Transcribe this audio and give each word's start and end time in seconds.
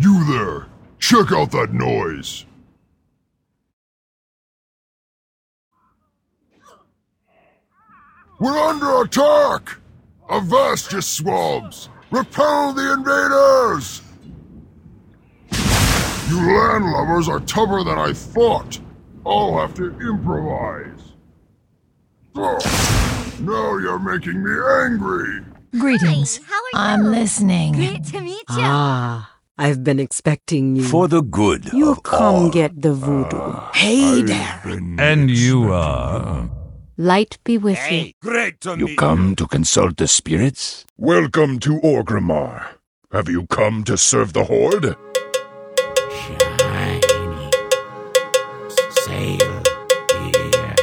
You 0.00 0.24
there! 0.24 0.66
Check 0.98 1.30
out 1.30 1.50
that 1.50 1.74
noise! 1.74 2.46
We're 8.38 8.58
under 8.58 9.02
attack! 9.02 9.76
Avast, 10.30 10.92
you 10.92 11.02
swabs! 11.02 11.90
Repel 12.10 12.72
the 12.72 12.94
invaders! 12.94 14.00
You 16.30 16.38
landlubbers 16.38 17.28
are 17.28 17.40
tougher 17.40 17.84
than 17.84 17.98
I 17.98 18.14
thought. 18.14 18.80
I'll 19.26 19.58
have 19.58 19.74
to 19.74 19.90
improvise. 20.00 21.12
Ugh. 22.36 22.62
Now 23.40 23.76
you're 23.76 23.98
making 23.98 24.42
me 24.42 24.50
angry. 24.50 25.44
Greetings. 25.72 26.40
How 26.46 26.54
are 26.54 26.58
you? 26.72 26.78
I'm 26.90 27.04
you? 27.04 27.10
listening. 27.10 27.74
Great 27.74 28.04
to 28.04 28.20
meet 28.22 28.48
you. 28.48 28.64
Ah, 28.64 29.29
I've 29.60 29.84
been 29.84 30.00
expecting 30.00 30.74
you. 30.76 30.84
For 30.84 31.06
the 31.06 31.20
good 31.20 31.70
you 31.74 31.90
of 31.90 32.02
come 32.02 32.34
all. 32.34 32.50
get 32.50 32.80
the 32.80 32.94
voodoo. 32.94 33.60
hey 33.74 34.22
there. 34.22 34.58
And 34.98 35.30
you 35.30 35.70
are. 35.70 36.48
Light 36.96 37.36
be 37.44 37.58
with 37.58 37.78
you. 37.92 38.12
Great 38.22 38.62
to 38.62 38.78
You 38.78 38.96
come 38.96 39.36
to 39.36 39.46
consult 39.46 39.98
the 39.98 40.08
spirits? 40.08 40.86
Welcome 40.96 41.58
to 41.60 41.78
Orgrimmar. 41.80 42.68
Have 43.12 43.28
you 43.28 43.46
come 43.48 43.84
to 43.84 43.98
serve 43.98 44.32
the 44.32 44.44
Horde? 44.44 44.96
Shiny. 46.08 47.50
Sail 49.04 49.62
here. 50.08 50.76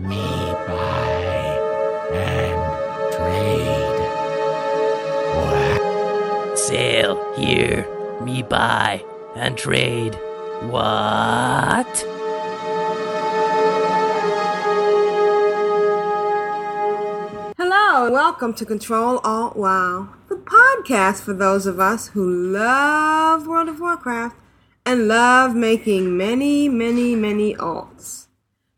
Me 0.00 0.26
buy 0.66 1.58
and 2.14 2.56
trade. 3.12 4.00
What? 5.36 6.58
Sail 6.58 7.34
here, 7.36 7.86
buy 8.42 9.04
and 9.34 9.56
trade. 9.56 10.14
What? 10.62 12.06
Hello, 17.58 18.04
and 18.04 18.12
welcome 18.12 18.54
to 18.54 18.64
Control 18.64 19.18
Alt 19.24 19.56
WoW, 19.56 20.08
the 20.28 20.36
podcast 20.36 21.22
for 21.22 21.32
those 21.32 21.66
of 21.66 21.80
us 21.80 22.08
who 22.08 22.28
love 22.28 23.46
World 23.46 23.68
of 23.68 23.80
Warcraft 23.80 24.36
and 24.84 25.08
love 25.08 25.54
making 25.54 26.16
many, 26.16 26.68
many, 26.68 27.14
many 27.14 27.54
alts. 27.54 28.26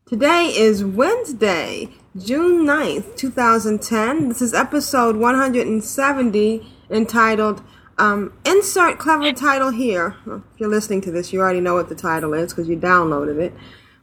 Today 0.05 0.47
is 0.47 0.83
Wednesday, 0.83 1.89
June 2.17 2.65
9th, 2.65 3.15
2010. 3.15 4.29
This 4.29 4.41
is 4.41 4.55
episode 4.55 5.17
170 5.17 6.67
entitled 6.89 7.61
um, 7.99 8.33
Insert 8.45 8.97
Clever 8.97 9.31
Title 9.33 9.71
Here. 9.71 10.15
Well, 10.25 10.43
If 10.53 10.59
you're 10.59 10.69
listening 10.69 11.01
to 11.01 11.11
this, 11.11 11.31
you 11.31 11.41
already 11.41 11.59
know 11.61 11.75
what 11.75 11.89
the 11.89 11.95
title 11.95 12.33
is 12.33 12.53
because 12.53 12.67
you 12.67 12.77
downloaded 12.77 13.39
it. 13.39 13.53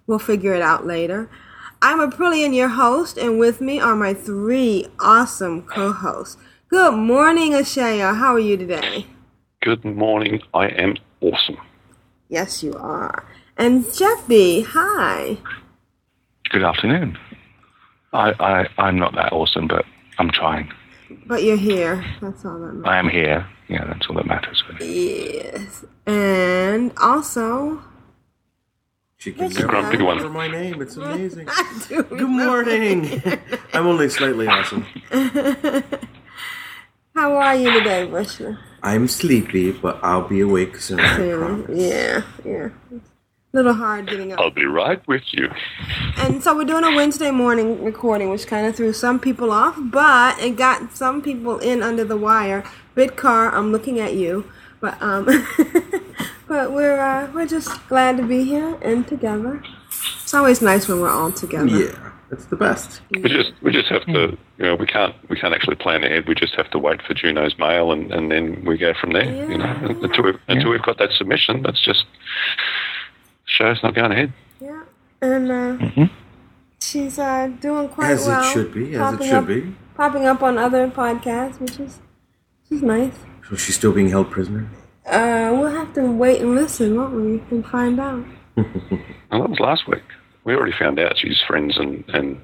We'll 0.07 0.19
figure 0.19 0.55
it 0.55 0.63
out 0.63 0.87
later. 0.87 1.29
I'm 1.83 1.99
Aprillian, 1.99 2.55
your 2.55 2.69
host, 2.69 3.19
and 3.19 3.39
with 3.39 3.61
me 3.61 3.81
are 3.81 3.97
my 3.97 4.15
three 4.15 4.87
awesome 5.01 5.63
co-hosts. 5.63 6.37
Good 6.69 6.95
morning, 6.95 7.53
Ashayo. 7.53 8.17
How 8.17 8.35
are 8.35 8.39
you 8.39 8.57
today? 8.57 9.07
Good 9.63 9.85
morning. 9.85 10.41
I 10.55 10.69
am 10.69 10.97
awesome. 11.21 11.59
Yes, 12.29 12.63
you 12.63 12.75
are. 12.75 13.25
And 13.57 13.93
Jeffy, 13.93 14.63
hi. 14.63 15.39
Good 16.51 16.63
afternoon. 16.63 17.19
I, 18.13 18.33
I, 18.39 18.69
I'm 18.79 18.99
not 18.99 19.15
that 19.15 19.33
awesome, 19.33 19.67
but 19.67 19.85
I'm 20.19 20.31
trying. 20.31 20.71
But 21.27 21.43
you're 21.43 21.57
here. 21.57 22.05
That's 22.21 22.45
all 22.45 22.59
that 22.61 22.73
matters. 22.75 22.85
I 22.87 22.99
am 22.99 23.09
here. 23.09 23.47
Yeah, 23.69 23.85
that's 23.85 24.07
all 24.09 24.17
that 24.17 24.27
matters. 24.27 24.63
Really. 24.69 25.35
Yes. 25.43 25.85
And 26.07 26.93
also, 26.99 27.83
She 29.19 29.33
can 29.33 29.45
Yes, 29.45 29.55
you 29.59 29.67
never 29.67 30.05
one. 30.05 30.19
remember 30.19 30.29
my 30.29 30.47
name. 30.49 30.81
It's 30.83 30.97
amazing. 30.97 31.49
Good 31.89 32.29
morning. 32.29 33.23
I'm 33.75 33.87
only 33.87 34.09
slightly 34.09 34.47
awesome. 34.47 34.85
How 37.15 37.35
are 37.37 37.57
you 37.57 37.73
today, 37.73 38.07
Bushra? 38.07 38.59
I'm 38.83 39.09
sleepy, 39.09 39.73
but 39.73 39.99
I'll 40.03 40.29
be 40.29 40.41
awake 40.41 40.77
soon. 40.77 41.01
I. 41.01 41.65
Yeah, 41.73 42.23
yeah. 42.45 42.69
A 43.57 43.65
little 43.65 43.73
hard 43.73 44.07
getting 44.07 44.35
up. 44.35 44.39
I'll 44.39 44.51
be 44.51 44.67
right 44.67 45.01
with 45.09 45.23
you. 45.33 45.51
And 46.19 46.43
so 46.43 46.55
we're 46.55 46.67
doing 46.67 46.85
a 46.85 46.95
Wednesday 46.95 47.31
morning 47.31 47.83
recording, 47.83 48.29
which 48.29 48.47
kind 48.47 48.67
of 48.67 48.77
threw 48.77 48.93
some 48.93 49.19
people 49.19 49.51
off, 49.51 49.79
but 49.79 50.39
it 50.39 50.57
got 50.57 50.95
some 50.95 51.23
people 51.23 51.59
in 51.61 51.83
under 51.83 52.05
the 52.05 52.19
wire. 52.19 52.65
Bitcar, 52.95 53.51
I'm 53.55 53.73
looking 53.73 53.99
at 53.99 54.13
you, 54.13 54.45
but 54.79 55.01
um, 55.01 55.25
but 56.47 56.71
we're 56.71 57.01
uh, 57.01 57.33
we're 57.33 57.47
just 57.47 57.71
glad 57.89 58.19
to 58.19 58.25
be 58.25 58.45
here 58.45 58.77
and 58.83 59.09
together. 59.09 59.63
It's 60.23 60.35
always 60.35 60.61
nice 60.61 60.87
when 60.87 61.01
we're 61.01 61.09
all 61.09 61.33
together. 61.33 61.67
Yeah, 61.67 62.13
it's 62.31 62.45
the 62.45 62.57
best. 62.57 63.01
We 63.11 63.23
just 63.23 63.55
we 63.63 63.73
just 63.73 63.89
have 63.89 64.05
to 64.05 64.37
you 64.59 64.65
know 64.67 64.75
we 64.75 64.87
can't 64.87 65.15
we 65.31 65.41
can't 65.41 65.55
actually 65.55 65.77
plan 65.77 66.05
ahead. 66.05 66.29
We 66.29 66.35
just 66.35 66.55
have 66.57 66.71
to 66.73 66.79
wait 66.79 67.01
for 67.01 67.15
Juno's 67.15 67.59
mail 67.59 67.91
and, 67.91 68.13
and 68.13 68.31
then 68.31 68.67
we 68.67 68.77
go 68.77 68.93
from 69.01 69.15
there. 69.15 69.25
You 69.25 69.57
know 69.57 69.97
until 70.03 70.25
we've, 70.25 70.41
until 70.47 70.71
we've 70.73 70.83
got 70.83 70.99
that 70.99 71.13
submission. 71.13 71.63
That's 71.63 71.81
just 71.81 72.05
show's 73.47 73.83
not 73.83 73.95
going 73.95 74.13
ahead. 74.13 74.33
Yeah, 74.61 74.83
and 75.23 75.51
uh, 75.51 75.55
Mm-hmm. 75.85 76.05
she's 76.81 77.19
uh, 77.19 77.49
doing 77.61 77.89
quite 77.89 78.11
As 78.11 78.27
well. 78.27 78.43
it 78.43 78.53
should 78.53 78.73
be. 78.75 78.95
As 78.95 78.95
it 78.95 78.99
popping 78.99 79.27
should 79.27 79.35
up, 79.35 79.47
be. 79.47 79.75
Popping 79.97 80.27
up 80.27 80.43
on 80.43 80.59
other 80.59 80.89
podcasts, 80.91 81.59
which 81.59 81.81
is 81.81 82.01
she's 82.69 82.83
nice. 82.83 83.15
So 83.49 83.57
she's 83.57 83.77
still 83.77 83.93
being 83.93 84.11
held 84.11 84.31
prisoner. 84.31 84.69
Uh, 85.07 85.51
we'll 85.57 85.71
have 85.71 85.93
to 85.95 86.03
wait 86.11 86.41
and 86.43 86.55
listen, 86.55 86.97
won't 86.97 87.15
we, 87.15 87.43
and 87.57 87.65
find 87.67 87.99
out. 88.01 88.25
Well, 89.29 89.41
that 89.43 89.51
was 89.51 89.59
last 89.61 89.89
week. 89.89 90.05
We 90.45 90.55
already 90.55 90.73
found 90.79 90.99
out 91.01 91.19
she's 91.19 91.41
friends 91.47 91.77
and 91.77 92.05
and, 92.09 92.41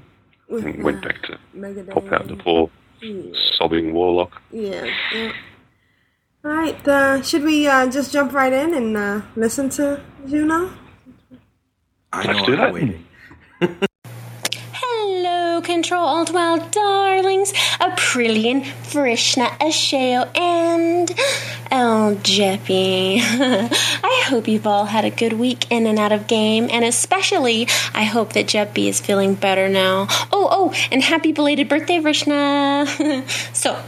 With, 0.49 0.65
and 0.65 0.83
went 0.83 0.99
uh, 1.05 1.09
back 1.09 1.23
to 1.23 1.39
Megadeth. 1.57 1.91
pop 1.95 2.13
out 2.13 2.27
the 2.29 2.35
poor 2.37 2.71
sobbing 3.57 3.93
warlock. 3.95 4.43
Yeah, 4.51 4.85
yeah. 5.15 5.33
All 6.45 6.51
right. 6.51 6.89
Uh, 6.89 7.23
should 7.23 7.45
we 7.45 7.67
uh, 7.69 7.87
just 7.89 8.13
jump 8.13 8.33
right 8.33 8.53
in 8.53 8.75
and 8.75 8.97
uh, 8.97 9.21
listen 9.37 9.69
to 9.71 10.03
Juno? 10.29 10.71
I 12.13 12.27
Let's 12.27 12.39
know 12.41 12.47
do 12.47 12.53
I'm 12.53 12.59
that. 12.59 12.73
waiting. 12.75 13.07
Hello, 14.75 15.61
Control 15.63 16.05
Alt 16.05 16.31
WoW 16.33 16.59
darlings. 16.71 17.53
Aprillian, 17.81 18.63
Vrishna, 18.91 19.49
Ashayo, 19.59 20.29
and 20.37 21.11
El 21.71 22.17
Jeppy. 22.17 23.19
I 24.05 24.25
hope 24.27 24.47
you've 24.49 24.67
all 24.67 24.85
had 24.87 25.05
a 25.05 25.11
good 25.11 25.33
week 25.35 25.71
in 25.71 25.87
and 25.87 25.99
out 25.99 26.13
of 26.13 26.27
game, 26.27 26.69
and 26.71 26.85
especially 26.85 27.67
I 27.95 28.05
hope 28.05 28.35
that 28.35 28.47
Jeppy 28.47 28.89
is 28.89 29.01
feeling 29.01 29.35
better 29.35 29.69
now. 29.69 30.07
Oh, 30.33 30.49
oh, 30.51 30.75
and 30.91 31.03
happy 31.03 31.33
belated 31.33 31.69
birthday, 31.69 31.99
Vrishna. 31.99 32.87
so, 33.55 33.83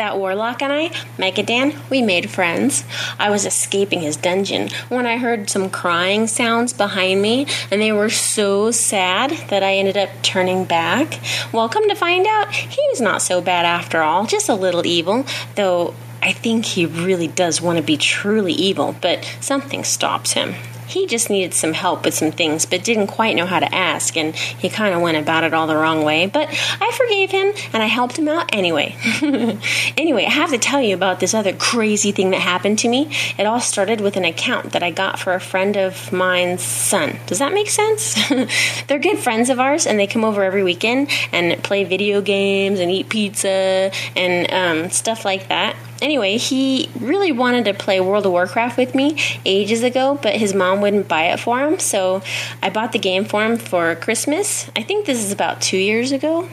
that 0.00 0.16
warlock 0.16 0.62
and 0.62 0.72
I, 0.72 0.88
Megadan, 1.18 1.76
we 1.90 2.00
made 2.00 2.30
friends. 2.30 2.84
I 3.18 3.28
was 3.28 3.44
escaping 3.44 4.00
his 4.00 4.16
dungeon 4.16 4.70
when 4.88 5.06
I 5.06 5.18
heard 5.18 5.50
some 5.50 5.68
crying 5.68 6.26
sounds 6.26 6.72
behind 6.72 7.20
me, 7.20 7.46
and 7.70 7.82
they 7.82 7.92
were 7.92 8.08
so 8.08 8.70
sad 8.70 9.30
that 9.48 9.62
I 9.62 9.74
ended 9.74 9.98
up 9.98 10.08
turning 10.22 10.64
back. 10.64 11.20
Well, 11.52 11.68
come 11.68 11.86
to 11.86 11.94
find 11.94 12.26
out, 12.26 12.50
he 12.50 12.80
was 12.88 13.02
not 13.02 13.20
so 13.20 13.42
bad 13.42 13.66
after 13.66 14.00
all, 14.00 14.24
just 14.24 14.48
a 14.48 14.54
little 14.54 14.86
evil, 14.86 15.26
though 15.54 15.92
I 16.22 16.32
think 16.32 16.64
he 16.64 16.86
really 16.86 17.28
does 17.28 17.60
want 17.60 17.76
to 17.76 17.82
be 17.82 17.98
truly 17.98 18.54
evil, 18.54 18.96
but 19.02 19.22
something 19.40 19.84
stops 19.84 20.32
him. 20.32 20.54
He 20.90 21.06
just 21.06 21.30
needed 21.30 21.54
some 21.54 21.72
help 21.72 22.04
with 22.04 22.14
some 22.14 22.32
things, 22.32 22.66
but 22.66 22.82
didn't 22.82 23.06
quite 23.06 23.36
know 23.36 23.46
how 23.46 23.60
to 23.60 23.72
ask, 23.72 24.16
and 24.16 24.34
he 24.34 24.68
kind 24.68 24.92
of 24.92 25.00
went 25.00 25.16
about 25.16 25.44
it 25.44 25.54
all 25.54 25.68
the 25.68 25.76
wrong 25.76 26.02
way. 26.02 26.26
But 26.26 26.48
I 26.80 26.90
forgave 26.92 27.30
him, 27.30 27.52
and 27.72 27.80
I 27.80 27.86
helped 27.86 28.18
him 28.18 28.26
out 28.26 28.50
anyway. 28.52 28.96
anyway, 29.96 30.24
I 30.24 30.30
have 30.30 30.50
to 30.50 30.58
tell 30.58 30.82
you 30.82 30.94
about 30.94 31.20
this 31.20 31.32
other 31.32 31.52
crazy 31.52 32.10
thing 32.10 32.30
that 32.30 32.40
happened 32.40 32.80
to 32.80 32.88
me. 32.88 33.08
It 33.38 33.46
all 33.46 33.60
started 33.60 34.00
with 34.00 34.16
an 34.16 34.24
account 34.24 34.72
that 34.72 34.82
I 34.82 34.90
got 34.90 35.20
for 35.20 35.32
a 35.32 35.40
friend 35.40 35.76
of 35.76 36.12
mine's 36.12 36.62
son. 36.62 37.20
Does 37.26 37.38
that 37.38 37.52
make 37.52 37.70
sense? 37.70 38.16
They're 38.88 38.98
good 38.98 39.18
friends 39.18 39.48
of 39.48 39.60
ours, 39.60 39.86
and 39.86 39.96
they 39.96 40.08
come 40.08 40.24
over 40.24 40.42
every 40.42 40.64
weekend 40.64 41.08
and 41.30 41.62
play 41.62 41.84
video 41.84 42.20
games 42.20 42.80
and 42.80 42.90
eat 42.90 43.08
pizza 43.08 43.92
and 44.16 44.52
um, 44.52 44.90
stuff 44.90 45.24
like 45.24 45.46
that. 45.48 45.76
Anyway, 46.02 46.36
he 46.38 46.88
really 46.98 47.32
wanted 47.32 47.64
to 47.66 47.74
play 47.74 48.00
World 48.00 48.26
of 48.26 48.32
Warcraft 48.32 48.78
with 48.78 48.94
me 48.94 49.16
ages 49.44 49.82
ago, 49.82 50.18
but 50.22 50.34
his 50.34 50.54
mom 50.54 50.80
wouldn't 50.80 51.08
buy 51.08 51.24
it 51.24 51.40
for 51.40 51.60
him, 51.60 51.78
so 51.78 52.22
I 52.62 52.70
bought 52.70 52.92
the 52.92 52.98
game 52.98 53.24
for 53.24 53.44
him 53.44 53.58
for 53.58 53.94
Christmas. 53.96 54.70
I 54.74 54.82
think 54.82 55.06
this 55.06 55.22
is 55.22 55.32
about 55.32 55.60
two 55.60 55.76
years 55.76 56.12
ago. 56.12 56.48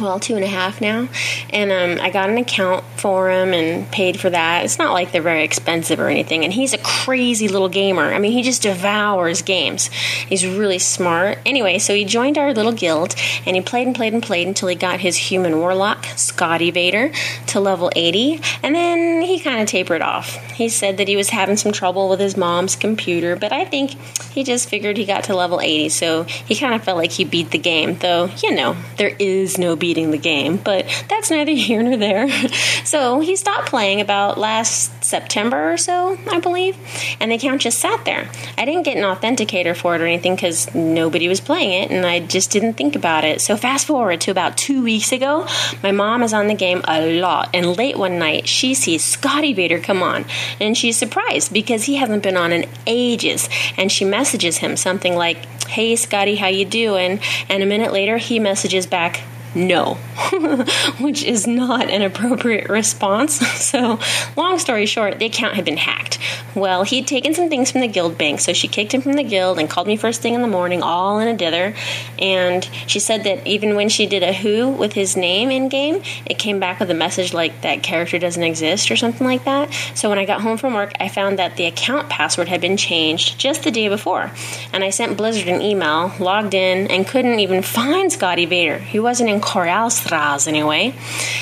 Well, 0.00 0.20
two 0.20 0.34
and 0.36 0.44
a 0.44 0.48
half 0.48 0.80
now. 0.80 1.08
And 1.50 1.72
um, 1.72 2.04
I 2.04 2.10
got 2.10 2.30
an 2.30 2.38
account 2.38 2.84
for 2.96 3.30
him 3.30 3.52
and 3.52 3.90
paid 3.90 4.18
for 4.18 4.30
that. 4.30 4.64
It's 4.64 4.78
not 4.78 4.92
like 4.92 5.12
they're 5.12 5.22
very 5.22 5.44
expensive 5.44 6.00
or 6.00 6.08
anything. 6.08 6.44
And 6.44 6.52
he's 6.52 6.72
a 6.72 6.78
crazy 6.78 7.48
little 7.48 7.68
gamer. 7.68 8.12
I 8.12 8.18
mean, 8.18 8.32
he 8.32 8.42
just 8.42 8.62
devours 8.62 9.42
games. 9.42 9.88
He's 9.88 10.46
really 10.46 10.78
smart. 10.78 11.38
Anyway, 11.46 11.78
so 11.78 11.94
he 11.94 12.04
joined 12.04 12.38
our 12.38 12.52
little 12.52 12.72
guild 12.72 13.14
and 13.44 13.56
he 13.56 13.62
played 13.62 13.86
and 13.86 13.96
played 13.96 14.12
and 14.12 14.22
played 14.22 14.46
until 14.46 14.68
he 14.68 14.74
got 14.74 15.00
his 15.00 15.16
human 15.16 15.58
warlock, 15.58 16.04
Scotty 16.16 16.70
Vader, 16.70 17.12
to 17.48 17.60
level 17.60 17.90
80. 17.94 18.40
And 18.62 18.74
then 18.74 19.22
he 19.22 19.38
kind 19.38 19.60
of 19.60 19.68
tapered 19.68 20.02
off. 20.02 20.34
He 20.52 20.68
said 20.68 20.96
that 20.98 21.08
he 21.08 21.16
was 21.16 21.30
having 21.30 21.56
some 21.56 21.72
trouble 21.72 22.08
with 22.08 22.20
his 22.20 22.36
mom's 22.36 22.76
computer, 22.76 23.36
but 23.36 23.52
I 23.52 23.64
think 23.64 23.90
he 24.30 24.44
just 24.44 24.68
figured 24.68 24.96
he 24.96 25.04
got 25.04 25.24
to 25.24 25.36
level 25.36 25.60
80. 25.60 25.90
So 25.90 26.24
he 26.24 26.56
kind 26.56 26.74
of 26.74 26.82
felt 26.82 26.98
like 26.98 27.12
he 27.12 27.24
beat 27.24 27.50
the 27.50 27.58
game, 27.58 27.98
though, 27.98 28.30
you 28.42 28.54
know, 28.54 28.76
there 28.96 29.14
is 29.18 29.58
no 29.58 29.76
beating 29.86 30.10
the 30.10 30.18
game, 30.18 30.56
but 30.56 30.84
that's 31.08 31.30
neither 31.30 31.52
here 31.52 31.80
nor 31.80 31.96
there. 31.96 32.26
So 32.84 33.18
he 33.18 33.34
stopped 33.34 33.68
playing 33.68 34.00
about 34.00 34.38
last 34.38 35.04
September 35.04 35.72
or 35.72 35.76
so, 35.76 36.16
I 36.30 36.38
believe, 36.38 36.76
and 37.20 37.30
the 37.30 37.34
account 37.34 37.62
just 37.62 37.80
sat 37.80 38.04
there. 38.04 38.28
I 38.56 38.64
didn't 38.64 38.84
get 38.84 38.96
an 38.96 39.02
authenticator 39.02 39.76
for 39.76 39.96
it 39.96 40.00
or 40.00 40.06
anything 40.06 40.36
because 40.36 40.72
nobody 40.72 41.26
was 41.26 41.40
playing 41.40 41.72
it, 41.82 41.90
and 41.90 42.06
I 42.06 42.20
just 42.20 42.50
didn't 42.52 42.74
think 42.74 42.94
about 42.94 43.24
it. 43.24 43.40
So 43.40 43.56
fast 43.56 43.86
forward 43.86 44.20
to 44.22 44.30
about 44.30 44.56
two 44.56 44.82
weeks 44.84 45.10
ago, 45.10 45.48
my 45.82 45.90
mom 45.90 46.22
is 46.22 46.32
on 46.32 46.46
the 46.46 46.54
game 46.54 46.80
a 46.86 47.20
lot, 47.20 47.50
and 47.52 47.76
late 47.76 47.98
one 47.98 48.18
night 48.20 48.48
she 48.48 48.72
sees 48.72 49.02
Scotty 49.04 49.52
Vader 49.52 49.80
come 49.80 50.02
on, 50.02 50.24
and 50.60 50.76
she's 50.76 50.96
surprised 50.96 51.52
because 51.52 51.84
he 51.84 51.96
hasn't 51.96 52.22
been 52.22 52.36
on 52.36 52.52
in 52.52 52.66
ages, 52.86 53.48
and 53.76 53.90
she 53.90 54.04
messages 54.04 54.58
him 54.58 54.76
something 54.76 55.16
like, 55.16 55.44
"Hey 55.66 55.96
Scotty, 55.96 56.36
how 56.36 56.48
you 56.48 56.64
doing?" 56.64 57.18
And 57.48 57.62
a 57.62 57.66
minute 57.66 57.92
later, 57.92 58.18
he 58.18 58.38
messages 58.38 58.86
back, 58.86 59.22
no, 59.56 59.94
which 61.00 61.24
is 61.24 61.46
not 61.46 61.88
an 61.88 62.02
appropriate 62.02 62.68
response. 62.68 63.42
So, 63.66 63.98
long 64.36 64.58
story 64.58 64.86
short, 64.86 65.18
the 65.18 65.26
account 65.26 65.54
had 65.54 65.64
been 65.64 65.76
hacked. 65.76 66.18
Well, 66.54 66.84
he'd 66.84 67.06
taken 67.06 67.34
some 67.34 67.48
things 67.48 67.70
from 67.70 67.80
the 67.80 67.88
guild 67.88 68.16
bank, 68.16 68.40
so 68.40 68.52
she 68.52 68.68
kicked 68.68 68.92
him 68.92 69.00
from 69.00 69.14
the 69.14 69.24
guild 69.24 69.58
and 69.58 69.68
called 69.68 69.86
me 69.86 69.96
first 69.96 70.22
thing 70.22 70.34
in 70.34 70.42
the 70.42 70.46
morning, 70.46 70.82
all 70.82 71.18
in 71.18 71.26
a 71.26 71.36
dither. 71.36 71.74
And 72.18 72.64
she 72.86 73.00
said 73.00 73.24
that 73.24 73.44
even 73.46 73.74
when 73.74 73.88
she 73.88 74.06
did 74.06 74.22
a 74.22 74.32
who 74.32 74.68
with 74.68 74.92
his 74.92 75.16
name 75.16 75.50
in 75.50 75.68
game, 75.68 76.02
it 76.26 76.38
came 76.38 76.60
back 76.60 76.78
with 76.78 76.90
a 76.90 76.94
message 76.94 77.32
like 77.32 77.62
that 77.62 77.82
character 77.82 78.18
doesn't 78.18 78.42
exist 78.42 78.90
or 78.90 78.96
something 78.96 79.26
like 79.26 79.44
that. 79.44 79.72
So, 79.94 80.08
when 80.08 80.18
I 80.18 80.26
got 80.26 80.42
home 80.42 80.58
from 80.58 80.74
work, 80.74 80.92
I 81.00 81.08
found 81.08 81.38
that 81.38 81.56
the 81.56 81.64
account 81.64 82.08
password 82.08 82.48
had 82.48 82.60
been 82.60 82.76
changed 82.76 83.38
just 83.38 83.64
the 83.64 83.70
day 83.70 83.88
before. 83.88 84.30
And 84.72 84.84
I 84.84 84.90
sent 84.90 85.16
Blizzard 85.16 85.48
an 85.48 85.60
email, 85.60 86.12
logged 86.20 86.54
in, 86.54 86.86
and 86.88 87.06
couldn't 87.06 87.40
even 87.40 87.62
find 87.62 88.12
Scotty 88.12 88.46
Vader. 88.46 88.78
He 88.78 89.00
wasn't 89.00 89.30
in 89.30 89.40
Korialstrasz 89.46 90.48
anyway. 90.48 90.92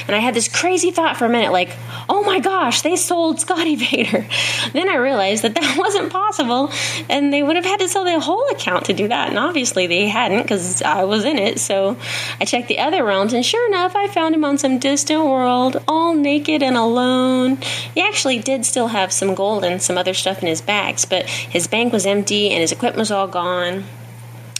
And 0.06 0.14
I 0.14 0.18
had 0.18 0.34
this 0.34 0.46
crazy 0.46 0.90
thought 0.90 1.16
for 1.16 1.24
a 1.24 1.28
minute 1.28 1.52
like, 1.52 1.74
oh 2.08 2.22
my 2.22 2.38
gosh, 2.38 2.82
they 2.82 2.96
sold 2.96 3.40
Scotty 3.40 3.76
Vader. 3.84 4.26
Then 4.72 4.90
I 4.90 4.96
realized 4.96 5.42
that 5.42 5.54
that 5.54 5.76
wasn't 5.78 6.12
possible, 6.12 6.70
and 7.08 7.32
they 7.32 7.42
would 7.42 7.56
have 7.56 7.64
had 7.64 7.80
to 7.80 7.88
sell 7.88 8.04
their 8.04 8.20
whole 8.20 8.46
account 8.50 8.84
to 8.86 8.92
do 8.92 9.08
that. 9.08 9.30
And 9.30 9.38
obviously 9.38 9.86
they 9.86 10.06
hadn't 10.06 10.42
because 10.42 10.82
I 10.82 11.04
was 11.04 11.24
in 11.24 11.38
it. 11.38 11.58
So 11.58 11.96
I 12.40 12.44
checked 12.44 12.68
the 12.68 12.78
other 12.78 13.02
realms, 13.04 13.32
and 13.32 13.44
sure 13.44 13.66
enough, 13.68 13.96
I 13.96 14.08
found 14.08 14.34
him 14.34 14.44
on 14.44 14.58
some 14.58 14.78
distant 14.78 15.24
world, 15.24 15.82
all 15.88 16.14
naked 16.14 16.62
and 16.62 16.76
alone. 16.76 17.56
He 17.94 18.02
actually 18.02 18.38
did 18.38 18.66
still 18.66 18.88
have 18.88 19.12
some 19.12 19.34
gold 19.34 19.64
and 19.64 19.82
some 19.82 19.96
other 19.96 20.14
stuff 20.14 20.42
in 20.42 20.48
his 20.48 20.60
bags, 20.60 21.06
but 21.06 21.24
his 21.26 21.66
bank 21.66 21.92
was 21.92 22.04
empty 22.04 22.50
and 22.50 22.60
his 22.60 22.72
equipment 22.72 22.98
was 22.98 23.10
all 23.10 23.28
gone. 23.28 23.84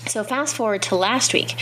So 0.07 0.23
fast 0.23 0.55
forward 0.55 0.83
to 0.83 0.97
last 0.97 1.33
week 1.33 1.57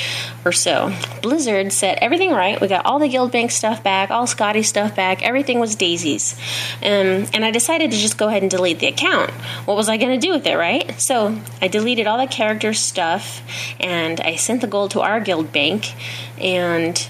or 0.44 0.52
so, 0.52 0.92
Blizzard 1.22 1.72
set 1.72 1.98
everything 2.02 2.32
right. 2.32 2.60
We 2.60 2.68
got 2.68 2.84
all 2.84 2.98
the 2.98 3.08
Guild 3.08 3.30
Bank 3.30 3.50
stuff 3.50 3.82
back, 3.82 4.10
all 4.10 4.26
Scotty 4.26 4.62
stuff 4.62 4.96
back. 4.96 5.22
Everything 5.22 5.60
was 5.60 5.76
daisies, 5.76 6.34
um, 6.82 7.26
and 7.32 7.44
I 7.44 7.50
decided 7.50 7.92
to 7.92 7.96
just 7.96 8.18
go 8.18 8.28
ahead 8.28 8.42
and 8.42 8.50
delete 8.50 8.80
the 8.80 8.88
account. 8.88 9.30
What 9.64 9.76
was 9.76 9.88
I 9.88 9.96
going 9.96 10.18
to 10.18 10.26
do 10.26 10.32
with 10.32 10.46
it, 10.46 10.56
right? 10.56 11.00
So 11.00 11.38
I 11.60 11.68
deleted 11.68 12.06
all 12.06 12.18
the 12.18 12.26
character 12.26 12.74
stuff, 12.74 13.42
and 13.78 14.20
I 14.20 14.36
sent 14.36 14.60
the 14.60 14.66
gold 14.66 14.90
to 14.92 15.00
our 15.00 15.20
Guild 15.20 15.52
Bank, 15.52 15.92
and 16.38 17.08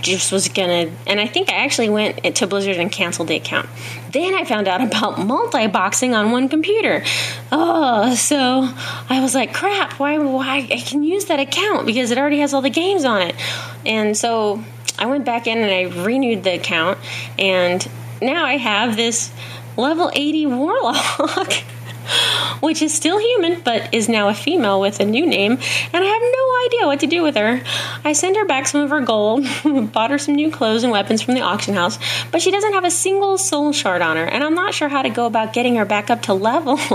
just 0.00 0.30
was 0.30 0.48
gonna 0.48 0.92
and 1.06 1.18
i 1.18 1.26
think 1.26 1.50
i 1.50 1.54
actually 1.54 1.88
went 1.88 2.22
to 2.36 2.46
blizzard 2.46 2.76
and 2.76 2.92
canceled 2.92 3.26
the 3.26 3.34
account 3.34 3.68
then 4.16 4.34
i 4.34 4.44
found 4.44 4.66
out 4.66 4.82
about 4.82 5.18
multi-boxing 5.18 6.14
on 6.14 6.30
one 6.30 6.48
computer. 6.48 7.04
Oh 7.52 8.14
so 8.14 8.68
i 9.08 9.20
was 9.20 9.34
like 9.34 9.54
crap 9.54 9.98
why 10.00 10.18
why 10.18 10.66
i 10.70 10.80
can 10.80 11.02
use 11.02 11.26
that 11.26 11.38
account 11.38 11.86
because 11.86 12.10
it 12.10 12.18
already 12.18 12.40
has 12.40 12.54
all 12.54 12.62
the 12.62 12.70
games 12.70 13.04
on 13.04 13.22
it. 13.22 13.36
And 13.84 14.16
so 14.16 14.64
i 14.98 15.06
went 15.06 15.24
back 15.24 15.46
in 15.46 15.58
and 15.58 15.70
i 15.70 16.02
renewed 16.04 16.42
the 16.42 16.54
account 16.54 16.98
and 17.38 17.86
now 18.22 18.44
i 18.44 18.56
have 18.56 18.96
this 18.96 19.32
level 19.76 20.10
80 20.14 20.46
warlock 20.46 21.52
which 22.60 22.82
is 22.82 22.94
still 22.94 23.18
human 23.18 23.60
but 23.60 23.92
is 23.92 24.08
now 24.08 24.28
a 24.28 24.34
female 24.34 24.80
with 24.80 25.00
a 25.00 25.04
new 25.04 25.26
name, 25.26 25.52
and 25.52 26.04
I 26.04 26.06
have 26.06 26.22
no 26.22 26.66
idea 26.66 26.86
what 26.86 27.00
to 27.00 27.06
do 27.06 27.22
with 27.22 27.36
her. 27.36 27.60
I 28.04 28.12
sent 28.12 28.36
her 28.36 28.44
back 28.44 28.66
some 28.66 28.80
of 28.80 28.90
her 28.90 29.00
gold, 29.00 29.46
bought 29.92 30.10
her 30.10 30.18
some 30.18 30.34
new 30.34 30.50
clothes 30.50 30.82
and 30.82 30.92
weapons 30.92 31.22
from 31.22 31.34
the 31.34 31.40
auction 31.40 31.74
house, 31.74 31.98
but 32.30 32.42
she 32.42 32.50
doesn't 32.50 32.72
have 32.72 32.84
a 32.84 32.90
single 32.90 33.38
soul 33.38 33.72
shard 33.72 34.02
on 34.02 34.16
her, 34.16 34.24
and 34.24 34.42
I'm 34.42 34.54
not 34.54 34.74
sure 34.74 34.88
how 34.88 35.02
to 35.02 35.10
go 35.10 35.26
about 35.26 35.52
getting 35.52 35.76
her 35.76 35.84
back 35.84 36.10
up 36.10 36.22
to 36.22 36.34
level. 36.34 36.76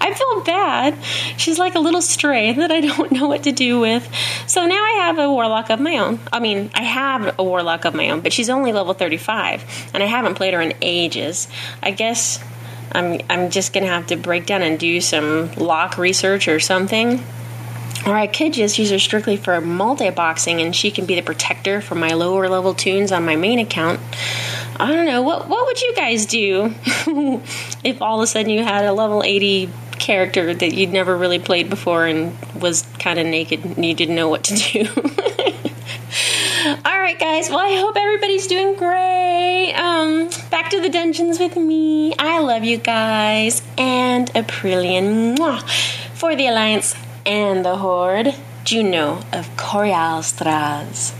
I 0.00 0.14
feel 0.14 0.42
bad. 0.44 0.96
She's 1.36 1.58
like 1.58 1.74
a 1.74 1.80
little 1.80 2.02
stray 2.02 2.52
that 2.54 2.70
I 2.70 2.80
don't 2.80 3.12
know 3.12 3.28
what 3.28 3.44
to 3.44 3.52
do 3.52 3.80
with. 3.80 4.08
So 4.46 4.66
now 4.66 4.82
I 4.82 4.90
have 5.02 5.18
a 5.18 5.30
warlock 5.30 5.70
of 5.70 5.80
my 5.80 5.98
own. 5.98 6.20
I 6.32 6.40
mean, 6.40 6.70
I 6.74 6.82
have 6.82 7.38
a 7.38 7.44
warlock 7.44 7.84
of 7.84 7.94
my 7.94 8.10
own, 8.10 8.20
but 8.20 8.32
she's 8.32 8.50
only 8.50 8.72
level 8.72 8.94
35, 8.94 9.90
and 9.94 10.02
I 10.02 10.06
haven't 10.06 10.34
played 10.34 10.54
her 10.54 10.60
in 10.60 10.74
ages. 10.82 11.48
I 11.82 11.90
guess 11.90 12.42
I'm 12.96 13.20
I'm 13.28 13.50
just 13.50 13.72
gonna 13.74 13.86
have 13.86 14.06
to 14.06 14.16
break 14.16 14.46
down 14.46 14.62
and 14.62 14.78
do 14.78 15.00
some 15.00 15.52
lock 15.56 15.98
research 15.98 16.48
or 16.48 16.58
something. 16.58 17.22
Or 18.06 18.14
I 18.14 18.26
could 18.26 18.52
just 18.52 18.78
use 18.78 18.90
her 18.90 18.98
strictly 18.98 19.36
for 19.36 19.60
multi 19.60 20.08
boxing 20.10 20.60
and 20.60 20.74
she 20.74 20.90
can 20.90 21.06
be 21.06 21.14
the 21.14 21.22
protector 21.22 21.80
for 21.80 21.94
my 21.94 22.14
lower 22.14 22.48
level 22.48 22.72
tunes 22.72 23.12
on 23.12 23.24
my 23.24 23.36
main 23.36 23.58
account. 23.58 24.00
I 24.78 24.92
don't 24.92 25.06
know. 25.06 25.20
What 25.22 25.48
what 25.48 25.66
would 25.66 25.82
you 25.82 25.94
guys 25.94 26.24
do 26.24 26.74
if 27.84 28.00
all 28.00 28.18
of 28.18 28.24
a 28.24 28.26
sudden 28.26 28.50
you 28.50 28.64
had 28.64 28.84
a 28.84 28.92
level 28.92 29.22
80 29.22 29.70
character 29.98 30.54
that 30.54 30.72
you'd 30.72 30.92
never 30.92 31.16
really 31.16 31.38
played 31.38 31.68
before 31.68 32.06
and 32.06 32.34
was 32.60 32.82
kind 32.98 33.18
of 33.18 33.26
naked 33.26 33.62
and 33.64 33.84
you 33.84 33.92
didn't 33.92 34.14
know 34.14 34.28
what 34.28 34.44
to 34.44 34.54
do? 34.54 35.52
All 36.66 37.00
right, 37.00 37.18
guys. 37.18 37.48
Well, 37.48 37.60
I 37.60 37.76
hope 37.80 37.96
everybody's 37.96 38.46
doing 38.48 38.74
great. 38.76 39.72
Um, 39.74 40.28
back 40.50 40.70
to 40.70 40.80
the 40.80 40.88
dungeons 40.88 41.38
with 41.38 41.56
me. 41.56 42.12
I 42.18 42.40
love 42.40 42.64
you 42.64 42.76
guys 42.78 43.62
and 43.78 44.28
Aprillian 44.32 45.36
Mwah. 45.36 45.62
for 46.14 46.34
the 46.34 46.46
Alliance 46.48 46.96
and 47.24 47.64
the 47.64 47.76
Horde. 47.76 48.34
Juno 48.64 49.20
of 49.32 49.48
Korialstrasz. 49.56 51.14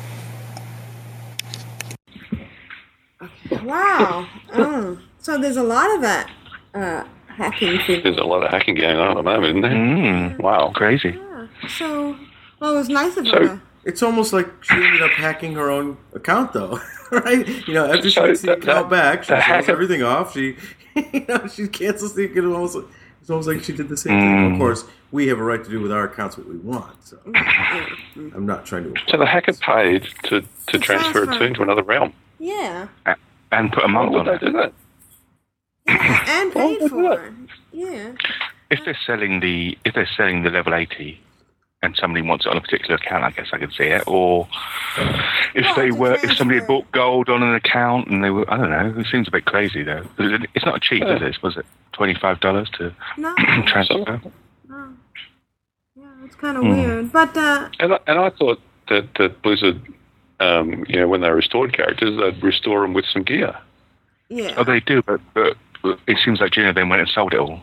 Wow. 3.62 4.26
Oh, 4.52 4.98
so 5.20 5.38
there's 5.38 5.56
a 5.56 5.62
lot 5.62 5.94
of 5.94 6.00
that 6.02 6.28
uh, 6.74 7.04
hacking 7.28 7.78
thing. 7.86 8.02
There's 8.02 8.16
a 8.16 8.24
lot 8.24 8.42
of 8.42 8.50
hacking 8.50 8.74
going 8.74 8.96
on 8.98 9.10
at 9.12 9.16
the 9.16 9.22
moment, 9.22 9.44
isn't 9.50 9.60
there? 9.62 9.70
Mm, 9.72 10.38
Wow. 10.40 10.72
crazy. 10.74 11.16
So, 11.68 12.16
well, 12.60 12.72
it 12.74 12.78
was 12.78 12.88
nice 12.88 13.16
of 13.16 13.28
So- 13.28 13.46
her. 13.46 13.60
It's 13.86 14.02
almost 14.02 14.34
like 14.34 14.48
she 14.64 14.74
ended 14.74 15.02
up 15.02 15.12
hacking 15.12 15.54
her 15.54 15.70
own 15.70 15.98
account, 16.14 16.52
though, 16.54 16.80
right? 17.12 17.48
You 17.68 17.74
know, 17.74 17.86
after 17.92 18.10
she 18.10 18.20
So 18.20 18.26
gets 18.26 18.42
the 18.42 18.54
account 18.54 18.90
back, 18.90 19.24
she 19.24 19.30
that 19.30 19.46
turns 19.46 19.68
everything 19.70 20.02
off. 20.02 20.34
She, 20.34 20.56
you 20.96 21.26
know, 21.28 21.46
she 21.48 21.68
cancels 21.68 22.14
the 22.14 22.26
account. 22.26 22.46
Almost, 22.48 22.78
it's 23.22 23.30
almost 23.30 23.48
like 23.48 23.64
she 23.64 23.72
did 23.74 23.88
the 23.88 23.96
same 23.96 24.20
thing. 24.20 24.44
Of 24.44 24.52
Mm. 24.52 24.58
course, 24.58 24.84
we 25.12 25.28
have 25.28 25.38
a 25.38 25.44
right 25.44 25.64
to 25.64 25.70
do 25.70 25.80
with 25.80 25.92
our 25.92 26.04
accounts 26.04 26.36
what 26.38 26.48
we 26.48 26.58
want. 26.58 27.04
So 27.06 27.18
mm, 27.18 27.46
mm, 27.72 27.96
mm. 28.16 28.34
I'm 28.34 28.46
not 28.46 28.66
trying 28.66 28.84
to. 28.92 29.00
So 29.08 29.18
the 29.18 29.26
hacker 29.26 29.54
paid 29.54 30.08
to, 30.24 30.42
to 30.68 30.78
transfer 30.78 31.24
a 31.24 31.26
transfer. 31.26 31.38
tune 31.38 31.54
to 31.54 31.62
another 31.62 31.84
realm. 31.84 32.14
Yeah. 32.38 32.88
And 33.52 33.72
put 33.72 33.84
a 33.84 33.88
Why 33.88 33.88
month 33.88 34.12
would 34.12 34.28
on 34.28 34.28
it. 34.28 34.40
do 34.40 34.52
that? 34.52 34.74
And 36.26 36.54
Why 36.54 36.68
paid 36.68 36.78
would 36.80 36.92
they 36.92 36.98
do 36.98 37.12
for 37.12 37.26
it. 37.26 37.34
Yeah. 37.72 38.12
If 38.70 38.80
they're 38.84 38.98
selling 39.06 39.40
the 39.40 39.78
if 39.84 39.94
they're 39.94 40.08
selling 40.16 40.42
the 40.44 40.50
level 40.50 40.74
eighty, 40.74 41.25
and 41.82 41.94
somebody 41.96 42.26
wants 42.26 42.46
it 42.46 42.48
on 42.50 42.56
a 42.56 42.60
particular 42.60 42.96
account, 42.96 43.24
I 43.24 43.30
guess 43.30 43.48
I 43.52 43.58
could 43.58 43.72
see 43.72 43.84
it. 43.84 44.04
Or 44.06 44.48
if 45.54 45.64
Well, 45.64 45.74
they 45.76 45.90
were 45.90 46.14
if 46.22 46.36
somebody 46.36 46.60
had 46.60 46.66
bought 46.66 46.90
gold 46.92 47.28
on 47.28 47.42
an 47.42 47.54
account 47.54 48.08
and 48.08 48.24
they 48.24 48.30
were 48.30 48.50
I 48.52 48.56
don't 48.56 48.70
know. 48.70 49.00
It 49.00 49.06
seems 49.10 49.28
a 49.28 49.30
bit 49.30 49.44
crazy 49.44 49.82
though. 49.82 50.04
It's 50.18 50.64
not 50.64 50.80
cheap, 50.82 51.02
is 51.04 51.22
it? 51.22 51.42
Was 51.42 51.56
it 51.56 51.66
twenty 51.92 52.14
five 52.14 52.40
dollars 52.40 52.70
to 52.78 52.94
No. 53.18 53.34
transfer? 53.66 54.20
no. 54.68 54.88
Yeah, 55.98 56.06
it's 56.24 56.34
kind 56.36 56.56
of 56.56 56.62
Hmm. 56.64 56.70
weird. 56.70 57.12
But, 57.12 57.36
uh, 57.36 57.68
And 57.78 57.94
I, 57.94 57.98
and 58.06 58.18
I 58.18 58.30
thought 58.30 58.60
that, 58.88 59.08
that 59.18 59.40
Blizzard, 59.42 59.80
um, 60.40 60.84
you 60.88 60.98
know, 61.00 61.08
when 61.08 61.20
they 61.22 61.30
restored 61.30 61.72
characters, 61.74 62.18
they'd 62.18 62.42
restore 62.42 62.82
them 62.82 62.92
with 62.94 63.04
some 63.06 63.22
gear. 63.22 63.54
yeah. 64.28 64.54
Oh, 64.58 64.64
they 64.64 64.80
do, 64.80 65.02
but, 65.02 65.20
but 65.34 65.56
it 66.06 66.18
seems 66.24 66.40
like 66.40 66.52
Juno 66.52 66.72
then 66.74 66.88
went 66.90 67.00
and 67.00 67.08
sold 67.10 67.32
it 67.32 67.40
all, 67.40 67.60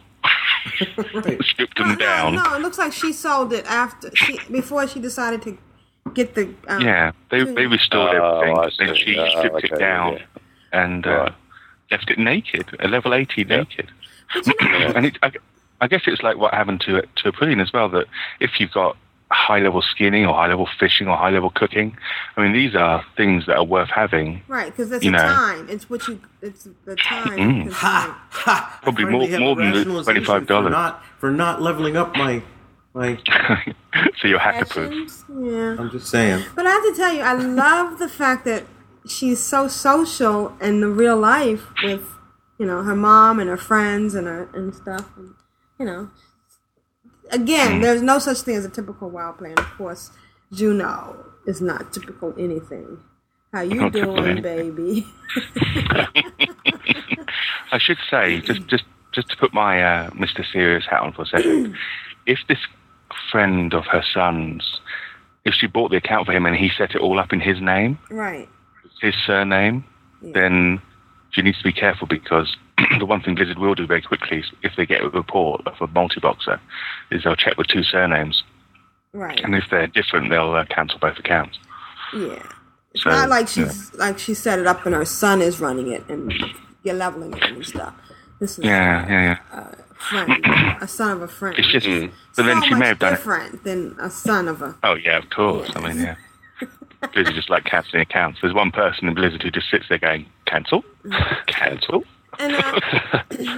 right. 1.14 1.42
stripped 1.44 1.80
No, 1.80 1.86
them 1.88 1.98
no, 1.98 2.06
down. 2.06 2.36
No, 2.36 2.56
it 2.56 2.62
looks 2.62 2.78
like 2.78 2.94
she 2.94 3.14
sold 3.14 3.54
it 3.54 3.66
after 3.66 4.10
she 4.16 4.40
before 4.52 4.88
she 4.88 5.00
decided 5.00 5.42
to 5.44 5.58
get 6.14 6.36
the 6.36 6.54
um, 6.68 6.82
yeah, 6.82 7.12
they 7.32 7.40
to- 7.46 7.54
they 7.54 7.66
restored 7.68 8.16
Oh, 8.16 8.40
everything. 8.42 8.58
I 8.60 8.86
Then 8.86 8.96
she 8.96 9.18
Ah, 9.18 9.30
stripped 9.40 9.56
okay, 9.58 9.68
it 9.76 9.80
down 9.80 10.14
yeah. 10.14 10.24
and 10.72 11.08
uh, 11.08 11.30
left 11.92 12.10
it 12.10 12.20
naked, 12.20 12.66
a 12.80 12.88
level 12.88 13.14
80 13.14 13.44
naked. 13.46 13.92
and 14.62 15.06
it, 15.06 15.18
I, 15.22 15.32
I 15.82 15.88
guess 15.88 16.02
it's 16.08 16.24
like 16.24 16.38
what 16.38 16.54
happened 16.54 16.82
to 16.82 17.02
to 17.02 17.32
Aprillian 17.32 17.62
as 17.62 17.72
well. 17.74 17.90
That 17.90 18.08
if 18.40 18.60
you've 18.60 18.72
got 18.72 18.98
high 19.34 19.60
level 19.60 19.82
skinning 19.82 20.26
or 20.26 20.34
high 20.34 20.48
level 20.48 20.68
fishing 20.80 21.08
or 21.08 21.18
high 21.18 21.30
level 21.30 21.50
cooking, 21.50 21.98
I 22.38 22.42
mean 22.44 22.54
these 22.54 22.76
are 22.76 23.04
things 23.18 23.46
that 23.48 23.58
are 23.58 23.64
worth 23.64 23.90
having. 23.90 24.42
Right, 24.48 24.68
because 24.72 24.92
it's 24.92 25.04
you 25.04 25.12
know. 25.12 25.18
time. 25.18 25.70
It's 25.70 25.90
what 25.90 26.08
you. 26.08 26.20
It's 26.42 26.68
the 26.86 26.96
time. 26.96 27.38
Mm. 27.38 27.62
constraint. 27.64 27.74
Ha! 27.74 28.80
Probably 28.84 29.06
more- 29.06 29.28
more 29.40 29.56
than 29.56 29.74
$25. 29.74 30.48
For 30.48 30.70
not, 30.70 31.04
for 31.20 31.32
not 31.32 31.62
leveling 31.62 31.98
up 31.98 32.16
my. 32.16 32.42
my 32.94 33.18
so 34.18 34.28
you're 34.28 34.40
hacker 34.40 34.66
proof. 34.66 35.24
Yeah. 35.30 35.76
I'm 35.80 35.90
just 35.90 36.08
saying. 36.08 36.46
But 36.56 36.66
I 36.66 36.72
have 36.72 36.84
to 36.84 36.94
tell 36.96 37.14
you, 37.14 37.22
I 37.22 37.34
love 37.34 38.00
the 38.00 38.10
fact 38.10 38.46
that 38.46 38.64
she's 39.08 39.42
so 39.42 39.68
social 39.68 40.56
in 40.62 40.82
the 40.82 40.90
real 40.90 41.18
life 41.18 41.68
with, 41.84 42.08
you 42.58 42.66
know, 42.66 42.84
her 42.84 42.96
mom 42.96 43.40
and 43.40 43.50
her 43.50 43.58
friends 43.58 44.16
and 44.16 44.28
her 44.28 44.50
and 44.54 44.74
stuff. 44.74 45.10
And, 45.18 45.34
you 45.80 45.86
know, 45.86 46.10
again, 47.34 47.82
there's 47.82 48.02
no 48.02 48.20
such 48.20 48.40
thing 48.42 48.56
as 48.56 48.66
a 48.66 48.70
typical 48.70 49.10
WoW 49.10 49.32
player. 49.34 49.56
Of 49.58 49.66
course, 49.78 50.12
Juno 50.52 51.26
is 51.46 51.62
not 51.62 51.92
typical 51.92 52.34
anything. 52.38 53.00
How 53.52 53.62
you 53.62 53.90
doing, 53.90 54.42
baby? 54.42 55.06
I 57.72 57.78
should 57.78 58.00
say, 58.10 58.42
just 58.42 58.68
just 58.68 58.86
just 59.12 59.30
to 59.30 59.38
put 59.38 59.54
my 59.54 59.82
uh, 59.82 60.10
Mr. 60.12 60.44
Serious 60.52 60.86
hat 60.86 61.02
on 61.02 61.14
for 61.14 61.24
a 61.24 61.26
second, 61.26 61.76
if 62.26 62.40
this 62.48 62.60
friend 63.32 63.74
of 63.74 63.86
her 63.86 64.04
son's, 64.14 64.82
if 65.46 65.54
she 65.54 65.68
bought 65.68 65.92
the 65.92 65.98
account 65.98 66.26
for 66.26 66.32
him 66.34 66.46
and 66.46 66.56
he 66.56 66.70
set 66.70 66.96
it 66.96 67.02
all 67.02 67.20
up 67.20 67.32
in 67.32 67.40
his 67.40 67.62
name, 67.62 68.00
right. 68.10 68.50
his 69.02 69.14
surname, 69.26 69.84
then 70.22 70.82
she 71.32 71.42
needs 71.42 71.58
to 71.58 71.64
be 71.64 71.74
careful 71.74 72.08
because 72.08 72.56
the 73.00 73.06
one 73.06 73.22
thing 73.22 73.36
Blizzard 73.36 73.60
will 73.60 73.76
do 73.76 73.86
very 73.88 74.02
quickly 74.02 74.40
is 74.40 74.52
if 74.64 74.74
they 74.76 74.86
get 74.86 75.02
a 75.04 75.10
report 75.10 75.66
of 75.68 75.76
a 75.82 75.88
multi-boxer, 75.88 76.60
is 77.12 77.24
they'll 77.24 77.36
check 77.36 77.58
with 77.58 77.68
two 77.68 77.84
surnames, 77.84 78.44
Right. 79.14 79.40
and 79.42 79.56
if 79.56 79.66
they're 79.70 79.88
different, 79.88 80.30
they'll 80.30 80.54
uh, 80.54 80.66
cancel 80.66 81.00
both 81.00 81.18
accounts. 81.20 81.60
Yeah. 82.16 82.42
It's 82.94 83.04
So, 83.04 83.10
not 83.10 83.30
like 83.30 83.56
yeah. 83.56 83.66
she's 83.66 83.94
like 83.96 84.20
she 84.20 84.34
set 84.34 84.60
it 84.60 84.68
up 84.68 84.86
and 84.86 84.94
her 84.96 85.06
son 85.06 85.42
is 85.42 85.60
running 85.60 85.92
it 85.92 86.08
and 86.10 86.32
you're 86.84 86.94
leveling 86.96 87.34
it 87.34 87.44
and 87.44 87.66
stuff. 87.66 87.94
This 88.40 88.58
is 88.60 88.66
Yeah, 88.66 89.08
yeah, 89.10 89.38
yeah. 89.52 89.70
a 89.92 89.96
friend, 89.96 90.46
a 90.82 90.88
son 90.88 91.12
of 91.12 91.22
a 91.24 91.28
friend. 91.28 91.58
It's 91.58 91.72
just, 91.72 91.86
but 91.88 92.44
mm. 92.44 92.46
then 92.46 92.62
she 92.64 92.74
may 92.76 92.88
have 92.88 93.00
done 93.00 93.14
it. 93.14 93.18
different 93.18 93.64
than 93.64 93.96
a 94.00 94.10
son 94.12 94.48
of 94.48 94.62
a. 94.62 94.76
Oh 94.84 94.94
yeah, 94.96 95.18
of 95.18 95.30
course. 95.30 95.72
I 95.76 95.80
mean, 95.88 95.98
yeah. 96.00 96.16
Blizzard 97.14 97.36
just 97.36 97.50
like 97.50 97.66
cancelling 97.66 98.02
accounts. 98.04 98.40
There's 98.42 98.54
one 98.54 98.72
person 98.72 99.08
in 99.08 99.14
Blizzard 99.14 99.42
who 99.44 99.52
just 99.52 99.70
sits 99.70 99.86
there 99.90 99.98
going, 99.98 100.26
cancel, 100.46 100.84
mm. 101.04 101.46
cancel. 101.48 102.04
And 102.40 102.56
uh, 102.56 102.80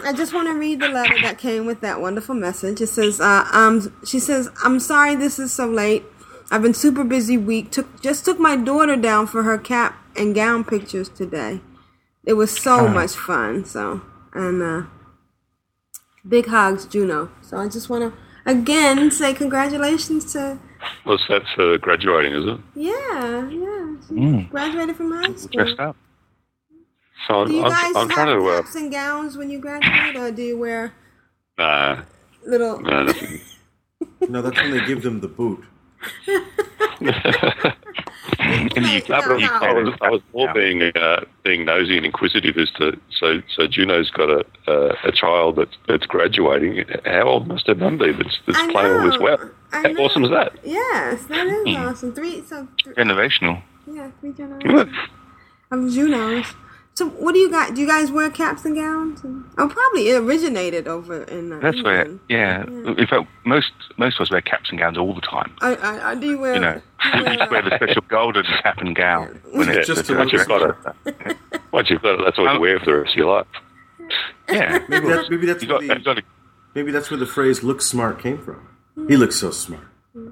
I 0.06 0.14
just 0.14 0.34
want 0.34 0.48
to 0.48 0.54
read 0.54 0.80
the 0.80 0.88
letter 0.90 1.18
that 1.22 1.38
came 1.38 1.66
with 1.66 1.82
that 1.82 2.02
wonderful 2.02 2.36
message. 2.36 2.82
It 2.82 2.88
says, 2.88 3.20
uh, 3.20 3.48
um, 3.52 3.94
she 4.06 4.20
says, 4.20 4.50
I'm 4.64 4.80
sorry 4.80 5.16
this 5.16 5.40
is 5.40 5.52
so 5.54 5.68
late. 5.68 6.04
I've 6.52 6.62
been 6.62 6.74
super 6.76 7.04
busy 7.04 7.38
week. 7.38 7.72
Took 7.72 8.02
just 8.02 8.24
took 8.26 8.40
my 8.40 8.56
daughter 8.56 8.96
down 8.96 9.26
for 9.28 9.44
her 9.44 9.58
cap 9.58 9.98
and 10.16 10.36
gown 10.36 10.64
pictures 10.64 11.10
today. 11.10 11.60
It 12.26 12.34
was 12.34 12.56
so 12.56 12.82
Oh. 12.82 12.88
much 12.88 13.12
fun. 13.14 13.66
So 13.66 14.02
and 14.34 14.62
uh, 14.62 14.84
big 16.28 16.46
hugs, 16.48 16.86
Juno. 16.86 17.32
So 17.42 17.58
I 17.58 17.68
just 17.68 17.90
want 17.90 18.04
to 18.04 18.14
again 18.50 19.10
say 19.10 19.34
congratulations 19.34 20.32
to 20.34 20.60
Well, 21.04 21.18
so 21.18 21.40
that's 21.40 21.50
uh, 21.58 21.78
graduating, 21.82 22.34
is 22.34 22.46
it? 22.46 22.60
yeah, 22.76 23.50
yeah. 23.50 23.96
She 24.08 24.14
Mm. 24.14 24.50
graduated 24.52 24.96
from 24.96 25.12
high 25.12 25.34
school. 25.34 25.50
Dressed 25.52 25.80
up. 25.80 25.96
So 27.28 27.42
I'm, 27.42 27.48
Do 27.48 27.54
you 27.54 27.64
I'm, 27.64 27.72
guys 27.72 27.96
I'm 27.96 28.10
trying 28.10 28.28
have 28.28 28.40
to. 28.40 28.50
Uh, 28.50 28.62
caps 28.62 28.76
and 28.76 28.92
gowns 28.92 29.38
when 29.38 29.50
you 29.50 29.60
graduate, 29.60 30.16
or 30.16 30.32
do 30.32 30.42
you 30.44 30.58
wear 30.58 30.94
nah, 31.58 32.02
little? 32.46 32.80
no. 32.82 33.14
No, 34.30 34.42
that's 34.42 34.60
when 34.60 34.72
they 34.72 34.84
give 34.86 35.04
them 35.04 35.20
the 35.22 35.28
boot. 35.28 35.64
In 36.28 36.44
the 38.84 39.02
UK, 39.04 39.10
I 39.12 39.28
was, 39.28 39.44
I 39.44 39.74
was, 39.74 39.94
I 40.02 40.10
was 40.10 40.22
more 40.34 40.52
being 40.54 40.82
uh, 40.84 41.26
being 41.44 41.66
nosy 41.66 41.98
and 41.98 42.06
inquisitive 42.06 42.58
as 42.58 42.70
to 42.78 43.00
so 43.20 43.42
so 43.56 43.68
Juno's 43.68 44.10
got 44.12 44.30
a 44.30 44.46
a, 44.68 45.10
a 45.10 45.12
child 45.12 45.58
that's 45.58 45.76
that's 45.88 46.06
graduating. 46.08 46.86
How 47.06 47.24
old 47.24 47.48
must 47.48 47.68
her 47.68 47.76
mum 47.76 47.98
be 47.98 48.12
that's, 48.14 48.40
that's 48.48 48.60
I 48.60 48.72
playing 48.72 48.94
all 48.94 49.04
this 49.06 49.16
know, 49.20 49.24
well? 49.24 49.50
How 49.72 49.82
know. 49.84 50.06
awesome 50.06 50.24
is 50.24 50.32
that? 50.32 50.54
Yes, 50.64 51.26
that 51.26 51.48
is 51.48 51.76
Hmm. 51.76 51.84
awesome. 51.84 52.14
Three, 52.14 52.42
so 52.44 52.68
th- 52.84 52.96
Generational. 52.96 53.62
yeah, 53.92 54.10
three 54.22 54.34
generations 54.34 54.96
of 55.72 55.90
Junos. 55.92 56.46
So, 56.98 57.10
what 57.10 57.34
do 57.34 57.40
you 57.40 57.52
guys? 57.52 57.72
Do 57.72 57.82
you 57.82 57.88
guys 57.88 58.10
wear 58.10 58.30
caps 58.30 58.64
and 58.64 58.74
gowns? 58.74 59.20
Oh, 59.58 59.68
probably 59.68 60.08
it 60.10 60.16
originated 60.16 60.88
over 60.88 61.24
in. 61.24 61.52
Uh, 61.52 61.60
That's 61.60 61.84
where, 61.84 62.04
England. 62.04 62.20
yeah. 62.30 62.64
In 62.64 63.06
fact, 63.06 63.28
most 63.44 63.74
most 63.98 64.16
of 64.16 64.22
us 64.22 64.32
wear 64.32 64.40
caps 64.40 64.70
and 64.70 64.80
gowns 64.80 64.98
all 64.98 65.14
the 65.14 65.20
time. 65.20 65.54
I, 65.60 65.76
I, 65.76 66.12
I 66.12 66.16
do 66.16 66.38
wear. 66.38 66.54
You 66.54 66.62
know, 66.62 66.82
we 67.14 67.36
just 67.38 67.52
wear 67.52 67.62
the 67.64 67.76
special 67.76 68.02
golden 68.08 68.46
cap 68.46 68.78
and 68.78 68.96
gown. 68.96 69.42
When 69.52 69.68
Yeah, 69.68 69.74
it's 69.74 69.88
just 69.88 70.08
the 70.08 70.14
to 70.14 70.20
once 70.20 70.32
you've 70.32 70.48
got 70.48 70.60
direction. 70.60 70.94
it. 71.06 71.38
Once 71.74 71.90
you've 71.90 72.02
got 72.02 72.18
it, 72.18 72.24
that's 72.24 72.38
what 72.38 72.46
you 72.46 72.50
um, 72.52 72.62
wear 72.62 72.80
for 72.80 72.86
the 72.86 72.96
rest 72.96 73.12
of 73.12 73.18
your 73.18 73.36
life. 73.36 73.48
Yeah. 74.48 74.80
Maybe 74.88 75.08
that's 75.10 75.30
maybe 75.30 75.46
that's 75.48 75.64
You 75.64 75.70
where 75.70 75.80
got- 75.80 75.88
the, 75.88 76.00
you 76.00 76.04
got 76.06 76.14
to- 76.14 76.24
maybe 76.76 76.92
that's 76.92 77.12
where 77.12 77.20
the 77.20 77.26
phrase 77.26 77.62
"look 77.62 77.82
smart" 77.82 78.22
came 78.22 78.38
from. 78.38 78.70
He 78.96 79.02
hmm. 79.02 79.14
looks 79.16 79.36
so 79.36 79.52
smart. 79.52 79.84
Hmm. 80.14 80.30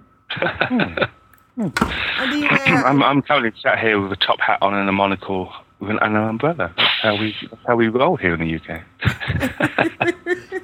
Or 1.57 1.67
do 1.67 1.71
hmm. 1.75 2.41
wear? 2.41 2.85
I'm, 2.87 3.03
I'm 3.03 3.21
currently 3.21 3.51
sat 3.61 3.79
here 3.79 3.99
with 3.99 4.13
a 4.13 4.15
top 4.15 4.39
hat 4.39 4.59
on 4.61 4.73
and 4.73 4.87
a 4.87 4.93
monocle 4.93 5.51
with 5.83 5.91
an, 5.91 5.99
and 6.01 6.15
an 6.17 6.23
umbrella. 6.23 6.73
That's 6.75 6.89
how 7.01 7.15
we 7.17 7.35
that's 7.49 7.61
how 7.67 7.75
we 7.75 7.87
roll 7.89 8.15
here 8.17 8.33
in 8.33 8.39
the 8.39 8.55
UK. 8.59 8.81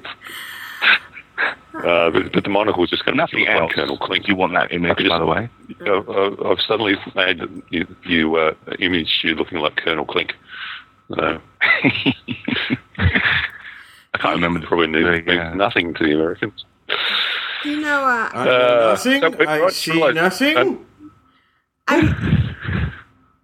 Uh, 1.72 2.10
but, 2.10 2.32
but 2.32 2.44
the 2.44 2.50
monocle 2.50 2.84
is 2.84 2.90
just 2.90 3.04
going 3.06 3.16
to 3.16 3.22
Nothing 3.22 3.38
look 3.40 3.48
like 3.48 3.60
else. 3.62 3.72
Colonel 3.72 3.96
Klink. 3.96 4.28
You 4.28 4.34
want 4.36 4.52
that 4.52 4.70
image, 4.70 4.98
just- 4.98 5.08
by 5.08 5.18
the 5.18 5.24
way. 5.24 5.48
I've, 5.80 6.08
I've 6.10 6.40
I've 6.44 6.60
suddenly 6.60 6.96
made 7.14 7.40
you, 7.70 7.86
you 8.04 8.36
uh, 8.36 8.52
image 8.80 9.20
you 9.22 9.34
looking 9.34 9.58
like 9.60 9.76
Colonel 9.76 10.04
Klink. 10.04 10.34
So, 11.14 11.40
I 11.62 12.10
can't 14.18 14.34
remember 14.34 14.60
the 14.60 14.66
probably 14.66 14.88
means, 14.88 15.04
Really, 15.06 15.22
yeah. 15.36 15.54
nothing 15.54 15.94
to 15.94 16.04
the 16.04 16.12
Americans. 16.12 16.64
You 17.64 17.80
know? 17.80 18.04
Uh, 18.04 18.28
I 18.34 18.44
know 18.44 18.50
Uh, 18.50 18.90
nothing. 18.90 19.20
so 19.22 19.30
we- 19.30 19.46
I 19.46 19.68
see 19.70 19.92
realize- 19.92 20.14
nothing. 20.16 20.86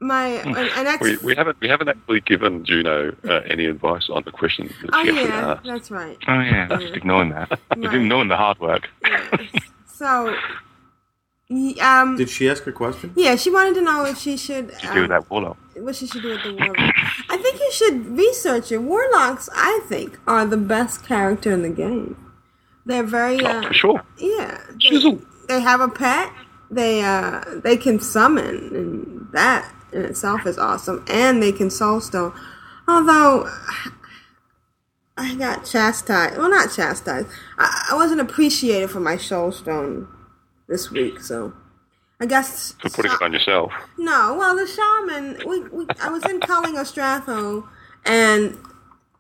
My 0.07 0.27
an, 0.29 0.57
an 0.57 0.87
ex. 0.87 1.01
We, 1.03 1.17
we 1.19 1.35
haven't 1.35 1.59
we 1.61 1.69
haven't 1.69 1.89
actually 1.89 2.21
given 2.21 2.65
Juno 2.65 3.15
uh, 3.29 3.41
any 3.47 3.67
advice 3.67 4.09
on 4.11 4.23
the 4.25 4.33
question 4.33 4.73
that 4.83 4.91
oh 4.93 5.03
she 5.05 5.11
actually 5.11 5.25
yeah, 5.25 5.51
asked. 5.53 5.65
that's 5.65 5.91
right. 5.91 6.19
Oh 6.29 6.41
yeah, 6.41 6.69
just 6.81 6.95
ignoring 6.95 7.31
that. 7.31 7.49
Just 7.51 7.63
Right. 7.77 7.95
ignoring 7.95 8.29
the 8.29 8.37
hard 8.37 8.59
work. 8.61 8.89
So, 9.87 10.37
um, 11.81 12.17
Did 12.17 12.29
she 12.29 12.51
ask 12.51 12.65
her 12.65 12.73
question? 12.73 13.13
yeah, 13.17 13.37
she 13.37 13.51
wanted 13.51 13.75
to 13.77 13.81
know 13.83 14.05
if 14.05 14.19
she 14.19 14.37
should. 14.37 14.69
To 14.79 14.87
do 14.93 15.03
with 15.03 15.05
um, 15.05 15.09
that 15.09 15.31
warlock. 15.31 15.57
what 15.77 15.95
she 15.97 16.07
should 16.07 16.21
do 16.23 16.31
with 16.31 16.43
the 16.43 16.53
warlock. 16.55 16.95
I 17.31 17.37
think 17.39 17.61
you 17.61 17.73
should 17.73 18.07
research 18.19 18.73
it. 18.73 18.79
Warlocks, 18.79 19.49
I 19.55 19.81
think, 19.89 20.19
are 20.27 20.45
the 20.45 20.57
best 20.57 21.07
character 21.07 21.51
in 21.53 21.63
the 21.63 21.71
game. 21.71 22.17
They're 22.85 23.05
very 23.05 23.41
uh, 23.45 23.63
For 23.69 23.75
sure. 23.75 24.03
yeah. 24.19 24.59
They, 24.91 25.19
they 25.49 25.61
have 25.61 25.81
a 25.81 25.89
pet. 25.89 26.31
They 26.71 27.03
uh 27.05 27.43
they 27.63 27.77
can 27.77 28.01
summon, 28.01 28.57
and 28.75 29.29
that 29.33 29.71
in 29.93 30.03
itself 30.03 30.47
is 30.47 30.59
awesome. 30.59 31.05
And 31.09 31.43
they 31.43 31.53
can 31.53 31.69
soulstone. 31.69 32.35
Although 32.89 33.49
I 35.17 35.35
got 35.35 35.65
chastised. 35.65 36.37
Well, 36.37 36.51
not 36.51 36.73
chastised. 36.75 37.29
I, 37.59 37.89
I 37.91 37.95
wasn't 37.95 38.21
appreciated 38.21 38.91
for 38.91 39.01
my 39.01 39.17
soulstone 39.17 40.09
this 40.69 40.91
week, 40.91 41.21
so 41.21 41.55
I 42.21 42.27
guess 42.27 42.73
For 42.81 42.91
putting 42.91 43.13
it 43.13 43.23
on 43.23 43.33
yourself. 43.33 43.73
no, 43.99 44.37
well, 44.39 44.55
the 44.57 44.67
shaman. 44.67 45.41
We, 45.47 45.61
we 45.69 45.87
I 46.03 46.09
was 46.11 46.25
in 46.25 46.41
Culling 46.41 46.77
of 46.77 46.87
Stratholme, 46.87 47.67
and 48.05 48.59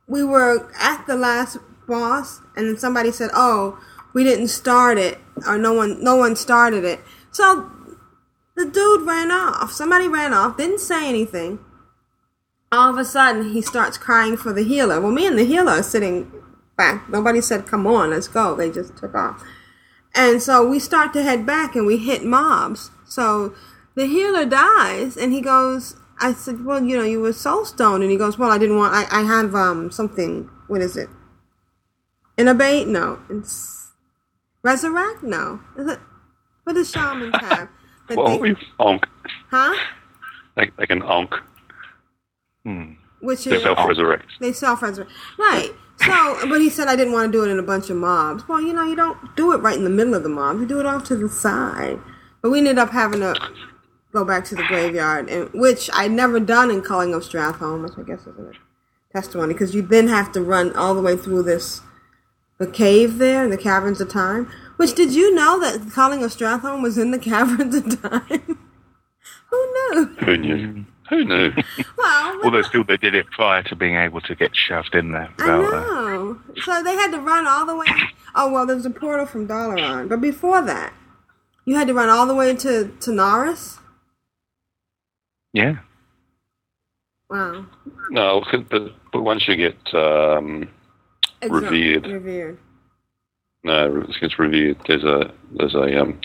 we 0.06 0.22
were 0.22 0.70
at 0.78 1.06
the 1.06 1.16
last 1.16 1.58
boss, 1.88 2.40
and 2.56 2.68
then 2.68 2.76
somebody 2.76 3.10
said, 3.10 3.30
"Oh, 3.32 3.78
we 4.12 4.22
didn't 4.22 4.48
start 4.48 4.98
it, 4.98 5.18
or 5.46 5.56
no 5.56 5.72
one, 5.72 6.02
no 6.02 6.16
one 6.16 6.36
started 6.36 6.84
it." 6.84 7.00
So 7.32 7.70
the 8.56 8.64
dude 8.64 9.06
ran 9.06 9.30
off. 9.30 9.72
Somebody 9.72 10.08
ran 10.08 10.32
off, 10.32 10.56
didn't 10.56 10.80
say 10.80 11.08
anything. 11.08 11.58
All 12.72 12.90
of 12.90 12.98
a 12.98 13.04
sudden, 13.04 13.52
he 13.52 13.62
starts 13.62 13.96
crying 13.96 14.36
for 14.36 14.52
the 14.52 14.64
healer. 14.64 15.00
Well, 15.00 15.12
me 15.12 15.26
and 15.26 15.38
the 15.38 15.44
healer 15.44 15.72
are 15.72 15.82
sitting 15.82 16.32
back. 16.76 17.08
Nobody 17.08 17.40
said, 17.40 17.66
"Come 17.66 17.86
on, 17.86 18.10
let's 18.10 18.28
go." 18.28 18.54
They 18.54 18.70
just 18.70 18.96
took 18.96 19.14
off. 19.14 19.42
And 20.16 20.42
so 20.42 20.66
we 20.66 20.78
start 20.78 21.12
to 21.12 21.22
head 21.22 21.44
back 21.44 21.76
and 21.76 21.86
we 21.86 21.98
hit 21.98 22.24
mobs. 22.24 22.90
So 23.04 23.54
the 23.94 24.06
healer 24.06 24.46
dies 24.46 25.16
and 25.16 25.32
he 25.32 25.42
goes, 25.42 25.94
I 26.18 26.32
said, 26.32 26.64
well, 26.64 26.82
you 26.82 26.96
know, 26.96 27.04
you 27.04 27.20
were 27.20 27.34
soul 27.34 27.64
soulstone. 27.64 28.02
And 28.02 28.10
he 28.10 28.16
goes, 28.16 28.38
well, 28.38 28.50
I 28.50 28.56
didn't 28.56 28.78
want, 28.78 28.94
I, 28.94 29.20
I 29.20 29.22
have 29.24 29.54
um 29.54 29.90
something, 29.90 30.48
what 30.68 30.80
is 30.80 30.96
it? 30.96 31.10
Innovate? 32.38 32.88
No. 32.88 33.18
It's 33.28 33.90
resurrect? 34.62 35.22
No. 35.22 35.60
Is 35.76 35.86
it, 35.88 35.98
what 36.64 36.72
does 36.72 36.90
shamans 36.90 37.36
have? 37.40 37.68
But 38.08 38.16
Well, 38.16 38.28
they- 38.30 38.38
we've 38.38 38.58
ankh. 38.80 39.06
huh? 39.50 39.74
They, 40.56 40.70
they 40.78 40.86
can 40.86 41.02
ankh. 41.02 41.34
Hmm. 42.64 42.92
Which 43.20 43.44
They 43.44 43.56
is 43.56 43.62
self-resurrect. 43.62 44.26
They 44.40 44.52
self 44.52 44.82
resurrect. 44.82 45.10
Right. 45.38 45.70
So, 45.98 46.48
but 46.48 46.60
he 46.60 46.68
said 46.68 46.88
I 46.88 46.96
didn't 46.96 47.14
want 47.14 47.32
to 47.32 47.38
do 47.38 47.44
it 47.44 47.50
in 47.50 47.58
a 47.58 47.62
bunch 47.62 47.88
of 47.90 47.96
mobs. 47.96 48.46
Well, 48.46 48.60
you 48.60 48.72
know, 48.74 48.84
you 48.84 48.94
don't 48.96 49.34
do 49.36 49.52
it 49.52 49.58
right 49.58 49.76
in 49.76 49.84
the 49.84 49.90
middle 49.90 50.14
of 50.14 50.22
the 50.22 50.28
mob. 50.28 50.60
You 50.60 50.66
do 50.66 50.78
it 50.80 50.86
off 50.86 51.04
to 51.04 51.16
the 51.16 51.28
side. 51.28 51.98
But 52.42 52.50
we 52.50 52.58
ended 52.58 52.78
up 52.78 52.90
having 52.90 53.20
to 53.20 53.34
go 54.12 54.24
back 54.24 54.44
to 54.46 54.54
the 54.54 54.62
graveyard, 54.64 55.28
and 55.30 55.50
which 55.54 55.88
I'd 55.94 56.10
never 56.10 56.38
done 56.38 56.70
in 56.70 56.82
Culling 56.82 57.14
of 57.14 57.22
Stratholme, 57.22 57.82
which 57.82 57.98
I 57.98 58.02
guess 58.02 58.20
is 58.26 58.38
a 58.38 58.52
testimony, 59.12 59.54
because 59.54 59.74
you 59.74 59.82
then 59.82 60.08
have 60.08 60.32
to 60.32 60.42
run 60.42 60.74
all 60.76 60.94
the 60.94 61.02
way 61.02 61.16
through 61.16 61.42
this 61.44 61.80
the 62.58 62.66
cave 62.66 63.18
there, 63.18 63.48
the 63.48 63.56
caverns 63.58 64.00
of 64.00 64.08
time. 64.10 64.50
Which 64.76 64.94
did 64.94 65.14
you 65.14 65.34
know 65.34 65.58
that 65.60 65.92
Culling 65.92 66.22
of 66.22 66.30
Stratholme 66.30 66.82
was 66.82 66.98
in 66.98 67.10
the 67.10 67.18
caverns 67.18 67.74
of 67.74 68.02
time? 68.02 68.58
Who 69.50 69.72
knew? 69.72 70.04
Who 70.20 70.36
knew? 70.36 70.84
Who 71.08 71.24
knew? 71.24 71.52
Well, 71.96 72.40
Although 72.44 72.62
still 72.62 72.84
they 72.84 72.96
did 72.96 73.14
it 73.14 73.26
prior 73.30 73.62
to 73.64 73.76
being 73.76 73.96
able 73.96 74.20
to 74.22 74.34
get 74.34 74.54
shoved 74.54 74.94
in 74.94 75.12
there. 75.12 75.32
I 75.38 75.50
uh, 75.50 75.58
know. 75.60 76.40
So 76.62 76.82
they 76.82 76.94
had 76.94 77.10
to 77.12 77.18
run 77.20 77.46
all 77.46 77.66
the 77.66 77.76
way. 77.76 77.86
Oh 78.38 78.52
well, 78.52 78.66
there 78.66 78.76
was 78.76 78.84
a 78.84 78.90
portal 78.90 79.24
from 79.24 79.48
Dalaran, 79.48 80.10
but 80.10 80.20
before 80.20 80.60
that, 80.60 80.92
you 81.64 81.74
had 81.74 81.86
to 81.88 81.94
run 81.94 82.10
all 82.10 82.26
the 82.26 82.34
way 82.34 82.54
to 82.54 82.88
to 83.00 83.10
Tanaris. 83.10 83.78
yeah. 85.54 85.76
Wow. 87.30 87.64
No, 88.10 88.44
but, 88.68 88.92
but 89.10 89.22
once 89.22 89.48
you 89.48 89.56
get 89.56 89.78
um, 89.94 90.68
revered, 91.42 92.06
Revered. 92.06 92.58
No, 93.66 94.02
it 94.02 94.20
gets 94.20 94.38
revered. 94.38 94.78
There's 94.86 95.02
a 95.04 95.32
there's 95.52 95.74
a 95.74 96.00
um, 96.00 96.20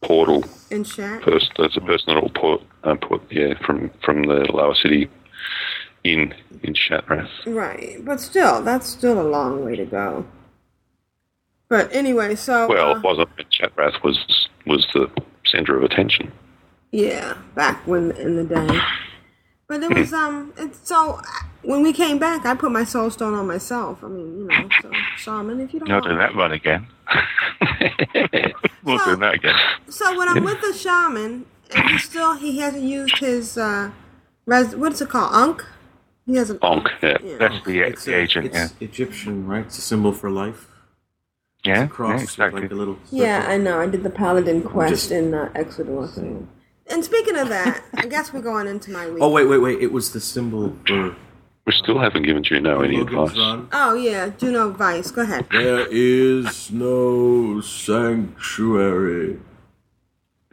portal. 0.00 0.44
In 0.70 0.84
Shat. 0.84 1.22
First, 1.24 1.50
there's 1.56 1.76
a 1.76 1.80
person 1.80 2.14
that 2.14 2.22
will 2.22 2.30
put, 2.30 2.62
uh, 2.84 2.94
put 2.94 3.20
yeah 3.32 3.54
from 3.66 3.90
from 4.04 4.22
the 4.22 4.46
lower 4.52 4.74
city 4.76 5.10
in 6.04 6.32
in 6.62 6.74
Shattrath. 6.74 7.28
Right, 7.46 7.96
but 8.04 8.20
still, 8.20 8.62
that's 8.62 8.86
still 8.86 9.20
a 9.20 9.28
long 9.28 9.64
way 9.64 9.74
to 9.76 9.84
go. 9.84 10.24
But 11.68 11.92
anyway, 11.92 12.34
so 12.36 12.68
Well, 12.68 12.92
uh, 12.92 12.96
it 12.96 13.02
wasn't. 13.02 13.28
Shattrath 13.50 14.02
was 14.04 14.48
was 14.66 14.86
the 14.94 15.10
center 15.46 15.76
of 15.76 15.82
attention. 15.82 16.30
yeah, 16.92 17.36
back 17.56 17.84
when 17.86 18.12
in 18.12 18.36
the 18.36 18.44
day. 18.44 18.80
But 19.66 19.82
it 19.82 19.92
was 19.94 20.12
um, 20.12 20.52
it's 20.56 20.88
so 20.88 21.20
when 21.62 21.82
we 21.82 21.92
came 21.92 22.18
back, 22.18 22.46
I 22.46 22.54
put 22.54 22.70
my 22.72 22.84
soul 22.84 23.10
stone 23.10 23.34
on 23.34 23.46
myself. 23.46 24.02
I 24.04 24.08
mean, 24.08 24.38
you 24.38 24.44
know, 24.46 24.68
so 24.82 24.90
shaman, 25.16 25.60
if 25.60 25.72
you 25.74 25.80
don't 25.80 25.88
Not 25.88 26.02
want 26.02 26.04
doing 26.06 26.18
that 26.18 26.34
one 26.34 26.52
again. 26.52 26.86
Not 28.84 29.04
doing 29.04 29.20
that 29.20 29.34
again. 29.34 29.56
So 29.88 30.16
when 30.18 30.28
I'm 30.28 30.44
with 30.44 30.60
the 30.60 30.72
shaman, 30.72 31.46
and 31.74 31.90
he 31.90 31.98
still 31.98 32.34
he 32.34 32.58
hasn't 32.58 32.84
used 32.84 33.18
his 33.18 33.58
uh, 33.58 33.90
res- 34.46 34.74
what's 34.76 35.00
it 35.00 35.08
called? 35.08 35.34
Ankh. 35.34 35.64
He 36.26 36.36
has 36.36 36.50
an 36.50 36.58
Ankh, 36.62 36.88
yeah. 37.02 37.16
That's 37.38 37.64
the, 37.64 37.80
It's, 37.80 38.04
the 38.04 38.12
a- 38.12 38.16
agent, 38.18 38.46
it's 38.46 38.54
yeah. 38.56 38.68
Egyptian, 38.80 39.46
right? 39.46 39.64
It's 39.64 39.78
a 39.78 39.80
symbol 39.82 40.12
for 40.12 40.30
life. 40.30 40.68
Yeah, 41.64 41.84
It's 41.84 41.92
a 41.92 41.94
cross, 41.94 42.18
yeah, 42.20 42.24
exactly. 42.24 42.62
like 42.62 42.70
a 42.70 42.74
little. 42.74 42.98
Yeah. 43.10 43.46
I 43.48 43.56
know. 43.56 43.80
I 43.80 43.86
did 43.86 44.02
the 44.02 44.10
paladin 44.10 44.62
quest 44.62 44.90
Just- 44.92 45.10
in 45.10 45.34
uh, 45.34 45.50
Exodar. 45.54 46.46
And 46.90 47.04
speaking 47.04 47.36
of 47.36 47.48
that, 47.50 47.82
I 47.94 48.06
guess 48.06 48.32
we're 48.32 48.40
going 48.40 48.66
into 48.66 48.90
my 48.90 49.08
week. 49.10 49.22
Oh 49.22 49.28
wait, 49.30 49.44
wait, 49.46 49.58
wait! 49.58 49.80
It 49.82 49.92
was 49.92 50.12
the 50.12 50.20
symbol 50.20 50.74
for 50.86 51.14
We 51.68 51.74
still 51.74 51.98
haven't 51.98 52.22
given 52.22 52.42
Juno 52.42 52.80
any 52.80 52.98
advice. 52.98 53.36
Run. 53.36 53.68
Oh 53.72 53.92
yeah, 53.92 54.30
do 54.30 54.46
Juno 54.46 54.70
Vice. 54.70 55.10
Go 55.10 55.20
ahead. 55.20 55.48
There 55.52 55.86
is 55.90 56.70
no 56.72 57.60
sanctuary. 57.60 59.38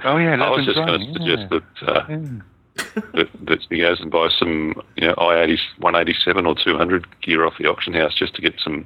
Oh 0.03 0.17
yeah, 0.17 0.35
I 0.43 0.49
was 0.49 0.65
just 0.65 0.75
going 0.75 0.99
to 0.99 1.05
yeah. 1.05 1.13
suggest 1.13 1.49
that, 1.51 1.63
uh, 1.87 2.05
that 3.13 3.29
that 3.45 3.59
he 3.69 3.79
goes 3.79 4.01
and 4.01 4.11
buys 4.11 4.35
some, 4.37 4.81
you 4.97 5.07
know, 5.07 5.13
I 5.13 5.43
eighty 5.43 5.57
one 5.77 5.95
eighty 5.95 6.13
seven 6.21 6.45
or 6.45 6.53
two 6.53 6.75
hundred 6.75 7.07
gear 7.21 7.45
off 7.45 7.53
the 7.57 7.67
auction 7.67 7.93
house 7.93 8.13
just 8.13 8.35
to 8.35 8.41
get 8.41 8.59
some 8.59 8.85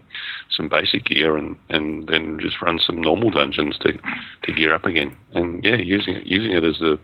some 0.51 0.69
basic 0.69 1.05
gear 1.05 1.35
and 1.35 1.55
and 1.69 2.07
then 2.09 2.39
just 2.39 2.61
run 2.61 2.77
some 2.77 3.01
normal 3.01 3.31
dungeons 3.31 3.75
to 3.79 3.97
to 4.43 4.53
gear 4.53 4.75
up 4.75 4.85
again. 4.85 5.17
And 5.33 5.63
yeah, 5.63 5.77
using 5.77 6.17
it 6.17 6.27
using 6.27 6.51
it 6.51 6.63
as 6.63 6.79
a 6.79 6.99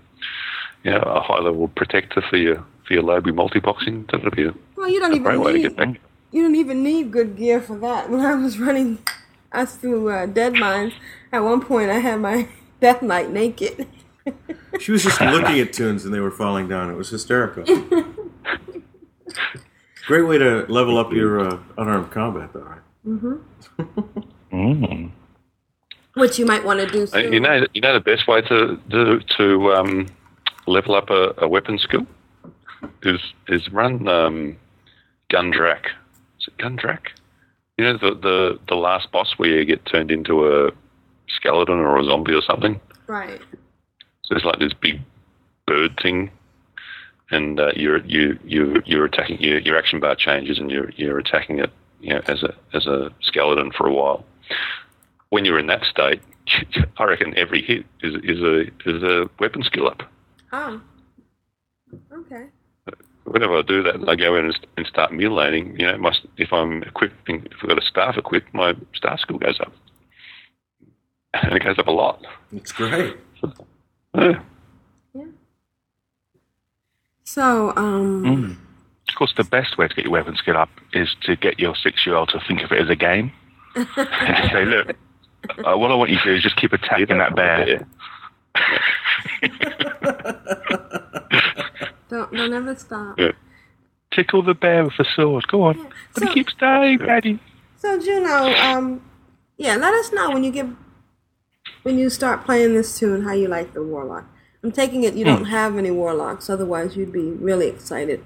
you 0.83 0.91
know 0.91 0.99
a 0.99 1.19
high 1.19 1.39
level 1.39 1.67
protector 1.69 2.21
for 2.29 2.37
your 2.37 2.63
for 2.85 2.93
your 2.93 3.03
Lobby 3.03 3.31
multiboxing. 3.31 4.09
That'd 4.11 4.35
be 4.35 4.45
a, 4.45 4.53
Well, 4.75 4.89
you 4.89 4.99
don't 4.99 5.13
a 5.13 5.19
great 5.19 5.33
even 5.35 5.41
way 5.41 5.51
to 5.53 5.57
need 5.57 5.63
get 5.63 5.75
back. 5.77 5.99
you 6.31 6.41
don't 6.43 6.55
even 6.55 6.83
need 6.83 7.11
good 7.11 7.35
gear 7.37 7.61
for 7.61 7.77
that. 7.79 8.09
When 8.09 8.21
I 8.21 8.35
was 8.35 8.57
running 8.59 8.99
us 9.51 9.75
through 9.77 10.09
uh, 10.09 10.25
Deadmines, 10.27 10.93
at 11.31 11.39
one 11.39 11.61
point 11.61 11.89
I 11.89 11.99
had 11.99 12.19
my 12.21 12.47
Death 12.81 13.01
Knight 13.01 13.29
naked. 13.31 13.87
She 14.79 14.91
was 14.91 15.03
just 15.03 15.21
looking 15.21 15.59
at 15.59 15.71
tunes 15.71 16.03
and 16.03 16.11
they 16.13 16.19
were 16.19 16.31
falling 16.31 16.67
down. 16.67 16.89
It 16.89 16.95
was 16.95 17.09
hysterical. 17.09 17.63
Great 20.07 20.23
way 20.23 20.37
to 20.37 20.65
level 20.67 20.97
up 20.97 21.11
your 21.13 21.39
uh, 21.47 21.59
unarmed 21.77 22.11
combat, 22.11 22.49
though, 22.53 22.61
right? 22.61 22.81
hmm 23.03 23.35
Mm. 24.51 25.11
Which 26.15 26.39
you 26.39 26.45
might 26.45 26.63
want 26.65 26.79
to 26.79 26.87
do 26.87 27.03
Uh, 27.03 27.07
soon. 27.07 27.33
You 27.33 27.39
know, 27.39 27.65
you 27.73 27.81
know 27.81 27.93
the 27.93 27.99
best 27.99 28.27
way 28.27 28.41
to 28.41 28.79
to, 28.91 29.19
to 29.37 29.73
um, 29.73 30.07
level 30.67 30.95
up 30.95 31.09
a, 31.09 31.33
a 31.39 31.47
weapon 31.47 31.77
skill 31.77 32.05
is 33.03 33.19
is 33.47 33.71
run 33.71 34.07
um, 34.07 34.57
Gundrak. 35.31 35.85
Is 36.39 36.47
it 36.47 36.57
Gundrak? 36.57 37.07
You 37.77 37.85
know 37.85 37.97
the, 37.97 38.15
the 38.15 38.59
the 38.67 38.75
last 38.75 39.11
boss 39.11 39.33
where 39.37 39.49
you 39.49 39.65
get 39.65 39.85
turned 39.85 40.11
into 40.11 40.47
a 40.47 40.71
skeleton 41.27 41.79
or 41.79 41.97
a 41.97 42.03
zombie 42.05 42.33
or 42.33 42.41
something. 42.41 42.79
Right. 43.07 43.41
So 44.23 44.35
it's 44.35 44.45
like 44.45 44.59
this 44.59 44.73
big 44.73 45.01
bird 45.67 45.99
thing, 46.01 46.31
and 47.31 47.59
uh, 47.59 47.71
you're 47.75 48.03
you 48.05 48.39
you 48.43 48.81
you're 48.85 49.05
attacking 49.05 49.41
your 49.41 49.59
your 49.59 49.77
action 49.77 49.99
bar 49.99 50.15
changes, 50.15 50.59
and 50.59 50.71
you're 50.71 50.89
you're 50.91 51.19
attacking 51.19 51.59
it 51.59 51.71
you 52.01 52.13
know 52.13 52.21
as 52.27 52.43
a 52.43 52.55
as 52.73 52.87
a 52.87 53.11
skeleton 53.21 53.71
for 53.71 53.87
a 53.87 53.93
while. 53.93 54.25
When 55.29 55.43
you're 55.43 55.59
in 55.59 55.67
that 55.67 55.83
state, 55.83 56.21
I 56.97 57.03
reckon 57.03 57.37
every 57.37 57.61
hit 57.61 57.85
is 58.01 58.15
is 58.23 58.41
a 58.41 58.61
is 58.85 59.03
a 59.03 59.29
weapon 59.39 59.63
skill 59.63 59.87
up. 59.87 60.03
Oh. 60.51 60.81
Okay. 62.11 62.47
Whenever 63.25 63.57
I 63.57 63.61
do 63.63 63.81
that, 63.83 64.07
I 64.07 64.15
go 64.15 64.35
in 64.35 64.45
and, 64.45 64.67
and 64.77 64.85
start 64.85 65.11
mutilating. 65.11 65.77
You 65.79 65.87
know, 65.87 65.97
my, 65.97 66.13
if 66.37 66.53
I'm 66.53 66.83
equipping, 66.83 67.45
if 67.45 67.53
I've 67.61 67.69
got 67.69 67.81
a 67.81 67.85
staff 67.85 68.17
equipped, 68.17 68.53
my 68.53 68.75
staff 68.93 69.19
skill 69.19 69.39
goes 69.39 69.59
up, 69.59 69.73
and 71.33 71.53
it 71.53 71.63
goes 71.63 71.79
up 71.79 71.87
a 71.87 71.91
lot. 71.91 72.23
It's 72.53 72.71
great. 72.71 73.15
Yeah. 74.13 74.39
So, 77.23 77.73
um, 77.75 78.23
Mm. 78.23 78.57
Of 79.09 79.15
course, 79.15 79.33
the 79.37 79.43
best 79.43 79.77
way 79.77 79.87
to 79.87 79.95
get 79.95 80.05
your 80.05 80.11
weapon 80.11 80.35
skill 80.35 80.57
up 80.57 80.69
is 80.93 81.15
to 81.23 81.35
get 81.35 81.59
your 81.59 81.75
six-year-old 81.75 82.29
to 82.29 82.39
think 82.47 82.61
of 82.63 82.71
it 82.71 82.81
as 82.81 82.89
a 82.89 82.95
game 82.95 83.31
and 83.75 83.87
to 83.87 84.49
say, 84.51 84.65
"Look, 84.65 84.89
uh, 85.63 85.77
what 85.77 85.91
I 85.91 85.95
want 85.95 86.09
you 86.11 86.17
to 86.17 86.23
do 86.23 86.33
is 86.35 86.43
just 86.43 86.55
keep 86.57 86.73
attacking 86.73 87.17
that 87.17 87.35
bear." 87.35 87.87
don't 92.15 92.31
don't 92.33 92.53
ever 92.53 92.75
stop. 92.75 93.19
Yeah. 93.19 93.31
Tickle 94.11 94.43
the 94.43 94.53
bear 94.53 94.83
with 94.85 94.99
a 94.99 95.05
sword. 95.15 95.47
Go 95.47 95.63
on, 95.63 95.77
but 96.13 96.21
So- 96.21 96.27
he 96.27 96.33
keeps 96.33 96.53
dying, 96.53 96.97
Daddy. 96.99 97.39
So 97.77 97.99
Juno, 97.99 98.37
um, 98.67 99.01
yeah, 99.57 99.75
let 99.75 99.93
us 99.93 100.11
know 100.13 100.31
when 100.31 100.43
you 100.43 100.51
get 100.51 100.67
when 101.83 101.97
you 101.99 102.09
start 102.09 102.45
playing 102.45 102.73
this 102.73 102.97
tune 102.97 103.23
how 103.23 103.33
you 103.33 103.47
like 103.47 103.73
the 103.73 103.83
warlock. 103.83 104.25
I'm 104.63 104.71
taking 104.71 105.03
it 105.03 105.13
you 105.13 105.25
Hmm. 105.25 105.31
don't 105.35 105.45
have 105.45 105.77
any 105.77 105.91
warlocks, 105.91 106.49
otherwise 106.49 106.95
you'd 106.97 107.11
be 107.11 107.29
really 107.49 107.67
excited. 107.67 108.23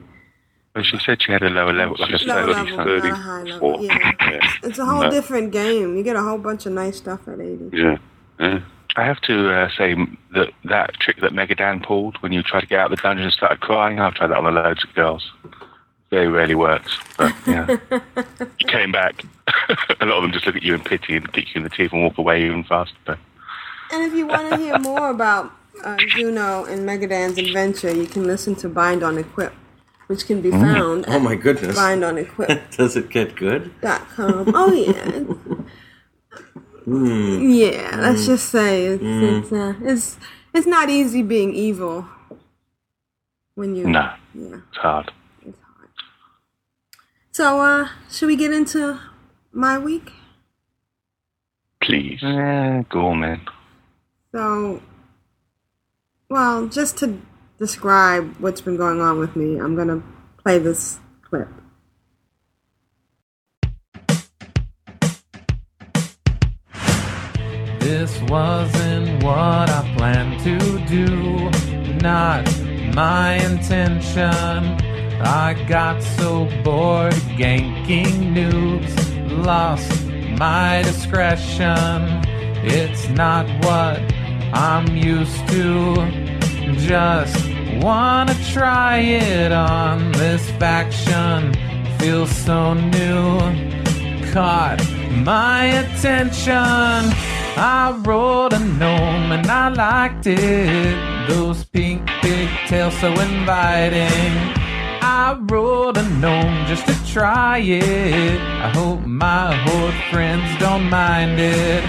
But 0.73 0.85
she 0.85 0.97
said 0.99 1.21
she 1.21 1.31
had 1.31 1.41
a 1.43 1.49
lower 1.49 1.73
level, 1.73 1.95
like 1.99 2.11
a 2.21 2.23
Lower 2.25 2.41
thirty 2.53 2.53
level, 2.53 2.75
something. 2.77 3.09
not 3.09 3.19
a 3.19 3.21
high 3.29 3.43
level. 3.43 3.83
Yeah, 3.83 4.51
it's 4.63 4.79
a 4.79 4.85
whole 4.85 5.01
No. 5.03 5.09
different 5.11 5.51
game. 5.51 5.97
You 5.97 6.03
get 6.03 6.15
a 6.15 6.21
whole 6.21 6.37
bunch 6.37 6.65
of 6.67 6.71
nice 6.73 6.97
stuff 6.97 7.27
at 7.27 7.39
80. 7.41 7.69
Yeah. 7.73 7.97
yeah. 8.39 8.59
I 8.95 9.05
have 9.05 9.21
to 9.21 9.53
uh, 9.53 9.69
say 9.77 9.95
that 10.33 10.51
that 10.65 10.93
trick 10.95 11.21
that 11.21 11.31
Megadan 11.31 11.83
pulled 11.83 12.17
when 12.17 12.31
you 12.31 12.41
tried 12.41 12.61
to 12.61 12.67
get 12.67 12.79
out 12.79 12.91
of 12.91 12.97
the 12.97 13.01
dungeon 13.01 13.25
and 13.25 13.33
started 13.33 13.59
crying, 13.59 13.99
I've 13.99 14.15
tried 14.15 14.27
that 14.27 14.37
on 14.37 14.45
a 14.45 14.51
loads 14.51 14.83
of 14.83 14.93
girls. 14.93 15.31
Very 16.09 16.27
rarely 16.27 16.55
works, 16.55 16.97
but 17.17 17.33
yeah. 17.45 17.77
you 18.59 18.67
came 18.67 18.91
back. 18.91 19.23
a 19.99 20.05
lot 20.05 20.17
of 20.17 20.23
them 20.23 20.31
just 20.31 20.45
look 20.47 20.55
at 20.55 20.63
you 20.63 20.73
in 20.73 20.81
pity 20.81 21.15
and 21.15 21.31
kick 21.31 21.53
you 21.53 21.59
in 21.59 21.63
the 21.63 21.69
teeth 21.69 21.93
and 21.93 22.01
walk 22.01 22.17
away 22.17 22.43
even 22.45 22.63
faster. 22.63 23.17
And 23.91 24.03
if 24.03 24.13
you 24.13 24.25
want 24.25 24.49
to 24.49 24.57
hear 24.57 24.79
more 24.79 25.09
about 25.11 25.51
uh, 25.83 25.97
Juno 26.07 26.65
and 26.65 26.87
Megadan's 26.87 27.37
adventure, 27.37 27.93
you 27.93 28.07
can 28.07 28.25
listen 28.25 28.55
to 28.55 28.69
Bind 28.69 29.03
on 29.03 29.19
Equip, 29.19 29.53
which 30.07 30.25
can 30.25 30.41
be 30.41 30.49
found 30.49 31.05
Oh 31.07 31.19
my 31.19 31.35
goodness. 31.35 31.75
Bind 31.75 32.03
on 32.03 32.17
Equip. 32.17 32.71
Does 32.71 32.95
it 32.95 33.09
get 33.09 33.35
good? 33.35 33.71
dot 33.81 34.07
com. 34.09 34.51
Oh 34.55 34.73
yeah, 34.73 35.23
Hmm. 36.89 37.49
yeah. 37.51 37.95
Let's 38.01 38.23
Mm. 38.23 38.25
just 38.25 38.49
say 38.49 38.85
it's 38.85 39.03
Mm. 39.03 39.39
it's, 39.43 39.51
uh, 39.51 39.73
it's 39.83 40.17
it's 40.53 40.67
not 40.67 40.89
easy 40.89 41.21
being 41.21 41.53
evil 41.53 42.05
when 43.55 43.75
you 43.75 43.85
No, 43.87 44.11
yeah. 44.33 44.57
it's 44.69 44.77
hard. 44.77 45.11
So 47.31 47.61
uh, 47.61 47.87
should 48.09 48.27
we 48.27 48.35
get 48.35 48.51
into 48.51 48.99
my 49.51 49.77
week? 49.77 50.11
Please. 51.81 52.19
Yeah, 52.21 52.83
go 52.89 53.07
on, 53.07 53.19
man. 53.19 53.41
So 54.31 54.81
well, 56.29 56.67
just 56.67 56.97
to 56.97 57.19
describe 57.57 58.35
what's 58.39 58.61
been 58.61 58.77
going 58.77 58.99
on 59.01 59.19
with 59.19 59.35
me, 59.35 59.57
I'm 59.59 59.75
gonna 59.75 60.01
play 60.43 60.57
this 60.59 60.99
clip. 61.29 61.47
This 67.89 68.21
wasn't 68.29 69.23
what 69.23 69.67
I 69.67 69.81
planned 69.97 70.39
to 70.41 70.59
do, 70.85 71.49
not 72.01 72.45
my 72.93 73.33
intention. 73.33 74.63
I 75.23 75.55
got 75.67 76.03
so 76.03 76.45
bored 76.63 77.15
ganking 77.41 78.35
noobs, 78.35 78.93
lost 79.43 79.91
my 80.37 80.83
discretion. 80.83 82.21
It's 82.63 83.09
not 83.09 83.47
what 83.65 83.99
I'm 84.53 84.95
used 84.95 85.47
to, 85.47 85.95
just 86.77 87.43
wanna 87.81 88.35
try 88.51 88.99
it 88.99 89.51
on. 89.51 90.11
This 90.11 90.47
faction 90.51 91.55
feels 91.97 92.29
so 92.29 92.75
new 92.75 93.39
caught 94.31 94.79
my 95.25 95.65
attention. 95.81 97.38
I 97.57 97.99
rolled 98.05 98.53
a 98.53 98.59
gnome 98.59 99.31
and 99.31 99.47
I 99.47 99.69
liked 99.69 100.27
it. 100.27 101.29
Those 101.29 101.63
pink 101.65 102.07
pigtails 102.21 102.97
so 102.99 103.07
inviting. 103.11 104.33
I 105.01 105.37
rolled 105.41 105.97
a 105.97 106.07
gnome 106.09 106.65
just 106.67 106.85
to 106.87 107.11
try 107.11 107.59
it. 107.59 108.39
I 108.39 108.69
hope 108.69 109.01
my 109.01 109.55
horde 109.55 109.93
friends 110.11 110.57
don't 110.59 110.89
mind 110.89 111.39
it. 111.39 111.83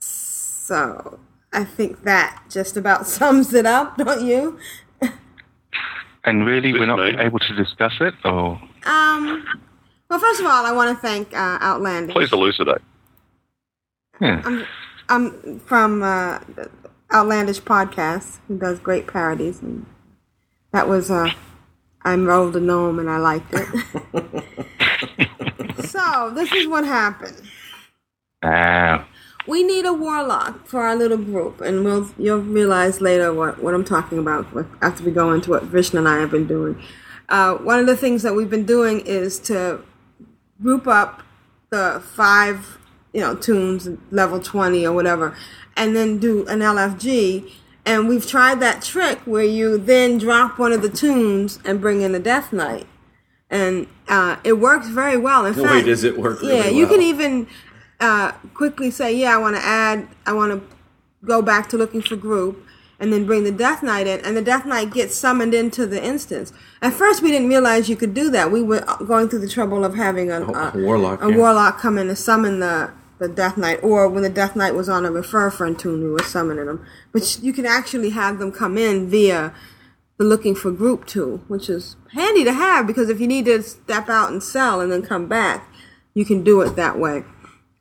So, 0.00 1.18
I 1.52 1.64
think 1.64 2.04
that 2.04 2.42
just 2.48 2.76
about 2.76 3.06
sums 3.16 3.52
it 3.54 3.66
up, 3.66 3.96
don't 3.96 4.24
you? 4.24 4.58
And 6.24 6.46
really, 6.46 6.72
we're 6.72 6.86
not 6.86 7.00
able 7.20 7.40
to 7.40 7.54
discuss 7.56 7.94
it, 8.00 8.14
or 8.24 8.60
Um, 8.86 9.44
well, 10.08 10.20
first 10.20 10.38
of 10.38 10.46
all, 10.46 10.64
I 10.64 10.70
want 10.72 10.96
to 10.96 11.02
thank 11.02 11.34
uh, 11.34 11.58
Outlandish. 11.60 12.14
Please 12.14 12.32
elucidate. 12.32 12.80
I'm, 14.20 14.66
I'm 15.08 15.58
from 15.60 16.02
uh, 16.02 16.40
Outlandish 17.12 17.60
Podcast, 17.60 18.38
who 18.48 18.58
does 18.58 18.78
great 18.78 19.06
parodies, 19.06 19.60
and 19.60 19.86
that 20.72 20.88
was 20.88 21.10
uh, 21.10 21.30
I 22.02 22.14
rolled 22.14 22.56
a 22.56 22.60
gnome 22.60 22.98
and 22.98 23.10
I 23.10 23.18
liked 23.18 23.52
it. 23.52 23.68
so 25.84 26.30
this 26.34 26.52
is 26.52 26.66
what 26.66 26.84
happened. 26.84 27.40
Ah, 28.42 29.06
We 29.46 29.62
need 29.62 29.86
a 29.86 29.92
warlock 29.92 30.66
for 30.66 30.80
our 30.82 30.96
little 30.96 31.18
group, 31.18 31.60
and 31.60 31.84
we'll 31.84 32.10
you'll 32.18 32.38
realize 32.40 33.00
later 33.00 33.32
what, 33.32 33.62
what 33.62 33.74
I'm 33.74 33.84
talking 33.84 34.18
about 34.18 34.46
after 34.80 35.04
we 35.04 35.10
go 35.12 35.32
into 35.32 35.50
what 35.50 35.64
Vrishna 35.64 35.98
and 35.98 36.08
I 36.08 36.18
have 36.20 36.30
been 36.30 36.46
doing. 36.46 36.82
Uh, 37.28 37.54
one 37.56 37.78
of 37.78 37.86
the 37.86 37.96
things 37.96 38.22
that 38.22 38.34
we've 38.34 38.50
been 38.50 38.66
doing 38.66 39.00
is 39.00 39.38
to 39.40 39.80
group 40.62 40.86
up 40.86 41.22
the 41.70 42.02
five, 42.04 42.78
you 43.12 43.20
know, 43.20 43.34
tunes, 43.34 43.88
level 44.10 44.40
20 44.40 44.86
or 44.86 44.92
whatever, 44.92 45.36
and 45.76 45.94
then 45.94 46.18
do 46.18 46.46
an 46.46 46.60
LFG. 46.60 47.50
And 47.84 48.08
we've 48.08 48.26
tried 48.26 48.60
that 48.60 48.82
trick 48.82 49.18
where 49.24 49.44
you 49.44 49.76
then 49.76 50.18
drop 50.18 50.58
one 50.58 50.72
of 50.72 50.82
the 50.82 50.88
tunes 50.88 51.58
and 51.64 51.80
bring 51.80 52.00
in 52.00 52.14
a 52.14 52.20
Death 52.20 52.52
Knight. 52.52 52.86
And 53.50 53.86
uh, 54.08 54.36
it 54.44 54.54
works 54.54 54.88
very 54.88 55.16
well. 55.16 55.44
In 55.44 55.54
Boy, 55.54 55.64
fact, 55.64 55.86
does 55.86 56.04
it 56.04 56.16
work 56.18 56.38
Yeah, 56.42 56.64
really 56.64 56.78
you 56.78 56.86
can 56.86 57.02
even 57.02 57.48
uh, 58.00 58.32
quickly 58.54 58.90
say, 58.90 59.14
yeah, 59.14 59.34
I 59.34 59.38
want 59.38 59.56
to 59.56 59.62
add, 59.62 60.08
I 60.24 60.32
want 60.32 60.52
to 60.52 60.76
go 61.26 61.42
back 61.42 61.68
to 61.70 61.76
looking 61.76 62.02
for 62.02 62.16
group, 62.16 62.64
and 62.98 63.12
then 63.12 63.26
bring 63.26 63.42
the 63.42 63.50
Death 63.52 63.82
Knight 63.82 64.06
in, 64.06 64.20
and 64.20 64.36
the 64.36 64.42
Death 64.42 64.64
Knight 64.64 64.92
gets 64.92 65.16
summoned 65.16 65.54
into 65.54 65.86
the 65.86 66.02
instance. 66.02 66.52
At 66.80 66.92
first, 66.92 67.20
we 67.20 67.32
didn't 67.32 67.48
realize 67.48 67.88
you 67.88 67.96
could 67.96 68.14
do 68.14 68.30
that. 68.30 68.52
We 68.52 68.62
were 68.62 68.80
going 69.06 69.28
through 69.28 69.40
the 69.40 69.48
trouble 69.48 69.84
of 69.84 69.96
having 69.96 70.30
a, 70.30 70.40
A- 70.40 70.52
a, 70.52 70.72
a 70.78 70.84
warlock, 70.84 71.22
a 71.22 71.28
yeah. 71.28 71.36
warlock 71.36 71.78
come 71.78 71.98
in 71.98 72.06
to 72.06 72.16
summon 72.16 72.60
the 72.60 72.92
the 73.22 73.28
Death 73.28 73.56
Knight, 73.56 73.78
or 73.82 74.08
when 74.08 74.24
the 74.24 74.28
Death 74.28 74.56
Knight 74.56 74.74
was 74.74 74.88
on 74.88 75.04
a 75.04 75.10
refer 75.10 75.50
tune, 75.50 76.02
we 76.02 76.10
were 76.10 76.22
summoning 76.22 76.66
them. 76.66 76.84
But 77.12 77.38
you 77.40 77.52
can 77.52 77.64
actually 77.64 78.10
have 78.10 78.38
them 78.38 78.50
come 78.50 78.76
in 78.76 79.08
via 79.08 79.54
the 80.18 80.24
looking 80.24 80.54
for 80.54 80.72
group 80.72 81.06
tool, 81.06 81.38
which 81.48 81.70
is 81.70 81.96
handy 82.12 82.44
to 82.44 82.52
have 82.52 82.86
because 82.86 83.08
if 83.08 83.20
you 83.20 83.28
need 83.28 83.44
to 83.44 83.62
step 83.62 84.08
out 84.08 84.30
and 84.30 84.42
sell 84.42 84.80
and 84.80 84.90
then 84.90 85.02
come 85.02 85.28
back, 85.28 85.72
you 86.14 86.24
can 86.24 86.42
do 86.42 86.60
it 86.62 86.76
that 86.76 86.98
way. 86.98 87.24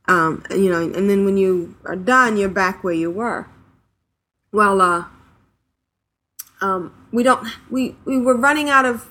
Um, 0.08 0.44
you 0.52 0.70
know, 0.70 0.82
and 0.82 1.10
then 1.10 1.26
when 1.26 1.38
you 1.38 1.76
are 1.86 1.96
done, 1.96 2.38
you're 2.38 2.50
back 2.50 2.84
where 2.84 2.94
you 2.94 3.10
were. 3.10 3.48
Well, 4.52 4.80
uh, 4.80 5.06
um, 6.62 6.94
we 7.12 7.24
don't, 7.24 7.48
we, 7.70 7.96
we 8.06 8.20
were 8.20 8.36
running 8.36 8.70
out 8.70 8.86
of 8.86 9.08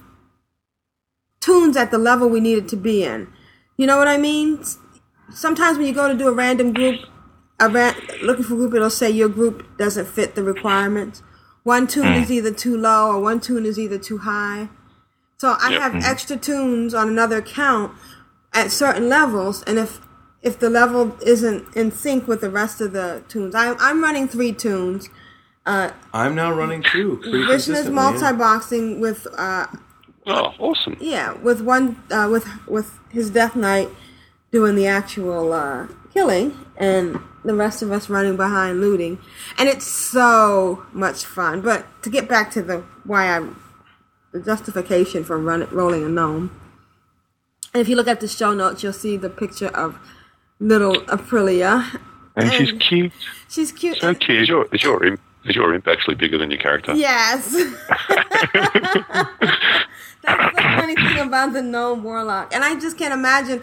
tunes 1.40 1.76
at 1.76 1.90
the 1.90 1.98
level 1.98 2.28
we 2.28 2.40
needed 2.40 2.68
to 2.68 2.76
be 2.76 3.02
in. 3.02 3.32
You 3.76 3.86
know 3.86 3.96
what 3.96 4.08
I 4.08 4.18
mean? 4.18 4.62
Sometimes 5.32 5.78
when 5.78 5.86
you 5.86 5.92
go 5.94 6.08
to 6.08 6.14
do 6.16 6.28
a 6.28 6.32
random 6.32 6.72
group, 6.72 7.00
a 7.58 7.68
ran- 7.68 7.94
looking 8.22 8.44
for 8.44 8.54
group, 8.56 8.74
it'll 8.74 8.90
say 8.90 9.10
your 9.10 9.28
group 9.28 9.76
doesn't 9.78 10.06
fit 10.06 10.34
the 10.34 10.42
requirements. 10.42 11.22
One 11.62 11.86
tune 11.86 12.14
is 12.14 12.30
either 12.32 12.52
too 12.52 12.76
low 12.76 13.08
or 13.12 13.20
one 13.20 13.40
tune 13.40 13.66
is 13.66 13.78
either 13.78 13.98
too 13.98 14.18
high. 14.18 14.68
So 15.36 15.56
I 15.60 15.70
Yep. 15.70 15.80
have 15.82 15.92
Mhm. 15.92 16.04
extra 16.04 16.36
tunes 16.36 16.94
on 16.94 17.08
another 17.08 17.36
account 17.38 17.92
at 18.52 18.70
certain 18.72 19.08
levels, 19.08 19.62
and 19.66 19.78
if 19.78 20.00
if 20.42 20.58
the 20.58 20.70
level 20.70 21.14
isn't 21.20 21.66
in 21.76 21.92
sync 21.92 22.26
with 22.26 22.40
the 22.40 22.48
rest 22.48 22.80
of 22.80 22.92
the 22.94 23.20
tunes, 23.28 23.54
I'm 23.54 23.76
I'm 23.78 24.02
running 24.02 24.26
three 24.26 24.52
tunes. 24.52 25.10
Uh, 25.66 25.90
I'm 26.14 26.34
now 26.34 26.50
running 26.50 26.82
two. 26.82 27.18
pretty 27.20 27.44
Vrishna's 27.44 27.66
consistently, 27.66 28.02
yeah. 28.02 28.10
multi-boxing 28.10 29.00
with 29.00 29.26
uh, 29.36 29.66
Oh, 30.26 30.52
awesome. 30.58 30.96
yeah, 30.98 31.34
with 31.42 31.60
one 31.60 31.96
uh, 32.10 32.28
with 32.30 32.46
with 32.66 32.90
his 33.10 33.28
Death 33.28 33.54
Knight 33.54 33.90
doing 34.52 34.74
the 34.74 34.86
actual 34.86 35.52
uh, 35.52 35.86
killing, 36.12 36.56
and 36.76 37.20
the 37.44 37.54
rest 37.54 37.82
of 37.82 37.92
us 37.92 38.10
running 38.10 38.36
behind 38.36 38.80
looting, 38.80 39.18
and 39.58 39.68
it's 39.68 39.86
so 39.86 40.84
much 40.92 41.24
fun. 41.24 41.60
But 41.60 41.86
to 42.02 42.10
get 42.10 42.28
back 42.28 42.50
to 42.52 42.62
the 42.62 42.78
why 43.04 43.28
I'm 43.28 43.60
the 44.32 44.40
justification 44.40 45.24
for 45.24 45.38
run, 45.38 45.68
rolling 45.70 46.04
a 46.04 46.08
gnome, 46.08 46.50
and 47.72 47.80
if 47.80 47.88
you 47.88 47.96
look 47.96 48.08
at 48.08 48.20
the 48.20 48.28
show 48.28 48.52
notes, 48.52 48.82
you'll 48.82 48.92
see 48.92 49.16
the 49.16 49.30
picture 49.30 49.68
of 49.68 49.98
little 50.58 50.94
Aprilia. 51.06 52.00
and 52.36 52.52
she's 52.52 52.72
cute. 52.72 53.12
She's 53.48 53.72
cute. 53.72 53.98
So 53.98 54.14
cute. 54.14 54.42
Is 54.42 54.48
your, 54.48 54.66
is, 54.72 54.82
your 54.82 55.04
imp, 55.04 55.20
is 55.44 55.54
your 55.54 55.74
imp 55.74 55.86
actually 55.86 56.16
bigger 56.16 56.36
than 56.36 56.50
your 56.50 56.60
character? 56.60 56.94
Yes. 56.94 57.54
That's 60.22 60.56
the 60.56 60.62
funny 60.62 60.94
thing 60.94 61.18
about 61.18 61.52
the 61.52 61.62
gnome 61.62 62.02
warlock, 62.02 62.54
and 62.54 62.62
I 62.64 62.78
just 62.78 62.98
can't 62.98 63.14
imagine 63.14 63.62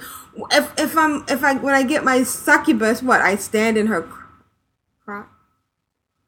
if 0.52 0.74
if 0.80 0.98
I'm 0.98 1.24
if 1.28 1.44
I 1.44 1.54
when 1.56 1.76
I 1.76 1.84
get 1.84 2.04
my 2.04 2.24
succubus, 2.24 3.02
what 3.04 3.22
I 3.22 3.36
stand 3.36 3.78
in 3.78 3.88
her 3.88 4.08
crop, 5.06 5.30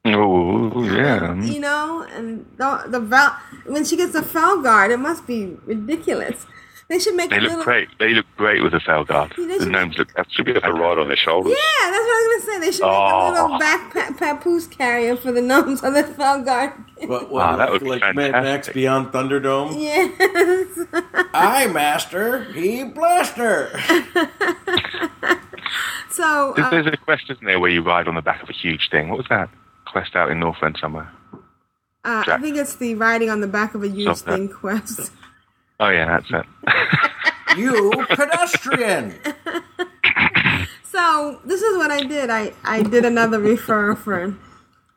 Oh, 0.06 0.82
yeah. 0.84 1.34
you 1.42 1.60
know, 1.60 2.02
and 2.14 2.46
the 2.56 2.84
the 2.88 3.00
val- 3.00 3.36
when 3.66 3.84
she 3.84 3.96
gets 3.96 4.14
a 4.14 4.22
felguard, 4.22 4.90
it 4.90 4.96
must 4.98 5.26
be 5.26 5.56
ridiculous. 5.66 6.46
They 6.90 6.98
should 6.98 7.14
make 7.14 7.30
They 7.30 7.36
a 7.36 7.40
look 7.40 7.50
little. 7.50 7.64
great. 7.64 7.88
They 8.00 8.08
look 8.14 8.26
great 8.36 8.62
with 8.64 8.72
the 8.72 8.78
felguard. 8.80 9.32
Yeah, 9.38 9.46
The 9.46 9.58
should- 9.60 9.68
gnomes 9.72 9.96
look 9.96 10.08
Should 10.30 10.44
be 10.44 10.50
able 10.50 10.60
to 10.62 10.72
ride 10.72 10.98
on 10.98 11.06
their 11.06 11.16
shoulders. 11.16 11.52
Yeah, 11.52 11.90
that's 11.90 12.04
what 12.04 12.16
I 12.18 12.36
was 12.36 12.44
gonna 12.44 12.52
say. 12.52 12.66
They 12.66 12.72
should 12.72 12.82
make 12.82 12.92
Oh. 12.92 13.30
a 13.30 13.32
little 13.32 13.58
back 13.60 13.92
pa- 13.94 14.12
papoose 14.18 14.66
carrier 14.66 15.16
for 15.16 15.30
the 15.30 15.40
gnomes 15.40 15.82
on 15.84 15.94
the 15.94 16.02
felguard. 16.02 16.72
What, 16.98 17.08
what, 17.08 17.30
Wow, 17.30 17.56
that 17.56 17.70
would 17.70 17.82
be 17.84 17.88
like 17.90 18.00
Mad 18.02 18.16
Max 18.16 18.32
fantastic. 18.34 18.74
Beyond 18.74 19.06
Thunderdome? 19.12 19.80
Yes. 19.80 20.78
I 21.32 21.68
master, 21.68 22.44
he 22.52 22.82
blaster. 22.84 23.70
so 26.10 26.52
There's, 26.56 26.66
uh, 26.66 26.70
there's 26.70 26.86
a 26.86 26.96
quest, 26.96 27.24
isn't 27.30 27.44
there, 27.46 27.60
where 27.60 27.70
you 27.70 27.82
ride 27.82 28.08
on 28.08 28.14
the 28.16 28.22
back 28.22 28.42
of 28.42 28.48
a 28.50 28.52
huge 28.52 28.88
thing? 28.90 29.08
What 29.08 29.18
was 29.18 29.26
that? 29.30 29.48
Quest 29.86 30.16
out 30.16 30.30
in 30.30 30.40
Northrend 30.40 30.78
somewhere. 30.80 31.10
uh, 32.04 32.24
I 32.26 32.38
think 32.38 32.56
it's 32.56 32.76
the 32.76 32.94
riding 32.96 33.30
on 33.30 33.40
the 33.40 33.46
back 33.46 33.74
of 33.74 33.82
a 33.84 33.88
huge 33.88 34.16
Stop 34.16 34.26
that. 34.26 34.36
thing 34.38 34.48
quest. 34.48 35.12
Oh, 35.80 35.88
yeah, 35.88 36.20
that's 36.20 36.30
it. 36.30 37.58
you 37.58 37.90
pedestrian. 38.10 39.14
So 40.84 41.40
this 41.44 41.62
is 41.62 41.76
what 41.78 41.90
I 41.92 42.02
did. 42.02 42.30
I 42.30 42.52
I 42.64 42.82
did 42.82 43.04
another 43.04 43.38
refer 43.38 43.94
for 43.94 44.34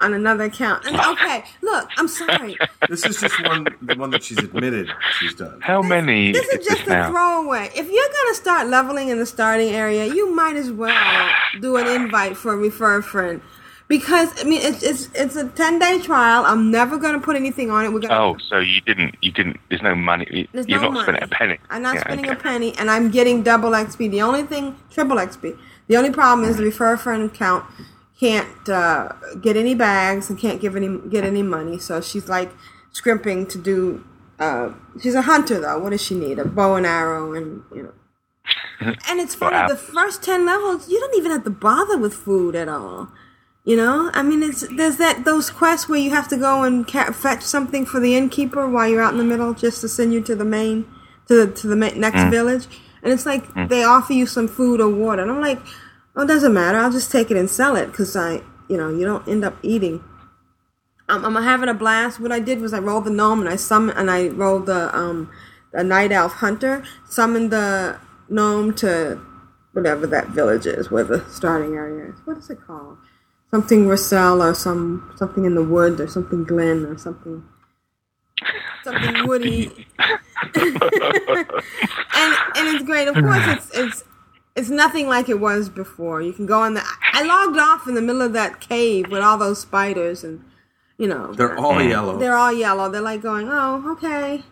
on 0.01 0.13
another 0.13 0.45
account. 0.45 0.85
And 0.85 0.99
okay, 0.99 1.43
look, 1.61 1.87
I'm 1.97 2.07
sorry. 2.07 2.57
This 2.89 3.05
is 3.05 3.21
just 3.21 3.41
one, 3.47 3.67
the 3.81 3.95
one 3.95 4.09
that 4.09 4.23
she's 4.23 4.39
admitted 4.39 4.89
she's 5.19 5.35
done. 5.35 5.61
How 5.61 5.81
many 5.83 6.31
This 6.31 6.47
is 6.49 6.65
just 6.65 6.87
a 6.87 6.89
now? 6.89 7.09
throwaway. 7.11 7.69
If 7.75 7.89
you're 7.89 8.09
gonna 8.23 8.35
start 8.35 8.67
leveling 8.67 9.09
in 9.09 9.19
the 9.19 9.25
starting 9.25 9.69
area, 9.69 10.05
you 10.07 10.33
might 10.33 10.55
as 10.55 10.71
well 10.71 11.29
do 11.61 11.77
an 11.77 11.87
invite 11.87 12.35
for 12.37 12.53
a 12.53 12.57
refer 12.57 13.01
friend. 13.03 13.39
Because 13.87 14.29
I 14.39 14.45
mean, 14.45 14.61
it's 14.61 14.81
it's 14.81 15.09
it's 15.13 15.35
a 15.35 15.49
ten 15.49 15.77
day 15.77 15.99
trial. 15.99 16.45
I'm 16.45 16.71
never 16.71 16.97
gonna 16.97 17.19
put 17.19 17.35
anything 17.35 17.69
on 17.69 17.85
it. 17.85 17.89
We're 17.93 17.99
gonna. 17.99 18.15
Oh, 18.15 18.37
so 18.49 18.59
you 18.59 18.81
didn't, 18.81 19.15
you 19.21 19.31
didn't, 19.31 19.59
there's 19.69 19.81
no 19.81 19.93
money. 19.93 20.47
There's 20.53 20.67
You're 20.67 20.81
no 20.81 20.89
not 20.89 21.03
spending 21.03 21.23
a 21.23 21.27
penny. 21.27 21.57
I'm 21.69 21.81
not 21.81 21.95
Yeah, 21.95 22.01
spending 22.01 22.25
okay. 22.29 22.39
a 22.39 22.41
penny, 22.41 22.73
and 22.77 22.89
I'm 22.89 23.11
getting 23.11 23.43
double 23.43 23.71
XP. 23.71 24.09
The 24.09 24.21
only 24.21 24.43
thing, 24.43 24.77
triple 24.89 25.17
XP. 25.17 25.57
The 25.87 25.97
only 25.97 26.11
problem 26.11 26.47
is 26.49 26.57
the 26.57 26.63
refer 26.63 26.95
friend 26.97 27.31
count 27.33 27.65
can't 28.19 28.69
uh, 28.69 29.09
get 29.41 29.57
any 29.57 29.75
bags 29.75 30.29
and 30.29 30.39
can't 30.39 30.61
give 30.61 30.75
any 30.77 30.97
get 31.09 31.25
any 31.25 31.43
money. 31.43 31.77
So 31.77 31.99
she's 31.99 32.29
like 32.29 32.51
scrimping 32.93 33.47
to 33.47 33.57
do. 33.57 34.05
Uh, 34.39 34.73
she's 35.01 35.13
a 35.13 35.23
hunter 35.23 35.59
though. 35.59 35.77
What 35.79 35.89
does 35.89 36.01
she 36.01 36.15
need? 36.15 36.39
A 36.39 36.45
bow 36.45 36.75
and 36.75 36.85
arrow, 36.85 37.33
and 37.33 37.63
you 37.75 37.83
know. 37.83 37.93
And 39.09 39.19
it's 39.19 39.35
funny. 39.35 39.55
Wow. 39.55 39.67
The 39.67 39.75
first 39.75 40.23
ten 40.23 40.45
levels, 40.45 40.89
you 40.89 40.99
don't 40.99 41.15
even 41.17 41.31
have 41.31 41.43
to 41.43 41.49
bother 41.49 41.97
with 41.97 42.13
food 42.13 42.55
at 42.55 42.67
all. 42.69 43.09
You 43.65 43.77
know, 43.77 44.11
I 44.13 44.23
mean, 44.23 44.43
it's 44.43 44.67
there's 44.75 44.97
that 44.97 45.23
those 45.23 45.49
quests 45.49 45.87
where 45.87 45.99
you 45.99 46.09
have 46.09 46.27
to 46.29 46.37
go 46.37 46.63
and 46.63 46.85
ca- 46.85 47.13
fetch 47.13 47.43
something 47.43 47.85
for 47.85 48.01
the 48.01 48.13
innkeeper 48.15 48.67
while 48.67 48.89
you're 48.89 49.01
out 49.01 49.13
in 49.13 49.17
the 49.19 49.23
middle, 49.23 49.53
just 49.53 49.79
to 49.81 49.87
send 49.87 50.13
you 50.13 50.21
to 50.21 50.35
the 50.35 50.43
main 50.43 50.85
to 51.27 51.45
the 51.45 51.53
to 51.55 51.67
the 51.67 51.75
ma- 51.77 51.91
next 51.95 52.17
Mm. 52.19 52.31
village. 52.31 52.67
And 53.01 53.13
it's 53.13 53.25
like 53.25 53.47
Mm. 53.53 53.69
they 53.69 53.83
offer 53.83 54.11
you 54.11 54.25
some 54.25 54.49
food 54.49 54.81
or 54.81 54.89
water, 54.89 55.21
and 55.21 55.31
I'm 55.31 55.39
like, 55.39 55.61
oh, 56.15 56.23
it 56.23 56.27
doesn't 56.27 56.53
matter. 56.53 56.77
I'll 56.77 56.91
just 56.91 57.09
take 57.09 57.31
it 57.31 57.37
and 57.37 57.49
sell 57.49 57.77
it 57.77 57.87
because 57.87 58.17
I, 58.17 58.41
you 58.67 58.75
know, 58.75 58.89
you 58.89 59.05
don't 59.05 59.25
end 59.29 59.45
up 59.45 59.55
eating. 59.63 60.03
Um, 61.07 61.23
I'm 61.23 61.35
having 61.41 61.69
a 61.69 61.73
blast. 61.73 62.19
What 62.19 62.33
I 62.33 62.39
did 62.39 62.59
was 62.59 62.73
I 62.73 62.79
rolled 62.79 63.05
the 63.05 63.11
gnome 63.11 63.39
and 63.39 63.49
I 63.49 63.55
summoned 63.55 63.97
and 63.97 64.11
I 64.11 64.27
rolled 64.27 64.65
the 64.65 64.93
um 64.97 65.29
the 65.71 65.85
night 65.85 66.11
elf 66.11 66.33
hunter, 66.33 66.83
summoned 67.09 67.49
the 67.51 67.95
gnome 68.27 68.73
to 68.75 69.19
whatever 69.71 70.05
that 70.07 70.27
village 70.29 70.65
is, 70.65 70.91
where 70.91 71.03
the 71.05 71.23
starting 71.29 71.75
area 71.75 72.09
is. 72.11 72.15
What 72.25 72.37
is 72.37 72.49
it 72.49 72.59
called? 72.67 72.97
Something 73.53 73.87
Russell 73.87 74.41
or 74.41 74.55
some 74.55 75.13
something 75.15 75.45
in 75.45 75.53
the 75.53 75.63
wood 75.63 75.99
or 75.99 76.07
something 76.07 76.43
Glen 76.43 76.87
or 76.87 76.97
something 76.97 77.43
something 78.83 79.27
woody. 79.27 79.87
and 80.55 80.73
and 82.55 82.67
it's 82.67 82.83
great. 82.83 83.07
Of 83.07 83.13
course, 83.13 83.45
it's 83.45 83.69
it's 83.77 84.03
it's 84.55 84.69
nothing 84.71 85.07
like 85.07 85.29
it 85.29 85.39
was 85.39 85.69
before. 85.69 86.19
You 86.19 86.33
can 86.33 86.47
go 86.47 86.63
in 86.63 86.73
the. 86.73 86.81
I 87.13 87.21
logged 87.21 87.59
off 87.59 87.87
in 87.87 87.93
the 87.93 88.01
middle 88.01 88.23
of 88.23 88.33
that 88.33 88.59
cave 88.59 89.11
with 89.11 89.21
all 89.21 89.37
those 89.37 89.61
spiders, 89.61 90.23
and 90.23 90.43
you 90.97 91.07
know 91.07 91.31
They're 91.35 91.55
all 91.55 91.79
yellow. 91.79 92.17
They're 92.17 92.35
all 92.35 92.53
yellow. 92.53 92.89
They're 92.89 93.01
like 93.01 93.21
going, 93.21 93.49
"Oh, 93.51 93.91
okay, 93.91 94.43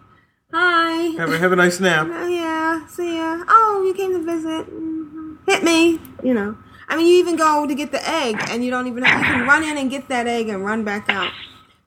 hi, 0.54 0.94
Have 1.18 1.32
a, 1.32 1.40
have 1.40 1.52
a 1.52 1.56
nice 1.56 1.80
nap. 1.80 2.06
Yeah, 2.30 2.86
see 2.86 3.18
ya. 3.18 3.44
Oh, 3.48 3.84
you 3.84 3.96
came 3.96 4.12
to 4.14 4.24
visit. 4.24 4.70
Mhm. 4.72 5.38
Hit 5.48 5.64
me, 5.64 6.00
you 6.24 6.36
know." 6.36 6.56
I 6.92 6.98
mean, 6.98 7.08
you 7.08 7.18
even 7.20 7.38
go 7.38 7.66
to 7.66 7.74
get 7.74 7.92
the 7.92 8.08
egg, 8.08 8.36
and 8.50 8.64
you 8.64 8.70
don't 8.70 8.86
even 8.88 9.04
have, 9.04 9.20
you 9.20 9.26
can 9.34 9.48
run 9.48 9.64
in 9.64 9.78
and 9.78 9.90
get 9.90 10.10
that 10.10 10.28
egg 10.28 10.50
and 10.50 10.64
run 10.66 10.84
back 10.84 11.10
out. 11.10 11.32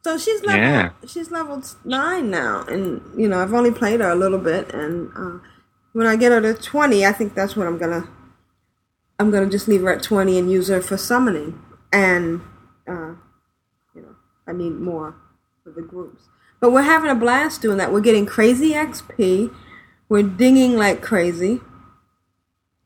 So 0.02 0.18
she's 0.18 0.42
level 0.42 0.60
Yeah. 0.62 0.90
she's 1.06 1.30
level 1.30 1.62
nine 1.84 2.30
now, 2.30 2.64
and 2.66 3.00
you 3.16 3.28
know 3.28 3.38
I've 3.40 3.54
only 3.54 3.70
played 3.70 4.00
her 4.00 4.10
a 4.10 4.14
little 4.14 4.38
bit, 4.38 4.72
and 4.74 5.10
uh, 5.16 5.38
when 5.92 6.06
I 6.06 6.16
get 6.16 6.32
her 6.32 6.40
to 6.40 6.54
twenty, 6.54 7.06
I 7.06 7.12
think 7.12 7.34
that's 7.34 7.54
what 7.56 7.66
I'm 7.66 7.78
gonna 7.78 8.08
I'm 9.18 9.30
gonna 9.30 9.48
just 9.48 9.68
leave 9.68 9.82
her 9.82 9.92
at 9.92 10.02
twenty 10.02 10.38
and 10.38 10.50
use 10.50 10.68
her 10.68 10.80
for 10.82 10.96
summoning, 10.96 11.58
and 11.92 12.40
uh, 12.88 13.14
you 13.94 14.02
know 14.02 14.14
I 14.46 14.52
need 14.52 14.72
more 14.78 15.14
for 15.62 15.70
the 15.70 15.82
groups. 15.82 16.24
But 16.60 16.70
we're 16.72 16.82
having 16.82 17.10
a 17.10 17.14
blast 17.14 17.62
doing 17.62 17.78
that. 17.78 17.92
We're 17.92 18.00
getting 18.00 18.26
crazy 18.26 18.72
XP. 18.72 19.54
We're 20.08 20.22
dinging 20.22 20.76
like 20.76 21.00
crazy. 21.02 21.60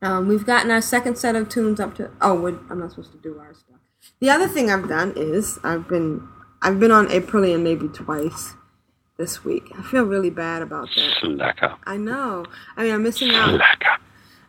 Um, 0.01 0.27
we've 0.27 0.45
gotten 0.45 0.71
our 0.71 0.81
second 0.81 1.17
set 1.17 1.35
of 1.35 1.49
tunes 1.49 1.79
up 1.79 1.95
to. 1.95 2.09
Oh, 2.21 2.45
I'm 2.69 2.79
not 2.79 2.91
supposed 2.91 3.11
to 3.11 3.17
do 3.17 3.37
our 3.39 3.53
stuff. 3.53 3.77
The 4.21 4.29
other 4.29 4.47
thing 4.47 4.69
I've 4.71 4.87
done 4.87 5.13
is 5.15 5.59
I've 5.63 5.87
been 5.87 6.27
I've 6.61 6.79
been 6.79 6.91
on 6.91 7.07
Aprillian 7.07 7.63
maybe 7.63 7.87
twice 7.89 8.53
this 9.17 9.43
week. 9.43 9.63
I 9.77 9.81
feel 9.83 10.03
really 10.03 10.29
bad 10.29 10.61
about 10.61 10.87
that. 10.95 11.17
Slacker. 11.21 11.75
I 11.85 11.97
know. 11.97 12.45
I 12.77 12.83
mean, 12.83 12.93
I'm 12.93 13.03
missing 13.03 13.31
out. 13.31 13.49
Slacker. 13.55 13.97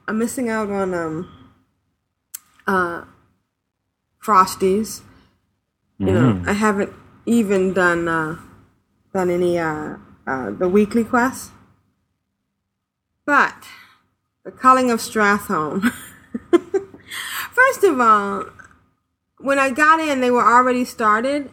I'm 0.07 0.19
missing 0.19 0.49
out 0.49 0.71
on 0.71 0.95
um 0.95 1.51
uh 2.67 3.05
Frosties. 4.23 5.03
You 5.99 6.07
know, 6.13 6.33
Mm. 6.35 6.49
I 6.49 6.53
haven't 6.53 6.93
even 7.27 7.73
done 7.75 8.07
uh 8.09 8.37
done 9.13 9.31
any 9.31 9.59
uh 9.59 9.97
uh 10.27 10.51
the 10.51 10.69
weekly 10.69 11.05
quests. 11.05 11.51
But 13.27 13.65
the 14.51 14.59
culling 14.59 14.91
of 14.91 14.99
Stratholme. 14.99 15.93
First 17.53 17.85
of 17.85 18.01
all, 18.01 18.47
when 19.39 19.59
I 19.59 19.71
got 19.71 20.01
in, 20.01 20.21
they 20.21 20.31
were 20.31 20.45
already 20.45 20.85
started, 20.85 21.51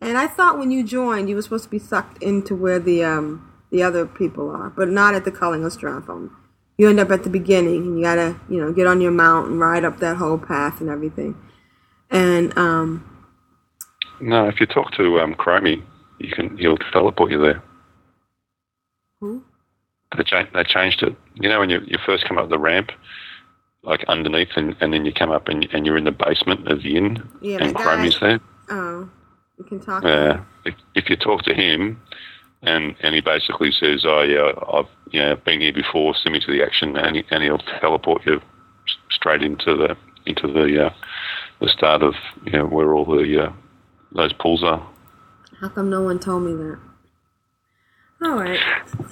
and 0.00 0.18
I 0.18 0.26
thought 0.26 0.58
when 0.58 0.70
you 0.70 0.82
joined, 0.82 1.28
you 1.28 1.36
were 1.36 1.42
supposed 1.42 1.64
to 1.64 1.70
be 1.70 1.78
sucked 1.78 2.22
into 2.22 2.54
where 2.54 2.78
the 2.78 3.04
um 3.04 3.46
the 3.70 3.82
other 3.84 4.04
people 4.04 4.50
are, 4.50 4.70
but 4.70 4.88
not 4.88 5.14
at 5.14 5.24
the 5.24 5.30
culling 5.30 5.64
of 5.64 5.72
Stratholme. 5.72 6.30
You 6.76 6.88
end 6.88 6.98
up 6.98 7.10
at 7.10 7.22
the 7.22 7.30
beginning, 7.30 7.82
and 7.82 7.98
you 7.98 8.04
gotta 8.04 8.40
you 8.48 8.60
know 8.60 8.72
get 8.72 8.86
on 8.86 9.00
your 9.00 9.12
mount 9.12 9.48
and 9.48 9.60
ride 9.60 9.84
up 9.84 9.98
that 10.00 10.16
whole 10.16 10.38
path 10.38 10.80
and 10.80 10.90
everything. 10.90 11.36
And 12.10 12.56
um, 12.58 13.04
No, 14.20 14.48
if 14.48 14.58
you 14.58 14.66
talk 14.66 14.92
to 14.96 15.20
um, 15.20 15.34
Chromie, 15.34 15.84
you 16.18 16.32
can 16.32 16.56
he'll 16.56 16.78
teleport 16.92 17.30
you 17.30 17.40
there. 17.40 17.62
Who? 19.20 19.44
They, 20.16 20.24
cha- 20.24 20.48
they 20.52 20.64
changed 20.64 21.02
it. 21.02 21.14
You 21.34 21.48
know 21.48 21.60
when 21.60 21.70
you, 21.70 21.80
you 21.86 21.98
first 22.04 22.24
come 22.24 22.38
up 22.38 22.48
the 22.48 22.58
ramp, 22.58 22.90
like 23.82 24.04
underneath, 24.08 24.48
and, 24.56 24.76
and 24.80 24.92
then 24.92 25.04
you 25.04 25.12
come 25.12 25.30
up 25.30 25.48
and, 25.48 25.66
and 25.72 25.86
you're 25.86 25.96
in 25.96 26.04
the 26.04 26.10
basement 26.10 26.70
of 26.70 26.82
the 26.82 26.96
inn, 26.96 27.22
Yeah, 27.40 27.58
and 27.60 27.74
Chromie's 27.74 28.18
there. 28.20 28.40
oh, 28.70 29.08
you 29.58 29.64
can 29.64 29.80
talk. 29.80 30.02
Yeah. 30.02 30.42
If, 30.64 30.74
if 30.94 31.08
you 31.08 31.16
talk 31.16 31.42
to 31.44 31.54
him, 31.54 32.00
and 32.62 32.94
and 33.00 33.14
he 33.14 33.20
basically 33.20 33.70
says, 33.72 34.04
"Oh 34.04 34.22
yeah, 34.22 34.52
I've 34.72 34.88
you 35.12 35.20
know, 35.20 35.36
been 35.36 35.60
here 35.60 35.72
before. 35.72 36.14
Send 36.14 36.32
me 36.34 36.40
to 36.40 36.52
the 36.52 36.62
action," 36.62 36.96
and, 36.96 37.16
he, 37.16 37.24
and 37.30 37.42
he'll 37.42 37.58
teleport 37.58 38.26
you 38.26 38.40
straight 39.10 39.42
into 39.42 39.76
the 39.76 39.96
into 40.26 40.46
the 40.52 40.86
uh, 40.86 40.90
the 41.60 41.68
start 41.68 42.02
of 42.02 42.14
you 42.44 42.52
know 42.52 42.66
where 42.66 42.92
all 42.94 43.04
the 43.06 43.46
uh, 43.46 43.52
those 44.12 44.32
pools 44.34 44.62
are. 44.62 44.86
How 45.60 45.68
come 45.68 45.88
no 45.88 46.02
one 46.02 46.18
told 46.18 46.42
me 46.42 46.52
that? 46.54 46.78
All 48.22 48.36
right, 48.36 48.60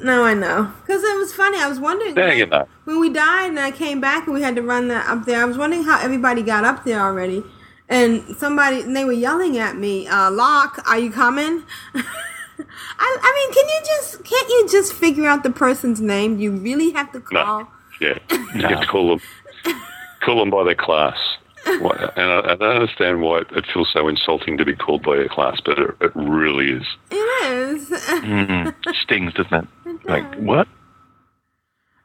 now 0.02 0.22
I 0.22 0.34
know. 0.34 0.70
Because 0.82 1.02
it 1.02 1.16
was 1.18 1.32
funny. 1.32 1.58
I 1.58 1.66
was 1.68 1.80
wondering 1.80 2.14
There 2.14 2.34
you 2.34 2.44
go. 2.46 2.68
when 2.84 3.00
we 3.00 3.08
died 3.10 3.48
and 3.48 3.58
I 3.58 3.70
came 3.70 4.00
back 4.00 4.26
and 4.26 4.34
we 4.34 4.42
had 4.42 4.54
to 4.56 4.62
run 4.62 4.88
that 4.88 5.08
up 5.08 5.24
there. 5.24 5.40
I 5.40 5.44
was 5.46 5.56
wondering 5.56 5.82
how 5.84 5.98
everybody 6.00 6.42
got 6.42 6.64
up 6.64 6.84
there 6.84 7.00
already. 7.00 7.42
And 7.88 8.36
somebody, 8.36 8.82
and 8.82 8.94
they 8.94 9.06
were 9.06 9.12
yelling 9.12 9.56
at 9.56 9.76
me, 9.76 10.06
uh, 10.08 10.30
Locke, 10.30 10.86
are 10.86 10.98
you 10.98 11.10
coming? 11.10 11.62
I, 11.94 13.18
I 13.22 13.32
mean, 13.34 13.54
can 13.54 13.68
you 13.68 13.80
just, 13.86 14.24
can't 14.24 14.48
you 14.48 14.68
just 14.70 14.92
figure 14.92 15.26
out 15.26 15.42
the 15.42 15.50
person's 15.50 16.00
name? 16.00 16.38
You 16.38 16.52
really 16.52 16.90
have 16.90 17.10
to 17.12 17.20
call. 17.20 17.60
No, 17.60 17.68
yeah, 18.00 18.18
you 18.54 18.62
have 18.66 18.80
to 18.82 18.86
call 18.86 19.08
them 19.08 19.20
call 20.20 20.38
them 20.40 20.50
by 20.50 20.64
their 20.64 20.74
class. 20.74 21.16
And 21.68 22.32
I, 22.32 22.52
I 22.52 22.54
don't 22.56 22.76
understand 22.76 23.20
why 23.22 23.42
it 23.50 23.66
feels 23.72 23.90
so 23.92 24.08
insulting 24.08 24.56
to 24.58 24.64
be 24.64 24.74
called 24.74 25.02
by 25.02 25.16
a 25.16 25.28
class, 25.28 25.60
but 25.64 25.78
it, 25.78 25.90
it 26.00 26.12
really 26.14 26.70
is. 26.72 26.86
It 27.10 27.14
is. 27.50 27.88
Mm, 27.90 28.74
stings, 29.02 29.34
doesn't 29.34 29.68
it? 29.86 30.04
Like 30.06 30.34
what? 30.36 30.66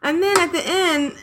And 0.02 0.22
then 0.22 0.38
at 0.40 0.52
the 0.52 0.62
end, 0.66 1.14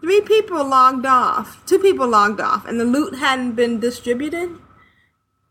three 0.00 0.20
people 0.20 0.64
logged 0.64 1.06
off. 1.06 1.64
Two 1.66 1.78
people 1.78 2.06
logged 2.08 2.40
off, 2.40 2.66
and 2.66 2.78
the 2.78 2.84
loot 2.84 3.14
hadn't 3.16 3.52
been 3.52 3.80
distributed. 3.80 4.50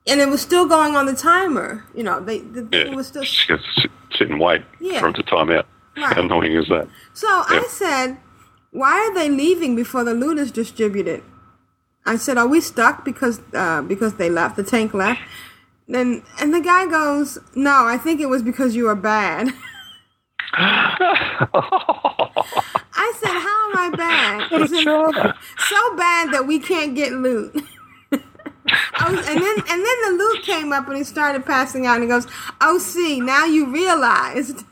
And 0.06 0.22
it 0.22 0.30
was 0.30 0.42
still 0.42 0.66
going 0.68 0.96
on 0.96 1.06
the 1.06 1.16
timer. 1.16 1.84
You 1.94 2.04
know, 2.04 2.20
they 2.20 2.40
the 2.40 2.62
thing 2.64 2.88
Yeah, 2.92 2.96
was 2.96 3.08
still. 3.08 3.24
gotta 3.48 3.64
sit, 3.76 3.92
sit 4.18 4.30
and 4.30 4.40
wait 4.40 4.62
Yeah. 4.80 5.00
for 5.00 5.06
them 5.12 5.14
to 5.16 5.24
time 5.24 5.50
out. 5.50 5.66
Right. 5.98 6.14
How 6.16 6.22
annoying 6.22 6.54
is 6.54 6.68
that? 6.70 6.88
So 7.14 7.28
I 7.28 7.66
said, 7.68 8.18
"Why 8.72 8.94
are 8.94 9.14
they 9.14 9.30
leaving 9.30 9.76
before 9.76 10.04
the 10.04 10.14
loot 10.14 10.38
is 10.38 10.52
distributed?" 10.52 11.24
I 12.08 12.18
said, 12.18 12.38
"Are 12.38 12.48
we 12.48 12.62
stuck 12.62 13.04
because 13.06 13.42
uh, 13.54 13.82
because 13.84 14.16
they 14.16 14.30
left? 14.30 14.56
The 14.56 14.64
tank 14.64 14.94
left." 14.94 15.22
Then 15.88 16.24
and 16.42 16.54
the 16.54 16.62
guy 16.62 16.86
goes, 16.88 17.38
"No, 17.56 17.86
I 17.86 17.98
think 17.98 18.20
it 18.22 18.28
was 18.30 18.42
because 18.44 18.76
you 18.76 18.86
were 18.86 18.96
bad." 18.96 19.50
I 20.54 20.98
said, 23.20 23.32
"How 23.32 23.72
am 23.72 23.78
I 23.78 23.90
bad?" 23.96 24.52
What 24.52 24.62
a 24.62 24.64
He 24.64 24.68
said, 24.68 24.84
charmer. 24.84 25.34
so 25.58 25.96
bad 25.98 26.32
that 26.34 26.46
we 26.48 26.60
can't 26.60 26.96
get 26.96 27.12
loot. 27.14 27.56
I 29.00 29.12
was, 29.12 29.20
and 29.28 29.40
then 29.42 29.56
and 29.58 29.86
then 29.86 30.02
the 30.06 30.16
loot 30.18 30.44
came 30.44 30.74
up 30.74 30.88
and 30.88 30.98
he 30.98 31.04
started 31.04 31.46
passing 31.46 31.86
out 31.86 31.96
and 31.96 32.04
he 32.04 32.10
goes, 32.10 32.28
"Oh, 32.62 32.78
see, 32.80 33.20
now 33.20 33.46
you 33.46 33.72
realized." 33.72 34.64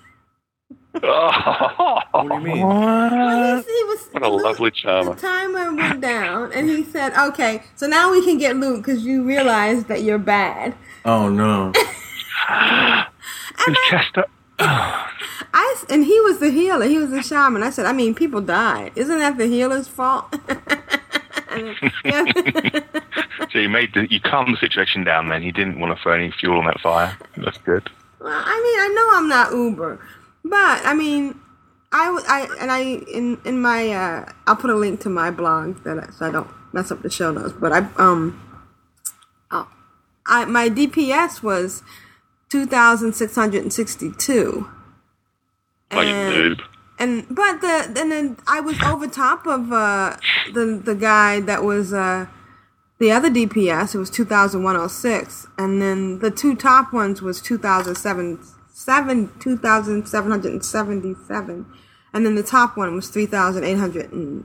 What 1.02 2.28
do 2.30 2.34
you 2.34 2.40
mean? 2.42 2.68
Well, 2.68 3.58
he, 3.58 3.64
he 3.64 3.84
was, 3.86 4.08
What 4.12 4.24
a 4.24 4.28
lovely 4.30 4.70
the 4.72 5.16
timer 5.20 5.74
went 5.76 6.02
down 6.02 6.52
and 6.54 6.70
he 6.70 6.84
said, 6.84 7.14
"Okay, 7.18 7.64
so 7.76 7.88
now 7.88 8.12
we 8.12 8.24
can 8.24 8.38
get 8.38 8.56
Luke 8.56 8.78
because 8.86 9.06
you 9.06 9.24
realize 9.24 9.86
that 9.86 10.04
you're 10.04 10.18
bad." 10.18 10.76
Oh 11.06 11.30
no. 11.30 11.72
Who's 13.66 13.78
Chester? 13.90 14.26
I 14.60 15.74
s- 15.78 15.86
and 15.90 16.04
he 16.06 16.20
was 16.22 16.40
the 16.40 16.50
healer. 16.50 16.86
He 16.88 16.98
was 16.98 17.10
the 17.10 17.22
shaman. 17.22 17.64
I 17.64 17.70
said, 17.70 17.86
"I 17.86 17.94
mean, 17.94 18.14
people 18.16 18.42
died. 18.42 18.92
Isn't 18.96 19.20
that 19.20 19.38
the 19.38 19.48
healer's 19.48 19.88
fault?" 19.88 20.34
And 21.50 21.68
then- 21.68 21.92
yeah. 22.04 22.80
So 23.52 23.60
you 23.60 23.70
made 23.70 23.94
the 23.94 24.08
you 24.12 24.20
calmed 24.20 24.54
the 24.54 24.60
situation 24.60 25.04
down. 25.04 25.30
Then 25.30 25.44
you 25.44 25.52
didn't 25.52 25.80
want 25.80 25.96
to 25.96 26.02
throw 26.02 26.14
any 26.14 26.32
fuel 26.32 26.58
on 26.60 26.66
that 26.66 26.80
fire. 26.82 27.18
That's 27.38 27.58
good. 27.60 27.90
Well, 28.20 28.32
I 28.34 28.56
mean, 28.64 28.80
I 28.80 28.88
know 28.96 29.10
I'm 29.20 29.30
not 29.30 29.52
Uber, 29.54 30.00
but 30.50 30.86
I 30.86 30.94
mean, 30.94 31.40
I, 31.92 32.08
I- 32.28 32.58
and 32.62 32.72
I 32.72 32.80
in 33.12 33.40
in 33.46 33.62
my 33.62 33.90
uh, 33.92 34.32
I'll 34.48 34.56
put 34.56 34.70
a 34.70 34.76
link 34.76 35.02
to 35.02 35.10
my 35.10 35.32
blog 35.32 35.84
that 35.84 35.98
I, 36.00 36.10
so 36.12 36.28
I 36.28 36.32
don't 36.32 36.50
mess 36.74 36.92
up 36.92 37.02
the 37.02 37.10
show 37.10 37.32
notes. 37.32 37.54
But 37.54 37.72
I 37.74 37.80
um 37.98 38.42
Oh, 39.52 39.68
I 40.26 40.46
my 40.46 40.70
DPS 40.70 41.42
was 41.44 41.84
two 42.50 42.66
thousand 42.66 43.14
six 43.14 43.36
hundred 43.36 43.64
and 43.64 43.74
sixty-two. 43.74 44.70
Like 45.92 46.08
noob. 46.08 46.62
And 46.98 47.26
but 47.30 47.62
the 47.62 47.94
and 48.00 48.12
then 48.12 48.38
I 48.48 48.60
was 48.62 48.82
over 48.82 49.08
top 49.08 49.46
of 49.46 49.72
uh 49.72 50.18
the 50.54 50.82
the 50.84 50.96
guy 50.96 51.40
that 51.42 51.64
was 51.64 51.94
uh 51.94 52.28
the 53.00 53.12
other 53.12 53.30
DPS. 53.30 53.94
It 53.96 53.98
was 53.98 54.10
two 54.10 54.26
thousand 54.26 54.64
one 54.64 54.76
hundred 54.76 54.90
six, 54.90 55.48
and 55.58 55.82
then 55.82 56.20
the 56.20 56.32
two 56.32 56.56
top 56.56 56.94
ones 56.94 57.22
was 57.22 57.42
two 57.42 57.58
thousand 57.58 57.96
seven 57.96 58.40
seven 58.86 59.32
two 59.40 59.58
thousand 59.58 60.06
seven 60.06 60.30
hundred 60.32 60.52
and 60.52 60.64
seventy 60.66 61.16
seven, 61.28 61.66
and 62.14 62.26
then 62.26 62.36
the 62.36 62.44
top 62.44 62.76
one 62.76 62.94
was 62.94 63.08
three 63.10 63.26
thousand 63.26 63.64
eight 63.64 63.78
hundred 63.78 64.12
and 64.12 64.44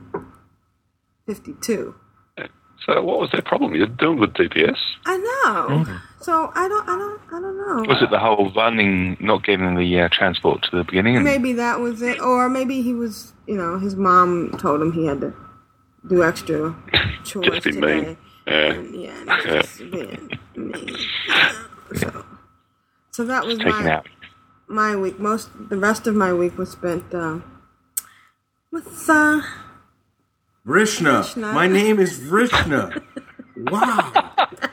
fifty 1.27 1.53
two. 1.61 1.95
So 2.85 2.99
what 3.03 3.19
was 3.19 3.29
their 3.31 3.43
problem? 3.43 3.75
You're 3.75 3.85
doing 3.85 4.17
with 4.19 4.33
DPS. 4.33 4.77
I 5.05 5.17
know. 5.17 5.85
So 6.21 6.51
I 6.55 6.67
don't 6.67 6.89
I 6.89 6.97
don't 6.97 7.21
I 7.27 7.39
don't 7.39 7.57
know. 7.57 7.83
Was 7.93 8.01
it 8.01 8.09
the 8.09 8.17
whole 8.19 8.51
running, 8.53 9.17
not 9.19 9.43
getting 9.43 9.75
the 9.75 9.99
uh, 9.99 10.09
transport 10.11 10.63
to 10.63 10.77
the 10.77 10.83
beginning? 10.85 11.15
And 11.17 11.25
Maybe 11.25 11.53
that 11.53 11.79
was 11.79 12.01
it, 12.01 12.19
or 12.19 12.49
maybe 12.49 12.81
he 12.81 12.93
was, 12.95 13.33
you 13.45 13.55
know, 13.55 13.77
his 13.77 13.95
mom 13.95 14.57
told 14.57 14.81
him 14.81 14.93
he 14.93 15.05
had 15.05 15.21
to 15.21 15.31
do 16.07 16.23
extra 16.23 16.75
chores 17.23 17.49
Just 17.63 17.65
be 17.65 17.71
today. 17.73 18.01
mean. 18.01 18.17
Yeah. 18.47 18.53
And, 18.71 18.95
yeah, 18.95 19.19
and 19.19 19.27
Yeah. 19.27 19.61
just 19.61 19.77
being 19.91 20.39
mean. 20.55 20.95
So, 21.97 22.25
so 23.11 23.25
that 23.25 23.45
was 23.45 23.59
taking 23.59 23.71
my 23.85 23.91
out. 23.91 24.07
My 24.71 24.95
week. 24.95 25.19
Most 25.19 25.49
the 25.69 25.77
rest 25.77 26.07
of 26.07 26.15
my 26.15 26.33
week 26.33 26.57
was 26.57 26.71
spent 26.71 27.13
uh, 27.13 27.39
with 28.71 28.87
uh, 29.09 29.41
Vrishna. 30.65 31.21
Vrishna. 31.21 31.53
My 31.53 31.67
name 31.67 31.99
is 31.99 32.19
Vrishna. 32.19 33.03
wow. 33.57 34.31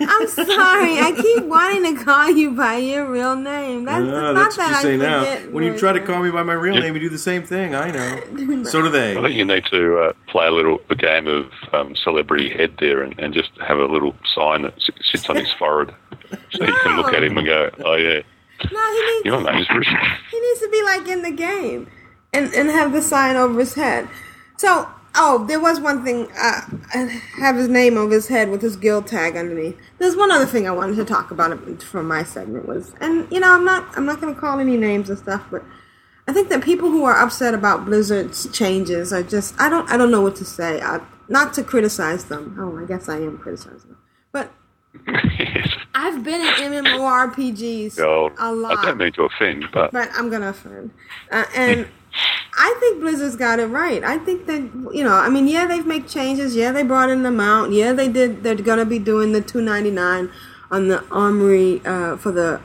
I'm 0.00 0.28
sorry. 0.28 0.98
I 0.98 1.12
keep 1.16 1.44
wanting 1.44 1.96
to 1.96 2.04
call 2.04 2.30
you 2.30 2.52
by 2.52 2.76
your 2.76 3.10
real 3.10 3.36
name. 3.36 3.84
That's, 3.84 4.04
not 4.04 4.34
that's 4.34 4.56
that 4.56 4.62
what 4.62 4.70
you 4.70 4.76
I 4.76 4.82
say 4.82 4.96
now. 4.96 5.50
When 5.50 5.64
you 5.64 5.76
try 5.78 5.92
to 5.92 6.00
call 6.00 6.22
me 6.22 6.30
by 6.30 6.42
my 6.42 6.52
real 6.52 6.74
name, 6.78 6.94
you 6.94 7.00
do 7.00 7.08
the 7.08 7.18
same 7.18 7.42
thing. 7.42 7.74
I 7.74 7.90
know. 7.90 8.64
So 8.66 8.82
do 8.82 8.88
they. 8.88 9.16
I 9.16 9.22
think 9.22 9.34
you 9.34 9.44
need 9.44 9.64
to 9.66 9.98
uh, 9.98 10.12
play 10.28 10.46
a 10.46 10.50
little 10.50 10.80
a 10.90 10.94
game 10.94 11.26
of 11.26 11.50
um, 11.72 11.94
celebrity 11.94 12.48
head 12.50 12.74
there, 12.78 13.02
and, 13.02 13.18
and 13.18 13.32
just 13.32 13.50
have 13.60 13.78
a 13.78 13.84
little 13.84 14.14
sign 14.34 14.62
that 14.62 14.74
sits 15.02 15.28
on 15.28 15.36
his 15.36 15.52
forehead, 15.58 15.94
so 16.50 16.64
you 16.64 16.74
can 16.82 16.96
look 16.96 17.12
at 17.12 17.22
him 17.22 17.38
and 17.38 17.46
go, 17.46 17.70
"Oh 17.84 17.94
yeah, 17.94 18.22
No, 18.72 18.92
he 18.92 19.14
needs 19.14 19.24
your 19.24 19.40
name 19.42 19.60
is 19.60 19.68
Bruce." 19.68 19.86
He 20.30 20.40
needs 20.40 20.60
to 20.60 20.68
be 20.70 20.82
like 20.82 21.08
in 21.08 21.22
the 21.22 21.30
game 21.30 21.88
and, 22.32 22.52
and 22.54 22.68
have 22.70 22.92
the 22.92 23.02
sign 23.02 23.36
over 23.36 23.58
his 23.58 23.74
head. 23.74 24.08
So, 24.56 24.88
oh, 25.16 25.44
there 25.46 25.60
was 25.60 25.80
one 25.80 26.04
thing. 26.04 26.28
Uh, 26.38 26.60
have 27.38 27.56
his 27.56 27.68
name 27.68 27.96
over 27.96 28.14
his 28.14 28.28
head 28.28 28.50
with 28.50 28.62
his 28.62 28.76
guild 28.76 29.06
tag 29.06 29.36
underneath. 29.36 29.76
There's 29.98 30.16
one 30.16 30.30
other 30.30 30.46
thing 30.46 30.66
I 30.66 30.70
wanted 30.70 30.96
to 30.96 31.04
talk 31.04 31.30
about 31.30 31.82
from 31.82 32.06
my 32.06 32.22
segment 32.22 32.66
was, 32.66 32.92
and 33.00 33.30
you 33.30 33.40
know, 33.40 33.52
I'm 33.52 33.64
not 33.64 33.96
I'm 33.96 34.06
not 34.06 34.20
going 34.20 34.34
to 34.34 34.40
call 34.40 34.60
any 34.60 34.76
names 34.76 35.10
and 35.10 35.18
stuff, 35.18 35.44
but 35.50 35.64
I 36.28 36.32
think 36.32 36.48
that 36.50 36.62
people 36.62 36.90
who 36.90 37.04
are 37.04 37.16
upset 37.16 37.54
about 37.54 37.84
Blizzard's 37.84 38.50
changes 38.52 39.12
are 39.12 39.22
just 39.22 39.58
I 39.60 39.68
don't 39.68 39.90
I 39.90 39.96
don't 39.96 40.10
know 40.10 40.22
what 40.22 40.36
to 40.36 40.44
say. 40.44 40.80
I, 40.80 41.00
not 41.28 41.54
to 41.54 41.64
criticize 41.64 42.26
them. 42.26 42.56
Oh, 42.58 42.82
I 42.82 42.86
guess 42.86 43.08
I 43.08 43.16
am 43.16 43.38
criticizing 43.38 43.90
them, 43.90 43.98
but. 44.32 44.52
I've 45.98 46.22
been 46.22 46.40
in 46.40 46.84
MMORPGs 46.84 47.98
Oh, 48.00 48.30
a 48.38 48.52
lot 48.52 48.78
I 48.78 48.84
don't 48.84 48.98
mean 48.98 49.12
to 49.12 49.22
offend, 49.22 49.66
but 49.72 49.92
but 49.92 50.10
I'm 50.14 50.30
gonna 50.30 50.50
offend. 50.50 50.90
Uh, 51.30 51.44
and 51.54 51.88
I 52.58 52.76
think 52.80 53.00
Blizzard's 53.00 53.36
got 53.36 53.58
it 53.58 53.66
right. 53.66 54.02
I 54.02 54.18
think 54.18 54.46
that 54.46 54.90
you 54.94 55.04
know, 55.04 55.14
I 55.14 55.28
mean, 55.28 55.46
yeah, 55.46 55.66
they've 55.66 55.86
made 55.86 56.08
changes. 56.08 56.56
Yeah, 56.56 56.72
they 56.72 56.82
brought 56.82 57.10
in 57.10 57.22
the 57.22 57.30
mount. 57.30 57.72
Yeah, 57.72 57.92
they 57.92 58.08
did. 58.08 58.42
They're 58.42 58.54
gonna 58.54 58.86
be 58.86 58.98
doing 58.98 59.32
the 59.32 59.42
2.99 59.42 60.30
on 60.70 60.88
the 60.88 61.04
armory 61.10 61.82
uh, 61.84 62.16
for 62.16 62.32
the 62.32 62.60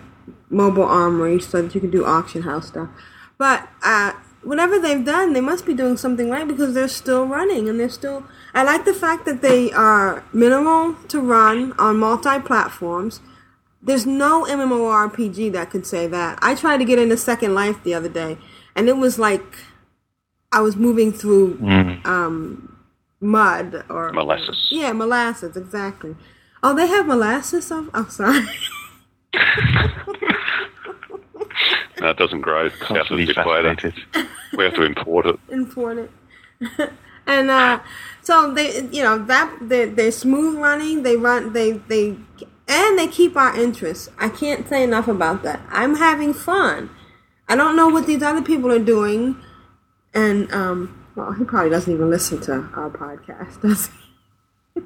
mobile 0.50 0.84
armory, 0.84 1.40
so 1.40 1.62
that 1.62 1.76
you 1.76 1.82
can 1.82 1.92
do 1.92 2.06
auction 2.06 2.44
house 2.44 2.68
stuff. 2.68 2.90
But 3.38 3.68
uh, 3.84 4.14
whatever 4.44 4.80
they've 4.80 5.04
done, 5.04 5.34
they 5.34 5.42
must 5.42 5.66
be 5.66 5.74
doing 5.74 5.98
something 5.98 6.30
right 6.30 6.48
because 6.48 6.74
they're 6.74 6.88
still 6.88 7.26
running 7.26 7.70
and 7.70 7.80
they're 7.80 7.90
still. 7.90 8.26
I 8.54 8.64
like 8.64 8.86
the 8.86 8.94
fact 8.94 9.26
that 9.26 9.42
they 9.42 9.72
are 9.72 10.24
minimal 10.34 10.96
to 11.10 11.20
run 11.20 11.74
on 11.74 11.98
multi 11.98 12.40
platforms. 12.40 13.22
There's 13.82 14.06
no 14.06 14.46
MMORPG 14.46 15.52
that 15.54 15.72
could 15.72 15.88
say 15.88 16.06
that. 16.08 16.38
I 16.42 16.54
tried 16.54 16.78
to 16.78 16.86
get 16.86 17.00
into 17.00 17.18
Second 17.18 17.56
Life 17.56 17.84
the 17.84 17.96
other 17.96 18.10
day, 18.10 18.38
and 18.76 18.90
it 18.90 18.98
was 18.98 19.20
like 19.20 19.44
I 20.52 20.62
was 20.62 20.76
moving 20.76 21.14
through 21.14 21.60
um, 22.06 22.78
mud 23.20 23.86
or 23.90 24.12
Molasses. 24.12 24.68
Yeah, 24.72 24.92
molasses, 24.92 25.56
exactly. 25.56 26.16
Oh, 26.64 26.76
they 26.76 26.88
have 26.88 27.08
molasses. 27.08 27.72
Oh, 27.72 27.90
oh 27.94 28.08
sorry. 28.10 28.46
no, 32.02 32.10
it 32.10 32.18
doesn't 32.18 32.42
grow 32.42 32.70
south 32.70 33.12
of 33.12 33.18
the 33.18 33.34
Constantly 33.34 33.94
We 34.58 34.66
have 34.66 34.74
to 34.76 34.84
import 34.84 35.26
it. 35.26 35.40
Import 35.50 35.98
it. 35.98 36.12
and 37.28 37.50
uh, 37.50 37.80
so 38.22 38.54
they, 38.54 38.82
you 38.92 39.04
know, 39.04 39.24
that 39.26 39.58
they 39.62 39.86
they're 39.86 40.12
smooth 40.12 40.60
running. 40.60 41.04
They 41.04 41.16
run. 41.16 41.54
They 41.54 41.74
they 41.74 42.18
and 42.68 43.00
they 43.00 43.08
keep 43.08 43.36
our 43.36 43.58
interest. 43.58 44.10
I 44.20 44.30
can't 44.30 44.68
say 44.68 44.84
enough 44.84 45.08
about 45.08 45.44
that. 45.44 45.62
I'm 45.70 45.96
having 45.96 46.34
fun. 46.34 46.90
I 47.52 47.56
don't 47.56 47.76
know 47.76 47.90
what 47.90 48.08
these 48.08 48.24
other 48.24 48.42
people 48.42 48.72
are 48.72 48.80
doing, 48.80 49.36
and 50.14 50.50
um, 50.54 51.06
well, 51.16 51.34
he 51.34 51.44
probably 51.44 51.70
doesn't 51.70 51.92
even 51.92 52.10
listen 52.10 52.40
to 52.44 52.54
our 52.76 52.90
podcast, 52.90 53.62
does 53.62 53.88
he? 53.88 54.82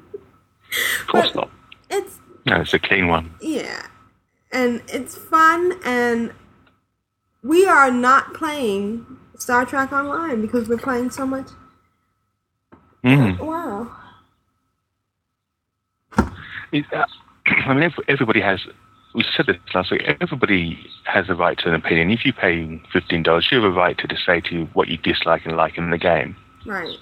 Of 1.00 1.06
course 1.06 1.32
not. 1.32 1.48
It's 1.88 2.18
No, 2.44 2.56
it's 2.62 2.74
a 2.74 2.80
clean 2.80 3.06
one. 3.06 3.32
yeah, 3.40 3.86
and 4.50 4.82
it's 4.88 5.16
fun, 5.16 5.78
and 5.84 6.32
we 7.44 7.66
are 7.66 7.92
not 7.92 8.34
playing 8.34 9.06
Star 9.38 9.64
Trek 9.64 9.92
Online 9.92 10.40
because 10.40 10.68
we're 10.68 10.76
playing 10.76 11.10
so 11.12 11.24
much. 11.24 11.46
Mm. 13.04 13.38
Wow. 13.38 13.92
Uh, 16.18 16.24
I 17.46 17.74
mean, 17.74 17.94
everybody 18.08 18.40
has. 18.40 18.66
We 19.16 19.24
said 19.34 19.46
this 19.46 19.56
last 19.74 19.90
week. 19.90 20.02
Everybody 20.20 20.78
has 21.04 21.30
a 21.30 21.34
right 21.34 21.56
to 21.60 21.68
an 21.68 21.74
opinion. 21.74 22.10
If 22.10 22.26
you 22.26 22.34
pay 22.34 22.80
fifteen 22.92 23.22
dollars, 23.22 23.48
you 23.50 23.56
have 23.60 23.64
a 23.64 23.74
right 23.74 23.96
to 23.96 24.06
just 24.06 24.26
say 24.26 24.42
to 24.42 24.54
you 24.54 24.64
what 24.74 24.88
you 24.88 24.98
dislike 24.98 25.46
and 25.46 25.56
like 25.56 25.78
in 25.78 25.88
the 25.90 25.96
game, 25.96 26.36
Right. 26.66 26.98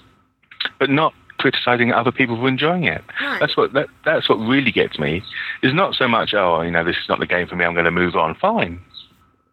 but 0.79 0.89
not 0.89 1.13
criticizing 1.37 1.91
other 1.91 2.13
people 2.13 2.37
for 2.37 2.47
enjoying 2.47 2.85
it. 2.85 3.03
Right. 3.21 3.39
That's 3.41 3.57
what 3.57 3.73
that, 3.73 3.87
that's 4.05 4.29
what 4.29 4.35
really 4.37 4.71
gets 4.71 4.97
me. 4.97 5.21
Is 5.61 5.73
not 5.73 5.93
so 5.93 6.07
much 6.07 6.33
oh 6.33 6.61
you 6.61 6.71
know 6.71 6.85
this 6.85 6.95
is 6.95 7.09
not 7.09 7.19
the 7.19 7.27
game 7.27 7.47
for 7.47 7.57
me. 7.57 7.65
I'm 7.65 7.73
going 7.73 7.83
to 7.85 7.91
move 7.91 8.15
on. 8.15 8.33
Fine. 8.35 8.79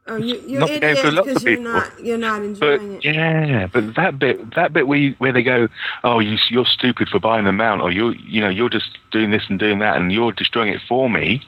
Oh, 0.09 0.17
you, 0.17 0.41
you're 0.47 0.59
Not 0.61 0.69
the 0.69 0.81
game 0.81 0.97
for 0.97 1.07
idiots 1.09 1.17
lots 1.17 1.29
of 1.29 1.35
because 1.35 1.45
you're 1.45 1.61
not 1.61 2.05
you're 2.05 2.19
not 2.19 2.41
But 2.61 2.81
enjoying 2.81 2.93
it. 2.97 3.05
yeah, 3.05 3.67
but 3.73 3.95
that 3.97 4.19
bit, 4.19 4.55
that 4.57 4.73
bit 4.73 4.89
where 4.89 4.99
you, 4.99 5.15
where 5.19 5.33
they 5.33 5.45
go, 5.45 5.69
oh, 6.03 6.19
you, 6.19 6.39
you're 6.51 6.65
stupid 6.67 7.09
for 7.09 7.21
buying 7.21 7.45
the 7.45 7.53
mount, 7.53 7.83
or 7.83 7.93
you're, 7.93 8.13
you 8.17 8.41
know, 8.41 8.49
you're 8.49 8.69
just 8.69 8.99
doing 9.13 9.31
this 9.31 9.45
and 9.49 9.61
doing 9.61 9.79
that, 9.79 9.97
and 9.97 10.11
you're 10.13 10.33
destroying 10.33 10.73
it 10.73 10.81
for 10.89 11.09
me. 11.09 11.41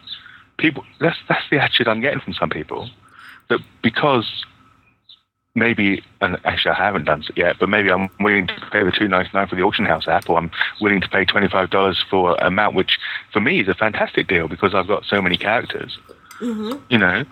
People, 0.59 0.85
that's 1.01 1.19
that's 1.29 1.45
the 1.51 1.59
attitude 1.59 1.89
I'm 1.89 2.01
getting 2.01 2.21
from 2.21 2.35
some 2.35 2.51
people. 2.51 2.89
That 3.49 3.61
because 3.83 4.45
maybe, 5.55 6.03
and 6.21 6.39
actually 6.45 6.73
I 6.73 6.85
haven't 6.85 7.05
done 7.05 7.23
it 7.23 7.37
yet, 7.37 7.57
but 7.59 7.69
maybe 7.69 7.91
I'm 7.91 8.09
willing 8.21 8.47
to 8.47 8.55
pay 8.73 8.83
the 8.83 8.93
two 8.93 9.09
ninety 9.09 9.31
nine 9.35 9.49
for 9.49 9.57
the 9.57 9.63
auction 9.63 9.85
house 9.85 10.09
app, 10.09 10.29
or 10.29 10.39
I'm 10.39 10.51
willing 10.81 11.01
to 11.01 11.09
pay 11.09 11.25
twenty 11.25 11.49
five 11.49 11.71
dollars 11.71 12.05
for 12.09 12.37
a 12.37 12.51
mount, 12.51 12.75
which 12.75 12.99
for 13.33 13.41
me 13.41 13.61
is 13.61 13.69
a 13.69 13.75
fantastic 13.75 14.29
deal 14.29 14.49
because 14.49 14.75
I've 14.75 14.89
got 14.89 15.05
so 15.05 15.21
many 15.21 15.37
characters. 15.37 15.99
Mm-hmm. 16.41 16.79
You 16.89 16.99
know, 16.99 17.25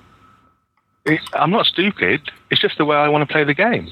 it, 1.05 1.21
I'm 1.35 1.51
not 1.51 1.67
stupid. 1.67 2.31
It's 2.51 2.61
just 2.61 2.79
the 2.79 2.85
way 2.85 2.97
I 2.97 3.09
want 3.09 3.27
to 3.29 3.33
play 3.33 3.45
the 3.45 3.55
game. 3.55 3.91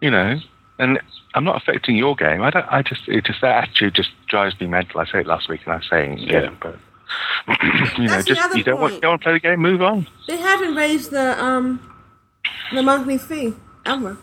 You 0.00 0.10
know, 0.10 0.40
and 0.78 0.98
I'm 1.34 1.44
not 1.44 1.56
affecting 1.56 1.96
your 1.96 2.16
game. 2.16 2.42
I 2.42 2.50
don't. 2.50 2.66
I 2.70 2.82
just. 2.82 3.08
It 3.08 3.24
just 3.24 3.40
that 3.42 3.64
attitude 3.64 3.94
just 3.94 4.10
drives 4.28 4.58
me 4.60 4.66
mental. 4.66 5.00
I 5.00 5.06
said 5.06 5.20
it 5.20 5.26
last 5.26 5.48
week, 5.48 5.60
and 5.66 5.74
I 5.74 5.80
say 5.80 6.12
it 6.12 6.22
again, 6.22 6.56
but 6.60 6.78
you 7.98 8.04
know, 8.04 8.08
That's 8.08 8.26
just 8.26 8.56
you 8.56 8.62
don't 8.64 8.80
want 8.80 8.92
point. 8.92 8.94
you 8.94 9.00
don't 9.00 9.10
want 9.12 9.22
play 9.22 9.32
the 9.34 9.40
game. 9.40 9.60
Move 9.60 9.82
on. 9.82 10.06
They 10.26 10.36
haven't 10.36 10.74
raised 10.74 11.10
the 11.10 11.42
um 11.42 11.80
the 12.72 12.82
monthly 12.82 13.18
fee 13.18 13.54
ever. 13.84 14.16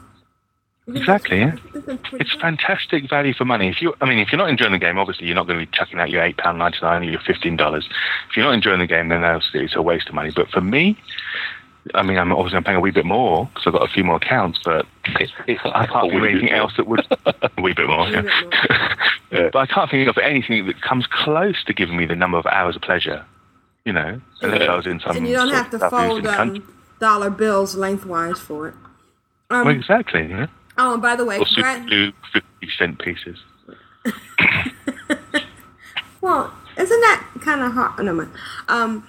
Exactly. 0.88 1.40
Yeah. 1.40 1.58
This 1.74 1.84
is 1.84 2.00
pretty 2.02 2.18
It's 2.24 2.34
fantastic 2.36 3.10
value 3.10 3.34
for 3.34 3.44
money. 3.44 3.68
If 3.68 3.82
you, 3.82 3.94
I 4.00 4.06
mean, 4.06 4.20
if 4.20 4.32
you're 4.32 4.38
not 4.38 4.50
enjoying 4.50 4.72
the 4.72 4.78
game, 4.80 4.98
obviously 4.98 5.26
you're 5.28 5.36
not 5.36 5.46
going 5.46 5.60
to 5.60 5.66
be 5.66 5.72
chucking 5.78 6.00
out 6.00 6.10
your 6.10 6.24
eight 6.24 6.38
pound 6.38 6.60
ninety 6.60 6.78
nine 6.82 7.02
or 7.02 7.12
your 7.12 7.20
fifteen 7.20 7.58
dollars. 7.58 7.90
If 8.30 8.38
you're 8.38 8.46
not 8.46 8.54
enjoying 8.54 8.80
the 8.80 8.88
game, 8.88 9.10
then 9.10 9.22
obviously 9.26 9.66
it's 9.66 9.76
a 9.76 9.82
waste 9.82 10.08
of 10.08 10.16
money. 10.16 10.32
But 10.34 10.50
for 10.50 10.62
me, 10.62 10.98
I 11.94 12.04
mean, 12.04 12.18
I'm 12.18 12.32
obviously 12.32 12.58
I'm 12.58 12.64
paying 12.64 12.78
a 12.78 12.80
wee 12.82 12.92
bit 12.92 13.06
more 13.06 13.46
because 13.54 13.68
I've 13.68 13.74
got 13.74 13.84
a 13.90 13.94
few 13.94 14.04
more 14.04 14.16
accounts, 14.18 14.60
but 14.64 14.86
it, 15.20 15.30
it, 15.48 15.60
I 15.64 15.86
can't 15.86 16.10
think 16.10 16.22
of 16.22 16.30
anything 16.30 16.52
else 16.52 16.74
that 16.78 16.88
would 16.88 17.06
a 17.26 17.62
wee 17.62 17.74
bit 17.74 17.88
more. 17.88 18.08
Yeah. 18.10 18.24
But 19.30 19.56
I 19.58 19.66
can't 19.66 19.92
think 19.92 20.08
of 20.08 20.18
anything 20.18 20.68
that 20.68 20.82
comes 20.82 21.06
close 21.08 21.62
to 21.66 21.74
giving 21.74 21.98
me 21.98 22.06
the 22.06 22.16
number 22.16 22.38
of 22.38 22.46
hours 22.46 22.78
of 22.78 22.82
pleasure. 22.82 23.26
You 23.84 23.92
know, 23.94 24.22
unless 24.42 24.70
I 24.70 24.76
was 24.76 24.88
in 24.88 25.00
some. 25.02 25.18
and 25.18 25.28
you 25.28 25.34
don't 25.36 25.50
have 25.50 25.70
to 25.72 25.80
fold 25.90 26.26
um, 26.28 26.64
dollar 27.00 27.30
bills 27.30 27.76
lengthwise 27.76 28.40
for 28.40 28.70
it. 28.70 28.74
Um, 29.50 29.66
well, 29.66 29.76
exactly. 29.76 30.28
Yeah. 30.28 30.48
oh, 30.78 30.94
and 30.94 31.02
by 31.02 31.16
the 31.18 31.26
way, 31.26 31.40
Or 31.40 31.46
super 31.46 31.62
Brad, 31.88 32.14
fifty 32.34 32.70
cent 32.78 33.00
pieces. 33.00 33.38
well, 36.22 36.54
Isn't 36.78 37.02
that 37.02 37.28
kind 37.42 37.62
of 37.62 37.74
hard? 37.74 38.04
No, 38.06 38.14
man. 38.14 38.32
Um, 38.68 39.08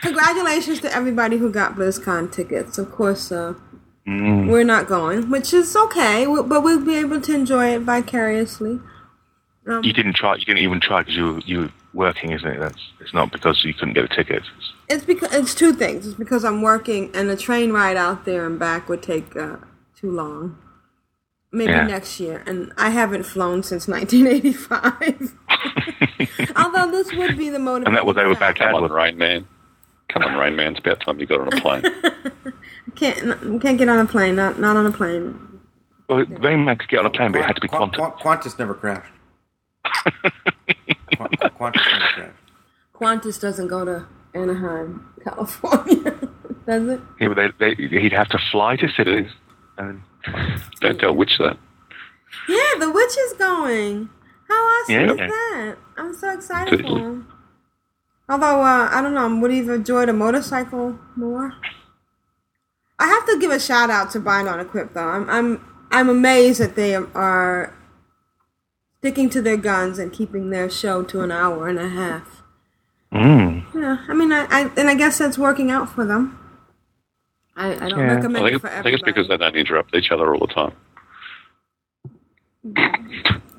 congratulations 0.00 0.80
to 0.80 0.94
everybody 0.94 1.36
who 1.38 1.50
got 1.50 1.74
BlizzCon 1.76 2.30
tickets. 2.32 2.78
Of 2.78 2.90
course, 2.92 3.30
uh, 3.32 3.54
Mm. 4.06 4.48
we're 4.50 4.64
not 4.64 4.86
going, 4.86 5.30
which 5.30 5.54
is 5.54 5.74
okay, 5.74 6.26
but 6.26 6.62
we'll 6.62 6.84
be 6.84 6.96
able 6.96 7.22
to 7.22 7.34
enjoy 7.34 7.68
it 7.74 7.80
vicariously. 7.80 8.78
Um, 9.66 9.82
You 9.82 9.94
didn't 9.94 10.12
try. 10.14 10.34
You 10.34 10.44
didn't 10.44 10.58
even 10.62 10.78
try 10.78 11.00
because 11.00 11.16
you 11.16 11.24
were, 11.32 11.40
you 11.46 11.58
were 11.60 11.70
working, 11.94 12.32
isn't 12.32 12.46
it? 12.46 12.60
That's 12.60 12.78
it's 13.00 13.14
not 13.14 13.32
because 13.32 13.64
you 13.64 13.72
couldn't 13.72 13.94
get 13.94 14.04
a 14.04 14.08
ticket. 14.08 14.42
It's 14.90 15.06
because 15.06 15.32
it's 15.34 15.54
two 15.54 15.72
things. 15.72 16.06
It's 16.06 16.16
because 16.18 16.44
I'm 16.44 16.60
working, 16.60 17.10
and 17.14 17.30
the 17.30 17.36
train 17.36 17.72
ride 17.72 17.96
out 17.96 18.26
there 18.26 18.44
and 18.46 18.58
back 18.58 18.90
would 18.90 19.02
take 19.02 19.34
uh, 19.36 19.56
too 19.98 20.10
long. 20.10 20.58
Maybe 21.50 21.72
Yeah. 21.72 21.86
next 21.86 22.20
year, 22.20 22.42
and 22.46 22.72
I 22.76 22.90
haven't 22.90 23.22
flown 23.22 23.62
since 23.62 23.88
1985. 23.88 25.32
Although 26.56 26.90
this 26.90 27.10
would 27.14 27.38
be 27.38 27.48
the 27.48 27.58
motive. 27.58 27.86
And 27.86 27.96
that 27.96 28.04
was 28.04 28.18
over 28.18 28.34
back 28.34 28.56
Come 28.56 28.74
on, 28.74 28.90
Rain 28.92 29.16
Man. 29.16 29.46
Come 30.14 30.22
on, 30.22 30.38
Rain 30.38 30.54
Man. 30.56 30.72
It's 30.72 30.80
about 30.80 31.00
time 31.00 31.18
you 31.20 31.26
got 31.26 31.40
on 31.40 31.48
a 31.48 31.60
plane. 31.60 31.82
Can't 32.94 33.60
can't 33.60 33.76
get 33.76 33.88
on 33.88 33.98
a 33.98 34.06
plane. 34.06 34.36
Not 34.36 34.60
not 34.60 34.76
on 34.76 34.86
a 34.86 34.92
plane. 34.92 35.36
Well, 36.08 36.24
Rain 36.24 36.64
Man 36.64 36.76
could 36.76 36.88
get 36.88 37.00
on 37.00 37.06
a 37.06 37.10
plane, 37.10 37.32
but 37.32 37.40
it 37.40 37.44
had 37.46 37.56
to 37.56 37.60
be 37.60 37.66
Qu- 37.68 37.76
quantum. 37.76 38.12
Qu- 38.12 38.22
Qantas 38.22 38.56
never 38.58 38.74
crashed. 38.74 39.12
Qu- 40.04 40.10
Qantas 41.18 41.84
never 41.86 42.12
crashed. 42.14 42.36
Qantas 42.94 43.40
doesn't 43.40 43.66
go 43.68 43.84
to 43.84 44.06
Anaheim, 44.34 45.04
California, 45.24 46.12
does 46.66 46.88
it? 46.88 47.00
Yeah, 47.20 47.28
but 47.34 47.52
they, 47.58 47.74
they, 47.74 48.00
he'd 48.00 48.12
have 48.12 48.28
to 48.28 48.38
fly 48.52 48.76
to 48.76 48.88
cities. 48.90 49.30
And 49.78 50.02
Don't 50.80 50.98
tell 51.00 51.14
which 51.16 51.36
that. 51.38 51.56
Yeah, 52.48 52.78
the 52.78 52.92
witch 52.92 53.16
is 53.18 53.32
going. 53.34 54.08
How 54.48 54.54
awesome 54.54 54.94
Yeah. 54.94 55.10
is 55.12 55.16
that? 55.16 55.76
I'm 55.96 56.14
so 56.14 56.30
excited 56.32 56.80
for 56.82 56.98
him. 56.98 57.26
Although 58.28 58.62
uh, 58.62 58.88
I 58.90 59.00
don't 59.02 59.14
know, 59.14 59.34
would 59.40 59.50
he 59.50 59.58
have 59.58 59.68
enjoyed 59.68 60.08
a 60.08 60.12
motorcycle 60.12 60.98
more? 61.16 61.52
I 62.98 63.06
have 63.06 63.26
to 63.26 63.38
give 63.38 63.50
a 63.50 63.60
shout 63.60 63.90
out 63.90 64.10
to 64.12 64.20
Bind 64.20 64.48
on 64.48 64.60
Equip 64.60 64.94
though. 64.94 65.08
I'm 65.08 65.28
I'm 65.28 65.64
I'm 65.90 66.08
amazed 66.08 66.60
that 66.60 66.74
they 66.76 66.94
are 66.94 67.74
sticking 68.98 69.28
to 69.30 69.42
their 69.42 69.56
guns 69.58 69.98
and 69.98 70.12
keeping 70.12 70.50
their 70.50 70.70
show 70.70 71.02
to 71.04 71.20
an 71.20 71.30
hour 71.30 71.68
and 71.68 71.78
a 71.78 71.88
half. 71.88 72.42
Mm. 73.12 73.64
Yeah, 73.74 73.98
I 74.08 74.14
mean, 74.14 74.32
I, 74.32 74.46
I 74.50 74.70
and 74.76 74.88
I 74.88 74.94
guess 74.94 75.18
that's 75.18 75.36
working 75.38 75.70
out 75.70 75.90
for 75.94 76.04
them. 76.06 76.38
I, 77.56 77.72
I 77.72 77.88
don't 77.88 78.00
I 78.00 78.14
recommend 78.14 78.44
think, 78.46 78.56
it 78.56 78.60
for 78.60 78.68
I 78.68 78.82
think 78.82 78.94
it's 78.94 79.02
because 79.04 79.28
they 79.28 79.36
don't 79.36 79.54
interrupt 79.54 79.94
each 79.94 80.10
other 80.10 80.34
all 80.34 80.46
the 80.46 80.52
time. 80.54 80.72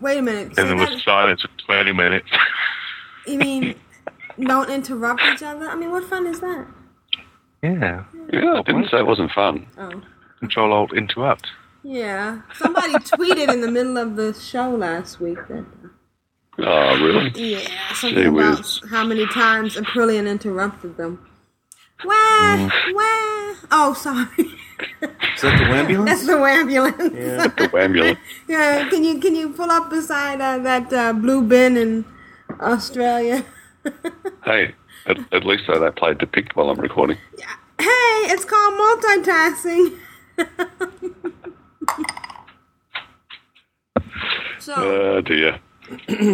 Wait 0.01 0.17
a 0.17 0.21
minute. 0.21 0.47
And 0.47 0.55
then 0.57 0.65
say 0.65 0.67
there 0.67 0.75
was 0.75 0.89
that- 0.89 1.01
silence 1.03 1.41
for 1.41 1.49
20 1.65 1.91
minutes. 1.93 2.29
You 3.27 3.37
mean 3.37 3.75
don't 4.43 4.69
interrupt 4.69 5.21
each 5.33 5.43
other? 5.43 5.67
I 5.69 5.75
mean, 5.75 5.91
what 5.91 6.03
fun 6.05 6.27
is 6.27 6.39
that? 6.41 6.65
yeah. 7.63 8.03
Yeah, 8.33 8.53
I 8.59 8.61
didn't 8.63 8.89
say 8.89 8.97
it 8.99 9.05
wasn't 9.05 9.31
fun. 9.31 9.67
Oh. 9.77 10.01
Control 10.39 10.73
Alt 10.73 10.93
Interrupt. 10.93 11.47
Yeah. 11.83 12.41
Somebody 12.55 12.93
tweeted 13.13 13.53
in 13.53 13.61
the 13.61 13.69
middle 13.71 13.97
of 13.97 14.15
the 14.15 14.33
show 14.33 14.69
last 14.71 15.19
week 15.19 15.37
that 15.47 15.65
Oh, 16.57 16.97
really? 17.03 17.31
yeah, 17.35 17.67
something 17.93 18.17
Gee 18.23 18.25
about 18.27 18.57
whiz. 18.59 18.81
how 18.89 19.03
many 19.05 19.27
times 19.27 19.75
Aprillian 19.75 20.27
interrupted 20.27 20.95
them. 20.97 21.19
Wah, 22.03 22.69
wah. 22.93 23.55
Oh, 23.71 23.93
sorry. 23.97 24.25
Is 24.39 25.41
that 25.41 25.57
the 25.59 25.65
ambulance? 25.65 26.09
That's 26.09 26.25
the 26.25 26.37
ambulance. 26.37 27.13
Yeah. 27.13 27.47
The 27.47 27.77
ambulance. 27.77 28.19
yeah. 28.47 28.89
Can 28.89 29.03
you 29.03 29.19
can 29.19 29.35
you 29.35 29.49
pull 29.49 29.69
up 29.69 29.89
beside 29.89 30.39
uh, 30.41 30.57
that 30.59 30.91
uh, 30.93 31.13
blue 31.13 31.41
bin 31.43 31.77
in 31.77 32.05
Australia? 32.59 33.43
Hey, 34.45 34.73
at, 35.07 35.17
at 35.33 35.43
least 35.43 35.63
though 35.67 35.79
they 35.79 35.89
played 35.91 36.19
Depict 36.19 36.55
while 36.55 36.69
I'm 36.69 36.79
recording. 36.79 37.17
Yeah. 37.37 37.47
Hey, 37.79 38.31
it's 38.31 38.45
called 38.45 38.75
multitasking. 38.79 39.97
so, 44.59 44.73
Oh, 44.77 45.21
dear. 45.21 45.53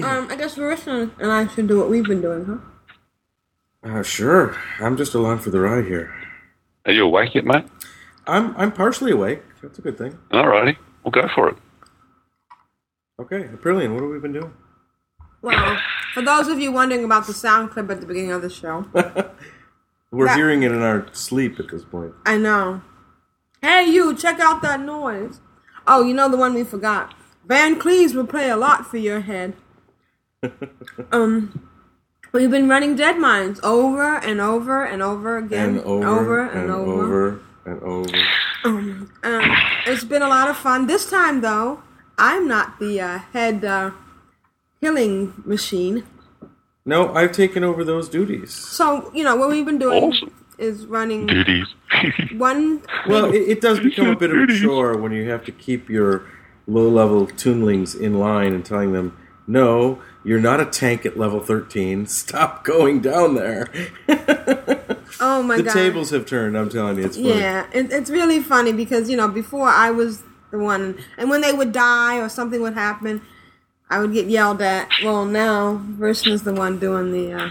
um, 0.05 0.27
I 0.29 0.35
guess 0.37 0.55
Marissa 0.57 1.11
and 1.19 1.31
I 1.31 1.47
should 1.47 1.67
do 1.67 1.77
what 1.79 1.89
we've 1.89 2.05
been 2.05 2.21
doing, 2.21 2.45
huh? 2.45 2.57
Uh, 3.83 4.03
sure. 4.03 4.55
I'm 4.79 4.97
just 4.97 5.13
along 5.13 5.39
for 5.39 5.49
the 5.49 5.59
ride 5.59 5.85
here. 5.85 6.13
Are 6.85 6.91
you 6.91 7.05
awake 7.05 7.35
yet, 7.35 7.45
mate? 7.45 7.65
I'm 8.27 8.55
I'm 8.57 8.71
partially 8.71 9.11
awake. 9.11 9.41
That's 9.61 9.79
a 9.79 9.81
good 9.81 9.97
thing. 9.97 10.17
Alrighty, 10.31 10.77
we'll 11.03 11.11
go 11.11 11.27
for 11.33 11.49
it. 11.49 11.57
Okay, 13.19 13.43
Aprillian, 13.43 13.93
what 13.93 14.01
have 14.03 14.11
we 14.11 14.19
been 14.19 14.33
doing? 14.33 14.53
Well, 15.41 15.79
for 16.13 16.21
those 16.21 16.47
of 16.47 16.59
you 16.59 16.71
wondering 16.71 17.03
about 17.03 17.25
the 17.27 17.33
sound 17.33 17.71
clip 17.71 17.89
at 17.89 17.99
the 18.01 18.05
beginning 18.05 18.31
of 18.31 18.41
the 18.41 18.49
show, 18.49 18.85
We're 20.11 20.25
That- 20.25 20.35
hearing 20.37 20.63
it 20.63 20.71
in 20.71 20.81
our 20.81 21.07
sleep 21.13 21.59
at 21.59 21.69
this 21.69 21.83
point. 21.85 22.13
I 22.25 22.37
know. 22.37 22.81
Hey, 23.61 23.85
you, 23.85 24.13
check 24.15 24.39
out 24.39 24.61
that 24.61 24.81
noise. 24.81 25.39
Oh, 25.87 26.03
you 26.03 26.13
know 26.13 26.27
the 26.29 26.35
one 26.37 26.53
we 26.53 26.63
forgot. 26.63 27.13
VanCleef's 27.47 28.13
will 28.13 28.27
play 28.27 28.49
a 28.49 28.57
lot 28.57 28.85
for 28.85 28.97
your 28.97 29.21
head. 29.21 29.53
um, 31.11 31.69
we've 32.33 32.51
been 32.51 32.67
running 32.67 32.95
Deadmines 32.97 33.59
over 33.63 34.17
and 34.17 34.41
over 34.41 34.83
and 34.83 35.01
over 35.01 35.37
again, 35.37 35.77
And 35.77 35.79
over, 35.85 36.45
and, 36.47 36.59
and 36.61 36.71
over. 36.71 36.91
over 37.03 37.41
and 37.65 37.81
over. 37.83 38.17
Um, 38.65 39.11
um, 39.23 39.51
it's 39.85 40.03
been 40.03 40.21
a 40.23 40.27
lot 40.27 40.49
of 40.49 40.57
fun. 40.57 40.87
This 40.87 41.09
time, 41.09 41.41
though, 41.41 41.81
I'm 42.17 42.47
not 42.47 42.79
the 42.79 42.99
uh, 42.99 43.19
head 43.33 43.63
uh, 43.63 43.91
killing 44.81 45.33
machine. 45.45 46.03
No, 46.85 47.13
I've 47.13 47.31
taken 47.31 47.63
over 47.63 47.83
those 47.83 48.09
duties. 48.09 48.53
So, 48.53 49.11
you 49.13 49.23
know, 49.23 49.35
what 49.35 49.49
we've 49.49 49.65
been 49.65 49.77
doing 49.77 50.03
Awesome. 50.03 50.33
is 50.57 50.85
running 50.87 51.27
Duties. 51.27 51.67
one. 52.33 52.81
Well, 53.07 53.25
it, 53.25 53.37
it 53.41 53.61
does 53.61 53.79
become 53.79 54.07
a 54.07 54.15
bit 54.15 54.31
of 54.31 54.49
a 54.49 54.59
chore 54.59 54.97
when 54.97 55.11
you 55.11 55.29
have 55.29 55.45
to 55.45 55.51
keep 55.51 55.89
your 55.89 56.25
low-level 56.67 57.27
tunelings 57.27 57.99
in 57.99 58.17
line 58.17 58.53
and 58.53 58.65
telling 58.65 58.93
them, 58.93 59.15
"No, 59.45 60.01
you're 60.23 60.39
not 60.39 60.59
a 60.59 60.65
tank 60.65 61.05
at 61.05 61.17
level 61.17 61.39
13. 61.39 62.05
Stop 62.07 62.63
going 62.63 62.99
down 63.01 63.35
there." 63.35 63.67
oh 65.19 65.43
my 65.43 65.57
the 65.57 65.63
god! 65.63 65.73
tables 65.73 66.09
have 66.09 66.25
turned. 66.25 66.57
I'm 66.57 66.69
telling 66.69 66.97
you, 66.97 67.05
it's 67.05 67.17
funny. 67.17 67.29
Yeah, 67.37 67.67
it, 67.71 67.91
it's 67.91 68.09
really 68.09 68.39
funny 68.39 68.73
because 68.73 69.07
you 69.07 69.17
know 69.17 69.27
before 69.27 69.67
I 69.67 69.91
was 69.91 70.23
the 70.49 70.57
one, 70.57 70.97
and 71.17 71.29
when 71.29 71.41
they 71.41 71.53
would 71.53 71.71
die 71.71 72.17
or 72.19 72.27
something 72.29 72.61
would 72.61 72.73
happen, 72.73 73.21
I 73.91 73.99
would 73.99 74.13
get 74.13 74.27
yelled 74.27 74.61
at. 74.61 74.89
Well, 75.03 75.25
now 75.25 75.81
Vrishna 75.99 76.31
is 76.31 76.43
the 76.43 76.53
one 76.53 76.79
doing 76.79 77.11
the 77.11 77.33
uh, 77.33 77.49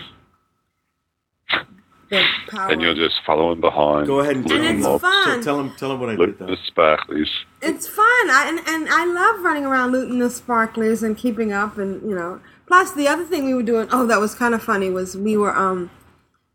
the 2.10 2.24
power. 2.48 2.72
And 2.72 2.82
you're 2.82 2.94
just 2.94 3.20
following 3.24 3.60
behind. 3.60 4.06
Go 4.08 4.18
ahead 4.20 4.36
and 4.36 4.46
tell 4.48 4.56
And 4.56 4.64
them. 4.66 4.76
it's 4.78 4.84
Tell- 4.86 4.98
fun. 4.98 5.42
Tell 5.44 5.56
them. 5.58 5.74
Tell 5.76 5.88
them 5.90 6.00
what 6.00 6.08
I 6.08 6.12
did. 6.16 6.18
Look 6.20 6.38
Though. 6.38 6.46
the 6.46 6.56
sparklies. 6.56 7.28
It's 7.62 7.86
fun, 7.86 8.04
I, 8.30 8.46
and 8.48 8.58
and 8.66 8.88
I 8.90 9.04
love 9.04 9.44
running 9.44 9.64
around 9.64 9.92
looting 9.92 10.18
the 10.18 10.30
sparklers 10.30 11.02
and 11.02 11.16
keeping 11.16 11.52
up, 11.52 11.78
and 11.78 12.02
you 12.02 12.14
know. 12.16 12.40
Plus, 12.66 12.92
the 12.92 13.08
other 13.08 13.24
thing 13.24 13.44
we 13.46 13.54
were 13.54 13.64
doing, 13.64 13.88
oh, 13.90 14.06
that 14.06 14.20
was 14.20 14.34
kind 14.34 14.54
of 14.54 14.62
funny, 14.62 14.90
was 14.90 15.16
we 15.16 15.36
were 15.36 15.54
um, 15.56 15.90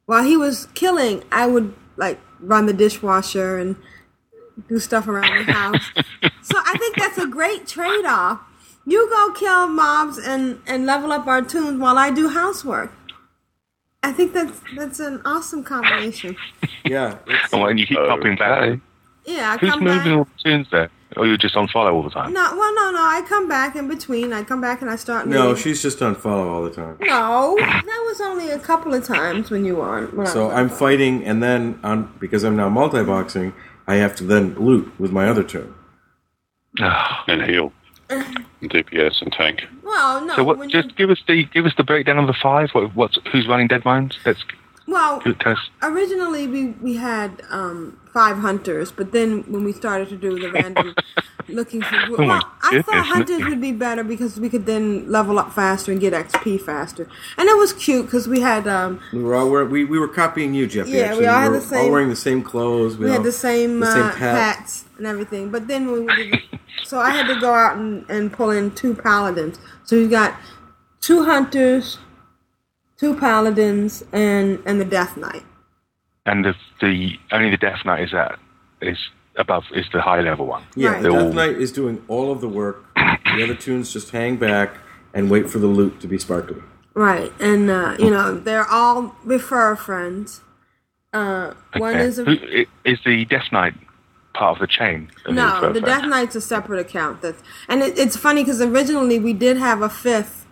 while 0.05 0.23
he 0.23 0.35
was 0.37 0.67
killing, 0.73 1.23
I 1.31 1.45
would 1.45 1.73
like 1.97 2.19
run 2.39 2.65
the 2.65 2.73
dishwasher 2.73 3.57
and 3.57 3.75
do 4.69 4.79
stuff 4.79 5.07
around 5.07 5.45
the 5.45 5.51
house. 5.51 5.91
so 6.41 6.57
I 6.65 6.77
think 6.77 6.95
that's 6.95 7.17
a 7.17 7.27
great 7.27 7.67
trade 7.67 8.05
off. 8.05 8.39
You 8.85 9.09
go 9.09 9.33
kill 9.33 9.67
mobs 9.67 10.17
and 10.17 10.61
and 10.67 10.85
level 10.85 11.11
up 11.11 11.27
our 11.27 11.41
toons 11.41 11.79
while 11.79 11.97
I 11.97 12.11
do 12.11 12.29
housework. 12.29 12.91
I 14.03 14.11
think 14.11 14.33
that's 14.33 14.59
that's 14.75 14.99
an 14.99 15.21
awesome 15.25 15.63
combination. 15.63 16.35
Yeah. 16.85 17.17
Oh, 17.51 17.65
and 17.65 17.79
you 17.79 17.87
keep 17.87 17.97
popping 17.97 18.35
back. 18.35 18.79
Yeah, 19.25 19.53
I 19.53 19.57
Who's 19.57 19.71
come 19.71 19.83
back. 19.83 20.05
moving 20.05 20.19
all 20.19 20.25
the 20.25 20.43
toons 20.43 20.67
there? 20.69 20.91
Or 21.17 21.23
oh, 21.23 21.23
you're 21.23 21.35
just 21.35 21.55
on 21.55 21.67
follow 21.67 21.95
all 21.95 22.03
the 22.03 22.11
time? 22.11 22.31
No, 22.31 22.55
well, 22.55 22.75
no, 22.75 22.91
no. 22.91 23.01
I 23.01 23.23
come 23.27 23.47
back 23.47 23.75
in 23.75 23.87
between. 23.87 24.31
I 24.31 24.43
come 24.43 24.61
back 24.61 24.81
and 24.83 24.89
I 24.91 24.97
start. 24.97 25.27
No, 25.27 25.47
looting. 25.47 25.63
she's 25.63 25.81
just 25.81 26.03
on 26.03 26.13
follow 26.13 26.47
all 26.47 26.63
the 26.63 26.69
time. 26.69 26.97
No, 27.01 27.55
that 27.57 28.03
was 28.05 28.21
only 28.21 28.51
a 28.51 28.59
couple 28.59 28.93
of 28.93 29.03
times 29.03 29.49
when 29.49 29.65
you 29.65 29.77
were 29.77 29.89
on. 29.89 30.15
When 30.15 30.27
So 30.27 30.51
I'm 30.51 30.69
fighting, 30.69 31.25
and 31.25 31.41
then 31.41 31.79
on 31.83 32.13
because 32.19 32.43
I'm 32.43 32.55
now 32.55 32.69
multi-boxing, 32.69 33.51
I 33.87 33.95
have 33.95 34.15
to 34.17 34.23
then 34.23 34.53
loot 34.55 34.91
with 34.99 35.11
my 35.11 35.27
other 35.27 35.43
toon. 35.43 35.73
Ah. 36.79 37.23
and 37.27 37.41
heal. 37.41 37.73
And 38.09 38.45
DPS 38.61 39.21
and 39.21 39.31
tank. 39.31 39.63
Well, 39.83 40.25
no. 40.25 40.35
so 40.35 40.43
what? 40.43 40.57
when 40.57 40.69
Just 40.69 40.95
give 40.95 41.09
us 41.09 41.21
the 41.27 41.45
give 41.45 41.65
us 41.65 41.73
the 41.77 41.83
breakdown 41.83 42.17
of 42.17 42.27
the 42.27 42.33
five. 42.33 42.69
What, 42.71 42.95
what's 42.95 43.17
who's 43.31 43.47
running 43.47 43.67
Deadmines? 43.67 44.15
Let's 44.25 44.43
well, 44.87 45.19
tell 45.39 45.55
originally 45.81 46.47
we 46.47 46.67
we 46.67 46.95
had 46.95 47.41
um, 47.49 47.99
five 48.13 48.37
hunters, 48.37 48.91
but 48.91 49.11
then 49.11 49.43
when 49.51 49.63
we 49.63 49.73
started 49.73 50.09
to 50.09 50.17
do 50.17 50.37
the 50.39 50.51
random 50.51 50.93
looking 51.47 51.81
for, 51.81 51.95
Oh 51.95 52.17
my 52.17 52.25
well, 52.27 52.51
I 52.61 52.81
thought 52.83 53.05
hunters 53.05 53.45
would 53.45 53.59
be 53.59 53.71
better 53.71 54.03
because 54.03 54.39
we 54.39 54.47
could 54.47 54.67
then 54.67 55.11
level 55.11 55.39
up 55.39 55.51
faster 55.51 55.91
and 55.91 55.99
get 55.99 56.13
XP 56.13 56.61
faster, 56.61 57.09
and 57.37 57.49
it 57.49 57.57
was 57.57 57.73
cute 57.73 58.05
because 58.05 58.27
we 58.27 58.41
had 58.41 58.67
um, 58.67 58.99
We 59.11 59.23
were 59.23 59.33
all 59.35 59.49
wear, 59.49 59.65
we, 59.65 59.85
we 59.85 59.97
were 59.97 60.07
copying 60.07 60.53
you, 60.53 60.67
Jeppy. 60.67 60.89
Yeah, 60.89 60.99
actually. 61.05 61.21
we 61.21 61.27
all 61.27 61.41
had 61.41 61.53
the 61.53 61.61
same- 61.61 61.79
all 61.85 61.91
wearing 61.91 62.09
the 62.09 62.15
same 62.15 62.43
clothes. 62.43 62.97
we 62.97 63.07
all- 63.07 63.13
had 63.13 63.23
the 63.23 63.31
same, 63.31 63.79
the 63.79 63.87
uh, 63.87 64.11
hat. 64.11 64.57
hats 64.57 64.84
and 64.97 65.05
everything. 65.07 65.49
But 65.51 65.67
then 65.67 65.91
we 65.91 66.05
did, 66.15 66.33
the, 66.33 66.59
so 66.83 66.99
I 66.99 67.09
had 67.11 67.27
to 67.33 67.39
go 67.39 67.53
out 67.53 67.77
and, 67.77 68.05
and 68.09 68.31
pull 68.31 68.49
in 68.51 68.71
two 68.71 68.93
paladins. 68.95 69.59
So 69.83 69.95
you 69.95 70.09
got 70.09 70.35
two 71.01 71.23
hunters, 71.25 71.97
two 72.97 73.15
paladins, 73.15 74.03
and 74.13 74.61
and 74.65 74.79
the 74.79 74.85
Death 74.85 75.17
Knight. 75.17 75.43
And 76.25 76.43
the, 76.43 76.55
the 76.81 77.17
only 77.31 77.51
the 77.51 77.57
Death 77.57 77.85
Knight 77.85 78.01
is 78.03 78.11
that 78.11 78.39
is 78.81 78.97
above 79.37 79.63
is 79.73 79.85
the 79.93 80.01
high 80.01 80.21
level 80.21 80.45
one. 80.47 80.63
Yeah, 80.75 80.89
Right. 80.93 81.03
the 81.03 81.11
Death 81.11 81.21
all- 81.23 81.33
Knight 81.33 81.57
is 81.57 81.71
doing 81.71 82.03
all 82.07 82.31
of 82.31 82.41
the 82.41 82.49
work. 82.49 82.83
The 82.95 83.43
other 83.43 83.55
toons 83.55 83.91
just 83.91 84.11
hang 84.11 84.37
back 84.37 84.77
and 85.13 85.29
wait 85.29 85.49
for 85.49 85.59
the 85.59 85.67
loot 85.67 85.99
to 86.01 86.07
be 86.07 86.17
sparkly. 86.17 86.61
Right, 86.93 87.31
and 87.41 87.69
uh, 87.69 87.95
you 87.99 88.09
know 88.09 88.35
they're 88.39 88.65
all 88.69 89.15
refer 89.25 89.75
friends. 89.75 90.41
Uh, 91.13 91.53
one 91.77 91.95
Okay. 91.95 92.05
is 92.05 92.19
a 92.19 92.23
Who, 92.25 92.65
is 92.85 92.99
the 93.05 93.25
Death 93.25 93.51
Knight 93.51 93.73
part 94.35 94.57
of 94.57 94.59
the 94.59 94.67
chain? 94.67 95.09
of 95.25 95.33
no, 95.33 95.55
Refer 95.55 95.73
the 95.73 95.81
Death 95.81 96.05
Knight's 96.05 96.35
a 96.35 96.41
separate 96.41 96.79
account. 96.79 97.21
That's 97.21 97.41
and 97.67 97.81
it, 97.81 97.97
it's 97.97 98.17
funny 98.17 98.43
because 98.43 98.61
originally 98.61 99.19
we 99.19 99.33
did 99.33 99.57
have 99.57 99.81
a 99.81 99.89
fifth 99.89 100.45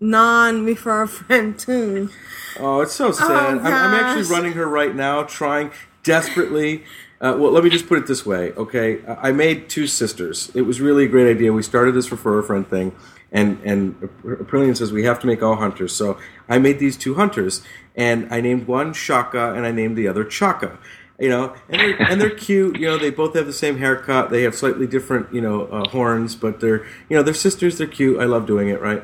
non-refer 0.00 1.06
friend 1.06 1.58
toon. 1.58 2.10
Oh, 2.58 2.80
it's 2.80 2.94
so 2.94 3.12
sad. 3.12 3.30
I'm, 3.30 3.66
I'm 3.66 3.94
actually 3.94 4.34
running 4.34 4.52
her 4.52 4.66
right 4.66 4.94
now, 4.94 5.22
trying 5.22 5.70
desperately. 6.02 6.84
Uh, 7.18 7.34
well, 7.38 7.50
let 7.50 7.64
me 7.64 7.70
just 7.70 7.86
put 7.86 7.98
it 7.98 8.06
this 8.06 8.26
way, 8.26 8.52
okay? 8.52 9.04
I 9.06 9.28
I 9.28 9.32
made 9.32 9.68
two 9.68 9.86
sisters. 9.86 10.50
It 10.54 10.62
was 10.62 10.80
really 10.80 11.04
a 11.04 11.08
great 11.08 11.30
idea. 11.30 11.52
We 11.52 11.62
started 11.62 11.94
this 11.94 12.10
refer 12.10 12.38
a 12.38 12.42
friend 12.42 12.68
thing, 12.68 12.94
and 13.32 13.58
and 13.64 14.00
Aprillian 14.22 14.76
says 14.76 14.92
we 14.92 15.04
have 15.04 15.18
to 15.20 15.26
make 15.26 15.42
all 15.42 15.56
hunters. 15.56 15.94
So 15.94 16.18
I 16.48 16.58
made 16.58 16.78
these 16.78 16.96
two 16.96 17.14
hunters, 17.14 17.62
and 17.94 18.32
I 18.32 18.40
named 18.40 18.66
one 18.66 18.92
Shaka, 18.92 19.54
and 19.54 19.64
I 19.64 19.72
named 19.72 19.96
the 19.96 20.08
other 20.08 20.24
Chaka. 20.24 20.78
You 21.18 21.30
know, 21.30 21.54
and 21.70 21.80
they're, 21.80 22.02
and 22.10 22.20
they're 22.20 22.30
cute. 22.30 22.78
You 22.78 22.88
know, 22.88 22.98
they 22.98 23.10
both 23.10 23.34
have 23.36 23.46
the 23.46 23.52
same 23.52 23.78
haircut. 23.78 24.28
They 24.30 24.42
have 24.42 24.54
slightly 24.54 24.86
different, 24.86 25.32
you 25.32 25.40
know, 25.40 25.62
uh, 25.66 25.88
horns, 25.88 26.34
but 26.36 26.60
they're, 26.60 26.84
you 27.08 27.16
know, 27.16 27.22
they're 27.22 27.32
sisters. 27.32 27.78
They're 27.78 27.86
cute. 27.86 28.20
I 28.20 28.24
love 28.24 28.46
doing 28.46 28.68
it, 28.68 28.80
right? 28.82 29.02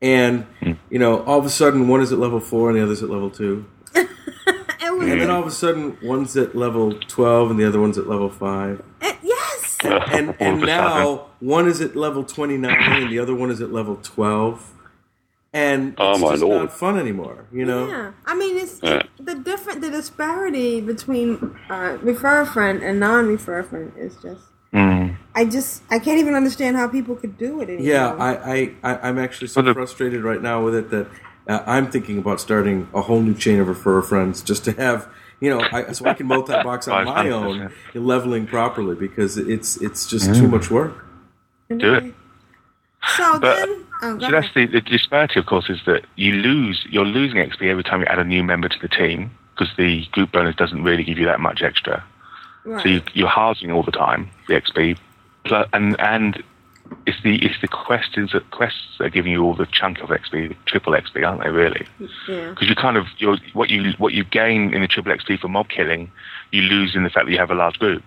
And 0.00 0.46
you 0.90 0.98
know, 1.00 1.24
all 1.24 1.40
of 1.40 1.44
a 1.44 1.50
sudden, 1.50 1.88
one 1.88 2.00
is 2.00 2.12
at 2.12 2.18
level 2.18 2.38
four 2.38 2.70
and 2.70 2.78
the 2.78 2.82
other's 2.84 3.02
at 3.02 3.10
level 3.10 3.30
two. 3.30 3.66
And 5.00 5.20
then 5.22 5.30
all 5.30 5.40
of 5.40 5.46
a 5.46 5.50
sudden, 5.50 5.96
one's 6.02 6.36
at 6.36 6.54
level 6.56 6.92
12 6.92 7.52
and 7.52 7.58
the 7.60 7.64
other 7.66 7.80
one's 7.80 7.96
at 7.98 8.08
level 8.08 8.28
5. 8.28 8.82
it- 9.00 9.16
yes, 9.22 9.78
And, 9.82 10.28
All 10.30 10.34
and 10.40 10.60
now, 10.60 11.26
one 11.40 11.66
is 11.68 11.80
at 11.80 11.94
level 11.96 12.24
29 12.24 12.70
and 13.02 13.10
the 13.10 13.18
other 13.18 13.34
one 13.34 13.50
is 13.50 13.60
at 13.60 13.72
level 13.72 13.96
12. 14.02 14.72
And 15.64 15.82
Oh, 15.98 16.12
it's 16.12 16.20
my 16.26 16.30
just 16.34 16.42
lord. 16.42 16.62
not 16.62 16.72
fun 16.84 16.94
anymore, 17.04 17.38
you 17.58 17.64
know? 17.70 17.82
yeah. 17.94 18.10
I 18.30 18.34
mean, 18.40 18.54
it's 18.62 18.76
Yeah. 18.82 19.02
the 19.30 19.34
different 19.50 19.78
the 19.84 19.90
disparity 20.00 20.70
between 20.92 21.28
uh, 21.74 21.92
refer 22.10 22.44
friend 22.54 22.76
and 22.86 22.94
non-refer 23.08 23.60
friend 23.70 23.88
is 24.06 24.14
just. 24.26 24.44
Mm. 24.72 25.16
I 25.40 25.42
just 25.56 25.70
I 25.96 25.98
can't 26.04 26.18
even 26.24 26.34
understand 26.42 26.72
how 26.80 26.86
people 26.98 27.14
could 27.22 27.34
do 27.46 27.50
it 27.62 27.68
anymore. 27.72 27.86
Yeah, 27.94 28.08
I, 28.28 28.30
I, 28.54 28.56
I, 28.88 28.92
I'm 29.08 29.18
actually 29.26 29.48
so 29.56 29.62
the- 29.62 29.72
frustrated 29.80 30.20
right 30.30 30.42
now 30.50 30.58
with 30.64 30.74
it 30.80 30.86
that 30.94 31.06
uh, 31.52 31.62
I'm 31.74 31.86
thinking 31.94 32.18
about 32.24 32.38
starting 32.48 32.78
a 32.92 33.00
whole 33.08 33.22
new 33.28 33.34
chain 33.44 33.58
of 33.62 33.66
referrer 33.74 34.04
friends 34.12 34.42
just 34.50 34.62
to 34.66 34.72
have, 34.84 35.08
you 35.40 35.48
know, 35.52 35.60
I, 35.76 35.78
so 35.96 36.04
I 36.04 36.12
can 36.18 36.26
multi-box 36.34 36.86
on 36.88 37.06
my 37.06 37.24
own 37.38 37.72
leveling 38.12 38.44
properly 38.56 38.94
because 39.06 39.32
it's 39.54 39.70
it's 39.86 40.00
just 40.12 40.26
Mm. 40.30 40.36
too 40.40 40.48
much 40.56 40.66
work. 40.78 40.94
Do 41.84 41.94
it. 42.00 42.04
So 43.16 43.38
But- 43.38 43.56
then, 43.56 43.84
oh, 44.02 44.18
So 44.18 44.30
that's 44.30 44.52
the, 44.54 44.66
the 44.66 44.80
disparity, 44.80 45.38
of 45.40 45.46
course, 45.46 45.70
is 45.70 45.80
that 45.86 46.04
you 46.16 46.32
lose. 46.34 46.84
You're 46.90 47.04
losing 47.04 47.38
XP 47.38 47.68
every 47.70 47.84
time 47.84 48.00
you 48.00 48.06
add 48.06 48.18
a 48.18 48.24
new 48.24 48.42
member 48.42 48.68
to 48.68 48.78
the 48.80 48.88
team 48.88 49.30
because 49.54 49.74
the 49.76 50.04
group 50.12 50.32
bonus 50.32 50.56
doesn't 50.56 50.82
really 50.82 51.04
give 51.04 51.18
you 51.18 51.26
that 51.26 51.40
much 51.40 51.62
extra. 51.62 52.02
right. 52.64 52.82
So 52.82 52.88
you, 52.88 53.02
you're 53.14 53.28
halving 53.28 53.70
all 53.72 53.82
the 53.82 53.92
time 53.92 54.30
the 54.48 54.54
XP, 54.54 54.96
and 55.72 55.98
and 56.00 56.42
it's 57.06 57.20
the 57.22 57.36
it's 57.44 57.60
the 57.60 57.68
questions 57.68 58.32
that 58.32 58.50
quests 58.50 58.96
that 58.98 59.04
are 59.06 59.10
giving 59.10 59.32
you 59.32 59.42
all 59.44 59.54
the 59.54 59.66
chunk 59.66 60.00
of 60.00 60.08
XP, 60.10 60.56
triple 60.66 60.92
XP, 60.92 61.26
aren't 61.26 61.42
they? 61.42 61.50
Really? 61.50 61.86
yeah. 62.28 62.50
Because 62.50 62.68
you 62.68 62.74
kind 62.74 62.96
of 62.96 63.06
you're, 63.18 63.38
what 63.52 63.70
you 63.70 63.92
what 63.98 64.12
you 64.12 64.24
gain 64.24 64.72
in 64.74 64.80
the 64.82 64.88
triple 64.88 65.12
XP 65.12 65.38
for 65.40 65.48
mob 65.48 65.68
killing, 65.68 66.10
you 66.52 66.62
lose 66.62 66.94
in 66.94 67.04
the 67.04 67.10
fact 67.10 67.26
that 67.26 67.32
you 67.32 67.38
have 67.38 67.50
a 67.50 67.54
large 67.54 67.78
group. 67.78 68.02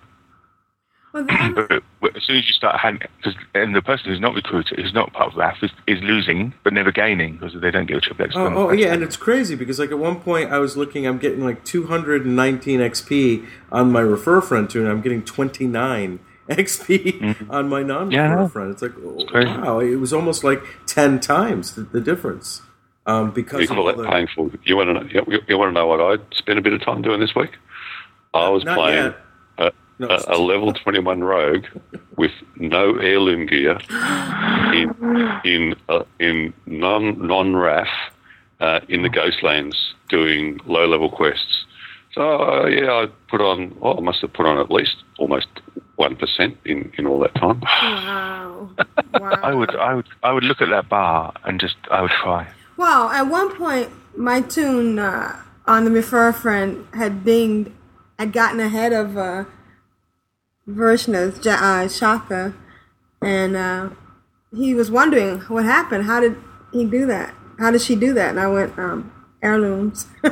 Well, 1.13 1.25
But 1.55 1.83
but 1.99 2.15
as 2.15 2.23
soon 2.23 2.37
as 2.37 2.47
you 2.47 2.53
start 2.53 2.79
having, 2.79 3.01
because 3.17 3.35
and 3.53 3.75
the 3.75 3.81
person 3.81 4.09
who's 4.09 4.19
not 4.19 4.33
recruited, 4.33 4.79
who's 4.79 4.93
not 4.93 5.13
part 5.13 5.31
of 5.31 5.37
RAF, 5.37 5.57
is, 5.61 5.71
is 5.87 6.01
losing 6.01 6.53
but 6.63 6.73
never 6.73 6.91
gaining 6.91 7.37
because 7.37 7.53
they 7.59 7.71
don't 7.71 7.85
get 7.85 7.97
a 7.97 8.01
triple 8.01 8.25
XP. 8.25 8.35
Oh, 8.35 8.69
oh 8.69 8.71
yeah, 8.71 8.93
and 8.93 9.03
it's 9.03 9.17
crazy 9.17 9.55
because 9.55 9.79
like 9.79 9.91
at 9.91 9.99
one 9.99 10.19
point 10.21 10.51
I 10.51 10.59
was 10.59 10.77
looking, 10.77 11.05
I'm 11.05 11.17
getting 11.17 11.43
like 11.43 11.63
219 11.65 12.79
XP 12.79 13.45
on 13.71 13.91
my 13.91 13.99
refer 14.01 14.41
friend 14.41 14.69
tune. 14.69 14.83
And 14.83 14.91
I'm 14.91 15.01
getting 15.01 15.23
29 15.23 16.19
XP 16.49 17.49
on 17.49 17.69
my 17.69 17.83
non-refer 17.83 18.17
Mm-hmm. 18.17 18.37
Yeah, 18.37 18.43
I 18.43 18.47
friend. 18.47 18.71
It's 18.71 18.81
like 18.81 18.93
oh, 19.03 19.25
crazy. 19.25 19.49
wow, 19.49 19.79
it 19.79 19.95
was 19.95 20.13
almost 20.13 20.43
like 20.43 20.63
10 20.87 21.19
times 21.19 21.75
the, 21.75 21.81
the 21.81 22.01
difference 22.01 22.61
um, 23.05 23.31
because 23.31 23.59
You 23.59 23.63
of 23.65 23.75
call 23.75 23.85
that 23.85 23.97
the, 23.97 24.07
painful. 24.07 24.51
You 24.63 24.77
want 24.77 24.87
to 24.87 24.93
know? 24.93 25.25
You, 25.27 25.41
you 25.47 25.57
want 25.57 25.69
to 25.69 25.73
know 25.73 25.87
what 25.87 26.01
I 26.01 26.17
spent 26.33 26.57
a 26.59 26.61
bit 26.61 26.73
of 26.73 26.81
time 26.81 27.01
doing 27.01 27.19
this 27.19 27.35
week? 27.35 27.51
I 28.33 28.49
was 28.49 28.63
Not 28.63 28.77
playing 28.77 29.05
yet. 29.05 29.17
A, 29.99 30.01
No, 30.01 30.07
a, 30.09 30.35
a 30.35 30.39
level 30.39 30.73
twenty-one 30.73 31.23
rogue 31.23 31.65
with 32.17 32.31
no 32.57 32.97
heirloom 32.97 33.45
gear 33.45 33.77
in 34.73 35.41
in 35.43 35.75
uh, 35.89 36.03
in 36.19 36.53
non 36.65 37.27
non 37.27 37.55
RAF 37.55 37.87
uh, 38.59 38.79
in 38.89 39.03
the 39.03 39.09
Ghostlands 39.09 39.75
doing 40.09 40.59
low 40.65 40.87
level 40.87 41.09
quests. 41.09 41.65
So 42.13 42.21
uh, 42.41 42.65
yeah, 42.67 42.91
I 42.91 43.07
put 43.29 43.41
on. 43.41 43.75
Well, 43.79 43.97
I 43.97 44.01
must 44.01 44.21
have 44.21 44.33
put 44.33 44.45
on 44.45 44.57
at 44.57 44.69
least 44.71 44.95
almost 45.17 45.47
one 45.95 46.15
percent 46.15 46.57
in 46.65 46.91
in 46.97 47.05
all 47.07 47.19
that 47.19 47.35
time. 47.35 47.61
wow. 47.61 48.69
Wow. 49.13 49.39
I 49.43 49.53
would 49.53 49.75
I 49.75 49.93
would 49.95 50.07
I 50.23 50.31
would 50.33 50.43
look 50.43 50.61
at 50.61 50.69
that 50.69 50.89
bar 50.89 51.33
and 51.45 51.59
just 51.59 51.75
I 51.89 52.01
would 52.01 52.11
cry. 52.11 52.47
Well, 52.77 53.09
at 53.09 53.23
one 53.23 53.55
point, 53.55 53.89
my 54.17 54.41
toon 54.41 54.97
uh, 54.99 55.39
on 55.65 55.85
the 55.85 55.91
refer 55.91 56.31
friend 56.33 56.87
had 56.93 57.23
dinged, 57.23 57.71
had 58.17 58.33
gotten 58.33 58.59
ahead 58.59 58.91
of 58.91 59.17
uh, 59.17 59.45
Vrishna's 60.67 61.43
Ja- 61.45 61.53
uh, 61.59 61.87
Shaka, 61.87 62.53
and 63.21 63.55
uh, 63.55 63.89
he 64.55 64.73
was 64.73 64.91
wondering 64.91 65.39
what 65.41 65.65
happened. 65.65 66.05
How 66.05 66.19
did 66.19 66.35
he 66.71 66.85
do 66.85 67.05
that? 67.07 67.33
How 67.59 67.71
did 67.71 67.81
she 67.81 67.95
do 67.95 68.13
that? 68.13 68.29
And 68.31 68.39
I 68.39 68.47
went, 68.47 68.77
um, 68.79 69.11
heirlooms. 69.41 70.07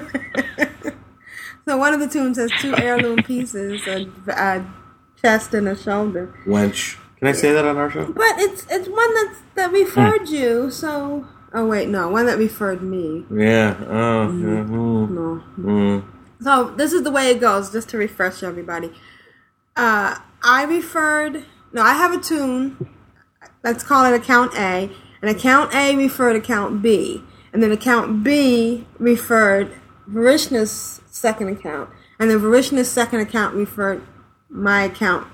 so 1.67 1.77
one 1.77 1.93
of 1.93 1.99
the 1.99 2.07
toons 2.07 2.37
has 2.37 2.51
two 2.59 2.75
heirloom 2.77 3.23
pieces, 3.23 3.85
a, 3.87 4.07
a 4.29 4.65
chest 5.21 5.53
and 5.53 5.67
a 5.67 5.75
shoulder. 5.77 6.33
wench. 6.45 6.97
Can 7.17 7.27
I 7.27 7.33
say 7.33 7.51
that 7.51 7.65
on 7.65 7.75
our 7.77 7.91
show? 7.91 8.05
But 8.13 8.39
it's 8.39 8.65
it's 8.69 8.87
one 8.87 9.13
that's, 9.13 9.39
that 9.55 9.71
referred 9.73 10.29
you, 10.29 10.71
so. 10.71 11.27
Oh, 11.53 11.65
wait, 11.65 11.89
no, 11.89 12.09
one 12.09 12.27
that 12.27 12.37
referred 12.37 12.81
me. 12.83 13.25
Yeah. 13.29 13.75
Oh. 13.87 14.23
yeah, 14.27 14.63
mm, 14.63 15.09
No. 15.09 15.43
mm. 15.59 16.03
So 16.41 16.69
this 16.77 16.93
is 16.93 17.01
the 17.03 17.11
way 17.11 17.31
it 17.31 17.41
goes, 17.41 17.71
just 17.71 17.89
to 17.89 17.97
refresh 17.97 18.43
everybody. 18.43 18.93
Uh, 19.75 20.17
I 20.43 20.63
referred. 20.63 21.45
No, 21.73 21.81
I 21.81 21.93
have 21.93 22.13
a 22.13 22.19
toon. 22.21 22.89
Let's 23.63 23.83
call 23.83 24.05
it 24.05 24.13
account 24.15 24.53
A, 24.55 24.89
and 25.21 25.29
account 25.29 25.73
A 25.75 25.95
referred 25.95 26.35
account 26.35 26.81
B, 26.81 27.21
and 27.53 27.61
then 27.61 27.71
account 27.71 28.23
B 28.23 28.85
referred 28.97 29.71
Vrishna's 30.09 31.01
second 31.07 31.49
account, 31.49 31.89
and 32.19 32.29
then 32.29 32.39
Vrishna's 32.39 32.89
second 32.89 33.19
account 33.19 33.55
referred 33.55 34.01
my 34.49 34.83
account 34.83 35.27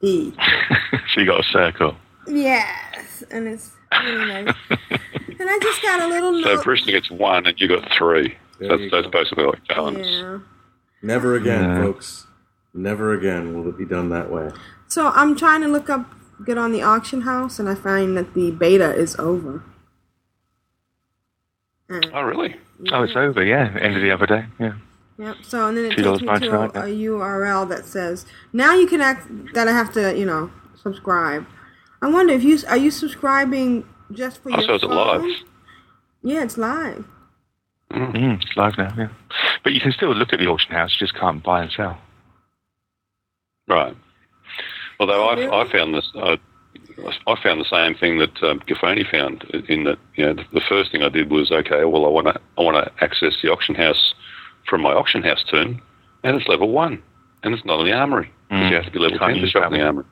B. 0.00 0.32
so 1.14 1.20
you 1.20 1.26
got 1.26 1.40
a 1.40 1.44
circle. 1.44 1.96
Yes, 2.28 3.24
and 3.30 3.48
it's 3.48 3.72
really 3.92 4.44
nice. 4.44 4.54
and 4.70 5.48
I 5.50 5.58
just 5.62 5.82
got 5.82 6.00
a 6.00 6.08
little 6.08 6.42
So 6.42 6.62
Vrishna 6.62 6.86
gets 6.92 7.10
one, 7.10 7.46
and 7.46 7.58
you 7.60 7.68
got 7.68 7.90
three. 7.92 8.36
There 8.58 8.68
That's, 8.70 8.80
you 8.82 8.90
that's 8.90 9.06
basically 9.08 9.44
like 9.44 9.66
balance. 9.68 9.98
Yeah. 10.06 10.38
Never 11.02 11.36
again, 11.36 11.62
Yeah. 11.62 11.82
folks. 11.82 12.25
Never 12.76 13.14
again 13.14 13.54
will 13.54 13.68
it 13.68 13.78
be 13.78 13.84
done 13.86 14.10
that 14.10 14.30
way. 14.30 14.50
So 14.86 15.08
I'm 15.08 15.34
trying 15.34 15.62
to 15.62 15.68
look 15.68 15.88
up, 15.90 16.12
get 16.44 16.58
on 16.58 16.72
the 16.72 16.82
auction 16.82 17.22
house, 17.22 17.58
and 17.58 17.68
I 17.68 17.74
find 17.74 18.16
that 18.16 18.34
the 18.34 18.50
beta 18.50 18.94
is 18.94 19.16
over. 19.18 19.64
And, 21.88 22.10
Oh, 22.12 22.22
really? 22.22 22.56
Oh, 22.92 23.02
it's 23.04 23.16
over. 23.16 23.42
Yeah, 23.44 23.74
end 23.80 23.96
of 23.96 24.02
the 24.02 24.10
other 24.10 24.26
day. 24.26 24.44
Yeah. 24.60 24.74
yep. 25.18 25.36
So 25.42 25.68
and 25.68 25.76
then 25.78 25.86
it 25.86 25.96
takes 25.96 26.20
me 26.20 26.38
to 26.48 26.60
a, 26.60 26.64
a 26.66 27.08
URL 27.08 27.68
that 27.70 27.86
says 27.86 28.26
now 28.52 28.74
you 28.74 28.86
can 28.86 29.00
act 29.00 29.26
that 29.54 29.66
I 29.68 29.72
have 29.72 29.92
to 29.94 30.16
you 30.16 30.26
know 30.26 30.50
subscribe. 30.82 31.46
I 32.02 32.08
wonder 32.10 32.34
if 32.34 32.42
you 32.44 32.58
are 32.68 32.76
you 32.76 32.90
subscribing 32.90 33.88
just 34.12 34.42
for 34.42 34.50
Oh, 34.52 34.56
your 34.56 34.62
so 34.66 34.74
is 34.74 34.82
it 34.82 34.90
live? 34.90 35.24
Yeah, 36.22 36.42
it's 36.42 36.58
live. 36.58 37.06
Mm, 37.92 38.42
it's 38.42 38.56
live 38.56 38.76
now. 38.76 38.92
Yeah. 38.98 39.08
But 39.64 39.72
you 39.72 39.80
can 39.80 39.92
still 39.92 40.12
look 40.14 40.32
at 40.32 40.38
the 40.40 40.46
auction 40.48 40.72
house. 40.72 40.92
You 41.00 41.06
just 41.06 41.18
can't 41.18 41.42
buy 41.42 41.62
and 41.62 41.72
sell. 41.72 41.98
Right. 43.68 43.96
Although 45.00 45.28
I, 45.28 45.34
Really? 45.34 45.48
I 45.52 45.70
found 45.70 45.94
this, 45.94 46.10
uh, 46.14 46.36
I 47.26 47.42
found 47.42 47.60
the 47.60 47.64
same 47.70 47.94
thing 47.94 48.18
that 48.18 48.42
um, 48.42 48.60
Gaffoni 48.60 49.08
found. 49.10 49.44
In 49.68 49.84
that, 49.84 49.98
you 50.14 50.24
know, 50.24 50.34
the, 50.34 50.44
the 50.54 50.60
first 50.68 50.92
thing 50.92 51.02
I 51.02 51.08
did 51.08 51.30
was 51.30 51.50
okay. 51.50 51.84
Well, 51.84 52.06
I 52.06 52.08
want 52.08 52.26
to, 52.28 52.40
I 52.58 52.62
want 52.62 52.76
to 52.84 53.04
access 53.04 53.34
the 53.42 53.50
auction 53.50 53.74
house 53.74 54.14
from 54.68 54.80
my 54.82 54.92
auction 54.92 55.22
house 55.22 55.44
turn, 55.50 55.80
and 56.24 56.36
it's 56.36 56.48
level 56.48 56.70
one, 56.70 57.02
and 57.42 57.54
it's 57.54 57.64
not 57.64 57.80
in 57.80 57.86
the 57.86 57.92
armory 57.92 58.30
because 58.48 58.62
Mm. 58.66 58.70
you 58.70 58.76
have 58.76 58.84
to 58.86 58.90
be 58.92 58.98
level 59.00 59.18
ten 59.18 59.30
to 59.34 59.40
use 59.40 59.50
shop 59.50 59.72
in 59.72 59.78
the 59.78 59.84
armory. 59.84 60.04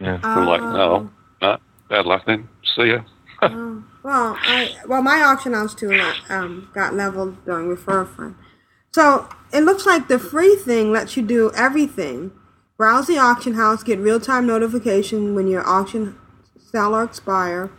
Yeah. 0.00 0.20
I'm 0.22 0.46
like, 0.46 0.60
Oh. 0.60 0.72
no, 0.72 1.10
no, 1.42 1.58
bad 1.90 2.06
luck 2.06 2.24
then. 2.26 2.48
See 2.76 2.86
ya. 2.86 3.00
Oh, 3.42 3.82
well, 4.02 4.36
I 4.40 4.74
well 4.88 5.02
my 5.02 5.20
auction 5.22 5.52
house 5.52 5.74
too 5.74 5.92
um, 6.30 6.70
got 6.74 6.94
leveled 6.94 7.44
during 7.44 7.66
referral 7.74 8.02
a 8.02 8.06
friend. 8.06 8.34
So 8.92 9.28
it 9.52 9.60
looks 9.60 9.84
like 9.84 10.08
the 10.08 10.18
free 10.18 10.54
thing 10.56 10.90
lets 10.92 11.16
you 11.16 11.22
do 11.22 11.50
everything. 11.54 12.30
Browse 12.76 13.06
the 13.06 13.18
auction 13.18 13.54
house, 13.54 13.82
get 13.82 13.98
real 13.98 14.20
time 14.20 14.46
notification 14.46 15.34
when 15.34 15.46
your 15.46 15.66
auction 15.66 16.16
or 16.74 17.02
expire. 17.02 17.70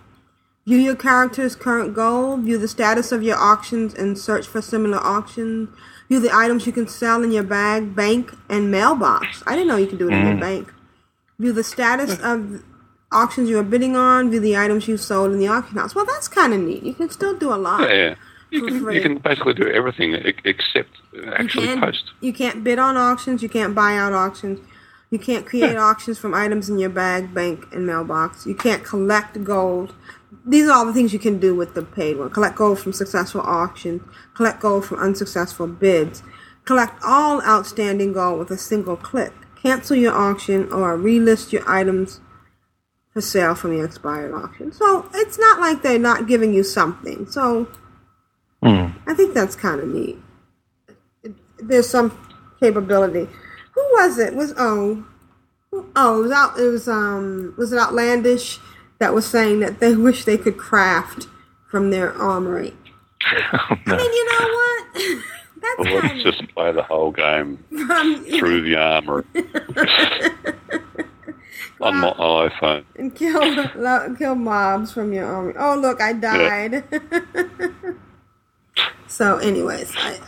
View 0.65 0.77
your 0.77 0.95
character's 0.95 1.55
current 1.55 1.93
goal. 1.93 2.35
View 2.37 2.57
the 2.57 2.67
status 2.67 3.11
of 3.11 3.21
your 3.21 3.37
auctions 3.37 3.93
and 3.93 4.17
search 4.17 4.47
for 4.47 4.59
similar 4.61 4.97
auctions. 4.97 5.69
View 6.09 6.19
the 6.19 6.35
items 6.35 6.65
you 6.65 6.73
can 6.73 6.87
sell 6.87 7.23
in 7.23 7.31
your 7.31 7.43
bag, 7.43 7.95
bank, 7.95 8.33
and 8.49 8.71
mailbox. 8.71 9.43
I 9.45 9.51
didn't 9.51 9.67
know 9.67 9.75
you 9.77 9.85
could 9.87 9.99
do 9.99 10.09
it 10.09 10.13
in 10.13 10.25
your 10.25 10.35
Mm. 10.35 10.39
bank. 10.39 10.73
View 11.37 11.53
the 11.53 11.63
status 11.63 12.19
of 12.19 12.63
auctions 13.11 13.49
you 13.49 13.59
are 13.59 13.63
bidding 13.63 13.95
on. 13.95 14.31
View 14.31 14.39
the 14.39 14.57
items 14.57 14.87
you 14.87 14.97
sold 14.97 15.31
in 15.31 15.37
the 15.39 15.47
auction 15.47 15.77
house. 15.77 15.93
Well, 15.93 16.05
that's 16.05 16.27
kind 16.27 16.53
of 16.53 16.59
neat. 16.59 16.81
You 16.81 16.95
can 16.95 17.11
still 17.11 17.35
do 17.35 17.53
a 17.53 17.55
lot. 17.55 17.81
Yeah. 17.81 18.15
You 18.49 18.65
can, 18.65 18.81
free. 18.81 18.95
you 18.95 19.01
can 19.01 19.17
basically 19.17 19.53
do 19.53 19.67
everything 19.69 20.13
except 20.43 20.89
actually 21.35 21.67
can't, 21.67 21.81
post. 21.81 22.05
You 22.21 22.33
can't 22.33 22.63
bid 22.63 22.79
on 22.79 22.97
auctions. 22.97 23.43
You 23.43 23.49
can't 23.49 23.75
buy 23.75 23.95
out 23.97 24.13
auctions. 24.13 24.59
You 25.09 25.19
can't 25.19 25.45
create 25.45 25.77
auctions 25.77 26.19
from 26.19 26.33
items 26.33 26.69
in 26.69 26.79
your 26.79 26.89
bag, 26.89 27.33
bank, 27.33 27.65
and 27.71 27.87
mailbox. 27.87 28.45
You 28.45 28.55
can't 28.55 28.83
collect 28.83 29.41
gold. 29.43 29.93
These 30.45 30.67
are 30.67 30.73
all 30.73 30.85
the 30.85 30.93
things 30.93 31.13
you 31.13 31.19
can 31.19 31.39
do 31.39 31.55
with 31.55 31.73
the 31.73 31.81
paid 31.81 32.17
one. 32.17 32.29
Collect 32.29 32.55
gold 32.55 32.79
from 32.79 32.93
successful 32.93 33.41
auctions. 33.41 34.01
Collect 34.35 34.59
gold 34.59 34.85
from 34.85 34.99
unsuccessful 34.99 35.67
bids. 35.67 36.23
Collect 36.65 37.01
all 37.03 37.41
outstanding 37.43 38.13
gold 38.13 38.39
with 38.39 38.51
a 38.51 38.57
single 38.57 38.97
click. 38.97 39.33
Cancel 39.61 39.95
your 39.95 40.13
auction 40.13 40.71
or 40.71 40.97
relist 40.97 41.51
your 41.51 41.67
items 41.69 42.19
for 43.13 43.21
sale 43.21 43.55
from 43.55 43.73
your 43.73 43.85
expired 43.85 44.33
auction. 44.33 44.71
So 44.73 45.09
it's 45.13 45.39
not 45.39 45.59
like 45.61 45.81
they're 45.81 45.97
not 45.97 46.27
giving 46.27 46.53
you 46.53 46.63
something. 46.63 47.25
So 47.27 47.67
Hmm. 48.63 48.87
I 49.05 49.13
think 49.13 49.33
that's 49.33 49.55
kind 49.55 49.79
of 49.79 49.87
neat. 49.87 50.17
There's 51.59 51.89
some 51.89 52.17
capability. 52.59 53.29
Who 53.77 53.83
was 53.91 54.17
it? 54.17 54.33
Was 54.33 54.55
oh, 54.57 55.05
oh, 55.95 56.19
it 56.19 56.21
was 56.23 56.31
out. 56.31 56.59
It 56.59 56.63
was 56.67 56.87
um, 56.87 57.53
was 57.59 57.71
it 57.71 57.77
outlandish 57.77 58.57
that 58.97 59.13
was 59.13 59.27
saying 59.27 59.59
that 59.59 59.79
they 59.79 59.95
wish 60.07 60.25
they 60.25 60.35
could 60.37 60.57
craft 60.57 61.27
from 61.69 61.91
their 61.91 62.11
armory. 62.13 62.73
I 63.21 63.77
mean, 63.85 63.99
you 63.99 64.39
know 64.39 64.47
what? 64.47 65.23
Or 65.79 65.83
let's 65.85 66.23
just 66.23 66.47
play 66.55 66.71
the 66.71 66.81
whole 66.81 67.11
game 67.11 67.57
From 67.87 68.23
through 68.25 68.61
the 68.61 68.77
armor 68.77 69.25
on 71.81 71.95
my 71.97 72.11
iPhone. 72.11 72.85
and 72.95 73.13
kill 73.13 73.41
lo- 73.75 74.15
kill 74.17 74.35
mobs 74.35 74.91
from 74.93 75.11
your 75.13 75.25
army. 75.25 75.53
Oh, 75.59 75.75
look, 75.75 75.99
I 76.01 76.13
died. 76.13 76.83
so, 79.07 79.37
anyways, 79.37 79.93
I, 79.97 80.19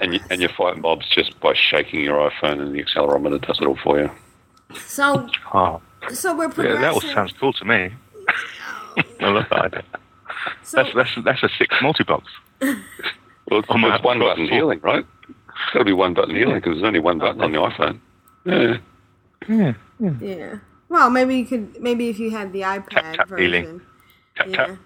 And 0.00 0.14
you, 0.14 0.20
and 0.30 0.40
you 0.40 0.48
fight 0.48 0.78
mobs 0.78 1.08
just 1.08 1.38
by 1.40 1.54
shaking 1.54 2.00
your 2.00 2.30
iPhone 2.30 2.60
and 2.60 2.74
the 2.74 2.82
accelerometer 2.82 3.44
does 3.46 3.60
it 3.60 3.66
all 3.66 3.76
for 3.82 3.98
you. 4.00 4.10
so 4.86 5.28
Oh, 5.52 5.80
so 6.12 6.36
we're 6.36 6.44
yeah, 6.44 6.50
progressing. 6.52 6.80
that 6.82 6.92
all 6.94 7.00
sounds 7.00 7.32
cool 7.38 7.52
to 7.54 7.64
me. 7.64 7.90
I 9.20 9.28
love 9.28 9.46
that 9.50 9.64
idea. 9.66 9.84
that's, 10.72 10.92
that's, 10.94 11.10
that's 11.24 11.42
a 11.42 11.48
six 11.58 11.74
multi-box. 11.82 12.26
Well, 13.50 13.58
it's, 13.60 13.68
it's 13.68 14.04
one 14.04 14.20
button 14.20 14.48
healing, 14.48 14.80
right? 14.82 15.04
It's 15.28 15.72
got 15.72 15.80
to 15.80 15.84
be 15.84 15.92
one 15.92 16.14
button 16.14 16.34
healing 16.34 16.54
because 16.54 16.74
there's 16.76 16.84
only 16.84 17.00
one 17.00 17.18
button 17.18 17.42
on 17.42 17.52
the 17.52 17.58
iPhone. 17.58 18.00
Yeah. 18.46 18.76
Yeah. 19.48 20.12
Yeah. 20.20 20.58
Well, 20.88 21.10
maybe 21.10 21.36
you 21.36 21.44
could. 21.44 21.82
Maybe 21.82 22.08
if 22.08 22.18
you 22.18 22.30
had 22.30 22.52
the 22.52 22.60
iPad 22.62 23.16
tap 23.16 23.28
version. 23.28 23.52
healing. 23.52 23.80
Tap, 24.36 24.46
yeah. 24.48 24.56
tap, 24.56 24.78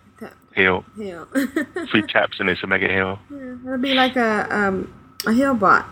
Heal. 0.56 0.84
Heal. 0.96 1.26
Three 1.90 2.02
taps 2.02 2.40
and 2.40 2.48
it's 2.48 2.62
a 2.62 2.66
mega 2.66 2.88
heal. 2.88 3.18
Yeah, 3.30 3.56
it'll 3.66 3.78
be 3.78 3.92
like 3.92 4.16
a 4.16 4.48
um, 4.50 4.92
a 5.26 5.32
hill 5.34 5.54
bot. 5.54 5.86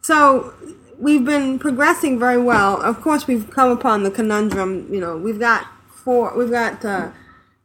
So 0.00 0.54
we've 0.98 1.26
been 1.26 1.58
progressing 1.58 2.18
very 2.18 2.38
well. 2.38 2.80
Of 2.80 3.02
course, 3.02 3.26
we've 3.26 3.50
come 3.50 3.70
upon 3.70 4.04
the 4.04 4.10
conundrum. 4.10 4.88
You 4.90 5.00
know, 5.00 5.16
we've 5.18 5.38
got 5.38 5.66
four. 5.90 6.34
We've 6.36 6.50
got 6.50 6.82
uh, 6.86 7.10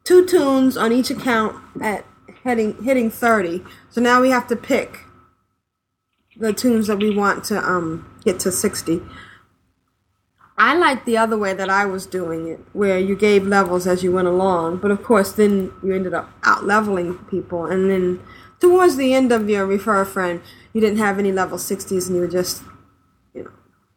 two 0.04 0.26
toons 0.26 0.76
on 0.76 0.92
each 0.92 1.10
account 1.10 1.56
at 1.80 2.04
heading 2.42 2.82
hitting 2.84 3.10
thirty. 3.10 3.64
So 3.88 4.02
now 4.02 4.20
we 4.20 4.28
have 4.28 4.46
to 4.48 4.56
pick 4.56 4.98
the 6.36 6.52
toons 6.52 6.88
that 6.88 6.98
we 6.98 7.16
want 7.16 7.44
to 7.44 7.58
um 7.58 8.20
get 8.22 8.38
to 8.40 8.52
sixty. 8.52 9.00
I 10.56 10.76
like 10.76 11.04
the 11.04 11.16
other 11.16 11.36
way 11.36 11.52
that 11.52 11.68
I 11.68 11.84
was 11.84 12.06
doing 12.06 12.46
it, 12.46 12.60
where 12.72 12.98
you 12.98 13.16
gave 13.16 13.44
levels 13.46 13.86
as 13.88 14.04
you 14.04 14.12
went 14.12 14.28
along, 14.28 14.76
but 14.78 14.90
of 14.92 15.02
course 15.02 15.32
then 15.32 15.72
you 15.82 15.92
ended 15.94 16.14
up 16.14 16.30
out 16.44 16.64
leveling 16.64 17.14
people, 17.30 17.66
and 17.66 17.90
then 17.90 18.20
towards 18.60 18.96
the 18.96 19.12
end 19.14 19.32
of 19.32 19.50
your 19.50 19.66
refer 19.66 20.00
a 20.00 20.06
friend, 20.06 20.40
you 20.72 20.80
didn't 20.80 20.98
have 20.98 21.18
any 21.18 21.32
level 21.32 21.58
sixties, 21.58 22.08
and 22.08 22.16
you 22.16 22.28
just, 22.28 22.62
you 23.34 23.42
know, 23.44 23.50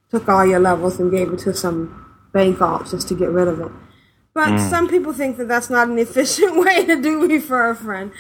took 0.10 0.28
all 0.28 0.46
your 0.46 0.60
levels 0.60 1.00
and 1.00 1.12
gave 1.12 1.32
it 1.32 1.40
to 1.40 1.54
some 1.54 2.06
bank 2.34 2.60
alt 2.62 2.90
just 2.90 3.08
to 3.10 3.14
get 3.16 3.30
rid 3.30 3.48
of 3.48 3.60
it. 3.60 3.72
But 4.34 4.50
Mm. 4.50 4.70
some 4.70 4.88
people 4.88 5.14
think 5.14 5.38
that 5.38 5.48
that's 5.48 5.70
not 5.70 5.88
an 5.90 5.98
efficient 6.08 6.58
way 6.58 6.86
to 6.86 7.00
do 7.00 7.28
refer 7.28 7.70
a 7.70 7.76
friend, 7.76 8.12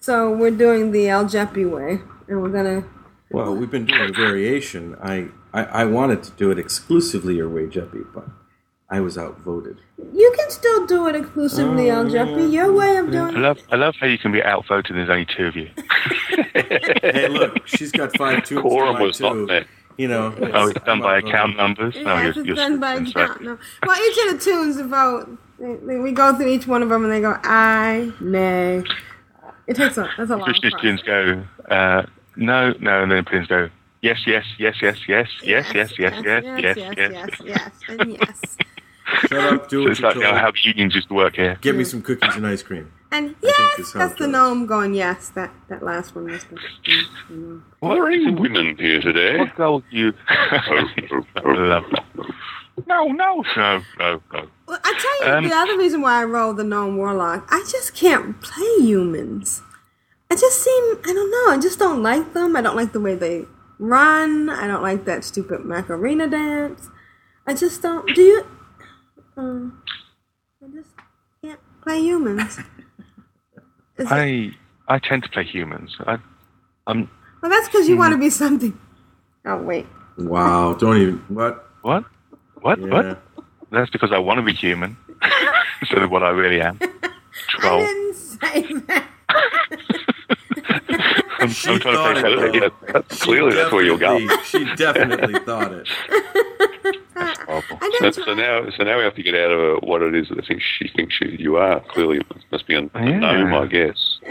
so 0.00 0.30
we're 0.30 0.50
doing 0.50 0.92
the 0.92 1.08
El 1.08 1.24
Jeppy 1.24 1.64
way, 1.68 2.00
and 2.28 2.42
we're 2.42 2.50
gonna 2.50 2.84
Well, 3.30 3.54
we've 3.56 3.70
been 3.70 3.86
doing 3.86 4.10
a 4.10 4.12
variation. 4.12 4.96
I, 5.02 5.28
I, 5.56 5.62
I 5.82 5.84
wanted 5.86 6.22
to 6.24 6.30
do 6.32 6.50
it 6.50 6.58
exclusively 6.58 7.34
your 7.36 7.48
way, 7.48 7.62
Jeppy, 7.66 8.04
but 8.14 8.26
I 8.90 9.00
was 9.00 9.16
outvoted. 9.16 9.78
You 10.12 10.32
can 10.38 10.50
still 10.50 10.86
do 10.86 11.08
it 11.08 11.16
exclusively 11.16 11.90
on 11.90 12.10
Jeopardy. 12.10 12.44
Your 12.44 12.72
way 12.72 12.96
of 12.98 13.08
I 13.08 13.10
doing 13.10 13.34
love, 13.42 13.58
I 13.72 13.76
love 13.76 13.94
how 14.00 14.06
you 14.06 14.18
can 14.18 14.32
be 14.32 14.42
outvoted 14.42 14.90
and 14.94 14.98
there's 14.98 15.10
only 15.10 15.26
two 15.26 15.46
of 15.46 15.56
you. 15.56 15.68
hey, 17.02 17.28
look, 17.28 17.66
she's 17.66 17.90
got 17.92 18.16
five 18.16 18.44
toons. 18.44 18.60
Quorum 18.60 18.94
to 18.94 19.00
my 19.00 19.06
was 19.06 19.20
not 19.20 19.32
two. 19.32 19.64
You 19.96 20.08
know, 20.08 20.34
Oh, 20.52 20.68
it's 20.68 20.84
done 20.84 21.00
by 21.00 21.18
account 21.18 21.56
numbers? 21.56 21.94
Yeah, 21.96 22.02
No, 22.02 22.16
it's 22.18 22.36
you're, 22.36 22.46
you're 22.46 22.56
done 22.56 22.78
by 22.78 22.98
that's 22.98 23.14
right. 23.16 23.24
account. 23.30 23.42
No. 23.42 23.58
Well, 23.86 23.98
each 24.10 24.18
of 24.26 24.38
the 24.38 24.44
toons 24.44 24.80
vote. 24.80 25.38
They- 25.58 25.76
they- 25.86 25.96
We 26.00 26.12
go 26.12 26.36
through 26.36 26.48
each 26.48 26.66
one 26.66 26.82
of 26.82 26.90
them 26.90 27.02
and 27.04 27.12
they 27.12 27.22
go 27.22 27.34
I, 27.42 28.12
nay. 28.20 28.84
It 29.66 29.74
takes 29.76 29.96
a 29.96 30.08
that's 30.18 30.30
a 30.30 30.36
long 30.36 30.44
Christian 30.44 30.70
process. 30.70 30.78
students 30.78 31.02
go, 31.02 31.44
uh, 31.74 32.02
no, 32.36 32.74
no, 32.78 33.02
and 33.02 33.10
then 33.10 33.18
opinions 33.18 33.48
go, 33.48 33.70
yes, 34.02 34.18
yes, 34.26 34.44
yes, 34.58 34.76
yes, 34.82 34.96
yes, 35.08 35.28
yes, 35.42 35.66
yes, 35.74 35.92
yes, 35.98 35.98
yes, 35.98 36.22
yes, 36.24 36.44
yes, 36.56 36.76
yes, 36.76 37.10
yes, 37.12 37.30
yes, 37.44 37.70
and 37.88 38.12
yes. 38.12 38.56
Shut 39.28 39.52
up, 39.52 39.68
do 39.68 39.78
So 39.78 39.82
what 39.82 39.90
it's 39.92 40.00
you're 40.00 40.08
like 40.08 40.16
you 40.16 40.22
know, 40.22 40.30
told. 40.30 40.40
how 40.40 40.50
the 40.50 40.58
unions 40.64 40.94
used 40.94 41.08
to 41.08 41.14
work 41.14 41.36
here. 41.36 41.56
Get 41.60 41.76
me 41.76 41.84
some 41.84 42.02
cookies 42.02 42.34
and 42.36 42.46
ice 42.46 42.62
cream. 42.62 42.90
And 43.12 43.36
think 43.40 43.54
yes, 43.56 43.78
is 43.78 43.92
how 43.92 44.00
that's 44.00 44.14
it 44.14 44.18
the 44.18 44.24
goes. 44.24 44.32
gnome 44.32 44.66
going 44.66 44.92
yes. 44.94 45.28
That 45.30 45.54
that 45.68 45.82
last 45.84 46.14
one 46.16 46.24
was 46.24 46.42
the. 46.44 46.56
mm, 47.30 47.62
Three 47.80 48.30
women 48.32 48.76
here 48.76 49.00
today. 49.00 49.38
What 49.38 49.54
goal 49.54 49.82
you? 49.90 50.12
Love 51.44 51.84
that. 51.92 52.04
No, 52.86 53.04
no, 53.06 53.42
no, 53.56 53.82
no, 53.98 54.20
no. 54.32 54.48
Well, 54.66 54.78
I 54.84 54.98
tell 55.00 55.28
you, 55.30 55.34
Um, 55.36 55.44
the 55.48 55.54
other 55.54 55.78
reason 55.78 56.02
why 56.02 56.20
I 56.20 56.24
rolled 56.24 56.56
the 56.58 56.64
gnome 56.64 56.96
warlock, 56.96 57.46
I 57.50 57.64
just 57.70 57.94
can't 57.94 58.40
play 58.42 58.76
humans. 58.80 59.62
I 60.30 60.34
just 60.34 60.60
seem, 60.62 60.98
I 61.04 61.12
don't 61.14 61.30
know, 61.30 61.54
I 61.54 61.58
just 61.60 61.78
don't 61.78 62.02
like 62.02 62.34
them. 62.34 62.56
I 62.56 62.60
don't 62.60 62.76
like 62.76 62.92
the 62.92 63.00
way 63.00 63.14
they 63.14 63.46
run. 63.78 64.48
I 64.50 64.66
don't 64.66 64.82
like 64.82 65.04
that 65.04 65.24
stupid 65.24 65.64
Macarena 65.64 66.28
dance. 66.28 66.88
I 67.46 67.54
just 67.54 67.82
don't. 67.82 68.06
Do 68.14 68.22
you? 68.22 68.46
Um, 69.36 69.82
I 70.62 70.66
just 70.74 70.90
can't 71.42 71.60
play 71.82 72.00
humans. 72.00 72.58
Is 73.98 74.06
it- 74.06 74.12
I 74.12 74.52
I 74.88 74.98
tend 74.98 75.22
to 75.24 75.28
play 75.28 75.44
humans. 75.44 75.96
I, 76.06 76.18
I'm 76.86 77.08
well, 77.42 77.50
that's 77.50 77.68
because 77.68 77.88
you 77.88 77.94
Hmm. 77.94 78.00
want 78.00 78.12
to 78.12 78.18
be 78.18 78.30
something. 78.30 78.78
Oh 79.46 79.58
wait. 79.62 79.86
Wow, 80.18 80.74
don't 80.74 80.96
even. 80.96 81.18
What? 81.28 81.66
what? 81.82 82.04
What? 82.62 82.78
Yeah. 82.80 82.86
What? 82.88 83.22
That's 83.70 83.90
because 83.90 84.12
I 84.12 84.18
want 84.18 84.38
to 84.38 84.42
be 84.42 84.52
human 84.52 84.96
instead 85.80 86.02
of 86.02 86.10
what 86.10 86.22
I 86.22 86.30
really 86.30 86.60
am. 86.60 86.78
I 87.02 87.10
Troll. 87.48 87.78
didn't 87.80 88.14
say 88.14 88.62
that. 88.88 89.06
I'm, 91.46 91.52
She 91.52 91.70
I'm 91.70 91.80
trying 91.80 91.94
thought 91.96 92.14
to 92.14 92.26
it, 92.26 92.52
though. 92.52 92.58
yeah, 92.60 92.92
that's 92.92 93.22
clearly 93.22 93.54
that's 93.54 93.72
where 93.72 93.84
you'll 93.84 93.98
go. 93.98 94.18
definitely- 94.18 94.44
She 94.44 94.74
definitely 94.76 95.38
thought 95.46 95.72
it. 95.72 95.88
Horrible. 97.46 97.78
I 97.80 98.10
So, 98.12 98.22
so 98.22 98.34
now, 98.34 98.68
so 98.70 98.84
now 98.84 98.98
we 98.98 99.04
have 99.04 99.14
to 99.14 99.22
get 99.22 99.34
out 99.34 99.50
of 99.50 99.60
uh, 99.82 99.86
what 99.86 100.02
it 100.02 100.14
is 100.14 100.28
that 100.28 100.38
I 100.42 100.46
think 100.46 100.60
she 100.62 100.88
thinks 100.88 101.18
you, 101.20 101.28
you 101.30 101.56
are. 101.56 101.80
Clearly, 101.80 102.18
it 102.18 102.26
must 102.52 102.66
be 102.66 102.74
a, 102.74 102.80
a 102.80 102.90
Yeah. 102.94 103.18
gnome, 103.18 103.54
I 103.54 103.66
guess. 103.66 104.18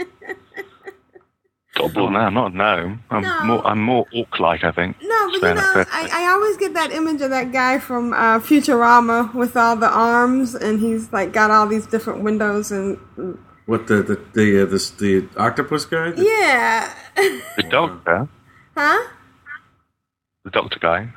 Well, 1.78 2.08
no, 2.10 2.18
I'm 2.20 2.32
not 2.32 2.52
a 2.52 2.56
gnome. 2.56 3.04
I'm 3.10 3.22
No. 3.22 3.44
more 3.44 3.66
I'm 3.66 3.82
more 3.82 4.06
orc-like, 4.14 4.64
I 4.64 4.70
think. 4.70 4.96
No, 5.02 5.28
but 5.42 5.48
you 5.48 5.54
know. 5.56 5.84
I, 5.92 6.08
I 6.10 6.32
always 6.32 6.56
get 6.56 6.72
that 6.72 6.90
image 6.90 7.20
of 7.20 7.28
that 7.28 7.52
guy 7.52 7.78
from 7.78 8.14
uh, 8.14 8.38
Futurama 8.38 9.34
with 9.34 9.58
all 9.58 9.76
the 9.76 9.88
arms, 9.90 10.54
and 10.54 10.80
he's 10.80 11.12
like 11.12 11.34
got 11.34 11.50
all 11.50 11.66
these 11.66 11.86
different 11.86 12.22
windows, 12.22 12.72
and 12.72 12.96
and- 13.18 13.38
What 13.66 13.88
the 13.88 13.96
the 14.02 14.18
the 14.32 14.62
uh, 14.62 14.64
this, 14.64 14.88
the 14.88 15.28
octopus 15.36 15.84
guy? 15.84 16.12
The- 16.12 16.24
yeah, 16.24 16.94
The 17.16 17.62
doctor, 17.70 18.28
huh? 18.76 19.08
the 20.44 20.50
doctor 20.50 20.78
guy. 20.78 21.08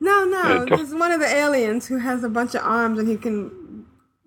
No, 0.00 0.24
no, 0.24 0.42
Yeah, 0.42 0.64
doc- 0.64 0.78
there's 0.78 0.94
one 0.94 1.12
of 1.12 1.20
the 1.20 1.28
aliens 1.28 1.86
who 1.86 1.98
has 1.98 2.24
a 2.24 2.28
bunch 2.28 2.54
of 2.54 2.62
arms, 2.64 2.98
and 2.98 3.06
he 3.06 3.16
can 3.16 3.84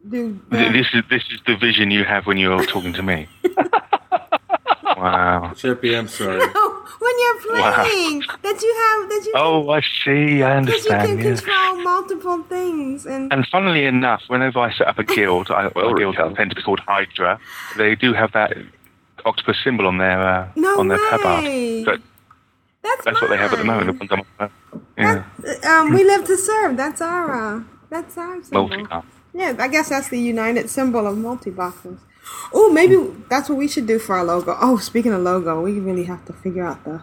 do. 0.09 0.39
Th- 0.51 0.71
This 0.71 0.87
is 0.93 1.03
this 1.09 1.23
is 1.31 1.39
the 1.45 1.55
vision 1.57 1.91
you 1.91 2.03
have 2.05 2.25
when 2.27 2.37
you're 2.37 2.65
talking 2.65 2.93
to 2.93 3.03
me. 3.03 3.27
wow. 4.97 5.53
Chippy, 5.55 5.95
I'm 5.95 6.07
sorry. 6.19 6.39
when 6.39 7.13
you're 7.19 7.35
Wow. 7.47 7.83
playing, 7.83 8.21
that 8.41 8.61
you 8.61 8.75
have 8.83 9.09
that 9.09 9.21
you 9.25 9.31
Oh, 9.35 9.69
I 9.69 9.81
see. 10.03 10.41
I 10.43 10.59
because 10.61 10.85
you 10.85 10.91
can 10.91 10.99
understand. 11.01 11.23
Yes. 11.23 11.41
control 11.41 11.75
multiple 11.83 12.43
things 12.43 13.05
and. 13.05 13.31
And 13.33 13.45
funnily 13.47 13.85
enough, 13.85 14.23
whenever 14.27 14.59
I 14.59 14.73
set 14.73 14.87
up 14.87 14.97
a 14.99 15.03
guild, 15.03 15.51
I, 15.51 15.69
Well, 15.75 15.93
a 15.93 15.97
guild 15.97 16.15
Ricardo. 16.15 16.35
tend 16.35 16.49
to 16.51 16.55
be 16.55 16.61
called 16.61 16.79
Hydra. 16.81 17.39
They 17.77 17.95
do 17.95 18.13
have 18.13 18.31
that 18.33 18.53
octopus 19.25 19.57
symbol 19.63 19.87
on 19.87 19.97
their 19.97 20.21
uh, 20.21 20.49
No 20.55 20.79
on 20.79 20.87
their 20.87 20.97
way. 20.97 21.83
tabard. 21.83 21.85
But 21.85 22.01
That's, 22.83 23.05
that's 23.05 23.21
what 23.21 23.29
they 23.29 23.37
have 23.37 23.51
at 23.53 23.59
the 23.59 23.65
moment. 23.65 23.87
the 23.99 24.05
ones 24.05 24.25
I'm 24.39 24.47
on. 24.47 24.51
Yeah, 24.97 25.23
Um, 25.81 25.93
we 25.93 26.03
live 26.03 26.23
to 26.25 26.37
serve. 26.37 26.77
That's 26.77 27.01
our. 27.01 27.57
Uh, 27.57 27.63
that's 27.89 28.17
our 28.17 28.41
symbol. 28.43 28.67
multi-cast. 28.69 29.07
Yeah, 29.33 29.55
I 29.59 29.67
guess 29.67 29.89
that's 29.89 30.09
the 30.09 30.19
united 30.19 30.69
symbol 30.69 31.05
of 31.07 31.17
multi-boxers. 31.17 31.99
Oh, 32.53 32.71
maybe 32.71 32.95
that's 33.29 33.49
what 33.49 33.57
we 33.57 33.67
should 33.67 33.85
do 33.85 33.99
for 33.99 34.15
our 34.15 34.23
logo. 34.23 34.55
Oh, 34.59 34.77
speaking 34.77 35.13
of 35.13 35.21
logo, 35.21 35.61
we 35.61 35.73
really 35.79 36.05
have 36.05 36.23
to 36.25 36.33
figure 36.33 36.65
out 36.65 36.83
the 36.85 37.01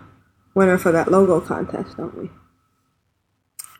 winner 0.54 0.78
for 0.78 0.90
that 0.92 1.10
logo 1.10 1.40
contest, 1.40 1.96
don't 1.96 2.16
we? 2.18 2.30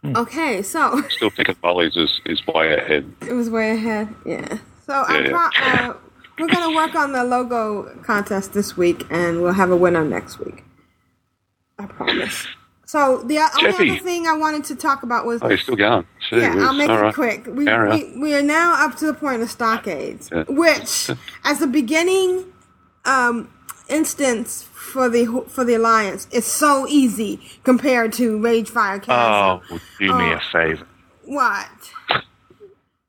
Hmm. 0.03 0.17
Okay, 0.17 0.63
so 0.63 1.01
Still 1.11 1.31
thinking 1.31 1.57
Molly's 1.63 1.97
is, 1.97 2.21
is 2.27 2.45
way 2.47 2.75
ahead. 2.75 3.13
it 3.23 3.33
was 3.33 3.49
way 3.51 3.71
ahead. 3.73 4.15
Yeah. 4.27 4.59
So 4.87 4.93
I'm 5.07 5.25
Yeah, 5.27 5.31
pro- 5.31 5.65
uh, 5.91 5.95
we're 6.39 6.49
gonna 6.49 6.75
work 6.75 6.95
on 6.95 7.13
the 7.13 7.25
logo 7.25 7.95
contest 8.05 8.53
this 8.53 8.77
week, 8.77 9.05
and 9.11 9.43
we'll 9.43 9.53
have 9.53 9.71
a 9.71 9.77
winner 9.77 10.05
next 10.05 10.39
week. 10.39 10.65
I 11.79 11.87
promise. 11.87 12.47
So 12.87 13.23
the 13.25 13.39
o- 13.39 13.49
only 13.59 13.73
Jeppy. 13.73 13.91
other 13.93 14.03
thing 14.05 14.27
I 14.27 14.35
wanted 14.37 14.65
to 14.65 14.77
talk 14.77 15.03
about 15.03 15.25
was 15.25 15.41
Oh, 15.43 15.49
you're 15.49 15.57
still 15.59 15.77
going. 15.77 16.05
Yeah. 16.31 16.55
I'll 16.59 16.75
make 16.75 16.91
it 16.91 16.93
right. 17.01 17.15
quick. 17.15 17.47
We, 17.47 17.65
we 17.65 18.13
we 18.21 18.35
are 18.35 18.43
now 18.43 18.75
up 18.85 18.97
to 18.99 19.07
the 19.07 19.15
point 19.15 19.41
of 19.43 19.51
stockades, 19.51 20.29
Yeah. 20.33 20.45
which, 20.49 21.11
as 21.45 21.59
the 21.59 21.67
beginning 21.67 22.45
um, 23.07 23.51
instance 23.89 24.63
for 24.63 25.09
the 25.09 25.45
for 25.49 25.65
the 25.65 25.75
alliance, 25.75 26.29
is 26.33 26.45
so 26.45 26.87
easy 26.87 27.41
compared 27.65 28.13
to 28.15 28.39
Ragefire 28.39 29.03
Chasm. 29.03 29.63
Oh, 29.71 29.81
do 29.99 30.07
me 30.15 30.33
Oh. 30.33 30.37
a 30.37 30.41
favor. 30.53 30.87
What? 31.25 31.92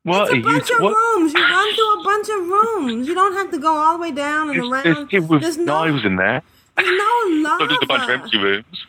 What 0.04 0.30
are 0.30 0.36
a 0.36 0.42
bunch 0.42 0.68
T- 0.68 0.74
of 0.76 0.82
what? 0.82 0.96
rooms. 0.96 1.34
You 1.34 1.42
run 1.42 1.76
through 1.76 2.00
a 2.00 2.04
bunch 2.04 2.30
of 2.30 2.48
rooms. 2.48 3.08
You 3.08 3.14
don't 3.16 3.34
have 3.34 3.52
to 3.52 3.58
go 3.58 3.76
all 3.76 3.94
the 3.98 4.02
way 4.02 4.12
down 4.12 4.50
and 4.50 4.60
There's, 4.60 4.70
around. 4.86 5.10
there's 5.12 5.24
with 5.30 5.42
There's 5.42 5.58
no, 5.58 5.86
knives 5.86 6.06
in 6.06 6.16
there. 6.18 6.42
there's 6.78 6.90
no 6.90 7.24
Not 7.42 7.70
just 7.70 7.84
a 7.84 7.88
bunch 7.88 8.04
of 8.04 8.10
lava. 8.10 8.14
empty 8.24 8.38
rooms. 8.38 8.86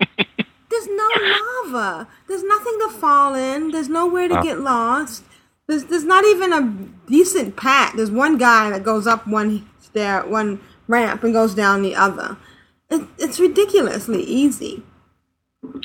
There's 0.68 0.88
no 0.88 1.08
lava. 1.64 2.08
There's 2.28 2.42
nothing 2.42 2.78
to 2.80 2.88
fall 2.90 3.34
in. 3.34 3.70
There's 3.70 3.88
nowhere 3.88 4.28
to 4.28 4.40
Oh. 4.40 4.42
get 4.42 4.60
lost. 4.60 5.22
There's 5.68 5.84
there's 5.84 6.04
not 6.04 6.24
even 6.24 6.52
a 6.52 6.60
decent 7.08 7.56
path. 7.56 7.94
There's 7.96 8.10
one 8.10 8.36
guy 8.36 8.70
that 8.70 8.82
goes 8.84 9.06
up 9.06 9.26
one 9.26 9.66
stair, 9.80 10.22
one 10.26 10.60
ramp, 10.86 11.22
and 11.24 11.32
goes 11.32 11.54
down 11.54 11.82
the 11.82 11.94
other. 11.94 12.36
It, 12.90 13.02
it's 13.18 13.40
ridiculously 13.40 14.22
easy. 14.24 14.82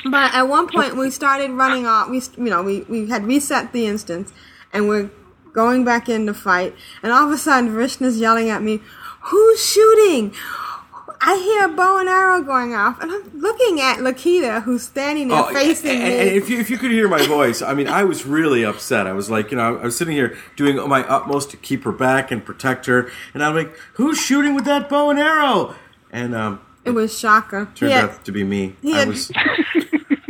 But 0.04 0.34
at 0.34 0.42
one 0.42 0.68
point, 0.68 0.96
we 0.96 1.10
started 1.10 1.50
running 1.52 1.86
off. 1.86 2.10
We 2.10 2.20
you 2.36 2.50
know 2.50 2.62
we 2.62 2.82
we 2.82 3.08
had 3.08 3.24
reset 3.24 3.72
the 3.72 3.86
instance, 3.86 4.32
and 4.72 4.88
we're 4.88 5.10
going 5.52 5.84
back 5.84 6.08
in 6.08 6.26
to 6.26 6.34
fight. 6.34 6.74
And 7.02 7.12
all 7.12 7.26
of 7.26 7.32
a 7.32 7.38
sudden, 7.38 7.70
Vrishna's 7.70 8.18
yelling 8.18 8.48
at 8.50 8.62
me, 8.62 8.80
"Who's 9.24 9.64
shooting?" 9.64 10.32
I 11.24 11.36
hear 11.36 11.66
a 11.66 11.68
bow 11.68 11.98
and 11.98 12.08
arrow 12.08 12.42
going 12.42 12.74
off, 12.74 13.00
and 13.00 13.08
I'm 13.12 13.30
looking 13.40 13.80
at 13.80 13.98
Lakita, 13.98 14.64
who's 14.64 14.82
standing 14.82 15.28
there 15.28 15.44
facing 15.44 15.90
Oh, 15.90 15.94
and, 15.94 16.02
me. 16.02 16.18
and 16.18 16.28
if 16.30 16.50
you 16.50 16.58
if 16.58 16.68
you 16.68 16.76
could 16.78 16.90
hear 16.90 17.06
my 17.06 17.24
voice, 17.26 17.62
I 17.62 17.74
mean, 17.74 17.86
I 17.86 18.02
was 18.02 18.26
really 18.26 18.64
upset. 18.64 19.06
I 19.06 19.12
was 19.12 19.30
like, 19.30 19.52
you 19.52 19.56
know, 19.56 19.76
I 19.78 19.84
was 19.84 19.96
sitting 19.96 20.14
here 20.16 20.36
doing 20.56 20.76
my 20.88 21.04
utmost 21.06 21.50
to 21.52 21.56
keep 21.56 21.84
her 21.84 21.92
back 21.92 22.32
and 22.32 22.44
protect 22.44 22.86
her, 22.86 23.08
and 23.34 23.44
I'm 23.44 23.54
like, 23.54 23.72
who's 23.94 24.18
shooting 24.18 24.56
with 24.56 24.64
that 24.64 24.88
bow 24.88 25.10
and 25.10 25.18
arrow? 25.20 25.76
And 26.10 26.34
um, 26.34 26.60
it 26.84 26.90
was 26.90 27.16
Shaka. 27.16 27.68
turned 27.76 27.92
had- 27.92 28.04
out 28.06 28.24
to 28.24 28.32
be 28.32 28.42
me. 28.42 28.74
he 28.82 28.90
had- 28.92 29.06
was. 29.06 29.30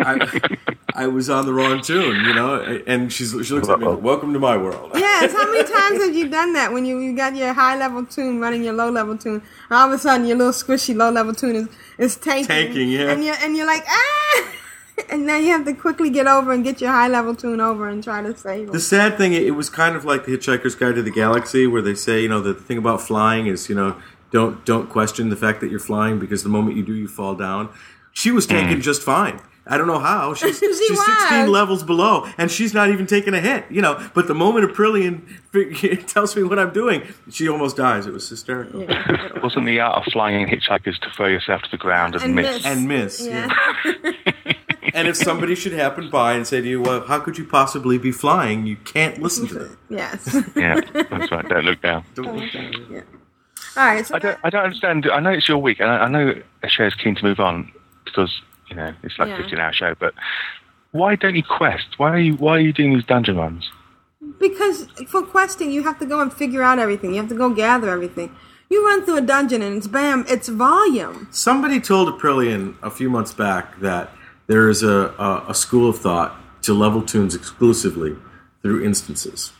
I, 0.04 0.56
I 0.94 1.06
was 1.06 1.30
on 1.30 1.46
the 1.46 1.52
wrong 1.52 1.80
toon, 1.80 2.24
you 2.24 2.34
know, 2.34 2.60
and 2.86 3.12
she's 3.12 3.30
she 3.30 3.54
looks 3.54 3.68
at 3.68 3.80
me. 3.80 3.86
Welcome 3.86 4.32
to 4.32 4.38
my 4.38 4.56
world. 4.56 4.92
Yes, 4.94 5.32
how 5.32 5.50
many 5.50 5.64
times 5.64 6.04
have 6.04 6.14
you 6.14 6.28
done 6.28 6.52
that 6.54 6.72
when 6.72 6.84
you, 6.84 6.98
you 7.00 7.16
got 7.16 7.34
your 7.34 7.52
high 7.52 7.76
level 7.78 8.04
toon 8.04 8.40
running 8.40 8.62
your 8.64 8.74
low 8.74 8.90
level 8.90 9.16
toon, 9.16 9.34
and 9.34 9.42
all 9.70 9.88
of 9.88 9.92
a 9.92 9.98
sudden 9.98 10.26
your 10.26 10.36
little 10.36 10.52
squishy 10.52 10.94
low 10.94 11.10
level 11.10 11.34
toon 11.34 11.56
is, 11.56 11.68
is 11.98 12.16
tanking, 12.16 12.46
Tanking, 12.46 12.88
yeah. 12.90 13.10
and 13.10 13.24
you're 13.24 13.36
and 13.36 13.56
you're 13.56 13.66
like 13.66 13.84
ah, 13.86 14.52
and 15.10 15.26
now 15.26 15.36
you 15.36 15.48
have 15.48 15.64
to 15.64 15.72
quickly 15.72 16.10
get 16.10 16.26
over 16.26 16.52
and 16.52 16.64
get 16.64 16.80
your 16.80 16.90
high 16.90 17.08
level 17.08 17.34
toon 17.34 17.60
over 17.60 17.88
and 17.88 18.04
try 18.04 18.22
to 18.22 18.36
save 18.36 18.66
them. 18.66 18.72
The 18.72 18.80
sad 18.80 19.16
thing, 19.16 19.32
it 19.32 19.54
was 19.54 19.70
kind 19.70 19.96
of 19.96 20.04
like 20.04 20.26
the 20.26 20.36
Hitchhiker's 20.36 20.74
Guide 20.74 20.96
to 20.96 21.02
the 21.02 21.10
Galaxy, 21.10 21.66
where 21.66 21.82
they 21.82 21.94
say, 21.94 22.22
you 22.22 22.28
know, 22.28 22.40
the 22.40 22.54
thing 22.54 22.78
about 22.78 23.00
flying 23.00 23.46
is, 23.46 23.68
you 23.68 23.74
know, 23.74 23.96
don't 24.30 24.64
don't 24.64 24.88
question 24.88 25.30
the 25.30 25.36
fact 25.36 25.60
that 25.60 25.70
you're 25.70 25.80
flying 25.80 26.18
because 26.18 26.42
the 26.42 26.48
moment 26.48 26.76
you 26.76 26.82
do, 26.82 26.94
you 26.94 27.08
fall 27.08 27.34
down. 27.34 27.68
She 28.12 28.30
was 28.30 28.46
taken 28.46 28.82
just 28.82 29.02
fine. 29.02 29.40
I 29.66 29.78
don't 29.78 29.86
know 29.86 30.00
how. 30.00 30.34
She's, 30.40 30.58
She 30.58 30.66
she's 30.74 30.90
was. 30.90 31.06
16 31.06 31.46
levels 31.48 31.84
below, 31.84 32.28
and 32.36 32.50
she's 32.50 32.74
not 32.74 32.88
even 32.90 33.06
taking 33.06 33.32
a 33.32 33.40
hit, 33.40 33.64
you 33.70 33.80
know. 33.80 34.04
But 34.12 34.26
the 34.26 34.34
moment 34.34 34.68
Aprillian 34.70 35.22
fig- 35.52 36.06
tells 36.08 36.34
me 36.34 36.42
what 36.42 36.58
I'm 36.58 36.72
doing, 36.72 37.02
she 37.30 37.48
almost 37.48 37.76
dies. 37.76 38.06
It 38.06 38.12
was 38.12 38.28
hysterical. 38.28 38.80
Wasn't 39.42 39.64
the 39.66 39.78
art 39.80 40.04
of 40.04 40.12
flying 40.12 40.46
hitchhikers 40.48 40.98
to 41.00 41.10
throw 41.16 41.26
yourself 41.28 41.62
to 41.62 41.70
the 41.70 41.76
ground 41.76 42.14
and, 42.16 42.24
And 42.24 42.34
miss? 42.34 42.54
miss. 42.56 42.66
And 42.66 42.88
miss. 42.88 43.26
Yeah. 43.26 43.48
And 44.94 45.08
if 45.08 45.16
somebody 45.16 45.54
should 45.54 45.72
happen 45.72 46.10
by 46.10 46.34
and 46.34 46.46
say 46.46 46.60
to 46.60 46.68
you, 46.68 46.82
well, 46.82 47.00
how 47.06 47.18
could 47.20 47.38
you 47.38 47.44
possibly 47.46 47.96
be 47.98 48.12
flying? 48.12 48.66
You 48.66 48.76
can't 48.76 49.22
listen 49.22 49.46
to 49.46 49.54
them. 49.54 49.78
yes. 49.88 50.36
Yeah, 50.54 50.80
that's 50.92 51.30
right. 51.32 51.48
Don't 51.48 51.64
look 51.64 51.80
down. 51.80 52.04
Don't 52.14 52.36
look 52.36 52.52
down. 52.52 52.86
yeah. 52.90 53.00
All 53.76 53.86
right. 53.86 54.04
So 54.06 54.16
I 54.16 54.18
don't. 54.18 54.38
I 54.44 54.50
don't 54.50 54.64
understand. 54.64 55.08
I 55.10 55.20
know 55.20 55.30
it's 55.30 55.48
your 55.48 55.58
week, 55.58 55.80
and 55.80 55.88
I, 55.88 55.98
I 56.00 56.08
know 56.08 56.34
Asher 56.62 56.86
is 56.86 56.94
keen 56.94 57.14
to 57.14 57.22
move 57.24 57.40
on 57.40 57.72
because 58.04 58.42
you 58.72 58.76
know 58.80 58.92
it's 59.02 59.18
like 59.18 59.28
Yeah. 59.28 59.36
fifteen-hour 59.38 59.72
show. 59.72 59.94
But 60.04 60.14
why 60.92 61.10
don't 61.16 61.34
you 61.40 61.42
quest? 61.58 61.88
Why 61.98 62.10
are 62.16 62.18
you? 62.28 62.34
Why 62.44 62.52
are 62.56 62.64
you 62.68 62.72
doing 62.72 62.94
these 62.94 63.04
dungeon 63.04 63.36
runs? 63.36 63.64
Because 64.40 64.86
for 65.12 65.22
questing, 65.22 65.70
you 65.76 65.82
have 65.88 65.98
to 65.98 66.06
go 66.06 66.20
and 66.20 66.32
figure 66.32 66.62
out 66.62 66.78
everything. 66.78 67.10
You 67.14 67.20
have 67.20 67.28
to 67.28 67.34
go 67.44 67.48
gather 67.50 67.88
everything. 67.90 68.28
You 68.70 68.78
run 68.86 69.04
through 69.04 69.18
a 69.18 69.26
dungeon 69.34 69.60
and 69.62 69.76
it's 69.76 69.86
bam, 69.86 70.24
it's 70.34 70.48
volume. 70.48 71.28
Somebody 71.30 71.78
told 71.80 72.08
Aprillian 72.08 72.74
a 72.82 72.90
few 72.90 73.10
months 73.10 73.32
back 73.34 73.80
that 73.80 74.10
there 74.46 74.68
is 74.68 74.82
a, 74.82 74.96
a, 75.18 75.44
a 75.48 75.54
school 75.54 75.90
of 75.90 75.98
thought 75.98 76.30
to 76.62 76.72
level 76.72 77.02
toons 77.02 77.34
exclusively 77.34 78.16
through 78.62 78.82
instances. 78.84 79.52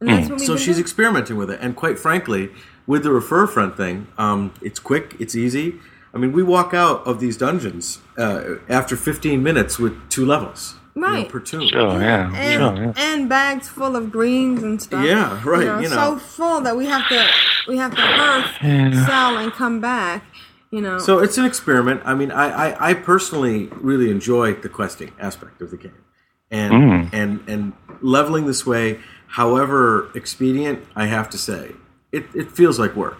And 0.00 0.08
that's 0.10 0.28
what 0.30 0.40
So 0.40 0.56
she's 0.56 0.76
doing. 0.76 0.80
experimenting 0.86 1.36
with 1.36 1.50
it. 1.50 1.58
And 1.60 1.74
quite 1.74 1.98
frankly, 1.98 2.50
with 2.86 3.02
the 3.02 3.10
refer 3.10 3.46
front 3.46 3.76
thing, 3.76 4.06
um, 4.18 4.52
it's 4.62 4.78
quick, 4.78 5.16
it's 5.18 5.34
easy. 5.34 5.74
I 6.14 6.18
mean, 6.18 6.32
we 6.32 6.42
walk 6.42 6.74
out 6.74 7.06
of 7.06 7.20
these 7.20 7.36
dungeons 7.36 8.00
uh, 8.18 8.56
after 8.68 8.96
15 8.96 9.42
minutes 9.42 9.78
with 9.78 9.94
two 10.08 10.26
levels 10.26 10.74
you 10.96 11.02
know, 11.02 11.08
Right. 11.08 11.28
per 11.28 11.38
toon. 11.40 11.68
Sure, 11.68 12.00
yeah, 12.02 12.32
and, 12.34 12.60
sure, 12.76 12.84
yeah. 12.84 12.92
and 12.96 13.28
bags 13.28 13.68
full 13.68 13.94
of 13.94 14.10
greens 14.10 14.62
and 14.62 14.82
stuff. 14.82 15.04
Yeah, 15.04 15.40
right, 15.44 15.60
You 15.60 15.66
know, 15.66 15.78
you 15.80 15.88
so 15.88 16.16
full 16.18 16.60
that 16.62 16.76
we 16.76 16.86
have 16.86 17.08
to 17.08 17.26
we 17.68 17.76
have 17.76 17.94
to 17.94 18.02
earth, 18.02 19.06
sell, 19.06 19.36
and 19.38 19.52
come 19.52 19.80
back. 19.80 20.24
You 20.72 20.80
know. 20.80 20.98
So 20.98 21.18
it's 21.20 21.36
an 21.38 21.44
experiment. 21.44 22.00
I 22.04 22.14
mean, 22.14 22.30
I, 22.32 22.46
I, 22.70 22.90
I 22.90 22.94
personally 22.94 23.68
really 23.72 24.10
enjoy 24.10 24.54
the 24.54 24.68
questing 24.68 25.12
aspect 25.18 25.62
of 25.62 25.70
the 25.70 25.76
game, 25.76 26.02
and 26.50 26.72
Mm. 26.72 27.10
and 27.12 27.40
and 27.48 27.72
leveling 28.02 28.46
this 28.46 28.66
way, 28.66 28.98
however 29.28 30.10
expedient, 30.14 30.84
I 30.96 31.06
have 31.06 31.30
to 31.30 31.38
say, 31.38 31.72
it, 32.12 32.24
it 32.34 32.50
feels 32.50 32.78
like 32.78 32.94
work, 32.96 33.18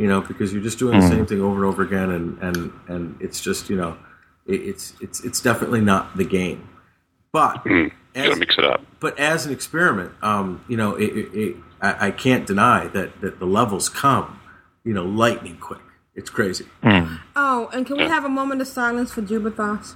you 0.00 0.08
know, 0.08 0.20
because 0.22 0.52
you're 0.52 0.62
just 0.62 0.78
doing 0.78 0.98
the 0.98 1.06
Mm. 1.06 1.10
same 1.10 1.26
thing 1.26 1.40
over 1.42 1.56
and 1.56 1.64
over 1.64 1.82
again, 1.82 2.10
and 2.10 2.38
and 2.42 2.72
and 2.88 3.02
it's 3.20 3.40
just 3.40 3.68
you 3.70 3.76
know, 3.76 3.96
it, 4.46 4.60
it's 4.70 4.94
it's 5.00 5.18
it's 5.24 5.40
definitely 5.40 5.80
not 5.82 6.16
the 6.16 6.24
game, 6.24 6.68
but. 7.32 7.62
Mm. 7.64 7.92
as- 8.14 8.38
mix 8.38 8.56
it 8.58 8.64
up. 8.64 8.80
but 8.98 9.16
as 9.18 9.46
an 9.46 9.52
experiment, 9.52 10.10
um, 10.22 10.64
you 10.68 10.76
know, 10.76 10.94
it, 10.96 11.10
it, 11.20 11.28
it, 11.42 11.56
I, 11.80 12.08
I 12.08 12.10
can't 12.10 12.44
deny 12.46 12.88
that, 12.88 13.20
that 13.20 13.38
the 13.38 13.46
levels 13.46 13.88
come, 13.88 14.40
you 14.84 14.92
know, 14.92 15.04
lightning 15.04 15.56
quick. 15.58 15.80
It's 16.16 16.28
crazy. 16.28 16.66
oh, 16.82 17.70
and 17.72 17.86
can 17.86 17.96
we 17.98 18.02
have 18.08 18.24
a 18.24 18.28
moment 18.28 18.60
of 18.62 18.66
silence 18.68 19.12
for 19.12 19.22
Jubei'Thos? 19.22 19.94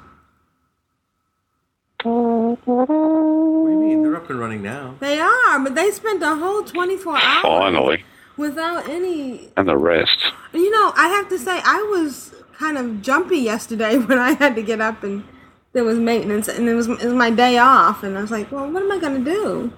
What 2.04 2.64
do 2.66 3.70
you 3.72 3.78
mean? 3.80 4.02
They're 4.02 4.16
up 4.16 4.28
and 4.30 4.38
running 4.38 4.62
now. 4.62 4.94
They 5.00 5.18
are, 5.20 5.58
but 5.60 5.74
they 5.74 5.90
spent 5.90 6.22
a 6.22 6.34
whole 6.36 6.62
twenty 6.62 6.96
four 6.96 7.16
hours 7.16 7.42
Finally. 7.42 8.04
Without 8.36 8.88
any. 8.88 9.48
And 9.56 9.68
the 9.68 9.76
rest. 9.76 10.18
You 10.52 10.70
know, 10.70 10.92
I 10.96 11.08
have 11.08 11.28
to 11.30 11.38
say, 11.38 11.60
I 11.64 11.82
was 11.90 12.34
kind 12.58 12.78
of 12.78 13.02
jumpy 13.02 13.38
yesterday 13.38 13.98
when 14.08 14.18
I 14.18 14.32
had 14.32 14.54
to 14.56 14.62
get 14.62 14.80
up 14.80 15.02
and 15.02 15.24
there 15.72 15.84
was 15.84 15.98
maintenance, 15.98 16.46
and 16.48 16.68
it 16.68 16.74
was 16.74 16.88
it 16.88 17.04
was 17.04 17.14
my 17.14 17.30
day 17.30 17.58
off, 17.58 18.04
and 18.04 18.16
I 18.16 18.20
was 18.20 18.30
like, 18.30 18.52
well, 18.52 18.70
what 18.70 18.82
am 18.84 18.92
I 18.92 18.98
gonna 18.98 19.18
do? 19.18 19.72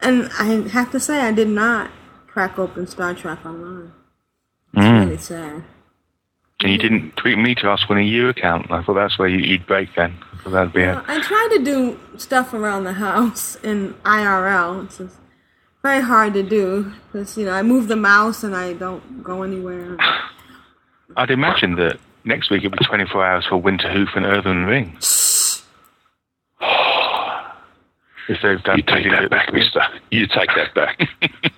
And 0.00 0.28
I 0.38 0.68
have 0.70 0.90
to 0.90 0.98
say, 0.98 1.20
I 1.20 1.30
did 1.30 1.46
not 1.48 1.92
crack 2.26 2.58
open 2.58 2.88
Star 2.88 3.14
Trek 3.14 3.38
Online. 3.46 3.92
It's 4.74 4.84
Mm. 4.84 5.04
really 5.04 5.16
sad. 5.18 5.62
And 6.60 6.72
you 6.72 6.78
didn't 6.78 7.16
tweet 7.16 7.38
me 7.38 7.54
to 7.56 7.68
ask 7.68 7.88
when 7.88 7.98
a 7.98 8.02
U 8.02 8.28
account. 8.28 8.70
I 8.70 8.82
thought 8.82 8.94
that's 8.94 9.16
where 9.18 9.28
you, 9.28 9.38
you'd 9.38 9.66
break 9.66 9.94
then. 9.94 10.14
So 10.42 10.50
that'd 10.50 10.72
be 10.72 10.82
it. 10.82 10.96
I 11.06 11.20
tried 11.20 11.48
to 11.58 11.64
do 11.64 11.98
stuff 12.16 12.52
around 12.54 12.84
the 12.84 12.94
house 12.94 13.56
in 13.62 13.94
IRL. 14.04 14.84
It's 14.86 14.98
just 14.98 15.16
very 15.82 16.00
hard 16.00 16.34
to 16.34 16.42
do 16.42 16.92
because 17.10 17.36
you 17.36 17.44
know 17.44 17.52
I 17.52 17.62
move 17.62 17.88
the 17.88 17.96
mouse 17.96 18.44
and 18.44 18.54
I 18.54 18.72
don't 18.72 19.22
go 19.22 19.42
anywhere. 19.42 19.96
I'd 21.16 21.30
imagine 21.30 21.74
that 21.76 21.98
next 22.24 22.50
week 22.50 22.64
it'll 22.64 22.76
be 22.76 22.84
24 22.84 23.24
hours 23.26 23.46
for 23.46 23.60
Winterhoof 23.60 24.16
and 24.16 24.24
Earthen 24.24 24.64
Ring. 24.64 24.96
if 28.28 28.40
they've 28.42 28.62
done 28.62 28.78
You 28.78 28.84
take 28.84 29.10
that 29.10 29.28
back, 29.30 29.52
Mister. 29.52 29.82
You 30.10 30.26
take 30.26 30.50
that 30.54 30.74
back. 30.74 31.00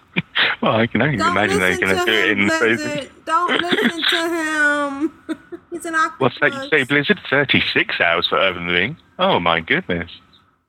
well, 0.62 0.76
I 0.76 0.86
can 0.86 1.02
only 1.02 1.18
Don't 1.18 1.30
imagine 1.30 1.58
they're 1.60 1.70
listen 1.78 1.86
going 1.86 1.96
to 1.96 2.04
to 2.04 2.10
do 2.10 2.18
it 2.18 2.30
him, 2.30 2.40
in 2.40 2.46
Blizzard. 2.46 3.10
Don't 3.26 3.62
listen 3.62 4.02
to 4.02 4.28
him. 4.28 5.12
He's 5.70 5.84
an 5.86 5.94
octopus. 5.94 6.18
What's 6.18 6.40
that 6.40 6.54
you 6.54 6.68
say, 6.70 6.84
Blizzard? 6.84 7.20
36 7.28 8.00
hours 8.00 8.26
for 8.28 8.38
Earthen 8.38 8.66
Ring? 8.66 8.96
Oh, 9.18 9.38
my 9.40 9.60
goodness. 9.60 10.10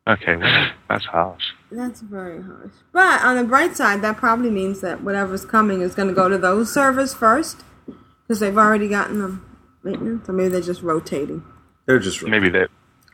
Okay, 0.08 0.36
well, 0.36 0.72
that's 0.90 1.06
harsh. 1.06 1.44
That's 1.72 2.02
very 2.02 2.42
harsh. 2.42 2.72
But 2.94 3.22
on 3.24 3.36
the 3.38 3.44
bright 3.44 3.76
side, 3.76 4.02
that 4.04 4.18
probably 4.18 4.50
means 4.52 4.82
that 4.82 5.02
whatever's 5.04 5.46
coming 5.46 5.82
is 5.82 5.96
going 5.96 6.08
to 6.08 6.14
go 6.14 6.30
to 6.30 6.38
those 6.38 6.74
servers 6.74 7.14
first 7.14 7.64
because 8.22 8.40
they've 8.40 8.58
already 8.58 8.88
gotten 8.88 9.20
them 9.20 9.46
maintenance, 9.84 10.30
or 10.30 10.34
maybe 10.34 10.50
they're 10.50 10.62
just 10.62 10.82
rotating. 10.82 11.44
They're 11.86 12.00
just 12.00 12.24
Maybe 12.24 12.50
they 12.50 12.66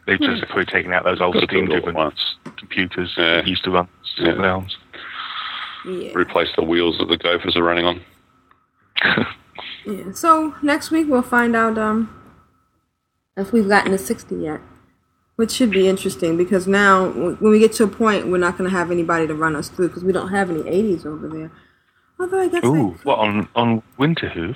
they've 0.08 0.20
just 0.20 0.44
probably 0.48 0.66
taken 0.66 0.94
out 0.94 1.04
those 1.04 1.22
old 1.22 1.34
Gotta 1.36 1.48
do 1.48 1.58
it 1.58 1.60
all 1.60 1.64
at 1.64 1.70
Steam-driven 1.70 1.94
once. 1.96 2.36
computers 2.58 3.14
that 3.18 3.48
used 3.48 3.64
to 3.66 3.72
run 3.72 3.88
Yeah. 4.18 4.66
Yeah. 5.86 6.12
Replace 6.14 6.50
the 6.56 6.64
wheels 6.64 6.98
that 7.00 7.08
the 7.08 7.18
Gophers 7.18 7.56
are 7.56 7.64
running 7.64 7.86
on. 7.86 8.02
Yeah. 9.86 10.12
So 10.14 10.54
next 10.62 10.92
week 10.92 11.08
we'll 11.10 11.24
find 11.24 11.56
out 11.56 11.76
um 11.78 12.16
if 13.36 13.52
we've 13.52 13.68
gotten 13.68 13.92
to 13.92 13.98
sixty 13.98 14.36
yet, 14.36 14.62
which 15.42 15.50
should 15.50 15.72
be 15.72 15.88
interesting 15.88 16.38
because 16.38 16.68
now 16.68 17.10
when 17.10 17.52
we 17.52 17.58
get 17.58 17.74
to 17.74 17.84
a 17.84 17.88
point, 17.88 18.28
we're 18.28 18.38
not 18.38 18.60
going 18.60 18.70
to 18.70 18.78
have 18.78 18.92
anybody 18.92 19.26
to 19.26 19.34
run 19.34 19.56
us 19.56 19.70
through 19.70 19.88
because 19.88 20.04
we 20.04 20.14
don't 20.14 20.30
have 20.30 20.52
any 20.52 20.62
eighties 20.70 21.04
over 21.04 21.28
there. 21.28 21.52
Although 22.20 22.42
I 22.42 22.48
guess. 22.48 22.64
Ooh, 22.64 22.92
what 23.02 23.18
on 23.18 23.50
on 23.56 23.82
Winterhoof? 23.98 24.56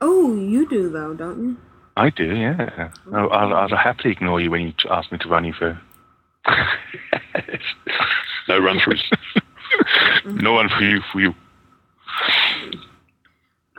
Oh, 0.00 0.34
you 0.34 0.68
do 0.68 0.90
though, 0.90 1.14
don't 1.14 1.40
you? 1.40 1.56
I 1.96 2.10
do, 2.10 2.34
yeah. 2.34 2.90
I'll, 3.12 3.30
I'll, 3.30 3.54
I'll 3.54 3.76
happily 3.76 4.10
ignore 4.10 4.40
you 4.40 4.50
when 4.50 4.62
you 4.62 4.72
ask 4.90 5.12
me 5.12 5.18
to 5.18 5.28
run 5.28 5.44
you 5.44 5.52
through. 5.52 5.76
No 8.46 8.58
run 8.58 8.78
throughs. 8.78 9.00
Mm-hmm. 9.04 10.36
no 10.38 10.52
one 10.52 10.68
for 10.68 10.82
you, 10.82 11.00
for 11.10 11.20
you. 11.20 11.34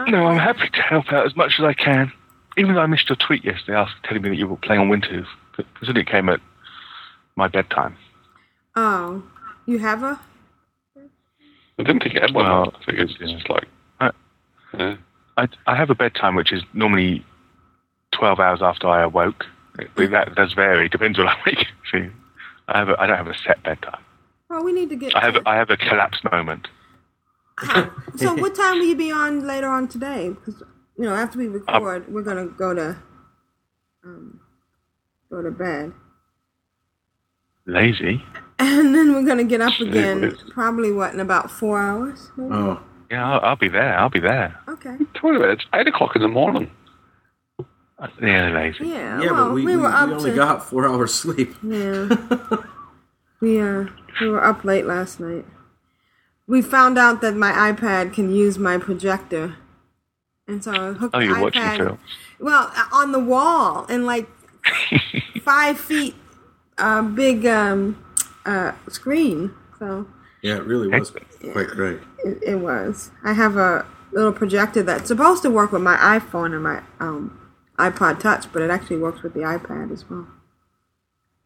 No, 0.07 0.25
I'm 0.25 0.39
happy 0.39 0.69
to 0.69 0.81
help 0.81 1.13
out 1.13 1.25
as 1.25 1.35
much 1.35 1.59
as 1.59 1.65
I 1.65 1.73
can. 1.73 2.11
Even 2.57 2.73
though 2.73 2.81
I 2.81 2.87
missed 2.87 3.07
your 3.07 3.15
tweet 3.15 3.45
yesterday 3.45 3.77
asking, 3.77 4.01
telling 4.03 4.23
me 4.23 4.29
that 4.29 4.35
you 4.37 4.47
were 4.47 4.57
playing 4.57 4.81
on 4.81 4.89
Winterhoof, 4.89 5.27
because 5.57 5.89
it 5.89 6.07
came 6.07 6.29
at 6.29 6.39
my 7.35 7.47
bedtime. 7.47 7.97
Oh, 8.75 9.23
you 9.65 9.79
have 9.79 10.03
a. 10.03 10.19
I 11.77 11.83
didn't 11.83 12.03
think 12.03 12.15
it 12.15 12.21
had 12.21 12.33
one. 12.33 12.45
Well, 12.45 12.73
I 12.81 12.85
think 12.85 12.99
it's, 12.99 13.13
it's 13.19 13.31
just 13.31 13.49
like. 13.49 13.67
I, 13.99 14.11
Yeah. 14.77 14.97
I, 15.37 15.47
I 15.67 15.75
have 15.75 15.89
a 15.89 15.95
bedtime 15.95 16.35
which 16.35 16.53
is 16.53 16.63
normally 16.73 17.25
12 18.11 18.39
hours 18.39 18.61
after 18.61 18.87
I 18.87 19.03
awoke. 19.03 19.45
But 19.95 20.11
that 20.11 20.35
does 20.35 20.53
vary, 20.53 20.87
depends 20.87 21.19
on 21.19 21.25
the 21.25 21.35
week. 21.45 21.67
See, 21.91 22.07
I, 22.69 22.77
have 22.79 22.89
a, 22.89 22.99
I 22.99 23.07
don't 23.07 23.17
have 23.17 23.27
a 23.27 23.37
set 23.45 23.61
bedtime. 23.63 24.01
Well, 24.49 24.63
we 24.63 24.71
need 24.71 24.89
to 24.89 24.95
get. 24.95 25.15
I 25.15 25.25
have, 25.25 25.37
I 25.45 25.55
have 25.55 25.69
a 25.69 25.77
collapse 25.77 26.23
moment. 26.31 26.67
so 28.15 28.33
what 28.35 28.55
time 28.55 28.79
will 28.79 28.85
you 28.85 28.95
be 28.95 29.11
on 29.11 29.45
later 29.45 29.67
on 29.67 29.87
today? 29.87 30.29
Because 30.29 30.61
you 30.97 31.05
know 31.05 31.13
after 31.15 31.37
we 31.39 31.47
record, 31.47 32.07
we're 32.11 32.21
gonna 32.21 32.47
go 32.47 32.73
to 32.73 32.97
um, 34.03 34.39
go 35.29 35.41
to 35.41 35.51
bed, 35.51 35.93
Lazy? 37.65 38.23
and 38.59 38.93
then 38.95 39.13
we're 39.13 39.25
gonna 39.25 39.43
get 39.43 39.61
up 39.61 39.79
again. 39.79 40.35
Probably 40.51 40.91
what 40.91 41.13
in 41.13 41.19
about 41.19 41.49
four 41.51 41.79
hours. 41.79 42.31
maybe? 42.37 42.53
Oh. 42.53 42.81
Yeah, 43.11 43.33
I'll, 43.33 43.39
I'll 43.49 43.55
be 43.55 43.69
there. 43.69 43.97
I'll 43.99 44.09
be 44.09 44.19
there. 44.19 44.59
Okay. 44.67 44.97
Talking 45.13 45.35
about 45.35 45.49
it, 45.49 45.59
it's 45.59 45.65
8 45.73 45.87
o'clock 45.87 46.15
in 46.15 46.23
the 46.23 46.27
morning. 46.27 46.71
Yeah, 48.21 48.49
lazy. 48.49 48.87
Yeah. 48.87 49.21
Yeah, 49.21 49.31
well, 49.31 49.45
but 49.45 49.53
we, 49.53 49.63
we, 49.65 49.75
we, 49.75 49.81
were 49.81 49.89
we 49.89 49.93
up 49.93 50.09
only 50.09 50.31
to, 50.31 50.35
got 50.35 50.65
four 50.67 50.87
hours 50.87 51.13
sleep. 51.13 51.55
Yeah. 51.63 52.09
we 53.41 53.61
uh 53.61 53.85
we 54.19 54.27
were 54.27 54.43
up 54.43 54.65
late 54.65 54.85
last 54.85 55.19
night. 55.19 55.45
We 56.47 56.61
found 56.61 56.97
out 56.97 57.21
that 57.21 57.35
my 57.35 57.51
iPad 57.71 58.13
can 58.13 58.31
use 58.31 58.57
my 58.59 58.77
projector, 58.77 59.55
and 60.47 60.63
so 60.63 60.71
I 60.71 60.93
hooked 60.93 61.15
Oh, 61.15 61.19
the 61.19 61.25
you're 61.25 61.35
iPad. 61.35 61.79
watching. 61.79 61.99
Well, 62.39 62.71
uh, 62.75 62.85
on 62.91 63.11
the 63.11 63.19
wall 63.19 63.85
and 63.87 64.05
like 64.05 64.27
five 65.41 65.79
feet 65.79 66.15
uh, 66.77 67.01
big 67.01 67.45
um, 67.45 68.03
uh, 68.45 68.71
screen. 68.89 69.51
So 69.79 70.07
Yeah, 70.41 70.55
it 70.57 70.63
really 70.65 70.87
was 70.87 71.11
quite 71.51 71.67
great. 71.67 71.99
it, 72.23 72.39
it 72.43 72.55
was. 72.55 73.11
I 73.23 73.33
have 73.33 73.57
a 73.57 73.85
little 74.11 74.31
projector 74.33 74.83
that's 74.83 75.07
supposed 75.07 75.43
to 75.43 75.49
work 75.49 75.71
with 75.71 75.81
my 75.81 75.97
iPhone 75.97 76.53
and 76.53 76.63
my 76.63 76.81
um, 76.99 77.39
iPod 77.77 78.19
Touch, 78.19 78.51
but 78.53 78.61
it 78.61 78.69
actually 78.69 78.97
works 78.97 79.21
with 79.23 79.33
the 79.33 79.41
iPad 79.41 79.91
as 79.91 80.09
well. 80.09 80.27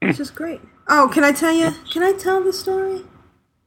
It's 0.02 0.18
just 0.18 0.36
great. 0.36 0.62
Oh, 0.88 1.10
can 1.12 1.24
I 1.24 1.32
tell 1.32 1.54
you? 1.54 1.72
Can 1.92 2.04
I 2.04 2.14
tell 2.14 2.44
the 2.44 2.54
story 2.54 3.04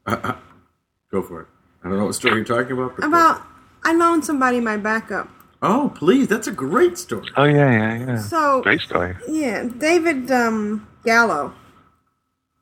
Go 0.07 1.23
for 1.23 1.43
it. 1.43 1.49
I 1.85 1.89
don't 1.89 1.99
know 1.99 2.07
what 2.07 2.15
story 2.15 2.37
you're 2.37 2.45
talking 2.45 2.73
about. 2.73 2.97
But 2.97 3.05
about? 3.07 3.43
I 3.85 3.93
loaned 3.93 4.25
somebody 4.25 4.61
my 4.61 4.77
backup. 4.77 5.29
Oh, 5.63 5.93
please. 5.95 6.27
That's 6.27 6.49
a 6.49 6.53
great 6.53 6.99
story. 6.99 7.29
Oh, 7.37 7.45
yeah, 7.45 7.71
yeah, 7.71 8.07
yeah. 8.07 8.19
So 8.19 8.63
Great 8.63 8.81
story. 8.81 9.17
Yeah, 9.29 9.65
David 9.79 10.31
um, 10.31 10.89
Gallo, 11.05 11.55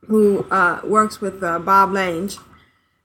who 0.07 0.41
uh, 0.51 0.81
works 0.85 1.21
with 1.21 1.43
uh, 1.43 1.59
Bob 1.59 1.93
Lange. 1.93 2.31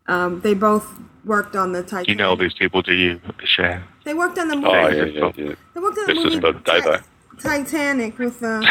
Um, 0.07 0.41
they 0.41 0.53
both 0.53 0.99
worked 1.23 1.55
on 1.55 1.71
the 1.71 1.81
Titanic. 1.81 2.09
You 2.09 2.15
know 2.15 2.35
these 2.35 2.53
people, 2.53 2.81
do 2.81 2.93
you, 2.93 3.21
Share? 3.45 3.83
They 4.03 4.13
worked 4.13 4.37
on 4.37 4.49
the 4.49 4.55
movie. 4.55 4.67
Oh, 4.67 4.87
yeah, 4.89 5.05
yeah, 5.05 5.31
yeah. 5.35 5.55
They 5.73 5.79
worked 5.79 5.97
on 5.97 6.05
the 6.05 6.13
This 6.13 6.41
movie 6.41 6.87
is. 6.97 7.01
Titanic 7.41 8.19
with. 8.19 8.43
Uh, 8.43 8.61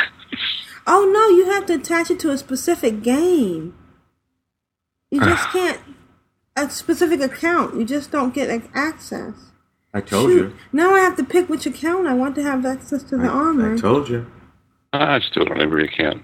oh 0.87 1.11
no, 1.11 1.37
you 1.37 1.51
have 1.51 1.67
to 1.67 1.75
attach 1.75 2.11
it 2.11 2.21
to 2.21 2.31
a 2.31 2.39
specific 2.39 3.03
game. 3.03 3.75
You 5.11 5.21
just 5.21 5.49
can't 5.53 5.81
a 6.57 6.71
specific 6.71 7.21
account. 7.21 7.77
You 7.77 7.85
just 7.85 8.11
don't 8.11 8.33
get 8.33 8.49
ac- 8.49 8.71
access. 8.75 9.35
I 9.95 10.01
told 10.01 10.31
Shoot. 10.31 10.37
you. 10.37 10.57
Now 10.73 10.93
I 10.95 11.01
have 11.01 11.17
to 11.17 11.25
pick 11.25 11.49
which 11.49 11.67
account 11.67 12.07
I 12.09 12.15
want 12.15 12.35
to 12.35 12.43
have 12.43 12.67
access 12.67 13.03
to 13.05 13.17
the 13.17 13.29
armor. 13.29 13.75
I 13.75 13.79
told 13.79 14.09
you. 14.09 14.27
I 14.93 15.19
just 15.21 15.33
do 15.35 15.43
it 15.43 15.51
on 15.51 15.61
every 15.61 15.85
account. 15.85 16.23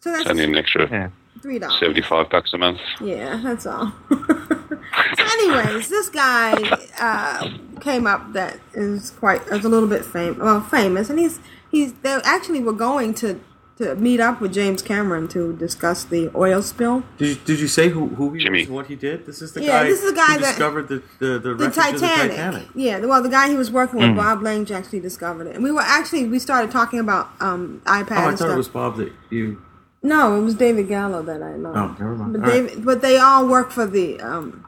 So 0.00 0.10
It's 0.10 0.18
that's 0.24 0.30
only 0.30 0.44
an 0.44 0.56
extra 0.56 1.10
three 1.42 1.58
dollars. 1.58 1.78
75 1.80 2.30
bucks 2.30 2.52
a 2.52 2.58
month. 2.58 2.80
Yeah, 3.00 3.40
that's 3.42 3.66
all. 3.66 3.92
so 4.10 4.16
anyways, 5.18 5.88
this 5.88 6.08
guy 6.10 6.52
uh, 6.98 7.48
came 7.80 8.06
up 8.06 8.32
that 8.34 8.58
is 8.74 9.10
quite 9.10 9.42
is 9.48 9.64
a 9.64 9.68
little 9.68 9.88
bit 9.88 10.04
famous. 10.04 10.38
Well, 10.38 10.60
famous, 10.60 11.10
and 11.10 11.18
he's 11.18 11.40
he's 11.70 11.92
they 11.94 12.18
actually 12.24 12.60
were 12.60 12.72
going 12.72 13.14
to 13.14 13.40
to 13.80 13.94
meet 13.96 14.20
up 14.20 14.40
with 14.40 14.52
James 14.52 14.82
Cameron 14.82 15.26
to 15.28 15.52
discuss 15.56 16.04
the 16.04 16.30
oil 16.36 16.62
spill. 16.62 17.02
Did 17.18 17.28
you, 17.28 17.34
did 17.44 17.60
you 17.60 17.68
say 17.68 17.88
who, 17.88 18.08
who 18.08 18.32
he 18.34 18.44
Jimmy. 18.44 18.60
was 18.60 18.66
and 18.68 18.74
what 18.76 18.86
he 18.86 18.94
did? 18.96 19.26
This 19.26 19.42
is 19.42 19.52
the 19.52 19.62
Yeah, 19.62 19.82
guy, 19.82 19.84
this 19.88 20.02
is 20.02 20.10
the 20.10 20.16
guy 20.16 20.34
who 20.34 20.40
that- 20.40 20.48
discovered 20.48 20.88
the, 20.88 21.02
the, 21.18 21.38
the, 21.38 21.54
The 21.54 21.70
Titanic. 21.70 22.00
the 22.00 22.06
Titanic. 22.06 22.68
Yeah, 22.74 22.98
well, 23.06 23.22
the 23.22 23.28
guy 23.28 23.48
he 23.48 23.56
was 23.56 23.70
working 23.70 23.98
with, 23.98 24.10
Mm. 24.10 24.16
Bob 24.16 24.42
Lange, 24.42 24.70
actually 24.70 25.00
discovered 25.00 25.46
it, 25.46 25.54
and 25.56 25.64
we 25.64 25.72
were 25.72 25.80
actually 25.82 26.26
we 26.26 26.38
started 26.38 26.70
talking 26.70 26.98
about 27.00 27.28
um, 27.40 27.82
iPad 27.86 28.10
Oh, 28.10 28.14
I 28.14 28.28
and 28.28 28.38
thought 28.38 28.38
stuff. 28.38 28.50
it 28.52 28.56
was 28.56 28.68
Bob 28.68 28.96
that 28.98 29.12
you... 29.30 29.62
No, 30.02 30.36
it 30.38 30.42
was 30.42 30.54
David 30.54 30.88
Gallo 30.88 31.22
that 31.22 31.42
I 31.42 31.56
know. 31.56 31.72
Oh, 31.74 31.88
never 31.98 32.14
mind. 32.16 32.32
But 32.32 32.42
All 32.42 32.48
right. 32.48 32.68
David, 32.68 32.84
but 32.86 33.02
they 33.02 33.18
all 33.18 33.46
work 33.46 33.70
for 33.70 33.86
the 33.86 34.18
um, 34.20 34.66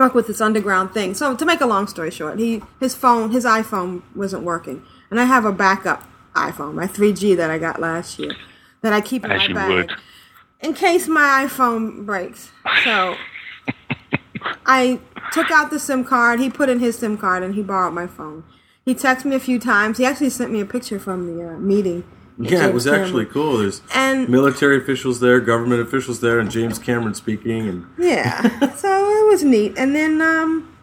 work 0.00 0.14
with 0.14 0.26
this 0.28 0.40
underground 0.40 0.92
thing. 0.92 1.12
So 1.12 1.36
to 1.36 1.44
make 1.44 1.60
a 1.60 1.66
long 1.66 1.86
story 1.86 2.10
short, 2.10 2.38
he 2.38 2.62
his 2.80 2.94
phone, 2.94 3.32
his 3.32 3.44
iPhone 3.44 4.00
wasn't 4.14 4.44
working, 4.44 4.82
and 5.10 5.20
I 5.20 5.24
have 5.24 5.44
a 5.44 5.52
backup 5.52 6.04
iPhone, 6.36 6.74
my 6.74 6.86
3G 6.86 7.36
that 7.36 7.50
I 7.50 7.58
got 7.58 7.80
last 7.80 8.18
year, 8.18 8.32
that 8.82 8.92
I 8.92 9.00
keep 9.00 9.24
in 9.24 9.32
As 9.32 9.48
my 9.48 9.54
bag 9.54 9.70
would. 9.70 9.92
in 10.60 10.74
case 10.74 11.08
my 11.08 11.46
iPhone 11.48 12.06
breaks. 12.06 12.50
So 12.84 13.16
I 14.66 15.00
took 15.32 15.50
out 15.50 15.70
the 15.70 15.78
SIM 15.78 16.04
card. 16.04 16.40
He 16.40 16.50
put 16.50 16.68
in 16.68 16.78
his 16.80 16.98
SIM 16.98 17.16
card, 17.18 17.42
and 17.42 17.54
he 17.54 17.62
borrowed 17.62 17.94
my 17.94 18.06
phone. 18.06 18.44
He 18.84 18.94
texted 18.94 19.24
me 19.26 19.36
a 19.36 19.40
few 19.40 19.58
times. 19.58 19.98
He 19.98 20.04
actually 20.04 20.30
sent 20.30 20.52
me 20.52 20.60
a 20.60 20.66
picture 20.66 20.98
from 20.98 21.26
the 21.36 21.48
uh, 21.54 21.58
meeting. 21.58 22.04
Yeah, 22.38 22.66
it 22.66 22.74
was 22.74 22.84
Cameron. 22.84 23.02
actually 23.04 23.24
cool. 23.26 23.58
There's 23.58 23.80
And- 23.94 24.28
military 24.28 24.76
officials 24.76 25.20
there, 25.20 25.40
government 25.40 25.80
officials 25.80 26.20
there, 26.20 26.38
and 26.38 26.50
James 26.50 26.78
Cameron 26.78 27.14
speaking. 27.14 27.66
And 27.68 27.86
Yeah. 27.98 28.42
so 28.76 29.08
it 29.10 29.26
was 29.30 29.42
neat. 29.42 29.72
And 29.78 29.96
then 29.96 30.20
um, 30.20 30.75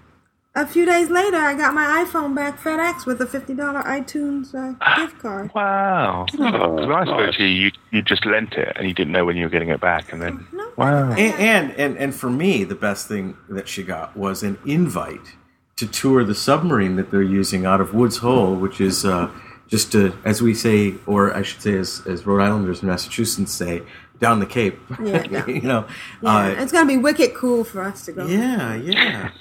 a 0.56 0.68
few 0.68 0.86
days 0.86 1.10
later, 1.10 1.38
I 1.38 1.56
got 1.56 1.74
my 1.74 2.06
iPhone 2.06 2.36
back 2.36 2.60
FedEx 2.60 3.06
with 3.06 3.20
a 3.22 3.26
fifty 3.26 3.54
dollar 3.54 3.82
iTunes 3.84 4.54
uh, 4.54 4.74
gift 4.98 5.20
card. 5.20 5.52
Wow. 5.56 6.22
Oh, 6.22 6.26
Because 6.32 6.88
when 6.88 6.92
I 6.92 7.06
spoke 7.06 7.36
to 7.36 7.44
you, 7.44 7.66
you, 7.66 7.72
you 7.92 8.02
just 8.02 8.26
lent 8.26 8.54
it 8.54 8.72
and 8.76 8.88
you 8.88 8.94
didn't 8.94 9.14
know 9.14 9.26
when 9.26 9.36
you 9.36 9.44
were 9.46 9.50
getting 9.50 9.70
it 9.70 9.82
back. 9.82 10.14
And 10.14 10.22
then, 10.22 10.48
wow. 10.78 11.12
and, 11.12 11.20
and 11.20 11.72
and 11.80 11.98
and 11.98 12.16
for 12.16 12.30
me, 12.30 12.64
the 12.64 12.76
best 12.76 13.08
thing 13.08 13.36
that 13.50 13.68
she 13.68 13.84
got 13.84 14.16
was 14.16 14.44
an 14.44 14.58
invite 14.66 15.36
to 15.78 15.88
tour 15.88 16.24
the 16.24 16.36
submarine 16.36 16.98
that 16.98 17.10
they're 17.10 17.22
using 17.24 17.66
out 17.66 17.82
of 17.82 17.94
Woods 17.96 18.18
Hole, 18.18 18.56
which 18.56 18.80
is 18.80 19.06
uh, 19.06 19.32
just 19.68 19.96
a, 19.96 20.14
as 20.24 20.40
we 20.40 20.54
say, 20.54 20.94
or 21.08 21.34
I 21.36 21.42
should 21.42 21.62
say, 21.64 21.76
as, 21.78 22.04
as 22.06 22.28
Rhode 22.28 22.42
Islanders 22.42 22.82
and 22.82 22.90
Massachusetts 22.90 23.52
say, 23.52 23.82
down 24.20 24.40
the 24.40 24.46
Cape. 24.46 24.80
Yeah, 25.02 25.24
yeah. 25.30 25.46
you 25.48 25.62
know, 25.62 25.86
Yeah, 26.22 26.36
uh, 26.36 26.48
it's 26.62 26.72
gonna 26.72 26.88
be 26.88 26.98
wicked 26.98 27.34
cool 27.34 27.64
for 27.64 27.84
us 27.84 28.06
to 28.06 28.12
go. 28.14 28.26
yeah, 28.26 28.76
yeah. 28.76 29.32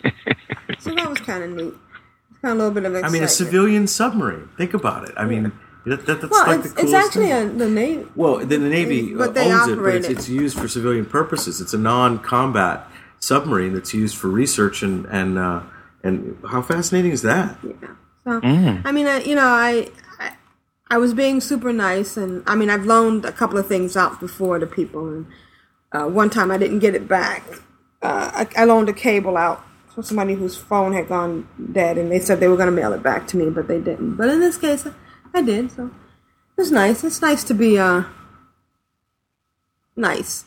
So 0.80 0.94
that 0.94 1.08
was 1.08 1.18
kind 1.20 1.44
of 1.44 1.50
neat. 1.50 1.74
Kind 2.42 2.52
of 2.52 2.52
a 2.52 2.54
little 2.54 2.70
bit 2.72 2.84
of 2.84 3.04
I 3.04 3.08
mean, 3.08 3.22
a 3.22 3.28
civilian 3.28 3.86
submarine. 3.86 4.48
Think 4.56 4.74
about 4.74 5.08
it. 5.08 5.14
I 5.16 5.24
mean, 5.26 5.52
that, 5.86 6.06
that, 6.06 6.20
that's 6.20 6.30
Well, 6.32 6.46
like 6.46 6.64
it's, 6.64 6.74
the 6.74 6.80
it's 6.82 6.92
actually 6.92 7.26
thing. 7.28 7.50
a, 7.50 7.58
the 7.58 7.68
Navy. 7.68 8.06
Well, 8.16 8.38
the, 8.38 8.46
the 8.46 8.58
Navy 8.68 9.14
But 9.14 9.28
uh, 9.30 9.32
they 9.32 9.52
owns 9.52 9.68
it, 9.68 9.76
but 9.76 9.78
operate 9.78 9.94
it's, 9.96 10.08
it. 10.08 10.12
it's 10.18 10.28
used 10.28 10.58
for 10.58 10.66
civilian 10.66 11.06
purposes. 11.06 11.60
It's 11.60 11.72
a 11.74 11.78
non-combat 11.78 12.88
submarine 13.20 13.74
that's 13.74 13.94
used 13.94 14.16
for 14.16 14.26
research 14.28 14.82
and 14.82 15.06
and 15.06 15.38
uh, 15.38 15.62
and 16.02 16.36
how 16.48 16.62
fascinating 16.62 17.12
is 17.12 17.22
that? 17.22 17.56
Yeah. 17.62 17.72
So, 18.24 18.40
Mm. 18.40 18.82
I 18.84 18.90
mean, 18.92 19.06
I, 19.06 19.20
you 19.22 19.34
know, 19.36 19.46
I, 19.46 19.88
I 20.92 20.96
I 20.96 20.98
was 20.98 21.14
being 21.14 21.40
super 21.40 21.72
nice, 21.72 22.16
and 22.16 22.42
I 22.46 22.54
mean, 22.54 22.70
I've 22.70 22.84
loaned 22.84 23.24
a 23.24 23.32
couple 23.32 23.58
of 23.58 23.66
things 23.66 23.96
out 23.96 24.20
before 24.20 24.58
to 24.58 24.66
people, 24.66 25.08
and 25.08 25.26
uh, 25.92 26.06
one 26.06 26.30
time 26.30 26.50
I 26.50 26.58
didn't 26.58 26.80
get 26.80 26.94
it 26.94 27.08
back. 27.08 27.42
Uh, 28.02 28.44
I, 28.56 28.62
I 28.62 28.64
loaned 28.64 28.88
a 28.88 28.92
cable 28.92 29.36
out 29.36 29.64
for 29.94 30.02
somebody 30.02 30.34
whose 30.34 30.56
phone 30.56 30.92
had 30.92 31.08
gone 31.08 31.48
dead, 31.72 31.98
and 31.98 32.10
they 32.10 32.18
said 32.18 32.40
they 32.40 32.48
were 32.48 32.56
going 32.56 32.74
to 32.74 32.80
mail 32.82 32.92
it 32.92 33.02
back 33.02 33.26
to 33.28 33.36
me, 33.36 33.50
but 33.50 33.68
they 33.68 33.80
didn't. 33.80 34.16
But 34.16 34.28
in 34.28 34.40
this 34.40 34.56
case, 34.58 34.86
I, 34.86 34.92
I 35.34 35.42
did. 35.42 35.70
So 35.70 35.86
it 35.86 36.60
was 36.60 36.70
nice. 36.72 37.04
It's 37.04 37.22
nice 37.22 37.44
to 37.44 37.54
be 37.54 37.78
uh 37.78 38.04
nice. 39.96 40.44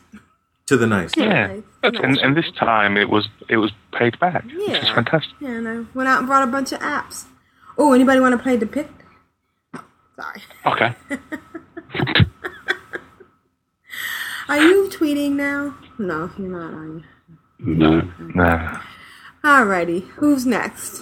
To 0.67 0.77
the 0.77 0.87
nice. 0.87 1.11
Yeah, 1.15 1.57
and, 1.83 2.17
and 2.17 2.35
this 2.35 2.51
time 2.51 2.97
it 2.97 3.09
was 3.09 3.27
it 3.49 3.57
was 3.57 3.71
paid 3.93 4.19
back, 4.19 4.43
which 4.45 4.55
is 4.55 4.67
Yeah. 4.67 4.95
fantastic. 4.95 5.33
Yeah, 5.39 5.49
and 5.49 5.67
I 5.67 5.75
went 5.93 6.09
out 6.09 6.19
and 6.19 6.27
brought 6.27 6.47
a 6.47 6.51
bunch 6.51 6.71
of 6.71 6.79
apps. 6.79 7.25
Oh, 7.77 7.93
anybody 7.93 8.19
want 8.19 8.33
to 8.37 8.41
play 8.41 8.57
Depict? 8.57 9.04
Sorry. 10.15 10.41
Okay. 10.65 10.95
Are 14.47 14.59
you 14.61 14.89
tweeting 14.93 15.31
now? 15.31 15.75
No, 15.97 16.29
you're 16.37 16.49
not, 16.49 16.71
are 16.73 16.85
you? 16.85 17.03
No, 17.59 18.01
no. 18.35 18.79
Alrighty, 19.43 20.01
who's 20.17 20.45
next? 20.45 21.01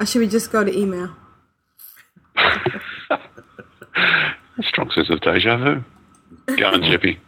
Or 0.00 0.06
should 0.06 0.18
we 0.20 0.26
just 0.28 0.50
go 0.50 0.64
to 0.64 0.76
email? 0.76 1.14
Strong 4.62 4.90
sense 4.90 5.08
of 5.10 5.20
deja 5.20 5.56
vu. 5.56 5.84
Go 6.56 6.66
on, 6.66 6.82
Jeppy. 6.82 7.18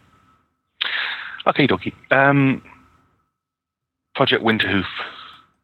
Okay, 1.47 1.65
dokie. 1.65 1.93
Um, 2.11 2.61
Project 4.15 4.43
Winterhoof 4.43 4.83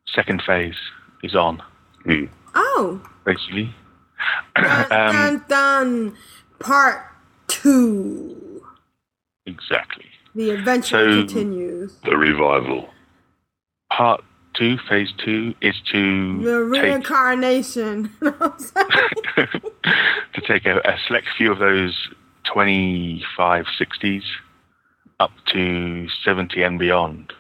second 0.08 0.42
phase 0.46 0.78
is 1.24 1.36
on, 1.36 1.62
Oh, 2.56 3.02
basically. 3.26 3.76
Dun, 4.56 4.92
um, 4.92 5.14
dun, 5.14 5.44
dun. 5.48 6.18
Part 6.60 7.02
two. 7.48 8.64
exactly. 9.46 10.06
The 10.36 10.52
adventure 10.52 11.12
So- 11.12 11.22
continues. 11.26 11.96
The 12.04 12.18
revival. 12.18 12.90
Part 13.92 14.24
two, 14.54 14.78
phase 14.90 15.12
two, 15.24 15.54
is 15.62 15.76
to 15.92 16.42
The 16.44 16.70
take 16.74 16.84
reincarnation. 16.84 18.12
to 18.22 19.62
take 20.46 20.66
a, 20.66 20.80
a 20.80 20.98
select 21.08 21.28
few 21.38 21.52
of 21.52 21.60
those 21.60 22.10
25 22.54 23.66
60s 23.80 24.24
up 25.20 25.32
to 25.54 26.08
70 26.24 26.62
and 26.64 26.80
beyond. 26.80 27.34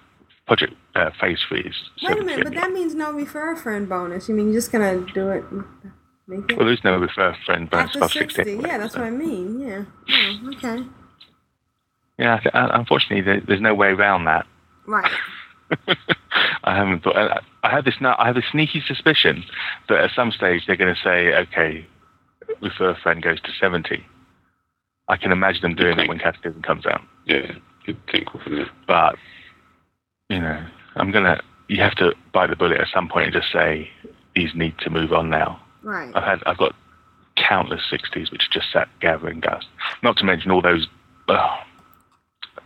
Project 0.47 0.73
uh, 0.95 1.11
phase 1.19 1.39
three 1.47 1.61
is 1.61 1.75
Wait 2.01 2.19
a 2.19 2.23
minute, 2.23 2.43
but 2.45 2.53
that 2.53 2.71
means 2.71 2.95
no 2.95 3.11
refer 3.11 3.55
friend 3.55 3.87
bonus. 3.89 4.29
You 4.29 4.35
mean 4.35 4.47
you're 4.47 4.55
just 4.55 4.71
gonna 4.71 5.05
do 5.13 5.29
it? 5.29 5.43
Make 6.27 6.51
it 6.51 6.57
Well, 6.57 6.65
there's 6.67 6.83
no 6.83 6.97
refer 6.97 7.35
friend 7.45 7.69
bonus 7.69 7.87
after 7.87 7.97
above 7.99 8.11
sixty? 8.11 8.43
60. 8.43 8.67
Yeah, 8.67 8.77
that's 8.77 8.95
what 8.95 9.05
I 9.05 9.09
mean. 9.09 9.59
Yeah. 9.61 9.83
Oh, 10.09 10.51
okay. 10.55 10.83
Yeah, 12.19 12.35
I 12.35 12.39
th- 12.39 12.53
unfortunately, 12.53 13.41
there's 13.47 13.61
no 13.61 13.73
way 13.75 13.89
around 13.89 14.25
that. 14.25 14.45
Right. 14.85 15.11
I 16.63 16.75
haven't 16.75 17.03
thought. 17.03 17.15
I, 17.15 17.39
I 17.63 17.69
have 17.71 17.85
this 17.85 17.95
now. 18.01 18.15
I 18.17 18.27
have 18.27 18.37
a 18.37 18.41
sneaky 18.51 18.81
suspicion 18.85 19.43
that 19.89 19.99
at 19.99 20.11
some 20.15 20.31
stage 20.31 20.63
they're 20.65 20.75
going 20.77 20.93
to 20.93 21.01
say, 21.01 21.33
"Okay, 21.35 21.85
refer 22.61 22.95
friend 23.01 23.21
goes 23.21 23.39
to 23.41 23.51
70." 23.59 24.03
I 25.09 25.15
can 25.17 25.31
imagine 25.31 25.61
them 25.61 25.75
doing 25.75 25.99
it 25.99 26.09
when 26.09 26.19
Cataclysm 26.19 26.61
comes 26.63 26.85
out. 26.85 27.01
Yeah, 27.25 27.53
you'd 27.85 27.97
think, 28.11 28.33
wouldn't 28.33 28.55
you? 28.57 28.65
But 28.87 29.15
you 30.29 30.39
know, 30.39 30.65
I'm 30.95 31.11
gonna. 31.11 31.41
You 31.67 31.81
have 31.81 31.95
to 31.95 32.13
bite 32.33 32.49
the 32.49 32.55
bullet 32.55 32.79
at 32.79 32.87
some 32.93 33.07
point 33.09 33.25
and 33.27 33.33
just 33.33 33.51
say 33.51 33.89
these 34.35 34.55
need 34.55 34.77
to 34.79 34.89
move 34.89 35.11
on 35.13 35.29
now. 35.29 35.61
Right. 35.87 36.11
I've 36.13 36.23
had. 36.23 36.43
I've 36.45 36.57
got 36.57 36.75
countless 37.37 37.81
60s 37.89 38.29
which 38.29 38.49
just 38.51 38.69
sat 38.73 38.89
gathering 38.99 39.39
dust. 39.39 39.67
Not 40.03 40.17
to 40.17 40.25
mention 40.25 40.51
all 40.51 40.61
those 40.61 40.85
uh, 41.29 41.57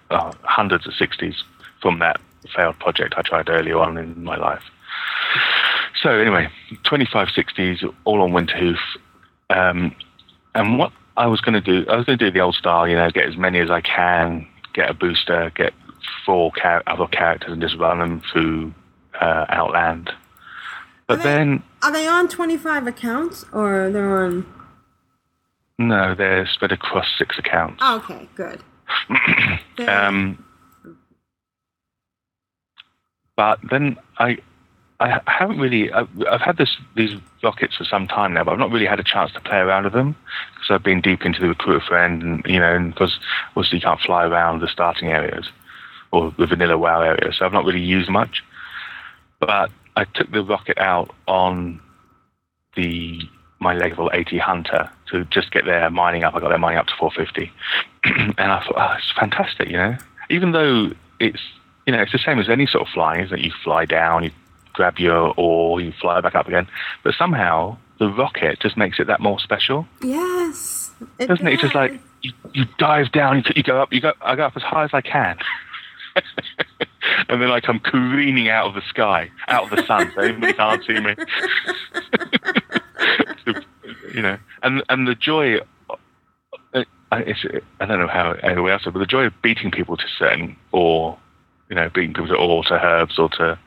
uh, 0.09 0.31
hundreds 0.41 0.87
of 0.87 0.93
60s 0.93 1.35
from 1.83 1.99
that 1.99 2.19
failed 2.55 2.79
project 2.79 3.13
I 3.17 3.21
tried 3.21 3.47
earlier 3.47 3.77
on 3.77 3.99
in 3.99 4.23
my 4.23 4.37
life. 4.37 4.63
So 6.01 6.09
anyway, 6.09 6.49
25 6.83 7.27
60s, 7.27 7.93
all 8.05 8.23
on 8.23 8.31
Winterhoof. 8.31 8.79
Um, 9.51 9.95
and 10.55 10.79
what 10.79 10.91
I 11.15 11.27
was 11.27 11.41
going 11.41 11.53
to 11.53 11.61
do, 11.61 11.87
I 11.91 11.97
was 11.97 12.07
going 12.07 12.17
to 12.17 12.25
do 12.25 12.31
the 12.31 12.39
old 12.39 12.55
style, 12.55 12.87
you 12.87 12.95
know, 12.95 13.11
get 13.11 13.29
as 13.29 13.37
many 13.37 13.59
as 13.59 13.69
I 13.69 13.81
can, 13.81 14.47
get 14.73 14.89
a 14.89 14.95
booster, 14.95 15.51
get 15.55 15.73
four 16.25 16.51
char- 16.59 16.81
other 16.87 17.05
characters 17.05 17.51
and 17.51 17.61
just 17.61 17.77
run 17.77 17.99
them 17.99 18.23
through 18.31 18.73
uh, 19.19 19.45
Outland. 19.49 20.11
But 21.11 21.23
then, 21.23 21.61
Are 21.83 21.91
they 21.91 22.07
on 22.07 22.29
twenty 22.29 22.57
five 22.57 22.87
accounts 22.87 23.43
or 23.51 23.89
they're 23.91 24.23
on? 24.25 24.45
no, 25.77 26.13
they're 26.15 26.45
spread 26.45 26.71
across 26.71 27.07
six 27.17 27.37
accounts. 27.39 27.79
Oh, 27.81 27.97
okay, 27.97 28.29
good. 28.35 28.61
Um, 29.87 30.43
but 33.35 33.57
then 33.71 33.97
I, 34.19 34.37
I 34.99 35.19
haven't 35.25 35.59
really. 35.59 35.91
I've, 35.91 36.07
I've 36.29 36.41
had 36.41 36.57
this 36.57 36.77
these 36.95 37.15
rockets 37.41 37.75
for 37.77 37.83
some 37.85 38.07
time 38.07 38.33
now, 38.33 38.43
but 38.43 38.51
I've 38.51 38.59
not 38.59 38.69
really 38.69 38.85
had 38.85 38.99
a 38.99 39.03
chance 39.03 39.31
to 39.33 39.39
play 39.41 39.57
around 39.57 39.85
with 39.85 39.93
them 39.93 40.15
because 40.53 40.69
I've 40.69 40.83
been 40.83 41.01
deep 41.01 41.25
into 41.25 41.41
the 41.41 41.47
recruiter 41.47 41.83
friend, 41.83 42.21
and 42.21 42.45
you 42.45 42.59
know, 42.59 42.75
and 42.75 42.93
because 42.93 43.17
obviously 43.55 43.79
you 43.79 43.81
can't 43.81 43.99
fly 44.01 44.25
around 44.25 44.59
the 44.59 44.67
starting 44.67 45.09
areas 45.09 45.49
or 46.11 46.31
the 46.37 46.45
vanilla 46.45 46.77
WoW 46.77 47.01
area, 47.01 47.33
so 47.33 47.45
I've 47.45 47.53
not 47.53 47.65
really 47.65 47.81
used 47.81 48.09
much. 48.09 48.43
But 49.39 49.71
I 49.95 50.05
took 50.05 50.31
the 50.31 50.43
rocket 50.43 50.77
out 50.77 51.13
on 51.27 51.79
the 52.75 53.21
my 53.59 53.73
level 53.75 54.09
80 54.11 54.39
hunter 54.39 54.89
to 55.11 55.23
just 55.25 55.51
get 55.51 55.65
their 55.65 55.89
mining 55.91 56.23
up. 56.23 56.33
I 56.33 56.39
got 56.39 56.49
their 56.49 56.57
mining 56.57 56.79
up 56.79 56.87
to 56.87 56.93
450, 56.97 57.51
and 58.37 58.51
I 58.51 58.63
thought, 58.63 58.75
oh, 58.75 58.95
it's 58.97 59.11
fantastic, 59.11 59.69
you 59.69 59.77
know. 59.77 59.97
Even 60.29 60.51
though 60.51 60.91
it's 61.19 61.41
you 61.85 61.93
know 61.93 62.01
it's 62.01 62.11
the 62.11 62.17
same 62.17 62.39
as 62.39 62.49
any 62.49 62.65
sort 62.65 62.87
of 62.87 62.93
flying, 62.93 63.23
isn't 63.25 63.37
it? 63.37 63.43
You 63.43 63.51
fly 63.63 63.85
down, 63.85 64.23
you 64.23 64.31
grab 64.73 64.97
your 64.99 65.33
ore, 65.37 65.81
you 65.81 65.91
fly 65.99 66.21
back 66.21 66.35
up 66.35 66.47
again, 66.47 66.67
but 67.03 67.13
somehow 67.15 67.77
the 67.99 68.09
rocket 68.09 68.59
just 68.59 68.77
makes 68.77 68.99
it 68.99 69.07
that 69.07 69.19
more 69.19 69.39
special, 69.39 69.85
Yes. 70.01 70.91
It 71.19 71.27
doesn't 71.27 71.47
it? 71.47 71.53
It's 71.53 71.61
just 71.61 71.75
like 71.75 71.99
you, 72.21 72.31
you 72.53 72.65
dive 72.77 73.11
down, 73.11 73.37
you, 73.37 73.43
you 73.55 73.63
go 73.63 73.81
up, 73.81 73.91
you 73.91 74.01
go, 74.01 74.13
I 74.21 74.35
go 74.35 74.45
up 74.45 74.55
as 74.55 74.63
high 74.63 74.83
as 74.83 74.91
I 74.93 75.01
can. 75.01 75.37
and 77.29 77.41
then 77.41 77.51
I 77.51 77.59
come 77.59 77.79
careening 77.79 78.49
out 78.49 78.67
of 78.67 78.73
the 78.75 78.81
sky, 78.87 79.29
out 79.47 79.65
of 79.65 79.69
the 79.77 79.85
sun, 79.85 80.11
so 80.15 80.21
everybody 80.21 80.53
can't 80.53 80.83
see 80.85 80.99
me. 80.99 81.15
you 84.13 84.21
know, 84.21 84.37
and 84.63 84.83
and 84.89 85.07
the 85.07 85.15
joy. 85.15 85.59
uh, 85.89 86.83
It's, 87.13 87.43
I 87.79 87.85
don't 87.85 87.99
know 87.99 88.07
how 88.07 88.31
anyone 88.43 88.71
else, 88.71 88.83
but 88.85 88.93
the 88.93 89.05
joy 89.05 89.25
of 89.25 89.33
beating 89.41 89.71
people 89.71 89.97
to 89.97 90.05
certain, 90.17 90.55
or 90.71 91.17
you 91.69 91.75
know, 91.75 91.89
beating 91.89 92.13
people 92.13 92.27
to 92.27 92.35
or 92.35 92.63
to 92.65 92.73
herbs 92.73 93.17
or 93.17 93.29
to, 93.29 93.57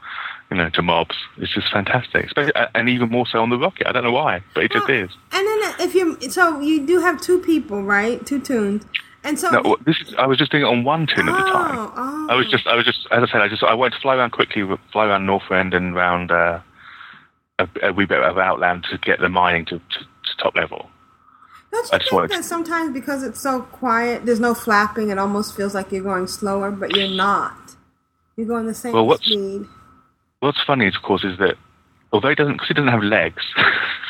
you 0.50 0.56
know, 0.56 0.70
to 0.70 0.82
mobs. 0.82 1.16
It's 1.38 1.52
just 1.52 1.70
fantastic, 1.72 2.30
and 2.74 2.88
even 2.88 3.08
more 3.10 3.26
so 3.26 3.40
on 3.42 3.50
the 3.50 3.58
rocket. 3.58 3.86
I 3.86 3.92
don't 3.92 4.04
know 4.04 4.12
why, 4.12 4.42
but 4.54 4.64
it 4.64 4.72
just 4.72 4.88
is. 4.88 5.10
And 5.32 5.46
then 5.46 5.74
if 5.80 5.94
you 5.94 6.18
so 6.30 6.60
you 6.60 6.86
do 6.86 7.00
have 7.00 7.20
two 7.20 7.38
people, 7.40 7.82
right? 7.82 8.24
Two 8.24 8.40
toons. 8.40 8.84
And 9.24 9.38
so 9.38 9.50
No, 9.50 9.76
this 9.86 9.96
is. 10.00 10.14
I 10.18 10.26
was 10.26 10.38
just 10.38 10.50
doing 10.52 10.62
it 10.64 10.66
on 10.66 10.84
one 10.84 11.06
toon 11.06 11.28
at 11.28 11.32
the 11.32 11.50
time. 11.50 11.78
Oh, 11.78 11.92
oh. 11.96 12.26
I 12.30 12.34
was 12.34 12.50
just, 12.50 12.66
I 12.66 12.74
was 12.76 12.84
just, 12.84 13.06
as 13.10 13.22
I 13.22 13.26
said, 13.32 13.40
I 13.40 13.48
just, 13.48 13.62
I 13.62 13.72
wanted 13.74 13.94
to 13.96 14.00
fly 14.00 14.16
around 14.16 14.30
quickly, 14.32 14.62
fly 14.92 15.06
around 15.06 15.26
Northrend 15.26 15.74
and 15.74 15.94
round 15.94 16.30
uh, 16.30 16.60
a, 17.58 17.68
a 17.82 17.92
wee 17.92 18.04
bit 18.04 18.22
of 18.22 18.36
Outland 18.38 18.84
to 18.90 18.98
get 18.98 19.20
the 19.20 19.28
mining 19.30 19.64
to, 19.66 19.78
to, 19.78 19.98
to 19.98 20.36
top 20.38 20.54
level. 20.56 20.90
Don't 21.72 21.92
I 21.92 21.96
you 21.96 22.00
just 22.00 22.10
think 22.10 22.30
that 22.30 22.44
sometimes 22.44 22.92
because 22.92 23.22
it's 23.24 23.40
so 23.40 23.62
quiet, 23.62 24.26
there's 24.26 24.38
no 24.40 24.54
flapping, 24.54 25.08
it 25.10 25.18
almost 25.18 25.56
feels 25.56 25.74
like 25.74 25.90
you're 25.90 26.04
going 26.04 26.26
slower, 26.28 26.70
but 26.70 26.94
you're 26.94 27.08
not. 27.08 27.56
You're 28.36 28.46
going 28.46 28.66
the 28.66 28.74
same 28.74 28.92
Well, 28.92 29.06
what's- 29.06 29.24
speed. 29.24 29.62
What's 30.40 30.62
funny, 30.62 30.86
of 30.86 30.94
course, 31.02 31.24
is 31.24 31.38
that 31.38 31.54
although 32.12 32.28
it 32.28 32.36
doesn't, 32.36 32.54
because 32.54 32.70
it 32.70 32.74
doesn't 32.74 32.90
have 32.92 33.02
legs, 33.02 33.42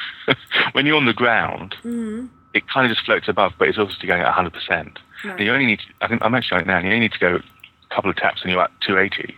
when 0.73 0.85
you're 0.85 0.97
on 0.97 1.07
the 1.07 1.12
ground, 1.15 1.77
Mm-hmm. 1.85 2.27
It 2.55 2.68
kind 2.68 2.90
of 2.90 2.96
just 2.96 3.05
floats 3.05 3.28
above, 3.28 3.52
but 3.59 3.68
it's 3.68 3.78
obviously 3.78 4.07
going 4.07 4.22
at 4.22 4.32
100%. 4.32 4.96
Right. 5.24 5.40
You 5.40 5.52
only 5.52 5.66
need, 5.66 5.80
to, 5.80 5.84
I 6.00 6.09
think, 6.09 6.22
I'm 6.22 6.34
actually 6.34 6.57
on 6.57 6.62
it 6.62 6.66
now, 6.66 6.78
and 6.78 6.86
you 6.86 6.92
only 6.92 7.00
need 7.00 7.12
to 7.12 7.18
go 7.18 7.36
a 7.36 7.94
couple 7.94 8.11
of 8.11 8.16
taps 8.16 8.42
and 8.42 8.50
you're 8.50 8.62
at 8.62 8.70
280, 8.80 9.34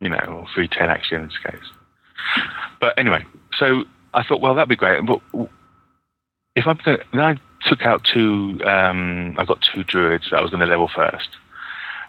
you 0.00 0.08
know, 0.08 0.16
or 0.16 0.46
310 0.54 0.88
actually 0.90 1.18
in 1.18 1.24
this 1.24 1.38
case. 1.38 1.70
But 2.80 2.98
anyway, 2.98 3.24
so 3.56 3.84
I 4.14 4.22
thought, 4.22 4.40
well, 4.40 4.54
that'd 4.54 4.68
be 4.68 4.76
great. 4.76 5.04
But 5.06 5.20
if 6.56 6.66
I'm 6.66 6.78
going 6.84 6.98
to, 6.98 7.04
then 7.12 7.20
I 7.20 7.36
took 7.68 7.82
out 7.82 8.04
two. 8.04 8.60
Um, 8.64 9.34
I 9.38 9.44
got 9.44 9.62
two 9.62 9.84
druids 9.84 10.30
that 10.30 10.38
I 10.38 10.42
was 10.42 10.50
going 10.50 10.60
to 10.60 10.66
level 10.66 10.88
first, 10.94 11.28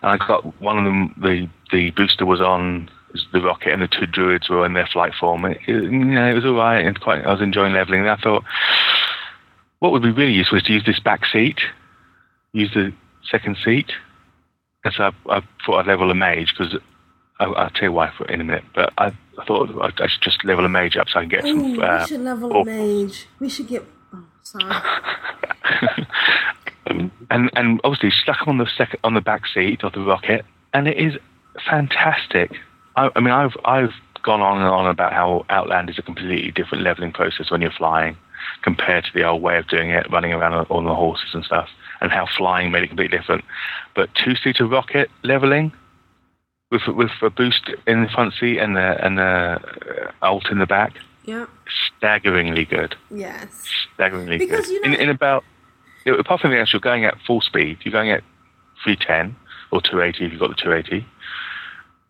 and 0.01 0.11
I 0.11 0.27
got 0.27 0.43
one 0.61 0.77
of 0.77 0.85
them. 0.85 1.13
The 1.21 1.49
the 1.71 1.91
booster 1.91 2.25
was 2.25 2.41
on 2.41 2.89
the 3.31 3.41
rocket, 3.41 3.73
and 3.73 3.81
the 3.81 3.87
two 3.87 4.05
druids 4.05 4.49
were 4.49 4.65
in 4.65 4.73
their 4.73 4.87
flight 4.87 5.13
form. 5.19 5.45
It, 5.45 5.57
it, 5.67 5.83
you 5.83 5.89
know, 5.89 6.29
it 6.29 6.33
was 6.33 6.45
all 6.45 6.55
right, 6.55 6.85
and 6.85 6.99
quite. 6.99 7.25
I 7.25 7.31
was 7.31 7.41
enjoying 7.41 7.73
leveling. 7.73 8.01
And 8.01 8.09
I 8.09 8.17
thought, 8.17 8.43
what 9.79 9.91
would 9.91 10.01
be 10.01 10.11
really 10.11 10.33
useful 10.33 10.57
is 10.57 10.63
to 10.63 10.73
use 10.73 10.85
this 10.85 10.99
back 10.99 11.25
seat, 11.25 11.59
use 12.53 12.71
the 12.73 12.93
second 13.29 13.57
seat, 13.63 13.91
and 14.83 14.93
so 14.93 15.03
I, 15.03 15.37
I 15.37 15.41
thought 15.65 15.79
I'd 15.79 15.87
level 15.87 16.11
a 16.11 16.15
mage 16.15 16.53
because. 16.57 16.75
I'll, 17.37 17.69
tell 17.71 17.83
you 17.83 17.91
why 17.91 18.13
for 18.17 18.25
in 18.27 18.39
a 18.39 18.45
minute, 18.45 18.63
but 18.73 18.93
I, 18.97 19.07
I 19.37 19.43
thought 19.45 19.69
I, 19.81 19.91
I 20.01 20.07
should 20.07 20.21
just 20.21 20.45
level 20.45 20.63
a 20.63 20.69
mage 20.69 20.95
up 20.95 21.09
so 21.09 21.19
I 21.19 21.23
can 21.23 21.29
get 21.29 21.43
Ooh, 21.43 21.75
some. 21.75 21.83
Uh, 21.83 21.99
we 21.99 22.07
should 22.07 22.21
level 22.21 22.53
or- 22.53 22.61
a 22.61 22.65
mage. 22.65 23.27
We 23.41 23.49
should 23.49 23.67
get. 23.67 23.83
Oh, 24.13 24.23
sorry. 24.41 24.73
and 27.29 27.51
and 27.53 27.81
obviously 27.83 28.11
stuck 28.11 28.47
on 28.47 28.57
the 28.57 28.67
second 28.77 29.01
on 29.03 29.15
the 29.15 29.21
back 29.21 29.47
seat 29.47 29.83
of 29.83 29.91
the 29.91 29.99
rocket, 29.99 30.45
and 30.73 30.87
it 30.87 30.97
is 30.97 31.17
fantastic. 31.67 32.51
I, 32.95 33.09
I 33.15 33.19
mean, 33.19 33.33
I've 33.33 33.57
I've 33.65 33.93
gone 34.23 34.41
on 34.41 34.57
and 34.57 34.67
on 34.67 34.87
about 34.87 35.11
how 35.11 35.45
Outland 35.49 35.89
is 35.89 35.99
a 35.99 36.01
completely 36.01 36.51
different 36.51 36.85
leveling 36.85 37.11
process 37.11 37.51
when 37.51 37.61
you're 37.61 37.71
flying 37.71 38.15
compared 38.63 39.05
to 39.05 39.11
the 39.13 39.23
old 39.23 39.41
way 39.41 39.57
of 39.57 39.67
doing 39.67 39.89
it, 39.89 40.09
running 40.11 40.33
around 40.33 40.53
on, 40.53 40.65
on 40.69 40.85
the 40.85 40.95
horses 40.95 41.29
and 41.33 41.43
stuff, 41.43 41.69
and 42.01 42.11
how 42.11 42.25
flying 42.37 42.71
made 42.71 42.83
it 42.83 42.87
completely 42.87 43.17
different. 43.17 43.43
But 43.95 44.09
two-seater 44.15 44.65
rocket 44.67 45.09
leveling 45.23 45.71
with 46.71 46.87
with 46.87 47.11
a 47.21 47.29
boost 47.29 47.69
in 47.87 48.03
the 48.03 48.09
front 48.09 48.33
seat 48.39 48.57
and 48.59 48.75
the 48.75 49.05
and 49.05 49.17
the 49.17 49.23
uh, 49.23 50.11
alt 50.21 50.49
in 50.51 50.57
the 50.59 50.65
back, 50.65 50.93
yeah. 51.25 51.45
staggeringly 51.97 52.65
good 52.65 52.95
Yes. 53.11 53.47
staggeringly 53.93 54.37
Because, 54.37 54.65
good. 54.67 54.73
you 54.73 54.81
know- 54.81 54.93
in, 54.95 55.01
in 55.01 55.09
about, 55.09 55.43
apart 56.07 56.41
from 56.41 56.51
the 56.51 56.59
actual 56.59 56.79
going 56.79 57.05
at 57.05 57.15
full 57.25 57.41
speed, 57.41 57.77
you're 57.83 57.91
going 57.91 58.11
at 58.11 58.23
310 58.83 59.35
or 59.71 59.81
280 59.81 60.25
if 60.25 60.31
you've 60.31 60.39
got 60.39 60.49
the 60.49 60.55
280. 60.55 61.05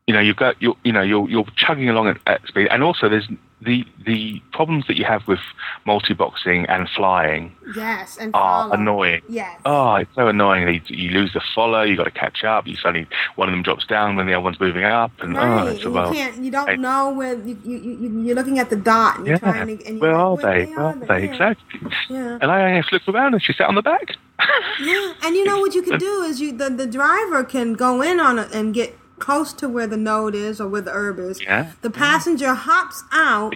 You 0.08 0.14
know, 0.14 0.20
you've 0.20 0.36
got 0.38 0.62
you 0.62 0.78
you 0.84 0.92
know 0.92 1.02
you're 1.02 1.28
you're 1.30 1.46
chugging 1.56 1.90
along 1.90 2.08
at, 2.10 2.18
at 2.28 2.46
speed, 2.48 2.68
and 2.70 2.84
also 2.84 3.10
there's 3.10 3.28
the 3.62 3.86
the 4.06 4.42
problems 4.52 4.86
that 4.88 4.98
you 4.98 5.06
have 5.06 5.26
with 5.28 5.40
multi-boxing 5.86 6.66
and 6.68 6.90
flying 6.90 7.56
Yes. 7.76 8.18
And 8.18 8.36
are 8.36 8.64
follow. 8.64 8.74
annoying. 8.74 9.22
Yes. 9.30 9.60
Oh, 9.66 9.96
it's 9.96 10.14
so 10.14 10.28
annoying. 10.28 10.68
You, 10.68 10.82
you 10.98 11.10
lose 11.12 11.34
the 11.34 11.42
follow. 11.56 11.82
You 11.82 11.96
got 11.96 12.04
to 12.04 12.12
catch 12.12 12.44
up. 12.44 12.68
You 12.68 12.76
suddenly 12.76 13.08
one 13.36 13.48
of 13.48 13.54
them 13.54 13.64
drops 13.64 13.86
down 13.86 14.16
when 14.18 14.28
the 14.28 14.34
other 14.34 14.44
one's 14.44 14.60
moving 14.60 14.84
up, 14.84 15.12
and 15.20 15.38
oh, 15.38 15.68
it's 15.68 15.86
a 15.86 15.90
you 15.90 15.94
can't. 16.14 16.38
You 16.44 16.52
don't 16.52 16.80
know 16.82 17.12
where 17.12 17.36
you, 17.36 17.58
you, 17.64 17.78
you 17.78 18.22
you're 18.24 18.36
looking 18.36 18.60
at 18.60 18.70
the 18.70 18.76
dot 18.76 19.18
and 19.18 19.26
you're 19.28 19.36
Yeah, 19.36 19.40
trying 19.52 19.78
to. 19.78 19.86
And 19.86 20.02
where 20.02 20.12
you're 20.12 20.20
are 20.20 20.32
like, 20.36 20.42
they? 20.42 20.66
Where 20.66 20.76
Where 20.76 20.86
are 20.88 20.96
they? 20.96 21.26
Yeah. 21.26 21.32
Exactly. 21.32 21.92
Yeah. 22.10 22.38
And 22.42 22.52
I 22.52 22.70
have 22.76 22.86
flipped 22.86 23.08
around 23.08 23.34
and 23.34 23.42
she 23.42 23.54
sat 23.54 23.68
on 23.68 23.76
the 23.76 23.82
back. 23.82 24.16
Yeah, 24.82 25.14
and 25.24 25.36
you 25.36 25.46
know 25.46 25.60
what 25.60 25.74
you 25.74 25.82
can 25.82 25.98
do 26.10 26.22
is 26.24 26.42
you 26.42 26.52
the, 26.52 26.70
the 26.70 26.86
driver 26.86 27.44
can 27.44 27.74
go 27.74 28.02
in 28.02 28.20
on 28.20 28.38
it 28.38 28.54
and 28.54 28.74
get 28.74 28.98
close 29.20 29.54
to 29.54 29.70
where 29.70 29.88
the 29.88 29.98
node 29.98 30.36
is 30.36 30.60
or 30.60 30.68
where 30.68 30.82
the 30.82 30.92
herb 30.92 31.20
is. 31.20 31.42
Yeah. 31.42 31.72
The 31.82 31.90
passenger 31.90 32.54
hops 32.54 33.04
out 33.12 33.56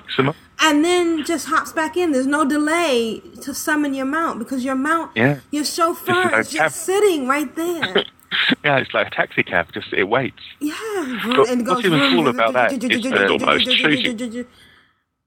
and 0.61 0.83
then 0.85 1.23
just 1.25 1.47
hops 1.47 1.71
back 1.73 1.97
in. 1.97 2.11
There's 2.11 2.27
no 2.27 2.45
delay 2.45 3.21
to 3.41 3.53
summon 3.53 3.93
your 3.93 4.05
mount 4.05 4.39
because 4.39 4.63
your 4.63 4.75
mount, 4.75 5.11
Yeah. 5.15 5.39
your 5.51 5.65
chauffeur 5.65 6.13
like 6.13 6.39
is 6.39 6.51
just 6.51 6.77
sitting 6.85 7.27
right 7.27 7.53
there. 7.55 8.05
Yeah, 8.63 8.77
it's 8.77 8.93
like 8.93 9.07
a 9.07 9.09
taxi 9.09 9.41
cab. 9.41 9.73
Just 9.73 9.91
it 9.91 10.03
waits. 10.03 10.37
Yeah, 10.59 10.73
But 11.35 11.49
and 11.49 11.65
what's 11.65 11.81
goes. 11.81 11.85
even 11.85 11.99
cool 12.15 12.27
about 12.27 12.53
that 12.53 12.71
is 12.73 13.01
that- 13.01 14.45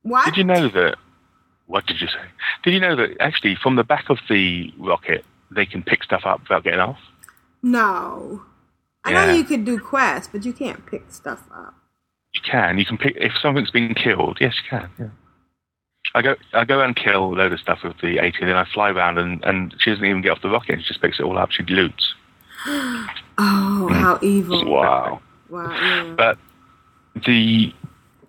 What? 0.02 0.24
Did 0.26 0.36
you 0.36 0.44
know 0.44 0.68
that? 0.68 0.94
What 1.66 1.84
did 1.86 2.00
you 2.00 2.06
say? 2.06 2.20
Did 2.62 2.74
you 2.74 2.78
know 2.80 2.94
that 2.94 3.16
actually 3.20 3.56
from 3.56 3.74
the 3.74 3.82
back 3.82 4.08
of 4.08 4.18
the 4.28 4.72
rocket 4.78 5.24
they 5.50 5.66
can 5.66 5.82
pick 5.82 6.04
stuff 6.04 6.22
up 6.24 6.42
without 6.42 6.62
getting 6.62 6.78
off? 6.78 6.98
No. 7.60 8.42
I 9.04 9.12
know 9.12 9.34
you 9.34 9.44
could 9.44 9.64
do 9.64 9.78
quests, 9.78 10.28
but 10.32 10.44
you 10.44 10.52
can't 10.52 10.84
pick 10.86 11.04
stuff 11.10 11.40
up. 11.54 11.74
You 12.34 12.40
can. 12.40 12.78
You 12.78 12.84
can 12.86 12.98
pick 12.98 13.16
if 13.16 13.32
something's 13.40 13.70
been 13.70 13.94
killed. 13.94 14.38
Yes, 14.40 14.54
you 14.62 14.70
can. 14.70 14.90
Yeah. 14.98 15.08
I 16.14 16.22
go. 16.22 16.36
I 16.52 16.64
go 16.64 16.80
and 16.80 16.94
kill 16.94 17.24
a 17.24 17.34
load 17.34 17.52
of 17.52 17.60
stuff 17.60 17.80
with 17.84 17.98
the 18.00 18.18
80, 18.18 18.44
then 18.44 18.56
I 18.56 18.64
fly 18.72 18.90
around 18.90 19.18
and, 19.18 19.42
and 19.44 19.74
she 19.78 19.90
doesn't 19.90 20.04
even 20.04 20.22
get 20.22 20.32
off 20.32 20.42
the 20.42 20.50
rocket. 20.50 20.80
She 20.80 20.88
just 20.88 21.00
picks 21.00 21.18
it 21.18 21.24
all 21.24 21.38
up. 21.38 21.50
She 21.50 21.62
loots. 21.64 22.14
Oh, 23.38 23.88
how 23.90 24.18
evil! 24.20 24.70
Wow. 24.70 25.20
Wow. 25.48 25.70
Yeah. 25.72 26.14
But 26.16 26.38
the 27.26 27.72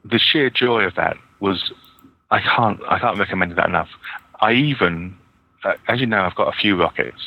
the 0.06 0.18
sheer 0.18 0.50
joy 0.50 0.84
of 0.84 0.96
that 0.96 1.18
was 1.42 1.74
I 2.32 2.40
can't 2.40 2.80
I 2.88 3.00
can't 3.00 3.20
recommend 3.20 3.56
that 3.58 3.68
enough. 3.68 3.90
I 4.40 4.54
even 4.54 5.16
uh, 5.66 5.74
as 5.90 6.00
you 6.00 6.06
know 6.06 6.22
I've 6.22 6.36
got 6.36 6.48
a 6.48 6.58
few 6.58 6.80
rockets. 6.80 7.22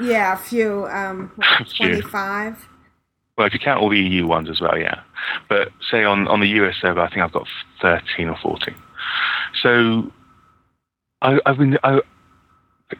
Yeah, 0.00 0.32
a 0.32 0.36
few. 0.36 0.86
Um, 0.86 1.30
A 1.60 1.64
few. 1.66 2.02
Twenty-five. 3.36 3.38
Well, 3.38 3.46
if 3.46 3.52
you 3.54 3.58
count 3.60 3.80
all 3.82 3.88
the 3.90 3.98
EU 3.98 4.26
ones 4.26 4.48
as 4.50 4.60
well, 4.60 4.78
yeah. 4.78 5.00
But 5.48 5.68
say 5.90 6.04
on, 6.04 6.28
on 6.28 6.40
the 6.40 6.48
US 6.48 6.76
server, 6.80 7.00
I 7.00 7.08
think 7.08 7.20
I've 7.22 7.32
got 7.32 7.46
13 7.80 8.28
or 8.28 8.36
14. 8.42 8.74
So 9.62 10.10
I, 11.22 11.38
I've 11.46 11.58
been, 11.58 11.78
I, 11.82 12.00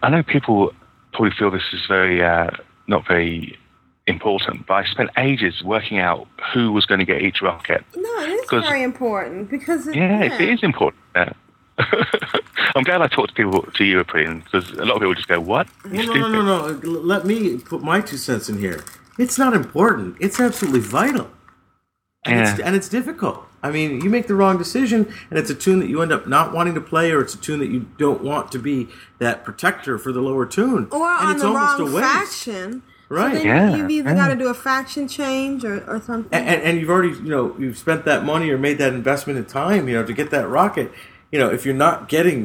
I 0.03 0.11
know 0.11 0.23
people 0.23 0.73
probably 1.13 1.33
feel 1.39 1.51
this 1.51 1.63
is 1.73 1.85
very, 1.87 2.23
uh, 2.23 2.51
not 2.87 3.07
very 3.07 3.59
important, 4.07 4.67
but 4.67 4.75
I 4.75 4.85
spent 4.85 5.11
ages 5.17 5.63
working 5.63 5.99
out 5.99 6.27
who 6.53 6.73
was 6.73 6.87
going 6.87 6.99
to 7.01 7.05
get 7.07 7.23
each 7.23 7.41
rocket. 7.43 7.85
No, 7.97 8.19
it 8.21 8.31
is 8.31 8.49
'Cause- 8.49 8.65
very 8.65 8.83
important 8.83 9.51
because 9.51 9.87
it, 9.87 9.95
Yeah, 9.95 10.25
yeah. 10.25 10.35
it 10.35 10.49
is 10.49 10.63
important. 10.63 11.03
Yeah. 11.15 11.33
I'm 12.75 12.85
glad 12.85 13.01
I 13.03 13.07
talked 13.09 13.29
to 13.31 13.35
people, 13.35 13.63
to 13.63 13.85
European, 13.85 14.41
because 14.41 14.71
a 14.73 14.85
lot 14.85 14.95
of 14.97 15.01
people 15.01 15.15
just 15.15 15.29
go, 15.29 15.41
what? 15.41 15.67
You 15.91 16.07
No, 16.07 16.13
no, 16.15 16.29
no, 16.29 16.43
no, 16.43 16.73
no. 16.73 16.91
Let 16.91 17.25
me 17.27 17.59
put 17.59 17.83
my 17.83 18.01
two 18.01 18.17
cents 18.17 18.49
in 18.49 18.59
here. 18.59 18.83
It's 19.19 19.39
not 19.39 19.55
important. 19.55 20.17
It's 20.21 20.41
absolutely 20.41 20.81
vital. 20.81 21.31
And, 22.25 22.41
it's, 22.41 22.61
and 22.61 22.77
it's 22.77 22.89
difficult. 22.89 23.45
I 23.65 23.71
mean, 23.73 24.01
you 24.01 24.09
make 24.11 24.27
the 24.29 24.35
wrong 24.35 24.57
decision, 24.59 25.13
and 25.29 25.39
it's 25.39 25.51
a 25.51 25.55
toon 25.55 25.81
that 25.81 25.89
you 25.89 26.03
end 26.03 26.13
up 26.13 26.27
not 26.29 26.53
wanting 26.53 26.75
to 26.75 26.81
play, 26.81 27.11
or 27.11 27.21
it's 27.21 27.35
a 27.35 27.39
toon 27.39 27.59
that 27.61 27.69
you 27.69 27.87
don't 27.99 28.23
want 28.23 28.53
to 28.53 28.59
be 28.59 28.89
that 29.19 29.45
protector 29.45 29.99
for 29.99 30.13
the 30.13 30.21
lower 30.21 30.47
toon. 30.47 30.89
Or 30.93 31.09
and 31.09 31.27
on 31.27 31.33
it's 31.33 31.43
the 31.43 31.49
almost 31.49 31.79
wrong 31.81 31.89
a 31.89 31.93
waste. 31.95 32.07
faction. 32.07 32.83
Right. 33.09 33.37
So 33.37 33.43
then 33.43 33.47
Yeah, 33.47 33.77
you've 33.77 33.91
either 33.91 34.11
yeah. 34.11 34.17
got 34.17 34.29
to 34.29 34.37
do 34.37 34.49
a 34.49 34.55
faction 34.55 35.07
change 35.09 35.65
or, 35.65 35.85
or 35.91 36.01
something. 36.01 36.33
and, 36.33 36.49
and, 36.49 36.63
and 36.63 36.81
you've 36.81 36.89
already 36.91 37.11
you 37.11 37.29
know 37.29 37.55
you've 37.59 37.77
spent 37.77 38.05
that 38.07 38.25
money 38.25 38.49
or 38.51 38.57
made 38.57 38.79
that 38.79 38.95
investment 38.95 39.39
in 39.39 39.45
time 39.45 39.87
you 39.87 39.95
know 39.95 40.03
to 40.03 40.15
get 40.15 40.31
that 40.31 40.49
rocket 40.49 40.91
you 41.31 41.39
know 41.39 41.51
if 41.51 41.67
you're 41.67 41.75
not 41.75 42.09
getting 42.09 42.45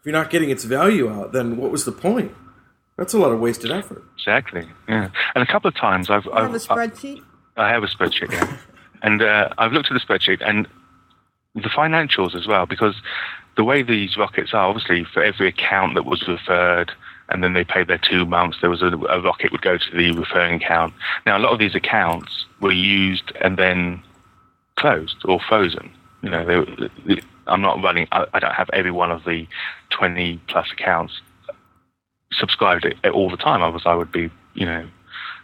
if 0.00 0.06
you're 0.06 0.14
not 0.14 0.30
getting 0.30 0.48
its 0.48 0.64
value 0.64 1.10
out 1.12 1.32
then 1.32 1.58
what 1.58 1.70
was 1.70 1.84
the 1.84 1.92
point 1.92 2.32
that's 2.98 3.14
a 3.14 3.18
lot 3.18 3.32
of 3.32 3.40
wasted 3.40 3.70
effort 3.70 4.02
Exactly. 4.18 4.68
Yeah. 4.88 5.08
And 5.34 5.42
a 5.42 5.46
couple 5.46 5.68
of 5.68 5.74
times 5.74 6.10
I've, 6.10 6.26
You 6.26 6.32
I've 6.32 6.52
have 6.52 6.54
a 6.54 6.58
spreadsheet. 6.58 7.22
I 7.56 7.70
have 7.70 7.82
a 7.82 7.86
spreadsheet, 7.86 8.30
yeah. 8.30 8.58
and 9.02 9.22
uh, 9.22 9.48
I've 9.56 9.72
looked 9.72 9.90
at 9.90 9.94
the 9.94 10.00
spreadsheet 10.00 10.46
and 10.46 10.68
the 11.54 11.70
financials 11.70 12.34
as 12.34 12.46
well, 12.46 12.66
because 12.66 12.94
the 13.56 13.64
way 13.64 13.82
these 13.82 14.16
rockets 14.16 14.52
are, 14.52 14.68
obviously, 14.68 15.04
for 15.04 15.22
every 15.22 15.48
account 15.48 15.94
that 15.94 16.04
was 16.04 16.26
referred, 16.28 16.92
and 17.30 17.42
then 17.42 17.54
they 17.54 17.64
paid 17.64 17.88
their 17.88 17.98
two 17.98 18.26
months, 18.26 18.58
there 18.60 18.70
was 18.70 18.82
a, 18.82 18.86
a 18.86 19.20
rocket 19.20 19.50
would 19.50 19.62
go 19.62 19.78
to 19.78 19.96
the 19.96 20.12
referring 20.12 20.62
account. 20.62 20.92
Now, 21.26 21.38
a 21.38 21.40
lot 21.40 21.52
of 21.52 21.58
these 21.58 21.74
accounts 21.74 22.46
were 22.60 22.72
used 22.72 23.32
and 23.40 23.56
then 23.56 24.02
closed 24.76 25.16
or 25.24 25.40
frozen. 25.40 25.90
You 26.22 26.30
know, 26.30 26.44
they, 26.44 26.88
they, 27.06 27.20
I'm 27.46 27.60
not 27.60 27.82
running. 27.82 28.06
I, 28.12 28.26
I 28.34 28.38
don't 28.38 28.54
have 28.54 28.70
every 28.72 28.90
one 28.90 29.10
of 29.10 29.24
the 29.24 29.46
20 29.90 30.40
plus 30.48 30.70
accounts 30.72 31.20
subscribed 32.32 32.84
it, 32.84 32.96
all 33.10 33.30
the 33.30 33.36
time. 33.36 33.62
Otherwise, 33.62 33.82
I 33.86 33.94
would 33.94 34.12
be, 34.12 34.30
you 34.54 34.66
know, 34.66 34.86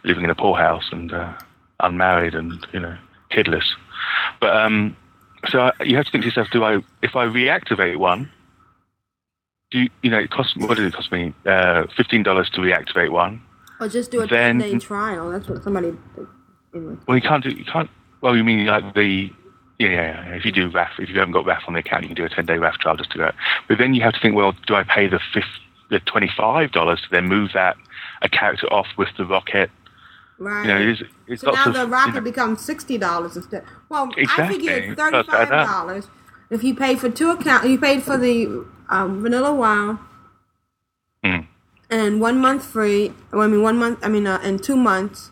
living 0.03 0.23
in 0.23 0.29
a 0.29 0.35
poorhouse 0.35 0.89
and 0.91 1.11
uh, 1.11 1.33
unmarried 1.79 2.35
and 2.35 2.65
you 2.73 2.79
know 2.79 2.97
kidless. 3.31 3.65
But 4.39 4.55
um, 4.55 4.95
so 5.49 5.59
I, 5.59 5.83
you 5.83 5.95
have 5.97 6.05
to 6.05 6.11
think 6.11 6.23
to 6.23 6.27
yourself: 6.27 6.49
Do 6.51 6.63
I, 6.63 6.79
if 7.01 7.15
I 7.15 7.25
reactivate 7.25 7.97
one, 7.97 8.29
do 9.71 9.79
you, 9.79 9.89
you 10.01 10.09
know 10.09 10.19
it 10.19 10.31
costs? 10.31 10.55
What 10.57 10.77
did 10.77 10.87
it 10.87 10.93
cost 10.93 11.11
me? 11.11 11.33
Uh, 11.45 11.85
Fifteen 11.95 12.23
dollars 12.23 12.49
to 12.51 12.61
reactivate 12.61 13.11
one. 13.11 13.41
Or 13.79 13.89
just 13.89 14.09
do 14.09 14.21
a 14.21 14.27
Then- 14.27 14.59
10 14.59 14.71
day 14.71 14.79
trial. 14.79 15.31
That's 15.31 15.49
what 15.49 15.61
somebody. 15.63 15.93
Anyway. 16.73 16.95
Well, 17.07 17.17
you 17.17 17.21
can't 17.21 17.43
do. 17.43 17.49
You 17.49 17.65
can't. 17.65 17.89
Well, 18.21 18.35
you 18.35 18.43
mean 18.43 18.65
like 18.65 18.93
the. 18.93 19.31
Yeah, 19.77 19.89
yeah, 19.89 20.27
yeah. 20.29 20.35
If 20.35 20.45
you 20.45 20.53
do 20.53 20.69
RAF, 20.69 20.91
if 20.99 21.09
you 21.09 21.19
haven't 21.19 21.33
got 21.33 21.45
RAF 21.45 21.63
on 21.67 21.73
the 21.73 21.81
account, 21.81 22.03
you 22.03 22.07
can 22.07 22.15
do 22.15 22.23
a 22.23 22.29
10 22.29 22.45
day 22.45 22.57
RAF 22.57 22.77
trial 22.77 22.95
just 22.95 23.11
to 23.11 23.17
go. 23.17 23.31
But 23.67 23.77
then 23.77 23.93
you 23.93 24.01
have 24.03 24.13
to 24.13 24.19
think, 24.21 24.33
well, 24.33 24.53
do 24.67 24.73
I 24.73 24.83
pay 24.83 25.07
the, 25.07 25.19
the 25.89 25.99
$25 25.99 26.71
to 26.73 26.97
then 27.11 27.25
move 27.27 27.51
that 27.53 27.77
a 28.21 28.29
character 28.29 28.67
off 28.73 28.87
with 28.97 29.09
the 29.17 29.25
rocket? 29.25 29.69
Right. 30.37 30.63
You 30.63 30.67
know, 30.73 30.81
it 30.81 30.89
is, 30.89 31.03
it's 31.27 31.41
so 31.41 31.51
now 31.51 31.65
of, 31.67 31.73
the 31.73 31.79
you 31.81 31.85
rocket 31.85 32.15
know- 32.15 32.21
becomes 32.21 32.59
sixty 32.61 32.97
dollars 32.97 33.37
instead. 33.37 33.63
Well, 33.87 34.09
I 34.17 34.21
Exactly. 34.21 34.57
figured 34.67 34.97
thirty 34.97 35.23
five 35.23 35.49
dollars 35.49 36.07
If 36.49 36.61
you 36.63 36.75
paid 36.75 36.99
for 36.99 37.09
two 37.09 37.29
accounts, 37.31 37.67
you 37.67 37.79
paid 37.79 38.03
for 38.03 38.17
the 38.17 38.65
um, 38.89 39.21
Vanilla 39.21 39.53
WoW, 39.53 39.97
Mm. 41.23 41.47
and 41.89 42.19
one 42.21 42.39
month 42.39 42.65
free. 42.65 43.13
Well, 43.31 43.41
I 43.43 43.47
mean, 43.47 43.61
one 43.63 43.77
month. 43.79 43.99
I 44.03 44.09
mean, 44.09 44.27
uh, 44.27 44.39
in 44.43 44.59
two 44.59 44.75
months, 44.75 45.31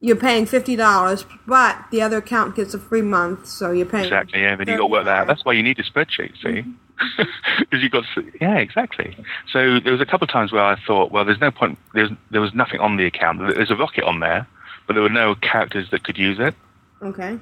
you're 0.00 0.16
paying 0.16 0.44
fifty 0.46 0.74
dollars, 0.76 1.24
but 1.46 1.84
the 1.92 2.02
other 2.02 2.16
account 2.18 2.56
gets 2.56 2.74
a 2.74 2.78
free 2.80 3.00
month, 3.02 3.46
so 3.46 3.70
you're 3.70 3.86
paying 3.86 4.04
Exactly, 4.06 4.40
yeah. 4.42 4.56
Then 4.56 4.66
you 4.68 4.74
got 4.74 4.78
to 4.82 4.86
work 4.86 5.04
that 5.04 5.18
out. 5.20 5.26
That's 5.28 5.44
why 5.44 5.52
you 5.52 5.62
need 5.62 5.78
a 5.78 5.84
spreadsheet, 5.84 6.32
see? 6.42 6.48
Mm-hmm. 6.48 6.70
Because 7.58 7.82
you 7.82 7.88
got 7.88 8.04
to, 8.14 8.32
yeah, 8.40 8.58
exactly. 8.58 9.16
So 9.50 9.78
there 9.78 9.92
was 9.92 10.00
a 10.00 10.06
couple 10.06 10.24
of 10.24 10.30
times 10.30 10.52
where 10.52 10.62
I 10.62 10.76
thought, 10.86 11.12
well, 11.12 11.24
there's 11.24 11.40
no 11.40 11.50
point. 11.50 11.78
There's 11.92 12.10
there 12.30 12.40
was 12.40 12.52
nothing 12.52 12.80
on 12.80 12.96
the 12.96 13.06
account. 13.06 13.38
There's 13.38 13.70
a 13.70 13.76
rocket 13.76 14.04
on 14.04 14.20
there, 14.20 14.46
but 14.86 14.94
there 14.94 15.02
were 15.02 15.08
no 15.08 15.36
characters 15.36 15.88
that 15.90 16.02
could 16.02 16.18
use 16.18 16.38
it. 16.40 16.54
Okay. 17.02 17.38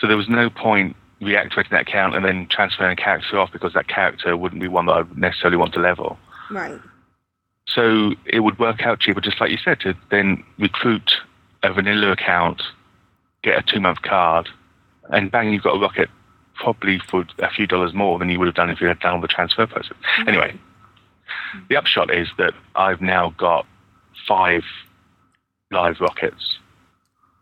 So 0.00 0.06
there 0.06 0.16
was 0.16 0.28
no 0.28 0.50
point 0.50 0.96
reactivating 1.20 1.70
that 1.70 1.82
account 1.82 2.16
and 2.16 2.24
then 2.24 2.46
transferring 2.48 2.92
a 2.92 2.96
character 2.96 3.38
off 3.38 3.52
because 3.52 3.72
that 3.74 3.88
character 3.88 4.36
wouldn't 4.36 4.60
be 4.60 4.68
one 4.68 4.86
that 4.86 4.92
I 4.92 4.98
would 5.02 5.18
necessarily 5.18 5.56
want 5.56 5.74
to 5.74 5.80
level. 5.80 6.18
Right. 6.50 6.80
So 7.66 8.12
it 8.26 8.40
would 8.40 8.58
work 8.58 8.82
out 8.82 9.00
cheaper, 9.00 9.20
just 9.20 9.40
like 9.40 9.50
you 9.50 9.58
said, 9.58 9.80
to 9.80 9.94
then 10.10 10.42
recruit 10.58 11.12
a 11.62 11.72
vanilla 11.72 12.10
account, 12.12 12.62
get 13.42 13.58
a 13.58 13.62
two 13.62 13.80
month 13.80 14.02
card, 14.02 14.48
and 15.10 15.30
bang, 15.30 15.52
you've 15.52 15.62
got 15.62 15.76
a 15.76 15.78
rocket 15.78 16.08
probably 16.60 17.00
for 17.10 17.24
a 17.40 17.50
few 17.50 17.66
dollars 17.66 17.92
more 17.94 18.18
than 18.18 18.28
you 18.28 18.38
would 18.38 18.46
have 18.46 18.54
done 18.54 18.70
if 18.70 18.80
you 18.80 18.86
had 18.86 19.00
done 19.00 19.20
the 19.20 19.28
transfer 19.28 19.66
process. 19.66 19.96
Anyway, 20.26 20.54
the 21.68 21.76
upshot 21.76 22.14
is 22.14 22.28
that 22.38 22.52
I've 22.76 23.00
now 23.00 23.30
got 23.38 23.66
five 24.28 24.62
live 25.72 25.96
rockets 26.00 26.58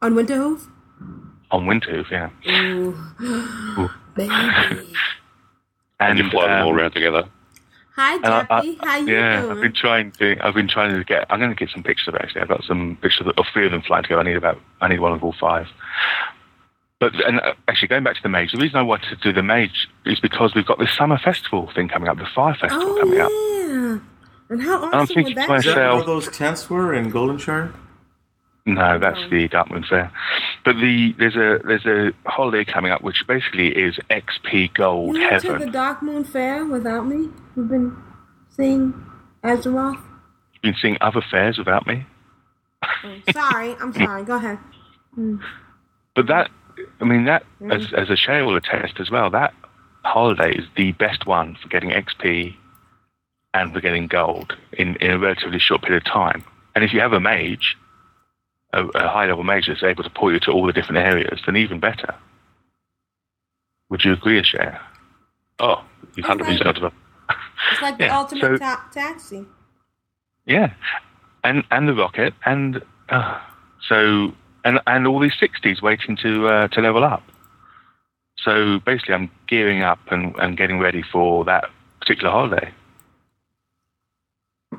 On 0.03 0.15
Winterhoof? 0.15 0.67
on 1.51 1.67
Winterhoof, 1.67 2.11
yeah. 2.11 2.31
Ooh. 2.49 3.91
Baby. 4.17 4.95
And 6.01 6.17
you 6.17 6.31
fly 6.31 6.47
them 6.47 6.63
all 6.65 6.71
um, 6.73 6.79
around 6.79 6.93
together. 6.93 7.25
Hi, 7.97 8.15
And 8.15 8.27
I- 8.27 8.47
I- 8.51 8.77
How 8.85 8.97
you 8.99 9.13
yeah, 9.13 9.41
doing? 9.43 9.51
I've 9.57 9.61
been 9.63 9.73
trying 9.73 10.13
to. 10.13 10.37
I've 10.47 10.55
been 10.55 10.69
trying 10.69 10.95
to 10.97 11.03
get. 11.03 11.27
I'm 11.29 11.41
going 11.41 11.51
to 11.51 11.57
get 11.57 11.71
some 11.71 11.83
pictures 11.83 12.07
of 12.07 12.15
it, 12.15 12.21
actually. 12.23 12.43
I've 12.43 12.49
got 12.49 12.63
some 12.63 12.97
pictures 13.03 13.27
of, 13.27 13.33
of 13.37 13.47
three 13.53 13.67
of 13.67 13.73
them 13.73 13.83
flying 13.83 14.05
together. 14.05 14.21
I 14.21 14.25
need 14.25 14.37
about. 14.37 14.61
I 14.81 14.87
need 14.87 15.01
one 15.01 15.11
of 15.11 15.25
all 15.25 15.35
five. 15.41 15.67
But 17.01 17.15
and 17.25 17.41
uh, 17.41 17.55
actually, 17.69 17.89
going 17.89 18.03
back 18.05 18.17
to 18.17 18.23
the 18.23 18.29
mage, 18.29 18.53
the 18.53 18.59
reason 18.59 18.77
I 18.77 18.83
wanted 18.83 19.09
to 19.11 19.17
do 19.17 19.33
the 19.33 19.43
mage 19.43 19.89
is 20.05 20.19
because 20.21 20.55
we've 20.55 20.67
got 20.67 20.79
this 20.79 20.93
summer 20.97 21.19
festival 21.19 21.71
thing 21.75 21.89
coming 21.89 22.09
up, 22.09 22.17
the 22.19 22.27
fire 22.35 22.55
festival 22.55 22.87
oh 22.89 23.01
coming 23.01 23.21
up. 23.21 23.31
yeah. 23.31 23.99
And 24.51 24.63
how 24.63 24.83
I'm 24.85 24.95
awesome 25.03 25.15
thinking 25.15 25.37
would 25.37 25.43
to 25.43 25.47
that 25.49 25.59
Is 25.59 25.65
that 25.67 25.75
be? 25.75 25.81
where 25.81 25.89
myself- 25.93 26.07
those 26.07 26.29
tents 26.37 26.71
were 26.71 26.95
in 26.95 27.11
Goldshire? 27.13 27.73
No, 28.67 28.99
that's 28.99 29.21
the 29.31 29.49
Darkmoon 29.49 29.87
Faire. 29.87 30.11
But 30.65 30.75
the 30.77 31.15
there's 31.19 31.37
a 31.37 31.59
there's 31.67 31.87
a 31.87 32.13
holiday 32.29 32.71
coming 32.71 32.93
up 32.93 33.01
which 33.03 33.25
basically 33.27 33.69
is 33.69 33.99
XP 34.11 34.75
Gold 34.75 35.17
You 35.17 35.23
went 35.27 35.43
to 35.43 35.53
the 35.59 35.65
Darkmoon 35.67 36.27
Faire 36.27 36.67
without 36.67 37.07
me? 37.07 37.31
You've 37.57 37.69
been 37.71 37.97
seeing 38.55 38.93
Azeroth? 39.43 39.95
You've 40.53 40.63
been 40.63 40.75
seeing 40.83 40.99
other 41.01 41.23
fairs 41.31 41.57
without 41.57 41.87
me. 41.87 42.05
Oh, 42.83 43.15
sorry, 43.33 43.75
I'm 43.81 43.93
sorry. 43.95 44.25
Go 44.25 44.35
ahead. 44.37 44.59
Mm. 45.17 45.41
But 46.15 46.27
that, 46.27 46.51
I 47.01 47.05
mean, 47.05 47.25
that, 47.25 47.45
Mm. 47.61 47.75
as, 47.75 47.93
as 47.93 48.11
a 48.11 48.17
Shay 48.17 48.43
will 48.43 48.57
attest 48.57 49.01
as 49.01 49.11
well, 49.11 49.31
that 49.31 49.53
holiday 50.05 50.53
is 50.55 50.65
the 50.77 50.93
best 50.93 51.27
one 51.27 51.57
for 51.61 51.69
getting 51.69 51.91
XP 51.91 52.55
and 53.55 53.73
for 53.73 53.81
getting 53.81 54.07
gold 54.07 54.57
in, 54.73 54.97
in 54.97 55.11
a 55.11 55.19
relatively 55.19 55.59
short 55.59 55.83
period 55.83 56.07
of 56.07 56.13
time. 56.13 56.45
And 56.75 56.85
if 56.85 56.93
you 56.93 57.01
have 57.01 57.13
a 57.13 57.21
mage, 57.21 57.77
a, 58.73 58.85
a 58.87 59.09
high 59.09 59.27
level 59.27 59.45
mage 59.45 59.67
that's 59.67 59.83
able 59.83 60.05
to 60.05 60.11
pull 60.11 60.33
you 60.33 60.39
to 60.41 60.53
all 60.53 60.67
the 60.67 60.73
different 60.73 60.99
areas, 60.99 61.41
then 61.47 61.57
even 61.57 61.81
better. 61.81 62.15
Would 63.91 64.05
you 64.05 64.13
agree, 64.13 64.43
Shay? 64.43 64.77
Oh, 65.59 65.83
It's 66.17 66.27
100%. 66.27 66.65
like- 66.83 66.93
It's 67.73 67.83
like 67.83 67.99
the 67.99 68.05
Yeah, 68.05 68.19
ultimate 68.19 68.41
so- 68.43 68.57
ta- 68.59 68.87
taxi. 68.93 69.45
Yeah, 70.47 70.73
and 71.45 71.65
and 71.71 71.87
the 71.89 71.95
rocket, 71.95 72.33
and 72.47 72.81
uh, 73.11 73.39
so 73.87 74.33
and 74.65 74.81
and 74.87 75.07
all 75.07 75.19
these 75.21 75.39
sixties 75.39 75.81
waiting 75.83 76.17
to 76.17 76.49
uh, 76.49 76.69
to 76.69 76.81
level 76.81 77.05
up. 77.05 77.23
So 78.39 78.79
basically, 78.81 79.15
I'm 79.15 79.31
gearing 79.49 79.83
up 79.83 79.99
and, 80.11 80.35
and 80.39 80.57
getting 80.57 80.79
ready 80.79 81.03
for 81.03 81.45
that 81.47 81.65
particular 82.01 82.31
holiday. 82.31 82.71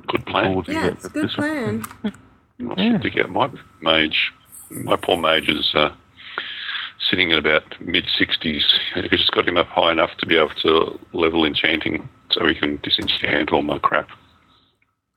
Good 0.07 0.25
plan. 0.25 0.53
All 0.55 0.61
the- 0.61 0.73
Yeah, 0.73 0.87
it's 0.87 1.05
a 1.05 1.09
good 1.09 1.25
this- 1.25 1.35
plan. 1.35 1.83
Yeah. 2.77 2.97
to 2.97 3.09
get 3.09 3.29
my 3.29 3.49
mage. 3.81 4.31
My 4.69 4.95
poor 4.97 5.17
mage 5.17 5.47
is 5.49 5.73
uh, 5.73 5.91
sitting 7.09 7.31
at 7.31 7.39
about 7.39 7.63
mid 7.81 8.05
60s. 8.05 8.63
I 8.95 9.07
just 9.07 9.31
got 9.31 9.47
him 9.47 9.57
up 9.57 9.67
high 9.67 9.91
enough 9.91 10.11
to 10.17 10.25
be 10.25 10.37
able 10.37 10.49
to 10.61 10.99
level 11.13 11.45
enchanting 11.45 12.07
so 12.31 12.45
he 12.47 12.55
can 12.55 12.77
disenchant 12.83 13.51
all 13.51 13.61
my 13.61 13.79
crap. 13.79 14.09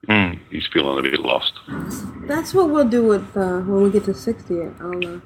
Mm. 0.08 0.38
He's 0.50 0.66
feeling 0.72 0.98
a 0.98 1.02
bit 1.02 1.20
lost. 1.20 1.52
That's 2.26 2.52
what 2.54 2.70
we'll 2.70 2.88
do 2.88 3.04
with 3.04 3.36
uh, 3.36 3.60
when 3.60 3.82
we 3.82 3.90
get 3.90 4.04
to 4.04 4.14
sixty. 4.14 4.60
I'll 4.80 5.06
uh, 5.06 5.20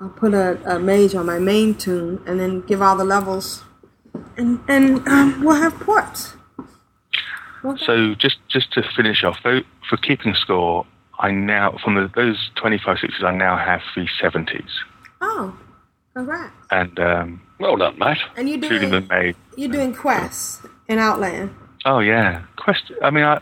I'll 0.00 0.08
put 0.08 0.34
a, 0.34 0.58
a 0.74 0.78
mage 0.80 1.14
on 1.14 1.26
my 1.26 1.38
main 1.38 1.74
toon 1.74 2.20
and 2.26 2.40
then 2.40 2.62
give 2.62 2.82
all 2.82 2.96
the 2.96 3.04
levels, 3.04 3.62
and 4.36 4.58
and 4.68 5.06
um, 5.06 5.42
we'll 5.44 5.60
have 5.62 5.78
ports. 5.78 6.34
So 7.78 8.14
just 8.16 8.36
just 8.48 8.72
to 8.72 8.82
finish 8.96 9.24
off, 9.24 9.38
though, 9.42 9.60
for 9.88 9.96
keeping 9.96 10.34
score, 10.34 10.84
I 11.18 11.30
now 11.30 11.78
from 11.82 11.94
the, 11.94 12.10
those 12.14 12.50
twenty 12.56 12.78
five 12.84 12.98
sixes, 12.98 13.22
I 13.24 13.30
now 13.34 13.56
have 13.56 13.80
three 13.94 14.08
seventies, 14.20 14.68
Oh, 15.22 15.56
congrats! 16.14 16.52
and 16.70 16.98
um, 16.98 17.40
Well 17.58 17.76
done, 17.76 17.98
mate. 17.98 18.18
And 18.36 18.48
you're 18.50 18.58
doing 18.58 19.34
you're 19.56 19.70
doing 19.70 19.94
quests 19.94 20.66
in 20.88 20.98
Outland. 20.98 21.54
Oh 21.86 22.00
yeah, 22.00 22.42
quest. 22.64 22.90
I 23.02 23.10
mean, 23.10 23.24
I 23.24 23.40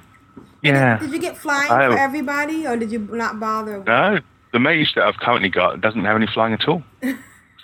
yeah. 0.62 0.99
Did 0.99 1.12
you 1.12 1.19
get 1.19 1.36
flying 1.36 1.70
I- 1.70 1.89
for 1.89 1.99
everybody, 1.99 2.66
or 2.66 2.77
did 2.77 2.93
you 2.93 2.99
not 2.99 3.39
bother? 3.40 3.82
No, 3.85 4.19
the 4.53 4.59
mage 4.61 4.94
that 4.94 5.05
I've 5.05 5.16
currently 5.16 5.49
got 5.49 5.81
doesn't 5.81 6.05
have 6.05 6.16
any 6.16 6.27
flying 6.27 6.55
at 6.55 6.66
all. 6.69 6.82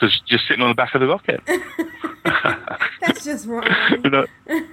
Because 0.00 0.20
just 0.28 0.46
sitting 0.46 0.62
on 0.62 0.68
the 0.68 0.76
back 0.76 0.94
of 0.94 1.00
the 1.00 1.08
rocket. 1.08 1.40
That's 3.00 3.24
just 3.24 3.48
wrong. 3.48 3.66
You 4.04 4.10
know, 4.10 4.26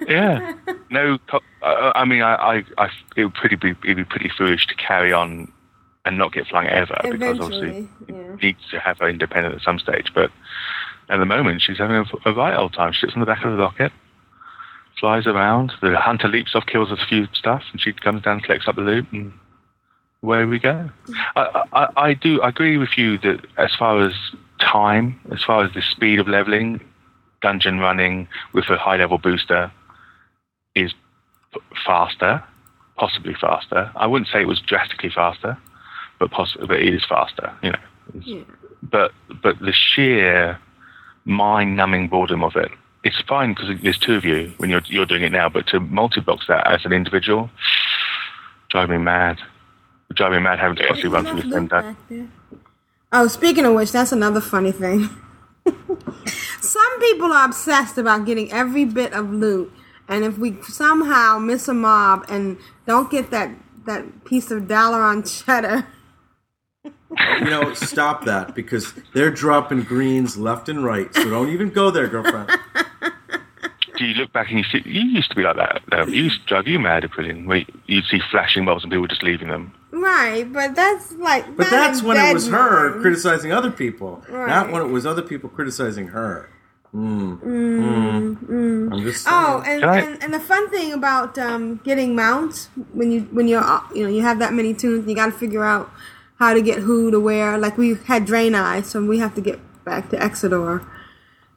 yeah. 0.06 0.52
No, 0.88 1.18
I 1.62 2.04
mean, 2.04 2.22
I, 2.22 2.34
I, 2.36 2.64
I, 2.78 2.88
it 3.16 3.24
would 3.24 3.34
pretty 3.34 3.56
be, 3.56 3.70
it'd 3.84 3.96
be 3.96 4.04
pretty 4.04 4.30
foolish 4.38 4.68
to 4.68 4.74
carry 4.76 5.12
on 5.12 5.50
and 6.04 6.16
not 6.16 6.32
get 6.32 6.46
flying 6.46 6.68
ever 6.68 6.96
because 7.02 7.40
obviously 7.40 7.68
Eventually, 7.68 7.88
yeah. 8.08 8.34
needs 8.40 8.60
to 8.70 8.78
have 8.78 8.98
her 9.00 9.08
independent 9.08 9.56
at 9.56 9.62
some 9.62 9.80
stage. 9.80 10.12
But 10.14 10.30
at 11.08 11.16
the 11.18 11.26
moment, 11.26 11.60
she's 11.62 11.78
having 11.78 11.96
a, 11.96 12.04
a 12.24 12.32
right 12.32 12.56
old 12.56 12.72
time. 12.74 12.92
She 12.92 13.00
sits 13.00 13.14
on 13.14 13.20
the 13.20 13.26
back 13.26 13.44
of 13.44 13.50
the 13.50 13.58
rocket, 13.58 13.90
flies 14.98 15.26
around. 15.26 15.72
The 15.82 15.96
hunter 15.98 16.28
leaps 16.28 16.54
off, 16.54 16.66
kills 16.66 16.90
a 16.90 16.96
few 16.96 17.26
stuff, 17.32 17.62
and 17.72 17.80
she 17.80 17.92
comes 17.92 18.22
down, 18.22 18.40
collects 18.40 18.66
up 18.68 18.76
the 18.76 18.82
loot, 18.82 19.06
and 19.12 19.32
away 20.22 20.44
we 20.44 20.58
go. 20.58 20.90
I, 21.36 21.64
I, 21.72 21.88
I 21.96 22.14
do 22.14 22.40
agree 22.42 22.78
with 22.78 22.96
you 22.96 23.18
that 23.18 23.44
as 23.58 23.74
far 23.74 24.00
as 24.02 24.14
time, 24.60 25.20
as 25.32 25.42
far 25.42 25.64
as 25.64 25.72
the 25.74 25.82
speed 25.82 26.18
of 26.18 26.28
leveling, 26.28 26.80
dungeon 27.42 27.78
running 27.78 28.26
with 28.52 28.68
a 28.70 28.76
high 28.78 28.96
level 28.96 29.18
booster 29.18 29.70
is 30.74 30.92
faster, 31.84 32.42
possibly 32.96 33.34
faster. 33.34 33.90
I 33.96 34.06
wouldn't 34.06 34.30
say 34.30 34.40
it 34.40 34.48
was 34.48 34.60
drastically 34.60 35.10
faster, 35.10 35.56
but 36.18 36.30
possibly, 36.30 36.66
but 36.66 36.80
it 36.80 36.94
is 36.94 37.04
faster. 37.04 37.52
You 37.62 37.72
know, 37.72 37.78
Yeah. 38.22 38.42
but 38.82 39.12
but 39.42 39.58
the 39.60 39.72
sheer 39.72 40.58
mind-numbing 41.26 42.08
boredom 42.08 42.42
of 42.42 42.56
it. 42.56 42.70
It's 43.06 43.20
fine 43.28 43.54
because 43.54 43.80
there's 43.82 43.98
two 43.98 44.16
of 44.16 44.24
you 44.24 44.52
when 44.56 44.68
you're 44.68 44.82
you're 44.86 45.06
doing 45.06 45.22
it 45.22 45.30
now, 45.30 45.48
but 45.48 45.68
to 45.68 45.78
multi-box 45.78 46.48
that 46.48 46.66
as 46.66 46.84
an 46.84 46.92
individual, 46.92 47.48
drive 48.68 48.90
me 48.90 48.98
mad. 48.98 49.38
Drive 50.12 50.32
me 50.32 50.40
mad 50.40 50.58
having 50.58 50.76
to 50.78 50.86
constantly 50.88 51.14
run 51.14 51.24
through 51.24 51.48
the 51.48 51.54
same 51.54 51.66
dungeon. 51.68 52.32
Oh, 53.12 53.28
speaking 53.28 53.64
of 53.64 53.74
which, 53.74 53.92
that's 53.92 54.10
another 54.10 54.40
funny 54.40 54.72
thing. 54.72 55.08
Some 56.60 57.00
people 57.00 57.32
are 57.32 57.44
obsessed 57.44 57.96
about 57.96 58.26
getting 58.26 58.50
every 58.50 58.84
bit 58.84 59.12
of 59.12 59.30
loot, 59.30 59.72
and 60.08 60.24
if 60.24 60.36
we 60.36 60.60
somehow 60.62 61.38
miss 61.38 61.68
a 61.68 61.74
mob 61.74 62.24
and 62.28 62.58
don't 62.88 63.08
get 63.08 63.30
that 63.30 63.50
that 63.86 64.24
piece 64.24 64.50
of 64.50 64.66
dollar 64.66 65.00
on 65.00 65.22
cheddar, 65.22 65.86
You 67.38 67.44
know, 67.44 67.72
stop 67.74 68.24
that 68.24 68.54
because 68.54 68.92
they're 69.14 69.30
dropping 69.30 69.82
greens 69.82 70.36
left 70.36 70.68
and 70.68 70.84
right. 70.84 71.14
So 71.14 71.30
don't 71.30 71.50
even 71.50 71.70
go 71.70 71.90
there, 71.90 72.08
girlfriend. 72.08 72.50
Do 73.96 74.04
you 74.04 74.14
look 74.14 74.32
back 74.32 74.50
and 74.50 74.58
you 74.58 74.64
see 74.64 74.82
you 74.84 75.02
used 75.06 75.30
to 75.30 75.36
be 75.36 75.42
like 75.42 75.56
that? 75.56 75.82
Um, 75.92 76.12
you 76.12 76.24
used 76.24 76.40
to 76.42 76.46
drive 76.46 76.66
you 76.66 76.78
mad, 76.78 77.02
Aprillian, 77.04 77.46
where 77.46 77.64
you'd 77.86 78.04
see 78.06 78.20
flashing 78.30 78.64
bulbs 78.64 78.84
and 78.84 78.92
people 78.92 79.06
just 79.06 79.22
leaving 79.22 79.48
them. 79.48 79.72
right? 79.90 80.50
But 80.52 80.74
that's 80.74 81.12
like. 81.12 81.56
But 81.56 81.70
that's 81.70 82.02
when 82.02 82.16
it 82.16 82.34
was 82.34 82.44
dead 82.46 82.52
her 82.54 82.90
mind. 82.90 83.02
criticizing 83.02 83.52
other 83.52 83.70
people, 83.70 84.22
not 84.30 84.70
when 84.70 84.82
it 84.82 84.88
was 84.88 85.06
other 85.06 85.22
people 85.22 85.48
criticizing 85.48 86.08
her. 86.08 86.50
Mm. 86.94 87.40
Mm, 87.42 88.36
mm. 88.46 88.92
I'm 88.92 89.02
just 89.02 89.24
saying. 89.24 89.36
Oh, 89.36 89.62
and, 89.66 89.84
I- 89.84 89.98
and, 90.00 90.22
and 90.22 90.32
the 90.34 90.40
fun 90.40 90.70
thing 90.70 90.92
about 90.92 91.36
um, 91.38 91.76
getting 91.84 92.14
mounts 92.14 92.68
when 92.92 93.10
you 93.10 93.22
when 93.32 93.48
you're 93.48 93.62
you 93.94 94.02
know 94.04 94.08
you 94.10 94.22
have 94.22 94.38
that 94.38 94.52
many 94.54 94.72
toons, 94.74 95.06
you 95.08 95.14
got 95.14 95.26
to 95.26 95.32
figure 95.32 95.64
out 95.64 95.90
how 96.38 96.54
to 96.54 96.62
get 96.62 96.78
who 96.78 97.10
to 97.10 97.20
where. 97.20 97.58
Like 97.58 97.76
we 97.76 97.94
had 98.06 98.26
Draenei, 98.26 98.84
so 98.84 99.04
we 99.04 99.18
have 99.18 99.34
to 99.34 99.40
get 99.40 99.58
back 99.84 100.08
to 100.10 100.16
Exodar. 100.16 100.86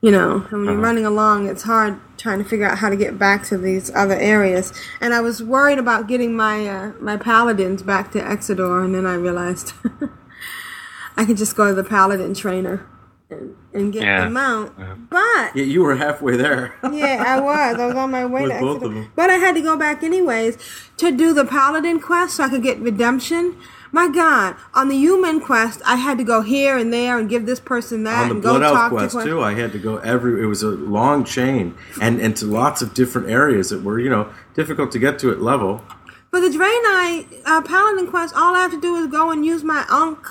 You 0.01 0.11
know, 0.11 0.45
and 0.49 0.51
when 0.51 0.63
you're 0.63 0.73
Uh-huh. 0.75 0.81
running 0.81 1.05
along, 1.05 1.47
it's 1.49 1.63
hard 1.63 1.99
trying 2.17 2.37
to 2.41 2.45
figure 2.47 2.65
out 2.65 2.77
how 2.77 2.89
to 2.89 2.95
get 2.95 3.19
back 3.19 3.43
to 3.47 3.57
these 3.57 3.91
other 3.93 4.15
areas. 4.15 4.71
And 5.01 5.13
I 5.13 5.19
was 5.19 5.43
worried 5.43 5.77
about 5.77 6.07
getting 6.07 6.35
my 6.37 6.65
uh, 6.67 6.91
my 7.01 7.17
paladins 7.17 7.83
back 7.83 8.11
to 8.13 8.19
Exodar, 8.21 8.85
and 8.85 8.95
then 8.95 9.05
I 9.05 9.15
realized 9.15 9.73
I 11.17 11.25
could 11.25 11.35
just 11.37 11.55
go 11.57 11.67
to 11.67 11.73
the 11.73 11.83
paladin 11.83 12.33
trainer 12.33 12.85
and, 13.29 13.55
and 13.73 13.91
get 13.91 14.03
Yeah. 14.03 14.23
the 14.23 14.29
mount. 14.29 14.71
But 15.09 15.53
Yeah, 15.53 15.65
you 15.65 15.83
were 15.83 15.95
halfway 15.95 16.37
there. 16.37 16.73
yeah, 16.93 17.23
I 17.27 17.39
was. 17.41 17.77
I 17.77 17.85
was 17.87 17.95
on 17.95 18.09
my 18.11 18.25
way 18.25 18.43
With 18.43 18.53
to 18.53 18.59
both 18.59 18.81
of 18.83 18.93
them. 18.93 19.11
But 19.17 19.29
I 19.29 19.35
had 19.35 19.53
to 19.55 19.61
go 19.61 19.75
back 19.75 20.01
anyways 20.01 20.57
to 20.97 21.11
do 21.11 21.33
the 21.33 21.43
paladin 21.43 21.99
quest 21.99 22.37
so 22.37 22.45
I 22.45 22.49
could 22.49 22.63
get 22.63 22.79
redemption. 22.79 23.57
My 23.91 24.07
God, 24.07 24.55
on 24.73 24.87
the 24.87 24.95
human 24.95 25.39
quest, 25.41 25.81
I 25.85 25.95
had 25.95 26.17
to 26.19 26.23
go 26.23 26.41
here 26.41 26.77
and 26.77 26.93
there 26.93 27.17
and 27.17 27.27
give 27.27 27.45
this 27.47 27.59
person 27.59 28.03
that 28.03 28.21
On 28.23 28.27
the 28.29 28.33
and 28.35 28.43
go 28.43 28.49
Blood 28.51 28.63
Elf 28.63 28.73
talk 28.77 28.91
quest 28.91 29.17
to 29.17 29.23
too, 29.23 29.41
I 29.41 29.53
had 29.55 29.71
to 29.71 29.79
go 29.79 29.97
every. 29.97 30.41
It 30.43 30.45
was 30.45 30.61
a 30.61 30.69
long 30.69 31.23
chain, 31.23 31.75
and 32.01 32.19
and 32.21 32.35
to 32.37 32.45
lots 32.45 32.81
of 32.83 32.93
different 32.93 33.29
areas 33.29 33.69
that 33.71 33.81
were 33.83 33.99
you 33.99 34.09
know 34.09 34.31
difficult 34.53 34.91
to 34.91 34.99
get 34.99 35.17
to 35.19 35.31
at 35.31 35.41
level. 35.41 35.83
For 36.29 36.39
the 36.39 36.49
Draenei 36.49 37.41
uh, 37.45 37.61
Paladin 37.63 38.05
quest, 38.07 38.35
all 38.35 38.55
I 38.55 38.59
have 38.59 38.71
to 38.71 38.79
do 38.81 38.95
is 38.95 39.07
go 39.07 39.31
and 39.31 39.43
use 39.43 39.63
my 39.63 39.83
ankh, 39.89 40.27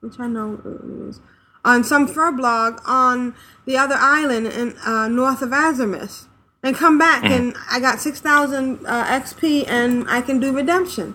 which 0.00 0.18
I 0.18 0.26
know 0.26 0.60
it 0.64 1.08
is, 1.08 1.20
on 1.64 1.84
some 1.84 2.08
furbolg 2.08 2.80
on 2.84 3.36
the 3.66 3.76
other 3.76 3.94
island 3.96 4.48
in 4.48 4.76
uh, 4.78 5.06
north 5.06 5.42
of 5.42 5.50
Azuremyst, 5.50 6.26
and 6.64 6.74
come 6.74 6.98
back, 6.98 7.20
Hmm. 7.22 7.30
and 7.32 7.56
I 7.70 7.78
got 7.78 8.00
6,000 8.00 8.84
uh, 8.84 9.04
XP, 9.04 9.64
and 9.68 10.04
I 10.10 10.20
can 10.20 10.40
do 10.40 10.52
redemption. 10.52 11.14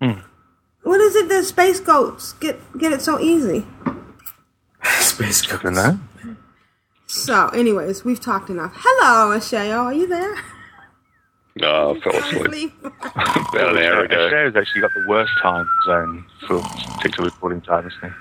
Hmm. 0.00 0.20
What 0.82 1.00
is 1.00 1.14
it 1.16 1.28
that 1.28 1.44
space 1.44 1.80
goats 1.80 2.32
get 2.34 2.60
get 2.78 2.92
it 2.92 3.02
so 3.02 3.20
easy? 3.20 3.66
Space 5.00 5.42
goats. 5.42 5.64
know. 5.64 5.98
So, 7.06 7.48
anyways, 7.48 8.04
we've 8.04 8.20
talked 8.20 8.48
enough. 8.48 8.72
Hello, 8.74 9.36
Ashayo, 9.36 9.84
are 9.84 9.92
you 9.94 10.06
there? 10.06 10.34
No, 11.56 11.94
I 11.94 12.00
fell 12.00 12.14
asleep 12.14 12.72
about 12.82 13.76
an 13.76 13.84
hour 13.84 14.04
ago. 14.04 14.24
Australia's 14.24 14.56
actually 14.56 14.80
got 14.80 14.90
the 14.94 15.04
worst 15.06 15.32
time 15.42 15.68
zone 15.84 16.24
for 16.46 16.62
TikTok 17.02 17.26
recording 17.26 17.60
time, 17.60 17.86
isn't 17.86 18.14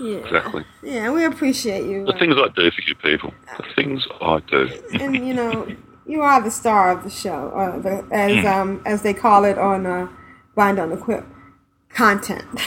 Yeah. 0.00 0.18
Exactly. 0.18 0.64
Yeah, 0.82 1.10
we 1.10 1.24
appreciate 1.24 1.84
you. 1.86 2.06
The 2.06 2.12
uh, 2.12 2.18
things 2.18 2.36
I 2.38 2.48
do 2.54 2.70
for 2.70 2.82
you 2.82 2.94
people. 2.94 3.34
The 3.58 3.64
things 3.74 4.06
I 4.20 4.40
do. 4.48 4.70
and 4.92 5.16
you 5.16 5.34
know, 5.34 5.66
you 6.06 6.22
are 6.22 6.40
the 6.40 6.50
star 6.50 6.90
of 6.92 7.02
the 7.02 7.10
show, 7.10 7.50
uh, 7.50 7.78
the, 7.80 8.06
as 8.12 8.46
um 8.46 8.80
as 8.86 9.02
they 9.02 9.12
call 9.12 9.44
it 9.44 9.58
on 9.58 9.86
uh, 9.86 10.08
Bind 10.54 10.78
on 10.78 10.90
the 10.90 10.96
Quip, 10.96 11.24
content. 11.92 12.60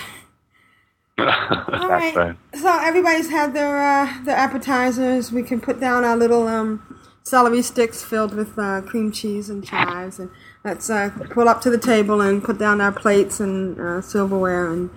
All 1.17 1.25
right. 1.25 2.13
Backbone. 2.13 2.37
So 2.55 2.79
everybody's 2.79 3.29
had 3.29 3.53
their 3.53 3.77
uh, 3.81 4.23
their 4.23 4.35
appetizers. 4.35 5.31
We 5.31 5.43
can 5.43 5.61
put 5.61 5.79
down 5.79 6.03
our 6.03 6.17
little 6.17 6.47
um, 6.47 7.01
celery 7.23 7.61
sticks 7.61 8.03
filled 8.03 8.33
with 8.33 8.57
uh, 8.57 8.81
cream 8.81 9.11
cheese 9.11 9.49
and 9.49 9.63
chives, 9.63 10.19
and 10.19 10.29
let's 10.63 10.89
uh, 10.89 11.11
pull 11.29 11.47
up 11.47 11.61
to 11.61 11.69
the 11.69 11.77
table 11.77 12.21
and 12.21 12.43
put 12.43 12.57
down 12.57 12.81
our 12.81 12.91
plates 12.91 13.39
and 13.39 13.79
uh, 13.79 14.01
silverware, 14.01 14.71
and 14.71 14.89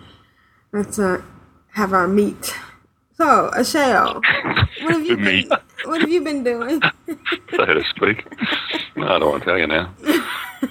let's 0.73 0.99
uh, 0.99 1.23
have 1.73 1.93
our 1.93 2.09
meat. 2.09 2.55
So, 3.17 3.51
Ashayo, 3.55 4.21
what 4.83 4.93
have 4.93 5.07
you 5.07 5.17
been, 5.17 5.49
what 5.85 6.01
have 6.01 6.11
you 6.11 6.23
been 6.23 6.45
doing? 6.45 6.83
so 7.51 7.65
to 7.65 7.85
speak. 7.95 8.27
No, 8.95 9.07
I 9.07 9.19
don't 9.19 9.31
want 9.31 9.43
to 9.43 9.49
tell 9.49 9.59
you 9.59 9.67
now. 9.67 9.95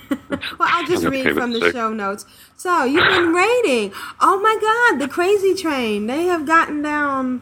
Well, 0.60 0.70
I'll 0.72 0.86
just 0.86 1.06
read 1.06 1.34
from 1.34 1.54
the 1.54 1.60
sick. 1.60 1.72
show 1.74 1.92
notes. 1.94 2.26
So, 2.58 2.84
you've 2.84 3.08
been 3.08 3.34
raiding. 3.34 3.94
Oh 4.22 4.40
my 4.40 4.58
god, 4.62 5.00
the 5.02 5.08
crazy 5.08 5.56
train. 5.56 6.08
They 6.08 6.26
have 6.26 6.46
gotten 6.46 6.82
down 6.82 7.42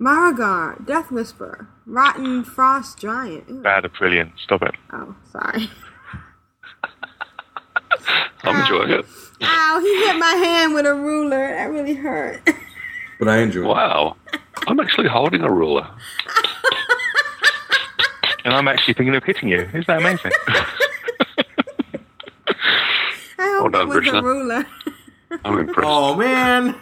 Marrowgar, 0.00 0.84
Death 0.86 1.10
Whisper, 1.10 1.68
Rotting 1.86 2.44
Frost 2.44 2.98
Giant. 2.98 3.48
Ew. 3.48 3.62
Bad 3.62 3.84
Aprillian. 3.84 4.32
Stop 4.38 4.62
it. 4.62 4.74
Oh, 4.92 5.14
sorry. 5.30 5.70
I'm 8.44 8.60
enjoying 8.60 8.90
it. 8.90 9.04
Ow, 9.42 9.80
he 9.82 10.06
hit 10.06 10.18
my 10.18 10.32
hand 10.34 10.74
with 10.74 10.86
a 10.86 10.94
ruler. 10.94 11.48
That 11.48 11.70
really 11.70 11.94
hurt. 11.94 12.48
But 13.18 13.28
I 13.28 13.38
enjoy. 13.38 13.66
Wow. 13.66 14.16
I'm 14.66 14.78
actually 14.78 15.08
holding 15.08 15.40
a 15.40 15.50
ruler. 15.50 15.88
And 18.44 18.52
I'm 18.52 18.68
actually 18.68 18.92
thinking 18.92 19.14
of 19.16 19.24
hitting 19.24 19.48
you. 19.48 19.60
Isn't 19.62 19.86
that 19.86 20.00
amazing? 20.00 20.32
I 23.38 23.60
hope 23.60 23.72
Well 23.72 23.86
done, 23.86 23.96
it 23.96 24.04
was 24.04 24.14
a 24.14 24.22
ruler. 24.22 24.66
I'm 25.44 25.58
impressed. 25.58 25.86
Oh 25.88 26.14
man! 26.14 26.74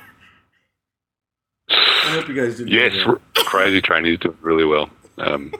I 1.68 2.10
hope 2.10 2.28
you 2.28 2.34
guys 2.34 2.58
did. 2.58 2.68
Yes, 2.68 2.92
Crazy 3.34 3.80
Train 3.80 4.04
is 4.06 4.18
doing 4.18 4.36
really 4.42 4.64
well. 4.64 4.90
Um, 5.18 5.52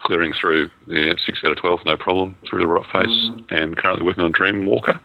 clearing 0.00 0.32
through 0.32 0.70
yeah, 0.86 1.12
6 1.24 1.44
out 1.44 1.52
of 1.52 1.58
12, 1.58 1.80
no 1.84 1.96
problem, 1.96 2.36
through 2.48 2.60
the 2.60 2.66
Rotface, 2.66 3.44
and 3.50 3.76
currently 3.76 4.04
working 4.04 4.24
on 4.24 4.32
Dreamwalker. 4.32 4.98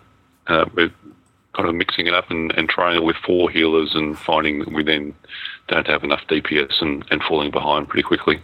Uh, 0.47 0.65
we're 0.73 0.91
kind 1.53 1.69
of 1.69 1.75
mixing 1.75 2.07
it 2.07 2.13
up 2.13 2.29
and, 2.31 2.51
and 2.57 2.69
trying 2.69 2.95
it 2.95 3.03
with 3.03 3.15
four 3.25 3.49
healers 3.49 3.93
and 3.95 4.17
finding 4.17 4.59
that 4.59 4.71
we 4.71 4.83
then 4.83 5.13
don't 5.67 5.87
have 5.87 6.03
enough 6.03 6.21
DPS 6.29 6.81
and, 6.81 7.05
and 7.11 7.21
falling 7.23 7.51
behind 7.51 7.87
pretty 7.87 8.03
quickly. 8.03 8.41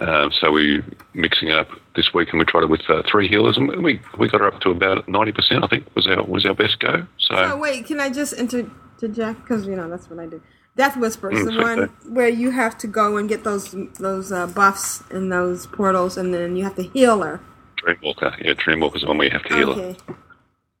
Um, 0.00 0.32
so 0.32 0.50
we're 0.50 0.82
mixing 1.14 1.48
it 1.48 1.54
up 1.58 1.68
this 1.94 2.14
week, 2.14 2.30
and 2.30 2.38
we 2.38 2.44
tried 2.46 2.62
it 2.62 2.70
with 2.70 2.88
uh, 2.88 3.02
three 3.10 3.28
healers, 3.28 3.56
and 3.58 3.68
we 3.82 4.00
we 4.18 4.28
got 4.28 4.40
her 4.40 4.46
up 4.48 4.60
to 4.62 4.70
about 4.70 5.06
ninety 5.08 5.32
percent. 5.32 5.62
I 5.62 5.66
think 5.68 5.84
was 5.94 6.06
our 6.06 6.22
was 6.24 6.46
our 6.46 6.54
best 6.54 6.80
go. 6.80 7.06
So 7.18 7.34
Oh, 7.36 7.56
wait, 7.58 7.86
can 7.86 8.00
I 8.00 8.08
just 8.10 8.32
interject? 8.32 9.40
Because, 9.42 9.66
you 9.66 9.76
know, 9.76 9.88
that's 9.88 10.08
what 10.08 10.18
I 10.18 10.26
do. 10.26 10.40
Deathwhisper 10.78 11.32
is 11.32 11.40
Mm, 11.40 11.44
the 11.44 11.52
same 11.52 11.62
one 11.62 11.78
where 12.14 12.28
you 12.28 12.50
have 12.50 12.78
to 12.78 12.86
go 12.86 13.16
and 13.18 13.28
get 13.28 13.44
those 13.44 13.74
those 13.98 14.32
uh, 14.32 14.46
buffs 14.46 15.02
and 15.10 15.30
those 15.30 15.66
portals, 15.66 16.16
and 16.16 16.32
then 16.32 16.56
you 16.56 16.64
have 16.64 16.76
to 16.76 16.82
heal 16.82 17.20
her. 17.22 17.40
Dreamwalker, 17.84 18.42
yeah, 18.42 18.54
Dreamwalker's 18.54 19.02
the 19.02 19.08
one 19.08 19.18
where 19.18 19.26
you 19.26 19.32
have 19.32 19.44
to 19.44 19.54
heal 19.54 19.74
her. 19.74 19.80
Okay. 19.82 19.96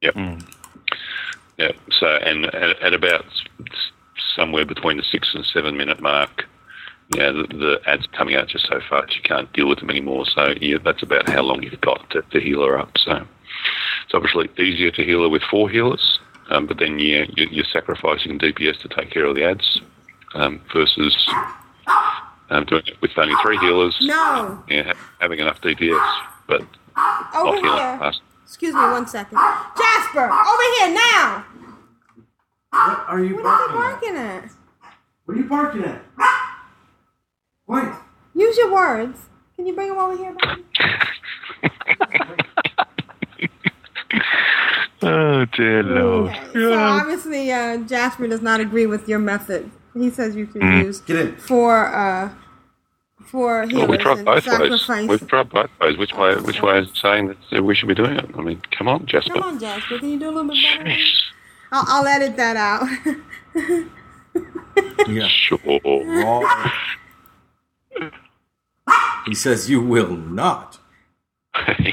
Yep. 0.02 0.16
Yep. 1.58 1.76
So, 1.98 2.06
and 2.06 2.46
at, 2.46 2.80
at 2.80 2.94
about 2.94 3.26
somewhere 4.36 4.64
between 4.64 4.96
the 4.96 5.02
six 5.02 5.34
and 5.34 5.44
seven 5.44 5.76
minute 5.76 6.00
mark, 6.00 6.44
yeah, 7.14 7.30
the, 7.32 7.42
the 7.50 7.80
ads 7.86 8.06
coming 8.16 8.34
out 8.36 8.48
just 8.48 8.66
so 8.66 8.80
fast 8.88 9.14
you 9.16 9.22
can't 9.22 9.52
deal 9.52 9.68
with 9.68 9.80
them 9.80 9.90
anymore. 9.90 10.26
So, 10.26 10.54
yeah, 10.60 10.78
that's 10.84 11.02
about 11.02 11.28
how 11.28 11.42
long 11.42 11.62
you've 11.62 11.80
got 11.80 12.08
to, 12.10 12.22
to 12.22 12.40
heal 12.40 12.62
her 12.64 12.78
up. 12.78 12.96
So, 12.98 13.12
it's 14.04 14.14
obviously 14.14 14.48
easier 14.58 14.90
to 14.92 15.04
heal 15.04 15.22
her 15.22 15.28
with 15.28 15.42
four 15.42 15.68
healers, 15.68 16.18
um, 16.50 16.66
but 16.66 16.78
then 16.78 16.98
yeah, 16.98 17.24
you, 17.36 17.46
you're 17.50 17.64
sacrificing 17.64 18.38
DPS 18.38 18.80
to 18.80 18.88
take 18.88 19.10
care 19.10 19.24
of 19.24 19.34
the 19.36 19.44
ads 19.44 19.80
um, 20.34 20.60
versus 20.72 21.16
um, 22.50 22.64
doing 22.66 22.82
it 22.86 23.00
with 23.00 23.10
only 23.16 23.34
three 23.42 23.58
healers. 23.58 23.96
No. 24.02 24.62
Yeah, 24.68 24.84
ha- 24.94 24.98
having 25.20 25.40
enough 25.40 25.60
DPS, 25.60 26.20
but 26.46 26.62
Over 26.62 26.66
not 26.96 27.54
healing 27.54 27.64
here. 27.64 27.98
fast. 27.98 28.20
Excuse 28.44 28.74
me 28.74 28.80
one 28.80 29.06
second. 29.06 29.38
Jasper, 29.76 30.24
over 30.24 30.62
here 30.78 30.94
now. 30.94 31.44
What 32.70 33.04
are 33.08 33.20
you 33.22 33.36
What 33.36 33.44
are 33.46 33.66
you 33.66 33.72
barking 33.74 34.16
at? 34.16 34.16
barking 34.16 34.16
at? 34.16 34.50
What 35.24 35.34
are 35.34 35.40
you 35.40 35.44
barking 35.44 35.84
at? 35.84 36.02
What? 37.70 38.02
Use 38.34 38.56
your 38.58 38.72
words. 38.72 39.16
Can 39.54 39.64
you 39.64 39.74
bring 39.74 39.90
them 39.90 39.98
over 39.98 40.16
here? 40.16 40.34
baby? 40.34 40.64
Oh, 45.02 45.46
dear 45.56 45.82
Lord. 45.82 46.36
So 46.52 46.78
obviously, 46.78 47.50
uh, 47.50 47.78
Jasper 47.78 48.26
does 48.28 48.42
not 48.42 48.60
agree 48.60 48.84
with 48.84 49.08
your 49.08 49.18
method. 49.18 49.70
He 49.94 50.10
says 50.10 50.36
you 50.36 50.44
should 50.52 50.60
Mm. 50.60 50.84
use 50.84 51.00
Get 51.00 51.16
in. 51.16 51.36
four 51.36 51.86
uh, 51.86 52.28
four 53.24 53.60
Well, 53.60 53.68
healers 53.68 53.88
we 53.88 53.96
tried 53.98 54.16
and 54.18 54.26
both 54.26 54.46
ways. 54.88 55.08
We've 55.08 55.26
tried 55.26 55.48
both 55.48 55.70
ways. 55.80 55.96
Which 55.96 56.12
way? 56.12 56.34
Which 56.36 56.60
way 56.60 56.80
is 56.80 56.88
saying 57.00 57.34
that 57.50 57.62
we 57.62 57.74
should 57.74 57.88
be 57.88 57.94
doing 57.94 58.16
it? 58.18 58.28
I 58.36 58.40
mean, 58.42 58.60
come 58.76 58.88
on, 58.88 59.06
Jasper. 59.06 59.32
Come 59.34 59.42
on, 59.42 59.58
Jasper. 59.58 59.98
Can 60.00 60.08
you 60.10 60.18
do 60.18 60.28
a 60.28 60.32
little 60.32 60.50
bit 60.50 60.58
better? 60.78 60.94
I'll, 61.72 61.84
I'll 61.88 62.06
edit 62.06 62.36
that 62.36 62.56
out. 62.56 62.86
Yeah. 65.08 65.28
Sure. 65.28 65.58
He 69.26 69.34
says 69.34 69.68
you 69.70 69.80
will 69.80 70.16
not. 70.16 70.78
Do 71.66 71.84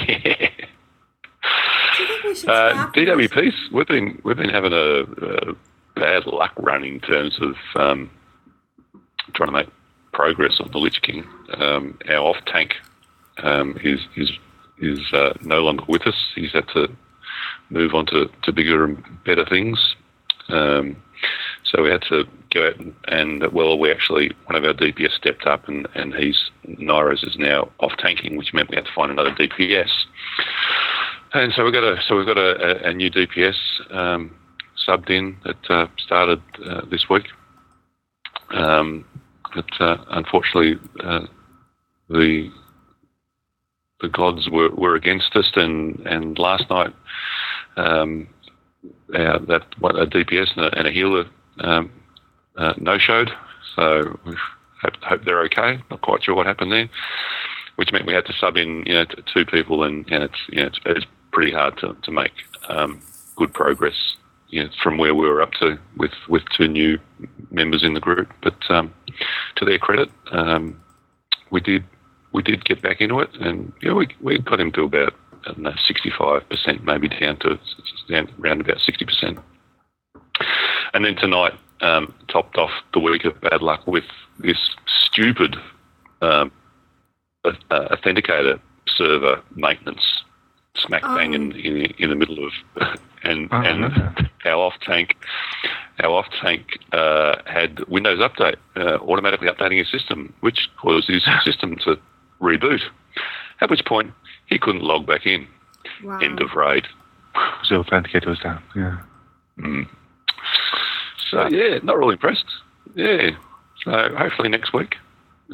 you 1.99 2.07
think 2.07 2.23
we 2.23 2.51
uh, 2.51 2.91
DWPs, 2.91 3.71
we've 3.71 3.87
been 3.87 4.21
we've 4.23 4.37
been 4.37 4.49
having 4.49 4.73
a, 4.73 5.01
a 5.01 5.55
bad 5.95 6.27
luck 6.27 6.53
run 6.57 6.83
in 6.83 6.99
terms 6.99 7.39
of 7.41 7.55
um, 7.75 8.09
trying 9.33 9.47
to 9.47 9.53
make 9.53 9.69
progress 10.13 10.59
on 10.59 10.71
the 10.71 10.77
Lich 10.77 11.01
King. 11.01 11.25
Um, 11.55 11.97
our 12.07 12.17
off 12.17 12.37
tank 12.45 12.75
um, 13.43 13.77
is 13.83 13.99
is 14.15 14.31
is 14.79 14.99
uh, 15.13 15.33
no 15.41 15.61
longer 15.61 15.85
with 15.87 16.05
us. 16.05 16.31
He's 16.35 16.51
had 16.51 16.67
to 16.69 16.87
move 17.69 17.93
on 17.93 18.05
to, 18.07 18.29
to 18.43 18.51
bigger 18.51 18.85
and 18.85 19.03
better 19.25 19.45
things. 19.45 19.95
Um, 20.49 20.95
so 21.71 21.83
we 21.83 21.89
had 21.89 22.01
to 22.03 22.23
go 22.53 22.67
out 22.67 22.77
and, 22.79 22.95
and 23.07 23.51
well, 23.51 23.77
we 23.77 23.91
actually 23.91 24.31
one 24.45 24.55
of 24.55 24.63
our 24.63 24.73
DPS 24.73 25.11
stepped 25.11 25.45
up, 25.45 25.67
and 25.67 25.87
and 25.95 26.13
he's 26.13 26.49
Nyros 26.67 27.25
is 27.27 27.35
now 27.37 27.69
off 27.79 27.93
tanking, 27.97 28.37
which 28.37 28.53
meant 28.53 28.69
we 28.69 28.75
had 28.75 28.85
to 28.85 28.93
find 28.93 29.11
another 29.11 29.31
DPS. 29.31 29.89
And 31.33 31.51
so 31.53 31.63
we've 31.63 31.73
got 31.73 31.83
a 31.83 32.01
so 32.07 32.15
we've 32.15 32.25
got 32.25 32.37
a, 32.37 32.85
a, 32.85 32.89
a 32.89 32.93
new 32.93 33.11
DPS 33.11 33.55
um, 33.91 34.35
subbed 34.87 35.09
in 35.09 35.37
that 35.43 35.69
uh, 35.69 35.87
started 35.97 36.41
uh, 36.65 36.81
this 36.89 37.09
week. 37.09 37.25
Um, 38.51 39.05
but 39.53 39.69
uh, 39.81 39.97
unfortunately, 40.11 40.75
uh, 41.03 41.27
the 42.09 42.49
the 43.99 44.09
gods 44.09 44.49
were, 44.49 44.69
were 44.69 44.95
against 44.95 45.35
us, 45.35 45.51
and 45.55 45.99
and 46.07 46.39
last 46.39 46.69
night 46.69 46.93
um, 47.75 48.27
that 49.09 49.65
what 49.79 49.99
a 49.99 50.05
DPS 50.05 50.55
and 50.55 50.65
a, 50.65 50.77
and 50.77 50.87
a 50.87 50.91
healer 50.91 51.25
um, 51.59 51.91
uh, 52.57 52.73
no 52.77 52.97
showed. 52.97 53.31
So 53.75 54.19
we 54.25 54.35
hope, 54.81 54.95
hope 55.01 55.25
they're 55.25 55.43
okay. 55.43 55.79
Not 55.89 56.01
quite 56.01 56.23
sure 56.23 56.35
what 56.35 56.45
happened 56.47 56.71
there, 56.71 56.89
which 57.75 57.91
meant 57.91 58.05
we 58.05 58.13
had 58.13 58.25
to 58.25 58.33
sub 58.33 58.57
in 58.57 58.83
you 58.85 58.93
know 58.93 59.05
two 59.33 59.45
people, 59.45 59.83
and 59.83 60.05
know, 60.19 60.25
it's 60.25 60.41
you 60.49 60.61
know, 60.61 60.67
it's, 60.67 60.79
it's 60.85 61.05
pretty 61.31 61.51
hard 61.51 61.77
to 61.79 61.95
to 62.03 62.11
make 62.11 62.33
um, 62.69 63.01
good 63.35 63.53
progress. 63.53 64.15
You 64.49 64.63
know, 64.63 64.69
from 64.81 64.97
where 64.97 65.13
we 65.13 65.27
were 65.27 65.41
up 65.41 65.51
to 65.59 65.77
with, 65.97 66.13
with 66.29 66.43
two 66.55 66.69
new 66.69 66.97
members 67.51 67.83
in 67.83 67.93
the 67.95 67.99
group, 67.99 68.31
but 68.41 68.55
um, 68.69 68.93
to 69.57 69.65
their 69.65 69.77
credit, 69.77 70.09
um, 70.31 70.81
we 71.51 71.59
did 71.59 71.83
we 72.31 72.43
did 72.43 72.63
get 72.63 72.81
back 72.81 73.01
into 73.01 73.19
it, 73.19 73.29
and 73.41 73.73
we 73.81 74.07
we 74.21 74.39
got 74.39 74.59
him 74.59 74.71
to 74.73 74.83
about 74.83 75.13
I 75.45 75.47
don't 75.49 75.59
know 75.59 75.73
sixty 75.85 76.11
five 76.17 76.47
percent, 76.49 76.83
maybe 76.83 77.09
down 77.09 77.37
to 77.39 77.59
around 78.39 78.61
about 78.61 78.79
sixty 78.79 79.05
percent. 79.05 79.39
And 80.93 81.05
then 81.05 81.15
tonight 81.15 81.53
um, 81.81 82.13
topped 82.27 82.57
off 82.57 82.71
the 82.93 82.99
week 82.99 83.25
of 83.25 83.39
bad 83.41 83.61
luck 83.61 83.85
with 83.87 84.05
this 84.39 84.57
stupid 84.85 85.55
um, 86.21 86.51
uh, 87.45 87.51
authenticator 87.71 88.59
server 88.87 89.41
maintenance 89.55 90.23
smack 90.75 91.01
bang 91.01 91.33
in, 91.33 91.51
in 91.53 91.85
in 91.97 92.09
the 92.09 92.15
middle 92.15 92.45
of 92.45 92.51
and 93.23 93.47
Oh, 93.51 93.61
and 93.61 93.81
no. 93.81 94.13
our 94.45 94.55
off 94.67 94.73
tank 94.81 95.15
our 95.99 96.11
off 96.11 96.27
tank 96.41 96.77
uh, 96.93 97.37
had 97.45 97.79
Windows 97.87 98.19
Update 98.19 98.57
uh, 98.75 98.97
automatically 99.01 99.47
updating 99.47 99.79
his 99.79 99.89
system, 99.89 100.33
which 100.41 100.69
caused 100.79 101.07
his 101.07 101.25
system 101.43 101.75
to 101.77 101.97
reboot. 102.39 102.81
At 103.61 103.71
which 103.71 103.83
point 103.85 104.13
he 104.45 104.59
couldn't 104.59 104.83
log 104.83 105.07
back 105.07 105.25
in. 105.25 105.47
Wow. 106.03 106.19
End 106.19 106.39
of 106.41 106.53
raid. 106.53 106.85
So 107.63 107.83
authenticator 107.83 108.27
was 108.27 108.37
down. 108.39 108.61
Yeah. 108.75 108.97
Mm. 109.57 109.87
So 111.29 111.47
yeah, 111.47 111.79
not 111.83 111.97
really 111.97 112.13
impressed. 112.13 112.45
Yeah. 112.95 113.31
So 113.83 114.15
hopefully 114.17 114.49
next 114.49 114.73
week, 114.73 114.95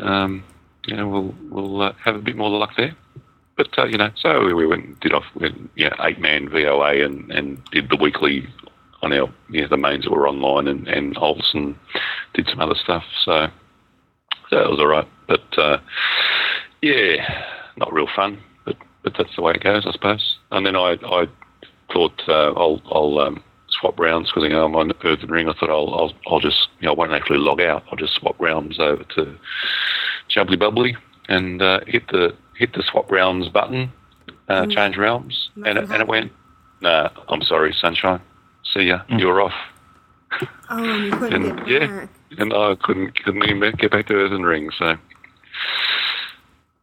um, 0.02 0.44
you 0.86 0.96
know, 0.96 1.08
we'll 1.08 1.36
we'll 1.50 1.82
uh, 1.82 1.94
have 2.04 2.16
a 2.16 2.20
bit 2.20 2.36
more 2.36 2.50
luck 2.50 2.72
there. 2.78 2.96
But 3.56 3.78
uh, 3.78 3.86
you 3.86 3.98
know, 3.98 4.10
so 4.16 4.54
we 4.54 4.66
went 4.66 4.86
and 4.86 5.00
did 5.00 5.14
off 5.14 5.26
with 5.36 5.54
you 5.76 5.90
know, 5.90 5.96
eight 6.02 6.20
man 6.20 6.50
VOA 6.50 7.06
and, 7.06 7.32
and 7.32 7.64
did 7.72 7.90
the 7.90 7.98
weekly 7.98 8.48
on 9.02 9.14
our 9.14 9.32
know, 9.50 9.68
the 9.68 9.78
mains 9.78 10.06
that 10.06 10.12
were 10.12 10.28
online 10.28 10.68
and 10.68 10.88
and 10.88 11.18
Olsen 11.18 11.78
did 12.34 12.48
some 12.48 12.62
other 12.62 12.76
stuff. 12.76 13.04
So 13.24 13.48
so 14.50 14.58
it 14.58 14.70
was 14.70 14.80
all 14.80 14.88
right. 14.88 15.08
But 15.28 15.58
uh, 15.58 15.78
yeah, 16.82 17.44
not 17.78 17.94
real 17.94 18.08
fun. 18.16 18.40
But 18.66 18.78
but 19.04 19.14
that's 19.18 19.36
the 19.36 19.42
way 19.42 19.54
it 19.54 19.64
goes, 19.64 19.86
I 19.86 19.92
suppose. 19.92 20.38
And 20.52 20.66
then 20.66 20.76
I 20.76 20.98
I 21.04 21.28
thought 21.92 22.22
uh, 22.28 22.54
I'll 22.54 22.82
I'll 22.92 23.20
um, 23.20 23.44
swap 23.84 24.00
rounds 24.00 24.30
because 24.30 24.44
you 24.44 24.50
know 24.50 24.64
I'm 24.64 24.76
on 24.78 24.94
Earthen 25.04 25.30
Ring. 25.30 25.50
I 25.50 25.54
thought 25.54 25.70
I'll 25.70 25.94
I'll 25.94 26.14
I'll 26.28 26.40
just 26.40 26.70
you 26.80 26.86
know 26.86 26.94
I 26.94 26.96
won't 26.96 27.12
actually 27.12 27.40
log 27.40 27.60
out. 27.60 27.84
I'll 27.92 27.98
just 27.98 28.14
swap 28.14 28.36
rounds 28.40 28.80
over 28.80 29.04
to 29.16 29.36
Jubbly 30.30 30.58
Bubbly 30.58 30.96
and 31.28 31.62
uh, 31.62 31.82
hit 31.86 32.08
the 32.08 32.34
hit 32.56 32.74
the 32.74 32.84
swap 32.84 33.12
rounds 33.12 33.50
button, 33.50 33.92
uh, 34.48 34.64
Mm. 34.64 34.72
change 34.74 34.98
realms, 34.98 35.50
and 35.58 35.66
it, 35.68 35.74
Nothing 35.76 35.92
and 35.92 36.02
it 36.02 36.08
went. 36.08 36.32
Nah, 36.82 37.10
I'm 37.28 37.42
sorry, 37.42 37.74
sunshine. 37.74 38.22
See 38.74 38.84
ya. 38.84 39.02
You're 39.10 39.42
off. 39.42 39.54
Oh, 40.70 40.84
and 40.84 41.06
you 41.06 41.12
couldn't 41.12 41.46
And 41.46 41.66
get 41.68 41.82
yeah, 41.82 42.08
and 42.38 42.54
I 42.54 42.76
couldn't 42.82 43.22
couldn't 43.24 43.44
even 43.50 43.74
get 43.78 43.92
back 43.92 44.08
to 44.08 44.14
Earthen 44.14 44.44
Ring, 44.44 44.70
so 44.80 44.96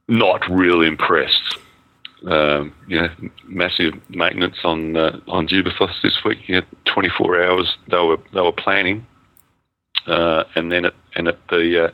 not 0.09 0.43
really 0.51 0.87
impressed. 0.87 1.57
Um, 2.27 2.75
you 2.87 3.01
know, 3.01 3.09
massive 3.47 3.95
maintenance 4.11 4.59
on 4.63 4.95
uh, 4.97 5.21
on 5.27 5.49
Jubei'Thos 5.49 6.03
this 6.03 6.23
week. 6.23 6.39
You 6.49 6.57
know, 6.57 6.67
24 6.85 7.43
hours 7.43 7.79
they 7.91 7.97
were 7.97 8.19
they 8.35 8.43
were 8.43 8.53
planning, 8.53 9.07
uh, 10.07 10.45
and 10.55 10.71
then 10.71 10.85
at 10.85 10.95
and 11.17 11.29
at 11.29 11.39
the 11.49 11.87
uh, 11.87 11.91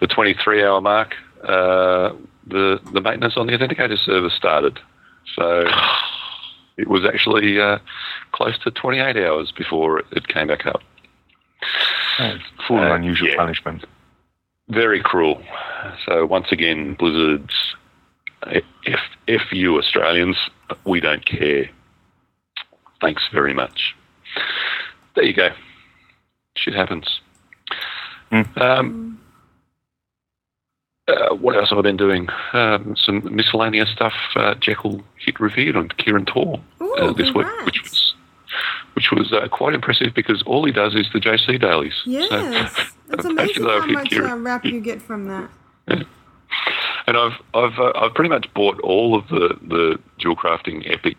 the 0.00 0.06
23 0.06 0.62
hour 0.62 0.80
mark, 0.80 1.14
uh, 1.42 2.12
the 2.46 2.78
the 2.92 3.00
maintenance 3.00 3.36
on 3.36 3.48
the 3.48 3.52
authenticator 3.54 3.98
server 3.98 4.30
started. 4.30 4.78
So 5.34 5.66
it 6.76 6.86
was 6.86 7.04
actually 7.04 7.60
uh, 7.60 7.78
close 8.30 8.56
to 8.60 8.70
28 8.70 9.16
hours 9.16 9.50
before 9.50 9.98
it, 10.12 10.28
came 10.28 10.46
back 10.46 10.66
up. 10.66 10.82
Full 12.68 12.78
of 12.78 12.90
Uh, 12.90 12.94
unusual 12.94 13.28
yeah. 13.28 13.36
punishment. 13.36 13.84
Very 14.68 15.02
cruel. 15.02 15.42
So 16.06 16.26
once 16.26 16.52
again, 16.52 16.94
Blizzard's 16.94 17.74
if 18.46 19.00
if 19.26 19.52
you 19.52 19.78
Australians, 19.78 20.36
we 20.84 21.00
don't 21.00 21.24
care. 21.24 21.68
Thanks 23.00 23.28
very 23.32 23.54
much. 23.54 23.94
There 25.14 25.24
you 25.24 25.34
go. 25.34 25.50
Shit 26.56 26.74
happens. 26.74 27.20
Um, 28.56 29.20
uh, 31.06 31.34
what 31.34 31.56
else 31.56 31.70
have 31.70 31.78
I 31.78 31.82
been 31.82 31.96
doing? 31.96 32.28
Um, 32.52 32.96
some 32.96 33.34
miscellaneous 33.34 33.90
stuff. 33.90 34.14
Uh, 34.34 34.54
Jekyll 34.54 35.02
hit 35.18 35.38
revered 35.38 35.76
on 35.76 35.88
Kirin 35.90 36.26
Tor 36.26 36.60
uh, 36.80 37.12
this 37.12 37.32
week, 37.34 37.46
which 37.64 37.82
was 37.82 38.14
which 38.94 39.10
was 39.10 39.32
uh, 39.32 39.48
quite 39.48 39.74
impressive 39.74 40.14
because 40.14 40.42
all 40.42 40.64
he 40.64 40.72
does 40.72 40.94
is 40.94 41.06
the 41.12 41.20
JC 41.20 41.60
dailies. 41.60 41.94
Yes. 42.06 42.30
So, 42.30 42.82
It's 43.10 43.24
amazing 43.24 43.64
how 43.64 43.86
much 43.86 44.10
Kirin- 44.10 44.30
uh, 44.30 44.36
rep 44.36 44.64
you 44.64 44.80
get 44.80 45.02
from 45.02 45.26
that. 45.26 45.50
And 47.06 47.16
I've 47.16 47.32
I've 47.52 47.78
uh, 47.78 47.92
I've 47.94 48.14
pretty 48.14 48.30
much 48.30 48.52
bought 48.54 48.80
all 48.80 49.14
of 49.16 49.28
the 49.28 49.58
the 49.68 49.98
dual 50.18 50.36
crafting 50.36 50.90
epic 50.90 51.16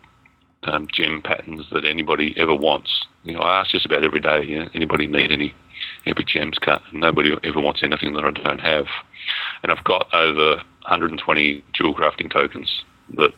um, 0.63 0.87
gem 0.91 1.21
patterns 1.21 1.65
that 1.71 1.85
anybody 1.85 2.33
ever 2.37 2.55
wants. 2.55 3.05
You 3.23 3.33
know, 3.33 3.41
I 3.41 3.59
ask 3.61 3.71
just 3.71 3.85
about 3.85 4.03
every 4.03 4.19
day. 4.19 4.43
You 4.43 4.59
know, 4.59 4.69
anybody 4.73 5.07
need 5.07 5.31
any 5.31 5.53
epic 6.05 6.27
gems 6.27 6.57
cut? 6.57 6.81
And 6.91 7.01
nobody 7.01 7.35
ever 7.43 7.59
wants 7.59 7.83
anything 7.83 8.13
that 8.13 8.23
I 8.23 8.31
don't 8.31 8.61
have. 8.61 8.87
And 9.63 9.71
I've 9.71 9.83
got 9.83 10.11
over 10.13 10.55
120 10.55 11.63
dual 11.73 11.93
crafting 11.93 12.31
tokens 12.31 12.83
that 13.17 13.33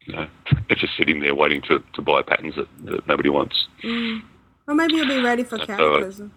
you 0.00 0.14
know 0.14 0.26
are 0.70 0.76
just 0.76 0.96
sitting 0.96 1.20
there 1.20 1.34
waiting 1.34 1.62
to, 1.62 1.82
to 1.92 2.02
buy 2.02 2.22
patterns 2.22 2.56
that, 2.56 2.68
that 2.86 3.06
nobody 3.06 3.28
wants. 3.28 3.68
Mm. 3.82 4.22
Or 4.66 4.74
maybe 4.74 4.94
you'll 4.94 5.08
be 5.08 5.22
ready 5.22 5.44
for 5.44 5.56
right. 5.56 5.66
Cataclysm. 5.66 6.32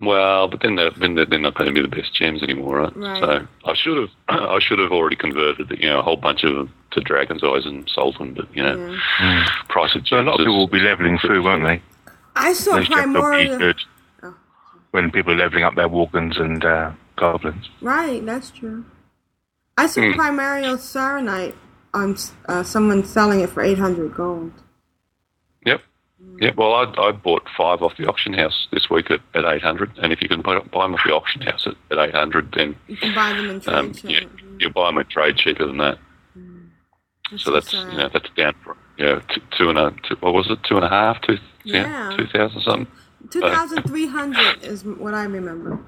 Well, 0.00 0.48
but 0.48 0.60
then 0.62 0.76
they're, 0.76 0.90
then 0.92 1.14
they're 1.14 1.26
they're 1.26 1.38
not 1.38 1.54
going 1.54 1.68
to 1.68 1.74
be 1.74 1.82
the 1.86 1.94
best 1.94 2.14
gems 2.14 2.42
anymore, 2.42 2.80
right? 2.80 2.96
Right. 2.96 3.20
So 3.20 3.46
I 3.70 3.74
should 3.74 3.96
have 3.98 4.08
I 4.28 4.58
should 4.60 4.78
have 4.78 4.92
already 4.92 5.16
converted 5.16 5.70
you 5.78 5.88
know 5.90 5.98
a 5.98 6.02
whole 6.02 6.16
bunch 6.16 6.42
of 6.44 6.54
them 6.54 6.72
to 6.92 7.00
Dragon's 7.00 7.44
Eyes 7.44 7.66
and 7.66 7.88
Sultan, 7.94 8.32
but 8.34 8.46
you 8.56 8.62
know 8.62 8.96
price 9.68 9.94
of 9.94 10.04
gems. 10.04 10.08
So 10.10 10.20
a 10.20 10.22
lot 10.22 10.34
of 10.34 10.38
people 10.38 10.56
will 10.58 10.66
be 10.68 10.80
leveling 10.80 11.18
through, 11.18 11.42
won't 11.42 11.64
they? 11.64 11.82
I 12.36 12.52
saw 12.54 12.76
Those 12.76 12.88
Jekyll 12.88 13.02
Primordial. 13.12 13.58
T-shirts. 13.58 13.86
When 14.92 15.10
people 15.12 15.32
are 15.34 15.36
leveling 15.36 15.62
up 15.64 15.74
their 15.76 15.88
Worgens 15.88 16.40
and 16.40 16.64
uh, 16.64 16.90
Goblins. 17.16 17.68
Right, 17.80 18.24
that's 18.26 18.50
true. 18.50 18.84
I 19.78 19.86
saw 19.86 20.00
Hmm. 20.00 20.14
Primordial 20.14 20.76
Saronite 20.78 21.54
on 21.94 22.16
uh, 22.48 22.62
someone 22.64 23.04
selling 23.04 23.40
it 23.40 23.50
for 23.50 23.62
800 23.62 24.12
gold. 24.14 24.50
Yep. 25.64 25.80
Yep. 26.40 26.56
Well, 26.56 26.72
I, 26.74 26.84
I 27.08 27.12
bought 27.12 27.46
five 27.56 27.82
off 27.82 27.96
the 27.98 28.06
auction 28.06 28.32
house 28.32 28.66
this 28.72 28.88
week 28.88 29.10
at, 29.10 29.20
at 29.34 29.44
800, 29.44 29.98
and 30.02 30.10
if 30.12 30.22
you 30.22 30.28
can 30.28 30.40
buy, 30.40 30.58
buy 30.58 30.84
them 30.86 30.94
off 30.94 31.00
the 31.04 31.12
auction 31.12 31.42
house 31.42 31.66
at, 31.66 31.74
at 31.98 32.08
800, 32.08 32.52
then 32.56 32.76
You 32.88 32.96
can 32.96 33.14
buy 33.14 33.32
them 33.34 33.50
in 33.50 33.60
trade. 33.60 33.74
um, 33.74 33.92
you, 34.04 34.30
you 34.58 34.70
buy 34.70 34.86
them 34.88 34.98
at 34.98 35.10
trade 35.10 35.36
cheaper 35.36 35.66
than 35.66 35.76
that. 35.78 35.98
so 37.36 37.52
that's 37.52 37.72
you 37.72 37.78
know 37.96 38.08
that's 38.12 38.28
down 38.36 38.54
for 38.64 38.76
you 38.96 39.04
know 39.04 39.20
two, 39.32 39.40
two 39.56 39.68
and 39.70 39.78
a 39.78 39.94
two, 40.08 40.16
what 40.20 40.32
was 40.34 40.50
it 40.50 40.58
two 40.64 40.76
and 40.76 40.84
a 40.84 40.88
half 40.88 41.20
two 41.22 41.36
Yeah. 41.64 42.14
two 42.16 42.26
thousand 42.26 42.62
something. 42.62 42.86
2,300 43.30 44.62
is 44.64 44.82
what 44.84 45.14
I 45.14 45.24
remember. 45.24 45.78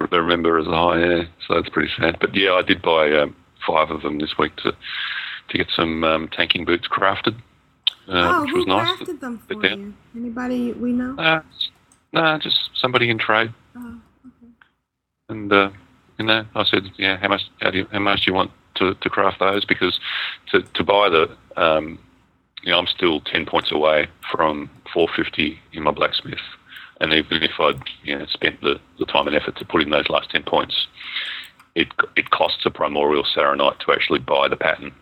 I 0.00 0.16
remember 0.16 0.58
as 0.58 0.66
a 0.66 0.70
high, 0.70 0.98
yeah. 1.00 1.22
So 1.46 1.54
that's 1.54 1.68
pretty 1.70 1.90
sad. 1.98 2.18
But 2.20 2.34
yeah, 2.34 2.52
I 2.52 2.62
did 2.62 2.82
buy 2.82 3.10
um, 3.12 3.34
five 3.66 3.90
of 3.90 4.02
them 4.02 4.18
this 4.18 4.36
week 4.38 4.54
to 4.56 4.72
to 5.48 5.58
get 5.58 5.68
some 5.74 6.04
um, 6.04 6.28
tanking 6.28 6.64
boots 6.64 6.86
crafted, 6.88 7.34
uh, 7.34 7.40
oh, 8.10 8.42
which 8.42 8.50
who 8.50 8.56
was 8.58 8.66
nice. 8.66 8.98
crafted 8.98 9.20
them 9.20 9.38
for 9.46 9.66
you? 9.66 9.94
Anybody 10.16 10.72
we 10.72 10.92
know? 10.92 11.16
Uh, 11.16 11.42
no, 12.12 12.38
just 12.38 12.70
somebody 12.74 13.10
in 13.10 13.18
trade. 13.18 13.52
Oh, 13.76 14.00
okay. 14.26 14.52
And 15.28 15.52
uh, 15.52 15.70
you 16.18 16.26
know, 16.26 16.44
I 16.54 16.64
said, 16.64 16.90
yeah, 16.96 17.16
how 17.16 17.28
much? 17.28 17.42
How, 17.60 17.70
do 17.70 17.78
you, 17.78 17.86
how 17.92 17.98
much 18.00 18.24
do 18.24 18.30
you 18.30 18.34
want 18.34 18.50
to, 18.76 18.94
to 18.94 19.10
craft 19.10 19.38
those? 19.40 19.64
Because 19.64 19.98
to 20.50 20.62
to 20.62 20.84
buy 20.84 21.08
the, 21.08 21.30
um, 21.56 21.98
you 22.62 22.72
know, 22.72 22.78
I'm 22.78 22.86
still 22.86 23.20
ten 23.20 23.46
points 23.46 23.72
away 23.72 24.08
from 24.30 24.70
450 24.92 25.58
in 25.72 25.82
my 25.82 25.92
blacksmith, 25.92 26.40
and 27.00 27.12
even 27.12 27.42
if 27.42 27.52
I'd 27.58 27.80
you 28.02 28.18
know 28.18 28.26
spent 28.26 28.60
the, 28.60 28.80
the 28.98 29.06
time 29.06 29.28
and 29.28 29.36
effort 29.36 29.56
to 29.56 29.64
put 29.64 29.82
in 29.82 29.90
those 29.90 30.08
last 30.08 30.30
ten 30.30 30.42
points, 30.42 30.88
it 31.74 31.88
it 32.16 32.30
costs 32.30 32.66
a 32.66 32.70
primordial 32.70 33.24
saronite 33.24 33.78
to 33.80 33.92
actually 33.92 34.18
buy 34.18 34.48
the 34.48 34.56
pattern. 34.56 34.92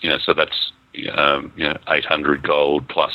You 0.00 0.10
know, 0.10 0.18
so 0.18 0.32
that's 0.32 0.72
um, 1.16 1.52
you 1.56 1.64
know 1.64 1.76
800 1.88 2.42
gold 2.42 2.88
plus 2.88 3.12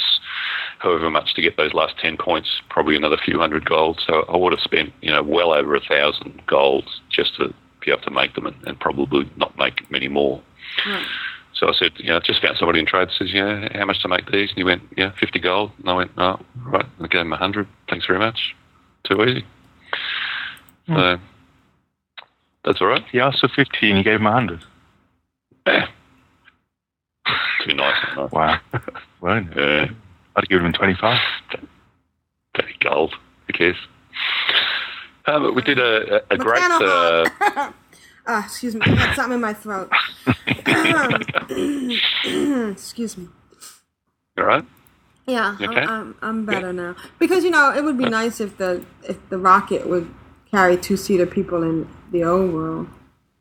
however 0.80 1.10
much 1.10 1.34
to 1.36 1.42
get 1.42 1.58
those 1.58 1.74
last 1.74 1.98
10 2.00 2.18
points, 2.18 2.62
probably 2.70 2.96
another 2.96 3.18
few 3.18 3.38
hundred 3.38 3.66
gold. 3.66 4.02
So 4.06 4.26
I 4.30 4.38
would 4.38 4.54
have 4.54 4.62
spent, 4.62 4.94
you 5.02 5.12
know, 5.12 5.22
well 5.22 5.54
over 5.54 5.76
a 5.76 5.82
thousand 5.82 6.42
gold 6.48 6.86
just 7.10 7.36
to 7.36 7.54
be 7.82 7.92
able 7.92 8.02
to 8.04 8.12
make 8.12 8.34
them 8.34 8.46
and, 8.46 8.56
and 8.66 8.80
probably 8.80 9.30
not 9.36 9.58
make 9.58 9.90
many 9.92 10.08
more. 10.08 10.42
So 11.54 11.68
I 11.68 11.74
said, 11.74 11.92
you 11.98 12.10
know, 12.10 12.20
just 12.22 12.42
found 12.42 12.58
somebody 12.58 12.80
in 12.80 12.86
trade 12.86 13.10
says, 13.18 13.34
you 13.34 13.44
know, 13.44 13.68
how 13.74 13.86
much 13.86 14.02
to 14.04 14.08
make 14.08 14.32
these? 14.32 14.50
And 14.50 14.58
he 14.58 14.64
went, 14.64 14.82
yeah, 14.96 15.12
50 15.20 15.40
gold. 15.40 15.72
And 15.80 15.90
I 15.90 15.94
went, 15.94 16.12
oh, 16.18 16.40
right. 16.66 16.86
And 16.98 17.06
I 17.06 17.08
gave 17.08 17.22
him 17.22 17.32
100. 17.32 17.68
Thanks 17.90 18.06
very 18.06 18.20
much. 18.20 18.56
too 19.04 19.22
easy. 19.24 19.46
So 20.88 21.18
that's 22.64 22.82
all 22.82 22.88
right. 22.88 23.04
He 23.12 23.20
asked 23.20 23.40
for 23.40 23.50
50 23.50 23.90
and 23.90 23.98
you 23.98 24.04
gave 24.04 24.20
him 24.20 24.24
100. 24.24 24.64
Yeah. 25.68 25.88
Too 27.65 27.73
nice. 27.76 27.95
Huh? 27.99 28.27
Wow. 28.31 28.60
well, 29.22 29.44
Yeah. 29.56 29.88
I'd 30.36 30.48
give 30.49 30.64
him 30.64 30.73
25. 30.73 31.19
Bloody 32.53 32.76
gold. 32.80 33.14
Who 33.48 33.53
cares? 33.53 33.76
Um, 35.26 35.44
but 35.44 35.56
we 35.56 35.61
did 35.61 35.80
a, 35.80 36.15
a, 36.15 36.22
a 36.31 36.38
great. 36.38 36.61
Uh, 36.64 37.26
McCann- 37.30 37.73
Ah, 38.27 38.45
excuse 38.45 38.76
me. 38.76 38.81
I 38.84 38.90
had 38.90 39.15
something 39.15 39.36
in 39.36 39.41
my 39.41 39.53
throat. 39.53 39.90
excuse 42.72 43.18
me. 43.18 43.27
all 44.38 44.45
right. 44.45 44.64
Yeah, 45.26 45.57
You 45.60 45.65
I'm, 45.68 45.72
okay? 45.72 45.81
I'm, 45.86 46.15
I'm 46.22 46.45
better 46.45 46.73
now. 46.73 46.95
Because 47.19 47.44
you 47.44 47.52
know, 47.52 47.72
it 47.76 47.84
would 47.84 47.98
be 47.98 48.06
nice 48.06 48.40
if 48.40 48.57
the 48.57 48.84
if 49.07 49.18
the 49.30 49.38
rocket 49.38 49.88
would 49.88 50.10
carry 50.52 50.77
two 50.77 50.98
seater 50.98 51.26
people 51.26 51.64
in 51.64 51.88
the 52.11 52.23
old 52.23 52.53
world, 52.53 52.88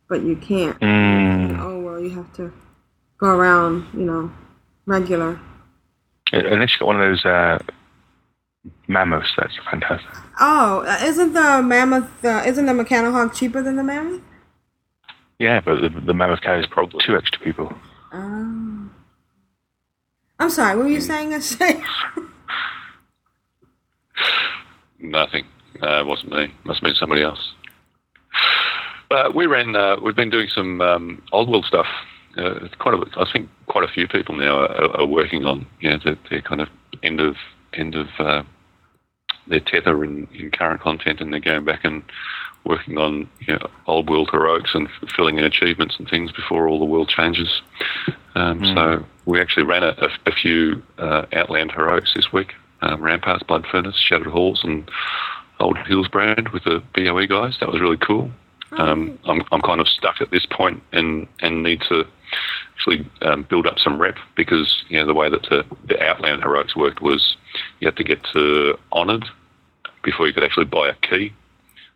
but 0.08 0.22
you 0.22 0.36
can't. 0.36 0.80
In 0.82 1.48
the 1.48 1.54
Mm. 1.54 1.64
old 1.64 1.84
world, 1.84 2.04
you 2.04 2.10
have 2.10 2.32
to 2.34 2.52
go 3.18 3.28
around, 3.28 3.86
you 3.92 4.04
know, 4.04 4.30
regular. 4.86 5.40
Unless 6.32 6.72
you 6.72 6.78
got 6.80 6.86
one 6.86 7.00
of 7.00 7.08
those 7.08 7.24
uh, 7.24 7.58
mammoths, 8.86 9.32
that's 9.36 9.58
fantastic. 9.70 10.08
Oh, 10.40 10.84
uh, 10.86 10.98
isn't 11.04 11.32
the 11.32 11.62
mammoth? 11.62 12.24
Uh, 12.24 12.42
isn't 12.46 12.66
the 12.66 12.74
mechanical 12.74 13.28
cheaper 13.30 13.62
than 13.62 13.76
the 13.76 13.82
mammoth? 13.82 14.22
Yeah, 15.38 15.60
but 15.60 15.80
the, 15.80 15.88
the 15.88 16.14
mammoth 16.14 16.40
carries 16.40 16.66
probably 16.66 17.00
two 17.04 17.16
extra 17.16 17.40
people. 17.40 17.72
Oh. 18.12 18.90
I'm 20.40 20.50
sorry. 20.50 20.76
What 20.76 20.84
were 20.84 20.90
you 20.90 21.00
saying? 21.00 21.34
I 21.34 21.40
say. 21.40 21.82
Nothing. 25.00 25.44
Uh, 25.82 26.00
it 26.00 26.06
wasn't 26.06 26.32
me. 26.32 26.52
Must 26.64 26.80
have 26.80 26.88
been 26.88 26.94
somebody 26.94 27.22
else. 27.22 27.52
But 29.08 29.34
we 29.34 29.46
ran. 29.46 29.74
Uh, 29.74 29.96
we've 30.02 30.16
been 30.16 30.30
doing 30.30 30.48
some 30.48 30.80
um, 30.80 31.22
old 31.32 31.48
world 31.48 31.64
stuff. 31.64 31.86
Uh, 32.38 32.64
it's 32.64 32.74
quite 32.76 32.94
a, 32.94 33.20
I 33.20 33.30
think 33.32 33.48
quite 33.66 33.84
a 33.84 33.92
few 33.92 34.06
people 34.06 34.36
now 34.36 34.60
are, 34.60 35.00
are 35.00 35.06
working 35.06 35.44
on 35.44 35.66
you 35.80 35.90
know, 35.90 35.98
their, 36.04 36.16
their 36.30 36.42
kind 36.42 36.60
of 36.60 36.68
end 37.02 37.20
of 37.20 37.36
end 37.74 37.94
of 37.94 38.08
uh, 38.18 38.42
their 39.48 39.60
tether 39.60 40.04
in, 40.04 40.28
in 40.32 40.50
current 40.50 40.80
content, 40.80 41.20
and 41.20 41.32
they're 41.32 41.40
going 41.40 41.64
back 41.64 41.80
and 41.84 42.02
working 42.64 42.98
on 42.98 43.28
you 43.40 43.54
know, 43.54 43.70
old 43.86 44.08
world 44.10 44.28
heroics 44.30 44.74
and 44.74 44.88
filling 45.16 45.38
in 45.38 45.44
achievements 45.44 45.96
and 45.98 46.08
things 46.08 46.30
before 46.32 46.68
all 46.68 46.78
the 46.78 46.84
world 46.84 47.08
changes. 47.08 47.62
Um, 48.34 48.64
So 48.64 49.04
we 49.26 49.40
actually 49.40 49.64
ran 49.64 49.82
a, 49.82 49.94
a, 49.98 50.08
a 50.26 50.32
few 50.32 50.82
uh, 50.98 51.26
Outland 51.32 51.72
heroics 51.72 52.12
this 52.14 52.32
week: 52.32 52.54
um, 52.82 53.02
Ramparts, 53.02 53.42
Blood 53.42 53.66
Furnace, 53.70 53.96
Shattered 53.96 54.28
Halls, 54.28 54.62
and 54.62 54.88
Old 55.60 55.76
Hillsbrad 55.76 56.52
with 56.52 56.64
the 56.64 56.82
BOE 56.94 57.26
guys. 57.26 57.56
That 57.60 57.72
was 57.72 57.80
really 57.80 57.96
cool. 57.96 58.30
Um, 58.72 59.18
I'm, 59.24 59.42
I'm 59.50 59.62
kind 59.62 59.80
of 59.80 59.88
stuck 59.88 60.20
at 60.20 60.30
this 60.30 60.46
point 60.46 60.82
and, 60.92 61.26
and 61.40 61.62
need 61.62 61.80
to 61.88 62.04
actually 62.74 63.08
um, 63.22 63.42
build 63.42 63.66
up 63.66 63.78
some 63.78 64.00
rep 64.00 64.16
because 64.36 64.84
you 64.88 64.98
know 64.98 65.06
the 65.06 65.14
way 65.14 65.28
that 65.28 65.42
the, 65.44 65.64
the 65.86 66.00
Outland 66.02 66.42
heroics 66.42 66.76
worked 66.76 67.00
was 67.00 67.36
you 67.80 67.88
had 67.88 67.96
to 67.96 68.04
get 68.04 68.22
to 68.32 68.78
honoured 68.92 69.24
before 70.02 70.26
you 70.26 70.32
could 70.32 70.44
actually 70.44 70.64
buy 70.64 70.88
a 70.88 70.94
key 70.94 71.32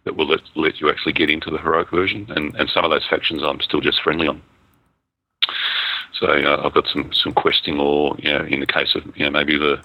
that 0.04 0.16
will 0.16 0.26
let, 0.26 0.40
let 0.56 0.80
you 0.80 0.90
actually 0.90 1.12
get 1.12 1.30
into 1.30 1.50
the 1.50 1.58
heroic 1.58 1.90
version, 1.90 2.26
and, 2.34 2.54
and 2.56 2.68
some 2.68 2.84
of 2.84 2.90
those 2.90 3.06
factions 3.08 3.42
I'm 3.42 3.60
still 3.60 3.80
just 3.80 4.02
friendly 4.02 4.26
on. 4.26 4.42
So 6.14 6.26
uh, 6.26 6.62
I've 6.64 6.74
got 6.74 6.86
some, 6.88 7.12
some 7.12 7.32
questing, 7.32 7.78
or 7.78 8.16
you 8.18 8.32
know, 8.32 8.44
in 8.44 8.60
the 8.60 8.66
case 8.66 8.94
of 8.94 9.04
you 9.16 9.24
know 9.24 9.30
maybe 9.30 9.56
the 9.56 9.82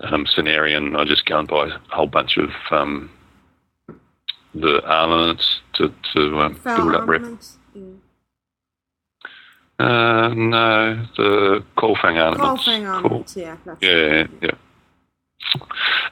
um, 0.00 0.26
Cenarion, 0.26 0.98
I 0.98 1.04
just 1.04 1.26
go 1.26 1.38
and 1.38 1.48
buy 1.48 1.68
a 1.68 1.94
whole 1.94 2.06
bunch 2.06 2.36
of 2.36 2.50
um, 2.70 3.10
the 4.54 4.82
armaments 4.84 5.60
to 5.74 5.92
to 6.14 6.40
um, 6.40 6.60
build 6.64 6.94
up 6.94 7.08
rep. 7.08 7.22
Uh, 9.78 10.32
no, 10.34 11.06
the 11.16 11.62
Coilfang 11.76 12.16
armaments. 12.16 12.64
Coilfang 12.64 12.80
Cool. 12.84 12.86
armaments. 12.86 13.36
Yeah. 13.36 13.56
That's 13.64 13.82
Yeah, 13.82 14.26
yeah. 14.40 14.50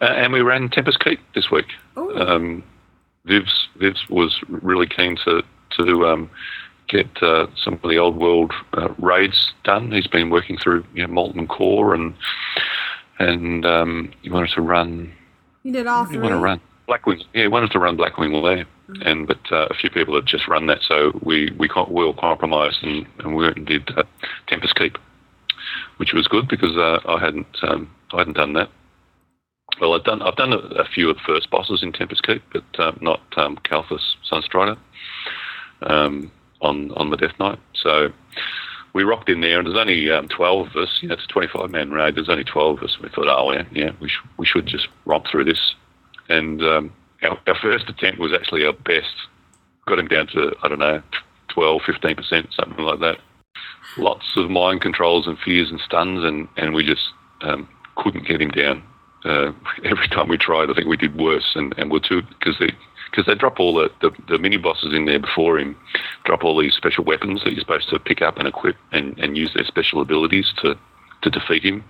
Uh, 0.00 0.04
and 0.04 0.32
we 0.32 0.42
ran 0.42 0.68
Tempest 0.68 1.00
Keep 1.00 1.18
this 1.34 1.50
week. 1.50 1.66
Ooh. 1.96 2.14
Um, 2.20 2.62
Viv's 3.24 3.68
Viv's 3.76 4.06
was 4.10 4.38
really 4.48 4.86
keen 4.86 5.16
to 5.24 5.42
to 5.78 6.06
um, 6.06 6.30
get 6.88 7.08
uh, 7.22 7.46
some 7.56 7.74
of 7.82 7.88
the 7.88 7.96
old 7.96 8.16
world 8.16 8.52
uh, 8.74 8.88
raids 8.98 9.52
done. 9.64 9.90
He's 9.90 10.06
been 10.06 10.28
working 10.30 10.58
through 10.58 10.84
you 10.94 11.06
know, 11.06 11.12
Molten 11.12 11.46
Core 11.46 11.94
and 11.94 12.14
and 13.18 13.64
um, 13.64 14.12
he 14.22 14.28
wanted 14.30 14.50
to 14.50 14.60
run. 14.60 15.10
You 15.62 15.72
did 15.72 15.86
all 15.86 16.04
He 16.04 16.14
three. 16.14 16.22
wanted 16.22 16.34
to 16.36 16.40
run 16.42 16.60
Blackwing. 16.86 17.22
Yeah, 17.32 17.42
he 17.42 17.48
wanted 17.48 17.70
to 17.70 17.78
run 17.78 17.96
Blackwing 17.96 18.32
Lair. 18.42 18.66
And 19.04 19.26
but 19.26 19.40
uh, 19.50 19.66
a 19.70 19.74
few 19.74 19.88
people 19.88 20.14
had 20.14 20.26
just 20.26 20.46
run 20.46 20.66
that, 20.66 20.82
so 20.82 21.18
we 21.22 21.50
we, 21.58 21.68
co- 21.68 21.88
we 21.90 22.04
all 22.04 22.14
compromised 22.14 22.82
and, 22.82 23.06
and 23.20 23.34
we 23.34 23.44
went 23.44 23.56
and 23.56 23.66
did 23.66 23.90
uh, 23.96 24.04
Tempest 24.46 24.76
Keep, 24.76 24.98
which 25.96 26.12
was 26.12 26.28
good 26.28 26.48
because 26.48 26.76
uh, 26.76 27.00
I 27.06 27.18
hadn't 27.18 27.46
um, 27.62 27.90
I 28.12 28.18
hadn't 28.18 28.36
done 28.36 28.52
that. 28.54 28.68
Well, 29.80 29.94
I've 29.94 30.04
done 30.04 30.20
I've 30.20 30.36
done 30.36 30.52
a, 30.52 30.58
a 30.58 30.84
few 30.84 31.08
of 31.08 31.16
the 31.16 31.22
first 31.26 31.50
bosses 31.50 31.82
in 31.82 31.92
Tempest 31.92 32.22
Keep, 32.24 32.42
but 32.52 32.64
uh, 32.78 32.92
not 33.00 33.22
um, 33.38 33.56
Kael'thas 33.64 34.16
Sunstrider 34.30 34.76
um, 35.82 36.30
on 36.60 36.90
on 36.92 37.08
the 37.10 37.16
Death 37.16 37.38
Knight. 37.40 37.58
So 37.74 38.12
we 38.92 39.02
rocked 39.02 39.30
in 39.30 39.40
there, 39.40 39.58
and 39.58 39.66
there's 39.66 39.78
only 39.78 40.10
um, 40.10 40.28
twelve 40.28 40.68
of 40.68 40.76
us. 40.76 40.98
You 41.00 41.08
know, 41.08 41.14
it's 41.14 41.24
a 41.24 41.28
25 41.28 41.70
man 41.70 41.90
raid. 41.90 42.16
There's 42.16 42.28
only 42.28 42.44
12 42.44 42.78
of 42.78 42.84
us. 42.84 42.98
We 43.02 43.08
thought, 43.08 43.28
oh 43.28 43.52
yeah, 43.52 43.64
yeah, 43.72 43.90
we 44.00 44.08
sh- 44.08 44.28
we 44.36 44.44
should 44.46 44.66
just 44.66 44.88
romp 45.06 45.26
through 45.30 45.44
this. 45.44 45.74
And 46.28 46.62
um, 46.62 46.92
our, 47.24 47.38
our 47.46 47.54
first 47.60 47.88
attempt 47.88 48.18
was 48.18 48.32
actually 48.32 48.64
our 48.64 48.72
best. 48.72 49.14
Got 49.86 49.98
him 49.98 50.08
down 50.08 50.26
to 50.28 50.54
I 50.62 50.68
don't 50.68 50.78
know, 50.78 51.02
12, 51.48 51.82
15 51.86 52.16
percent, 52.16 52.48
something 52.52 52.84
like 52.84 53.00
that. 53.00 53.18
Lots 53.96 54.36
of 54.36 54.50
mind 54.50 54.80
controls 54.80 55.26
and 55.26 55.38
fears 55.38 55.70
and 55.70 55.80
stuns, 55.80 56.24
and 56.24 56.48
and 56.56 56.74
we 56.74 56.84
just 56.84 57.08
um, 57.42 57.68
couldn't 57.96 58.26
get 58.26 58.40
him 58.40 58.50
down. 58.50 58.82
Uh, 59.24 59.52
every 59.84 60.08
time 60.08 60.28
we 60.28 60.38
tried, 60.38 60.70
I 60.70 60.74
think 60.74 60.88
we 60.88 60.96
did 60.96 61.16
worse, 61.16 61.52
and, 61.54 61.74
and 61.78 61.90
we're 61.90 62.00
too 62.00 62.22
because 62.22 62.56
they 62.58 62.70
because 63.14 63.26
they 63.26 63.38
drop 63.38 63.60
all 63.60 63.74
the, 63.74 63.88
the, 64.00 64.10
the 64.28 64.38
mini 64.40 64.56
bosses 64.56 64.92
in 64.92 65.04
there 65.04 65.20
before 65.20 65.56
him, 65.56 65.76
drop 66.24 66.42
all 66.42 66.58
these 66.58 66.74
special 66.74 67.04
weapons 67.04 67.44
that 67.44 67.52
you're 67.52 67.60
supposed 67.60 67.88
to 67.88 67.98
pick 68.00 68.20
up 68.20 68.38
and 68.38 68.48
equip 68.48 68.74
and, 68.90 69.16
and 69.20 69.36
use 69.36 69.54
their 69.54 69.64
special 69.64 70.00
abilities 70.00 70.52
to, 70.60 70.76
to 71.22 71.30
defeat 71.30 71.62
him. 71.62 71.84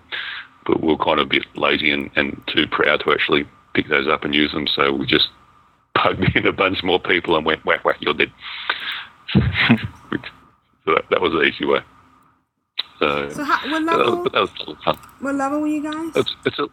But 0.67 0.83
we're 0.83 0.99
kind 0.99 1.19
of 1.19 1.27
a 1.27 1.31
bit 1.31 1.47
lazy 1.57 1.91
and, 1.91 2.11
and 2.15 2.43
too 2.47 2.67
proud 2.67 3.01
to 3.01 3.13
actually 3.13 3.47
pick 3.75 3.89
those 3.89 4.09
up 4.09 4.25
and 4.25 4.35
use 4.35 4.53
them, 4.53 4.67
so 4.67 4.93
we 4.93 5.07
just 5.07 5.29
plugged 5.97 6.37
in 6.37 6.47
a 6.47 6.53
bunch 6.53 6.83
more 6.83 6.99
people 6.99 7.37
and 7.37 7.45
went 7.45 7.65
whack 7.65 7.85
whack, 7.85 7.97
you're 8.01 8.15
dead. 8.15 8.33
so 9.33 9.41
that, 10.87 11.05
that 11.11 11.21
was 11.21 11.33
the 11.33 11.43
easy 11.43 11.65
way. 11.65 11.81
So, 12.99 13.29
So 13.31 13.45
how, 13.45 13.71
what 13.71 13.83
level? 13.83 14.25
that 14.25 14.33
was 14.35 14.51
a 14.61 14.71
lot 14.71 14.79
of 14.79 14.85
fun. 14.85 14.99
What 15.21 15.35
level 15.35 15.61
were 15.61 15.67
you 15.67 15.83
guys? 15.83 16.13
It's 16.15 16.35
it's 16.47 16.59
a, 16.59 16.69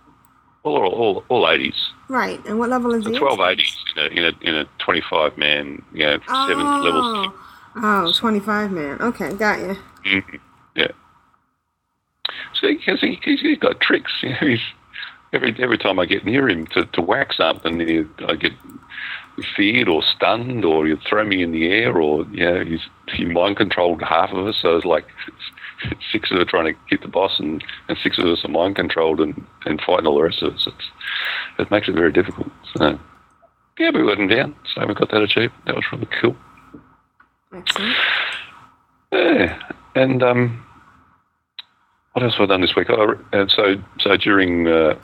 all 0.63 0.85
all 0.85 1.23
all 1.29 1.43
80s. 1.43 1.75
Right. 2.07 2.43
And 2.45 2.59
what 2.59 2.69
level 2.69 2.93
is 2.93 3.05
it? 3.05 3.13
1280s 3.13 3.75
in 3.95 4.03
a 4.03 4.07
in 4.07 4.23
a 4.23 4.49
in 4.49 4.55
a 4.55 4.65
25 4.79 5.37
man, 5.37 5.81
you 5.93 6.05
know, 6.05 6.19
seven 6.27 6.65
oh. 6.65 6.81
levels. 6.83 7.27
Oh, 7.75 8.13
25 8.15 8.71
man. 8.71 9.01
Okay, 9.01 9.33
got 9.33 9.59
you. 9.59 9.77
Mhm. 10.05 10.39
Yeah. 10.75 10.91
So 12.53 12.67
he, 12.67 13.19
he's, 13.23 13.41
he's 13.41 13.57
got 13.57 13.79
tricks. 13.79 14.11
You 14.21 14.29
know, 14.29 14.37
he's 14.41 14.61
every 15.33 15.55
every 15.59 15.77
time 15.77 15.99
I 15.99 16.05
get 16.05 16.25
near 16.25 16.49
him 16.49 16.67
to, 16.67 16.85
to 16.85 17.01
whack 17.01 17.33
something, 17.33 17.79
he, 17.79 18.03
I 18.25 18.35
get 18.35 18.53
feared 19.55 19.87
or 19.87 20.03
stunned, 20.03 20.65
or 20.65 20.85
he'll 20.85 20.97
throw 21.07 21.23
me 21.23 21.41
in 21.41 21.51
the 21.51 21.67
air, 21.67 21.97
or 21.97 22.25
you 22.31 22.45
know, 22.45 22.63
he's 22.63 22.81
he 23.07 23.25
mind 23.25 23.57
controlled 23.57 24.01
half 24.01 24.31
of 24.31 24.47
us. 24.47 24.57
So 24.61 24.75
it's 24.75 24.85
like 24.85 25.05
six 26.11 26.31
of 26.31 26.37
us 26.37 26.47
trying 26.47 26.73
to 26.73 26.79
hit 26.89 27.01
the 27.01 27.07
boss, 27.07 27.39
and, 27.39 27.63
and 27.87 27.97
six 27.97 28.17
of 28.17 28.25
us 28.25 28.43
are 28.43 28.49
mind 28.49 28.75
controlled 28.75 29.19
and, 29.19 29.45
and 29.65 29.81
fighting 29.81 30.07
all 30.07 30.15
the 30.15 30.23
rest 30.23 30.41
of 30.41 30.55
us. 30.55 30.67
It's, 30.67 30.91
it 31.59 31.71
makes 31.71 31.87
it 31.87 31.95
very 31.95 32.11
difficult. 32.11 32.47
So 32.75 32.99
yeah, 33.79 33.91
we 33.93 34.03
let 34.03 34.19
him 34.19 34.27
down. 34.27 34.55
So 34.73 34.85
we 34.85 34.93
got 34.93 35.11
that 35.11 35.21
achieved. 35.21 35.53
That 35.65 35.75
was 35.75 35.85
really 35.91 36.07
cool. 36.21 36.35
Excellent. 37.53 37.95
Yeah, 39.11 39.59
and 39.95 40.23
um, 40.23 40.65
what 42.13 42.23
else 42.23 42.35
have 42.35 42.49
I 42.49 42.53
done 42.53 42.61
this 42.61 42.75
week? 42.75 42.89
Oh, 42.89 43.15
and 43.33 43.51
so, 43.51 43.75
so 43.99 44.15
during 44.17 44.67
uh, 44.67 44.95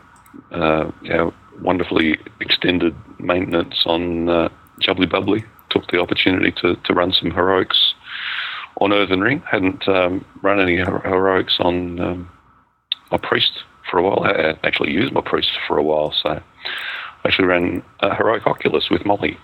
uh, 0.52 0.92
our 1.12 1.34
wonderfully 1.62 2.18
extended 2.40 2.96
maintenance 3.20 3.84
on 3.86 4.30
uh, 4.30 4.50
Jubbly 4.82 5.10
Bubbly, 5.10 5.44
took 5.70 5.88
the 5.92 6.00
opportunity 6.00 6.52
to, 6.62 6.76
to 6.76 6.94
run 6.94 7.12
some 7.12 7.32
heroics 7.32 7.94
on 8.80 8.94
Earthen 8.94 9.22
Ring. 9.22 9.42
Hadn't 9.50 9.88
um, 9.88 10.24
run 10.42 10.60
any 10.60 10.78
heroics 10.78 11.58
on 11.60 12.00
um, 12.00 12.30
my 13.12 13.18
priest 13.18 13.52
for 13.90 14.00
a 14.00 14.04
while. 14.04 14.24
I 14.24 14.32
I 14.32 14.58
actually 14.64 14.92
used 14.92 15.14
my 15.14 15.22
priest 15.22 15.50
for 15.68 15.78
a 15.78 15.84
while, 15.84 16.12
so 16.12 16.30
I 16.30 16.42
actually 17.26 17.48
ran 17.48 17.84
a 18.02 18.14
heroic 18.16 18.46
Oculus 18.46 18.90
with 18.90 19.06
Molly 19.06 19.38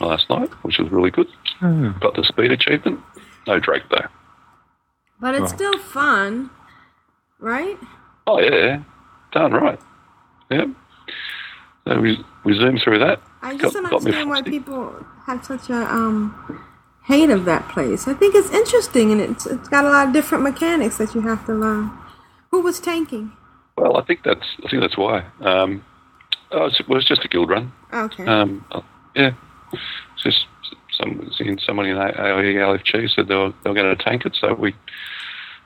last 0.00 0.30
night, 0.30 0.50
which 0.62 0.78
was 0.78 0.90
really 0.90 1.10
good. 1.10 1.26
Got 1.60 2.14
the 2.14 2.24
speed 2.24 2.50
achievement. 2.52 3.00
No 3.46 3.58
Drake 3.58 3.82
though. 3.90 4.06
But 5.20 5.34
it's 5.34 5.50
Right. 5.50 5.50
still 5.58 5.78
fun, 5.78 6.50
right? 7.40 7.76
Oh 8.26 8.40
yeah, 8.40 8.82
darn 9.32 9.52
right. 9.52 9.80
Yeah. 10.50 10.66
So 11.86 12.00
we 12.00 12.24
we 12.44 12.54
zoomed 12.54 12.80
through 12.82 12.98
that. 13.00 13.20
I 13.42 13.56
just 13.56 13.74
don't 13.74 13.84
Got- 13.84 14.02
me 14.02 14.10
understand 14.10 14.30
why 14.30 14.42
people 14.42 15.04
have 15.26 15.44
such 15.44 15.70
a 15.70 15.82
um, 15.92 16.64
hate 17.04 17.30
of 17.30 17.44
that 17.46 17.68
place. 17.68 18.06
I 18.08 18.14
think 18.14 18.34
it's 18.34 18.50
interesting 18.50 19.12
and 19.12 19.20
it's 19.20 19.46
it's 19.46 19.68
got 19.68 19.84
a 19.84 19.88
lot 19.88 20.08
of 20.08 20.12
different 20.12 20.44
mechanics 20.44 20.98
that 20.98 21.14
you 21.14 21.22
have 21.22 21.44
to 21.46 21.54
learn. 21.54 21.90
Who 22.50 22.60
was 22.60 22.80
tanking? 22.80 23.32
Well, 23.76 23.96
I 23.96 24.02
think 24.02 24.22
that's 24.24 24.46
I 24.64 24.68
think 24.68 24.82
that's 24.82 24.98
why. 24.98 25.24
Um, 25.40 25.84
oh, 26.50 26.66
it 26.66 26.88
was 26.88 27.04
just 27.04 27.24
a 27.24 27.28
guild 27.28 27.50
run. 27.50 27.72
Okay. 27.92 28.26
Um, 28.26 28.64
uh, 28.72 28.80
yeah, 29.14 29.32
it's 29.72 30.22
just 30.22 30.46
some 30.98 31.30
somebody 31.64 31.90
in 31.90 31.96
AOE 31.96 32.54
LFG 32.54 33.14
said 33.14 33.28
they 33.28 33.34
were 33.34 33.52
they 33.62 33.70
were 33.70 33.74
going 33.74 33.96
to 33.96 34.02
tank 34.02 34.26
it, 34.26 34.36
so 34.38 34.54
we 34.54 34.74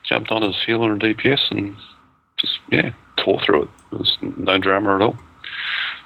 jumped 0.04 0.30
on 0.30 0.42
as 0.42 0.56
healer 0.66 0.92
and 0.92 1.00
DPS 1.00 1.50
and 1.50 1.76
just 2.36 2.58
yeah 2.70 2.90
tore 3.16 3.40
through 3.40 3.64
it. 3.64 3.68
There 3.90 3.98
was 3.98 4.16
no 4.20 4.58
drama 4.58 4.94
at 4.96 5.02
all. 5.02 5.16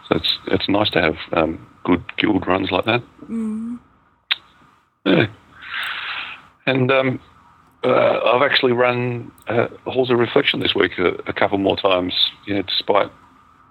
So 0.09 0.17
it's 0.17 0.39
it's 0.47 0.69
nice 0.69 0.91
to 0.91 1.03
have 1.03 1.17
um, 1.33 1.67
good 1.85 2.03
guild 2.17 2.47
runs 2.47 2.71
like 2.71 2.85
that. 2.85 3.03
Mm. 3.29 3.79
Yeah. 5.05 5.27
And 6.67 6.91
um, 6.91 7.21
uh, 7.85 8.21
I've 8.25 8.43
actually 8.43 8.73
run 8.73 9.31
uh, 9.49 9.69
Halls 9.87 10.11
of 10.11 10.19
Reflection 10.19 10.61
this 10.61 10.75
week 10.75 10.99
a, 10.99 11.11
a 11.27 11.33
couple 11.33 11.59
more 11.59 11.77
times. 11.77 12.13
You 12.47 12.55
know, 12.55 12.63
despite 12.63 13.11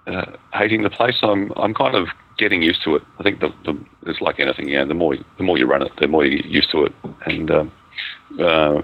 uh, 0.06 0.32
hating 0.52 0.82
the 0.82 0.90
place, 0.90 1.18
I'm 1.22 1.52
I'm 1.56 1.74
kind 1.74 1.94
of 1.94 2.08
getting 2.38 2.62
used 2.62 2.82
to 2.84 2.96
it. 2.96 3.02
I 3.18 3.22
think 3.22 3.40
the, 3.40 3.52
the 3.64 3.78
it's 4.06 4.20
like 4.20 4.40
anything. 4.40 4.70
Know, 4.70 4.86
the 4.86 4.94
more 4.94 5.16
the 5.36 5.42
more 5.42 5.58
you 5.58 5.66
run 5.66 5.82
it, 5.82 5.92
the 6.00 6.08
more 6.08 6.24
you 6.24 6.38
get 6.42 6.46
used 6.46 6.70
to 6.70 6.84
it, 6.84 6.92
and 7.26 7.50
um, 7.50 7.72
uh, 8.40 8.82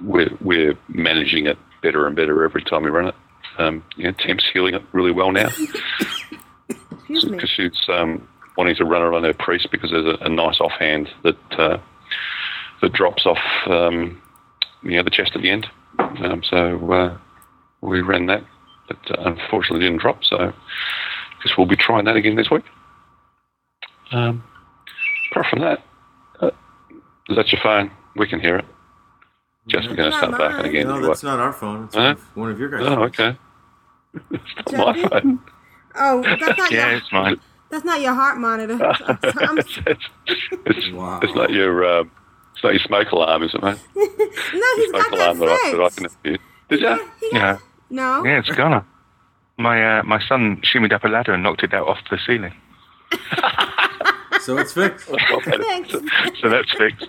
we're 0.00 0.30
we're 0.40 0.78
managing 0.88 1.46
it 1.46 1.58
better 1.82 2.06
and 2.06 2.16
better 2.16 2.44
every 2.44 2.62
time 2.62 2.84
we 2.84 2.90
run 2.90 3.08
it. 3.08 3.14
Um, 3.58 3.84
you 3.96 4.04
know, 4.04 4.12
Temp's 4.12 4.44
healing 4.52 4.74
it 4.74 4.82
really 4.92 5.12
well 5.12 5.30
now 5.32 5.48
Excuse 6.92 7.24
me. 7.26 7.32
because 7.32 7.50
she's 7.50 7.88
um, 7.88 8.26
wanting 8.56 8.74
to 8.76 8.84
run 8.84 9.02
around 9.02 9.24
her 9.24 9.34
priest 9.34 9.68
because 9.70 9.90
there's 9.90 10.06
a, 10.20 10.24
a 10.24 10.28
nice 10.28 10.60
offhand 10.60 11.08
that 11.22 11.36
uh, 11.58 11.78
that 12.80 12.92
drops 12.92 13.26
off 13.26 13.38
um, 13.66 14.20
you 14.82 14.96
know 14.96 15.02
the 15.02 15.10
chest 15.10 15.32
at 15.34 15.42
the 15.42 15.50
end. 15.50 15.66
Um, 15.98 16.42
so 16.42 16.92
uh, 16.92 17.18
we 17.82 18.00
ran 18.00 18.26
that, 18.26 18.44
but 18.88 18.98
uh, 19.10 19.22
unfortunately 19.30 19.80
didn't 19.86 20.00
drop. 20.00 20.24
So 20.24 20.36
I 20.38 20.52
guess 21.44 21.56
we'll 21.58 21.66
be 21.66 21.76
trying 21.76 22.04
that 22.06 22.16
again 22.16 22.36
this 22.36 22.50
week. 22.50 22.64
Um, 24.12 24.42
apart 25.30 25.46
from 25.46 25.60
that, 25.60 25.82
uh, 26.40 26.50
is 27.28 27.36
that 27.36 27.52
your 27.52 27.60
phone? 27.62 27.90
We 28.16 28.26
can 28.28 28.40
hear 28.40 28.56
it. 28.56 28.64
Just 29.68 29.86
going 29.86 29.96
to 29.96 30.10
Not 30.10 30.18
start 30.18 30.32
backing 30.38 30.56
mine. 30.56 30.64
again. 30.66 30.86
No, 30.88 30.96
You 30.98 31.06
that's 31.06 31.22
what? 31.22 31.28
not 31.30 31.40
our 31.40 31.52
phone. 31.52 31.84
It's 31.84 31.94
Huh? 31.94 32.14
one 32.34 32.50
of 32.50 32.58
your 32.58 32.68
guys. 32.68 32.82
Oh, 32.84 33.02
okay. 33.04 33.36
It's 34.30 34.72
not 34.72 34.96
my 34.96 35.08
phone. 35.08 35.40
Oh, 35.94 36.22
that's 36.22 36.58
not 36.58 36.70
Yeah, 36.70 36.88
your, 36.90 36.96
it's 36.98 37.12
mine. 37.12 37.40
That's 37.70 37.84
not 37.84 38.00
your 38.00 38.12
heart 38.14 38.38
monitor. 38.38 38.74
I'm- 38.84 39.58
it's, 39.86 40.08
it's 40.66 41.34
not 41.34 41.50
your 41.50 41.84
uh, 41.84 42.04
it's 42.54 42.62
not 42.64 42.72
your 42.74 42.80
smoke 42.80 43.10
alarm, 43.12 43.42
is 43.44 43.54
it, 43.54 43.62
mate? 43.62 43.78
no, 43.94 44.02
he's 44.76 44.90
smoke 44.90 45.10
got 45.10 45.10
that 45.10 45.36
alarm 45.36 45.38
that 45.38 45.48
I, 45.48 45.72
that 45.76 45.80
I 45.80 45.88
can 45.90 46.06
hear. 46.24 46.38
Did 46.68 46.80
you? 46.80 47.08
Yeah. 47.32 47.58
No. 47.88 48.24
Yeah, 48.24 48.38
it's 48.40 48.48
gone. 48.50 48.84
My 49.58 49.98
uh, 49.98 50.02
my 50.02 50.20
son 50.26 50.60
shimmied 50.62 50.92
up 50.92 51.04
a 51.04 51.08
ladder 51.08 51.32
and 51.34 51.42
knocked 51.42 51.62
it 51.62 51.72
out 51.72 51.86
off 51.88 51.98
the 52.10 52.18
ceiling. 52.26 52.52
So 54.40 54.58
it's 54.58 54.72
fixed. 54.72 55.08
Thanks. 55.08 55.92
So 56.40 56.48
that's 56.48 56.72
fixed. 56.72 57.06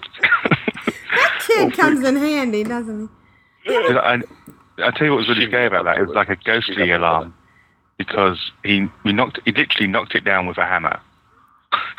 That 1.16 1.44
kid 1.46 1.74
comes 1.74 2.06
in 2.06 2.16
handy, 2.16 2.64
doesn't 2.64 3.10
he? 3.64 3.74
I, 3.76 4.22
I 4.80 4.92
tell 4.92 5.06
you 5.06 5.12
what 5.12 5.18
was 5.20 5.30
really 5.30 5.46
scary 5.48 5.68
about 5.68 5.86
that. 5.86 5.98
It 5.98 6.08
was 6.08 6.16
like 6.16 6.30
a 6.30 6.36
ghostly 6.36 6.92
alarm 6.92 7.34
because 7.98 8.52
he 8.64 8.88
we 9.04 9.14
knocked 9.14 9.40
he 9.46 9.52
literally 9.52 9.88
knocked 9.88 10.16
it 10.16 10.24
down 10.24 10.48
with 10.48 10.58
a 10.58 10.66
hammer. 10.66 11.00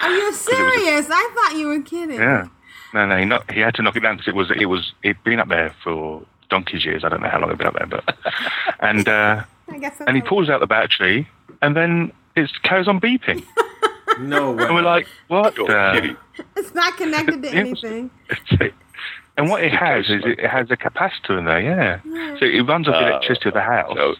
Are 0.00 0.10
you 0.10 0.32
serious? 0.34 1.08
I 1.10 1.30
thought 1.34 1.58
you 1.58 1.68
were 1.68 1.80
kidding. 1.82 2.18
Yeah. 2.20 2.48
No, 2.92 3.06
no, 3.06 3.16
he, 3.18 3.24
knocked, 3.24 3.50
he 3.50 3.58
had 3.60 3.74
to 3.74 3.82
knock 3.82 3.96
it 3.96 4.00
down 4.00 4.16
because 4.16 4.28
it 4.28 4.34
was 4.36 4.50
it 4.50 4.66
was 4.66 4.92
it'd 5.02 5.22
been 5.24 5.40
up 5.40 5.48
there 5.48 5.74
for 5.82 6.22
donkey's 6.50 6.84
years. 6.84 7.02
I 7.04 7.08
don't 7.08 7.22
know 7.22 7.28
how 7.28 7.40
long 7.40 7.48
it'd 7.48 7.58
been 7.58 7.66
up 7.68 7.74
there, 7.78 7.86
but 7.86 8.16
and 8.80 9.08
uh, 9.08 9.42
I 9.68 9.78
guess 9.78 10.00
and 10.06 10.14
he 10.16 10.22
pulls 10.22 10.48
out 10.50 10.60
the 10.60 10.66
battery 10.66 11.28
and 11.62 11.76
then 11.76 12.12
it 12.36 12.50
carries 12.62 12.88
on 12.88 13.00
beeping. 13.00 13.44
No 14.20 14.52
way. 14.52 14.64
And 14.64 14.74
we're 14.74 14.82
like, 14.82 15.06
what? 15.28 15.54
the- 15.56 16.16
It's 16.56 16.74
not 16.74 16.96
connected 16.96 17.42
to 17.42 17.48
anything. 17.50 18.10
And 19.36 19.50
what 19.50 19.64
it 19.64 19.72
has 19.72 20.08
is 20.10 20.22
it 20.24 20.40
has 20.46 20.70
a 20.70 20.76
capacitor 20.76 21.36
in 21.38 21.44
there, 21.44 21.60
yeah. 21.60 21.98
So 22.38 22.44
it 22.46 22.60
runs 22.68 22.86
off 22.88 22.94
the 22.94 23.04
Ah, 23.06 23.08
electricity 23.08 23.48
of 23.48 23.54
the 23.54 23.60
house. 23.62 24.16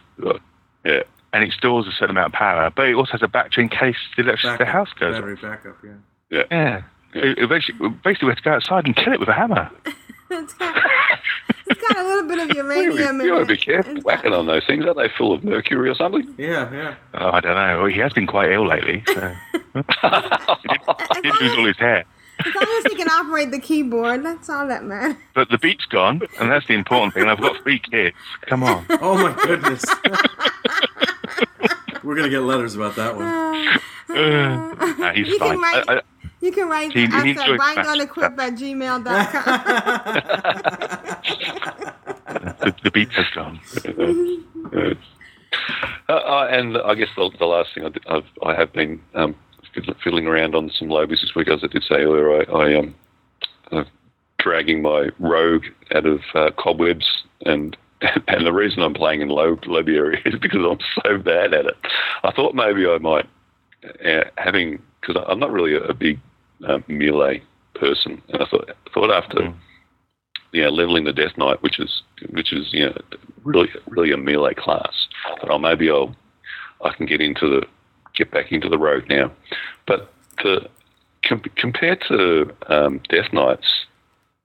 yeah. 0.85 1.03
And 1.32 1.45
it 1.45 1.53
stores 1.53 1.86
a 1.86 1.93
certain 1.93 2.11
amount 2.11 2.28
of 2.35 2.39
power, 2.39 2.70
but 2.74 2.89
it 2.89 2.95
also 2.95 3.12
has 3.12 3.23
a 3.23 3.28
battery 3.28 3.65
in 3.65 3.69
case 3.69 3.97
the 4.16 4.23
electricity 4.23 4.53
of 4.55 4.59
the 4.59 4.65
house 4.66 4.89
goes 4.99 5.15
Battery 5.15 5.35
off. 5.35 5.43
backup, 5.43 5.77
yeah. 5.85 5.91
Yeah. 6.31 6.43
Yeah. 6.51 6.82
It- 7.15 7.39
it 7.39 7.49
basically, 7.49 7.89
basically, 7.91 8.27
we 8.27 8.31
have 8.32 8.39
to 8.39 8.43
go 8.45 8.53
outside 8.55 8.86
and 8.86 8.97
kill 8.97 9.12
it 9.12 9.20
with 9.20 9.28
a 9.28 9.32
hammer. 9.35 9.70
It's 11.66 11.81
got 11.81 11.97
a 11.97 12.03
little 12.03 12.28
bit 12.28 12.39
of 12.51 12.57
uranium 12.57 13.20
in 13.20 13.27
You 13.27 13.35
ought 13.35 13.39
to 13.39 13.43
it. 13.45 13.49
be 13.49 13.57
careful 13.57 13.95
whacking 14.03 14.32
on 14.32 14.47
those 14.47 14.66
things. 14.66 14.85
Aren't 14.85 14.99
they 14.99 15.09
full 15.16 15.32
of 15.32 15.45
mercury 15.45 15.89
or 15.89 15.95
something? 15.95 16.35
Yeah, 16.36 16.70
yeah. 16.73 16.95
Oh, 17.15 17.31
I 17.31 17.41
don't 17.41 17.55
know. 17.55 17.78
Well, 17.78 17.86
he 17.86 18.01
has 18.01 18.12
been 18.12 18.27
quite 18.27 18.51
ill 18.53 18.66
lately. 18.66 19.03
So. 19.07 19.12
he 19.74 21.20
did 21.23 21.41
lose 21.41 21.57
all 21.57 21.66
his 21.66 21.77
hair. 21.78 22.05
As 22.47 22.55
long 22.55 22.83
as 22.85 22.85
he 22.93 22.97
can 22.97 23.09
operate 23.09 23.51
the 23.51 23.59
keyboard, 23.59 24.23
that's 24.25 24.49
all 24.51 24.66
that 24.69 24.85
matters. 24.85 25.16
But 25.35 25.49
the 25.51 25.59
beat's 25.59 25.85
gone, 25.87 26.23
and 26.41 26.51
that's 26.51 26.66
the 26.66 26.75
important 26.75 27.15
thing. 27.15 27.23
And 27.23 27.31
I've 27.31 27.41
got 27.41 27.62
three 27.62 27.79
kids. 27.79 28.16
Come 28.43 28.62
on. 28.62 28.85
Oh 28.91 29.16
my 29.16 29.33
goodness. 29.45 29.85
We're 32.05 32.16
gonna 32.16 32.29
get 32.29 32.41
letters 32.41 32.75
about 32.75 32.97
that 32.97 33.16
one. 33.16 33.25
Nah, 34.99 35.12
he's 35.15 35.27
You 35.29 35.39
can 35.39 35.59
write- 35.61 35.85
I, 35.89 35.95
I, 35.97 36.01
You 36.41 36.53
can 36.53 36.69
write 36.69 36.93
He- 36.93 37.01
he 37.01 37.07
us 37.07 37.15
at 37.15 37.27
enjoys 37.27 37.59
bygoonequip 37.59 38.39
at 38.39 38.55
gmail.com. 38.55 39.05
the, 42.61 42.75
the 42.85 42.91
beat 42.91 43.11
has 43.12 43.27
gone. 43.35 43.61
Uh, 46.09 46.12
uh, 46.12 46.49
and 46.51 46.77
I 46.77 46.95
guess 46.97 47.09
the, 47.16 47.31
the 47.39 47.47
last 47.47 47.73
thing 47.75 47.85
I, 47.87 47.89
did, 47.89 48.03
I've, 48.09 48.27
I 48.45 48.55
have 48.55 48.73
been 48.73 49.01
um, 49.15 49.35
fiddling- 50.02 50.26
around 50.26 50.55
on 50.55 50.70
some 50.70 50.88
lowbies 50.88 51.20
this 51.20 51.34
week, 51.34 51.48
as 51.48 51.60
I 51.62 51.68
did 51.68 51.82
say 51.82 51.96
earlier. 51.96 52.42
I, 52.42 52.52
I 52.52 52.78
um, 52.78 52.94
uh, 53.72 53.84
dragging 54.38 54.82
my 54.82 55.10
rogue 55.18 55.64
out 55.94 56.06
of 56.06 56.20
uh, 56.34 56.51
cobwebs, 56.56 57.24
and 57.44 57.76
and 58.28 58.46
the 58.46 58.52
reason 58.52 58.82
I'm 58.82 58.94
playing 58.94 59.20
in 59.20 59.28
low 59.28 59.59
lobby 59.66 59.96
area 59.96 60.20
is 60.24 60.38
because 60.40 60.60
I'm 60.60 60.78
so 61.02 61.18
bad 61.18 61.55
at 61.55 61.66
it. 61.66 61.76
I 62.22 62.32
thought 62.32 62.55
maybe 62.55 62.86
I 62.86 62.98
might 62.98 63.26
uh, 64.05 64.24
having 64.36 64.80
because 65.01 65.22
I'm 65.28 65.38
not 65.38 65.52
really 65.52 65.74
a, 65.74 65.82
a 65.84 65.94
big 65.94 66.18
um, 66.66 66.84
melee 66.88 67.42
person, 67.74 68.22
and 68.28 68.42
I 68.42 68.46
thought 68.46 68.70
thought 68.92 69.10
after 69.10 69.52
you 70.52 70.62
know, 70.62 70.70
leveling 70.70 71.05
the 71.05 71.12
Death 71.12 71.36
Knight, 71.36 71.62
which 71.62 71.80
is 71.80 72.02
which 72.30 72.52
is 72.52 72.68
you 72.72 72.86
know 72.86 72.96
really 73.42 73.68
really 73.88 74.12
a 74.12 74.16
melee 74.16 74.55
class. 74.55 75.09
But 75.40 75.51
oh, 75.51 75.59
maybe 75.59 75.90
I'll 75.90 76.14
I 76.84 76.92
can 76.94 77.06
get 77.06 77.20
into 77.20 77.48
the 77.48 77.66
get 78.15 78.31
back 78.31 78.53
into 78.53 78.69
the 78.69 78.78
rogue 78.78 79.09
now. 79.09 79.31
But 79.86 80.12
the 80.43 80.69
com- 81.23 81.43
compared 81.57 82.03
to 82.09 82.51
um, 82.69 83.01
Death 83.09 83.32
Knights, 83.32 83.86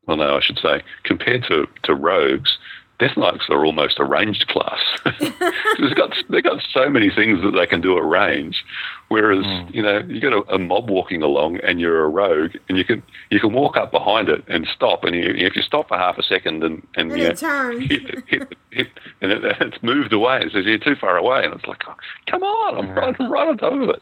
well, 0.05 0.17
no, 0.17 0.37
I 0.37 0.41
should 0.41 0.59
say 0.59 0.81
compared 1.03 1.43
to 1.45 1.67
to 1.83 1.93
rogues. 1.93 2.57
Death 2.99 3.15
Knights 3.15 3.45
are 3.49 3.63
almost 3.65 3.97
a 3.97 4.03
ranged 4.03 4.47
class. 4.49 4.79
they've 5.21 5.95
got 5.95 6.13
they've 6.29 6.43
got 6.43 6.61
so 6.73 6.89
many 6.89 7.09
things 7.09 7.41
that 7.43 7.51
they 7.51 7.65
can 7.65 7.79
do 7.79 7.97
at 7.97 8.03
range, 8.03 8.65
whereas 9.07 9.45
you 9.73 9.81
know 9.81 9.99
you 9.99 10.19
got 10.19 10.33
a, 10.33 10.55
a 10.55 10.59
mob 10.59 10.89
walking 10.89 11.21
along 11.21 11.59
and 11.61 11.79
you're 11.79 12.03
a 12.03 12.09
rogue 12.09 12.51
and 12.67 12.77
you 12.77 12.83
can 12.83 13.01
you 13.29 13.39
can 13.39 13.53
walk 13.53 13.77
up 13.77 13.89
behind 13.91 14.27
it 14.27 14.43
and 14.49 14.67
stop 14.67 15.05
and 15.05 15.15
you, 15.15 15.23
if 15.33 15.55
you 15.55 15.61
stop 15.61 15.87
for 15.87 15.97
half 15.97 16.17
a 16.17 16.23
second 16.23 16.61
and 16.61 16.85
and, 16.95 17.09
And 17.13 17.21
you 17.21 17.27
know, 17.29 17.33
turns. 17.35 17.87
hit, 17.89 18.23
hit, 18.27 18.55
hit, 18.71 18.87
and 19.21 19.31
it, 19.31 19.45
it's 19.61 19.81
moved 19.81 20.11
away. 20.11 20.41
It 20.41 20.51
says 20.51 20.65
you're 20.65 20.77
too 20.77 20.95
far 20.95 21.15
away, 21.15 21.45
and 21.45 21.53
it's 21.53 21.65
like, 21.67 21.81
oh, 21.87 21.95
come 22.27 22.43
on, 22.43 22.77
I'm 22.79 22.91
right, 22.95 23.15
right 23.29 23.47
on 23.47 23.57
top 23.57 23.73
of 23.73 23.89
it, 23.89 24.01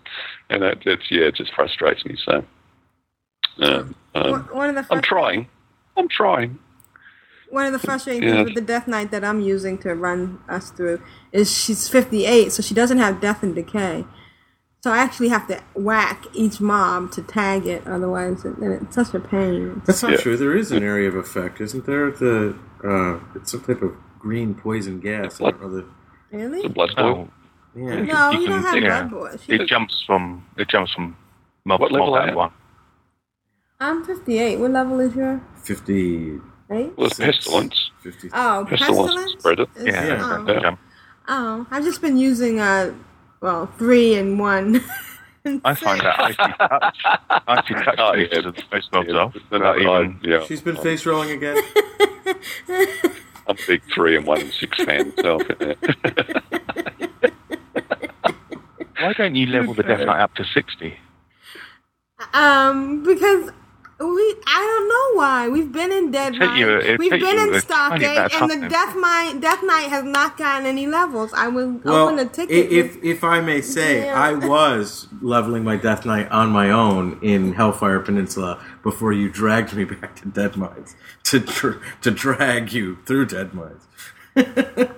and 0.49 0.64
it, 0.64 0.80
it's 0.88 1.11
yeah, 1.11 1.26
it 1.26 1.36
just 1.36 1.53
frustrates 1.53 2.03
me. 2.03 2.15
So, 2.26 2.44
um, 3.61 3.95
um, 4.15 4.32
One- 4.32 4.41
one 4.56 4.69
of 4.76 4.88
the 4.88 4.94
I'm 4.94 5.02
trying, 5.03 5.48
I'm 5.95 6.07
trying 6.07 6.57
one 7.49 7.65
of 7.65 7.72
the 7.72 7.80
frustrating 7.80 8.24
yeah. 8.24 8.36
things 8.36 8.45
with 8.45 8.56
the 8.56 8.61
Death 8.61 8.88
Knight 8.88 9.11
that 9.11 9.24
I'm 9.24 9.41
using 9.41 9.78
to 9.80 9.95
run 9.95 10.40
us 10.49 10.72
through 10.72 11.02
is 11.32 11.56
she's 11.56 11.88
58, 11.88 12.52
so 12.52 12.61
she 12.61 12.74
doesn't 12.74 12.98
have 12.98 13.22
Death 13.22 13.44
and 13.44 13.56
Decay. 13.56 14.06
So 14.82 14.91
I 14.91 14.99
actually 14.99 15.30
have 15.30 15.48
to 15.48 15.61
whack 15.74 16.26
each 16.34 16.61
mob 16.61 17.11
to 17.14 17.22
tag 17.22 17.65
it, 17.65 17.86
otherwise, 17.88 18.45
it, 18.45 18.56
it's 18.60 18.95
such 18.95 19.14
a 19.14 19.19
pain. 19.19 19.82
That's 19.86 20.03
not 20.03 20.14
yeah. 20.14 20.18
true. 20.18 20.38
There 20.38 20.56
is 20.56 20.72
an 20.72 20.84
area 20.84 21.10
of 21.10 21.15
effect, 21.15 21.60
isn't 21.60 21.86
there? 21.86 22.11
The 22.11 22.57
uh, 22.84 23.19
it's 23.36 23.52
some 23.52 23.61
type 23.61 23.82
of 23.82 23.95
green 24.19 24.53
poison 24.53 24.99
gas. 24.99 25.40
Blood. 25.40 25.60
Really? 26.32 26.61
The 26.61 26.69
blood 26.69 26.91
oh. 26.98 27.30
Yeah. 27.76 28.02
No, 28.02 28.32
you, 28.32 28.48
don't 28.48 28.64
have 28.64 28.78
yeah. 28.78 29.03
blood 29.03 29.11
boil. 29.11 29.40
It 29.48 29.68
jumps 29.68 30.03
from 30.06 30.45
it 30.57 30.68
jumps 30.69 30.94
from 30.94 31.18
mob, 31.65 31.82
what 31.82 31.91
level 31.91 32.11
mob 32.11 32.36
one. 32.36 32.52
I'm 33.80 34.03
58. 34.03 34.60
What 34.60 34.72
level 34.72 34.99
is 34.99 35.15
your? 35.15 35.41
50 35.64 36.40
right? 36.69 36.98
Well, 36.98 37.10
pestilence. 37.10 37.91
Oh, 38.34 38.65
pestilence. 38.68 39.35
pestilence? 39.35 39.72
Oh. 39.77 39.84
Yeah. 39.84 40.06
yeah. 40.06 40.45
Oh. 40.68 40.77
oh, 41.27 41.68
I've 41.72 41.84
just 41.84 42.02
been 42.02 42.18
using 42.18 42.60
uh, 42.60 42.94
well, 43.41 43.68
three 43.77 44.15
and 44.15 44.39
one. 44.39 44.84
I 45.64 45.76
find 45.76 46.02
that 46.02 46.19
icy 47.48 47.73
touch. 47.73 47.95
oh, 47.99 48.15
yeah, 48.15 48.41
the 48.41 48.53
face 48.69 48.84
melts 48.91 49.10
yeah, 49.10 49.15
off. 49.15 49.35
Even, 49.53 50.19
yeah. 50.22 50.44
She's 50.45 50.61
been 50.61 50.76
face 50.76 51.06
rolling 51.06 51.31
again. 51.31 51.57
I'm 53.48 53.56
big 53.65 53.81
three 53.94 54.18
and 54.18 54.27
one 54.27 54.41
and 54.41 54.52
six 54.52 54.84
fan 54.84 55.14
myself. 55.15 55.41
Why 58.99 59.14
don't 59.14 59.35
you 59.35 59.45
level 59.48 59.73
the 59.73 59.84
Death 59.84 60.06
up 60.07 60.35
to 60.35 60.44
sixty? 60.44 60.98
Um, 62.34 63.03
because 63.03 63.52
we 63.99 64.36
I 64.45 64.61
don't 64.69 64.88
know 64.90 65.19
why 65.19 65.48
we've 65.49 65.72
been 65.72 65.91
in 65.91 66.11
Dead 66.11 66.36
It'll 66.36 66.56
you- 66.56 66.95
we've 66.99 67.10
been 67.11 67.40
in 67.40 67.53
a 67.56 67.61
tiny 67.61 67.99
bit 67.99 68.32
Stargate, 68.32 68.36
of 68.44 68.49
and 68.52 68.64
the. 68.64 68.69
Death 68.69 68.95
Knight 68.95 69.40
Death 69.41 69.64
Knight 69.64 69.90
has 69.90 70.03
not 70.03 70.38
gotten 70.38 70.68
any 70.68 70.86
levels. 70.86 71.34
I 71.34 71.48
will 71.48 71.80
Well, 71.84 72.06
open 72.10 72.19
a 72.19 72.22
i- 72.22 72.26
ticket. 72.26 72.72
if 72.72 73.03
if 73.03 73.24
I 73.24 73.41
may 73.41 73.60
say, 73.61 74.06
Yeah. 74.06 74.22
I 74.22 74.34
was 74.34 75.07
leveling 75.22 75.64
my 75.64 75.78
Death 75.78 76.06
Knight 76.06 76.30
on 76.32 76.49
my 76.52 76.69
own 76.69 77.18
in 77.24 77.53
Hellfire 77.53 77.99
Peninsula 77.99 78.60
before 78.84 79.14
you 79.14 79.30
dragged 79.30 79.74
me 79.74 79.84
back 79.95 80.15
to 80.18 80.28
Deadmines 80.28 80.94
to 81.24 81.40
dr- 81.40 81.82
to 82.02 82.11
drag 82.11 82.72
you 82.74 82.98
through 83.06 83.26
Deadmines. 83.28 83.82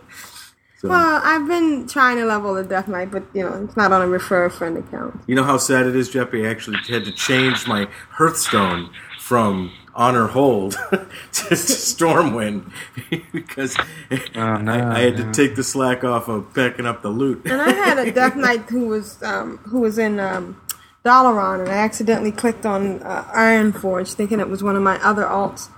so, 0.81 0.87
well, 0.87 1.21
I've 1.23 1.45
been 1.45 1.87
trying 1.87 2.17
to 2.17 2.25
level 2.25 2.53
the 2.53 2.63
Death 2.63 2.87
Knight, 2.87 3.11
but 3.11 3.23
you 3.33 3.43
know 3.43 3.63
it's 3.65 3.75
not 3.75 3.91
on 3.91 4.01
a 4.01 4.07
refer 4.07 4.45
a 4.45 4.49
friend 4.49 4.77
account. 4.77 5.19
you 5.27 5.35
know 5.35 5.43
how 5.43 5.57
sad 5.57 5.85
it 5.85 5.95
is, 5.95 6.09
Jeppy. 6.09 6.47
I 6.47 6.49
actually 6.49 6.77
had 6.87 7.03
to 7.03 7.11
change 7.11 7.67
my 7.67 7.87
Hearthstone 8.11 8.89
from 9.19 9.73
Honor 9.93 10.27
Hold 10.27 10.71
to, 10.91 10.97
to 10.97 11.55
Stormwind 11.55 12.71
because 13.33 13.75
I, 14.09 14.95
I 14.95 14.99
had 15.01 15.17
to 15.17 15.31
take 15.33 15.57
the 15.57 15.63
slack 15.63 16.05
off 16.05 16.29
of 16.29 16.53
picking 16.53 16.85
up 16.85 17.01
the 17.01 17.09
loot. 17.09 17.41
And 17.45 17.61
I 17.61 17.71
had 17.71 17.99
a 17.99 18.09
Death 18.13 18.37
Knight 18.37 18.69
who 18.69 18.87
was 18.87 19.21
um, 19.21 19.57
who 19.57 19.81
was 19.81 19.97
in 19.97 20.21
um, 20.21 20.61
Dalaran, 21.03 21.59
and 21.59 21.69
I 21.69 21.75
accidentally 21.79 22.31
clicked 22.31 22.65
on 22.65 23.03
uh, 23.03 23.25
Ironforge, 23.35 24.13
thinking 24.13 24.39
it 24.39 24.47
was 24.47 24.63
one 24.63 24.77
of 24.77 24.81
my 24.81 24.95
other 25.03 25.25
alts. 25.25 25.69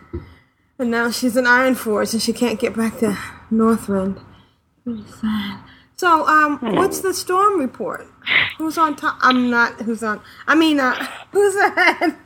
And 0.78 0.92
now 0.92 1.10
she's 1.10 1.36
in 1.36 1.46
Ironforge, 1.46 2.14
and 2.14 2.22
she 2.22 2.34
can't 2.34 2.60
get 2.60 2.76
back 2.76 3.00
to 3.00 3.18
Northrend. 3.52 4.24
Really 4.86 5.08
sad. 5.08 5.60
So, 5.96 6.26
um, 6.26 6.58
what's 6.76 7.02
the 7.02 7.14
storm 7.14 7.60
report? 7.60 8.08
Who's 8.58 8.78
on 8.78 8.96
top? 8.96 9.18
I'm 9.22 9.52
not. 9.52 9.80
Who's 9.82 10.02
on? 10.02 10.22
I 10.48 10.56
mean, 10.56 10.80
uh, 10.80 10.96
who's 11.32 11.56
ahead? 11.56 12.18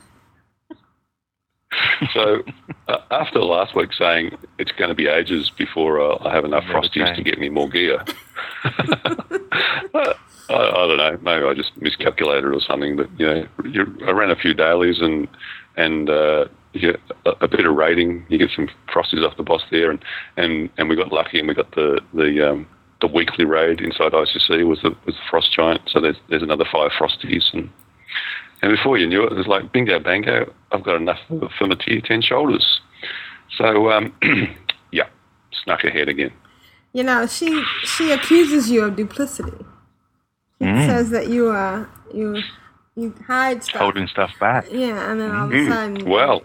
so 2.14 2.42
uh, 2.88 2.98
after 3.10 3.40
last 3.40 3.74
week 3.74 3.92
saying 3.92 4.36
it's 4.58 4.72
going 4.72 4.88
to 4.88 4.94
be 4.94 5.08
ages 5.08 5.50
before 5.58 6.00
uh, 6.00 6.16
I 6.24 6.34
have 6.34 6.44
enough 6.46 6.64
frosties 6.64 7.14
to 7.16 7.22
get 7.22 7.38
me 7.38 7.50
more 7.50 7.68
gear, 7.68 8.02
I, 8.64 10.14
I 10.48 10.86
don't 10.86 10.96
know. 10.96 11.18
Maybe 11.22 11.46
I 11.46 11.54
just 11.54 11.76
miscalculated 11.76 12.52
or 12.52 12.60
something. 12.60 12.96
But 12.96 13.10
you 13.18 13.26
know, 13.26 13.46
you, 13.64 13.98
I 14.06 14.12
ran 14.12 14.30
a 14.30 14.36
few 14.36 14.54
dailies 14.54 15.00
and 15.00 15.28
and 15.76 16.08
uh, 16.08 16.46
you 16.80 16.92
get 16.92 17.00
a, 17.24 17.44
a 17.44 17.48
bit 17.48 17.66
of 17.66 17.74
rating. 17.74 18.24
You 18.28 18.38
get 18.38 18.50
some 18.54 18.68
frosties 18.88 19.26
off 19.26 19.36
the 19.36 19.42
boss 19.42 19.62
there, 19.70 19.90
and, 19.90 20.04
and, 20.36 20.70
and 20.78 20.88
we 20.88 20.96
got 20.96 21.12
lucky 21.12 21.38
and 21.38 21.48
we 21.48 21.54
got 21.54 21.74
the 21.74 22.00
the 22.14 22.50
um, 22.50 22.66
the 23.00 23.06
weekly 23.06 23.44
raid 23.44 23.80
inside 23.80 24.12
ICC 24.12 24.66
was 24.66 24.80
the 24.82 24.90
was 25.04 25.14
the 25.14 25.20
frost 25.30 25.52
giant. 25.52 25.82
So 25.88 26.00
there's 26.00 26.16
there's 26.28 26.42
another 26.42 26.66
five 26.70 26.90
frosties 26.92 27.52
and. 27.52 27.70
And 28.62 28.74
before 28.74 28.96
you 28.96 29.06
knew 29.06 29.22
it, 29.22 29.32
it 29.32 29.36
was 29.36 29.46
like 29.46 29.70
bingo 29.70 29.98
bango. 30.00 30.50
I've 30.72 30.82
got 30.82 30.96
enough 30.96 31.18
for, 31.28 31.50
for 31.58 31.66
my 31.66 31.74
tier 31.74 32.00
ten 32.00 32.22
shoulders. 32.22 32.80
So 33.58 33.90
um, 33.92 34.14
yeah, 34.92 35.08
snuck 35.62 35.84
ahead 35.84 36.08
again. 36.08 36.32
You 36.94 37.02
know, 37.02 37.26
she 37.26 37.62
she 37.84 38.12
accuses 38.12 38.70
you 38.70 38.84
of 38.84 38.96
duplicity. 38.96 39.58
She 40.58 40.64
Mm. 40.64 40.86
says 40.86 41.10
that 41.10 41.28
you 41.28 41.50
uh 41.50 41.84
you 42.14 42.42
you 42.96 43.14
hide 43.26 43.62
stuff. 43.62 43.82
Holding 43.82 44.06
stuff 44.08 44.30
back. 44.40 44.64
Yeah, 44.72 45.10
and 45.12 45.20
then 45.20 45.30
all 45.36 45.44
of 45.48 45.52
a 45.52 45.54
Mm. 45.54 45.68
sudden, 45.68 46.08
Well, 46.08 46.42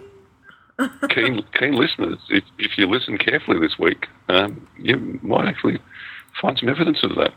keen 1.10 1.44
keen 1.58 1.74
listeners, 1.74 2.18
if, 2.30 2.44
if 2.58 2.78
you 2.78 2.88
listen 2.88 3.18
carefully 3.18 3.60
this 3.60 3.78
week, 3.78 4.08
um, 4.30 4.68
you 4.78 5.20
might 5.22 5.48
actually 5.48 5.80
find 6.42 6.58
some 6.58 6.70
evidence 6.70 7.04
of 7.04 7.12
that. 7.16 7.34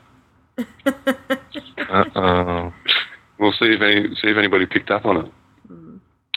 Uh-oh. 1.90 2.72
We'll 3.38 3.52
see 3.52 3.66
if 3.66 3.80
any 3.80 4.14
see 4.16 4.28
if 4.28 4.36
anybody 4.36 4.66
picked 4.66 4.90
up 4.90 5.04
on 5.04 5.26
it. 5.26 5.32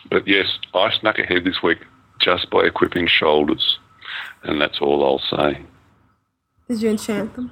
But 0.09 0.27
yes, 0.27 0.47
I 0.73 0.91
snuck 0.99 1.19
ahead 1.19 1.43
this 1.43 1.61
week 1.61 1.79
just 2.19 2.49
by 2.49 2.61
equipping 2.61 3.07
shoulders, 3.07 3.77
and 4.43 4.59
that's 4.59 4.79
all 4.81 5.03
I'll 5.05 5.37
say. 5.37 5.61
did 6.67 6.81
you 6.81 6.89
enchant 6.89 7.35
them? 7.35 7.51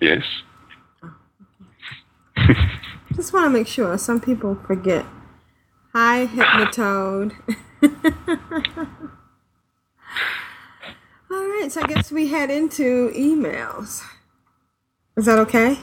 Yes. 0.00 0.22
Just 3.14 3.32
want 3.32 3.46
to 3.46 3.50
make 3.50 3.68
sure. 3.68 3.96
Some 3.98 4.20
people 4.20 4.58
forget. 4.66 5.04
Hi, 5.96 6.26
Hypnotoad. 6.26 7.36
All 11.30 11.48
right, 11.48 11.68
so 11.70 11.82
I 11.82 11.86
guess 11.86 12.10
we 12.10 12.26
head 12.26 12.50
into 12.50 13.12
emails. 13.12 14.02
Is 15.16 15.26
that 15.26 15.38
okay? 15.38 15.78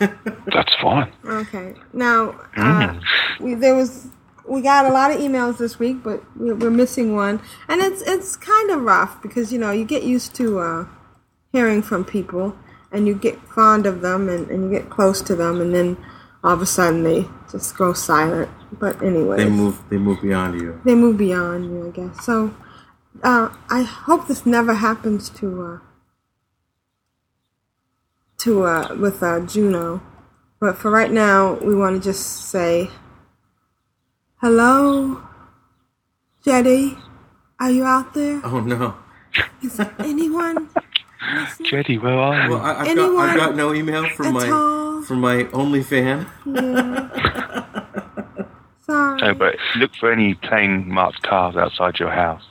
That's 0.00 0.74
fine. 0.82 1.12
Okay. 1.24 1.74
Now, 1.92 2.34
uh, 2.56 2.98
we, 3.38 3.54
there 3.54 3.76
was 3.76 4.08
we 4.48 4.60
got 4.60 4.86
a 4.86 4.90
lot 4.90 5.12
of 5.12 5.20
emails 5.20 5.58
this 5.58 5.78
week, 5.78 6.02
but 6.02 6.24
we're, 6.36 6.56
we're 6.56 6.70
missing 6.70 7.14
one, 7.14 7.40
and 7.68 7.80
it's 7.80 8.02
it's 8.02 8.34
kind 8.34 8.70
of 8.70 8.82
rough 8.82 9.22
because 9.22 9.52
you 9.52 9.60
know 9.60 9.70
you 9.70 9.84
get 9.84 10.02
used 10.02 10.34
to 10.34 10.58
uh, 10.58 10.86
hearing 11.52 11.80
from 11.80 12.04
people, 12.04 12.56
and 12.90 13.06
you 13.06 13.14
get 13.14 13.38
fond 13.54 13.86
of 13.86 14.00
them, 14.00 14.28
and, 14.28 14.50
and 14.50 14.64
you 14.64 14.70
get 14.80 14.90
close 14.90 15.22
to 15.22 15.36
them, 15.36 15.60
and 15.60 15.72
then 15.72 15.96
all 16.42 16.54
of 16.54 16.62
a 16.62 16.66
sudden 16.66 17.02
they 17.02 17.26
just 17.50 17.76
go 17.76 17.92
silent. 17.92 18.50
But 18.72 19.02
anyway, 19.02 19.36
They 19.38 19.50
move. 19.50 19.82
They 19.90 19.98
move 19.98 20.22
beyond 20.22 20.60
you. 20.60 20.80
they 20.84 20.94
move 20.94 21.16
beyond 21.18 21.64
you, 21.64 21.88
I 21.88 21.90
guess. 21.90 22.24
So, 22.24 22.54
uh, 23.22 23.50
I 23.68 23.82
hope 23.82 24.28
this 24.28 24.46
never 24.46 24.74
happens 24.74 25.28
to 25.40 25.62
uh, 25.62 25.78
to 28.38 28.64
uh, 28.64 28.96
with 28.98 29.22
uh, 29.22 29.40
Juuno. 29.40 30.00
But 30.60 30.76
for 30.78 30.90
right 30.90 31.10
now, 31.10 31.54
we 31.54 31.74
want 31.74 32.02
to 32.02 32.08
just 32.10 32.48
say, 32.50 32.90
"Hello, 34.40 35.20
Jetty. 36.44 36.96
Are 37.58 37.70
you 37.70 37.84
out 37.84 38.14
there? 38.14 38.40
Oh 38.44 38.60
no. 38.60 38.94
Is 39.62 39.76
there 39.76 39.94
anyone? 39.98 40.70
Jetty, 41.62 41.98
where 41.98 42.14
are 42.18 42.44
you? 42.44 42.50
Well, 42.50 42.60
I, 42.62 42.70
I've, 42.70 42.76
got, 42.78 42.88
Anyone 42.88 43.28
I've 43.28 43.36
got 43.36 43.54
no 43.56 43.74
email 43.74 44.08
from 44.10 44.26
at 44.28 44.32
my 44.32 44.48
all? 44.50 45.02
from 45.02 45.20
my 45.20 45.44
only 45.52 45.82
fan. 45.82 46.26
Yeah. 46.46 47.08
Sorry. 48.86 49.20
No, 49.20 49.34
but 49.34 49.56
look 49.76 49.94
for 50.00 50.10
any 50.12 50.34
plain 50.34 50.88
marked 50.88 51.22
cars 51.22 51.56
outside 51.56 51.98
your 51.98 52.10
house. 52.10 52.42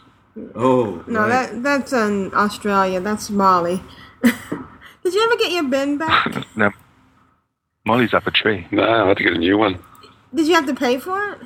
Oh 0.56 1.04
No, 1.08 1.22
right. 1.22 1.52
that 1.52 1.64
that's 1.64 1.92
in 1.94 2.32
Australia. 2.34 3.00
That's 3.02 3.30
Molly. 3.30 3.82
Did 4.24 5.14
you 5.14 5.24
ever 5.24 5.36
get 5.38 5.52
your 5.52 5.64
bin 5.64 5.98
back? 5.98 6.46
No, 6.56 6.72
Molly's 7.86 8.14
up 8.14 8.28
a 8.28 8.32
tree. 8.32 8.68
No, 8.72 8.84
I 8.84 9.08
had 9.08 9.18
to 9.18 9.24
get 9.24 9.34
a 9.34 9.38
new 9.38 9.58
one. 9.58 9.80
Did 10.34 10.48
you 10.48 10.54
have 10.54 10.68
to 10.68 10.76
pay 10.76 11.00
for 11.00 11.32
it? 11.34 11.40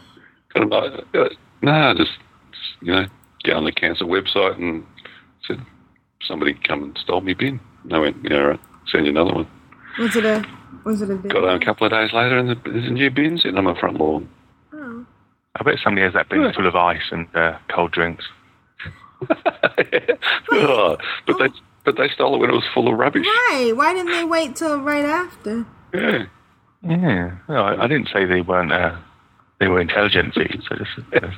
Got 0.54 0.72
a- 0.74 1.06
uh, 1.24 1.30
No, 1.62 1.94
just, 1.96 2.12
just 2.52 2.64
you 2.82 2.92
know, 2.94 3.06
get 3.44 3.56
on 3.56 3.64
the 3.64 3.72
cancer 3.72 4.06
website 4.06 4.58
and 4.58 4.86
said 4.93 4.93
somebody 6.28 6.54
come 6.54 6.84
and 6.84 6.98
stole 6.98 7.22
me 7.22 7.34
bin. 7.34 7.60
And 7.84 7.94
I 7.94 8.00
went, 8.00 8.18
yeah, 8.24 8.38
all 8.38 8.48
right, 8.50 8.60
send 8.88 9.06
you 9.06 9.12
another 9.12 9.34
one. 9.34 9.48
Was 10.00 10.16
it 10.16 10.26
a 10.26 10.46
was 10.84 11.02
it 11.02 11.10
a 11.10 11.16
bin? 11.16 11.32
Got 11.32 11.44
home 11.44 11.62
a 11.62 11.66
couple 11.66 11.86
of 11.86 11.92
days 11.92 12.14
later 12.14 12.38
and 12.38 12.50
there's 12.50 12.88
a 12.88 12.92
new 12.92 13.10
bin 13.12 13.38
sitting 13.38 13.58
on 13.58 13.64
my 13.64 13.80
front 13.80 13.98
lawn. 14.00 14.30
Oh. 14.74 15.06
I 15.56 15.64
bet 15.64 15.80
somebody 15.84 16.04
has 16.04 16.14
that 16.14 16.30
bin 16.30 16.52
full 16.54 16.68
of 16.68 16.76
ice 16.76 17.12
and 17.12 17.28
uh, 17.36 17.58
cold 17.70 17.92
drinks. 17.92 18.26
Oh, 20.52 20.98
but 21.26 21.38
they 21.40 21.48
but 21.86 21.98
they 21.98 22.10
stole 22.10 22.36
it 22.36 22.40
when 22.40 22.50
it 22.50 22.54
was 22.54 22.66
full 22.74 22.88
of 22.92 22.98
rubbish. 22.98 23.26
Right. 23.26 23.72
Why 23.74 23.94
didn't 23.94 24.12
they 24.12 24.24
wait 24.24 24.56
till 24.56 24.80
right 24.80 25.06
after? 25.06 25.66
Yeah. 25.94 26.26
Yeah. 26.82 27.38
No, 27.48 27.56
I, 27.56 27.84
I 27.84 27.88
didn't 27.88 28.10
say 28.14 28.26
they 28.26 28.42
weren't. 28.42 28.72
Uh, 28.72 28.98
they 29.60 29.68
were 29.68 29.80
intelligent 29.80 30.34
thieves. 30.34 30.68
I 30.70 30.76
just, 30.76 31.24
uh, 31.24 31.32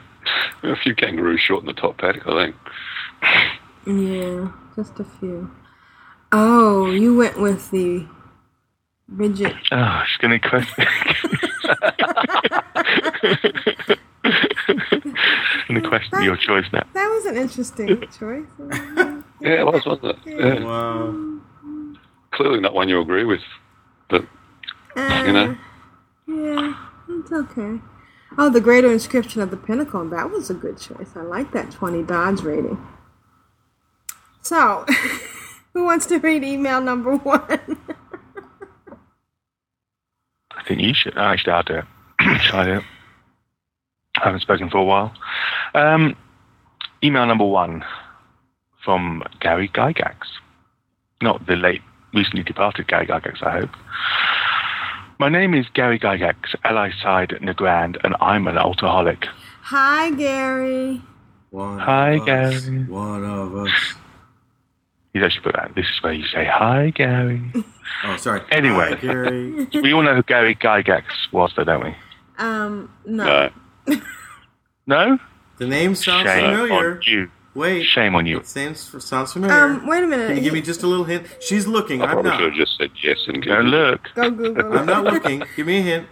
A 0.71 0.75
few 0.75 0.95
kangaroos 0.95 1.39
short 1.39 1.61
in 1.61 1.67
the 1.67 1.73
top 1.73 1.97
paddock, 1.99 2.27
I 2.27 2.45
think. 2.45 2.55
Yeah, 3.85 4.51
just 4.75 4.99
a 4.99 5.03
few. 5.03 5.51
Oh, 6.31 6.87
you 6.91 7.15
went 7.15 7.39
with 7.39 7.71
the 7.71 8.05
rigid. 9.07 9.55
oh, 9.71 10.03
she's 10.07 10.17
to 10.21 10.39
question. 10.39 10.85
going 15.67 15.81
to 15.81 15.87
question 15.87 16.23
your 16.23 16.35
choice 16.35 16.65
now. 16.73 16.83
That 16.93 17.09
was 17.09 17.25
an 17.25 17.37
interesting 17.37 18.01
choice. 18.17 18.45
Yeah, 19.41 19.59
it 19.59 19.65
was, 19.65 19.85
wasn't 19.85 20.17
it? 20.25 20.39
Yeah. 20.39 20.63
Wow. 20.63 21.39
Clearly 22.31 22.59
not 22.59 22.73
one 22.73 22.89
you 22.89 22.99
agree 22.99 23.25
with, 23.25 23.41
but 24.09 24.25
you 24.95 25.33
know. 25.33 25.51
Uh, 25.51 25.55
yeah, 26.27 26.87
it's 27.09 27.31
okay. 27.31 27.79
Oh, 28.37 28.49
the 28.49 28.59
Greater 28.59 28.91
Inscription 28.91 29.41
of 29.41 29.51
the 29.51 29.57
Pinnacle. 29.57 30.09
That 30.09 30.31
was 30.31 30.49
a 30.49 30.53
good 30.53 30.77
choice. 30.79 31.11
I 31.15 31.21
like 31.21 31.51
that 31.53 31.71
20 31.71 32.03
Dodge 32.03 32.41
rating. 32.41 32.85
So, 34.45 34.85
who 35.73 35.85
wants 35.85 36.05
to 36.05 36.19
read 36.19 36.43
email 36.43 36.79
number 36.79 37.15
one? 37.15 37.41
I 40.51 40.63
think 40.67 40.75
think 40.75 40.81
you 40.81 40.93
should. 40.93 41.17
Actually, 41.17 41.53
I'll 41.53 41.63
do 41.63 41.73
it. 41.79 42.41
Shall 42.41 42.59
I 42.59 42.65
do 42.65 42.73
it? 42.73 42.83
I 44.17 44.25
haven't 44.25 44.41
spoken 44.41 44.69
for 44.69 44.77
a 44.77 44.83
while. 44.83 45.11
Um, 45.73 46.15
email 47.03 47.25
number 47.25 47.43
one 47.43 47.83
from 48.83 49.23
Gary 49.39 49.67
Gygax. 49.67 50.15
Not 51.23 51.47
the 51.47 51.55
late, 51.55 51.81
recently 52.13 52.43
departed 52.43 52.87
Gary 52.87 53.07
Gygax, 53.07 53.41
I 53.41 53.61
hope. 53.61 53.71
My 55.17 55.29
name 55.29 55.55
is 55.55 55.65
Gary 55.73 55.97
Gygax, 55.97 56.35
Ally 56.63 56.91
Side 57.01 57.29
Nagrand, 57.41 57.97
and 58.03 58.15
I'm 58.21 58.47
an 58.47 58.57
altaholic. 58.57 59.25
Hi, 59.63 60.11
Gary. 60.11 61.01
One 61.49 61.79
Hi, 61.79 62.11
of 62.11 62.21
us, 62.27 62.65
Gary. 62.65 62.83
One 62.83 63.25
of 63.25 63.55
us. 63.55 63.71
He's 65.15 65.23
actually 65.23 65.43
put 65.43 65.55
that. 65.55 65.71
This 65.75 65.85
is 65.85 66.03
where 66.03 66.11
you 66.11 66.25
say, 66.27 66.43
Hi, 66.45 66.89
Gary. 66.89 67.41
Oh, 68.03 68.17
sorry. 68.17 68.41
Anyway. 68.51 68.89
Hi, 68.89 68.95
Gary. 68.95 69.67
we 69.81 69.93
all 69.93 70.01
know 70.03 70.15
who 70.15 70.23
Gary 70.23 70.53
Gygax 70.55 71.03
was, 71.31 71.53
though, 71.55 71.63
don't 71.63 71.85
we? 71.85 71.95
Um, 72.37 72.91
no. 73.05 73.49
No. 73.87 73.95
No? 74.87 75.17
The 75.57 75.67
name 75.67 75.95
sounds 75.95 76.27
Shame 76.29 76.43
familiar. 76.57 76.91
on 76.95 77.01
you. 77.05 77.31
Wait. 77.53 77.85
Shame 77.85 78.13
on 78.15 78.25
you. 78.25 78.39
It 78.39 78.47
sounds, 78.47 79.03
sounds 79.05 79.31
familiar. 79.31 79.55
Um, 79.63 79.87
wait 79.87 80.03
a 80.03 80.07
minute. 80.07 80.27
Can 80.27 80.35
you 80.37 80.43
give 80.43 80.53
me 80.53 80.61
just 80.61 80.83
a 80.83 80.87
little 80.87 81.05
hint? 81.05 81.25
She's 81.39 81.65
looking. 81.65 82.01
I 82.01 82.05
I'm 82.07 82.11
probably 82.11 82.31
not. 82.31 82.39
should 82.39 82.49
have 82.49 82.53
just 82.59 82.77
said 82.77 82.91
yes 83.01 83.17
and 83.27 83.43
Go 83.43 83.55
go. 83.55 83.61
look. 83.61 84.01
Go 84.13 84.29
Google. 84.31 84.77
I'm 84.77 84.85
not 84.85 85.05
looking. 85.05 85.43
Give 85.55 85.65
me 85.65 85.77
a 85.79 85.81
hint. 85.81 86.07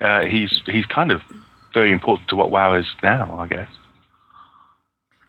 Uh, 0.00 0.22
he's 0.24 0.60
he's 0.66 0.86
kind 0.86 1.12
of 1.12 1.22
very 1.72 1.92
important 1.92 2.28
to 2.30 2.36
what 2.36 2.50
WoW 2.50 2.74
is 2.74 2.86
now, 3.02 3.38
I 3.38 3.46
guess. 3.46 3.68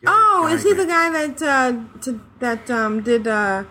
Oh, 0.05 0.47
is 0.51 0.63
he 0.63 0.73
the 0.73 0.85
guy 0.85 1.09
that 1.11 1.41
uh, 1.41 1.99
to, 2.01 2.21
that 2.39 2.69
um 2.71 3.01
did 3.03 3.27
uh 3.27 3.63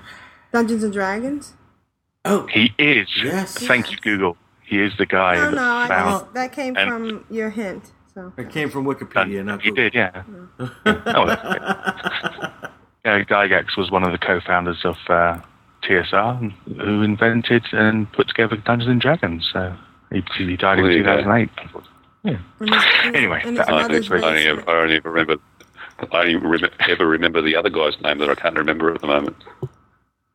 Dungeons 0.52 0.82
and 0.84 0.92
Dragons? 0.92 1.54
Oh, 2.24 2.46
He 2.46 2.72
is. 2.78 3.08
Yes. 3.22 3.56
Thank 3.66 3.90
you, 3.90 3.96
Google. 3.98 4.36
He 4.62 4.82
is 4.82 4.92
the 4.98 5.06
guy 5.06 5.36
No, 5.36 5.44
that 5.50 5.54
no, 5.54 5.76
I 5.76 5.88
found. 5.88 6.10
just, 6.24 6.34
that 6.34 6.52
came 6.52 6.76
and- 6.76 6.88
from 6.90 7.24
your 7.30 7.50
hint. 7.50 7.92
So 8.14 8.32
It 8.36 8.50
came 8.50 8.68
from 8.68 8.84
Wikipedia, 8.84 9.44
not 9.44 9.64
You 9.64 9.70
Google. 9.70 9.84
did, 9.84 9.94
yeah. 9.94 10.22
oh, 11.06 11.26
that's 11.26 11.42
great. 11.42 12.50
Gary 13.04 13.24
Gygax 13.24 13.76
was 13.78 13.90
one 13.92 14.02
of 14.02 14.10
the 14.12 14.18
co-founders 14.18 14.84
of 14.84 14.96
uh, 15.08 15.38
TSR, 15.84 16.52
who 16.80 17.02
invented 17.02 17.64
and 17.72 18.12
put 18.12 18.26
together 18.28 18.56
Dungeons 18.56 18.90
and 18.90 19.00
Dragons. 19.00 19.48
So 19.52 19.74
he, 20.12 20.22
he 20.36 20.56
died 20.56 20.80
in 20.80 20.84
There 20.84 20.92
you 20.94 21.04
go. 21.04 21.16
2008. 21.18 21.50
Yeah. 22.24 22.38
And 22.60 22.74
his- 22.74 22.84
and- 23.04 23.16
Anyway, 23.16 23.40
and 23.44 23.56
his 23.56 23.66
that- 23.66 23.72
I 23.72 23.82
mother's 23.82 24.10
only, 24.10 24.24
I 24.24 24.28
only, 24.28 24.44
basement. 24.44 24.68
I 24.68 24.72
only 24.82 24.98
remember. 25.00 25.36
I 26.00 26.18
only 26.20 26.36
rem- 26.36 26.70
ever 26.88 27.06
remember 27.06 27.42
the 27.42 27.56
other 27.56 27.70
guy's 27.70 28.00
name 28.00 28.18
that 28.18 28.30
I 28.30 28.34
can't 28.34 28.56
remember 28.56 28.94
at 28.94 29.00
the 29.00 29.06
moment. 29.06 29.36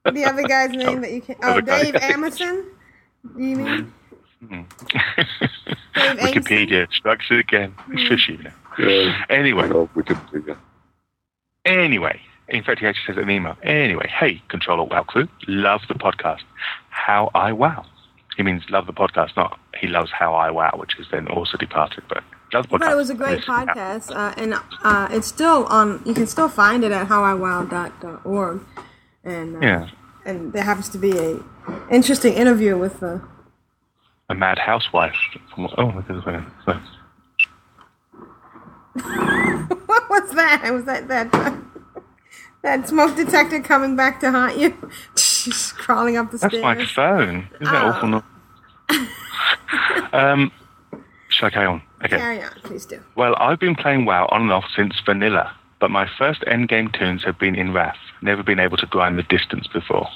the 0.06 0.26
other 0.26 0.44
guy's 0.44 0.72
name 0.72 1.02
that 1.02 1.12
you 1.12 1.22
can. 1.22 1.36
Oh, 1.44 1.52
Other 1.52 1.62
guy. 1.62 1.84
Dave 1.84 1.94
Arneson. 1.96 2.66
Do 3.38 3.44
you 3.44 3.56
mean? 3.56 3.94
Mm-hmm. 4.44 4.62
Dave 5.96 6.18
Wikipedia 6.34 6.92
strikes 6.92 7.26
it 7.32 7.40
again. 7.40 7.74
Mm. 7.88 7.94
It's 8.00 8.10
fishy, 8.10 8.34
you 8.34 8.44
know. 8.44 8.52
Yeah. 8.78 9.26
Anyway, 9.30 9.70
Oh, 9.72 9.90
Wikipedia. 9.96 10.58
Anyway, 11.66 12.20
in 12.50 12.64
fact, 12.64 12.80
he 12.82 12.88
actually 12.88 13.06
says 13.14 13.18
it 13.18 13.22
in 13.22 13.30
an 13.30 13.36
email. 13.36 13.56
Anyway, 13.64 14.08
hey, 14.10 14.42
Control 14.50 14.80
Alt 14.82 14.90
Wow 14.92 15.04
crew, 15.04 15.28
love 15.48 15.82
the 15.88 15.94
podcast. 15.94 16.42
How 16.90 17.32
I 17.34 17.54
wow. 17.54 17.86
He 18.36 18.44
means 18.44 18.64
love 18.70 18.88
the 18.88 18.94
podcast, 18.94 19.36
not 19.38 19.60
he 19.80 19.88
loves 19.88 20.12
How 20.12 20.34
I 20.34 20.50
Wow, 20.52 20.74
which 20.76 20.98
is 21.00 21.06
then 21.12 21.28
also 21.28 21.56
departed, 21.58 22.04
but 22.10 22.24
love 22.54 22.68
the 22.70 22.76
podcast. 22.78 22.80
But 22.80 22.92
it 22.92 22.96
was 22.96 23.10
a 23.10 23.16
great 23.16 23.42
podcast, 23.42 24.16
uh, 24.16 24.34
and 24.38 24.54
uh, 24.84 25.08
it's 25.12 25.28
still 25.28 25.66
on. 25.66 26.02
You 26.06 26.14
can 26.14 26.28
still 26.28 26.50
find 26.50 26.84
it 26.84 26.92
at 26.92 27.08
howiwow.org, 27.08 28.62
and 29.24 29.56
uh, 29.58 29.60
Yeah, 29.62 29.90
and 30.26 30.54
there 30.54 30.64
happens 30.64 30.90
to 30.90 30.98
be 30.98 31.18
a 31.18 31.40
interesting 31.90 32.34
interview 32.34 32.78
with 32.78 33.02
uh, 33.04 33.20
a 34.30 34.36
mad 34.36 34.58
housewife. 34.60 35.16
From, 35.54 35.68
oh, 35.78 35.86
look 35.88 36.10
at 36.10 36.16
this 36.16 36.26
one. 36.26 36.52
What 38.96 40.10
was 40.10 40.32
that? 40.36 40.70
Was 40.72 40.86
that 40.86 41.08
that 41.08 41.32
that 42.62 42.88
smoke 42.88 43.16
detector 43.16 43.60
coming 43.62 43.96
back 43.96 44.20
to 44.22 44.32
haunt 44.32 44.58
you? 44.58 44.76
She's 45.16 45.72
crawling 45.74 46.16
up 46.18 46.32
the 46.32 46.38
That's 46.38 46.54
stairs. 46.56 46.64
my 46.64 46.86
phone. 46.86 47.48
Isn't 47.60 47.74
that 47.74 47.84
Oh. 47.84 47.90
awful? 47.90 48.24
Um, 50.14 50.52
shall 51.34 51.48
I 51.48 51.52
carry 51.52 51.66
on? 51.68 51.82
Okay. 52.06 52.18
Carry 52.18 52.42
on, 52.42 52.52
please 52.64 52.86
do. 52.86 53.00
Well, 53.16 53.36
I've 53.38 53.60
been 53.60 53.76
playing 53.76 54.06
WoW 54.06 54.28
on 54.32 54.44
and 54.44 54.52
off 54.52 54.66
since 54.76 55.00
vanilla, 55.06 55.54
but 55.80 55.92
my 55.92 56.08
first 56.18 56.42
endgame 56.42 56.98
toons 56.98 57.24
have 57.24 57.38
been 57.40 57.56
in 57.56 57.74
Wrath. 57.74 57.98
Never 58.22 58.44
been 58.44 58.60
able 58.60 58.78
to 58.78 58.86
grind 58.86 59.18
the 59.18 59.24
distance 59.24 59.68
before. 59.68 60.08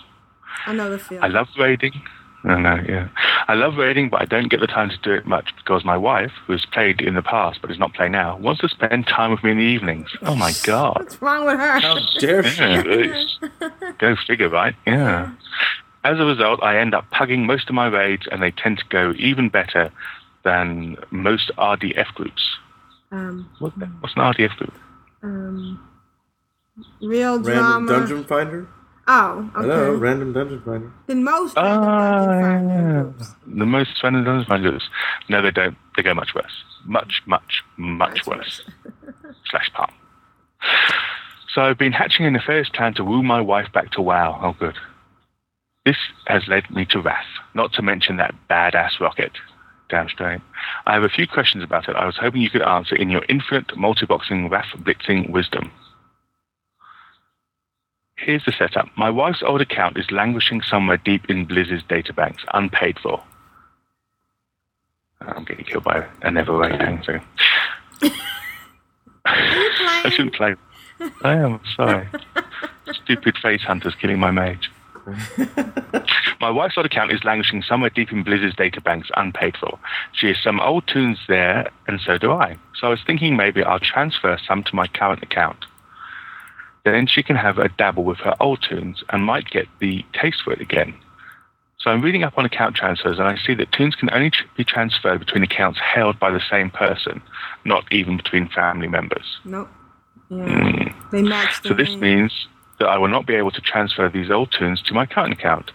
I 0.65 0.73
know 0.73 0.89
the 0.89 0.99
feeling. 0.99 1.23
I 1.23 1.27
love 1.27 1.48
raiding. 1.57 2.02
I 2.44 2.60
know, 2.60 2.81
yeah. 2.88 3.10
I 3.48 3.56
love 3.56 3.76
raiding, 3.77 4.10
but 4.10 4.22
I 4.22 4.26
don't 4.26 4.48
get 4.48 4.60
the 4.60 4.68
time 4.68 4.89
to 4.89 4.98
do 4.98 5.11
it 5.11 5.26
much 5.26 5.53
because 5.57 5.84
my 5.84 5.98
wife, 5.98 6.31
who's 6.45 6.65
played 6.65 7.02
in 7.02 7.15
the 7.15 7.22
past 7.22 7.60
but 7.61 7.72
is 7.72 7.80
not 7.80 7.94
playing 7.94 8.14
now, 8.14 8.38
wants 8.38 8.61
to 8.61 8.69
spend 8.69 9.07
time 9.07 9.31
with 9.31 9.44
me 9.44 9.52
in 9.52 9.57
the 9.57 9.64
evenings. 9.64 10.10
Oh 10.22 10.35
my 10.35 10.53
god. 10.64 10.98
What's 10.99 11.22
wrong 11.22 11.45
with 11.45 11.57
her? 11.57 11.80
How 11.80 11.98
dare 12.19 12.44
she? 12.44 12.61
Yeah. 12.61 13.89
Go 13.98 14.15
figure, 14.27 14.49
right? 14.49 14.76
Yeah. 14.85 15.31
As 16.03 16.19
a 16.19 16.26
result, 16.26 16.64
I 16.64 16.77
end 16.77 16.94
up 16.94 17.10
pugging 17.11 17.45
most 17.45 17.68
of 17.68 17.76
my 17.76 17.88
raids, 17.88 18.27
and 18.31 18.41
they 18.41 18.52
tend 18.52 18.77
to 18.77 18.85
go 18.85 19.14
even 19.18 19.49
better 19.49 19.91
than 20.52 20.95
most 21.11 21.52
RDF 21.57 22.07
groups. 22.15 22.44
Um, 23.11 23.49
What, 23.60 23.74
what's 24.02 24.15
an 24.15 24.22
RDF 24.34 24.56
group? 24.57 24.74
um, 25.24 25.80
real 27.02 27.40
Random. 27.41 27.86
Dungeon 27.88 28.24
Finder? 28.26 28.68
Oh, 29.10 29.49
okay. 29.56 29.68
Hello, 29.68 29.94
Random 29.95 30.34
Dungeon 30.34 30.61
Finder. 30.65 30.91
Then 31.07 31.24
most 31.24 31.57
Ah, 31.57 32.26
random 32.28 32.68
Dungeon 32.68 32.69
yeah. 32.69 33.03
Finders. 33.03 33.36
The 33.60 33.65
most 33.65 34.03
random 34.03 34.24
dungeons 34.26 34.48
finders. 34.48 34.90
No, 35.30 35.41
they 35.41 35.52
don't. 35.52 35.78
They 35.95 36.03
go 36.03 36.14
much 36.14 36.34
worse. 36.36 36.56
Much, 36.86 37.22
much, 37.26 37.64
much 37.78 38.26
worse. 38.28 38.61
Slash 39.49 39.72
palm. 39.74 39.91
So 41.53 41.61
I've 41.61 41.78
been 41.78 41.94
hatching 41.94 42.26
a 42.26 42.32
nefarious 42.32 42.69
plan 42.69 42.94
to 42.95 43.03
woo 43.03 43.24
my 43.24 43.41
wife 43.41 43.68
back 43.74 43.91
to 43.91 44.02
WoW. 44.02 44.40
Oh, 44.44 44.53
good. 44.60 44.76
This 45.86 45.98
has 46.28 46.44
led 46.49 46.69
me 46.69 46.86
to 46.91 46.99
RAF, 46.99 47.26
not 47.53 47.72
to 47.74 47.82
mention 47.82 48.18
that 48.18 48.36
badass 48.49 48.99
rocket. 48.99 49.32
Straight. 49.89 50.41
I 50.85 50.93
have 50.93 51.03
a 51.03 51.09
few 51.09 51.27
questions 51.27 51.64
about 51.64 51.88
it. 51.88 51.95
I 51.95 52.05
was 52.05 52.18
hoping 52.18 52.41
you 52.41 52.49
could 52.49 52.61
answer 52.61 52.95
in 52.95 53.09
your 53.09 53.23
infinite 53.30 53.76
multi-boxing 53.77 54.49
Wrath 54.49 54.73
blitzing 54.77 55.30
wisdom. 55.30 55.72
Here's 58.18 58.43
the 58.45 58.51
setup. 58.51 58.89
My 58.97 59.09
wife's 59.09 59.43
old 59.43 59.61
account 59.61 59.97
is 59.97 60.11
languishing 60.11 60.61
somewhere 60.61 60.97
deep 60.97 61.30
in 61.30 61.45
Blizzard's 61.45 61.84
databanks, 61.84 62.43
unpaid 62.53 62.99
for. 62.99 63.23
I'm 65.22 65.45
getting 65.45 65.65
killed 65.65 65.84
by 65.84 66.05
a 66.22 66.31
never 66.31 66.68
hang 66.68 67.03
so. 67.03 67.19
I 69.26 70.09
shouldn't 70.09 70.35
play. 70.35 70.55
I 71.23 71.34
am 71.34 71.59
sorry. 71.76 72.07
Stupid 73.03 73.38
face 73.38 73.61
hunters 73.61 73.95
killing 73.95 74.19
my 74.19 74.31
mage. 74.31 74.72
my 76.41 76.49
wife's 76.49 76.77
old 76.77 76.85
account 76.85 77.11
is 77.11 77.23
languishing 77.23 77.61
somewhere 77.63 77.89
deep 77.89 78.11
in 78.11 78.23
Blizzard's 78.23 78.55
databanks, 78.55 79.09
unpaid 79.15 79.55
for. 79.57 79.79
She 80.13 80.27
has 80.27 80.38
some 80.43 80.59
old 80.59 80.88
toons 80.88 81.19
there, 81.27 81.69
and 81.88 81.99
so 81.99 82.17
do 82.17 82.31
I. 82.31 82.57
So 82.75 82.88
I 82.88 82.89
was 82.89 82.99
thinking 83.05 83.35
maybe 83.35 83.63
I'll 83.63 83.79
transfer 83.79 84.38
some 84.45 84.63
to 84.63 84.75
my 84.75 84.88
current 84.88 85.23
account. 85.23 85.65
Then 86.84 87.07
she 87.07 87.23
can 87.23 87.35
have 87.35 87.57
a 87.57 87.69
dabble 87.69 88.03
with 88.03 88.19
her 88.19 88.35
old 88.39 88.61
toons 88.61 89.03
and 89.09 89.23
might 89.23 89.49
get 89.49 89.67
the 89.79 90.05
taste 90.13 90.41
for 90.43 90.53
it 90.53 90.61
again. 90.61 90.95
So 91.79 91.91
I'm 91.91 92.01
reading 92.01 92.23
up 92.23 92.38
on 92.38 92.45
account 92.45 92.75
transfers, 92.75 93.19
and 93.19 93.27
I 93.27 93.38
see 93.38 93.53
that 93.55 93.71
toons 93.71 93.95
can 93.95 94.09
only 94.11 94.31
be 94.55 94.63
transferred 94.63 95.19
between 95.19 95.43
accounts 95.43 95.79
held 95.79 96.19
by 96.19 96.31
the 96.31 96.41
same 96.49 96.69
person, 96.69 97.21
not 97.65 97.85
even 97.91 98.17
between 98.17 98.49
family 98.49 98.88
members. 98.88 99.39
Nope. 99.45 99.69
Yeah. 100.29 100.45
Hmm. 100.45 101.09
They 101.11 101.21
match 101.21 101.61
the 101.61 101.69
So 101.69 101.73
this 101.75 101.95
means 101.95 102.47
that 102.79 102.87
I 102.87 102.97
will 102.97 103.07
not 103.07 103.25
be 103.25 103.35
able 103.35 103.51
to 103.51 103.61
transfer 103.61 104.09
these 104.09 104.29
old 104.29 104.51
toons 104.51 104.81
to 104.83 104.93
my 104.93 105.05
current 105.05 105.33
account, 105.33 105.71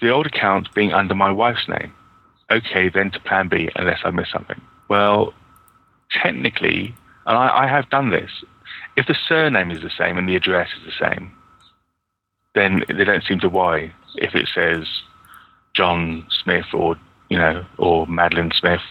the 0.00 0.10
old 0.10 0.26
account 0.26 0.72
being 0.74 0.92
under 0.92 1.14
my 1.14 1.30
wife's 1.30 1.68
name. 1.68 1.92
Okay, 2.50 2.88
then 2.88 3.10
to 3.12 3.20
plan 3.20 3.48
B, 3.48 3.70
unless 3.76 4.00
I 4.04 4.10
miss 4.10 4.30
something. 4.30 4.60
Well, 4.88 5.32
technically, 6.10 6.94
and 7.26 7.38
I, 7.38 7.64
I 7.64 7.66
have 7.66 7.88
done 7.88 8.10
this, 8.10 8.30
if 8.96 9.06
the 9.06 9.16
surname 9.26 9.70
is 9.70 9.82
the 9.82 9.90
same 9.96 10.18
and 10.18 10.28
the 10.28 10.36
address 10.36 10.68
is 10.78 10.84
the 10.84 11.08
same, 11.08 11.32
then 12.54 12.84
they 12.88 13.04
don't 13.04 13.24
seem 13.24 13.40
to 13.40 13.48
worry 13.48 13.94
if 14.16 14.34
it 14.34 14.48
says 14.54 14.86
John 15.74 16.26
Smith 16.42 16.66
or, 16.74 16.96
you 17.30 17.38
know, 17.38 17.64
or 17.78 18.06
Madeline 18.06 18.52
Smith. 18.54 18.82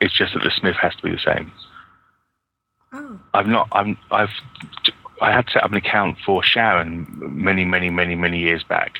It's 0.00 0.16
just 0.16 0.34
that 0.34 0.44
the 0.44 0.52
Smith 0.56 0.76
has 0.76 0.94
to 0.96 1.02
be 1.02 1.10
the 1.10 1.18
same. 1.18 1.50
Oh. 2.92 3.18
I've 3.34 3.48
not. 3.48 3.68
I'm. 3.72 3.96
I've. 4.10 4.30
I 5.22 5.32
had 5.32 5.48
set 5.50 5.62
up 5.64 5.70
an 5.70 5.76
account 5.76 6.18
for 6.24 6.42
Sharon 6.42 7.06
many, 7.10 7.64
many, 7.64 7.90
many, 7.90 8.14
many 8.14 8.38
years 8.38 8.62
back, 8.64 8.98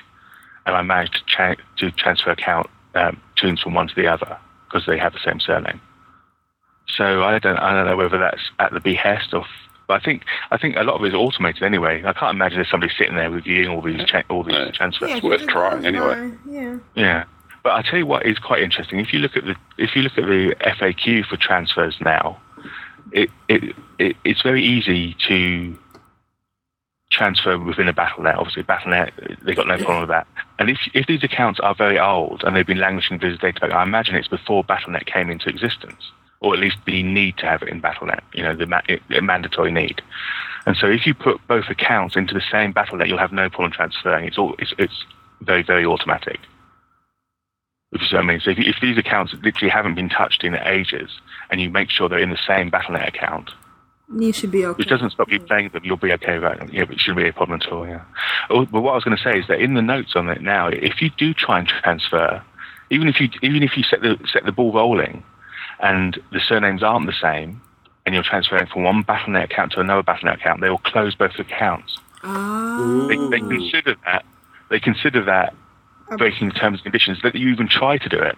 and 0.66 0.76
I 0.76 0.82
managed 0.82 1.14
to, 1.14 1.24
cha- 1.26 1.62
to 1.78 1.90
transfer 1.90 2.30
account 2.30 2.68
um, 2.94 3.20
toons 3.36 3.60
from 3.60 3.74
one 3.74 3.88
to 3.88 3.94
the 3.94 4.06
other 4.06 4.38
because 4.66 4.86
they 4.86 4.98
have 4.98 5.12
the 5.12 5.18
same 5.24 5.40
surname. 5.40 5.80
So 6.88 7.24
I 7.24 7.38
don't. 7.38 7.56
I 7.58 7.72
don't 7.72 7.86
know 7.86 7.96
whether 7.96 8.18
that's 8.18 8.42
at 8.58 8.72
the 8.72 8.80
behest 8.80 9.32
of. 9.34 9.44
But 9.88 10.00
I 10.00 10.04
think. 10.04 10.24
I 10.50 10.58
think 10.58 10.76
a 10.76 10.82
lot 10.82 10.96
of 10.96 11.04
it 11.04 11.08
is 11.08 11.14
automated 11.14 11.62
anyway. 11.62 12.02
I 12.04 12.12
can't 12.12 12.34
imagine 12.34 12.58
there's 12.58 12.70
somebody 12.70 12.92
sitting 12.96 13.16
there 13.16 13.30
reviewing 13.30 13.68
all 13.68 13.82
these 13.82 14.04
cha- 14.04 14.24
all 14.28 14.42
these 14.42 14.72
transfers. 14.74 15.08
Yeah, 15.10 15.20
worth 15.22 15.46
trying 15.46 15.86
anyway. 15.86 16.32
Yeah. 16.46 16.78
Yeah. 16.94 17.24
But 17.62 17.72
I 17.72 17.82
tell 17.82 17.98
you 17.98 18.06
what 18.06 18.26
is 18.26 18.38
quite 18.38 18.62
interesting. 18.62 18.98
If 18.98 19.12
you 19.12 19.20
look 19.20 19.36
at 19.36 19.44
the 19.44 19.56
if 19.78 19.96
you 19.96 20.02
look 20.02 20.18
at 20.18 20.24
the 20.26 20.54
FAQ 20.60 21.24
for 21.26 21.36
transfers 21.36 21.96
now, 22.00 22.40
it, 23.12 23.30
it, 23.48 23.74
it 23.98 24.16
it's 24.24 24.42
very 24.42 24.62
easy 24.62 25.16
to 25.28 25.78
transfer 27.12 27.58
within 27.58 27.88
a 27.88 27.92
BattleNet. 27.92 28.36
Obviously, 28.36 28.62
BattleNet 28.62 29.44
they've 29.44 29.56
got 29.56 29.68
no 29.68 29.76
problem 29.76 30.00
with 30.00 30.08
that. 30.08 30.26
And 30.58 30.70
if 30.70 30.78
if 30.94 31.06
these 31.06 31.22
accounts 31.22 31.60
are 31.60 31.74
very 31.74 31.98
old 31.98 32.42
and 32.44 32.56
they've 32.56 32.66
been 32.66 32.78
languishing 32.78 33.14
in 33.14 33.20
Blizzard 33.20 33.40
database, 33.40 33.72
I 33.72 33.82
imagine 33.82 34.14
it's 34.16 34.28
before 34.28 34.64
BattleNet 34.64 35.06
came 35.06 35.30
into 35.30 35.48
existence, 35.48 36.10
or 36.40 36.54
at 36.54 36.60
least 36.60 36.78
the 36.86 37.02
need 37.02 37.36
to 37.38 37.46
have 37.46 37.62
it 37.62 37.68
in 37.68 37.80
BattleNet. 37.80 38.22
You 38.32 38.42
know, 38.42 38.54
the 38.54 38.66
ma- 38.66 38.80
a 39.10 39.20
mandatory 39.20 39.70
need. 39.70 40.02
And 40.66 40.76
so, 40.76 40.86
if 40.86 41.06
you 41.06 41.14
put 41.14 41.46
both 41.46 41.68
accounts 41.68 42.16
into 42.16 42.34
the 42.34 42.42
same 42.50 42.72
BattleNet, 42.72 43.08
you'll 43.08 43.18
have 43.18 43.32
no 43.32 43.50
problem 43.50 43.72
transferring. 43.72 44.26
It's 44.26 44.38
all 44.38 44.54
it's, 44.58 44.74
it's 44.78 45.04
very 45.40 45.62
very 45.62 45.84
automatic. 45.84 46.40
If 47.92 48.00
you 48.00 48.06
see 48.06 48.16
what 48.16 48.24
I 48.24 48.26
mean. 48.26 48.40
So 48.40 48.50
if, 48.50 48.58
if 48.58 48.76
these 48.80 48.96
accounts 48.96 49.34
literally 49.42 49.68
haven't 49.68 49.96
been 49.96 50.08
touched 50.08 50.44
in 50.44 50.54
ages, 50.54 51.10
and 51.50 51.60
you 51.60 51.68
make 51.68 51.90
sure 51.90 52.08
they're 52.08 52.18
in 52.18 52.30
the 52.30 52.38
same 52.46 52.70
BattleNet 52.70 53.06
account, 53.06 53.50
You 54.14 54.32
should 54.32 54.50
be 54.50 54.64
okay. 54.66 54.76
which 54.76 54.88
doesn't 54.88 55.10
stop 55.10 55.30
you 55.30 55.40
playing 55.40 55.70
them, 55.70 55.82
you'll 55.84 55.96
be 55.96 56.12
okay 56.12 56.38
with 56.38 56.42
that. 56.42 56.72
Yeah, 56.72 56.84
but 56.84 56.94
it 56.94 57.00
shouldn't 57.00 57.24
be 57.24 57.28
a 57.28 57.32
problem 57.32 57.60
at 57.62 57.68
all. 57.72 57.86
Yeah. 57.86 58.02
Oh, 58.50 58.66
but 58.66 58.82
what 58.82 58.92
I 58.92 58.94
was 58.94 59.04
going 59.04 59.16
to 59.16 59.22
say 59.22 59.38
is 59.38 59.46
that 59.48 59.60
in 59.60 59.74
the 59.74 59.82
notes 59.82 60.14
on 60.16 60.28
it 60.28 60.42
now, 60.42 60.68
if 60.68 61.00
you 61.00 61.10
do 61.16 61.32
try 61.32 61.58
and 61.58 61.66
transfer, 61.68 62.42
even 62.90 63.08
if 63.08 63.20
you 63.20 63.28
even 63.42 63.62
if 63.62 63.76
you 63.76 63.82
set 63.84 64.02
the 64.02 64.18
set 64.30 64.44
the 64.44 64.52
ball 64.52 64.72
rolling, 64.72 65.22
and 65.80 66.20
the 66.30 66.40
surnames 66.40 66.82
aren't 66.82 67.06
the 67.06 67.12
same, 67.20 67.62
and 68.04 68.14
you're 68.14 68.24
transferring 68.24 68.66
from 68.66 68.82
one 68.84 69.02
BattleNet 69.02 69.44
account 69.44 69.72
to 69.72 69.80
another 69.80 70.02
BattleNet 70.02 70.34
account, 70.34 70.60
they 70.60 70.68
will 70.68 70.78
close 70.78 71.14
both 71.14 71.38
accounts. 71.38 71.96
Ah. 72.22 73.06
They, 73.08 73.16
they 73.16 73.38
consider 73.38 73.96
that 74.04 74.24
they 74.68 74.78
consider 74.80 75.24
that 75.24 75.54
breaking 76.18 76.50
terms 76.50 76.78
and 76.78 76.82
conditions 76.84 77.18
that 77.22 77.34
you 77.34 77.48
even 77.48 77.68
try 77.68 77.96
to 77.96 78.08
do 78.08 78.18
it. 78.18 78.36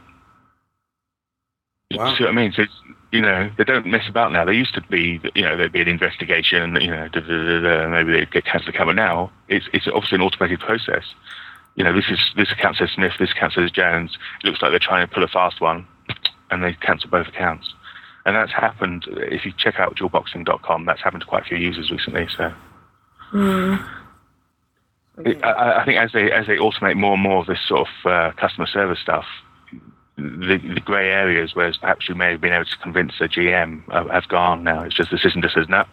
You 1.90 1.98
Wow. 1.98 2.14
see 2.16 2.24
what 2.24 2.30
I 2.30 2.34
mean? 2.34 2.52
So 2.52 2.62
it's, 2.62 2.72
you 3.14 3.22
know 3.22 3.48
they 3.56 3.64
don't 3.64 3.86
mess 3.86 4.08
about 4.08 4.32
now. 4.32 4.44
They 4.44 4.54
used 4.54 4.74
to 4.74 4.80
be, 4.82 5.20
you 5.36 5.42
know, 5.42 5.56
there'd 5.56 5.70
be 5.72 5.80
an 5.80 5.88
investigation, 5.88 6.76
you 6.80 6.90
know, 6.90 7.06
da, 7.08 7.20
da, 7.20 7.60
da, 7.60 7.88
maybe 7.88 8.10
they'd 8.10 8.30
get 8.32 8.44
cancelled 8.44 8.66
the 8.66 8.76
account. 8.76 8.88
But 8.88 8.96
now 8.96 9.30
it's 9.48 9.66
it's 9.72 9.86
obviously 9.86 10.16
an 10.16 10.22
automated 10.22 10.58
process. 10.58 11.04
You 11.76 11.84
know, 11.84 11.92
this 11.92 12.06
is 12.10 12.18
this 12.36 12.50
account 12.50 12.76
says 12.76 12.90
Smith, 12.90 13.12
this 13.20 13.30
account 13.30 13.52
says 13.52 13.70
Jones. 13.70 14.18
It 14.42 14.48
looks 14.48 14.60
like 14.60 14.72
they're 14.72 14.80
trying 14.80 15.06
to 15.06 15.14
pull 15.14 15.22
a 15.22 15.28
fast 15.28 15.60
one, 15.60 15.86
and 16.50 16.64
they 16.64 16.72
cancel 16.74 17.08
both 17.08 17.28
accounts. 17.28 17.72
And 18.26 18.34
that's 18.34 18.52
happened. 18.52 19.04
If 19.08 19.44
you 19.44 19.52
check 19.56 19.78
out 19.78 19.96
dualboxing.com, 19.96 20.86
that's 20.86 21.02
happened 21.02 21.20
to 21.22 21.26
quite 21.28 21.42
a 21.42 21.46
few 21.46 21.58
users 21.58 21.90
recently. 21.92 22.26
So. 22.36 22.52
Mm. 23.32 23.88
It- 25.18 25.44
I, 25.44 25.82
I 25.82 25.84
think 25.84 25.98
as 25.98 26.10
they 26.12 26.32
as 26.32 26.48
they 26.48 26.56
automate 26.56 26.96
more 26.96 27.14
and 27.14 27.22
more 27.22 27.42
of 27.42 27.46
this 27.46 27.60
sort 27.68 27.86
of 27.86 28.10
uh, 28.10 28.32
customer 28.32 28.66
service 28.66 28.98
stuff, 28.98 29.26
the, 30.16 30.58
the 30.74 30.80
grey 30.80 31.10
areas, 31.10 31.54
whereas 31.54 31.76
perhaps 31.76 32.08
you 32.08 32.14
may 32.14 32.32
have 32.32 32.40
been 32.40 32.52
able 32.52 32.64
to 32.64 32.78
convince 32.78 33.12
a 33.20 33.28
GM, 33.28 33.82
uh, 33.90 34.08
have 34.08 34.28
gone 34.28 34.62
now. 34.62 34.82
It's 34.82 34.94
just 34.94 35.10
the 35.10 35.18
system 35.18 35.42
just 35.42 35.54
says 35.54 35.68
no, 35.68 35.84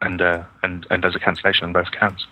and 0.00 0.20
uh, 0.20 0.44
and 0.62 0.86
and 0.90 1.02
does 1.02 1.14
a 1.14 1.18
cancellation 1.18 1.64
on 1.64 1.72
both 1.72 1.90
counts. 1.92 2.26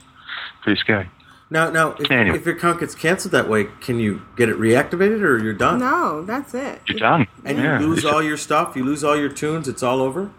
Pretty 0.63 0.81
scary. 0.81 1.11
Now, 1.53 1.69
now, 1.69 1.97
if, 1.99 2.09
Anyway. 2.11 2.37
if 2.37 2.47
your 2.47 2.55
account 2.55 2.79
gets 2.79 2.95
canceled 2.95 3.33
that 3.33 3.49
way, 3.49 3.67
can 3.81 3.99
you 3.99 4.23
get 4.37 4.49
it 4.49 4.57
reactivated, 4.57 5.21
or 5.21 5.37
you're 5.39 5.53
done? 5.53 5.81
No, 5.81 6.23
that's 6.23 6.55
it. 6.55 6.81
You're 6.87 6.99
done. 6.99 7.27
And 7.45 7.59
yeah. 7.59 7.81
you 7.81 7.89
lose 7.89 8.05
all 8.05 8.23
your 8.23 8.37
stuff. 8.37 8.77
You 8.77 8.85
lose 8.85 9.03
all 9.03 9.17
your 9.17 9.31
toons. 9.31 9.67
It's 9.67 9.83
all 9.83 10.01
over. 10.01 10.31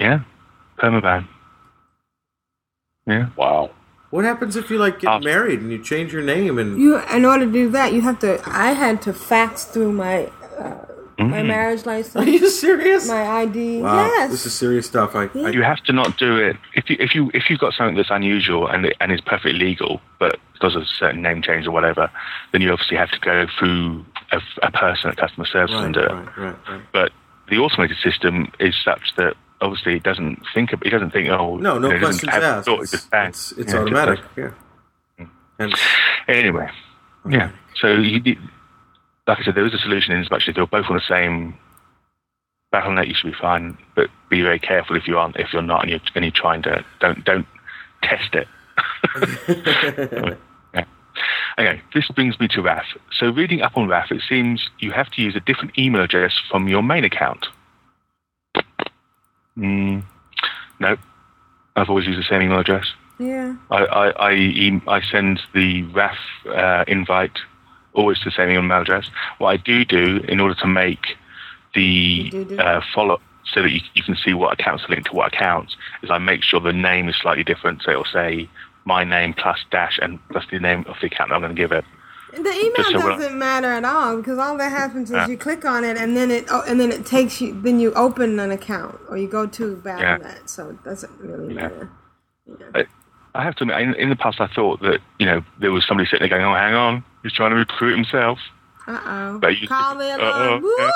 Yeah. 0.00 0.20
Permaban. 0.78 1.28
Yeah. 3.06 3.28
Wow. 3.36 3.70
What 4.14 4.24
happens 4.24 4.54
if 4.54 4.70
you 4.70 4.78
like 4.78 5.00
get 5.00 5.24
married 5.24 5.58
and 5.60 5.72
you 5.72 5.78
change 5.82 6.12
your 6.12 6.22
name 6.22 6.56
and 6.56 6.80
You, 6.80 7.02
in 7.12 7.24
order 7.24 7.46
to 7.46 7.50
do 7.50 7.68
that, 7.70 7.92
you 7.92 8.00
have 8.02 8.20
to. 8.20 8.40
I 8.46 8.70
had 8.70 9.02
to 9.02 9.12
fax 9.12 9.64
through 9.64 9.90
my 9.90 10.26
uh, 10.56 10.76
my 11.18 11.40
Mm. 11.42 11.46
marriage 11.46 11.84
license. 11.84 12.14
Are 12.14 12.30
you 12.30 12.48
serious? 12.48 13.08
My 13.08 13.26
ID. 13.42 13.80
Wow, 13.82 14.06
yes. 14.06 14.30
this 14.30 14.46
is 14.46 14.54
serious 14.54 14.86
stuff. 14.86 15.16
I, 15.16 15.24
I 15.34 15.50
You 15.50 15.62
have 15.64 15.82
to 15.88 15.92
not 15.92 16.16
do 16.16 16.36
it 16.36 16.56
if 16.74 16.88
you 16.88 16.96
if 17.00 17.12
you 17.16 17.32
if 17.34 17.50
you've 17.50 17.58
got 17.58 17.74
something 17.74 17.96
that's 17.96 18.10
unusual 18.12 18.68
and 18.68 18.86
it, 18.86 18.96
and 19.00 19.10
is 19.10 19.20
perfectly 19.20 19.58
legal, 19.58 20.00
but 20.20 20.38
because 20.52 20.76
of 20.76 20.82
a 20.82 20.86
certain 20.86 21.20
name 21.20 21.42
change 21.42 21.66
or 21.66 21.72
whatever, 21.72 22.08
then 22.52 22.62
you 22.62 22.70
obviously 22.70 22.96
have 22.96 23.10
to 23.10 23.18
go 23.18 23.48
through 23.58 24.04
a, 24.30 24.40
a 24.62 24.70
person 24.70 25.10
at 25.10 25.16
customer 25.16 25.44
service 25.46 25.74
right, 25.74 25.86
and 25.86 25.94
do 25.94 26.00
it. 26.00 26.12
right, 26.12 26.38
right, 26.38 26.56
right. 26.68 26.82
But 26.92 27.10
the 27.50 27.58
automated 27.58 27.96
system 27.96 28.52
is 28.60 28.76
such 28.84 29.16
that 29.16 29.34
obviously 29.64 29.96
it 29.96 30.02
doesn't 30.02 30.42
think 30.54 30.72
of, 30.72 30.82
it 30.82 30.90
doesn't 30.90 31.10
think 31.10 31.28
oh 31.28 31.56
No, 31.56 31.78
no 31.78 31.88
you 31.88 31.94
know, 31.94 32.00
questions 32.00 32.32
asked. 32.32 32.66
thought, 32.66 32.82
It's, 32.82 33.08
it's, 33.12 33.52
it's 33.52 33.72
Yeah, 33.72 33.80
automatic. 33.80 34.20
Yeah. 34.36 34.50
And 35.58 35.74
Anyway, 36.28 36.68
yeah. 37.28 37.50
So 37.76 37.88
you 37.94 38.36
like 39.26 39.38
I 39.40 39.44
said, 39.44 39.54
there 39.54 39.66
is 39.66 39.74
a 39.74 39.78
solution 39.78 40.12
in 40.12 40.20
as 40.20 40.30
much 40.30 40.48
as 40.48 40.54
they're 40.54 40.66
both 40.66 40.86
on 40.88 40.96
the 40.96 41.02
same 41.08 41.56
BattleNet. 42.72 43.08
You 43.08 43.14
should 43.14 43.32
be 43.32 43.38
fine, 43.38 43.78
but 43.94 44.10
be 44.28 44.42
very 44.42 44.58
careful 44.58 44.96
if 44.96 45.06
you 45.06 45.18
aren't. 45.18 45.36
If 45.36 45.52
you're 45.52 45.62
not, 45.62 45.82
and 45.82 45.90
you're, 45.90 46.00
and 46.14 46.24
you're 46.24 46.32
trying 46.32 46.62
to 46.62 46.84
don't 47.00 47.24
don't 47.24 47.46
test 48.02 48.34
it. 48.34 48.48
yeah. 50.74 50.84
Okay, 51.58 51.80
this 51.94 52.08
brings 52.08 52.38
me 52.40 52.48
to 52.48 52.62
RAF. 52.62 52.84
So 53.12 53.30
reading 53.30 53.62
up 53.62 53.76
on 53.76 53.88
RAF, 53.88 54.10
it 54.10 54.22
seems 54.28 54.68
you 54.80 54.90
have 54.90 55.10
to 55.12 55.22
use 55.22 55.36
a 55.36 55.40
different 55.40 55.78
email 55.78 56.02
address 56.02 56.32
from 56.50 56.68
your 56.68 56.82
main 56.82 57.04
account. 57.04 57.46
Mm, 59.58 60.02
no, 60.80 60.96
I've 61.76 61.88
always 61.88 62.06
used 62.06 62.18
the 62.18 62.24
same 62.24 62.42
email 62.42 62.58
address. 62.58 62.86
yeah. 63.18 63.54
I 63.70 63.84
I 63.84 64.30
I, 64.30 64.80
I 64.88 65.00
send 65.02 65.40
the 65.54 65.82
RAF 65.84 66.16
uh, 66.48 66.84
invite 66.88 67.38
always 67.92 68.18
to 68.20 68.24
the 68.26 68.30
same 68.32 68.50
email 68.50 68.80
address. 68.80 69.08
What 69.38 69.48
I 69.48 69.56
do 69.56 69.84
do 69.84 70.20
in 70.28 70.40
order 70.40 70.54
to 70.56 70.66
make 70.66 71.16
the 71.74 72.30
do 72.30 72.44
do. 72.44 72.58
uh, 72.58 72.80
follow 72.94 73.20
so 73.44 73.62
that 73.62 73.70
you, 73.70 73.80
you 73.94 74.02
can 74.02 74.16
see 74.16 74.34
what 74.34 74.58
accounts 74.58 74.84
are 74.84 74.88
linked 74.88 75.06
to 75.10 75.14
what 75.16 75.32
accounts 75.32 75.76
is 76.02 76.10
I 76.10 76.18
make 76.18 76.42
sure 76.42 76.60
the 76.60 76.72
name 76.72 77.08
is 77.08 77.16
slightly 77.16 77.44
different. 77.44 77.82
So 77.82 77.90
it'll 77.92 78.04
say 78.04 78.48
my 78.84 79.04
name 79.04 79.34
plus 79.34 79.58
dash 79.70 79.98
and 80.02 80.18
plus 80.30 80.44
the 80.50 80.58
name 80.58 80.84
of 80.88 80.96
the 81.00 81.06
account 81.06 81.32
I'm 81.32 81.40
going 81.40 81.54
to 81.54 81.60
give 81.60 81.72
it. 81.72 81.84
The 82.36 82.50
email 82.52 82.72
Just 82.76 82.90
so 82.90 82.98
we're 82.98 83.08
not- 83.10 83.18
doesn't 83.20 83.38
matter 83.38 83.72
at 83.72 83.84
all 83.84 84.16
because 84.18 84.38
all 84.38 84.56
that 84.58 84.70
happens 84.70 85.10
is 85.10 85.16
Yeah. 85.16 85.26
you 85.28 85.36
click 85.36 85.64
on 85.64 85.84
it 85.84 85.96
and 85.96 86.16
then 86.16 86.30
it 86.30 86.46
oh, 86.50 86.62
and 86.66 86.80
then 86.80 86.90
it 86.92 87.06
takes 87.06 87.40
you 87.40 87.58
then 87.62 87.78
you 87.80 87.92
open 87.94 88.38
an 88.40 88.50
account 88.50 88.98
or 89.08 89.16
you 89.16 89.28
go 89.28 89.46
to 89.46 89.80
Yeah. 89.84 90.18
Battle.net, 90.18 90.50
so 90.50 90.70
it 90.70 90.82
doesn't 90.84 91.12
really 91.20 91.54
Yeah. 91.54 91.62
matter. 91.62 91.88
I, 92.74 92.84
I 93.34 93.42
have 93.42 93.54
to 93.56 93.64
admit, 93.64 93.80
in, 93.80 93.94
in 93.94 94.08
the 94.10 94.16
past, 94.16 94.40
I 94.40 94.46
thought 94.48 94.80
that 94.82 95.00
you 95.18 95.26
know 95.26 95.42
there 95.58 95.72
was 95.72 95.84
somebody 95.86 96.08
sitting 96.08 96.28
there 96.28 96.38
going, 96.38 96.44
"Oh, 96.44 96.54
hang 96.54 96.74
on, 96.74 97.04
he's 97.22 97.32
trying 97.32 97.50
to 97.50 97.56
recruit 97.56 97.94
himself." 97.94 98.38
Uh 98.86 99.00
oh. 99.04 99.40
Call 99.66 99.96
the 99.96 100.14
alarm. 100.16 100.60
Whoop, 100.62 100.78
whoop, 100.78 100.92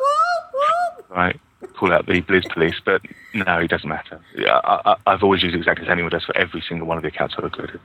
whoop, 0.00 0.54
whoop. 0.54 1.10
right? 1.10 1.40
Call 1.76 1.92
out 1.92 2.06
the 2.06 2.20
Blizz 2.22 2.48
police, 2.52 2.74
but 2.84 3.00
no, 3.32 3.58
it 3.58 3.68
doesn't 3.68 3.88
matter. 3.88 4.20
Yeah, 4.36 4.60
I, 4.64 4.80
I, 4.92 4.96
I've 5.06 5.22
always 5.22 5.42
used 5.42 5.54
exactly 5.56 5.84
the 5.86 5.90
same 5.90 5.98
email 6.00 6.08
address 6.08 6.24
for 6.24 6.36
every 6.36 6.60
single 6.68 6.86
one 6.86 6.96
of 6.98 7.02
the 7.02 7.08
accounts 7.08 7.34
I've 7.38 7.44
recruited. 7.44 7.80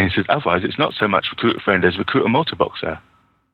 And 0.00 0.10
he 0.10 0.16
says, 0.16 0.24
otherwise, 0.30 0.62
it's 0.64 0.78
not 0.78 0.94
so 0.94 1.06
much 1.06 1.26
recruit 1.30 1.56
a 1.56 1.60
friend 1.60 1.84
as 1.84 1.98
recruit 1.98 2.24
a 2.24 2.28
multiboxer. 2.28 2.98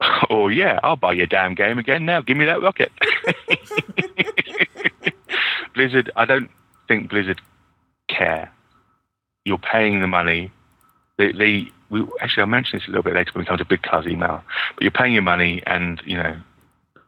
or 0.31 0.33
oh, 0.43 0.47
yeah, 0.47 0.79
I'll 0.85 0.95
buy 0.95 1.13
your 1.13 1.27
damn 1.27 1.57
game 1.57 1.77
again 1.77 2.07
now. 2.07 2.21
Give 2.21 2.37
me 2.37 2.45
that 2.45 2.63
rocket. 2.63 2.93
Blizzard, 5.75 6.13
I 6.15 6.25
don't 6.25 6.49
think 6.87 7.11
Blizzard 7.11 7.41
care. 8.07 8.53
You're 9.45 9.59
paying 9.59 10.01
the 10.01 10.07
money. 10.07 10.53
They, 11.19 11.33
they 11.33 11.69
we, 11.91 12.07
actually, 12.21 12.43
I'll 12.43 12.47
mention 12.47 12.79
this 12.79 12.87
a 12.87 12.93
little 12.93 13.03
bit 13.03 13.15
later 13.15 13.33
when 13.33 13.43
it 13.43 13.49
comes 13.49 13.59
to 13.59 13.65
Big 13.65 13.83
Car's 13.83 14.07
email. 14.07 14.41
But 14.77 14.83
you're 14.83 14.93
paying 14.93 15.15
your 15.15 15.23
money, 15.23 15.65
and 15.67 16.01
you 16.05 16.17
know 16.17 16.37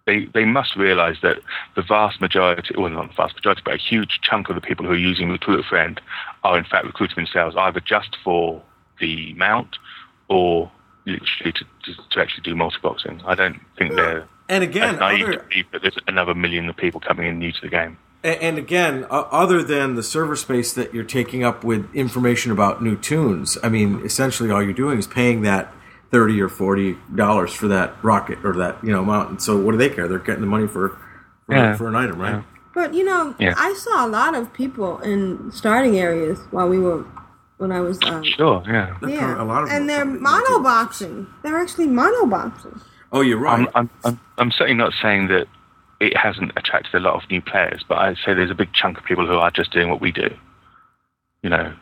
they 0.05 0.25
they 0.35 0.47
must 0.47 0.75
realise 0.75 1.19
that 1.23 1.39
the 1.77 1.83
vast 1.83 2.21
majority, 2.21 2.75
well, 2.77 2.91
not 2.91 3.11
the 3.11 3.15
vast 3.15 3.37
majority, 3.37 3.63
but 3.65 3.75
a 3.75 3.79
huge 3.79 4.19
chunk 4.21 4.49
of 4.49 4.57
the 4.57 4.61
people 4.61 4.85
who 4.85 4.93
are 4.93 4.97
using 4.97 5.31
Recruit 5.31 5.61
a 5.61 5.69
Friend 5.69 6.01
are 6.43 6.59
in 6.59 6.65
fact 6.65 6.87
recruiting 6.87 7.17
themselves, 7.17 7.55
either 7.57 7.79
just 7.79 8.17
for 8.25 8.65
the 9.01 9.35
mount 9.35 9.77
or 10.29 10.71
literally 11.07 11.53
to, 11.53 11.65
to, 11.85 12.03
to 12.11 12.21
actually 12.21 12.43
do 12.43 12.55
multi-boxing. 12.55 13.23
I 13.27 13.35
don't 13.35 13.61
think 13.79 13.95
they're 13.95 14.29
and 14.49 14.65
again, 14.65 14.97
naive 14.97 15.25
other, 15.25 15.33
to 15.35 15.45
believe 15.49 15.71
that 15.73 15.83
there's 15.83 15.99
another 16.07 16.35
million 16.35 16.69
of 16.69 16.77
people 16.77 17.01
coming 17.01 17.27
in 17.27 17.39
new 17.39 17.53
to 17.53 17.61
the 17.61 17.69
game. 17.69 17.99
A- 18.25 18.43
And 18.43 18.57
again, 18.59 19.05
uh, 19.11 19.25
other 19.31 19.63
than 19.63 19.95
the 19.95 20.03
server 20.03 20.37
space 20.37 20.73
that 20.73 20.95
you're 20.95 21.05
taking 21.05 21.45
up 21.45 21.65
with 21.65 21.95
information 21.95 22.51
about 22.53 22.83
new 22.83 22.97
toons, 22.97 23.59
I 23.63 23.69
mean, 23.69 24.01
essentially 24.05 24.51
all 24.51 24.63
you're 24.63 24.73
doing 24.73 24.99
is 24.99 25.07
paying 25.07 25.43
that 25.43 25.73
thirty 26.11 26.41
or 26.41 26.49
forty 26.49 26.97
dollars 27.15 27.53
for 27.53 27.69
that 27.69 27.95
rocket 28.03 28.39
or 28.43 28.55
that 28.55 28.83
you 28.83 28.91
know 28.91 29.05
mountain. 29.05 29.39
So 29.39 29.59
what 29.59 29.73
do 29.73 29.79
they 29.79 29.91
care? 29.91 30.09
They're 30.09 30.19
getting 30.19 30.41
the 30.41 30.47
money 30.47 30.67
for 30.67 30.99
for, 31.47 31.55
Yeah. 31.55 31.77
for 31.77 31.89
an 31.89 31.95
item, 31.97 32.19
right? 32.21 32.43
But 32.75 32.95
you 32.95 33.05
know, 33.05 33.35
Yeah. 33.39 33.53
I 33.57 33.75
saw 33.75 34.07
a 34.07 34.09
lot 34.09 34.35
of 34.35 34.53
people 34.55 34.99
in 35.01 35.51
starting 35.53 35.99
areas 35.99 36.39
while 36.51 36.69
we 36.69 36.79
were 36.79 37.05
when 37.59 37.73
I 37.73 37.81
was 37.81 37.99
um, 38.05 38.25
Sure, 38.25 38.63
yeah. 38.67 38.97
yeah, 39.07 39.43
a 39.43 39.45
lot 39.45 39.65
of 39.65 39.71
and 39.71 39.89
they're 39.89 40.05
probably 40.05 40.21
mono 40.21 40.63
boxing. 40.63 41.27
They're 41.43 41.59
actually 41.59 41.89
mono 41.89 42.27
boxing. 42.27 42.81
Oh, 43.13 43.21
you're 43.21 43.39
right. 43.39 43.61
I'm, 43.61 43.69
I'm, 43.75 43.91
I'm, 44.05 44.21
I'm 44.39 44.51
certainly 44.51 44.75
not 44.79 44.93
saying 45.01 45.29
that 45.29 45.47
it 46.01 46.17
hasn't 46.17 46.53
attracted 46.57 46.95
a 46.95 47.01
lot 47.01 47.23
of 47.23 47.29
new 47.31 47.43
players, 47.43 47.85
but 47.89 47.99
I'd 47.99 48.17
say 48.19 48.35
there's 48.35 48.51
a 48.51 48.55
big 48.55 48.73
chunk 48.73 48.99
of 48.99 49.05
people 49.05 49.27
who 49.27 49.35
are 49.35 49.51
just 49.51 49.73
doing 49.73 49.91
what 49.91 50.01
we 50.01 50.13
do. 50.13 50.31
You 51.43 51.51
know, 51.51 51.75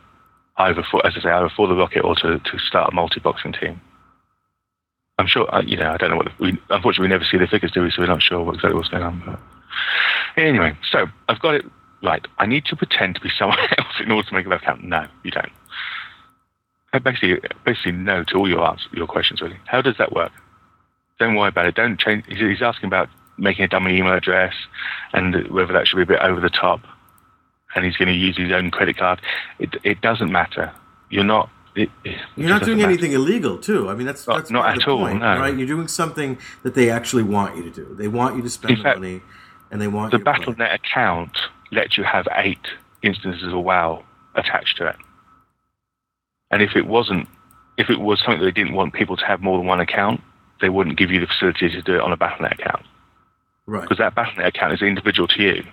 either 0.56 0.82
for, 0.90 1.06
as 1.06 1.14
I 1.16 1.20
say, 1.22 1.30
either 1.30 1.50
for 1.54 1.68
the 1.68 1.74
rocket 1.74 2.00
or 2.00 2.14
to, 2.16 2.38
to 2.38 2.58
start 2.58 2.92
a 2.92 2.94
multi-boxing 2.94 3.54
team. 3.54 3.80
I'm 5.18 5.26
sure. 5.26 5.52
Uh, 5.54 5.62
you 5.62 5.76
know, 5.76 5.90
I 5.90 5.96
don't 5.96 6.10
know 6.10 6.16
what. 6.16 6.26
The, 6.26 6.32
we 6.38 6.58
unfortunately 6.70 7.04
we 7.04 7.08
never 7.08 7.24
see 7.24 7.38
the 7.38 7.46
figures, 7.46 7.72
do 7.72 7.82
we? 7.82 7.90
So 7.90 8.02
we're 8.02 8.06
not 8.06 8.22
sure 8.22 8.42
what 8.42 8.56
exactly 8.56 8.76
what's 8.76 8.88
going 8.88 9.02
on. 9.02 9.22
But 9.24 10.42
anyway, 10.42 10.76
so 10.90 11.06
I've 11.28 11.40
got 11.40 11.54
it 11.54 11.64
right. 12.02 12.24
I 12.38 12.46
need 12.46 12.66
to 12.66 12.76
pretend 12.76 13.14
to 13.16 13.20
be 13.20 13.30
someone 13.38 13.58
else 13.78 14.00
in 14.00 14.10
order 14.10 14.28
to 14.28 14.34
make 14.34 14.46
a 14.46 14.48
web 14.48 14.60
account. 14.60 14.84
No, 14.84 15.06
you 15.22 15.30
don't. 15.30 15.52
Basically, 16.92 17.40
basically, 17.64 17.92
no 17.92 18.24
to 18.24 18.36
all 18.38 18.48
your 18.48 18.66
answer, 18.66 18.88
your 18.92 19.06
questions. 19.06 19.42
Really, 19.42 19.58
how 19.66 19.82
does 19.82 19.96
that 19.98 20.12
work? 20.12 20.32
Don't 21.18 21.34
worry 21.34 21.48
about 21.50 21.66
it. 21.66 21.74
Don't 21.74 21.98
change. 22.00 22.24
He's, 22.26 22.62
asking 22.62 22.86
about 22.86 23.08
making 23.38 23.64
a 23.64 23.68
dummy 23.68 23.98
email 23.98 24.14
address 24.14 24.54
and 25.12 25.48
whether 25.50 25.72
that 25.74 25.86
should 25.86 25.96
be 25.96 26.02
a 26.02 26.06
bit 26.06 26.20
over 26.20 26.40
the 26.40 26.48
top. 26.50 26.80
And 27.74 27.84
he's 27.84 27.96
going 27.96 28.08
to 28.08 28.14
use 28.14 28.36
his 28.36 28.50
own 28.52 28.70
credit 28.70 28.96
card. 28.96 29.20
It 29.58 29.76
it 29.84 30.00
doesn't 30.00 30.32
matter. 30.32 30.72
You're 31.10 31.24
not. 31.24 31.50
It, 31.74 31.90
it 32.04 32.18
You're 32.36 32.48
not 32.48 32.62
doing 32.64 32.78
matter. 32.78 32.88
anything 32.88 33.12
illegal, 33.12 33.58
too. 33.58 33.90
I 33.90 33.94
mean, 33.94 34.06
that's 34.06 34.26
Not- 34.26 34.36
that's 34.38 34.50
not 34.50 34.66
at 34.78 34.88
all, 34.88 34.98
point, 35.00 35.18
no. 35.20 35.38
right? 35.38 35.54
You're 35.54 35.66
doing 35.66 35.88
something 35.88 36.38
that 36.62 36.74
they 36.74 36.88
actually 36.88 37.24
want 37.24 37.56
you 37.58 37.62
to 37.64 37.70
do. 37.70 37.94
They 37.98 38.08
want 38.08 38.36
you 38.36 38.42
to 38.42 38.48
spend 38.48 38.78
fact, 38.82 38.98
money, 39.00 39.20
and 39.70 39.82
they 39.82 39.88
want 39.88 40.12
The 40.12 40.18
you 40.18 40.24
to 40.24 40.32
play. 40.32 40.54
BattleNet 40.54 40.74
account 40.74 41.36
lets 41.72 41.98
you 41.98 42.04
have 42.04 42.26
eight 42.36 42.66
instances 43.02 43.52
of 43.52 43.62
WoW 43.62 44.04
attached 44.34 44.78
to 44.78 44.86
it. 44.86 44.96
And 46.50 46.62
if 46.62 46.76
it 46.76 46.86
wasn't, 46.86 47.28
if 47.76 47.90
it 47.90 48.00
was 48.00 48.20
something 48.20 48.38
that 48.40 48.44
they 48.44 48.62
didn't 48.62 48.74
want 48.74 48.94
people 48.94 49.16
to 49.16 49.26
have 49.26 49.40
more 49.40 49.58
than 49.58 49.66
one 49.66 49.80
account, 49.80 50.20
they 50.60 50.68
wouldn't 50.68 50.96
give 50.96 51.10
you 51.10 51.20
the 51.20 51.26
facility 51.26 51.68
to 51.68 51.82
do 51.82 51.96
it 51.96 52.00
on 52.00 52.12
a 52.12 52.16
BattleNet 52.16 52.52
account 52.52 52.84
Right, 53.66 53.82
because 53.82 53.98
that 53.98 54.14
BattleNet 54.14 54.46
account 54.46 54.72
is 54.72 54.82
individual 54.82 55.26
to 55.28 55.42
you, 55.42 55.64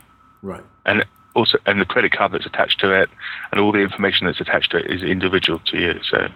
right. 0.42 0.64
and 0.86 1.06
also 1.36 1.60
and 1.68 1.80
the 1.80 1.86
credit 1.86 2.12
card 2.12 2.32
that's 2.32 2.46
attached 2.46 2.80
to 2.80 2.92
it, 2.92 3.10
and 3.52 3.62
all 3.62 3.72
the 3.72 3.80
information 3.80 4.26
that's 4.26 4.42
attached 4.42 4.72
to 4.72 4.78
it 4.78 4.92
is 4.92 5.04
individual 5.04 5.60
to 5.68 5.78
you. 5.80 6.00
So 6.04 6.28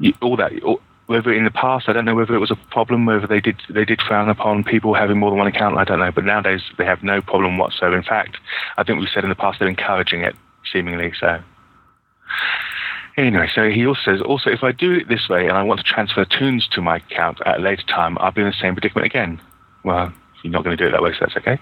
you, 0.00 0.14
all 0.22 0.36
that. 0.36 0.62
All, 0.62 0.80
whether 1.06 1.34
in 1.34 1.44
the 1.44 1.50
past, 1.50 1.86
I 1.86 1.92
don't 1.92 2.06
know 2.06 2.14
whether 2.14 2.34
it 2.34 2.38
was 2.38 2.50
a 2.50 2.56
problem, 2.56 3.04
whether 3.04 3.26
they 3.26 3.40
did 3.40 3.60
they 3.68 3.84
did 3.84 4.00
frown 4.00 4.30
upon 4.30 4.64
people 4.64 4.94
having 4.94 5.18
more 5.18 5.30
than 5.30 5.38
one 5.38 5.46
account. 5.46 5.76
I 5.76 5.84
don't 5.84 5.98
know, 5.98 6.10
but 6.10 6.24
nowadays 6.24 6.62
they 6.78 6.86
have 6.86 7.02
no 7.02 7.20
problem 7.20 7.58
whatsoever. 7.58 7.94
In 7.94 8.02
fact, 8.02 8.38
I 8.78 8.84
think 8.84 9.00
we've 9.00 9.10
said 9.12 9.22
in 9.22 9.28
the 9.28 9.36
past 9.36 9.58
they're 9.58 9.68
encouraging 9.68 10.22
it, 10.22 10.34
seemingly 10.72 11.12
so. 11.20 11.42
Anyway, 13.16 13.48
so 13.54 13.70
he 13.70 13.86
also 13.86 14.00
says, 14.04 14.20
also 14.20 14.50
if 14.50 14.64
I 14.64 14.72
do 14.72 14.92
it 14.92 15.08
this 15.08 15.28
way 15.28 15.46
and 15.46 15.56
I 15.56 15.62
want 15.62 15.78
to 15.80 15.84
transfer 15.84 16.24
toons 16.24 16.66
to 16.68 16.82
my 16.82 16.96
account 16.96 17.40
at 17.46 17.58
a 17.58 17.62
later 17.62 17.84
time, 17.86 18.18
I'll 18.18 18.32
be 18.32 18.40
in 18.40 18.48
the 18.48 18.52
same 18.52 18.74
predicament 18.74 19.06
again. 19.06 19.40
Well, 19.84 20.12
you're 20.42 20.52
not 20.52 20.64
going 20.64 20.76
to 20.76 20.82
do 20.82 20.88
it 20.88 20.92
that 20.92 21.02
way, 21.02 21.12
so 21.12 21.18
that's 21.20 21.36
okay. 21.36 21.58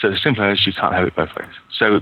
So 0.00 0.10
the 0.10 0.18
simple 0.18 0.44
as 0.44 0.66
you 0.66 0.72
can't 0.72 0.94
have 0.94 1.06
it 1.06 1.14
both 1.14 1.34
ways. 1.36 1.48
So 1.72 2.00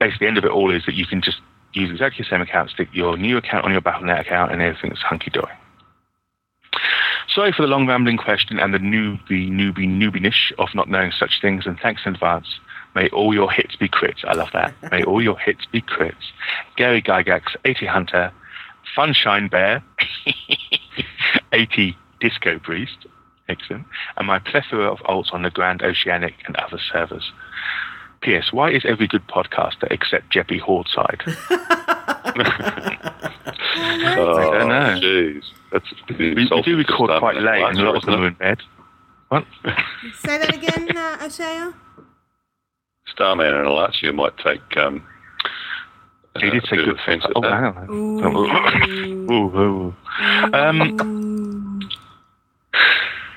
basically, 0.00 0.26
the 0.26 0.28
end 0.28 0.38
of 0.38 0.44
it 0.44 0.50
all 0.50 0.74
is 0.74 0.84
that 0.86 0.94
you 0.94 1.06
can 1.06 1.22
just 1.22 1.38
use 1.74 1.90
exactly 1.90 2.24
the 2.24 2.28
same 2.28 2.42
account, 2.42 2.70
stick 2.70 2.88
your 2.92 3.16
new 3.16 3.36
account 3.36 3.64
on 3.64 3.72
your 3.72 3.82
BattleNet 3.82 4.20
account, 4.20 4.50
and 4.50 4.60
everything's 4.60 5.00
hunky 5.00 5.30
dory. 5.30 5.52
Sorry 7.28 7.52
for 7.52 7.62
the 7.62 7.68
long 7.68 7.86
rambling 7.86 8.16
question 8.16 8.58
and 8.58 8.72
the 8.72 8.78
newbie, 8.78 9.50
newbie, 9.50 9.86
newbie-nish 9.86 10.52
of 10.58 10.68
not 10.74 10.88
knowing 10.88 11.12
such 11.12 11.40
things, 11.40 11.66
and 11.66 11.78
thanks 11.78 12.02
in 12.04 12.14
advance. 12.14 12.58
May 12.96 13.10
all 13.10 13.34
your 13.34 13.50
hits 13.50 13.76
be 13.76 13.90
crits. 13.90 14.24
I 14.24 14.32
love 14.32 14.48
that. 14.54 14.74
May 14.90 15.04
all 15.04 15.22
your 15.22 15.38
hits 15.38 15.66
be 15.66 15.82
crits. 15.82 16.32
Gary 16.76 17.02
Gygax, 17.02 17.54
80 17.66 17.84
Hunter, 17.84 18.32
Funshine 18.96 19.50
Bear, 19.50 19.84
80 21.52 21.94
Disco 22.20 22.58
Priest, 22.58 22.96
excellent, 23.50 23.84
and 24.16 24.26
my 24.26 24.38
plethora 24.38 24.90
of 24.90 25.00
alts 25.00 25.34
on 25.34 25.42
the 25.42 25.50
Grand 25.50 25.82
Oceanic 25.82 26.36
and 26.46 26.56
other 26.56 26.78
servers. 26.90 27.32
P.S. 28.22 28.50
Why 28.50 28.70
is 28.70 28.86
every 28.86 29.06
good 29.06 29.26
podcaster 29.26 29.86
except 29.90 30.32
Jeppy 30.32 30.58
Hordside? 30.58 31.20
Oh, 33.78 34.38
I 34.38 34.58
don't 34.58 34.68
know. 34.68 35.00
Jeez, 35.00 35.42
that's 35.70 35.86
We, 36.18 36.34
we 36.34 36.62
do 36.62 36.76
record 36.78 37.10
quite 37.18 37.36
late, 37.36 37.62
and 37.62 37.78
a 37.78 37.82
lot 37.82 37.96
of 37.96 38.02
them 38.04 38.22
are 38.22 38.28
in 38.28 38.34
bed. 38.34 38.62
What? 39.28 39.44
Say 40.20 40.38
that 40.38 40.54
again, 40.54 40.96
uh, 40.96 41.18
Ashayo. 41.18 41.74
Starman 43.10 43.46
and 43.54 43.66
Alatia 43.66 44.14
might 44.14 44.36
take. 44.38 44.76
Um, 44.76 45.02
He 46.40 46.50
did 46.50 46.64
uh, 46.64 46.66
say 46.68 46.76
a 46.76 46.84
good 46.84 46.98
offence 46.98 47.24
at 47.24 47.32
Oh, 47.34 47.40
that. 47.40 47.50
hang 47.52 47.64
on. 47.64 49.30
Ooh, 49.30 49.58
ooh. 49.58 49.94
Um, 50.52 51.80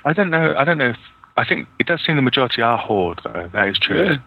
I 0.06 0.14
don't 0.14 0.30
know. 0.30 0.56
I 0.58 0.64
don't 0.64 0.78
know. 0.78 0.90
If, 0.90 0.98
I 1.38 1.46
think 1.46 1.68
it 1.80 1.88
does 1.88 2.02
seem 2.06 2.16
the 2.16 2.22
majority 2.22 2.62
are 2.62 2.78
Horde, 2.78 3.22
though. 3.24 3.50
That 3.54 3.68
is 3.70 3.80
true. 3.80 4.18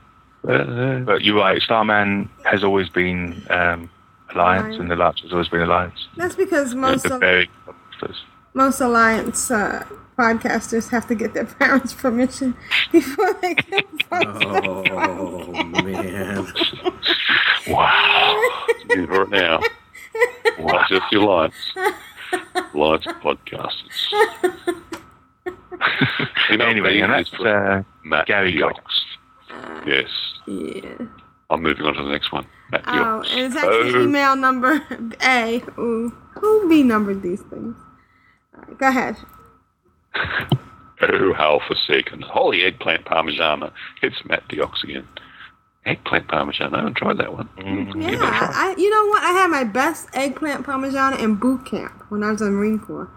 But 0.43 1.23
you're 1.23 1.36
right. 1.36 1.60
Starman 1.60 2.28
has 2.44 2.64
always 2.64 2.89
been 2.89 3.43
um, 3.51 3.90
Alliance, 4.35 4.77
and 4.78 4.90
the 4.90 4.97
Larch 4.97 5.20
has 5.23 5.32
always 5.32 5.48
been 5.48 5.60
Alliance. 5.62 6.09
That's 6.16 6.35
because 6.35 6.74
most 6.74 7.02
the 7.05 7.47
of, 8.02 8.16
most 8.55 8.81
alliance 8.81 9.51
uh, 9.51 9.85
podcasters 10.18 10.89
have 10.90 11.06
to 11.09 11.14
get 11.14 11.34
their 11.34 11.44
parents' 11.60 11.93
permission 11.93 12.55
before 12.90 13.32
they 13.40 13.55
can 13.55 13.82
post 14.10 14.44
Oh 14.44 15.52
man! 15.82 16.47
Wow. 17.68 18.43
You 18.90 19.06
hear 19.06 19.22
it 19.22 19.30
now. 19.30 19.60
Not 20.59 20.89
just 20.89 21.10
your 21.12 21.22
lines. 21.24 21.55
Lines 22.74 23.06
of 23.06 23.16
podcasters. 23.20 24.74
You 26.51 26.59
know, 26.59 26.66
anyway, 26.66 27.01
and 27.01 27.12
that's 27.12 27.32
uh, 27.34 27.82
Matt 28.05 28.26
Gary 28.26 28.52
Diox. 28.52 28.74
Cox. 28.74 29.05
Yes. 29.86 30.09
Yeah. 30.47 31.06
I'm 31.51 31.62
moving 31.62 31.86
on 31.86 31.94
to 31.94 32.02
the 32.02 32.10
next 32.10 32.30
one. 32.30 32.47
Matt 32.70 32.82
Oh, 32.86 32.90
Diox. 32.93 33.30
and 33.32 33.40
it's 33.40 33.56
actually 33.56 34.05
email 34.05 34.36
number 34.36 34.80
A. 35.24 35.62
Ooh, 35.78 36.10
who 36.39 36.68
B 36.68 36.82
numbered 36.82 37.22
these 37.22 37.40
things? 37.43 37.74
All 38.55 38.64
right, 38.68 38.78
go 38.78 38.89
ahead. 38.89 39.16
Oh, 40.14 41.32
how 41.34 41.60
forsaken. 41.66 42.22
Holy 42.22 42.62
eggplant 42.62 43.05
parmigiana. 43.05 43.72
It's 44.02 44.16
Matt 44.24 44.47
Diox 44.48 44.84
again. 44.84 45.09
Eggplant 45.84 46.28
parmesan. 46.28 46.74
I 46.74 46.78
haven't 46.78 46.97
tried 46.97 47.18
that 47.18 47.32
one. 47.32 47.48
Mm, 47.59 47.86
Yeah, 48.01 48.10
give 48.10 48.20
it 48.20 48.24
a 48.24 48.28
try. 48.28 48.51
I, 48.52 48.74
you 48.78 48.89
know 48.89 49.06
what? 49.09 49.22
I 49.24 49.32
had 49.32 49.48
my 49.48 49.64
best 49.64 50.09
eggplant 50.14 50.64
parmesan 50.64 51.18
in 51.18 51.34
boot 51.34 51.66
camp 51.66 52.05
when 52.09 52.22
I 52.22 52.30
was 52.30 52.40
in 52.40 52.47
the 52.47 52.52
Marine 52.52 52.78
Corps. 52.78 53.10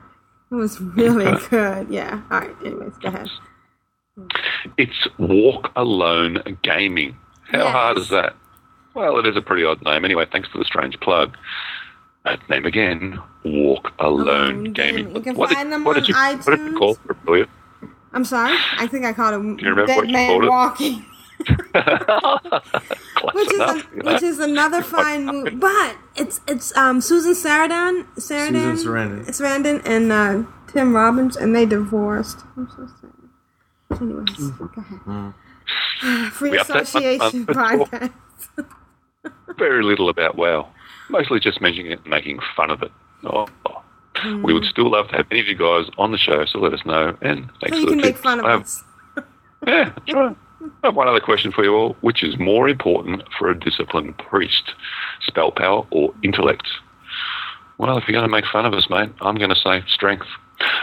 It 0.52 0.56
was 0.56 0.82
really 0.82 1.26
good. 1.50 1.90
Yeah. 1.92 2.22
All 2.32 2.40
right. 2.40 2.56
Anyways, 2.66 2.94
go 2.98 3.10
ahead. 3.10 3.30
It's 4.78 5.08
Walk 5.20 5.72
Alone 5.76 6.42
Gaming. 6.64 7.16
How 7.52 7.60
Yes. 7.60 7.72
hard 7.72 7.98
is 8.00 8.10
that? 8.10 8.36
Well, 8.96 9.20
it 9.20 9.28
is 9.28 9.36
a 9.38 9.42
pretty 9.42 9.64
odd 9.64 9.84
name. 9.84 10.04
Anyway, 10.06 10.26
thanks 10.32 10.48
for 10.50 10.58
the 10.58 10.66
strange 10.66 11.00
plug. 11.02 11.38
That 12.26 12.50
name 12.50 12.66
again, 12.66 13.20
Walk 13.44 13.94
Alone 14.00 14.74
Gaming. 14.74 15.16
You 15.16 15.22
can 15.22 15.36
what 15.36 15.52
find 15.52 15.68
did, 15.68 15.74
them 15.74 15.84
what 15.84 15.96
on 15.98 16.04
did 16.04 16.10
you, 16.10 16.16
What 16.16 16.46
did 16.46 16.60
you 16.60 16.78
call 16.78 16.92
it, 16.94 17.00
Aprilia? 17.08 17.48
I'm 18.14 18.26
sorry. 18.26 18.58
I 18.78 18.88
think 18.88 19.06
I 19.06 19.14
called 19.14 19.34
him 19.36 19.58
Do 19.58 19.64
you 19.64 19.70
remember 19.70 19.88
Dead 19.88 19.98
what 19.98 20.08
you 20.08 20.14
Man 20.14 20.30
called 20.30 20.44
it? 20.44 20.50
Walking. 20.50 21.06
which 23.34 23.52
is 23.54 23.60
a, 23.60 23.80
which 24.04 24.24
is 24.24 24.40
another 24.40 24.82
fine 24.96 25.26
movie, 25.26 25.50
but 25.52 25.96
it's 26.16 26.40
it's 26.48 26.76
um 26.78 27.02
Susan 27.02 27.34
Sarandon, 27.34 28.06
Sarandon, 28.16 28.78
Susan 28.78 28.94
Sarandon. 28.94 29.26
Sarandon, 29.28 29.82
and 29.86 30.12
uh, 30.12 30.44
Tim 30.72 30.96
Robbins, 30.96 31.36
and 31.36 31.54
they 31.56 31.66
divorced. 31.66 32.40
I'm 32.56 32.70
so 32.70 32.88
sad. 33.02 34.02
Anyways, 34.02 34.30
go 34.52 34.70
ahead. 34.78 35.34
Free 36.32 36.52
We 36.52 36.58
Association 36.60 37.46
one- 37.46 37.80
one- 37.80 37.90
podcast. 37.90 38.12
Very 39.58 39.84
little 39.84 40.10
about 40.10 40.36
WoW. 40.38 40.70
Mostly 41.10 41.40
just 41.40 41.62
mentioning 41.62 41.92
it 41.92 42.00
and 42.02 42.08
making 42.10 42.40
fun 42.56 42.72
of 42.72 42.82
it. 42.82 42.92
Oh, 43.26 43.48
hmm. 44.16 44.42
We 44.44 44.54
would 44.54 44.66
still 44.66 44.90
love 44.92 45.08
to 45.10 45.18
have 45.18 45.28
any 45.32 45.40
of 45.40 45.48
you 45.48 45.56
guys 45.56 45.86
on 45.98 46.12
the 46.12 46.18
show, 46.18 46.46
so 46.46 46.60
let 46.60 46.74
us 46.74 46.86
know. 46.86 47.16
And 47.22 47.50
thanks 47.62 47.76
So 47.78 47.82
you 47.82 47.82
for 47.82 47.86
the 47.86 47.88
can 47.92 47.98
make 47.98 48.06
tips. 48.16 48.22
fun 48.22 48.40
of 48.40 48.46
have- 48.46 48.62
us. 48.62 48.84
Yeah, 49.68 49.86
that's 49.96 50.14
right. 50.14 50.36
I 50.84 50.88
have 50.88 50.96
one 50.96 51.08
other 51.08 51.20
question 51.20 51.52
for 51.52 51.64
you 51.64 51.74
all. 51.74 51.96
Which 52.02 52.24
is 52.24 52.38
more 52.38 52.68
important 52.70 53.24
for 53.38 53.50
a 53.50 53.60
disciplined 53.60 54.18
priest, 54.18 54.74
spell 55.22 55.52
power 55.52 55.86
or 55.92 56.14
intellect? 56.24 56.68
Well, 57.80 57.98
if 57.98 58.08
you're 58.08 58.14
going 58.14 58.28
to 58.28 58.32
make 58.32 58.46
fun 58.46 58.66
of 58.66 58.74
us, 58.74 58.88
mate, 58.90 59.10
I'm 59.22 59.36
going 59.36 59.50
to 59.50 59.56
say 59.56 59.84
strength. 59.88 60.28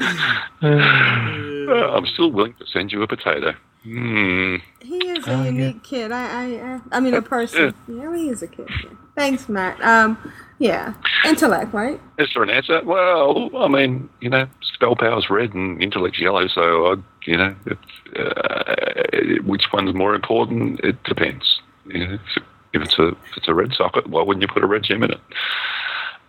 Uh, 0.60 1.94
I'm 1.94 2.06
still 2.06 2.32
willing 2.32 2.54
to 2.54 2.66
send 2.66 2.92
you 2.92 3.02
a 3.02 3.06
potato. 3.06 3.52
Hmm. 3.82 4.56
He 4.80 4.96
is 5.08 5.26
a 5.28 5.44
unique 5.44 5.84
kid. 5.84 6.12
I, 6.12 6.22
I, 6.22 6.74
I, 6.74 6.80
I 6.92 7.00
mean, 7.00 7.14
a 7.14 7.22
person. 7.36 7.74
Yeah, 7.86 8.16
he 8.16 8.28
is 8.30 8.42
a 8.42 8.48
kid. 8.48 8.68
yeah. 8.68 8.90
Thanks, 9.14 9.48
Matt. 9.48 9.80
Um, 9.82 10.16
yeah, 10.58 10.94
intellect, 11.24 11.72
right? 11.72 12.00
Is 12.18 12.28
there 12.34 12.42
an 12.42 12.50
answer? 12.50 12.82
Well, 12.84 13.50
I 13.56 13.68
mean, 13.68 14.08
you 14.20 14.30
know, 14.30 14.48
spell 14.62 14.96
power's 14.96 15.30
red 15.30 15.54
and 15.54 15.80
intellect's 15.80 16.18
yellow, 16.18 16.48
so 16.48 16.92
I, 16.92 16.94
you 17.26 17.36
know, 17.36 17.54
if, 17.66 17.78
uh, 18.16 19.42
which 19.44 19.66
one's 19.72 19.94
more 19.94 20.14
important? 20.14 20.80
It 20.80 21.02
depends. 21.04 21.60
You 21.86 22.06
know, 22.06 22.14
if, 22.14 22.42
if 22.72 22.82
it's 22.82 22.98
a 22.98 23.08
if 23.08 23.36
it's 23.36 23.48
a 23.48 23.54
red 23.54 23.72
socket, 23.74 24.08
why 24.08 24.22
wouldn't 24.22 24.42
you 24.42 24.48
put 24.48 24.64
a 24.64 24.66
red 24.66 24.82
gem 24.82 25.02
in 25.02 25.12
it? 25.12 25.20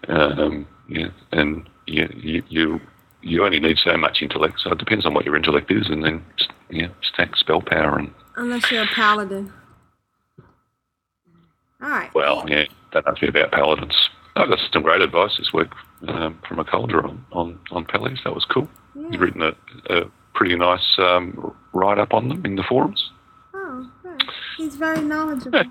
Um, 0.07 0.67
yeah, 0.87 1.09
and 1.31 1.67
you, 1.87 2.07
you 2.15 2.43
you 2.49 2.81
you 3.21 3.43
only 3.43 3.59
need 3.59 3.77
so 3.77 3.97
much 3.97 4.21
intellect, 4.21 4.61
so 4.61 4.71
it 4.71 4.77
depends 4.77 5.05
on 5.05 5.13
what 5.13 5.25
your 5.25 5.35
intellect 5.35 5.71
is, 5.71 5.89
and 5.89 6.03
then 6.03 6.23
yeah, 6.69 6.87
stack 7.01 7.35
spell 7.35 7.61
power 7.61 7.97
and 7.97 8.13
Unless 8.35 8.71
you're 8.71 8.83
a 8.83 8.87
paladin. 8.87 9.51
All 11.81 11.89
right. 11.89 12.13
Well, 12.13 12.45
yeah, 12.47 12.65
don't 12.91 13.07
ask 13.07 13.21
me 13.21 13.27
about 13.27 13.51
paladins. 13.51 14.09
I 14.35 14.47
got 14.47 14.59
some 14.71 14.83
great 14.83 15.01
advice 15.01 15.35
this 15.37 15.51
week 15.53 15.67
um, 16.07 16.39
from 16.47 16.59
a 16.59 16.63
Calder 16.63 17.05
on, 17.05 17.25
on, 17.33 17.59
on 17.71 17.85
Pallies. 17.85 18.19
That 18.23 18.33
was 18.33 18.45
cool. 18.45 18.69
He's 19.09 19.19
written 19.19 19.41
a, 19.41 19.51
a 19.89 20.05
pretty 20.33 20.55
nice 20.55 20.95
um, 20.97 21.53
write 21.73 21.99
up 21.99 22.13
on 22.13 22.29
them 22.29 22.45
in 22.45 22.55
the 22.55 22.63
forums. 22.63 23.11
Oh. 23.53 23.89
He's 24.57 24.75
very 24.75 25.01
knowledgeable. 25.01 25.63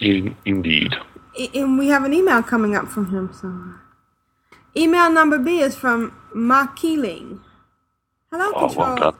In, 0.00 0.36
indeed. 0.44 0.94
And 1.54 1.78
we 1.78 1.88
have 1.88 2.04
an 2.04 2.12
email 2.12 2.42
coming 2.42 2.76
up 2.76 2.88
from 2.88 3.10
him. 3.10 3.30
So, 3.32 3.48
email 4.76 5.10
number 5.10 5.38
B 5.38 5.60
is 5.60 5.76
from 5.76 6.16
Makiling. 6.34 7.40
Hello, 8.30 8.52
Oh, 8.54 8.66
Control. 8.68 8.86
well 8.86 8.96
done. 8.96 9.14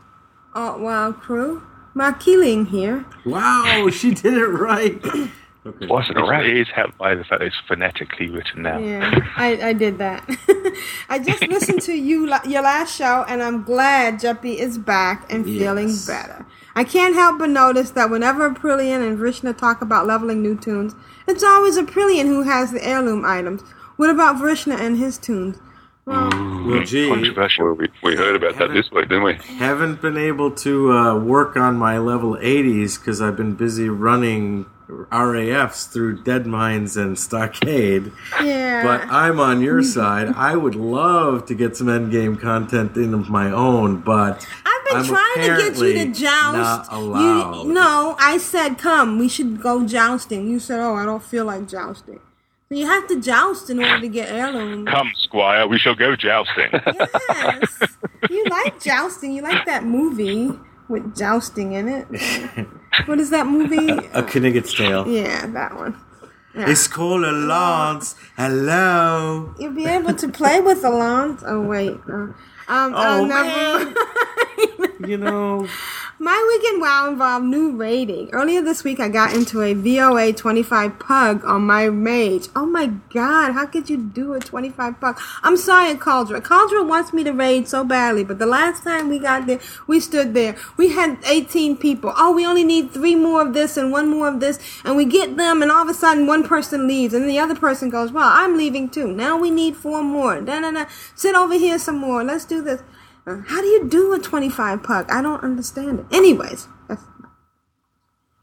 Oh, 0.54 0.78
wow, 0.78 1.12
crew. 1.12 1.62
Makiling 1.94 2.68
here. 2.68 3.04
Wow, 3.24 3.88
she 3.92 4.12
did 4.14 4.34
it 4.34 4.46
right. 4.46 5.00
Okay. 5.64 5.86
Wasn't 5.86 6.18
it? 6.18 6.46
It 6.46 6.56
is 6.56 6.66
helped 6.74 6.98
by 6.98 7.14
the 7.14 7.22
fact 7.22 7.38
that 7.38 7.42
it's 7.46 7.60
phonetically 7.68 8.28
written 8.28 8.62
now. 8.62 8.78
Yeah, 8.80 9.16
I, 9.36 9.68
I 9.68 9.72
did 9.72 9.98
that. 9.98 10.28
I 11.08 11.20
just 11.20 11.46
listened 11.46 11.82
to 11.82 11.92
you 11.94 12.26
your 12.48 12.62
last 12.62 12.96
show, 12.96 13.24
and 13.28 13.40
I'm 13.40 13.62
glad 13.62 14.14
Jeppy 14.18 14.56
is 14.56 14.76
back 14.76 15.32
and 15.32 15.44
feeling 15.44 15.86
Yes. 15.90 16.04
better. 16.04 16.44
I 16.74 16.82
can't 16.82 17.14
help 17.14 17.38
but 17.38 17.50
notice 17.50 17.90
that 17.92 18.10
whenever 18.10 18.50
Aprillian 18.50 19.06
and 19.06 19.16
Vrishna 19.16 19.56
talk 19.56 19.80
about 19.82 20.04
leveling 20.04 20.42
new 20.42 20.56
toons, 20.58 20.96
it's 21.28 21.44
always 21.44 21.78
Aprillian 21.78 22.26
who 22.26 22.42
has 22.42 22.72
the 22.72 22.84
heirloom 22.84 23.24
items. 23.24 23.62
What 23.96 24.10
about 24.10 24.36
Vrishna 24.36 24.78
and 24.78 24.98
his 24.98 25.18
toons? 25.18 25.58
Well, 26.04 26.30
Well, 26.66 26.82
gee, 26.82 27.08
Well, 27.08 27.20
we, 27.74 27.88
we 28.02 28.16
heard 28.16 28.34
about 28.34 28.58
that 28.58 28.72
this 28.72 28.90
week, 28.90 29.08
didn't 29.08 29.22
we? 29.22 29.34
haven't 29.34 30.02
been 30.02 30.16
able 30.16 30.50
to 30.50 30.92
uh, 30.92 31.18
work 31.18 31.56
on 31.56 31.76
my 31.76 31.98
level 31.98 32.36
80s 32.36 32.98
because 32.98 33.22
I've 33.22 33.36
been 33.36 33.54
busy 33.54 33.88
running 33.88 34.66
RAFs 34.88 35.90
through 35.92 36.22
Deadmines 36.24 36.96
and 36.96 37.16
Stockade. 37.16 38.10
yeah. 38.42 38.82
But 38.82 39.08
I'm 39.12 39.38
on 39.38 39.60
your 39.60 39.82
side. 39.82 40.34
I 40.34 40.56
would 40.56 40.74
love 40.74 41.46
to 41.46 41.54
get 41.54 41.76
some 41.76 41.86
endgame 41.86 42.40
content 42.40 42.96
in 42.96 43.14
of 43.14 43.30
my 43.30 43.50
own, 43.52 44.00
but 44.00 44.46
I've 44.66 44.84
been 44.86 44.96
I'm 44.96 45.04
trying 45.04 45.34
to 45.36 45.56
get 45.56 45.78
you 45.78 45.92
to 45.92 46.06
joust. 46.06 46.90
Not 46.90 46.92
allowed. 46.92 47.66
You, 47.66 47.72
no, 47.72 48.16
I 48.18 48.38
said, 48.38 48.76
come, 48.78 49.18
we 49.18 49.28
should 49.28 49.62
go 49.62 49.86
jousting. 49.86 50.48
You 50.48 50.58
said, 50.58 50.80
oh, 50.80 50.96
I 50.96 51.04
don't 51.04 51.22
feel 51.22 51.44
like 51.44 51.68
jousting. 51.68 52.18
So 52.72 52.78
you 52.78 52.86
have 52.86 53.06
to 53.08 53.20
joust 53.20 53.68
in 53.68 53.80
order 53.80 54.00
to 54.00 54.08
get 54.08 54.30
heirloom. 54.30 54.86
Come, 54.86 55.12
Squire, 55.16 55.68
we 55.68 55.76
shall 55.78 55.94
go 55.94 56.16
jousting. 56.16 56.70
Yes. 56.72 57.82
you 58.30 58.44
like 58.46 58.80
jousting. 58.80 59.32
You 59.32 59.42
like 59.42 59.66
that 59.66 59.84
movie 59.84 60.50
with 60.88 61.14
jousting 61.14 61.72
in 61.74 61.86
it. 61.88 62.66
What 63.06 63.20
is 63.20 63.28
that 63.30 63.46
movie? 63.46 63.90
A 63.90 64.22
Knigget's 64.22 64.74
Tale. 64.74 65.06
Yeah, 65.08 65.46
that 65.48 65.76
one. 65.76 65.96
It's 66.54 66.86
called 66.86 67.24
a 67.24 67.32
lance. 67.32 68.14
Hello. 68.36 69.54
You'll 69.58 69.72
be 69.74 69.86
able 69.86 70.14
to 70.14 70.28
play 70.28 70.60
with 70.60 70.82
the 70.82 70.90
lance. 70.90 71.42
Oh, 71.46 71.60
wait. 71.62 71.98
Uh, 72.08 72.12
um, 72.12 72.34
Oh, 72.68 73.24
uh, 73.24 73.26
never 73.26 73.94
You 75.08 75.16
know, 75.18 75.66
My 76.22 76.40
weekend 76.54 76.80
wow 76.80 77.08
involved 77.08 77.46
new 77.46 77.72
raiding. 77.72 78.30
Earlier 78.32 78.62
this 78.62 78.84
week, 78.84 79.00
I 79.00 79.08
got 79.08 79.34
into 79.34 79.60
a 79.60 79.74
VOA 79.74 80.32
25 80.32 81.00
pug 81.00 81.44
on 81.44 81.62
my 81.62 81.90
mage. 81.90 82.46
Oh 82.54 82.64
my 82.64 82.92
god, 83.12 83.54
how 83.54 83.66
could 83.66 83.90
you 83.90 83.96
do 83.96 84.32
a 84.34 84.38
25 84.38 85.00
pug? 85.00 85.20
I'm 85.42 85.56
sorry, 85.56 85.96
Cauldra. 85.96 86.40
Cauldra 86.40 86.86
wants 86.86 87.12
me 87.12 87.24
to 87.24 87.32
raid 87.32 87.66
so 87.66 87.82
badly, 87.82 88.22
but 88.22 88.38
the 88.38 88.46
last 88.46 88.84
time 88.84 89.08
we 89.08 89.18
got 89.18 89.48
there, 89.48 89.58
we 89.88 89.98
stood 89.98 90.32
there. 90.32 90.54
We 90.76 90.90
had 90.90 91.18
18 91.26 91.78
people. 91.78 92.12
Oh, 92.16 92.30
we 92.30 92.46
only 92.46 92.62
need 92.62 92.92
three 92.92 93.16
more 93.16 93.42
of 93.42 93.52
this 93.52 93.76
and 93.76 93.90
one 93.90 94.08
more 94.08 94.28
of 94.28 94.38
this, 94.38 94.60
and 94.84 94.96
we 94.96 95.04
get 95.04 95.36
them, 95.36 95.60
and 95.60 95.72
all 95.72 95.82
of 95.82 95.88
a 95.88 95.94
sudden 95.94 96.28
one 96.28 96.46
person 96.46 96.86
leaves, 96.86 97.14
and 97.14 97.28
the 97.28 97.40
other 97.40 97.56
person 97.56 97.90
goes, 97.90 98.12
well, 98.12 98.30
I'm 98.32 98.56
leaving 98.56 98.88
too. 98.88 99.08
Now 99.08 99.36
we 99.36 99.50
need 99.50 99.74
four 99.74 100.04
more. 100.04 100.40
Da, 100.40 100.60
da, 100.60 100.70
da. 100.70 100.84
Sit 101.16 101.34
over 101.34 101.54
here 101.54 101.80
some 101.80 101.98
more. 101.98 102.22
Let's 102.22 102.44
do 102.44 102.62
this. 102.62 102.80
Uh, 103.26 103.36
How 103.46 103.60
do 103.60 103.66
you 103.68 103.88
do 103.88 104.12
a 104.14 104.18
25 104.18 104.82
puck? 104.82 105.10
I 105.12 105.22
don't 105.22 105.42
understand 105.44 106.00
it. 106.00 106.06
Anyways, 106.12 106.66
that's, 106.88 107.02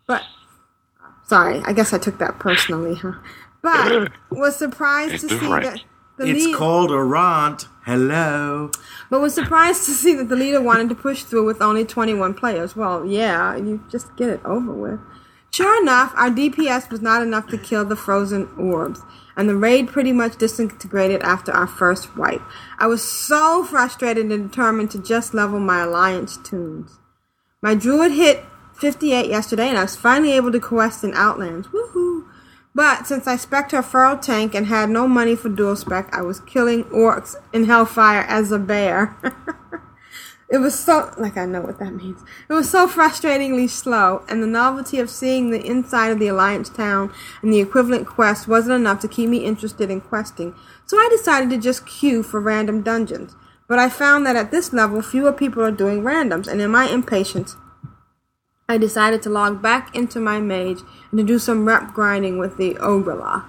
but 0.07 0.23
sorry, 1.27 1.61
I 1.65 1.73
guess 1.73 1.93
I 1.93 1.97
took 1.97 2.17
that 2.19 2.39
personally, 2.39 2.95
huh? 2.95 3.13
But 3.61 4.11
was 4.31 4.55
surprised 4.55 5.15
It's 5.15 5.23
to 5.23 5.29
see 5.29 5.35
different. 5.39 5.63
that 5.65 5.81
the 6.17 6.27
it's 6.29 6.45
lead, 6.45 6.55
called 6.55 6.91
a 6.91 7.01
rant. 7.03 7.67
Hello. 7.85 8.69
but 9.09 9.19
was 9.19 9.33
surprised 9.33 9.85
to 9.85 9.91
see 9.91 10.13
that 10.13 10.29
the 10.29 10.35
leader 10.35 10.61
wanted 10.61 10.89
to 10.89 10.95
push 10.95 11.23
through 11.23 11.45
with 11.45 11.61
only 11.61 11.83
21 11.83 12.35
players. 12.35 12.75
Well, 12.75 13.03
yeah, 13.05 13.55
you 13.55 13.83
just 13.89 14.15
get 14.15 14.29
it 14.29 14.41
over 14.45 14.71
with. 14.71 14.99
Sure 15.51 15.81
enough, 15.81 16.13
our 16.15 16.29
DPS 16.29 16.91
was 16.91 17.01
not 17.01 17.23
enough 17.23 17.47
to 17.47 17.57
kill 17.57 17.83
the 17.83 17.95
frozen 17.95 18.47
orbs, 18.59 19.01
and 19.35 19.49
the 19.49 19.55
raid 19.55 19.87
pretty 19.87 20.11
much 20.11 20.37
disintegrated 20.37 21.21
after 21.21 21.51
our 21.51 21.67
first 21.67 22.15
wipe. 22.17 22.41
I 22.77 22.87
was 22.87 23.03
so 23.03 23.63
frustrated 23.63 24.31
and 24.31 24.49
determined 24.49 24.91
to 24.91 25.01
just 25.01 25.33
level 25.33 25.59
my 25.59 25.83
alliance 25.83 26.37
toons. 26.37 26.99
My 27.61 27.75
druid 27.75 28.11
hit 28.11 28.43
58 28.73 29.27
yesterday, 29.29 29.67
and 29.67 29.77
I 29.77 29.83
was 29.83 29.95
finally 29.95 30.31
able 30.33 30.51
to 30.51 30.59
quest 30.59 31.03
in 31.03 31.13
Outlands. 31.13 31.67
Woohoo! 31.67 32.25
But 32.73 33.07
since 33.07 33.27
I 33.27 33.35
spec'd 33.35 33.71
her 33.71 33.81
feral 33.81 34.17
tank 34.17 34.55
and 34.55 34.67
had 34.67 34.89
no 34.89 35.07
money 35.07 35.35
for 35.35 35.49
dual 35.49 35.75
spec, 35.75 36.09
I 36.13 36.21
was 36.21 36.39
killing 36.41 36.85
orcs 36.85 37.35
in 37.51 37.65
Hellfire 37.65 38.21
as 38.21 38.51
a 38.51 38.59
bear. 38.59 39.17
It 40.51 40.57
was 40.57 40.77
so 40.77 41.13
like 41.17 41.37
I 41.37 41.45
know 41.45 41.61
what 41.61 41.77
that 41.77 41.93
means. 41.93 42.23
It 42.49 42.53
was 42.53 42.69
so 42.69 42.87
frustratingly 42.87 43.69
slow, 43.69 44.23
and 44.27 44.41
the 44.41 44.47
novelty 44.47 44.99
of 44.99 45.09
seeing 45.09 45.51
the 45.51 45.63
inside 45.63 46.09
of 46.09 46.17
the 46.17 46.27
Alliance 46.27 46.69
town 46.69 47.13
and 47.43 47.53
the 47.53 47.59
equivalent 47.59 48.07
quest 48.07 48.47
wasn't 48.47 48.75
enough 48.75 48.99
to 49.01 49.07
keep 49.07 49.29
me 49.29 49.45
interested 49.45 49.91
in 49.91 50.01
questing. 50.01 50.55
So 50.87 50.97
I 50.97 51.07
decided 51.11 51.51
to 51.51 51.57
just 51.57 51.85
queue 51.85 52.23
for 52.23 52.39
random 52.39 52.81
dungeons. 52.81 53.35
But 53.67 53.77
I 53.77 53.89
found 53.89 54.25
that 54.25 54.35
at 54.35 54.49
this 54.49 54.73
level, 54.73 55.03
fewer 55.03 55.31
people 55.31 55.63
are 55.63 55.69
doing 55.69 56.01
randoms, 56.01 56.47
and 56.47 56.59
in 56.59 56.71
my 56.71 56.89
impatience, 56.89 57.55
I 58.67 58.79
decided 58.79 59.21
to 59.23 59.29
log 59.29 59.61
back 59.61 59.95
into 59.95 60.19
my 60.19 60.39
mage 60.39 60.79
and 61.11 61.19
to 61.19 61.23
do 61.23 61.37
some 61.37 61.67
rep 61.67 61.93
grinding 61.93 62.39
with 62.39 62.57
the 62.57 62.73
Ogri'la. 62.75 63.45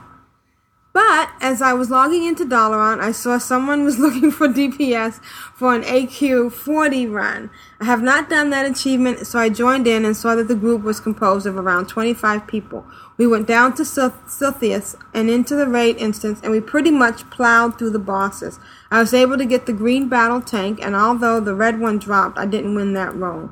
But 0.92 1.30
as 1.40 1.62
I 1.62 1.72
was 1.72 1.88
logging 1.88 2.24
into 2.24 2.44
Dalaran, 2.44 3.00
I 3.00 3.12
saw 3.12 3.38
someone 3.38 3.84
was 3.84 3.98
looking 4.00 4.32
for 4.32 4.48
DPS 4.48 5.22
for 5.54 5.74
an 5.74 5.82
AQ 5.82 6.52
40 6.52 7.06
run. 7.06 7.50
I 7.80 7.84
have 7.84 8.02
not 8.02 8.28
done 8.28 8.50
that 8.50 8.68
achievement, 8.68 9.24
so 9.26 9.38
I 9.38 9.50
joined 9.50 9.86
in 9.86 10.04
and 10.04 10.16
saw 10.16 10.34
that 10.34 10.48
the 10.48 10.56
group 10.56 10.82
was 10.82 10.98
composed 10.98 11.46
of 11.46 11.56
around 11.56 11.86
25 11.86 12.46
people. 12.46 12.84
We 13.16 13.26
went 13.26 13.46
down 13.46 13.74
to 13.74 13.84
Sil- 13.86 14.18
Silithus 14.26 14.96
and 15.14 15.30
into 15.30 15.54
the 15.54 15.68
raid 15.68 15.96
instance, 15.98 16.40
and 16.42 16.50
we 16.50 16.60
pretty 16.60 16.90
much 16.90 17.28
plowed 17.30 17.78
through 17.78 17.90
the 17.90 17.98
bosses. 18.00 18.58
I 18.90 18.98
was 18.98 19.14
able 19.14 19.38
to 19.38 19.44
get 19.44 19.66
the 19.66 19.72
green 19.72 20.08
battle 20.08 20.40
tank, 20.40 20.80
and 20.82 20.96
although 20.96 21.38
the 21.38 21.54
red 21.54 21.78
one 21.78 21.98
dropped, 21.98 22.36
I 22.38 22.46
didn't 22.46 22.74
win 22.74 22.94
that 22.94 23.14
role. 23.14 23.50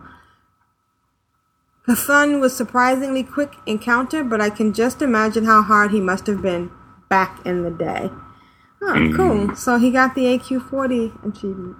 The 1.86 1.96
fun 1.96 2.40
was 2.40 2.56
surprisingly 2.56 3.22
quick 3.22 3.54
encounter, 3.64 4.24
but 4.24 4.40
I 4.40 4.50
can 4.50 4.74
just 4.74 5.00
imagine 5.00 5.44
how 5.44 5.62
hard 5.62 5.92
he 5.92 6.00
must 6.00 6.26
have 6.26 6.42
been 6.42 6.70
back 7.08 7.44
in 7.46 7.62
the 7.62 7.70
day. 7.70 8.10
Oh, 8.80 9.12
cool. 9.14 9.48
Mm. 9.48 9.56
So 9.56 9.78
he 9.78 9.90
got 9.90 10.14
the 10.14 10.24
AQ 10.24 10.68
40 10.68 11.12
achievement. 11.26 11.76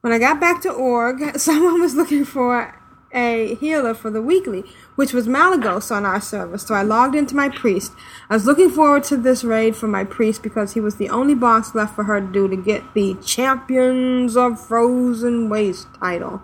When 0.00 0.12
I 0.12 0.18
got 0.18 0.40
back 0.40 0.62
to 0.62 0.70
org, 0.70 1.36
someone 1.38 1.80
was 1.80 1.94
looking 1.94 2.24
for 2.24 2.74
a 3.12 3.54
healer 3.56 3.94
for 3.94 4.10
the 4.10 4.20
weekly, 4.20 4.64
which 4.94 5.12
was 5.12 5.26
Malygos 5.26 5.90
on 5.90 6.04
our 6.04 6.20
server. 6.20 6.58
So 6.58 6.74
I 6.74 6.82
logged 6.82 7.14
into 7.14 7.34
my 7.34 7.48
priest. 7.48 7.92
I 8.28 8.34
was 8.34 8.46
looking 8.46 8.70
forward 8.70 9.04
to 9.04 9.16
this 9.16 9.44
raid 9.44 9.76
for 9.76 9.88
my 9.88 10.04
priest 10.04 10.42
because 10.42 10.74
he 10.74 10.80
was 10.80 10.96
the 10.96 11.08
only 11.08 11.34
boss 11.34 11.74
left 11.74 11.94
for 11.94 12.04
her 12.04 12.20
to 12.20 12.26
do 12.26 12.48
to 12.48 12.56
get 12.56 12.94
the 12.94 13.14
Champions 13.24 14.36
of 14.36 14.60
Frozen 14.60 15.48
Waste 15.48 15.88
title. 15.98 16.42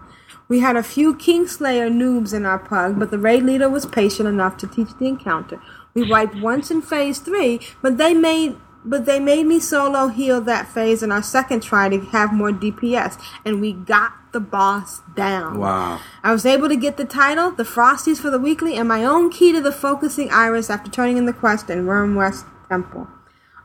We 0.49 0.61
had 0.61 0.77
a 0.77 0.83
few 0.83 1.15
Kingslayer 1.15 1.91
noobs 1.91 2.35
in 2.35 2.45
our 2.45 2.59
pug, 2.59 2.99
but 2.99 3.11
the 3.11 3.19
raid 3.19 3.43
leader 3.45 3.69
was 3.69 3.87
patient 3.87 4.29
enough 4.29 4.57
to 4.59 4.67
teach 4.67 4.91
the 4.99 5.07
encounter. 5.07 5.61
We 5.95 6.09
wiped 6.09 6.37
once 6.37 6.71
in 6.71 6.83
phase 6.83 7.19
three, 7.21 7.61
but 7.81 7.99
they 7.99 8.15
made 8.15 8.57
but 8.85 9.07
they 9.07 9.19
made 9.19 9.47
me 9.47 9.59
solo 9.59 10.09
heal 10.09 10.41
that 10.43 10.69
phase 10.69 11.03
in 11.03 11.11
our 11.11 11.23
second 11.23 11.63
try 11.63 11.89
to 11.89 12.01
have 12.07 12.33
more 12.33 12.51
DPS, 12.51 13.19
and 13.45 13.61
we 13.61 13.73
got 13.73 14.13
the 14.33 14.41
boss 14.41 15.01
down. 15.17 15.59
Wow. 15.59 16.01
I 16.23 16.33
was 16.33 16.45
able 16.45 16.69
to 16.69 16.77
get 16.77 16.97
the 16.97 17.05
title, 17.05 17.51
the 17.51 17.63
Frosties 17.63 18.19
for 18.19 18.31
the 18.31 18.39
weekly, 18.39 18.77
and 18.77 18.87
my 18.87 19.03
own 19.05 19.31
key 19.31 19.53
to 19.53 19.61
the 19.61 19.73
focusing 19.73 20.31
iris 20.31 20.69
after 20.69 20.91
turning 20.91 21.17
in 21.17 21.25
the 21.25 21.33
quest 21.33 21.71
in 21.71 21.87
Wyrmrest 21.87 22.45
Temple. 22.69 23.09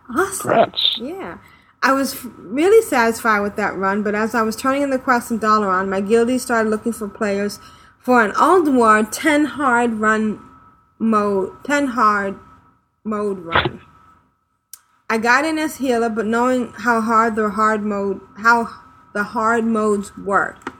Awesome. 0.10 0.49
Congrats. 0.49 0.97
Yeah. 0.97 1.39
I 1.81 1.93
was 1.93 2.23
really 2.23 2.81
satisfied 2.81 3.39
with 3.39 3.56
that 3.56 3.76
run, 3.76 4.03
but 4.03 4.15
as 4.15 4.35
I 4.35 4.41
was 4.41 4.56
turning 4.56 4.81
in 4.81 4.89
the 4.89 4.99
quest 4.99 5.31
in 5.31 5.39
Dalaran, 5.39 5.89
my 5.89 6.01
guildie 6.01 6.39
started 6.39 6.69
looking 6.69 6.93
for 6.93 7.07
players 7.07 7.60
for 7.99 8.23
an 8.23 8.31
Ulduar 8.31 9.07
10 9.11 9.45
hard 9.45 9.93
run 9.93 10.41
mode, 10.99 11.63
10 11.63 11.88
hard 11.88 12.38
mode 13.03 13.39
run. 13.39 13.81
I 15.09 15.17
got 15.17 15.45
in 15.45 15.57
as 15.57 15.77
healer, 15.77 16.09
but 16.09 16.27
knowing 16.27 16.71
how 16.73 17.01
hard 17.01 17.35
the 17.35 17.49
hard 17.49 17.81
mode, 17.81 18.21
how 18.38 18.69
the 19.13 19.23
hard 19.23 19.63
modes 19.65 20.15
work. 20.17 20.71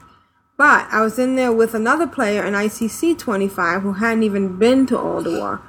But 0.56 0.86
I 0.92 1.00
was 1.00 1.18
in 1.18 1.36
there 1.36 1.52
with 1.52 1.74
another 1.74 2.06
player 2.06 2.44
in 2.44 2.54
ICC 2.54 3.18
25 3.18 3.82
who 3.82 3.94
hadn't 3.94 4.22
even 4.22 4.58
been 4.58 4.86
to 4.86 4.96
Ulduar. 4.96 5.60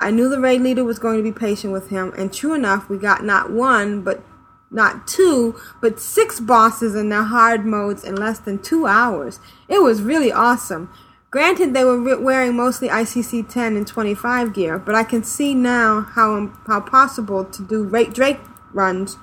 I 0.00 0.10
knew 0.10 0.28
the 0.28 0.40
raid 0.40 0.62
leader 0.62 0.82
was 0.82 0.98
going 0.98 1.18
to 1.18 1.22
be 1.22 1.30
patient 1.30 1.72
with 1.72 1.90
him, 1.90 2.12
and 2.16 2.32
true 2.32 2.54
enough, 2.54 2.88
we 2.88 2.96
got 2.96 3.24
not 3.24 3.52
one, 3.52 4.02
but 4.02 4.24
not 4.68 5.06
two, 5.06 5.54
but 5.80 6.00
six 6.00 6.40
bosses 6.40 6.94
in 6.96 7.10
their 7.10 7.22
hard 7.22 7.64
modes 7.64 8.02
in 8.02 8.16
less 8.16 8.38
than 8.40 8.58
two 8.58 8.86
hours. 8.86 9.38
It 9.68 9.82
was 9.82 10.02
really 10.02 10.32
awesome. 10.32 10.92
Granted, 11.32 11.72
they 11.72 11.82
were 11.82 11.98
re- 11.98 12.22
wearing 12.22 12.54
mostly 12.54 12.88
ICC 12.88 13.48
10 13.48 13.74
and 13.74 13.86
25 13.86 14.52
gear, 14.52 14.78
but 14.78 14.94
I 14.94 15.02
can 15.02 15.24
see 15.24 15.54
now 15.54 16.02
how 16.02 16.36
um, 16.36 16.60
how 16.66 16.80
possible 16.80 17.42
to 17.46 17.62
do 17.66 17.84
ra- 17.84 18.04
Drake 18.04 18.38
runs 18.74 19.16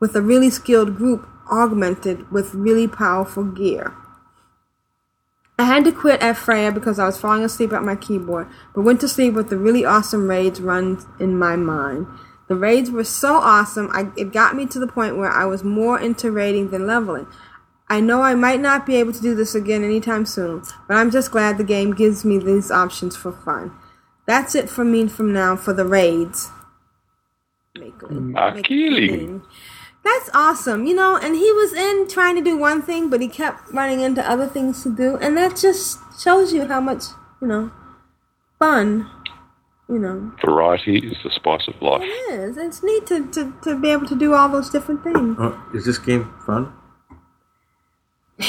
with 0.00 0.16
a 0.16 0.20
really 0.20 0.50
skilled 0.50 0.96
group 0.96 1.24
augmented 1.50 2.32
with 2.32 2.52
really 2.52 2.88
powerful 2.88 3.44
gear. 3.44 3.94
I 5.56 5.66
had 5.66 5.84
to 5.84 5.92
quit 5.92 6.20
at 6.20 6.36
Freya 6.36 6.72
because 6.72 6.98
I 6.98 7.06
was 7.06 7.20
falling 7.20 7.44
asleep 7.44 7.72
at 7.72 7.84
my 7.84 7.94
keyboard, 7.94 8.48
but 8.74 8.82
went 8.82 9.00
to 9.02 9.08
sleep 9.08 9.34
with 9.34 9.48
the 9.48 9.56
really 9.56 9.84
awesome 9.84 10.28
raids 10.28 10.60
runs 10.60 11.06
in 11.20 11.38
my 11.38 11.54
mind. 11.54 12.08
The 12.48 12.56
raids 12.56 12.90
were 12.90 13.04
so 13.04 13.36
awesome, 13.36 13.88
I, 13.92 14.10
it 14.16 14.32
got 14.32 14.56
me 14.56 14.66
to 14.66 14.80
the 14.80 14.88
point 14.88 15.16
where 15.16 15.30
I 15.30 15.44
was 15.44 15.62
more 15.62 16.00
into 16.00 16.32
raiding 16.32 16.70
than 16.70 16.88
leveling. 16.88 17.28
I 17.92 18.00
know 18.00 18.22
I 18.22 18.34
might 18.34 18.60
not 18.60 18.86
be 18.86 18.96
able 18.96 19.12
to 19.12 19.20
do 19.20 19.34
this 19.34 19.54
again 19.54 19.84
anytime 19.84 20.24
soon, 20.24 20.62
but 20.88 20.96
I'm 20.96 21.10
just 21.10 21.30
glad 21.30 21.58
the 21.58 21.64
game 21.76 21.92
gives 21.92 22.24
me 22.24 22.38
these 22.38 22.70
options 22.70 23.14
for 23.16 23.32
fun. 23.32 23.70
That's 24.26 24.54
it 24.54 24.70
for 24.70 24.82
me 24.82 25.08
from 25.08 25.30
now 25.32 25.56
for 25.56 25.74
the 25.74 25.84
raids. 25.84 26.50
Make 27.78 28.00
a- 28.02 28.06
mm, 28.06 28.32
make 28.54 28.70
a 28.70 28.72
Akili. 28.72 29.08
thing. 29.10 29.42
That's 30.04 30.30
awesome, 30.34 30.86
you 30.86 30.94
know, 30.94 31.16
and 31.16 31.36
he 31.36 31.52
was 31.52 31.72
in 31.74 32.08
trying 32.08 32.34
to 32.36 32.42
do 32.42 32.56
one 32.56 32.80
thing, 32.80 33.10
but 33.10 33.20
he 33.20 33.28
kept 33.28 33.70
running 33.72 34.00
into 34.00 34.22
other 34.28 34.46
things 34.46 34.82
to 34.84 34.90
do, 34.90 35.16
and 35.16 35.36
that 35.36 35.56
just 35.56 35.98
shows 36.18 36.52
you 36.54 36.66
how 36.66 36.80
much, 36.80 37.04
you 37.42 37.46
know, 37.46 37.70
fun, 38.58 39.06
you 39.88 39.98
know, 39.98 40.32
Variety 40.44 40.96
is 40.98 41.16
the 41.22 41.30
spice 41.30 41.68
of 41.68 41.80
life. 41.82 42.02
it 42.02 42.40
is. 42.40 42.56
It's 42.56 42.82
neat 42.82 43.06
to, 43.08 43.26
to, 43.32 43.52
to 43.64 43.78
be 43.78 43.90
able 43.90 44.06
to 44.06 44.16
do 44.16 44.32
all 44.34 44.48
those 44.48 44.70
different 44.70 45.04
things. 45.04 45.36
Oh, 45.38 45.62
is 45.74 45.84
this 45.84 45.98
game 45.98 46.32
fun? 46.46 46.72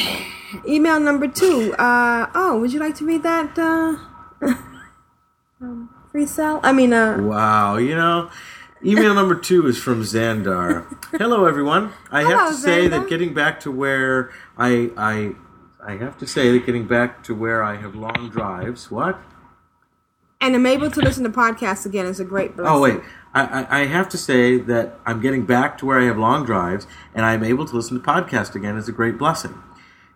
Email 0.68 1.00
number 1.00 1.28
two. 1.28 1.74
Uh, 1.76 2.30
oh, 2.36 2.60
would 2.60 2.72
you 2.74 2.80
like 2.80 2.96
to 2.96 3.06
read 3.06 3.24
that? 3.24 3.58
Uh, 3.58 3.98
um, 5.62 5.90
free 6.12 6.26
cell? 6.26 6.60
I 6.64 6.72
mean, 6.72 6.94
uh, 6.94 7.18
Wow, 7.22 7.78
you 7.78 7.96
know, 7.96 8.30
email 8.86 9.14
number 9.14 9.36
two 9.36 9.66
is 9.68 9.78
from 9.78 10.04
Xandar. 10.04 10.86
Hello, 11.18 11.46
everyone. 11.46 11.92
I 12.12 12.24
have 12.24 12.50
to 12.50 12.56
say 12.56 12.88
Xandar. 12.88 12.90
that 12.92 13.10
getting 13.10 13.34
back 13.34 13.60
to 13.62 13.72
where 13.72 14.32
I 14.58 14.92
I 14.98 15.32
I 15.86 15.98
have 15.98 16.18
to 16.20 16.28
say 16.28 16.52
that 16.52 16.66
getting 16.66 16.88
back 16.88 17.24
to 17.24 17.36
where 17.36 17.64
I 17.64 17.78
have 17.78 17.96
long 17.96 18.30
drives. 18.30 18.92
What? 18.92 19.20
and 20.44 20.56
I'm 20.56 20.66
able 20.66 20.92
to 20.92 21.00
listen 21.00 21.24
to 21.24 21.30
podcasts 21.30 21.86
again 21.86 22.06
is 22.06 22.20
a 22.20 22.26
great 22.26 22.58
blessing. 22.58 22.76
Oh 22.76 22.82
wait, 22.82 23.00
I, 23.34 23.64
I 23.64 23.82
I 23.82 23.86
have 23.86 24.10
to 24.10 24.18
say 24.18 24.58
that 24.58 25.00
I'm 25.06 25.22
getting 25.22 25.46
back 25.46 25.78
to 25.78 25.86
where 25.86 26.00
I 26.00 26.04
have 26.06 26.18
long 26.18 26.46
drives, 26.46 26.86
and 27.16 27.26
I'm 27.26 27.44
able 27.44 27.66
to 27.66 27.76
listen 27.76 28.00
to 28.00 28.06
podcasts 28.06 28.54
again 28.54 28.76
is 28.76 28.90
a 28.90 28.92
great 28.92 29.18
blessing. 29.18 29.56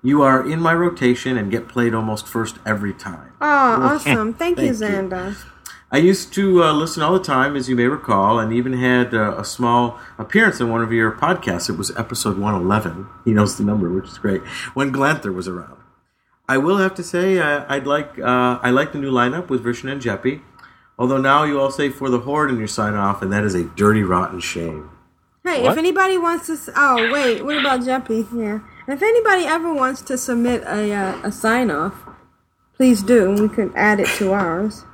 You 0.04 0.22
are 0.22 0.48
in 0.48 0.62
my 0.62 0.74
rotation 0.74 1.38
and 1.38 1.52
get 1.52 1.68
played 1.68 1.94
almost 1.94 2.28
first 2.28 2.58
every 2.66 2.94
time. 2.94 3.34
Oh, 3.42 3.46
awesome. 3.48 4.34
Thank, 4.34 4.60
you, 4.60 4.74
Thank 4.74 5.12
you. 5.12 5.18
Xander. 5.18 5.38
I 5.92 5.98
used 5.98 6.34
to 6.34 6.64
uh, 6.64 6.74
listen 6.74 7.02
all 7.02 7.14
the 7.14 7.24
time, 7.24 7.56
as 7.56 7.70
you 7.70 7.76
may 7.76 7.86
recall, 7.88 8.40
and 8.40 8.52
even 8.54 8.74
had 8.74 9.14
uh, 9.14 9.36
a 9.38 9.46
small 9.46 9.98
appearance 10.18 10.60
in 10.60 10.70
one 10.70 10.82
of 10.84 10.92
your 10.92 11.12
podcasts. 11.14 11.70
It 11.70 11.78
was 11.78 11.96
episode 11.98 12.38
111. 12.38 13.08
He 13.26 13.32
knows 13.32 13.58
the 13.58 13.64
number, 13.64 13.90
which 13.90 14.06
is 14.06 14.18
great. 14.18 14.42
When 14.74 14.92
Glanther 14.92 15.34
was 15.34 15.48
around. 15.48 15.78
I 16.50 16.58
will 16.58 16.78
have 16.78 16.94
to 16.96 17.04
say 17.04 17.40
uh, 17.40 17.66
I'd 17.68 17.86
like 17.88 18.18
uh, 18.20 18.60
I 18.62 18.70
like 18.70 18.94
the 18.94 19.00
new 19.00 19.12
lineup 19.12 19.50
with 19.50 19.64
Vishen 19.66 19.92
and 19.92 20.02
Jeppy. 20.02 20.42
Although 21.00 21.18
now 21.20 21.44
you 21.44 21.60
all 21.60 21.72
say 21.72 21.90
for 21.90 22.10
the 22.10 22.20
horde 22.20 22.50
in 22.50 22.58
your 22.58 22.68
sign 22.68 22.94
off, 22.96 23.22
and 23.22 23.32
that 23.34 23.44
is 23.44 23.54
a 23.54 23.64
dirty, 23.66 24.02
rotten 24.04 24.40
shame. 24.40 24.90
Hey, 25.44 25.62
What? 25.64 25.74
if 25.74 25.78
anybody 25.78 26.18
wants 26.18 26.48
to, 26.48 26.54
s- 26.54 26.70
oh 26.76 27.12
wait, 27.12 27.44
what 27.46 27.58
about 27.58 27.82
Jeppy? 27.82 28.26
Yeah, 28.34 28.60
if 28.88 29.02
anybody 29.02 29.46
ever 29.46 29.74
wants 29.74 30.02
to 30.04 30.18
submit 30.18 30.64
a 30.64 30.94
uh, 30.94 31.20
a 31.24 31.32
sign 31.32 31.70
off, 31.72 31.94
please 32.76 33.02
do. 33.04 33.34
We 33.34 33.50
could 33.50 33.72
add 33.76 34.00
it 34.00 34.08
to 34.18 34.32
ours. 34.34 34.86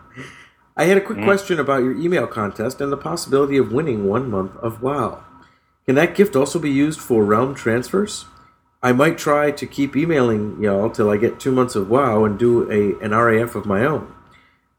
I 0.76 0.86
had 0.86 0.98
a 0.98 1.02
quick 1.02 1.20
Mm. 1.20 1.26
question 1.26 1.60
about 1.60 1.84
your 1.84 1.94
email 1.96 2.26
contest 2.26 2.82
and 2.82 2.92
the 2.92 2.98
possibility 2.98 3.58
of 3.58 3.72
winning 3.72 4.06
one 4.08 4.32
month 4.32 4.56
of 4.58 4.82
WoW. 4.82 5.20
Can 5.86 5.96
that 5.96 6.16
gift 6.16 6.36
also 6.36 6.58
be 6.60 6.72
used 6.72 7.00
for 7.00 7.24
realm 7.24 7.54
transfers? 7.54 8.26
I 8.82 8.92
might 8.92 9.18
try 9.18 9.52
to 9.52 9.66
keep 9.68 9.96
emailing 9.96 10.58
y'all 10.62 10.90
till 10.90 11.10
I 11.10 11.18
get 11.18 11.40
two 11.40 11.52
months 11.52 11.76
of 11.76 11.90
WoW 11.90 12.26
and 12.26 12.40
do 12.40 12.70
a 12.72 12.98
an 13.04 13.12
RAF 13.14 13.54
of 13.56 13.66
my 13.66 13.86
own. 13.86 14.08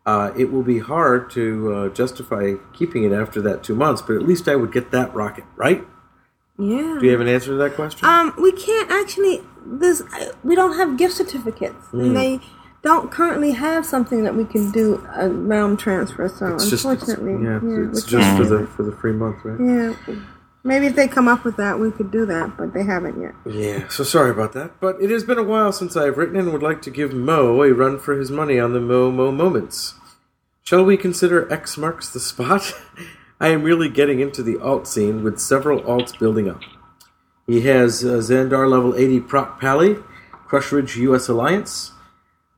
Uh, 0.05 0.33
it 0.37 0.53
will 0.53 0.63
be 0.63 0.81
hard 0.81 1.31
to 1.31 1.73
uh, 1.73 1.89
justify 1.91 2.55
keeping 2.75 3.05
it 3.05 3.13
after 3.13 3.41
that 3.41 3.63
two 3.63 3.75
months, 3.75 4.03
but 4.03 4.17
at 4.17 4.23
least 4.23 4.49
I 4.49 4.57
would 4.57 4.73
get 4.73 4.91
that 4.91 5.15
rocket, 5.15 5.45
right? 5.57 5.83
Yeah. 6.59 6.97
Do 7.01 7.05
you 7.07 7.11
have 7.13 7.21
an 7.21 7.29
answer 7.29 7.49
to 7.49 7.57
that 7.57 7.75
question? 7.75 8.07
Um, 8.07 8.33
we 8.41 8.53
can't 8.53 8.91
actually. 8.91 9.41
This 9.67 10.03
we 10.45 10.55
don't 10.55 10.77
have 10.77 10.97
gift 10.97 11.15
certificates, 11.15 11.87
Mm. 11.93 12.03
and 12.03 12.17
they 12.17 12.41
don't 12.83 13.11
currently 13.11 13.53
have 13.53 13.87
something 13.87 14.25
that 14.25 14.35
we 14.37 14.45
can 14.45 14.71
do 14.71 15.03
a 15.17 15.29
realm 15.29 15.77
transfer. 15.77 16.29
So 16.29 16.55
it's 16.55 16.69
just, 16.69 16.85
unfortunately, 16.85 17.43
yeah, 17.43 17.61
yeah, 17.63 17.89
it's 17.89 18.03
just 18.05 18.37
for 18.37 18.45
the 18.45 18.67
for 18.67 18.83
the 18.83 18.93
free 18.93 19.13
month, 19.13 19.39
right? 19.43 19.59
Yeah, 19.59 20.17
maybe 20.63 20.87
if 20.87 20.95
they 20.95 21.09
come 21.09 21.29
up 21.29 21.45
with 21.45 21.57
that, 21.57 21.81
we 21.81 21.91
could 21.91 22.11
do 22.11 22.27
that, 22.27 22.57
but 22.59 22.75
they 22.75 22.85
haven't 22.85 23.21
yet. 23.21 23.35
Yeah, 23.47 23.89
so 23.89 24.05
sorry 24.05 24.31
about 24.31 24.53
that. 24.53 24.79
But 24.81 25.01
it 25.01 25.09
has 25.11 25.25
been 25.25 25.39
a 25.39 25.43
while 25.43 25.73
since 25.73 25.97
I've 25.97 26.19
written 26.19 26.37
and 26.37 26.53
would 26.53 26.63
like 26.63 26.83
to 26.83 26.91
give 26.91 27.15
Mo 27.15 27.63
a 27.63 27.73
run 27.73 27.99
for 27.99 28.15
his 28.15 28.31
money 28.31 28.61
on 28.61 28.75
the 28.75 28.81
Mo 28.81 29.11
Mo 29.11 29.33
moments. 29.33 29.95
Shall 30.63 30.85
we 30.85 30.97
consider 30.99 31.51
X 31.53 31.77
marks 31.79 32.11
the 32.11 32.21
spot? 32.21 32.75
I 33.41 33.49
am 33.49 33.65
really 33.65 33.89
getting 33.89 34.21
into 34.21 34.43
the 34.43 34.59
alt 34.59 34.87
scene 34.87 35.25
with 35.25 35.41
several 35.41 35.81
alts 35.83 36.17
building 36.17 36.49
up. 36.49 36.61
He 37.47 37.63
has 37.63 38.05
uh, 38.05 38.19
Xandar 38.19 38.71
level 38.71 38.95
80 38.95 39.21
Prot 39.21 39.61
Pally, 39.61 39.97
Crushridge 40.49 40.97
US 40.97 41.29
Alliance, 41.29 41.91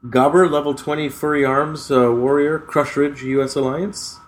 Gobber 0.04 0.48
level 0.48 0.74
20 0.74 1.08
Fury 1.08 1.44
Arms 1.44 1.90
uh, 1.90 2.12
Warrior, 2.12 2.58
Crushridge 2.58 3.22
US 3.22 3.56
Alliance, 3.56 4.20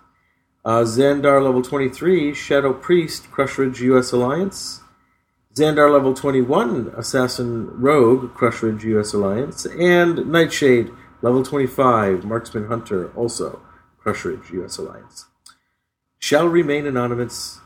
uh, 0.64 0.80
Xandar 0.80 1.44
level 1.44 1.62
23 1.62 2.32
Shadow 2.34 2.72
Priest, 2.72 3.30
Crushridge 3.30 3.80
US 3.80 4.10
Alliance, 4.12 4.80
Xandar 5.54 5.92
level 5.92 6.14
21 6.14 6.92
Assassin 6.96 7.68
Rogue, 7.78 8.34
Crushridge 8.34 8.82
US 8.84 9.12
Alliance, 9.12 9.66
and 9.66 10.26
Nightshade 10.26 10.90
level 11.20 11.42
25 11.42 12.24
Marksman 12.24 12.68
Hunter, 12.68 13.12
also 13.14 13.60
Crushridge 14.02 14.50
US 14.64 14.78
Alliance. 14.78 15.27
Shall 16.19 16.47
remain 16.49 16.86
anonymous 16.86 17.61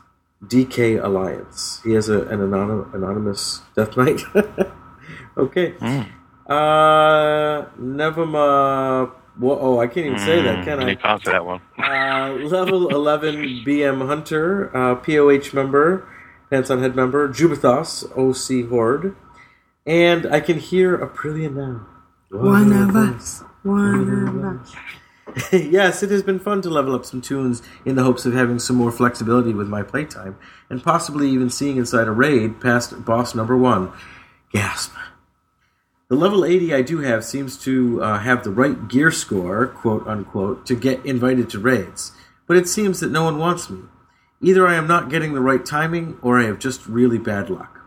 DK 0.45 1.03
Alliance. 1.03 1.81
He 1.83 1.93
has 1.93 2.09
a, 2.09 2.21
an 2.27 2.39
anonym, 2.39 2.93
anonymous 2.93 3.61
Death 3.75 3.97
Knight. 3.97 4.21
okay. 5.37 5.73
Uh, 6.47 7.65
Nevama. 7.79 9.11
Whoa, 9.37 9.57
oh, 9.59 9.79
I 9.79 9.87
can't 9.87 10.05
even 10.05 10.19
say 10.19 10.43
that, 10.43 10.63
can 10.63 10.79
I? 10.79 10.91
You 10.91 10.97
can't 10.97 11.23
say 11.23 11.31
that 11.31 11.43
one. 11.43 11.61
Uh, 11.77 12.37
level 12.43 12.89
11 12.89 13.63
BM 13.65 14.05
Hunter, 14.05 14.75
uh, 14.77 14.95
POH 14.95 15.53
member, 15.53 16.07
Pants 16.51 16.69
on 16.69 16.81
Head 16.81 16.95
member, 16.95 17.27
Jubei'Thos, 17.29 18.05
OC 18.15 18.69
Horde. 18.69 19.15
And 19.87 20.27
I 20.27 20.39
can 20.39 20.59
hear 20.59 20.97
Aprillian 20.97 21.55
now. 21.55 21.87
One 22.29 22.71
of 22.73 22.95
us. 22.95 23.43
One 23.63 24.27
of 24.27 24.43
us. 24.45 24.75
yes, 25.51 26.03
it 26.03 26.11
has 26.11 26.21
been 26.21 26.39
fun 26.39 26.61
to 26.61 26.69
level 26.69 26.93
up 26.93 27.05
some 27.05 27.21
toons 27.21 27.61
in 27.85 27.95
the 27.95 28.03
hopes 28.03 28.25
of 28.25 28.33
having 28.33 28.59
some 28.59 28.75
more 28.75 28.91
flexibility 28.91 29.53
with 29.53 29.67
my 29.67 29.81
playtime, 29.81 30.37
and 30.69 30.83
possibly 30.83 31.29
even 31.29 31.49
seeing 31.49 31.77
inside 31.77 32.07
a 32.07 32.11
raid 32.11 32.61
past 32.61 33.03
boss 33.03 33.33
number 33.33 33.57
one. 33.57 33.91
Gasp. 34.51 34.93
The 36.09 36.15
level 36.15 36.45
80 36.45 36.75
I 36.75 36.81
do 36.83 36.99
have 36.99 37.25
seems 37.25 37.57
to 37.63 38.03
uh, 38.03 38.19
have 38.19 38.43
the 38.43 38.51
right 38.51 38.87
gear 38.87 39.09
score, 39.09 39.67
quote 39.67 40.05
unquote, 40.05 40.65
to 40.67 40.75
get 40.75 41.03
invited 41.05 41.49
to 41.51 41.59
raids, 41.59 42.11
but 42.45 42.57
it 42.57 42.67
seems 42.67 42.99
that 42.99 43.11
no 43.11 43.23
one 43.23 43.39
wants 43.39 43.69
me. 43.69 43.81
Either 44.41 44.67
I 44.67 44.75
am 44.75 44.87
not 44.87 45.09
getting 45.09 45.33
the 45.33 45.41
right 45.41 45.65
timing, 45.65 46.19
or 46.21 46.39
I 46.39 46.45
have 46.45 46.59
just 46.59 46.85
really 46.85 47.17
bad 47.17 47.49
luck. 47.49 47.79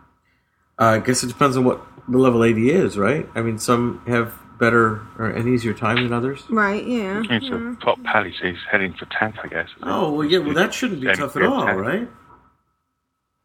Uh, 0.80 0.84
I 0.84 0.98
guess 0.98 1.22
it 1.22 1.28
depends 1.28 1.56
on 1.56 1.64
what 1.64 1.86
the 2.08 2.18
level 2.18 2.42
80 2.42 2.70
is, 2.70 2.98
right? 2.98 3.28
I 3.34 3.42
mean, 3.42 3.58
some 3.58 4.02
have 4.06 4.34
better 4.58 5.02
or 5.18 5.30
an 5.30 5.52
easier 5.52 5.74
time 5.74 6.02
than 6.02 6.12
others. 6.12 6.44
Right, 6.48 6.86
yeah. 6.86 7.22
It's 7.28 7.46
yeah. 7.46 7.72
a 7.72 7.76
top 7.76 8.02
pally, 8.04 8.34
so 8.38 8.46
he's 8.46 8.58
heading 8.70 8.94
for 8.94 9.06
tank, 9.06 9.36
I 9.42 9.48
guess. 9.48 9.68
Oh 9.82 10.12
well, 10.12 10.26
yeah. 10.26 10.38
Well, 10.38 10.54
that 10.54 10.72
shouldn't 10.74 11.00
be 11.00 11.06
tough 11.08 11.20
at 11.20 11.32
for 11.32 11.44
all, 11.44 11.66
tank. 11.66 11.78
right? 11.78 12.08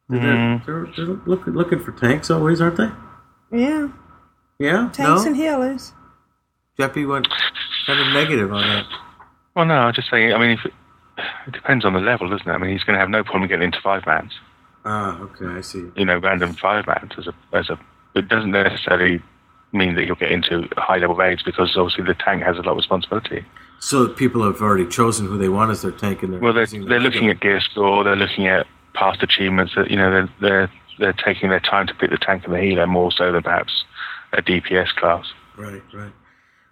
Mm. 0.10 0.66
They're, 0.66 0.86
they're, 0.86 1.06
they're 1.06 1.16
look, 1.26 1.48
looking 1.48 1.80
for 1.80 1.92
tanks 1.92 2.30
always, 2.30 2.60
aren't 2.60 2.78
they? 2.78 2.90
Yeah. 3.52 3.90
Yeah. 4.60 4.90
Tanks 4.94 5.24
no? 5.24 5.28
and 5.28 5.36
healers. 5.36 5.94
Jeppy 6.78 7.08
went 7.08 7.28
kind 7.86 8.00
of 8.00 8.14
negative 8.14 8.52
on 8.52 8.62
that. 8.62 8.86
Well, 9.56 9.66
no, 9.66 9.76
I'm 9.76 9.94
just 9.94 10.10
saying. 10.10 10.34
I 10.34 10.38
mean, 10.38 10.52
if 10.52 10.66
it, 10.66 10.74
it 11.48 11.54
depends 11.54 11.86
on 11.86 11.94
the 11.94 12.00
level, 12.00 12.30
doesn't 12.30 12.48
it? 12.48 12.52
I 12.52 12.58
mean, 12.58 12.72
he's 12.72 12.84
going 12.84 12.96
to 12.96 13.00
have 13.00 13.10
no 13.10 13.24
problem 13.24 13.48
getting 13.48 13.66
into 13.66 13.82
five 13.82 14.06
mans. 14.06 14.34
Ah, 14.86 15.20
okay, 15.20 15.46
I 15.46 15.62
see. 15.62 15.84
You 15.96 16.06
know, 16.06 16.18
random 16.18 16.54
five 16.54 16.88
mans 16.88 17.12
as 17.18 17.28
a 17.28 17.34
as 17.54 17.70
a. 17.70 17.80
It 18.16 18.28
doesn't 18.28 18.52
necessarily 18.52 19.22
mean 19.74 19.96
that 19.96 20.06
you'll 20.06 20.16
get 20.16 20.32
into 20.32 20.68
high 20.78 20.98
level 20.98 21.16
raids 21.16 21.44
because 21.44 21.76
obviously 21.78 22.04
the 22.04 22.14
tank 22.14 22.44
has 22.44 22.58
a 22.58 22.62
lot 22.62 22.72
of 22.72 22.78
responsibility. 22.78 23.46
So 23.80 24.08
people 24.10 24.44
have 24.44 24.62
already 24.62 24.86
chosen 24.88 25.26
who 25.26 25.38
they 25.38 25.50
want 25.50 25.72
as 25.72 25.82
their 25.82 25.92
tank, 25.92 26.22
and 26.22 26.34
they're 26.34 26.40
Well, 26.40 26.54
they're, 26.54 26.68
they're 26.68 26.84
the 26.84 27.00
looking 27.00 27.30
at 27.30 27.40
gear 27.40 27.60
score, 27.62 28.04
they're 28.04 28.16
looking 28.16 28.48
at 28.48 28.68
past 28.94 29.24
achievements. 29.24 29.74
That 29.76 29.90
you 29.90 29.98
know, 29.98 30.12
they're 30.12 30.30
they're 30.40 30.72
they're 31.00 31.14
taking 31.14 31.50
their 31.50 31.60
time 31.60 31.88
to 31.88 31.94
pick 31.94 32.12
the 32.12 32.18
tank 32.18 32.44
and 32.46 32.54
the 32.54 32.60
healer 32.60 32.86
more 32.86 33.12
so 33.12 33.32
than 33.32 33.42
perhaps 33.42 33.86
a 34.34 34.42
DPS 34.42 34.90
class. 34.96 35.26
Right, 35.58 35.82
right. 35.94 36.14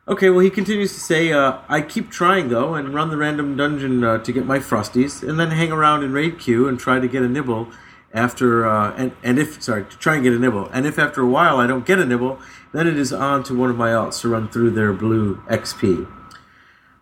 Okay, 0.08 0.30
well, 0.32 0.40
he 0.40 0.50
continues 0.50 0.94
to 0.94 1.00
say, 1.00 1.32
uh, 1.32 1.60
I 1.68 1.82
keep 1.82 2.10
trying, 2.10 2.50
though, 2.50 2.74
and 2.74 2.96
run 2.96 3.10
the 3.10 3.18
random 3.18 3.56
dungeon 3.56 4.04
uh, 4.04 4.18
to 4.20 4.32
get 4.32 4.44
my 4.44 4.58
Frosties, 4.58 5.28
and 5.28 5.40
then 5.40 5.52
hang 5.52 5.72
around 5.72 6.04
in 6.04 6.14
raid 6.14 6.40
queue 6.40 6.68
and 6.68 6.80
try 6.80 7.00
to 7.00 7.08
get 7.08 7.22
a 7.22 7.28
nibble 7.28 7.68
after, 8.14 8.68
uh, 8.68 8.94
and, 8.96 9.12
and 9.24 9.38
if, 9.38 9.62
sorry, 9.62 9.86
to 9.86 9.98
try 9.98 10.16
and 10.16 10.24
get 10.24 10.34
a 10.34 10.40
nibble. 10.40 10.68
And 10.70 10.86
if 10.86 10.98
after 10.98 11.22
a 11.22 11.28
while 11.28 11.58
I 11.58 11.68
don't 11.68 11.86
get 11.86 12.00
a 12.00 12.06
nibble, 12.06 12.40
then 12.74 12.88
it 12.88 12.98
is 12.98 13.14
on 13.14 13.44
to 13.44 13.56
one 13.56 13.70
of 13.70 13.78
my 13.78 13.90
alts 13.90 14.22
to 14.22 14.30
run 14.30 14.50
through 14.50 14.72
their 14.72 14.94
blue 14.94 15.36
XP. 15.48 16.12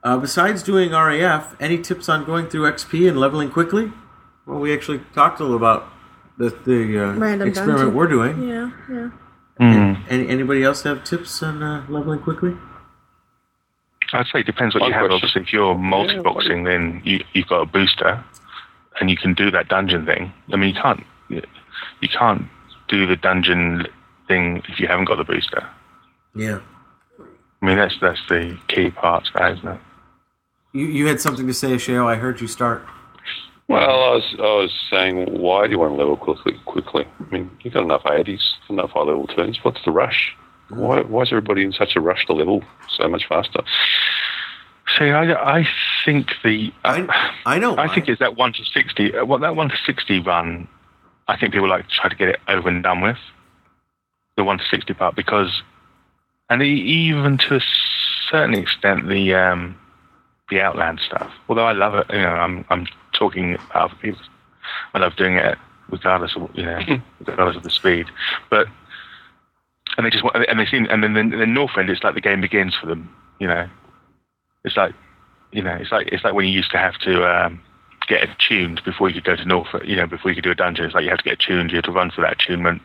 Uh, 0.03 0.17
besides 0.17 0.63
doing 0.63 0.91
RAF, 0.91 1.55
any 1.59 1.77
tips 1.81 2.07
on 2.07 2.23
going 2.25 2.47
through 2.47 2.71
XP 2.71 3.07
and 3.09 3.19
leveling 3.19 3.49
quickly? 3.49 3.91
Well, 4.45 4.59
we 4.59 4.73
actually 4.73 5.01
talked 5.13 5.39
a 5.39 5.43
little 5.43 5.57
about 5.57 5.91
the, 6.37 6.49
the 6.65 7.03
uh, 7.03 7.13
Random 7.13 7.47
experiment 7.47 7.79
dungeon. 7.79 7.95
we're 7.95 8.07
doing. 8.07 8.47
Yeah, 8.47 8.71
yeah. 8.89 9.09
And, 9.59 9.97
any, 10.07 10.27
anybody 10.27 10.63
else 10.63 10.83
have 10.83 11.03
tips 11.03 11.41
on 11.41 11.63
uh, 11.63 11.85
leveling 11.89 12.19
quickly? 12.19 12.55
I'd 14.13 14.27
say 14.27 14.39
it 14.39 14.45
depends 14.45 14.75
what 14.75 14.81
One 14.81 14.91
you 14.91 14.93
have. 14.93 15.07
question. 15.07 15.15
Obviously, 15.15 15.41
if 15.41 15.51
you're 15.53 15.75
multi-boxing, 15.75 16.63
then 16.63 17.01
you, 17.03 17.23
you've 17.33 17.47
got 17.47 17.61
a 17.61 17.65
booster, 17.65 18.23
and 18.99 19.09
you 19.09 19.17
can 19.17 19.33
do 19.33 19.51
that 19.51 19.67
dungeon 19.67 20.05
thing. 20.05 20.31
I 20.51 20.55
mean, 20.55 20.73
you 20.73 20.81
can't 20.81 21.03
you 21.29 22.09
can't 22.09 22.43
do 22.87 23.05
the 23.05 23.15
dungeon 23.15 23.87
thing 24.27 24.63
if 24.67 24.79
you 24.79 24.87
haven't 24.87 25.05
got 25.05 25.17
the 25.17 25.23
booster. 25.23 25.67
Yeah. 26.35 26.59
I 27.61 27.65
mean, 27.65 27.77
that's 27.77 27.95
that's 28.01 28.21
the 28.29 28.57
key 28.67 28.91
part 28.91 29.25
to 29.25 29.31
that, 29.35 29.57
isn't 29.57 29.67
it? 29.67 29.79
You, 30.73 30.85
you 30.85 31.07
had 31.07 31.19
something 31.19 31.47
to 31.47 31.53
say, 31.53 31.69
Sheo. 31.75 32.05
I 32.05 32.15
heard 32.15 32.39
you 32.39 32.47
start. 32.47 32.85
Well, 33.67 33.81
I 33.81 34.15
was, 34.15 34.35
I 34.39 34.41
was 34.41 34.71
saying, 34.89 35.41
why 35.41 35.65
do 35.65 35.71
you 35.71 35.79
want 35.79 35.91
to 35.91 35.97
level 35.97 36.15
quickly? 36.15 36.53
Quickly, 36.65 37.05
I 37.19 37.33
mean, 37.33 37.51
you've 37.61 37.73
got 37.73 37.83
enough 37.83 38.03
80s, 38.03 38.39
enough 38.69 38.91
high 38.91 39.01
level 39.01 39.27
toons. 39.27 39.59
What's 39.61 39.83
the 39.83 39.91
rush? 39.91 40.33
Why, 40.69 41.01
why 41.01 41.23
is 41.23 41.29
everybody 41.31 41.63
in 41.63 41.73
such 41.73 41.95
a 41.97 41.99
rush 41.99 42.25
to 42.27 42.33
level 42.33 42.63
so 42.97 43.07
much 43.09 43.27
faster? 43.27 43.61
See, 44.97 45.09
I, 45.11 45.57
I 45.59 45.67
think 46.05 46.33
the 46.43 46.71
I, 46.85 47.33
I 47.45 47.59
know. 47.59 47.77
I 47.77 47.93
think 47.93 48.07
it's 48.07 48.19
that 48.19 48.37
one 48.37 48.53
to 48.53 48.63
sixty. 48.63 49.13
uh, 49.13 49.25
Well, 49.25 49.39
that 49.39 49.55
one 49.55 49.69
to 49.69 49.77
sixty 49.85 50.19
run. 50.19 50.67
I 51.27 51.37
think 51.37 51.53
people 51.53 51.67
like 51.67 51.87
to 51.87 51.93
try 51.93 52.09
to 52.09 52.15
get 52.15 52.29
it 52.29 52.39
over 52.47 52.69
and 52.69 52.81
done 52.83 53.01
with. 53.01 53.17
The 54.37 54.43
one 54.43 54.59
to 54.59 54.63
sixty 54.65 54.93
part 54.93 55.15
because, 55.15 55.61
and 56.49 56.61
e- 56.63 56.65
even 56.81 57.37
to 57.39 57.55
a 57.57 57.61
certain 58.29 58.53
extent, 58.53 59.07
the 59.09 59.33
um, 59.33 59.77
the 60.49 60.61
Outland 60.61 61.01
stuff. 61.01 61.31
Although 61.49 61.65
I 61.65 61.73
love 61.73 61.95
it, 61.95 62.05
you 62.11 62.21
know, 62.21 62.29
I'm 62.29 62.63
I'm 62.69 62.87
talking 63.13 63.55
about 63.55 63.91
other 63.91 63.95
people. 64.01 64.21
I 64.93 64.99
love 64.99 65.15
doing 65.17 65.35
it 65.35 65.57
regardless 65.89 66.35
of 66.35 66.49
you 66.55 66.63
know, 66.63 66.79
regardless 67.25 67.57
of 67.57 67.63
the 67.63 67.69
speed. 67.69 68.05
But 68.49 68.67
and 69.97 70.05
they 70.05 70.09
just 70.11 70.23
want, 70.23 70.35
and 70.47 70.59
they 70.59 70.65
seem, 70.65 70.85
and 70.89 71.03
then 71.03 71.13
the, 71.13 71.23
the 71.37 71.41
end. 71.77 71.89
it's 71.89 72.03
like 72.03 72.13
the 72.15 72.21
game 72.21 72.39
begins 72.41 72.75
for 72.75 72.85
them. 72.85 73.13
You 73.39 73.47
know, 73.47 73.67
it's 74.63 74.77
like 74.77 74.93
you 75.51 75.61
know, 75.61 75.73
it's 75.73 75.91
like 75.91 76.07
it's 76.11 76.23
like 76.23 76.33
when 76.33 76.45
you 76.45 76.51
used 76.51 76.71
to 76.71 76.77
have 76.77 76.97
to 76.99 77.25
um, 77.25 77.61
get 78.07 78.27
tuned 78.39 78.81
before 78.83 79.09
you 79.09 79.15
could 79.15 79.23
go 79.23 79.35
to 79.35 79.43
Northrend. 79.43 79.87
You 79.87 79.95
know, 79.95 80.07
before 80.07 80.31
you 80.31 80.35
could 80.35 80.43
do 80.43 80.51
a 80.51 80.55
dungeon, 80.55 80.85
it's 80.85 80.93
like 80.95 81.03
you 81.03 81.09
have 81.09 81.19
to 81.19 81.23
get 81.23 81.39
tuned. 81.39 81.71
You 81.71 81.77
have 81.77 81.85
to 81.85 81.91
run 81.91 82.11
for 82.11 82.21
that 82.21 82.33
attunement, 82.33 82.81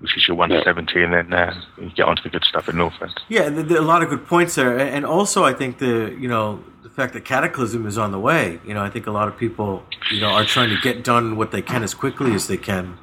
which 0.00 0.16
is 0.16 0.28
your 0.28 0.36
one 0.36 0.50
to 0.50 0.62
seventy, 0.62 1.02
and 1.02 1.12
then 1.12 1.32
uh, 1.32 1.54
you 1.78 1.90
get 1.90 2.06
onto 2.06 2.22
the 2.22 2.28
good 2.28 2.44
stuff 2.44 2.68
at 2.68 2.74
Northrend. 2.74 3.18
Yeah, 3.28 3.48
there, 3.48 3.62
there 3.62 3.78
are 3.78 3.82
a 3.82 3.86
lot 3.86 4.02
of 4.02 4.10
good 4.10 4.26
points 4.26 4.54
there, 4.56 4.78
and 4.78 4.88
and 4.88 5.06
also 5.06 5.44
I 5.44 5.52
think 5.52 5.78
the 5.78 6.16
you 6.18 6.28
know 6.28 6.62
the 6.82 6.90
fact 6.90 7.14
that 7.14 7.24
Cataclysm 7.24 7.86
is 7.86 7.96
on 7.96 8.12
the 8.12 8.20
way. 8.20 8.60
You 8.66 8.74
know, 8.74 8.82
I 8.82 8.90
think 8.90 9.06
a 9.06 9.12
lot 9.12 9.28
of 9.28 9.38
people 9.38 9.84
you 10.10 10.20
know 10.20 10.30
are 10.30 10.44
trying 10.44 10.70
to 10.70 10.80
get 10.82 11.04
done 11.04 11.36
what 11.36 11.50
they 11.50 11.62
can 11.62 11.82
as 11.82 11.94
quickly 11.94 12.34
as 12.34 12.46
they 12.46 12.58
can 12.58 12.98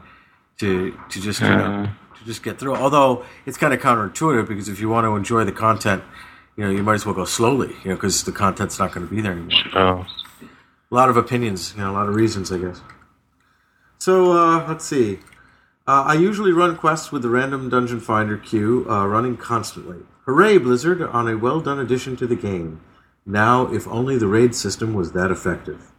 to 0.60 0.96
to 1.10 1.22
just 1.22 1.42
you 1.42 1.48
know 1.48 1.90
to 2.20 2.26
just 2.26 2.44
get 2.44 2.60
through. 2.60 2.76
Although 2.76 3.26
it's 3.46 3.58
kind 3.58 3.74
of 3.74 3.80
counterintuitive 3.80 4.48
because 4.48 4.70
if 4.70 4.80
you 4.80 4.90
want 4.90 5.06
to 5.06 5.16
enjoy 5.16 5.46
the 5.46 5.52
content, 5.52 6.04
you 6.60 6.66
know, 6.66 6.72
you 6.72 6.84
might 6.84 6.96
as 6.96 7.06
well 7.06 7.16
go 7.16 7.24
slowly. 7.24 7.70
You 7.86 7.92
know, 7.92 7.96
because 7.96 8.26
the 8.26 8.34
content's 8.34 8.78
not 8.78 8.92
going 8.92 9.08
to 9.08 9.16
be 9.16 9.22
there 9.22 9.32
anymore. 9.32 9.64
Oh. 9.74 10.06
A 10.92 10.94
lot 10.94 11.08
of 11.08 11.16
opinions, 11.16 11.74
you 11.74 11.82
know, 11.82 11.92
a 11.92 11.94
lot 11.94 12.10
of 12.10 12.16
reasons, 12.16 12.52
I 12.52 12.58
guess. 12.58 12.82
So 13.98 14.34
uh, 14.34 14.68
let's 14.68 14.84
see. 14.84 15.20
Uh, 15.88 16.04
I 16.08 16.16
usually 16.16 16.52
run 16.52 16.76
quests 16.76 17.14
with 17.14 17.22
the 17.22 17.30
random 17.30 17.70
dungeon 17.70 18.02
finder 18.02 18.38
queue, 18.38 18.86
uh, 18.90 19.08
running 19.08 19.38
constantly. 19.38 20.00
Hooray, 20.26 20.58
Blizzard, 20.58 21.02
on 21.02 21.30
a 21.30 21.38
well 21.38 21.62
done 21.62 21.80
addition 21.80 22.18
to 22.18 22.28
the 22.28 22.36
game. 22.36 22.82
Now, 23.26 23.74
if 23.74 23.88
only 23.88 24.18
the 24.18 24.28
raid 24.28 24.54
system 24.54 24.94
was 24.94 25.14
that 25.14 25.32
effective. 25.32 25.94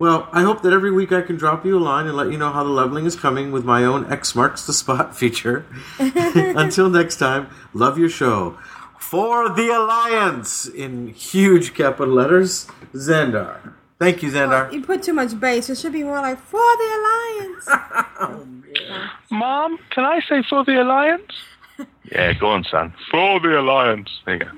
Well, 0.00 0.28
I 0.32 0.42
hope 0.42 0.62
that 0.62 0.72
every 0.72 0.90
week 0.90 1.12
I 1.12 1.22
can 1.22 1.36
drop 1.36 1.64
you 1.64 1.78
a 1.78 1.80
line 1.80 2.06
and 2.06 2.16
let 2.16 2.32
you 2.32 2.38
know 2.38 2.50
how 2.50 2.64
the 2.64 2.70
leveling 2.70 3.04
is 3.06 3.14
coming 3.14 3.52
with 3.52 3.64
my 3.64 3.84
own 3.84 4.10
X 4.10 4.34
marks 4.34 4.66
the 4.66 4.72
spot 4.72 5.16
feature. 5.22 5.66
Until 5.98 6.90
next 6.90 7.16
time, 7.16 7.48
love 7.72 7.96
your 7.96 8.08
show. 8.08 8.58
For 8.98 9.48
the 9.48 9.68
Alliance, 9.68 10.66
in 10.66 11.08
huge 11.08 11.74
capital 11.74 12.14
letters, 12.14 12.66
Xandar. 12.92 13.74
Thank 13.98 14.22
you, 14.22 14.30
Xandar. 14.30 14.72
You 14.72 14.82
put 14.82 15.02
too 15.02 15.12
much 15.12 15.38
bass. 15.38 15.68
It 15.68 15.78
should 15.78 15.92
be 15.92 16.04
more 16.04 16.20
like 16.20 16.38
for 16.38 16.60
the 16.60 16.88
alliance. 16.98 17.68
Mom, 19.30 19.78
can 19.90 20.04
I 20.04 20.20
say 20.28 20.44
for 20.48 20.64
the 20.64 20.80
Alliance? 20.80 21.32
yeah, 22.12 22.32
go 22.34 22.48
on, 22.48 22.64
son. 22.64 22.94
For 23.10 23.40
the 23.40 23.58
Alliance. 23.58 24.08
There 24.24 24.36
you 24.36 24.44
go. 24.44 24.50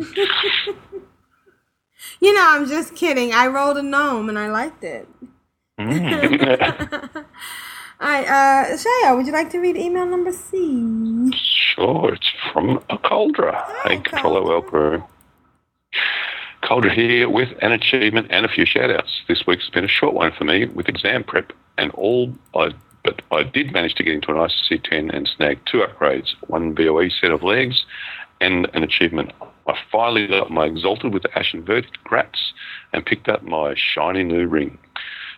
you 2.20 2.32
know, 2.32 2.46
I'm 2.48 2.66
just 2.66 2.94
kidding. 2.96 3.34
I 3.34 3.48
rolled 3.48 3.76
a 3.76 3.82
gnome 3.82 4.30
and 4.30 4.38
I 4.38 4.48
liked 4.48 4.82
it. 4.82 5.06
Mm. 5.78 7.24
All 8.00 8.08
right, 8.08 8.26
uh, 8.26 8.78
Shaya, 8.78 9.14
would 9.14 9.26
you 9.26 9.32
like 9.32 9.50
to 9.50 9.58
read 9.58 9.76
email 9.76 10.06
number 10.06 10.32
C? 10.32 11.30
Sure, 11.34 12.14
it's 12.14 12.30
from 12.50 12.82
a 12.88 12.96
Cauldra. 12.96 13.62
Hey, 13.84 13.98
Controller 13.98 14.42
Welcome. 14.42 15.04
Cauldra 16.62 16.90
here 16.94 17.28
with 17.28 17.50
an 17.60 17.72
achievement 17.72 18.28
and 18.30 18.46
a 18.46 18.48
few 18.48 18.64
shout-outs. 18.64 19.20
This 19.28 19.46
week's 19.46 19.68
been 19.68 19.84
a 19.84 19.88
short 19.88 20.14
one 20.14 20.32
for 20.32 20.44
me 20.44 20.64
with 20.64 20.88
exam 20.88 21.24
prep 21.24 21.52
and 21.76 21.90
all, 21.90 22.32
I, 22.56 22.72
but 23.04 23.20
I 23.30 23.42
did 23.42 23.70
manage 23.74 23.96
to 23.96 24.02
get 24.02 24.14
into 24.14 24.30
an 24.30 24.38
ICC 24.38 24.82
10 24.82 25.10
and 25.10 25.28
snag 25.36 25.58
two 25.66 25.84
upgrades, 25.86 26.30
one 26.46 26.72
BOE 26.72 27.10
set 27.10 27.32
of 27.32 27.42
legs 27.42 27.84
and 28.40 28.66
an 28.72 28.82
achievement. 28.82 29.32
I 29.66 29.74
finally 29.92 30.26
got 30.26 30.50
my 30.50 30.64
Exalted 30.64 31.12
with 31.12 31.24
the 31.24 31.38
Ashen 31.38 31.66
Verdict 31.66 31.98
Grats 32.06 32.52
and 32.94 33.04
picked 33.04 33.28
up 33.28 33.42
my 33.42 33.74
shiny 33.76 34.24
new 34.24 34.46
ring. 34.46 34.78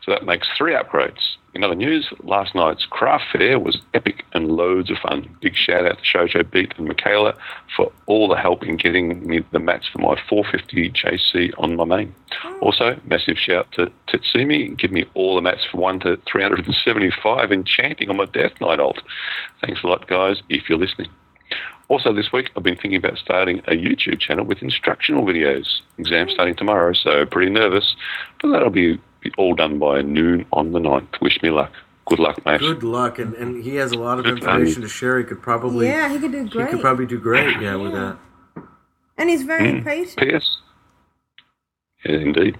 So 0.05 0.13
that 0.13 0.27
makes 0.27 0.49
three 0.57 0.75
upgrades. 0.75 1.39
In 1.55 1.63
other 1.63 1.75
news, 1.75 2.11
last 2.23 2.55
night's 2.55 2.87
craft 2.87 3.25
fair 3.31 3.59
was 3.59 3.79
epic 3.93 4.25
and 4.33 4.53
loads 4.53 4.91
of 4.91 4.97
fun. 4.99 5.37
Big 5.43 5.55
shout 5.55 5.87
out 5.87 5.99
to 5.99 6.05
Shoujo 6.05 6.51
Beat 6.51 6.73
and 6.79 6.89
Michaela 6.89 7.35
for 7.77 7.93
all 8.07 8.27
the 8.27 8.37
help 8.37 8.63
in 8.63 8.77
getting 8.77 9.27
me 9.27 9.45
the 9.53 9.59
mats 9.59 9.87
for 9.89 9.99
my 9.99 10.19
450 10.31 10.91
JC 10.91 11.53
on 11.59 11.77
my 11.77 11.85
main. 11.85 12.15
Oh. 12.45 12.59
Also, 12.63 12.99
massive 13.05 13.37
shout 13.37 13.71
to 13.73 13.93
Tetsumi, 14.09 14.77
give 14.79 14.93
me 14.93 15.05
all 15.13 15.35
the 15.35 15.43
mats 15.43 15.67
for 15.71 15.77
1 15.77 16.01
to 16.01 16.17
375 16.31 17.53
enchanting 17.53 18.09
on 18.09 18.17
my 18.17 18.25
Death 18.25 18.53
Knight 18.61 18.81
alt. 18.81 19.03
Thanks 19.61 19.83
a 19.85 19.87
lot, 19.87 20.09
guys, 20.09 20.43
if 20.49 20.71
you're 20.71 20.79
listening. 20.79 21.11
Also, 21.89 22.15
this 22.15 22.33
week 22.33 22.51
I've 22.57 22.63
been 22.63 22.77
thinking 22.77 22.97
about 22.97 23.19
starting 23.19 23.59
a 23.67 23.73
YouTube 23.73 24.19
channel 24.19 24.47
with 24.47 24.63
instructional 24.63 25.27
videos. 25.27 25.83
Exam 25.99 26.31
starting 26.31 26.55
tomorrow, 26.55 26.95
so 26.95 27.27
pretty 27.27 27.51
nervous, 27.51 27.95
but 28.41 28.51
that'll 28.51 28.71
be, 28.71 28.99
be 29.23 29.33
all 29.39 29.55
done 29.55 29.79
by 29.79 30.03
noon 30.03 30.45
on 30.53 30.73
the 30.73 30.79
9th. 30.79 31.21
Wish 31.21 31.41
me 31.43 31.51
luck. 31.51 31.73
Good 32.07 32.19
luck, 32.19 32.45
mate. 32.45 32.61
Good 32.61 32.83
luck, 32.83 33.19
and, 33.19 33.35
and 33.35 33.63
he 33.63 33.77
has 33.77 33.93
a 33.93 33.99
lot 33.99 34.19
of 34.19 34.25
Good 34.25 34.39
information 34.39 34.83
luck. 34.83 34.91
to 34.91 34.95
share. 34.95 35.19
He 35.19 35.25
could 35.25 35.41
probably 35.41 35.87
Yeah, 35.87 36.13
he 36.13 36.19
could 36.19 36.33
do 36.33 36.49
great. 36.49 36.67
He 36.67 36.73
could 36.73 36.81
probably 36.81 37.07
do 37.07 37.19
great, 37.19 37.61
yeah, 37.61 37.77
with 37.77 37.93
that. 37.93 38.19
And 39.17 39.31
he's 39.31 39.43
very 39.45 39.73
Mm. 39.75 39.85
patient. 39.85 40.19
P.S. 40.19 40.59
Yeah, 42.05 42.17
indeed. 42.17 42.59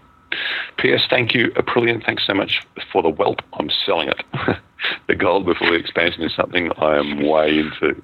P.S. 0.79 1.03
Thank 1.11 1.35
you, 1.35 1.51
Aprillian. 1.57 2.05
Thanks 2.05 2.25
so 2.27 2.35
much 2.35 2.61
for 2.93 3.03
the 3.03 3.11
whelp. 3.11 3.43
I'm 3.55 3.69
selling 3.85 4.09
it. 4.09 4.23
the 5.09 5.17
gold 5.17 5.45
before 5.45 5.69
the 5.71 5.75
expansion 5.77 6.23
is 6.23 6.33
something 6.35 6.71
I 6.79 6.97
am 6.99 7.27
way 7.27 7.59
into. 7.59 8.01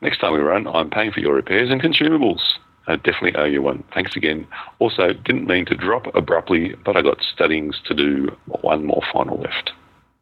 Next 0.00 0.18
time 0.18 0.32
we 0.32 0.40
run, 0.40 0.66
I'm 0.66 0.90
paying 0.90 1.12
for 1.12 1.20
your 1.20 1.34
repairs 1.34 1.70
and 1.70 1.80
consumables. 1.80 2.40
I 2.86 2.96
definitely 2.96 3.36
owe 3.36 3.44
you 3.44 3.62
one. 3.62 3.84
Thanks 3.94 4.16
again. 4.16 4.46
Also, 4.78 5.12
didn't 5.12 5.46
mean 5.46 5.64
to 5.66 5.74
drop 5.76 6.12
abruptly, 6.14 6.74
but 6.84 6.96
I 6.96 7.02
got 7.02 7.18
studyings 7.22 7.80
to 7.86 7.94
do. 7.94 8.36
One 8.62 8.84
more 8.84 9.02
final 9.12 9.38
left. 9.38 9.72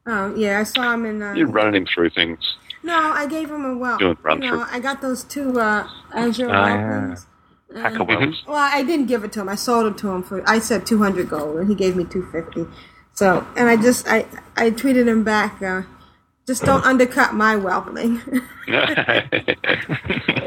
Oh, 0.07 0.35
yeah, 0.35 0.61
I 0.61 0.65
saw 0.65 0.93
him 0.95 1.07
in. 1.07 1.23
Uh, 1.23 1.35
You're 1.35 1.47
running 1.49 1.75
him 1.83 1.87
through 1.87 2.11
things. 2.11 2.57
No, 2.83 2.95
I 2.99 3.27
gave 3.27 3.51
him 3.51 3.65
a 3.65 3.77
well. 3.77 3.99
Doing 3.99 4.17
run 4.23 4.43
you 4.43 4.51
know. 4.51 4.67
I 4.71 4.81
got 4.81 5.01
those 5.03 5.25
two 5.25 5.61
uh, 5.61 5.87
Azure 6.15 6.49
Ah, 6.51 6.67
yeah. 6.69 6.91
weapons. 7.01 7.27
Hacker 7.75 8.05
wells. 8.05 8.43
Well, 8.47 8.57
I 8.57 8.83
didn't 8.83 9.07
give 9.07 9.23
it 9.25 9.33
to 9.33 9.41
him. 9.43 9.49
I 9.49 9.55
sold 9.55 9.93
it 9.93 9.99
to 9.99 10.11
him 10.11 10.23
for. 10.23 10.43
I 10.49 10.59
said 10.59 10.87
two 10.87 10.99
hundred 11.03 11.29
gold, 11.29 11.59
and 11.59 11.69
he 11.69 11.75
gave 11.75 11.95
me 11.97 12.05
two 12.05 12.27
fifty. 12.33 12.67
So, 13.13 13.47
and 13.57 13.69
I 13.69 13.77
just 13.77 14.09
I 14.09 14.27
I 14.57 14.71
tweeted 14.71 15.07
him 15.07 15.23
back. 15.25 15.63
Uh, 15.63 15.83
just 16.47 16.65
don't 16.65 16.85
undercut 16.85 17.35
my 17.35 17.57
whelpling. 17.57 18.21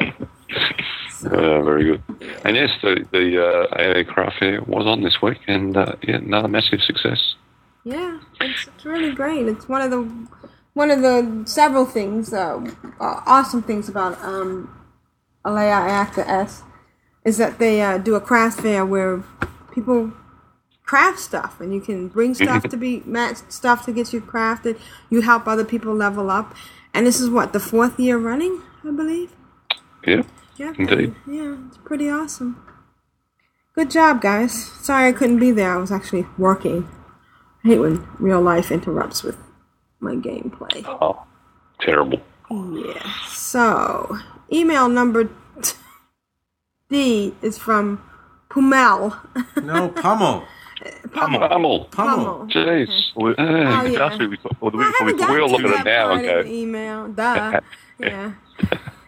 Uh, 1.26 1.62
very 1.62 1.84
good. 1.84 2.04
And 2.44 2.56
yes, 2.56 2.72
the 2.82 3.06
the 3.12 3.44
uh, 3.44 3.76
AA 3.76 4.04
craft 4.04 4.40
fair 4.40 4.62
was 4.64 4.86
on 4.86 5.02
this 5.02 5.22
week, 5.22 5.40
and 5.48 5.76
uh, 5.76 5.94
yeah, 6.02 6.16
another 6.16 6.48
massive 6.48 6.82
success. 6.82 7.36
Yeah, 7.84 8.20
it's, 8.40 8.68
it's 8.68 8.86
really 8.86 9.14
great. 9.14 9.48
It's 9.48 9.68
one 9.68 9.82
of 9.82 9.92
the 9.92 10.04
one 10.74 10.90
of 10.90 11.02
the 11.02 11.44
several 11.46 11.86
things, 11.86 12.34
uh, 12.34 12.60
uh, 13.00 13.22
awesome 13.26 13.62
things 13.62 13.88
about 13.90 14.22
um, 14.24 14.70
Alea 15.46 15.74
Iacta 15.74 16.28
Est 16.28 16.64
is 17.26 17.38
that 17.38 17.60
they 17.60 17.82
uh, 17.82 17.98
do 17.98 18.16
a 18.16 18.22
craft 18.22 18.62
fair 18.62 18.86
where 18.86 19.24
people 19.74 20.12
craft 20.84 21.20
stuff, 21.20 21.60
and 21.62 21.74
you 21.74 21.82
can 21.82 22.08
bring 22.08 22.34
stuff 22.44 22.64
to 22.70 22.78
be 22.78 23.02
match 23.06 23.38
stuff 23.50 23.86
to 23.86 23.92
get 23.92 24.14
you 24.14 24.22
crafted. 24.22 24.80
You 25.10 25.22
help 25.22 25.48
other 25.48 25.66
people 25.66 25.94
level 25.94 26.30
up, 26.30 26.56
and 26.94 27.06
this 27.06 27.20
is 27.20 27.30
what 27.30 27.54
the 27.54 27.60
fourth 27.60 28.00
year 28.00 28.18
running, 28.18 28.62
I 28.84 28.92
believe. 28.92 29.34
Yeah, 30.06 30.24
Yeah, 30.58 30.74
indeed. 30.78 31.16
yeah, 31.28 31.56
it's 31.68 31.78
pretty 31.78 32.10
awesome. 32.10 32.64
Good 33.76 33.90
job, 33.90 34.22
guys. 34.22 34.54
Sorry 34.82 35.10
I 35.10 35.12
couldn't 35.14 35.40
be 35.40 35.52
there. 35.52 35.74
I 35.74 35.78
was 35.78 35.92
actually 35.92 36.28
working. 36.38 36.88
I 37.64 37.70
hate 37.70 37.80
when 37.80 38.08
real 38.20 38.42
life 38.42 38.72
interrupts 38.72 39.24
with 39.24 39.38
my 40.00 40.14
gameplay. 40.16 40.84
Oh, 40.86 41.24
terrible. 41.80 42.20
Yeah. 42.52 43.02
So, 43.28 44.20
email 44.52 44.90
number 44.90 45.30
D 46.90 47.34
is 47.42 47.58
from 47.58 48.04
Pumel. 48.50 49.18
No, 49.64 49.90
Pummel. 49.90 50.44
Pummel. 51.14 51.48
Pummel. 51.50 51.86
Pummel. 51.86 52.48
Jeez. 52.48 53.12
We, 53.16 53.32
uh, 53.32 53.36
Oh, 53.40 53.84
yeah. 53.86 54.00
Last 54.00 54.20
week 54.20 54.30
we 54.32 54.38
thought, 54.38 54.60
the 54.60 54.66
week 54.78 54.88
before 54.88 55.06
we 55.08 55.14
haven't 55.14 55.18
thought, 55.20 55.28
gotten 55.28 55.36
we 55.36 55.42
all 55.42 55.48
to 55.48 55.54
look 55.56 55.64
at 55.66 55.80
it 55.80 55.90
now 55.90 56.08
part 56.08 56.18
and 56.20 56.26
in 56.26 56.32
go, 56.36 56.44
the 56.44 56.54
email. 56.54 57.08
Duh. 57.08 57.60
yeah. 58.00 58.34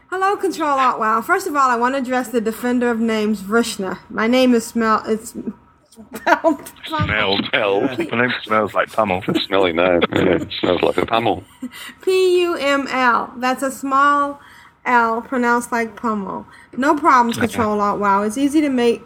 Hello, 0.10 0.38
Control 0.38 0.78
Alt 0.78 1.00
WoW. 1.00 1.22
First 1.22 1.48
of 1.48 1.56
all, 1.56 1.70
I 1.70 1.76
want 1.76 1.96
to 1.96 2.00
address 2.00 2.30
the 2.30 2.40
defender 2.40 2.90
of 2.92 3.00
names, 3.00 3.42
Vrishna. 3.42 3.98
My 4.10 4.28
name 4.28 4.54
is 4.54 4.66
Smell. 4.66 5.02
It's 5.08 5.32
spelled 5.92 6.72
smells. 6.86 7.42
Smells. 7.50 7.98
The 7.98 8.04
name 8.12 8.34
smells 8.44 8.74
like 8.76 8.92
pummel. 8.92 9.24
Smelly 9.48 9.74
name. 9.74 10.02
Yeah, 10.14 10.36
it 10.36 10.52
smells 10.60 10.82
like 10.84 10.98
a 10.98 11.06
pummel. 11.08 11.44
P 12.04 12.42
U 12.42 12.56
M 12.56 12.88
L. 12.90 13.34
That's 13.38 13.64
a 13.64 13.72
small 13.72 14.40
L 14.86 15.22
pronounced 15.24 15.72
like 15.72 15.96
pummel. 15.96 16.46
No 16.78 16.96
problems, 16.96 17.38
Control 17.40 17.82
Alt 17.82 18.00
WoW. 18.00 18.22
It's 18.22 18.38
easy 18.38 18.62
to 18.62 18.70
make. 18.70 19.02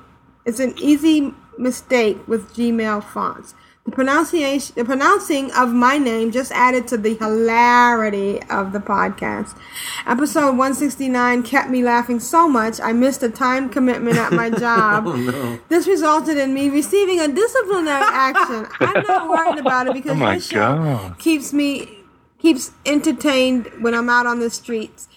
It's 0.45 0.59
an 0.59 0.73
easy 0.80 1.34
mistake 1.57 2.27
with 2.27 2.53
Gmail 2.55 3.03
fonts. 3.03 3.53
The 3.90 3.95
pronunciation, 3.95 4.76
the 4.76 4.86
pronouncing 4.86 5.52
of 5.53 5.70
my 5.74 5.98
name 5.98 6.32
just 6.32 6.52
added 6.52 6.88
to 6.90 6.98
the 6.98 7.16
hilarity 7.16 8.40
of 8.44 8.72
the 8.72 8.78
podcast. 8.78 9.57
Episode 10.06 10.49
169 10.49 11.41
kept 11.41 11.72
me 11.72 11.82
laughing 11.82 12.20
so 12.20 12.48
much 12.48 12.80
I 12.80 12.94
missed 12.94 13.24
a 13.24 13.30
time 13.30 13.68
commitment 13.68 14.18
at 14.18 14.32
my 14.32 14.49
job. 14.66 15.07
Oh 15.07 15.16
no. 15.16 15.60
This 15.70 15.88
resulted 15.88 16.38
in 16.38 16.53
me 16.53 16.70
receiving 16.70 17.20
a 17.20 17.28
disciplinary 17.30 18.03
action. 18.06 18.68
I'm 18.80 19.03
not 19.07 19.28
worried 19.28 19.57
about 19.57 19.88
it 19.88 19.94
because 19.94 20.11
Oh 20.11 20.16
my 20.16 20.36
this 20.36 20.45
show 20.48 21.16
keeps 21.18 21.52
me 21.52 21.90
keeps 22.38 22.70
entertained 22.86 23.72
when 23.80 23.95
I'm 23.95 24.07
out 24.07 24.28
on 24.28 24.38
the 24.40 24.52
streets. 24.52 25.07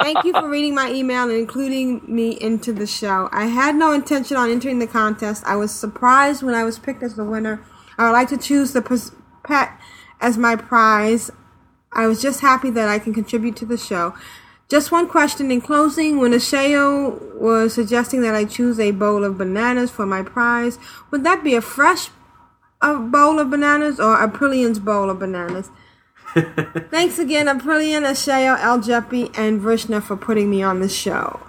Thank 0.00 0.24
you 0.24 0.32
for 0.32 0.48
reading 0.48 0.74
my 0.74 0.90
email 0.90 1.24
and 1.24 1.32
including 1.32 2.00
me 2.08 2.30
into 2.30 2.72
the 2.72 2.86
show. 2.86 3.28
I 3.30 3.44
had 3.44 3.74
no 3.74 3.92
intention 3.92 4.38
on 4.38 4.48
entering 4.48 4.78
the 4.78 4.86
contest. 4.86 5.44
I 5.44 5.56
was 5.56 5.70
surprised 5.70 6.42
when 6.42 6.54
I 6.54 6.64
was 6.64 6.78
picked 6.78 7.02
as 7.02 7.16
the 7.16 7.24
winner. 7.24 7.60
I 7.98 8.04
would 8.04 8.12
like 8.12 8.28
to 8.28 8.36
choose 8.36 8.72
the 8.72 9.12
pet 9.44 9.78
as 10.20 10.36
my 10.36 10.56
prize. 10.56 11.30
I 11.92 12.06
was 12.06 12.20
just 12.20 12.40
happy 12.40 12.70
that 12.70 12.88
I 12.88 12.98
can 12.98 13.14
contribute 13.14 13.56
to 13.56 13.66
the 13.66 13.78
show. 13.78 14.14
Just 14.68 14.90
one 14.90 15.08
question 15.08 15.50
in 15.50 15.60
closing. 15.60 16.18
When 16.18 16.32
Ashayo 16.32 17.34
was 17.36 17.74
suggesting 17.74 18.20
that 18.22 18.34
I 18.34 18.44
choose 18.44 18.80
a 18.80 18.90
bowl 18.90 19.22
of 19.22 19.38
bananas 19.38 19.90
for 19.90 20.06
my 20.06 20.22
prize, 20.22 20.78
would 21.10 21.22
that 21.24 21.44
be 21.44 21.54
a 21.54 21.60
fresh 21.60 22.08
uh, 22.80 22.98
bowl 22.98 23.38
of 23.38 23.50
bananas 23.50 24.00
or 24.00 24.16
Aprillian's 24.16 24.80
bowl 24.80 25.08
of 25.08 25.20
bananas? 25.20 25.70
Thanks 26.90 27.18
again, 27.18 27.46
Aprillian, 27.46 28.02
Asheo, 28.02 28.58
El 28.60 28.80
Jeppy, 28.80 29.32
and 29.38 29.60
Vrishna 29.60 30.02
for 30.02 30.16
putting 30.16 30.50
me 30.50 30.62
on 30.62 30.80
the 30.80 30.88
show. 30.88 31.45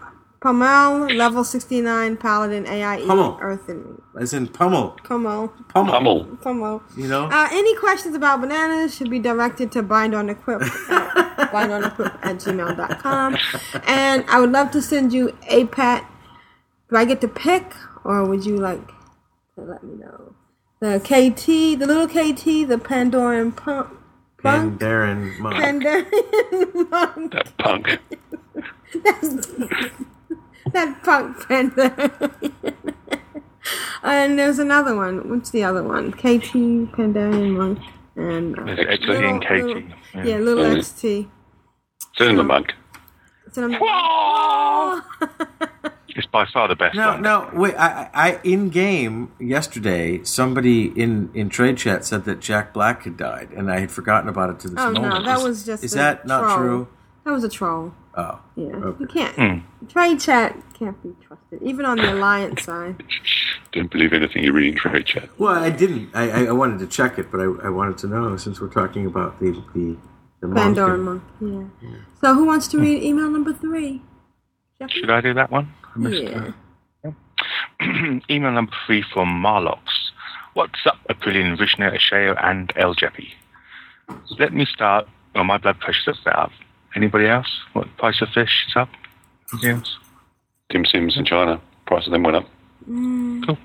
Pomel, 0.48 1.14
level 1.18 1.44
69, 1.44 2.16
Paladin, 2.16 2.66
AIE, 2.66 3.06
Pummel. 3.06 3.38
Earth 3.42 3.68
and 3.68 4.02
As 4.18 4.34
in 4.34 4.48
pummel. 4.48 4.92
Como. 5.04 5.50
Pummel. 5.68 5.94
Pummel. 5.94 6.38
Como. 6.38 6.82
You 6.96 7.10
know? 7.10 7.26
Uh, 7.26 7.50
any 7.52 7.76
questions 7.76 8.16
about 8.16 8.40
bananas 8.40 8.96
should 8.96 9.10
be 9.10 9.20
directed 9.20 9.74
to 9.74 9.84
bind 9.84 10.16
on 10.16 10.30
equip 10.30 10.62
at, 10.62 11.52
bind 11.52 11.74
on 11.74 11.84
equip 11.84 12.14
at 12.26 12.38
gmail.com. 12.38 13.38
And 13.86 14.24
I 14.30 14.40
would 14.40 14.54
love 14.54 14.72
to 14.72 14.82
send 14.82 15.12
you 15.12 15.38
a 15.50 15.66
pet. 15.66 16.06
Do 16.90 16.96
I 16.96 17.04
get 17.04 17.20
to 17.20 17.28
pick, 17.28 17.74
or 18.06 18.24
would 18.24 18.46
you 18.46 18.56
like 18.56 18.88
to 19.56 19.64
let 19.64 19.84
me 19.84 19.96
know? 19.96 20.34
The 20.80 21.00
KT, 21.02 21.78
the 21.78 21.86
little 21.86 22.08
KT, 22.08 22.70
the 22.70 22.78
Pandaren 22.78 23.54
pump. 23.54 23.90
And 24.46 24.80
Punk. 24.80 24.80
Darren 24.80 25.38
Monk. 25.40 25.56
Pandaren 25.58 26.90
monk. 26.90 27.34
That 27.34 27.58
punk. 27.58 28.00
that 30.74 31.04
punk 31.04 31.48
panda. 31.48 32.32
and 34.04 34.38
there's 34.40 34.60
another 34.60 34.96
one. 34.96 35.30
What's 35.30 35.50
the 35.52 35.64
other 35.64 35.84
one? 35.84 36.12
KT, 36.14 36.54
Pandaren 36.96 37.58
Monk, 37.58 37.80
and 38.16 38.58
uh, 38.58 38.64
There's 38.66 39.00
XT 39.00 39.30
and 39.30 39.42
KT. 39.44 39.50
little- 39.66 39.82
Yeah. 40.16 40.24
yeah, 40.24 40.38
little 40.38 40.64
Mm. 40.66 40.78
XT. 40.78 41.28
Cinema 42.18 42.44
monk. 42.44 42.74
So 43.52 43.70
I'm- 43.70 43.80
It's 46.10 46.26
by 46.28 46.46
far 46.52 46.68
the 46.68 46.76
best 46.76 46.96
No, 46.96 47.10
one. 47.12 47.22
no, 47.22 47.48
wait. 47.54 47.76
I, 47.76 48.10
I, 48.12 48.32
I- 48.32 48.40
in 48.44 48.70
game 48.70 49.32
yesterday, 49.40 50.24
somebody 50.24 50.86
in 51.00 51.30
in 51.36 51.50
trade 51.50 51.78
chat 51.78 52.06
said 52.06 52.26
that 52.26 52.40
Jack 52.40 52.74
Black 52.74 53.04
had 53.04 53.18
died, 53.18 53.50
and 53.56 53.70
I 53.72 53.80
had 53.82 53.92
forgotten 53.92 54.28
about 54.28 54.50
it 54.50 54.60
to 54.62 54.70
this 54.70 54.80
Oh 54.80 54.92
moment. 54.92 55.14
no, 55.14 55.24
that 55.24 55.38
Is- 55.38 55.44
was 55.44 55.66
just 55.66 55.84
Is 55.84 55.94
a 55.94 55.98
that 55.98 56.26
not 56.26 56.58
true? 56.58 56.88
That 57.28 57.34
was 57.34 57.44
a 57.44 57.50
troll. 57.50 57.92
Oh, 58.16 58.40
Yeah, 58.56 58.68
Okay. 58.78 58.98
you 59.02 59.06
can't. 59.08 59.36
Hmm. 59.36 59.88
Trade 59.90 60.18
chat 60.22 60.56
can't 60.74 60.96
be 61.04 61.14
trusted, 61.28 61.62
even 61.62 61.84
on 61.84 61.98
the 61.98 62.14
alliance 62.14 62.64
side. 62.64 63.04
Don't 63.74 63.92
believe 63.92 64.14
anything 64.14 64.46
you 64.46 64.54
read 64.54 64.72
in 64.72 64.80
trade 64.80 65.06
chat. 65.06 65.28
Well, 65.38 65.62
I 65.62 65.70
didn't. 65.70 66.10
I, 66.16 66.30
I, 66.30 66.44
I 66.46 66.52
wanted 66.54 66.80
to 66.80 66.88
check 66.88 67.20
it, 67.20 67.30
but 67.30 67.42
I, 67.42 67.44
I 67.66 67.70
wanted 67.70 67.98
to 67.98 68.08
know 68.08 68.38
since 68.38 68.62
we're 68.62 68.70
talking 68.70 69.06
about 69.08 69.42
the 69.42 69.52
the, 69.76 69.98
the 70.40 70.48
monk 70.48 70.78
Monk. 70.78 71.22
Yeah. 71.42 71.90
So 72.22 72.34
who 72.34 72.46
wants 72.46 72.70
to 72.70 72.80
read 72.80 73.04
email 73.04 73.30
number 73.30 73.52
three? 73.52 74.02
Jeffrey? 74.80 75.02
Should 75.02 75.10
I 75.10 75.20
do 75.20 75.34
that 75.34 75.52
one? 75.52 75.74
I 75.96 76.00
missed 76.00 76.24
Yeah. 76.24 76.52
it. 77.04 78.24
Email 78.30 78.54
number 78.54 78.72
three 78.86 79.04
from 79.14 79.28
Marlox. 79.44 79.80
What's 80.54 80.80
up, 80.86 80.96
Aprillian, 81.10 81.58
Vishnu, 81.58 81.92
Ashayo, 81.92 82.42
and 82.42 82.72
El 82.78 82.96
Jeppy? 82.96 83.32
Let 84.40 84.54
me 84.54 84.66
start. 84.66 85.10
Oh, 85.36 85.44
my 85.44 85.58
blood 85.58 85.78
pressure's 85.82 86.20
up. 86.26 86.52
Anybody 86.98 87.28
else? 87.28 87.48
What 87.74 87.96
price 87.98 88.22
of 88.24 88.30
fish 88.30 88.66
is 88.68 88.76
up? 88.76 88.90
Anybody 89.54 89.74
else? 89.80 89.98
Dim 90.72 90.84
Sims 90.84 91.16
in 91.16 91.26
China. 91.26 91.62
Price 91.86 92.08
of 92.08 92.12
them 92.12 92.24
went 92.24 92.38
up. 92.38 92.46
Mm. 92.90 93.46
Cool. 93.46 93.58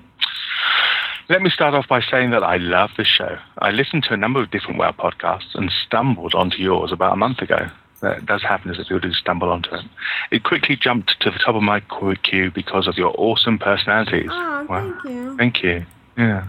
Let 1.29 1.41
me 1.41 1.49
start 1.49 1.73
off 1.73 1.87
by 1.87 1.99
saying 1.99 2.29
that 2.29 2.43
I 2.43 2.57
love 2.57 2.91
this 2.95 3.07
show. 3.07 3.39
I 3.57 3.71
listened 3.71 4.03
to 4.03 4.13
a 4.13 4.17
number 4.17 4.39
of 4.39 4.51
different 4.51 4.77
WoW 4.77 4.91
podcasts 4.91 5.55
and 5.55 5.71
stumbled 5.71 6.35
onto 6.35 6.57
yours 6.57 6.91
about 6.91 7.13
a 7.13 7.15
month 7.15 7.39
ago. 7.41 7.71
That 8.01 8.23
does 8.27 8.43
happen 8.43 8.69
as 8.69 8.77
a 8.77 8.83
people 8.83 8.99
do 8.99 9.13
stumble 9.13 9.49
onto 9.49 9.73
it. 9.73 9.85
It 10.29 10.43
quickly 10.43 10.75
jumped 10.75 11.19
to 11.21 11.31
the 11.31 11.39
top 11.39 11.55
of 11.55 11.63
my 11.63 11.79
queue 11.79 12.51
because 12.51 12.87
of 12.87 12.97
your 12.99 13.15
awesome 13.17 13.57
personalities. 13.57 14.29
Oh, 14.31 14.65
Wow. 14.69 14.93
thank 15.01 15.03
you. 15.15 15.37
Thank 15.37 15.63
you. 15.63 15.85
Yeah. 16.17 16.43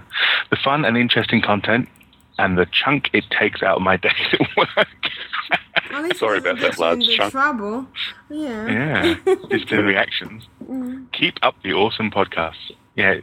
The 0.51 0.57
fun 0.57 0.85
and 0.85 0.99
interesting 0.99 1.41
content 1.41 1.89
and 2.39 2.59
the 2.59 2.67
chunk 2.67 3.11
it 3.13 3.25
takes 3.31 3.63
out 3.63 3.77
of 3.77 3.83
my 3.83 3.97
day 3.99 4.11
at 4.33 4.57
work. 4.57 4.89
Least 6.03 6.19
Sorry 6.19 6.39
about 6.39 6.59
that, 6.61 6.79
lads. 6.79 7.07
Chunk. 7.15 7.33
Trouble. 7.33 7.87
Yeah. 8.29 8.69
yeah. 8.69 9.37
Just 9.51 9.69
the 9.69 9.83
reactions. 9.85 10.49
Mm. 10.69 11.11
Keep 11.13 11.39
up 11.43 11.55
the 11.63 11.73
awesome 11.73 12.11
podcasts. 12.11 12.73
Yeah. 12.97 13.21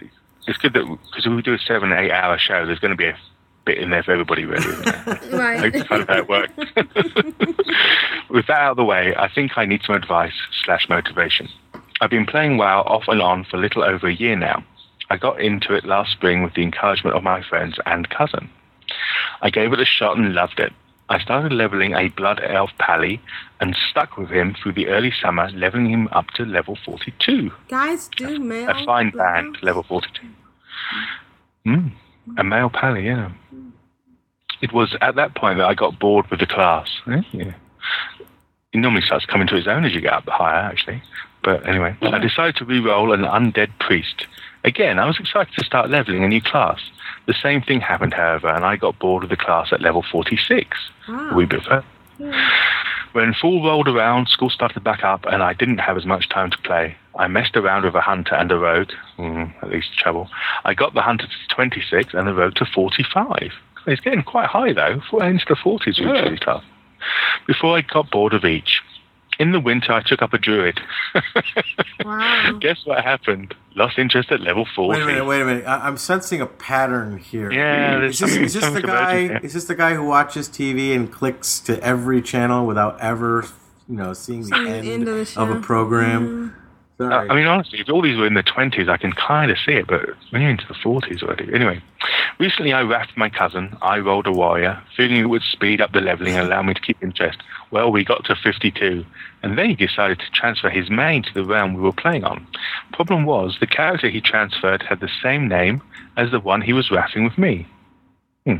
It's 0.47 0.57
good 0.57 0.73
that 0.73 0.85
because 0.85 1.27
we 1.27 1.41
do 1.41 1.53
a 1.53 1.59
seven, 1.59 1.91
eight 1.91 2.11
hour 2.11 2.37
show, 2.37 2.65
there's 2.65 2.79
going 2.79 2.91
to 2.91 2.97
be 2.97 3.07
a 3.07 3.17
bit 3.65 3.77
in 3.77 3.89
there 3.89 4.03
for 4.03 4.11
everybody, 4.11 4.45
really. 4.45 4.65
Right. 5.31 5.71
That's 5.73 5.87
kind 5.87 6.01
of 6.01 6.07
how 6.07 6.17
it 6.17 6.29
works. 6.29 6.53
With 8.29 8.47
that 8.47 8.57
out 8.57 8.71
of 8.71 8.77
the 8.77 8.85
way, 8.85 9.13
I 9.15 9.29
think 9.29 9.57
I 9.57 9.65
need 9.65 9.81
some 9.85 9.95
advice 9.95 10.33
slash 10.63 10.87
motivation. 10.89 11.49
I've 11.99 12.09
been 12.09 12.25
playing 12.25 12.57
WoW 12.57 12.81
off 12.81 13.03
and 13.07 13.21
on 13.21 13.43
for 13.43 13.57
a 13.57 13.59
little 13.59 13.83
over 13.83 14.07
a 14.07 14.13
year 14.13 14.35
now. 14.35 14.63
I 15.09 15.17
got 15.17 15.41
into 15.41 15.73
it 15.73 15.85
last 15.85 16.11
spring 16.13 16.41
with 16.41 16.53
the 16.53 16.63
encouragement 16.63 17.15
of 17.15 17.23
my 17.23 17.43
friends 17.43 17.77
and 17.85 18.09
cousin. 18.09 18.49
I 19.41 19.49
gave 19.49 19.73
it 19.73 19.79
a 19.79 19.85
shot 19.85 20.17
and 20.17 20.33
loved 20.33 20.59
it. 20.59 20.73
I 21.09 21.19
started 21.19 21.51
leveling 21.51 21.93
a 21.93 22.07
Blood 22.07 22.39
Elf 22.41 22.71
Pally 22.79 23.21
and 23.59 23.75
stuck 23.89 24.17
with 24.17 24.29
him 24.29 24.55
through 24.55 24.73
the 24.73 24.87
early 24.87 25.11
summer, 25.11 25.49
leveling 25.51 25.89
him 25.89 26.07
up 26.13 26.27
to 26.35 26.45
level 26.45 26.77
42. 26.85 27.51
Guys 27.67 28.09
do 28.15 28.39
mail. 28.39 28.69
A 28.69 28.85
fine 28.85 29.09
band, 29.09 29.57
level 29.61 29.83
42. 29.83 30.25
Hmm. 31.65 31.87
A 32.37 32.43
male 32.45 32.69
Pally, 32.69 33.07
yeah. 33.07 33.31
It 34.61 34.71
was 34.71 34.95
at 35.01 35.15
that 35.15 35.35
point 35.35 35.57
that 35.57 35.67
I 35.67 35.73
got 35.73 35.99
bored 35.99 36.29
with 36.29 36.39
the 36.39 36.45
class. 36.45 36.87
Eh? 37.07 37.21
Yeah. 37.33 37.53
It 38.73 38.77
normally 38.77 39.01
starts 39.01 39.25
coming 39.25 39.47
to 39.47 39.57
its 39.57 39.67
own 39.67 39.83
as 39.83 39.93
you 39.93 39.99
get 39.99 40.13
up 40.13 40.23
higher, 40.29 40.55
actually. 40.55 41.03
But 41.43 41.67
anyway, 41.67 41.97
I 42.01 42.19
decided 42.19 42.55
to 42.57 42.65
re-roll 42.65 43.11
an 43.11 43.21
undead 43.21 43.77
priest. 43.79 44.27
Again, 44.63 44.99
I 44.99 45.07
was 45.07 45.19
excited 45.19 45.53
to 45.55 45.65
start 45.65 45.89
leveling 45.89 46.23
a 46.23 46.27
new 46.27 46.41
class. 46.41 46.79
The 47.25 47.33
same 47.33 47.61
thing 47.61 47.81
happened, 47.81 48.13
however, 48.13 48.47
and 48.49 48.63
I 48.63 48.75
got 48.75 48.99
bored 48.99 49.23
of 49.23 49.29
the 49.29 49.37
class 49.37 49.71
at 49.71 49.81
level 49.81 50.03
46. 50.03 50.77
A 51.31 51.35
wee 51.35 51.45
bit 51.45 51.63
further. 51.63 51.85
When 53.13 53.33
fall 53.33 53.63
rolled 53.63 53.87
around, 53.87 54.29
school 54.29 54.49
started 54.49 54.83
back 54.83 55.03
up, 55.03 55.25
and 55.25 55.43
I 55.43 55.53
didn't 55.53 55.79
have 55.79 55.97
as 55.97 56.05
much 56.05 56.29
time 56.29 56.49
to 56.51 56.57
play. 56.59 56.95
I 57.17 57.27
messed 57.27 57.57
around 57.57 57.83
with 57.83 57.95
a 57.95 58.01
hunter 58.01 58.35
and 58.35 58.51
a 58.51 58.57
rogue, 58.57 58.91
mm, 59.17 59.51
at 59.61 59.69
least 59.69 59.97
trouble. 59.97 60.29
I 60.63 60.73
got 60.73 60.93
the 60.93 61.01
hunter 61.01 61.27
to 61.27 61.55
26 61.55 62.13
and 62.13 62.27
the 62.27 62.33
rogue 62.33 62.55
to 62.55 62.65
45. 62.65 63.51
It's 63.87 64.01
getting 64.01 64.23
quite 64.23 64.47
high 64.47 64.73
though, 64.73 65.01
into 65.19 65.45
the 65.47 65.55
40s 65.55 65.85
which 65.87 65.99
is 65.99 66.05
really 66.05 66.37
tough. 66.37 66.63
Before 67.47 67.75
I 67.77 67.81
got 67.81 68.11
bored 68.11 68.33
of 68.33 68.45
each. 68.45 68.81
In 69.39 69.51
the 69.53 69.59
winter, 69.59 69.91
I 69.93 70.01
took 70.03 70.21
up 70.21 70.33
a 70.33 70.37
druid. 70.37 70.79
Wow. 72.03 72.57
Guess 72.59 72.85
what 72.85 73.03
happened? 73.03 73.53
Lost 73.75 73.99
interest 73.99 74.31
at 74.31 74.41
level 74.41 74.65
40. 74.75 74.89
Wait 74.99 75.03
a 75.03 75.05
minute, 75.05 75.25
wait 75.25 75.41
a 75.41 75.45
minute. 75.45 75.65
I- 75.67 75.87
I'm 75.87 75.97
sensing 75.97 76.41
a 76.41 76.47
pattern 76.47 77.17
here. 77.19 77.51
Yeah, 77.51 78.01
is 78.03 78.17
this, 78.17 78.35
is 78.35 78.53
this 78.55 78.69
the 78.71 78.81
guy? 78.81 79.11
emerging 79.13 79.29
here. 79.29 79.39
Is 79.43 79.53
this 79.53 79.65
the 79.65 79.75
guy 79.75 79.93
who 79.93 80.03
watches 80.03 80.49
TV 80.49 80.95
and 80.95 81.11
clicks 81.11 81.59
to 81.61 81.81
every 81.83 82.21
channel 82.23 82.65
without 82.65 82.99
ever, 82.99 83.45
you 83.87 83.95
know, 83.97 84.13
seeing 84.13 84.41
the 84.49 84.55
end, 84.55 84.87
end 84.87 85.07
of 85.07 85.33
the 85.33 85.39
of, 85.39 85.49
a 85.51 85.59
program? 85.61 86.55
Uh, 86.57 86.60
Sorry. 87.09 87.29
I 87.29 87.35
mean, 87.35 87.45
honestly, 87.45 87.79
if 87.79 87.89
all 87.89 88.01
these 88.01 88.17
were 88.17 88.27
in 88.27 88.33
the 88.33 88.43
20s, 88.43 88.89
I 88.89 88.97
can 88.97 89.11
kind 89.13 89.51
of 89.51 89.57
see 89.57 89.73
it, 89.73 89.87
but 89.87 90.09
when 90.29 90.41
you're 90.41 90.51
into 90.51 90.67
the 90.67 90.73
40s 90.73 91.23
already. 91.23 91.53
Anyway, 91.53 91.81
recently 92.39 92.73
I 92.73 92.81
wrapped 92.81 93.15
my 93.17 93.29
cousin. 93.29 93.77
I 93.81 93.99
rolled 93.99 94.27
a 94.27 94.31
warrior, 94.31 94.81
feeling 94.95 95.17
it 95.17 95.29
would 95.29 95.43
speed 95.43 95.81
up 95.81 95.91
the 95.91 96.01
leveling 96.01 96.35
and 96.35 96.47
allow 96.47 96.61
me 96.61 96.73
to 96.73 96.81
keep 96.81 97.01
interest. 97.01 97.39
Well, 97.71 97.91
we 97.91 98.03
got 98.03 98.25
to 98.25 98.35
52, 98.35 99.05
and 99.43 99.57
then 99.57 99.69
he 99.69 99.75
decided 99.75 100.19
to 100.19 100.29
transfer 100.31 100.69
his 100.69 100.89
main 100.89 101.23
to 101.23 101.33
the 101.33 101.43
realm 101.43 101.73
we 101.73 101.81
were 101.81 101.93
playing 101.93 102.23
on. 102.23 102.45
Problem 102.93 103.25
was, 103.25 103.57
the 103.59 103.67
character 103.67 104.09
he 104.09 104.21
transferred 104.21 104.83
had 104.83 104.99
the 104.99 105.09
same 105.23 105.47
name 105.47 105.81
as 106.17 106.31
the 106.31 106.39
one 106.39 106.61
he 106.61 106.73
was 106.73 106.91
wrapping 106.91 107.23
with 107.23 107.37
me. 107.37 107.67
Hmm. 108.45 108.57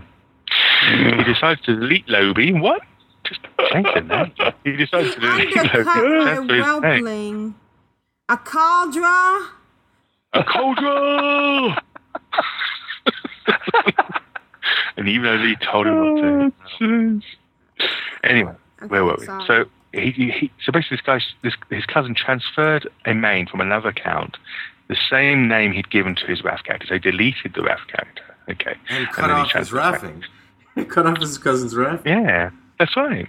He 1.18 1.24
decided 1.24 1.64
to 1.66 1.76
delete 1.76 2.08
Lobie. 2.08 2.60
What? 2.60 2.82
Just 3.24 3.42
change 3.72 3.88
the 3.94 4.02
name. 4.02 4.54
He 4.64 4.76
decided 4.78 5.14
to 5.14 5.20
delete 5.20 5.58
Undercut 5.58 5.86
Lobie. 5.86 6.26
my 6.26 6.56
transfer 6.58 6.94
his 6.94 7.04
name. 7.04 7.56
Whelpling. 8.32 8.38
A 8.38 8.38
cauldron. 8.38 9.48
A 10.34 10.44
cauldron! 10.44 11.76
and 14.98 15.08
even 15.08 15.24
though 15.24 15.38
he 15.46 15.56
told 15.58 15.88
him 15.88 15.96
not 15.96 16.54
to. 16.80 17.22
Oh, 17.82 17.88
anyway, 18.24 18.54
where 18.88 19.04
were 19.06 19.16
we? 19.20 19.26
sorry. 19.26 19.46
So 19.46 19.66
he, 19.94 20.12
he, 20.12 20.32
he 20.32 20.52
so 20.64 20.72
basically 20.72 20.98
this 20.98 21.06
guy 21.06 21.20
this 21.44 21.54
his 21.70 21.86
cousin 21.86 22.16
transferred 22.16 22.88
a 23.06 23.14
main 23.14 23.48
from 23.48 23.62
another 23.62 23.90
account, 23.90 24.38
the 24.88 24.96
same 25.10 25.48
name 25.48 25.72
he'd 25.74 25.90
given 25.90 26.16
to 26.16 26.26
his 26.26 26.44
RAF 26.44 26.64
character. 26.64 26.88
So 26.88 26.94
he 26.96 27.00
deleted 27.00 27.54
the 27.56 27.64
RAF 27.64 27.80
character. 27.88 28.24
Okay. 28.50 28.76
and 28.90 29.08
cut 29.10 29.28
then 29.28 29.30
he 29.30 29.36
off 29.36 29.52
his 29.52 29.70
transferred 29.70 29.78
it 29.78 30.02
back. 30.02 30.02
raffing. 30.76 30.90
cut 30.90 31.06
off 31.06 31.20
his 31.20 31.38
cousin's 31.38 31.76
raff. 31.76 32.02
Yeah, 32.06 32.50
that's 32.80 32.96
right. 32.96 33.28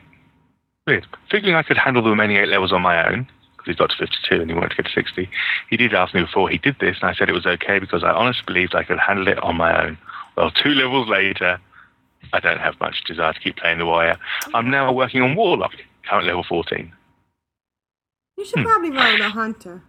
Weird. 0.87 1.07
Figuring 1.31 1.55
I 1.55 1.63
could 1.63 1.77
handle 1.79 2.03
the 2.03 2.11
remaining 2.11 2.37
eight 2.39 2.49
levels 2.49 2.73
on 2.73 2.83
my 2.83 3.07
own, 3.09 3.29
because 3.65 3.75
he's 3.75 3.79
got 3.79 3.91
to 3.91 3.97
52 3.97 4.41
and 4.41 4.51
he 4.51 4.55
wanted 4.55 4.71
to 4.71 4.77
get 4.77 4.87
to 4.87 4.93
60, 4.93 5.31
he 5.71 5.77
did 5.77 5.95
ask 5.95 6.15
me 6.15 6.23
before 6.23 6.49
he 6.49 6.59
did 6.59 6.77
this, 6.81 6.99
and 7.01 7.11
I 7.11 7.15
said 7.15 7.29
it 7.29 7.33
was 7.33 7.47
okay 7.47 7.79
because 7.79 8.03
I 8.03 8.11
honestly 8.11 8.43
believed 8.47 8.75
I 8.75 8.83
could 8.83 8.99
handle 8.99 9.29
it 9.29 9.39
on 9.39 9.57
my 9.57 9.85
own. 9.85 9.99
Well, 10.37 10.51
two 10.63 10.71
levels 10.71 11.09
later, 11.09 11.61
I 12.33 12.41
don't 12.41 12.61
have 12.61 12.79
much 12.81 13.05
desire 13.05 13.33
to 13.33 13.41
keep 13.41 13.57
playing 13.57 13.79
the 13.79 13.87
Wire. 13.87 14.19
I'm 14.55 14.71
now 14.71 14.93
working 14.93 15.23
on 15.23 15.35
Warlock, 15.35 15.73
current 16.09 16.27
level 16.27 16.45
14. 16.45 16.93
You 18.37 18.45
should 18.45 18.65
probably 18.65 18.91
hmm. 18.91 18.97
roll 18.97 19.19
the 19.19 19.29
hunter. 19.29 19.83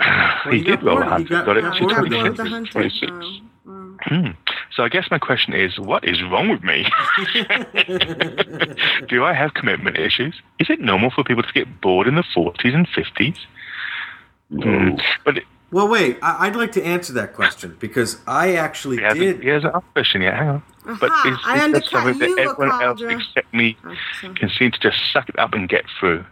he 0.50 0.58
you 0.58 0.64
did 0.64 0.80
got 0.80 0.84
roll 0.84 1.02
a 1.02 1.04
hunter, 1.06 1.22
you 1.22 1.28
got- 1.28 1.46
got, 1.46 1.54
got 1.54 1.56
it 1.56 1.80
bored 1.80 2.10
to 2.10 2.22
with 2.22 2.36
the 2.36 2.68
26. 2.70 3.40
The 3.64 3.70
hunter. 3.72 3.96
26. 4.08 4.36
Hmm. 4.36 4.54
So 4.74 4.82
I 4.82 4.88
guess 4.88 5.08
my 5.10 5.18
question 5.18 5.52
is, 5.54 5.78
what 5.78 6.04
is 6.04 6.22
wrong 6.22 6.48
with 6.48 6.62
me? 6.64 6.84
Do 9.08 9.24
I 9.24 9.32
have 9.34 9.54
commitment 9.54 9.98
issues? 9.98 10.34
Is 10.58 10.68
it 10.70 10.80
normal 10.80 11.10
for 11.10 11.22
people 11.24 11.42
to 11.42 11.52
get 11.52 11.80
bored 11.80 12.06
in 12.08 12.16
the 12.16 12.24
40s 12.36 12.74
and 12.74 12.88
50s? 12.88 13.36
Hmm. 14.50 14.96
But 15.24 15.38
it, 15.38 15.44
Well, 15.70 15.88
wait. 15.88 16.18
I- 16.22 16.46
I'd 16.46 16.56
like 16.56 16.72
to 16.72 16.82
answer 16.82 17.12
that 17.14 17.34
question 17.34 17.76
because 17.80 18.18
I 18.26 18.54
actually 18.56 18.96
he 18.98 19.02
hasn't, 19.02 19.20
did. 19.20 19.42
he 19.42 19.48
hasn't 19.48 19.74
asked 19.74 19.86
a 19.88 19.92
question 19.92 20.22
yet. 20.22 20.34
Hang 20.34 20.48
on. 20.48 20.62
But 21.00 21.10
Aha, 21.10 21.28
is, 21.32 21.38
I 21.44 21.56
that 21.56 21.64
undercut 21.64 21.90
something 21.90 22.18
that 22.18 22.38
everyone 22.38 22.82
else 22.82 23.00
except 23.02 23.54
me 23.54 23.76
Oh, 23.84 23.94
can 24.34 24.50
seem 24.50 24.70
to 24.72 24.78
just 24.78 24.98
suck 25.12 25.28
it 25.28 25.38
up 25.38 25.54
and 25.54 25.68
get 25.68 25.84
through? 25.98 26.24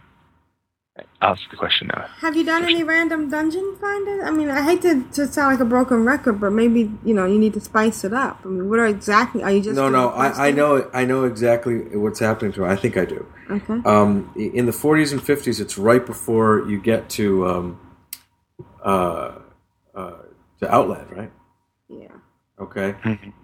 Ask 1.21 1.41
the 1.49 1.57
question 1.57 1.89
now. 1.95 2.05
Have 2.17 2.35
you 2.35 2.43
done 2.43 2.63
any 2.63 2.83
random 2.83 3.27
dungeon 3.27 3.77
finders? 3.81 4.23
I 4.25 4.29
mean, 4.29 4.49
I 4.51 4.61
hate 4.61 4.83
to, 4.83 5.03
to 5.13 5.25
sound 5.25 5.53
like 5.53 5.59
a 5.59 5.65
broken 5.65 6.05
record, 6.05 6.39
but 6.39 6.51
maybe 6.51 6.91
you 7.03 7.15
know 7.15 7.25
you 7.25 7.39
need 7.39 7.53
to 7.55 7.59
spice 7.59 8.03
it 8.03 8.13
up. 8.13 8.41
I 8.45 8.49
mean, 8.49 8.69
what 8.69 8.77
are 8.77 8.85
exactly? 8.85 9.41
Are 9.41 9.51
you 9.51 9.61
just 9.61 9.75
No, 9.75 9.89
no. 9.89 10.09
I, 10.09 10.49
I 10.49 10.51
know. 10.51 10.87
I 10.93 11.05
know 11.05 11.23
exactly 11.23 11.79
what's 11.97 12.19
happening 12.19 12.51
to 12.53 12.61
her. 12.61 12.67
I 12.67 12.75
think 12.75 12.97
I 12.97 13.05
do. 13.05 13.25
Okay. 13.49 13.81
Um, 13.85 14.31
in 14.35 14.67
the 14.67 14.71
40s 14.71 15.11
and 15.11 15.21
50s, 15.21 15.59
it's 15.59 15.79
right 15.79 16.05
before 16.05 16.69
you 16.69 16.79
get 16.79 17.09
to 17.11 17.47
um, 17.47 17.95
uh, 18.83 19.39
uh, 19.95 20.13
to 20.59 20.71
Outland, 20.71 21.09
right? 21.11 21.31
yeah. 21.89 22.07
Okay. 22.59 22.95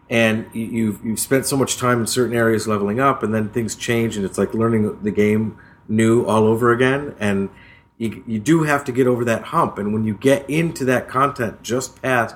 And 0.09 0.45
you've 0.53 1.03
you've 1.03 1.19
spent 1.19 1.47
so 1.47 1.57
much 1.57 1.77
time 1.77 2.01
in 2.01 2.07
certain 2.07 2.35
areas 2.35 2.67
leveling 2.67 2.99
up, 2.99 3.23
and 3.23 3.33
then 3.33 3.49
things 3.49 3.75
change, 3.75 4.17
and 4.17 4.23
it's 4.25 4.37
like 4.37 4.53
learning 4.53 5.01
the 5.01 5.11
game 5.11 5.57
new 5.89 6.25
all 6.25 6.45
over 6.45 6.71
again. 6.71 7.15
And 7.19 7.49
you 7.97 8.23
you 8.25 8.39
do 8.39 8.63
have 8.63 8.85
to 8.85 8.91
get 8.91 9.07
over 9.07 9.25
that 9.25 9.43
hump. 9.45 9.77
And 9.77 9.93
when 9.93 10.05
you 10.05 10.13
get 10.13 10.49
into 10.49 10.85
that 10.85 11.07
content 11.07 11.61
just 11.63 12.01
past 12.01 12.35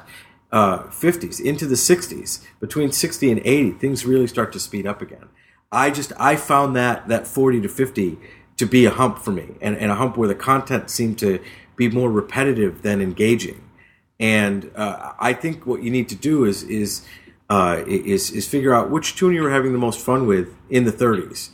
uh, 0.51 0.83
50s 0.83 1.41
into 1.41 1.65
the 1.65 1.75
60s, 1.75 2.45
between 2.59 2.91
60 2.91 3.31
and 3.31 3.41
80, 3.43 3.71
things 3.71 4.05
really 4.05 4.27
start 4.27 4.53
to 4.53 4.59
speed 4.59 4.85
up 4.85 5.01
again. 5.01 5.29
I 5.71 5.89
just 5.89 6.13
I 6.19 6.35
found 6.35 6.75
that 6.75 7.07
that 7.07 7.25
40 7.25 7.61
to 7.61 7.69
50 7.69 8.17
to 8.57 8.65
be 8.65 8.85
a 8.85 8.91
hump 8.91 9.17
for 9.17 9.31
me, 9.31 9.55
and, 9.61 9.75
and 9.77 9.91
a 9.91 9.95
hump 9.95 10.15
where 10.15 10.27
the 10.27 10.35
content 10.35 10.89
seemed 10.89 11.17
to 11.19 11.39
be 11.75 11.89
more 11.89 12.11
repetitive 12.11 12.83
than 12.83 13.01
engaging. 13.01 13.67
And 14.19 14.69
uh, 14.75 15.13
I 15.19 15.33
think 15.33 15.65
what 15.65 15.81
you 15.81 15.89
need 15.89 16.07
to 16.09 16.15
do 16.15 16.45
is 16.45 16.63
is 16.63 17.05
uh, 17.49 17.83
is 17.87 18.29
is 18.31 18.47
figure 18.47 18.73
out 18.73 18.91
which 18.91 19.15
toon 19.15 19.33
you 19.33 19.41
were 19.41 19.51
having 19.51 19.73
the 19.73 19.79
most 19.79 19.99
fun 19.99 20.27
with 20.27 20.55
in 20.69 20.85
the 20.85 20.91
30s. 20.91 21.49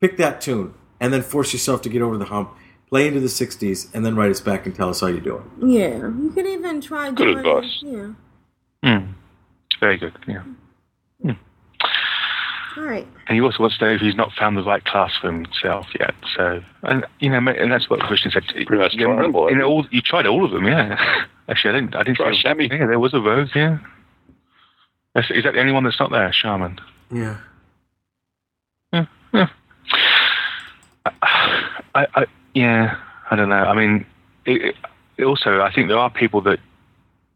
Pick 0.00 0.16
that 0.16 0.40
toon, 0.40 0.74
and 1.00 1.12
then 1.12 1.22
force 1.22 1.52
yourself 1.52 1.82
to 1.82 1.88
get 1.88 2.02
over 2.02 2.16
the 2.18 2.26
hump. 2.26 2.50
Play 2.88 3.06
into 3.06 3.20
the 3.20 3.26
60s, 3.26 3.94
and 3.94 4.04
then 4.06 4.16
write 4.16 4.30
us 4.30 4.40
back 4.40 4.64
and 4.64 4.74
tell 4.74 4.88
us 4.88 5.00
how 5.02 5.08
you're 5.08 5.20
doing. 5.20 5.44
Yeah, 5.60 5.96
you 5.98 6.30
could 6.34 6.46
even 6.46 6.80
try 6.80 7.10
Good 7.10 7.24
doing. 7.34 7.38
advice. 7.38 7.78
Yeah. 7.82 8.12
Hmm. 8.82 9.12
Very 9.78 9.98
good. 9.98 10.14
Yeah. 10.26 10.42
All 12.76 12.84
right. 12.84 13.06
And 13.26 13.34
he 13.36 13.42
also 13.42 13.58
wants 13.60 13.76
to 13.78 13.84
know 13.86 13.92
if 13.94 14.00
he's 14.00 14.14
not 14.14 14.32
found 14.32 14.56
the 14.56 14.62
right 14.62 14.84
class 14.84 15.12
for 15.20 15.32
himself 15.32 15.86
yet. 15.98 16.14
So, 16.36 16.62
and 16.84 17.04
you 17.18 17.28
know, 17.28 17.38
and 17.50 17.72
that's 17.72 17.90
what 17.90 17.98
Christian 18.00 18.30
said. 18.30 18.44
Pretty 18.46 18.76
much 18.76 18.94
you, 18.94 19.04
tried 19.04 19.24
them 19.24 19.34
all, 19.34 19.50
you 19.50 19.56
know, 19.56 19.66
all, 19.68 19.86
you 19.90 20.00
tried 20.00 20.26
all 20.26 20.44
of 20.44 20.52
them, 20.52 20.64
yeah. 20.64 21.24
Actually, 21.48 21.74
I 21.74 21.80
didn't. 21.80 21.96
I 21.96 22.02
didn't 22.04 22.16
Try 22.18 22.32
see- 22.32 22.40
Sammy. 22.42 22.68
Yeah, 22.70 22.86
there 22.86 22.98
was 23.00 23.12
a 23.14 23.20
rogue. 23.20 23.48
Yeah. 23.54 23.78
That's, 25.14 25.30
is 25.30 25.42
that 25.44 25.54
the 25.54 25.60
only 25.60 25.72
one 25.72 25.82
that's 25.84 25.98
not 25.98 26.10
there? 26.12 26.32
Shaman. 26.32 26.78
Yeah. 27.12 27.38
I, 31.98 32.06
I, 32.14 32.26
yeah, 32.54 32.96
I 33.30 33.36
don't 33.36 33.48
know. 33.48 33.56
I 33.56 33.74
mean, 33.74 34.06
it, 34.44 34.76
it, 35.16 35.24
also, 35.24 35.60
I 35.60 35.72
think 35.72 35.88
there 35.88 35.98
are 35.98 36.10
people 36.10 36.40
that 36.42 36.60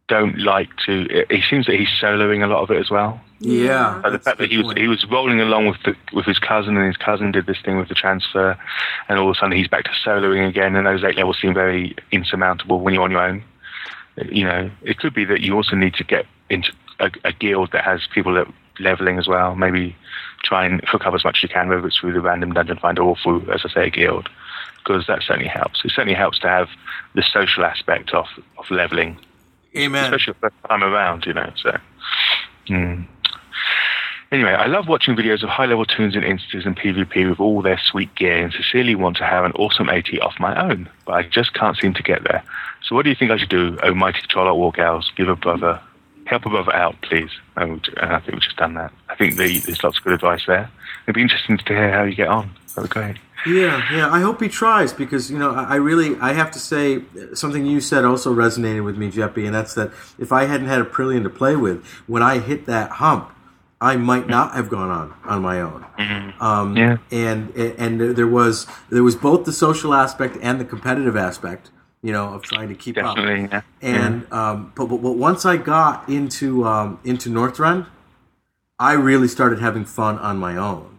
don't 0.09 0.39
like 0.39 0.69
to. 0.87 1.07
It, 1.11 1.27
it 1.31 1.45
seems 1.49 1.67
that 1.67 1.75
he's 1.75 1.89
soloing 2.01 2.45
a 2.45 2.47
lot 2.47 2.63
of 2.63 2.71
it 2.71 2.79
as 2.79 2.91
well. 2.91 3.21
Yeah. 3.41 4.01
So 4.03 4.11
the 4.11 4.19
fact 4.21 4.39
that 4.39 4.51
he 4.51 4.59
was 4.59 4.77
he 4.77 4.87
was 4.87 5.05
rolling 5.11 5.41
along 5.41 5.67
with 5.67 5.83
the, 5.85 5.97
with 6.13 6.27
his 6.27 6.39
cousin, 6.39 6.77
and 6.77 6.87
his 6.87 6.97
cousin 6.97 7.33
did 7.33 7.47
this 7.47 7.59
thing 7.65 7.77
with 7.77 7.89
the 7.89 7.95
transfer, 7.95 8.57
and 9.09 9.19
all 9.19 9.29
of 9.31 9.37
a 9.37 9.39
sudden 9.39 9.57
he's 9.57 9.69
back 9.69 9.85
to 9.85 9.91
soloing 9.91 10.49
again, 10.49 10.77
and 10.77 10.87
those 10.87 11.03
eight 11.03 11.17
levels 11.17 11.41
seem 11.41 11.55
very 11.55 11.97
insurmountable 12.13 12.81
when 12.81 12.95
you're 12.95 13.03
on 13.03 13.11
your 13.11 13.23
own. 13.23 13.43
You 14.31 14.45
know, 14.45 14.71
it 14.83 14.99
could 14.99 15.15
be 15.15 15.25
that 15.25 15.41
you 15.41 15.57
also 15.57 15.75
need 15.75 15.95
to 15.95 16.05
get 16.05 16.27
into 16.51 16.73
a, 17.01 17.11
a 17.25 17.33
guild 17.33 17.73
that 17.73 17.83
has 17.83 18.07
people 18.15 18.35
that 18.35 18.47
leveling 18.79 19.19
as 19.19 19.27
well. 19.27 19.57
Maybe 19.57 19.97
try 20.45 20.67
and 20.67 20.81
hook 20.85 21.07
up 21.07 21.15
as 21.15 21.25
much 21.25 21.39
as 21.39 21.43
you 21.45 21.49
can, 21.49 21.69
whether 21.69 21.87
it's 21.87 21.99
through 21.99 22.13
the 22.13 22.21
random 22.21 22.53
dungeon 22.53 22.79
finder 22.79 23.03
or 23.03 23.17
through, 23.17 23.51
as 23.53 23.63
I 23.65 23.69
say, 23.69 23.87
a 23.87 23.91
guild, 23.91 24.29
because 24.85 25.07
that 25.07 25.23
certainly 25.23 25.49
helps. 25.49 25.85
It 25.85 25.93
certainly 25.93 26.15
helps 26.15 26.39
to 26.41 26.49
have 26.49 26.69
the 27.15 27.23
social 27.23 27.65
aspect 27.65 28.13
of 28.13 28.27
of 28.59 28.71
leveling 28.71 29.19
Amen. 29.77 30.05
especially 30.05 30.35
the 30.35 30.51
first 30.51 30.65
time 30.69 30.83
around, 30.83 31.27
you 31.27 31.33
know. 31.33 31.51
So, 31.57 31.79
mm. 32.69 33.07
anyway, 34.31 34.53
I 34.53 34.67
love 34.67 34.89
watching 34.89 35.17
videos 35.17 35.43
of 35.43 35.49
high-level 35.49 35.87
toons 35.87 36.15
and 36.15 36.25
instances 36.25 36.67
in 36.67 36.75
PvP 36.75 37.29
with 37.29 37.41
all 37.41 37.63
their 37.63 37.79
sweet 37.79 38.15
gear, 38.15 38.43
and 38.45 38.53
sincerely 38.53 38.95
want 38.95 39.17
to 39.19 39.25
have 39.25 39.45
an 39.45 39.53
awesome 39.53 39.89
AT 39.89 40.09
off 40.21 40.35
my 40.39 40.71
own, 40.71 40.89
but 41.07 41.13
I 41.13 41.23
just 41.23 41.55
can't 41.55 41.77
seem 41.77 41.95
to 41.95 42.03
get 42.03 42.25
there. 42.25 42.43
So, 42.83 42.95
what 42.95 43.05
do 43.05 43.11
you 43.11 43.17
think 43.17 43.31
I 43.31 43.39
should 43.39 43.49
do, 43.49 43.79
oh 43.83 43.95
mighty 43.95 44.21
Trolloc 44.23 44.57
War 44.57 44.73
Gals? 44.73 45.11
Give 45.17 45.29
a 45.29 45.37
brother, 45.37 45.81
help 46.27 46.45
a 46.45 46.51
brother 46.51 46.75
out, 46.75 47.01
please. 47.03 47.31
And 47.57 47.87
and 47.97 48.13
I 48.13 48.19
think 48.19 48.33
we've 48.33 48.43
just 48.43 48.57
done 48.57 48.75
that. 48.75 48.93
I 49.09 49.15
think 49.15 49.37
the, 49.37 49.59
there's 49.59 49.83
lots 49.83 49.99
of 49.99 50.05
good 50.05 50.15
advice 50.15 50.45
there. 50.47 50.71
It'd 51.05 51.15
be 51.15 51.23
interesting 51.23 51.57
to 51.57 51.65
hear 51.65 51.93
how 51.93 52.03
you 52.03 52.15
get 52.15 52.29
on. 52.29 52.51
That 52.75 52.83
would 52.83 52.91
be 52.91 52.95
great. 52.95 53.17
Yeah, 53.47 53.97
yeah. 53.97 54.09
I 54.11 54.21
hope 54.21 54.41
he 54.41 54.49
tries 54.49 54.93
because 54.93 55.31
you 55.31 55.39
know 55.39 55.51
I 55.53 55.65
I 55.65 55.77
really 55.77 56.17
I 56.21 56.33
have 56.33 56.51
to 56.53 56.59
say 56.59 57.03
something 57.35 57.67
you 57.67 57.81
said 57.81 58.05
also 58.05 58.35
resonated 58.35 58.85
with 58.85 58.97
me, 58.97 59.11
Jeppy, 59.11 59.45
and 59.47 59.55
that's 59.55 59.75
that 59.75 59.91
if 60.19 60.33
I 60.33 60.45
hadn't 60.45 60.69
had 60.69 60.81
a 60.81 60.85
Aprillian 60.85 61.23
to 61.25 61.31
play 61.31 61.57
with, 61.57 61.85
when 62.07 62.23
I 62.23 62.39
hit 62.39 62.67
that 62.67 62.91
hump, 62.93 63.31
I 63.81 63.97
might 63.97 64.29
not 64.29 64.55
have 64.55 64.69
gone 64.69 64.91
on 64.91 65.15
on 65.25 65.43
my 65.43 65.61
own. 65.61 65.85
Um, 66.41 66.77
Yeah. 66.77 66.97
and 67.11 67.55
and 67.57 68.01
there 68.01 68.13
there 68.13 68.27
was 68.29 68.67
there 68.91 69.03
was 69.03 69.17
both 69.17 69.45
the 69.45 69.53
social 69.53 69.93
aspect 69.95 70.37
and 70.41 70.61
the 70.61 70.65
competitive 70.65 71.17
aspect, 71.17 71.71
you 72.03 72.13
know, 72.13 72.35
of 72.35 72.43
trying 72.43 72.69
to 72.69 72.75
keep 72.75 72.97
up. 72.99 73.17
Definitely, 73.17 73.49
yeah. 73.51 73.63
And 73.83 74.33
um, 74.33 74.73
but, 74.77 74.87
but 74.87 74.99
but 75.03 75.13
once 75.17 75.45
I 75.45 75.57
got 75.57 76.09
into 76.09 76.65
um, 76.65 77.01
into 77.05 77.29
Northrend, 77.29 77.87
I 78.79 78.93
really 78.93 79.29
started 79.29 79.59
having 79.59 79.85
fun 79.85 80.19
on 80.19 80.39
my 80.39 80.57
own, 80.57 80.99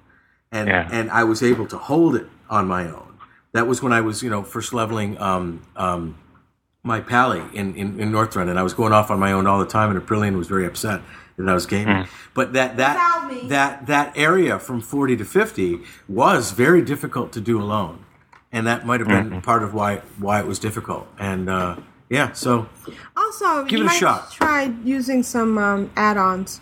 and 0.52 0.68
Yeah. 0.68 0.90
and 0.92 1.10
I 1.10 1.24
was 1.24 1.42
able 1.42 1.68
to 1.68 1.78
hold 1.78 2.16
it 2.16 2.28
on 2.50 2.68
my 2.68 2.86
own. 2.86 3.18
That 3.54 3.68
was 3.68 3.82
when 3.84 3.94
I 3.94 4.02
was 4.02 4.24
you 4.24 4.30
know 4.30 4.44
first 4.44 4.74
leveling 4.74 5.18
um, 5.20 5.62
um, 5.76 6.18
my 6.84 7.00
pally 7.00 7.42
in, 7.54 7.76
in, 7.76 8.00
in 8.00 8.12
Northrend, 8.12 8.50
and 8.50 8.60
I 8.60 8.64
was 8.64 8.74
going 8.74 8.92
off 8.94 9.10
on 9.12 9.20
my 9.20 9.32
own 9.32 9.48
all 9.48 9.60
the 9.60 9.66
time, 9.66 9.90
and 9.96 10.00
Aprillian 10.02 10.38
was 10.38 10.48
very 10.48 10.66
upset 10.66 11.02
that 11.38 11.48
I 11.48 11.54
was 11.54 11.66
gaming. 11.66 12.08
But 12.34 12.54
that 12.54 12.78
that 12.78 12.98
that 13.50 13.88
that 13.88 14.18
area 14.18 14.60
from 14.60 14.82
forty 14.82 15.16
to 15.18 15.26
fifty 15.26 15.80
was 16.08 16.52
very 16.52 16.82
difficult 16.82 17.32
to 17.34 17.42
do 17.42 17.62
alone, 17.62 18.04
and 18.52 18.66
that 18.68 18.86
might 18.86 19.00
have 19.00 19.08
been 19.10 19.42
part 19.42 19.64
of 19.64 19.74
why 19.74 19.98
why 20.18 20.40
it 20.40 20.48
was 20.48 20.60
difficult. 20.60 21.08
And 21.20 21.50
uh, 21.50 21.78
yeah, 22.10 22.34
so 22.34 22.68
Also, 23.16 23.64
Give 23.66 23.80
you 23.80 23.86
it 23.86 23.88
a 23.88 23.92
might 23.92 23.98
shot. 23.98 24.32
try 24.32 24.74
using 24.84 25.24
some 25.24 25.58
um, 25.58 25.92
add-ons 25.96 26.60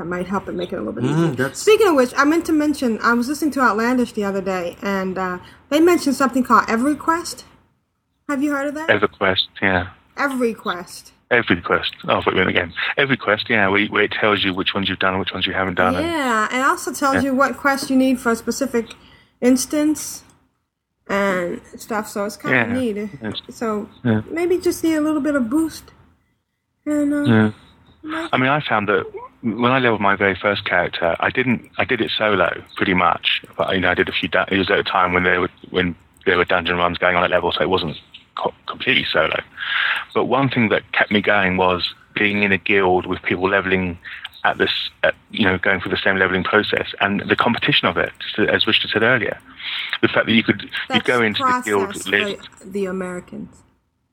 that 0.00 0.06
might 0.06 0.26
help 0.26 0.48
it 0.48 0.54
make 0.54 0.72
it 0.72 0.76
a 0.76 0.78
little 0.78 0.94
bit 0.94 1.04
Mm, 1.04 1.10
easier. 1.10 1.34
that's- 1.36 1.58
Speaking 1.58 1.88
of 1.88 1.94
which, 1.94 2.12
I 2.16 2.24
meant 2.24 2.46
to 2.46 2.52
mention 2.52 2.98
I 3.02 3.12
was 3.12 3.28
listening 3.28 3.50
to 3.52 3.60
Outlandish 3.60 4.12
the 4.12 4.24
other 4.24 4.40
day, 4.40 4.76
and 4.80 5.18
uh, 5.18 5.38
they 5.68 5.78
mentioned 5.78 6.16
something 6.16 6.42
called 6.42 6.64
EveryQuest. 6.68 7.44
Have 8.30 8.42
you 8.42 8.52
heard 8.52 8.66
of 8.68 8.74
that? 8.74 8.88
EverQuest, 8.88 9.48
yeah. 9.60 9.88
EveryQuest. 10.16 11.10
Every 11.30 11.60
quest. 11.60 11.92
Oh, 12.08 12.16
I 12.18 12.22
thought 12.22 12.34
you 12.34 12.42
again. 12.42 12.72
Every 12.96 13.16
quest, 13.16 13.48
yeah, 13.50 13.68
where, 13.68 13.86
where 13.88 14.02
it 14.04 14.10
tells 14.10 14.42
you 14.42 14.52
which 14.54 14.74
ones 14.74 14.88
you've 14.88 14.98
done 14.98 15.12
and 15.12 15.20
which 15.20 15.32
ones 15.32 15.46
you 15.46 15.52
haven't 15.52 15.74
done. 15.76 15.94
Yeah, 15.94 16.48
and 16.50 16.62
also 16.64 16.92
tells 16.92 17.16
Yeah. 17.16 17.20
you 17.30 17.34
what 17.36 17.56
quest 17.56 17.88
you 17.90 17.94
need 17.96 18.18
for 18.18 18.32
a 18.32 18.36
specific 18.36 18.86
instance 19.40 20.24
and 21.08 21.60
stuff. 21.76 22.08
So 22.08 22.24
it's 22.24 22.36
kind 22.36 22.72
of 22.72 22.76
neat. 22.76 22.96
It's- 22.96 23.42
So 23.50 23.88
Yeah. 24.02 24.22
maybe 24.30 24.58
just 24.58 24.82
need 24.82 24.94
a 24.94 25.00
little 25.00 25.20
bit 25.20 25.34
of 25.36 25.48
boost. 25.50 25.92
And 26.86 27.12
uh, 27.14 27.22
Yeah. 27.24 27.50
I 28.04 28.38
mean, 28.38 28.48
I 28.48 28.60
found 28.60 28.88
that 28.88 29.04
when 29.42 29.72
I 29.72 29.78
leveled 29.78 30.00
my 30.00 30.16
very 30.16 30.34
first 30.34 30.64
character, 30.64 31.16
I 31.20 31.30
didn't. 31.30 31.70
I 31.78 31.84
did 31.84 32.00
it 32.00 32.10
solo 32.16 32.62
pretty 32.76 32.94
much. 32.94 33.42
But 33.56 33.74
you 33.74 33.80
know, 33.80 33.90
I 33.90 33.94
did 33.94 34.08
a 34.08 34.12
few. 34.12 34.28
Da- 34.28 34.46
it 34.50 34.58
was 34.58 34.70
at 34.70 34.78
a 34.78 34.84
time 34.84 35.12
when 35.12 35.24
there 35.24 35.40
were 35.40 35.50
when 35.70 35.94
there 36.26 36.36
were 36.36 36.44
dungeon 36.44 36.76
runs 36.76 36.98
going 36.98 37.16
on 37.16 37.24
at 37.24 37.30
level, 37.30 37.52
so 37.52 37.60
it 37.62 37.68
wasn't 37.68 37.96
co- 38.36 38.54
completely 38.66 39.04
solo. 39.10 39.40
But 40.14 40.26
one 40.26 40.48
thing 40.48 40.68
that 40.70 40.90
kept 40.92 41.10
me 41.10 41.20
going 41.20 41.56
was 41.56 41.94
being 42.14 42.42
in 42.42 42.52
a 42.52 42.58
guild 42.58 43.06
with 43.06 43.22
people 43.22 43.48
leveling 43.48 43.98
at 44.44 44.56
this, 44.58 44.70
at, 45.02 45.14
you 45.30 45.44
know, 45.44 45.58
going 45.58 45.80
through 45.80 45.90
the 45.90 46.00
same 46.02 46.16
leveling 46.16 46.42
process 46.42 46.94
and 47.00 47.20
the 47.28 47.36
competition 47.36 47.86
of 47.86 47.96
it. 47.98 48.12
As 48.38 48.66
Richard 48.66 48.90
said 48.90 49.02
earlier, 49.02 49.38
the 50.00 50.08
fact 50.08 50.26
that 50.26 50.32
you 50.32 50.42
could 50.42 50.68
you 50.92 51.02
go 51.02 51.22
into 51.22 51.42
the 51.42 51.62
guild 51.64 52.06
list 52.06 52.48
the 52.64 52.86
Americans. 52.86 53.62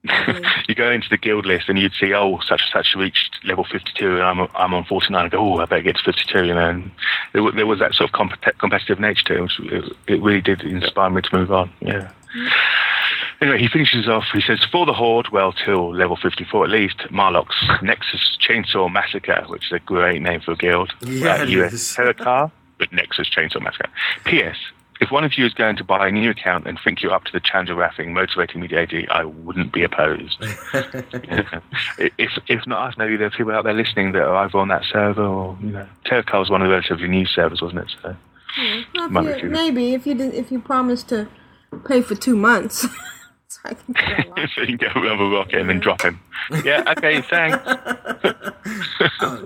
you 0.67 0.75
go 0.75 0.91
into 0.91 1.09
the 1.09 1.17
guild 1.17 1.45
list 1.45 1.69
and 1.69 1.77
you'd 1.77 1.93
see, 1.93 2.13
oh, 2.13 2.39
such 2.39 2.61
and 2.61 2.71
such 2.71 2.95
reached 2.95 3.39
level 3.43 3.63
52 3.63 4.15
and 4.15 4.23
I'm, 4.23 4.47
I'm 4.55 4.73
on 4.73 4.85
49. 4.85 5.25
I 5.25 5.29
go, 5.29 5.39
oh, 5.39 5.57
I 5.59 5.65
better 5.65 5.81
get 5.81 5.97
to 5.97 6.03
52. 6.03 6.45
You 6.45 6.53
know, 6.53 6.69
and 6.69 6.91
there, 7.33 7.51
there 7.51 7.67
was 7.67 7.79
that 7.79 7.93
sort 7.93 8.09
of 8.09 8.15
compet- 8.15 8.57
competitive 8.57 8.99
nature 8.99 9.23
to 9.25 9.35
it, 9.35 9.41
which 9.41 9.59
it, 9.59 9.97
it 10.07 10.21
really 10.21 10.41
did 10.41 10.61
inspire 10.61 11.09
me 11.09 11.21
to 11.21 11.35
move 11.35 11.51
on. 11.51 11.71
Yeah. 11.81 12.11
Anyway, 13.39 13.59
he 13.59 13.67
finishes 13.67 14.07
off. 14.07 14.25
He 14.33 14.41
says, 14.41 14.65
for 14.71 14.85
the 14.85 14.93
Horde, 14.93 15.29
well, 15.31 15.53
till 15.53 15.93
level 15.93 16.15
54 16.15 16.65
at 16.65 16.71
least, 16.71 16.97
Marlock's 17.11 17.55
Nexus 17.81 18.37
Chainsaw 18.41 18.91
Massacre, 18.91 19.43
which 19.47 19.65
is 19.67 19.71
a 19.73 19.79
great 19.79 20.21
name 20.21 20.41
for 20.41 20.53
a 20.53 20.55
guild. 20.55 20.91
Yeah, 21.01 21.41
uh, 21.41 21.45
US. 21.45 21.95
Terokkar, 21.95 22.51
but 22.79 22.91
Nexus 22.91 23.29
Chainsaw 23.29 23.61
Massacre. 23.61 23.89
P.S. 24.25 24.57
If 24.99 25.11
one 25.11 25.23
of 25.23 25.37
you 25.37 25.45
is 25.45 25.53
going 25.53 25.75
to 25.77 25.83
buy 25.83 26.07
a 26.07 26.11
new 26.11 26.31
account 26.31 26.67
and 26.67 26.79
think 26.83 27.01
you're 27.01 27.13
up 27.13 27.25
to 27.25 27.31
the 27.31 27.39
challenge 27.39 27.69
of 27.69 27.77
raffing, 27.77 28.13
motivating 28.13 28.61
media 28.61 28.87
daily, 28.87 29.07
I 29.09 29.25
wouldn't 29.25 29.71
be 29.71 29.83
opposed. 29.83 30.37
if 32.17 32.31
if 32.47 32.67
not 32.67 32.89
us, 32.89 32.97
maybe 32.97 33.17
there 33.17 33.27
are 33.27 33.31
people 33.31 33.53
out 33.53 33.63
there 33.63 33.73
listening 33.73 34.13
that 34.13 34.23
are 34.23 34.35
either 34.37 34.57
on 34.57 34.69
that 34.69 34.83
server 34.85 35.23
or 35.23 35.57
you 35.61 35.71
know, 35.71 35.87
Terokkar 36.05 36.39
was 36.39 36.49
one 36.49 36.61
of 36.61 36.67
the 36.67 36.71
relatively 36.71 37.07
new 37.07 37.25
servers, 37.25 37.61
wasn't 37.61 37.81
it? 37.81 37.91
So 38.01 38.15
Well, 39.11 39.27
if 39.27 39.43
you, 39.43 39.49
maybe 39.49 39.93
if 39.93 40.07
you 40.07 40.15
did, 40.15 40.33
if 40.33 40.51
you 40.51 40.59
promised 40.59 41.09
to 41.09 41.27
pay 41.87 42.01
for 42.01 42.15
two 42.15 42.35
months, 42.35 42.81
so 43.47 43.59
I 43.65 43.73
can 43.75 43.93
get 43.93 44.37
a 44.37 44.47
so 44.55 44.61
you 44.61 44.77
can 44.77 44.93
go 44.93 45.07
over 45.09 45.29
rocket 45.29 45.59
and 45.59 45.69
then 45.69 45.79
drop 45.79 46.01
him. 46.01 46.19
Yeah, 46.63 46.83
okay, 46.97 47.21
thanks. 47.21 47.57
Oh, 49.21 49.43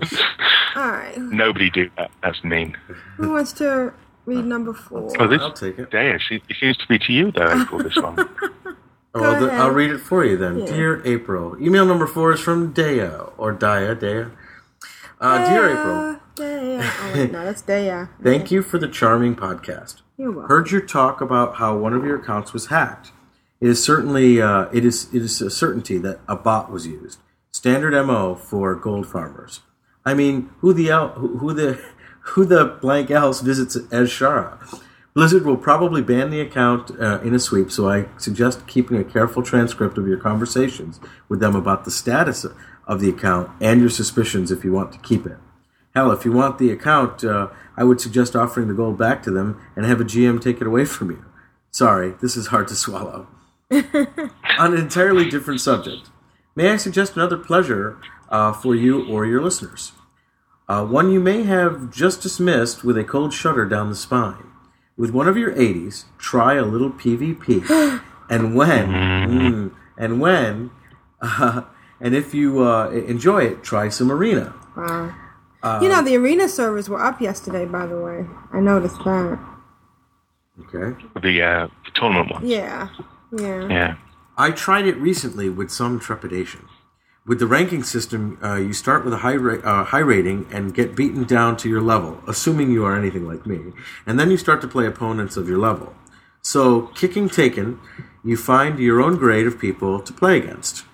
All 0.76 0.90
right, 0.90 1.18
Nobody 1.18 1.68
do 1.68 1.90
that. 1.96 2.10
That's 2.22 2.42
mean. 2.42 2.76
who 3.16 3.32
wants 3.32 3.52
to 3.54 3.92
read 4.26 4.44
number 4.44 4.72
four? 4.72 5.10
Oh, 5.18 5.26
this 5.26 5.40
I'll 5.40 5.52
take 5.52 5.78
it. 5.78 5.90
Dea, 5.90 6.18
she, 6.18 6.36
it 6.48 6.56
seems 6.60 6.76
to 6.78 6.86
be 6.88 6.98
to 6.98 7.12
you 7.12 7.30
though, 7.32 7.62
April. 7.62 7.82
This 7.82 7.96
one. 7.96 8.16
Oh, 9.14 9.20
Go 9.20 9.26
I'll, 9.26 9.44
ahead. 9.46 9.60
I'll 9.60 9.70
read 9.70 9.90
it 9.90 9.98
for 9.98 10.24
you 10.24 10.38
then. 10.38 10.60
Yeah. 10.60 10.66
Dear 10.68 11.02
April. 11.06 11.62
Email 11.62 11.84
number 11.84 12.06
four 12.06 12.32
is 12.32 12.40
from 12.40 12.72
Dea, 12.72 13.02
or 13.36 13.54
Daya, 13.54 13.94
Dea. 14.00 14.32
Uh, 15.20 15.50
Dear 15.50 15.68
April, 15.68 16.20
Daya. 16.34 16.90
Oh 17.02 17.12
wait, 17.14 17.30
no, 17.30 17.44
that's 17.44 17.60
Daya. 17.62 18.08
thank 18.22 18.50
you 18.50 18.62
for 18.62 18.78
the 18.78 18.88
charming 18.88 19.36
podcast. 19.36 20.00
You're 20.16 20.30
welcome. 20.30 20.48
Heard 20.48 20.70
your 20.70 20.80
talk 20.80 21.20
about 21.20 21.56
how 21.56 21.76
one 21.76 21.92
of 21.92 22.04
your 22.06 22.16
accounts 22.22 22.54
was 22.54 22.68
hacked. 22.68 23.12
It 23.60 23.68
is 23.68 23.84
certainly 23.84 24.40
uh, 24.40 24.68
it 24.72 24.82
is 24.86 25.12
it 25.14 25.20
is 25.20 25.42
a 25.42 25.50
certainty 25.50 25.98
that 25.98 26.20
a 26.26 26.34
bot 26.34 26.70
was 26.72 26.86
used. 26.86 27.18
Standard 27.50 27.92
MO 28.06 28.34
for 28.34 28.74
gold 28.74 29.06
farmers. 29.06 29.60
I 30.06 30.14
mean, 30.14 30.48
who 30.60 30.72
the 30.72 30.86
who, 31.16 31.36
who 31.36 31.52
the 31.52 31.78
who 32.22 32.44
the 32.44 32.64
blank 32.64 33.10
else 33.10 33.40
visits 33.40 33.76
Azshara. 33.76 34.80
Blizzard 35.14 35.44
will 35.44 35.58
probably 35.58 36.00
ban 36.00 36.30
the 36.30 36.40
account 36.40 36.90
uh, 36.98 37.20
in 37.20 37.34
a 37.34 37.38
sweep, 37.38 37.70
so 37.70 37.88
I 37.88 38.06
suggest 38.16 38.66
keeping 38.66 38.96
a 38.96 39.04
careful 39.04 39.42
transcript 39.42 39.98
of 39.98 40.06
your 40.06 40.16
conversations 40.16 41.00
with 41.28 41.40
them 41.40 41.54
about 41.54 41.84
the 41.84 41.90
status 41.90 42.46
of 42.86 43.00
the 43.00 43.10
account 43.10 43.50
and 43.60 43.80
your 43.80 43.90
suspicions 43.90 44.50
if 44.50 44.64
you 44.64 44.72
want 44.72 44.92
to 44.92 44.98
keep 45.00 45.26
it. 45.26 45.36
Hell, 45.94 46.10
if 46.12 46.24
you 46.24 46.32
want 46.32 46.58
the 46.58 46.70
account, 46.70 47.22
uh, 47.22 47.48
I 47.76 47.84
would 47.84 48.00
suggest 48.00 48.34
offering 48.34 48.68
the 48.68 48.74
gold 48.74 48.98
back 48.98 49.22
to 49.24 49.30
them 49.30 49.60
and 49.76 49.84
have 49.84 50.00
a 50.00 50.04
GM 50.04 50.40
take 50.40 50.62
it 50.62 50.66
away 50.66 50.86
from 50.86 51.10
you. 51.10 51.24
Sorry, 51.70 52.14
this 52.22 52.36
is 52.36 52.46
hard 52.46 52.68
to 52.68 52.74
swallow. 52.74 53.26
On 53.70 54.74
an 54.74 54.78
entirely 54.78 55.28
different 55.28 55.60
subject, 55.60 56.08
may 56.54 56.70
I 56.70 56.76
suggest 56.76 57.16
another 57.16 57.36
pleasure 57.36 57.98
uh, 58.30 58.52
for 58.52 58.74
you 58.74 59.06
or 59.06 59.26
your 59.26 59.42
listeners? 59.42 59.92
Uh, 60.68 60.84
one 60.84 61.10
you 61.10 61.20
may 61.20 61.42
have 61.42 61.90
just 61.90 62.22
dismissed 62.22 62.84
with 62.84 62.96
a 62.96 63.04
cold 63.04 63.32
shudder 63.32 63.66
down 63.66 63.90
the 63.90 63.96
spine. 63.96 64.46
With 64.96 65.10
one 65.10 65.28
of 65.28 65.36
your 65.36 65.52
80s, 65.54 66.04
try 66.18 66.54
a 66.54 66.64
little 66.64 66.90
PvP. 66.90 68.00
and 68.30 68.54
when, 68.54 68.88
mm, 68.88 69.74
and 69.98 70.20
when, 70.20 70.70
uh, 71.20 71.62
and 72.00 72.14
if 72.14 72.34
you 72.34 72.62
uh, 72.62 72.90
enjoy 72.90 73.44
it, 73.44 73.62
try 73.62 73.88
some 73.88 74.10
arena. 74.10 74.54
Wow. 74.76 75.14
Uh, 75.62 75.78
you 75.80 75.88
know 75.88 76.02
the 76.02 76.16
arena 76.16 76.48
servers 76.48 76.88
were 76.88 77.02
up 77.02 77.20
yesterday. 77.20 77.64
By 77.64 77.86
the 77.86 78.00
way, 78.00 78.26
I 78.52 78.58
noticed 78.58 78.98
that. 79.04 79.38
Okay. 80.60 81.00
The, 81.20 81.42
uh, 81.42 81.68
the 81.84 81.90
tournament 81.94 82.32
one. 82.32 82.46
Yeah, 82.46 82.88
yeah. 83.38 83.68
Yeah. 83.68 83.96
I 84.36 84.50
tried 84.50 84.86
it 84.86 84.96
recently 84.96 85.48
with 85.48 85.70
some 85.70 86.00
trepidation. 86.00 86.66
With 87.24 87.38
the 87.38 87.46
ranking 87.46 87.84
system, 87.84 88.36
uh, 88.42 88.56
you 88.56 88.72
start 88.72 89.04
with 89.04 89.14
a 89.14 89.18
high, 89.18 89.36
ra- 89.36 89.62
uh, 89.62 89.84
high 89.84 90.00
rating 90.00 90.44
and 90.50 90.74
get 90.74 90.96
beaten 90.96 91.22
down 91.22 91.56
to 91.58 91.68
your 91.68 91.80
level, 91.80 92.20
assuming 92.26 92.72
you 92.72 92.84
are 92.84 92.98
anything 92.98 93.28
like 93.28 93.46
me, 93.46 93.72
and 94.04 94.18
then 94.18 94.28
you 94.28 94.36
start 94.36 94.60
to 94.62 94.66
play 94.66 94.86
opponents 94.86 95.36
of 95.36 95.48
your 95.48 95.58
level. 95.58 95.94
So, 96.42 96.88
kicking 96.96 97.28
taken, 97.28 97.78
you 98.24 98.36
find 98.36 98.80
your 98.80 99.00
own 99.00 99.18
grade 99.18 99.46
of 99.46 99.60
people 99.60 100.00
to 100.00 100.12
play 100.12 100.36
against, 100.36 100.84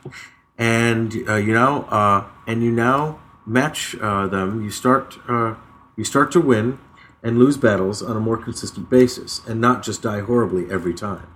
and 0.58 1.16
uh, 1.26 1.36
you 1.36 1.54
know, 1.54 1.84
uh, 1.84 2.26
and 2.46 2.62
you 2.62 2.72
now 2.72 3.18
match 3.46 3.96
uh, 3.98 4.26
them. 4.26 4.62
You 4.62 4.70
start, 4.70 5.16
uh, 5.28 5.54
you 5.96 6.04
start 6.04 6.30
to 6.32 6.40
win 6.42 6.78
and 7.22 7.38
lose 7.38 7.56
battles 7.56 8.02
on 8.02 8.18
a 8.18 8.20
more 8.20 8.36
consistent 8.36 8.90
basis, 8.90 9.40
and 9.48 9.62
not 9.62 9.82
just 9.82 10.02
die 10.02 10.20
horribly 10.20 10.70
every 10.70 10.92
time. 10.92 11.34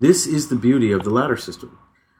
This 0.00 0.26
is 0.26 0.48
the 0.48 0.56
beauty 0.56 0.90
of 0.90 1.04
the 1.04 1.10
ladder 1.10 1.36
system. 1.36 1.78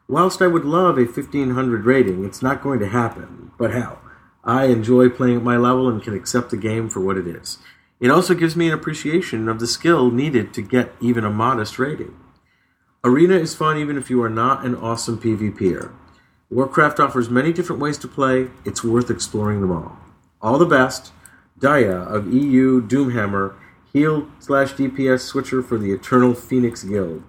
Whilst 0.08 0.42
I 0.42 0.46
would 0.46 0.64
love 0.64 0.98
a 0.98 1.04
1500 1.04 1.84
rating, 1.84 2.24
it's 2.24 2.42
not 2.42 2.62
going 2.62 2.80
to 2.80 2.88
happen. 2.88 3.52
But 3.58 3.72
how? 3.72 3.98
I 4.44 4.66
enjoy 4.66 5.08
playing 5.08 5.38
at 5.38 5.42
my 5.42 5.56
level 5.56 5.88
and 5.88 6.02
can 6.02 6.14
accept 6.14 6.50
the 6.50 6.56
game 6.56 6.88
for 6.88 7.00
what 7.00 7.16
it 7.16 7.26
is. 7.26 7.58
It 8.00 8.10
also 8.10 8.34
gives 8.34 8.56
me 8.56 8.66
an 8.66 8.74
appreciation 8.74 9.48
of 9.48 9.60
the 9.60 9.66
skill 9.66 10.10
needed 10.10 10.52
to 10.54 10.62
get 10.62 10.92
even 11.00 11.24
a 11.24 11.30
modest 11.30 11.78
rating. 11.78 12.16
Arena 13.04 13.36
is 13.36 13.54
fun 13.54 13.78
even 13.78 13.96
if 13.96 14.10
you 14.10 14.22
are 14.22 14.28
not 14.28 14.64
an 14.64 14.74
awesome 14.74 15.18
PvPer. 15.18 15.92
Warcraft 16.50 17.00
offers 17.00 17.30
many 17.30 17.52
different 17.52 17.80
ways 17.80 17.98
to 17.98 18.08
play, 18.08 18.48
it's 18.64 18.84
worth 18.84 19.10
exploring 19.10 19.60
them 19.60 19.70
all. 19.70 19.98
All 20.40 20.58
the 20.58 20.66
best, 20.66 21.12
Daya 21.58 22.06
of 22.06 22.32
EU 22.32 22.82
Doomhammer 22.86 23.54
Heal 23.92 24.26
slash 24.38 24.72
DPS 24.72 25.20
switcher 25.20 25.62
for 25.62 25.76
the 25.76 25.92
Eternal 25.92 26.34
Phoenix 26.34 26.82
Guild. 26.82 27.22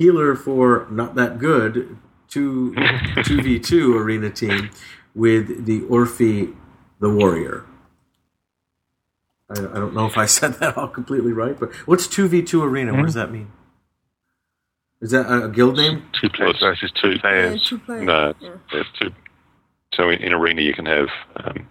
Healer 0.00 0.34
for 0.34 0.86
Not 0.90 1.14
That 1.16 1.38
Good, 1.38 1.98
2, 2.28 2.72
2v2 2.76 3.94
arena 4.00 4.30
team 4.30 4.70
with 5.14 5.66
the 5.66 5.80
Orphe 5.82 6.56
the 7.00 7.10
Warrior. 7.10 7.66
I, 9.50 9.58
I 9.60 9.74
don't 9.74 9.92
know 9.92 10.06
if 10.06 10.16
I 10.16 10.24
said 10.24 10.54
that 10.54 10.78
all 10.78 10.88
completely 10.88 11.32
right, 11.34 11.60
but 11.60 11.74
what's 11.86 12.08
2v2 12.08 12.62
arena? 12.64 12.94
What 12.94 13.04
does 13.04 13.14
that 13.14 13.30
mean? 13.30 13.52
Is 15.02 15.10
that 15.10 15.26
a, 15.26 15.44
a 15.44 15.48
guild 15.50 15.76
name? 15.76 16.04
Two 16.18 16.30
players 16.30 16.58
versus 16.60 16.90
two 16.92 17.18
players. 17.18 17.62
two 17.68 17.78
players. 17.78 18.04
No, 18.04 18.32
there's 18.72 18.86
two. 18.98 19.10
So 19.92 20.08
in, 20.08 20.22
in 20.22 20.32
arena 20.32 20.62
you 20.62 20.72
can 20.72 20.86
have 20.86 21.08
um, 21.36 21.68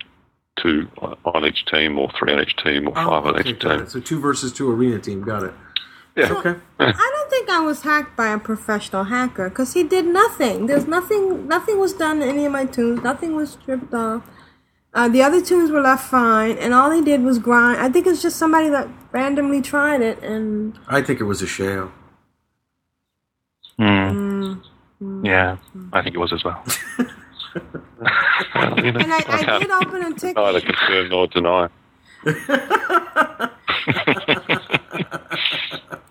two 0.60 0.88
on 1.26 1.46
each 1.46 1.66
team, 1.66 1.98
or 1.98 2.12
three 2.18 2.32
on 2.34 2.42
each 2.42 2.56
team, 2.58 2.88
or 2.88 2.94
five 2.94 3.08
on 3.26 3.36
Oh, 3.36 3.40
okay, 3.40 3.50
each 3.52 3.60
team. 3.60 3.72
it. 3.72 3.90
So 3.90 4.00
two 4.00 4.20
versus 4.20 4.54
two 4.54 4.70
arena 4.72 5.00
team. 5.00 5.22
Got 5.24 5.44
it. 5.44 5.54
Yeah. 6.20 6.34
Okay. 6.34 6.56
I 6.80 7.12
don't 7.16 7.30
think 7.30 7.50
I 7.50 7.60
was 7.60 7.82
hacked 7.82 8.18
by 8.18 8.34
a 8.34 8.40
professional 8.40 9.06
hacker 9.06 9.50
because 9.50 9.74
he 9.74 9.84
did 9.84 10.06
nothing. 10.06 10.66
There's 10.66 10.88
nothing. 10.88 11.48
Nothing 11.48 11.80
was 11.80 11.94
done 11.94 12.20
to 12.20 12.26
any 12.26 12.46
of 12.46 12.52
my 12.52 12.66
toons. 12.66 13.04
Nothing 13.04 13.36
was 13.36 13.52
stripped 13.52 13.94
off. 13.94 14.24
Uh, 14.94 15.08
the 15.08 15.22
other 15.22 15.42
toons 15.42 15.72
were 15.72 15.82
left 15.82 16.10
fine, 16.10 16.58
and 16.58 16.74
all 16.74 16.92
he 16.92 17.02
did 17.02 17.22
was 17.22 17.40
grind. 17.40 17.80
I 17.80 17.90
think 17.90 18.08
it's 18.08 18.22
just 18.22 18.38
somebody 18.38 18.70
that 18.70 18.88
randomly 19.12 19.62
tried 19.62 20.02
it, 20.02 20.22
and 20.24 20.78
I 20.88 21.02
think 21.02 21.22
it 21.22 21.26
was 21.26 21.42
a 21.42 21.48
shale. 21.48 21.92
Mm. 23.80 24.62
Yeah, 25.24 25.58
I 25.94 26.02
think 26.02 26.16
it 26.16 26.20
was 26.20 26.34
as 26.34 26.44
well. 26.44 26.62
Well, 28.56 28.86
you 28.86 28.92
know, 28.92 29.00
and 29.00 29.14
I, 29.14 29.18
I 29.18 29.22
can't 29.22 29.62
did 29.62 29.72
open 29.72 30.04
a 30.04 30.14
ticket. 30.14 30.36
neither 30.36 30.62
confirm 30.62 31.10
nor 31.10 31.28
deny. 31.28 31.70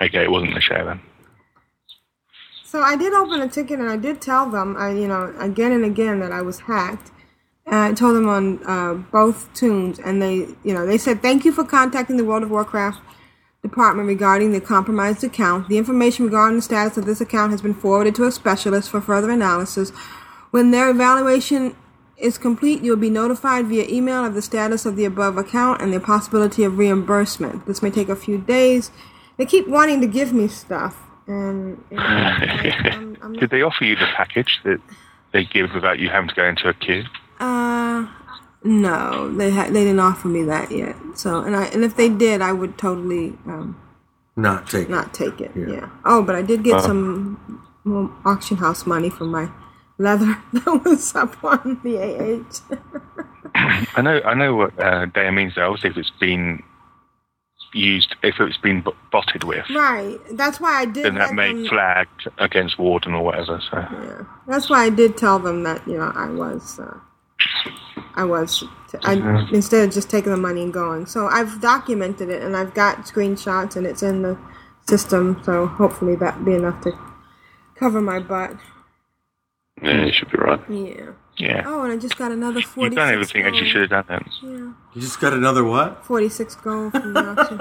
okay, 0.00 0.24
it 0.24 0.30
wasn't 0.30 0.54
the 0.54 0.60
show 0.60 0.84
then. 0.84 1.00
So 2.64 2.82
I 2.82 2.96
did 2.96 3.12
open 3.14 3.40
a 3.40 3.48
ticket, 3.48 3.78
and 3.78 3.88
I 3.88 3.96
did 3.96 4.20
tell 4.20 4.50
them, 4.50 4.76
I, 4.76 4.90
you 4.90 5.06
know, 5.06 5.34
again 5.38 5.72
and 5.72 5.84
again 5.84 6.20
that 6.20 6.32
I 6.32 6.42
was 6.42 6.60
hacked. 6.60 7.10
And 7.64 7.74
I 7.74 7.92
told 7.94 8.14
them 8.14 8.28
on 8.28 8.64
uh, 8.64 8.94
both 8.94 9.52
toons, 9.54 9.98
and 9.98 10.22
they, 10.22 10.34
you 10.62 10.74
know, 10.74 10.86
they 10.86 10.98
said 10.98 11.22
thank 11.22 11.44
you 11.44 11.52
for 11.52 11.64
contacting 11.64 12.16
the 12.16 12.24
World 12.24 12.42
of 12.42 12.50
Warcraft 12.50 13.00
department 13.62 14.06
regarding 14.06 14.52
the 14.52 14.60
compromised 14.60 15.24
account. 15.24 15.68
The 15.68 15.78
information 15.78 16.24
regarding 16.24 16.58
the 16.58 16.62
status 16.62 16.96
of 16.96 17.06
this 17.06 17.20
account 17.20 17.50
has 17.50 17.62
been 17.62 17.74
forwarded 17.74 18.14
to 18.16 18.24
a 18.24 18.30
specialist 18.30 18.90
for 18.90 19.00
further 19.00 19.30
analysis. 19.30 19.90
When 20.50 20.70
their 20.70 20.88
evaluation 20.90 21.74
is 22.18 22.38
complete, 22.38 22.82
you'll 22.82 22.96
be 22.96 23.10
notified 23.10 23.66
via 23.66 23.86
email 23.88 24.24
of 24.24 24.34
the 24.34 24.42
status 24.42 24.86
of 24.86 24.96
the 24.96 25.04
above 25.04 25.36
account 25.36 25.82
and 25.82 25.92
the 25.92 26.00
possibility 26.00 26.64
of 26.64 26.78
reimbursement. 26.78 27.66
This 27.66 27.82
may 27.82 27.90
take 27.90 28.08
a 28.08 28.16
few 28.16 28.38
days. 28.38 28.90
They 29.36 29.44
keep 29.46 29.68
wanting 29.68 30.00
to 30.00 30.06
give 30.06 30.32
me 30.32 30.48
stuff, 30.48 30.96
and 31.26 31.82
you 31.90 31.96
know, 31.98 32.02
I- 32.02 32.80
I'm- 32.92 33.16
I'm 33.22 33.32
Did 33.34 33.50
they 33.50 33.62
offer 33.62 33.84
you 33.84 33.96
the 33.96 34.06
package 34.16 34.60
that 34.64 34.80
they 35.32 35.44
give 35.44 35.74
without 35.74 35.98
you 35.98 36.08
having 36.08 36.28
to 36.30 36.34
go 36.34 36.44
into 36.44 36.68
a 36.68 36.72
queue? 36.72 37.04
Uh, 37.38 38.06
no, 38.64 39.30
they 39.36 39.50
ha- 39.50 39.66
they 39.66 39.84
didn't 39.84 40.00
offer 40.00 40.28
me 40.28 40.42
that 40.44 40.72
yet. 40.72 40.96
So, 41.14 41.40
and 41.42 41.54
I 41.54 41.64
and 41.66 41.84
if 41.84 41.96
they 41.96 42.08
did, 42.08 42.40
I 42.40 42.52
would 42.52 42.78
totally 42.78 43.36
um, 43.46 43.76
Not 44.36 44.68
take. 44.70 44.88
not 44.88 45.12
take 45.12 45.40
it. 45.42 45.52
Yeah. 45.54 45.66
Yeah. 45.68 45.88
Oh, 46.06 46.22
but 46.22 46.34
I 46.34 46.40
did 46.42 46.62
get 46.64 46.76
Uh. 46.76 46.80
some 46.80 47.60
more 47.84 48.10
auction 48.24 48.56
house 48.56 48.86
money 48.86 49.10
from 49.10 49.30
my 49.30 49.48
leather 49.98 50.36
that 50.52 50.82
was 50.84 51.14
up 51.14 51.42
on 51.44 51.80
the 51.82 51.98
AH. 51.98 52.76
I 53.96 54.02
know, 54.02 54.20
I 54.24 54.34
know 54.34 54.54
what 54.54 54.78
uh, 54.78 55.06
Daya 55.06 55.32
means. 55.32 55.54
Though, 55.54 55.66
obviously, 55.72 55.90
if 55.90 55.96
it's 55.96 56.10
been 56.20 56.62
used, 57.72 58.14
if 58.22 58.38
it's 58.40 58.56
been 58.58 58.80
b- 58.82 58.92
botted 59.12 59.44
with, 59.44 59.64
right. 59.70 60.18
That's 60.32 60.60
why 60.60 60.80
I 60.80 60.84
did. 60.84 61.04
then 61.04 61.14
that 61.16 61.34
may 61.34 61.52
them- 61.52 61.66
flag 61.66 62.08
against 62.38 62.78
Warden 62.78 63.14
or 63.14 63.22
whatever. 63.24 63.60
So, 63.70 63.78
Yeah. 63.78 64.22
That's 64.46 64.68
why 64.70 64.84
I 64.84 64.90
did 64.90 65.16
tell 65.16 65.38
them 65.38 65.62
that 65.64 65.86
you 65.86 65.96
know 65.98 66.12
I 66.14 66.28
was. 66.30 66.78
Uh, 66.78 66.98
I 68.14 68.24
was 68.24 68.60
t- 68.90 68.98
I, 69.04 69.16
Mhm. 69.16 69.52
instead 69.52 69.86
of 69.86 69.92
just 69.94 70.08
taking 70.08 70.30
the 70.32 70.38
money 70.38 70.62
and 70.62 70.72
going. 70.72 71.04
So 71.06 71.26
I've 71.26 71.60
documented 71.60 72.30
it 72.30 72.42
and 72.42 72.56
I've 72.56 72.72
got 72.72 73.02
screenshots 73.06 73.76
and 73.76 73.86
it's 73.86 74.02
in 74.02 74.22
the 74.22 74.38
system. 74.88 75.38
So 75.44 75.66
hopefully 75.66 76.16
that 76.16 76.42
be 76.44 76.54
enough 76.54 76.80
to 76.82 76.92
cover 77.78 78.00
my 78.00 78.18
butt. 78.20 78.56
Yeah, 79.82 80.06
you 80.06 80.12
should 80.12 80.30
be 80.30 80.38
right. 80.38 80.60
Yeah. 80.70 81.10
yeah, 81.36 81.62
Oh, 81.66 81.82
and 81.82 81.92
I 81.92 81.96
just 81.98 82.16
got 82.16 82.32
another 82.32 82.62
46 82.62 82.66
you've 82.66 82.74
forty. 82.74 82.96
done 82.96 83.12
everything 83.12 83.42
as 83.44 83.60
you 83.60 83.66
should 83.66 83.90
have 83.90 84.06
done. 84.06 84.24
Then. 84.42 84.50
Yeah. 84.50 84.72
You 84.94 85.00
just 85.02 85.20
got 85.20 85.32
another 85.34 85.64
what? 85.64 86.04
Forty-six 86.06 86.54
gold 86.56 86.92
from 86.92 87.12
the 87.12 87.20
auction. 87.20 87.58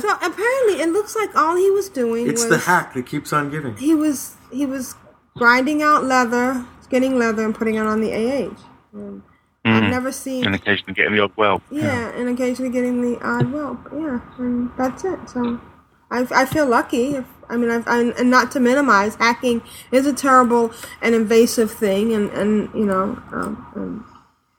so 0.00 0.10
apparently, 0.16 0.80
it 0.82 0.90
looks 0.90 1.16
like 1.16 1.34
all 1.34 1.56
he 1.56 1.70
was 1.70 1.88
doing 1.88 2.28
It's 2.28 2.42
was 2.42 2.50
the 2.50 2.58
hack 2.58 2.92
that 2.94 3.06
keeps 3.06 3.32
on 3.32 3.50
giving. 3.50 3.76
he 3.76 3.94
was 3.94 4.36
he 4.52 4.66
was 4.66 4.94
grinding 5.36 5.82
out 5.82 6.04
leather, 6.04 6.66
getting 6.90 7.18
leather, 7.18 7.44
and 7.44 7.54
putting 7.54 7.76
it 7.76 7.86
on 7.86 8.00
the 8.02 8.12
AH. 8.12 8.54
And 8.92 9.22
I've 9.64 9.84
Mm. 9.84 9.90
never 9.90 10.10
seen 10.12 10.44
And 10.44 10.54
occasionally 10.54 10.92
getting 10.92 11.12
the 11.14 11.20
odd 11.22 11.30
whelp. 11.36 11.62
Yeah, 11.70 12.10
and 12.16 12.28
occasionally 12.28 12.70
getting 12.70 13.00
the 13.00 13.18
odd 13.24 13.50
whelp. 13.50 13.78
Yeah, 13.94 14.20
and 14.38 14.70
that's 14.76 15.04
it. 15.04 15.18
So 15.30 15.58
I, 16.10 16.26
I 16.34 16.44
feel 16.44 16.66
lucky. 16.66 17.14
If, 17.14 17.24
I 17.52 17.56
mean, 17.56 17.70
I've, 17.70 17.86
I, 17.86 18.00
and 18.18 18.30
not 18.30 18.50
to 18.52 18.60
minimize, 18.60 19.14
hacking 19.16 19.62
is 19.92 20.06
a 20.06 20.12
terrible 20.12 20.72
and 21.02 21.14
invasive 21.14 21.70
thing, 21.70 22.12
and, 22.14 22.30
and 22.30 22.72
you 22.74 22.86
know, 22.86 23.02
um, 23.32 23.66
um, 23.76 24.06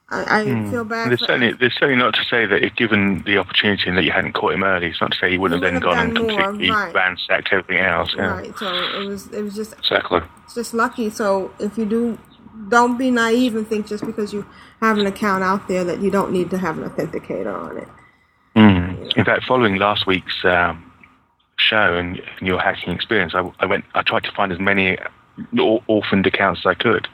I, 0.09 0.41
I 0.41 0.43
Hmm. 0.45 0.69
feel 0.69 0.83
bad. 0.85 1.09
There's 1.09 1.21
certainly, 1.21 1.53
there's 1.53 1.73
certainly 1.73 1.95
not 1.95 2.13
to 2.13 2.23
say 2.25 2.45
that 2.45 2.63
if 2.63 2.75
given 2.75 3.23
the 3.25 3.37
opportunity 3.39 3.89
and 3.89 3.97
that 3.97 4.03
you 4.03 4.11
hadn't 4.11 4.33
caught 4.33 4.53
him 4.53 4.63
early, 4.63 4.87
it's 4.87 5.01
not 5.01 5.11
to 5.11 5.17
say 5.17 5.31
he 5.31 5.39
wouldn't 5.39 5.61
He 5.61 5.65
have 5.65 5.73
then 5.73 5.81
gone 5.81 5.97
and 5.97 6.13
more, 6.13 6.43
completely 6.43 6.69
right. 6.69 6.93
ransacked 6.93 7.49
everything 7.51 7.79
else. 7.83 8.13
Yeah. 8.15 8.27
Right. 8.37 8.57
So 8.59 8.67
it 9.01 9.07
was 9.07 9.27
it 9.31 9.41
was 9.41 9.55
just 9.55 9.73
Exactly. 9.79 10.21
it's 10.45 10.53
just 10.53 10.73
lucky. 10.75 11.09
So 11.09 11.51
if 11.59 11.79
you 11.79 11.85
do, 11.85 12.19
don't 12.69 12.95
be 12.97 13.09
naive 13.09 13.55
and 13.55 13.67
think 13.67 13.87
just 13.87 14.05
because 14.05 14.33
you 14.33 14.45
have 14.81 14.99
an 14.99 15.07
account 15.07 15.43
out 15.43 15.67
there 15.67 15.83
that 15.83 15.99
you 15.99 16.11
don't 16.11 16.31
need 16.31 16.51
to 16.51 16.59
have 16.59 16.77
an 16.77 16.87
authenticator 16.87 17.51
on 17.51 17.77
it. 17.79 17.87
Mm. 18.55 19.13
In 19.17 19.25
fact, 19.25 19.45
following 19.45 19.77
last 19.77 20.05
week's 20.05 20.45
um, 20.45 20.82
show 21.63 21.95
and, 21.95 22.21
and 22.39 22.47
your 22.47 22.59
hacking 22.59 22.93
experience, 22.93 23.33
I, 23.35 23.49
I 23.59 23.65
went. 23.65 23.85
I 23.95 24.01
tried 24.01 24.23
to 24.25 24.31
find 24.31 24.51
as 24.51 24.59
many 24.59 24.97
orphaned 25.87 26.27
accounts 26.27 26.61
as 26.61 26.65
I 26.67 26.73
could, 26.75 27.07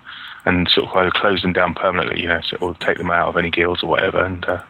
and 0.46 0.68
sort 0.70 0.90
of 0.90 0.96
either 0.98 1.12
close 1.12 1.42
them 1.42 1.54
down 1.54 1.74
permanently, 1.76 2.22
you 2.22 2.28
know, 2.28 2.42
so, 2.42 2.58
or 2.58 2.74
take 2.76 2.98
them 2.98 3.12
out 3.12 3.30
of 3.30 3.38
any 3.38 3.50
guilds 3.50 3.84
or 3.84 3.88
whatever. 3.90 4.24
And 4.24 4.44
uh, 4.46 4.62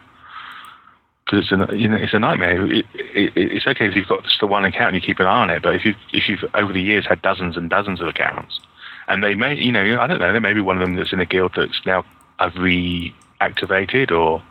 because 1.24 1.50
it's 1.50 1.70
a 1.70 1.76
you 1.76 1.88
know 1.88 1.96
it's 1.96 2.14
a 2.14 2.18
nightmare. 2.18 2.64
It, 2.66 2.86
it, 2.94 3.32
it's 3.36 3.66
okay 3.66 3.86
if 3.86 3.94
you've 3.96 4.08
got 4.08 4.24
just 4.24 4.40
the 4.40 4.46
one 4.46 4.64
account 4.64 4.94
and 4.94 5.02
you 5.02 5.06
keep 5.06 5.20
an 5.20 5.26
eye 5.26 5.42
on 5.42 5.50
it, 5.50 5.62
but 5.62 5.74
if 5.74 5.84
you 5.84 5.94
if 6.12 6.28
you've 6.28 6.44
over 6.54 6.72
the 6.72 6.82
years 6.82 7.06
had 7.06 7.22
dozens 7.22 7.56
and 7.56 7.70
dozens 7.70 8.00
of 8.00 8.08
accounts, 8.08 8.60
and 9.08 9.22
they 9.24 9.34
may 9.34 9.54
you 9.54 9.72
know 9.72 10.00
I 10.00 10.06
don't 10.06 10.18
know 10.18 10.32
there 10.32 10.40
may 10.40 10.52
be 10.52 10.60
one 10.60 10.76
of 10.76 10.80
them 10.80 10.96
that's 10.96 11.12
in 11.12 11.20
a 11.20 11.26
guild 11.26 11.52
that's 11.56 11.80
now 11.86 12.04
I've 12.38 12.52
reactivated 12.54 14.10
or. 14.10 14.42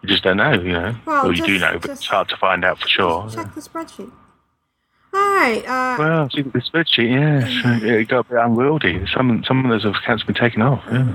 You 0.00 0.08
just 0.08 0.22
don't 0.22 0.36
know, 0.36 0.52
you 0.52 0.70
know. 0.74 0.94
Well, 1.06 1.26
or 1.26 1.32
you 1.32 1.44
do 1.44 1.58
know, 1.58 1.72
but 1.72 1.88
just- 1.88 2.02
it's 2.02 2.06
hard 2.06 2.28
to 2.28 2.36
find 2.36 2.64
out 2.64 2.78
for 2.78 2.86
sure. 2.86 3.28
Check 3.30 3.52
the 3.56 3.60
spreadsheet. 3.60 4.12
Right. 5.12 5.64
Uh, 5.66 5.96
Well, 5.98 6.30
see, 6.30 6.42
the 6.42 6.58
spreadsheet, 6.60 7.10
yeah, 7.10 7.80
so 7.80 7.86
it 7.86 8.08
got 8.08 8.20
a 8.20 8.24
bit 8.24 8.38
unwieldy. 8.38 9.06
Some 9.14 9.42
some 9.44 9.64
of 9.64 9.70
those 9.70 9.84
accounts 9.84 10.22
have 10.22 10.26
been 10.26 10.34
taken 10.36 10.62
off. 10.62 10.82
Yeah. 10.92 11.06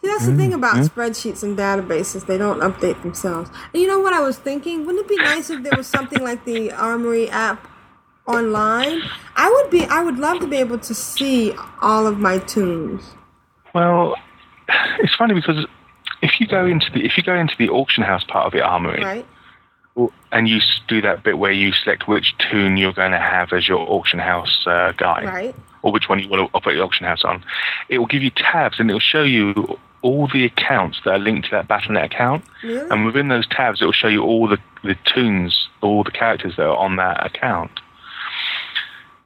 See, 0.00 0.08
that's 0.08 0.26
the 0.26 0.34
thing 0.36 0.52
about 0.52 0.76
spreadsheets 0.76 1.42
and 1.42 1.56
databases; 1.56 2.26
they 2.26 2.38
don't 2.38 2.60
update 2.60 3.00
themselves. 3.02 3.50
And 3.72 3.82
you 3.82 3.88
know 3.88 4.00
what 4.00 4.12
I 4.12 4.20
was 4.20 4.38
thinking? 4.38 4.84
Wouldn't 4.86 5.04
it 5.04 5.08
be 5.08 5.16
nice 5.22 5.50
if 5.50 5.62
there 5.62 5.74
was 5.76 5.86
something 5.86 6.22
like 6.22 6.44
the 6.44 6.72
Armory 6.72 7.28
app 7.30 7.68
online? 8.26 9.00
I 9.36 9.50
would 9.50 9.70
be. 9.70 9.84
I 9.84 10.02
would 10.02 10.18
love 10.18 10.40
to 10.40 10.46
be 10.46 10.56
able 10.56 10.78
to 10.78 10.94
see 10.94 11.54
all 11.80 12.06
of 12.06 12.18
my 12.18 12.38
toons. 12.38 13.02
Well, 13.74 14.16
it's 15.00 15.14
funny 15.14 15.34
because 15.34 15.66
if 16.22 16.40
you 16.40 16.46
go 16.46 16.66
into 16.66 16.90
the 16.92 17.04
if 17.04 17.16
you 17.16 17.22
go 17.22 17.34
into 17.34 17.54
the 17.58 17.68
auction 17.68 18.02
house 18.02 18.24
part 18.24 18.46
of 18.46 18.52
the 18.52 18.62
armory, 18.62 19.02
Right. 19.04 19.26
And 20.32 20.48
you 20.48 20.60
do 20.88 21.02
that 21.02 21.22
bit 21.22 21.36
where 21.38 21.52
you 21.52 21.72
select 21.72 22.08
which 22.08 22.34
toon 22.38 22.76
you're 22.78 22.94
going 22.94 23.12
to 23.12 23.18
have 23.18 23.52
as 23.52 23.68
your 23.68 23.80
auction 23.80 24.18
house 24.18 24.66
uh, 24.66 24.92
guide, 24.96 25.26
Right. 25.26 25.54
or 25.82 25.92
which 25.92 26.08
one 26.08 26.18
you 26.18 26.28
want 26.28 26.48
to 26.50 26.56
operate 26.56 26.76
the 26.78 26.82
auction 26.82 27.04
house 27.06 27.22
on, 27.24 27.44
it 27.90 27.98
will 27.98 28.06
give 28.06 28.22
you 28.22 28.30
tabs 28.30 28.80
and 28.80 28.88
it 28.90 28.94
will 28.94 29.00
show 29.00 29.22
you 29.22 29.78
all 30.00 30.26
the 30.32 30.44
accounts 30.44 31.00
that 31.04 31.10
are 31.12 31.18
linked 31.18 31.44
to 31.44 31.50
that 31.52 31.68
Battle.net 31.68 32.04
account. 32.06 32.42
Really? 32.62 32.88
And 32.90 33.04
within 33.04 33.28
those 33.28 33.46
tabs, 33.46 33.82
it 33.82 33.84
will 33.84 33.92
show 33.92 34.08
you 34.08 34.22
all 34.22 34.48
the, 34.48 34.58
the 34.82 34.96
toons, 35.04 35.68
all 35.82 36.02
the 36.02 36.10
characters 36.10 36.56
that 36.56 36.66
are 36.66 36.76
on 36.76 36.96
that 36.96 37.24
account. 37.26 37.70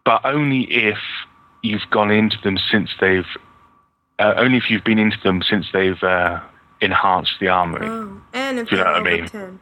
But 0.05 0.25
only 0.25 0.63
if 0.65 0.99
you've 1.63 1.89
gone 1.91 2.11
into 2.11 2.37
them 2.43 2.59
since 2.59 2.91
they've, 3.01 3.27
uh, 4.19 4.35
only 4.37 4.59
if 4.59 4.71
you've 4.71 4.85
been 4.85 4.99
into 4.99 5.19
them 5.23 5.43
since 5.43 5.67
they've 5.73 6.03
uh, 6.03 6.41
enhanced 6.81 7.35
the 7.41 7.49
armory. 7.49 7.87
Oh, 7.89 8.21
and 8.35 8.59
if 8.59 8.71
you 8.71 8.79
know 8.79 8.85
what 8.85 8.95
I 8.97 9.03
mean? 9.03 9.27
ten. 9.29 9.61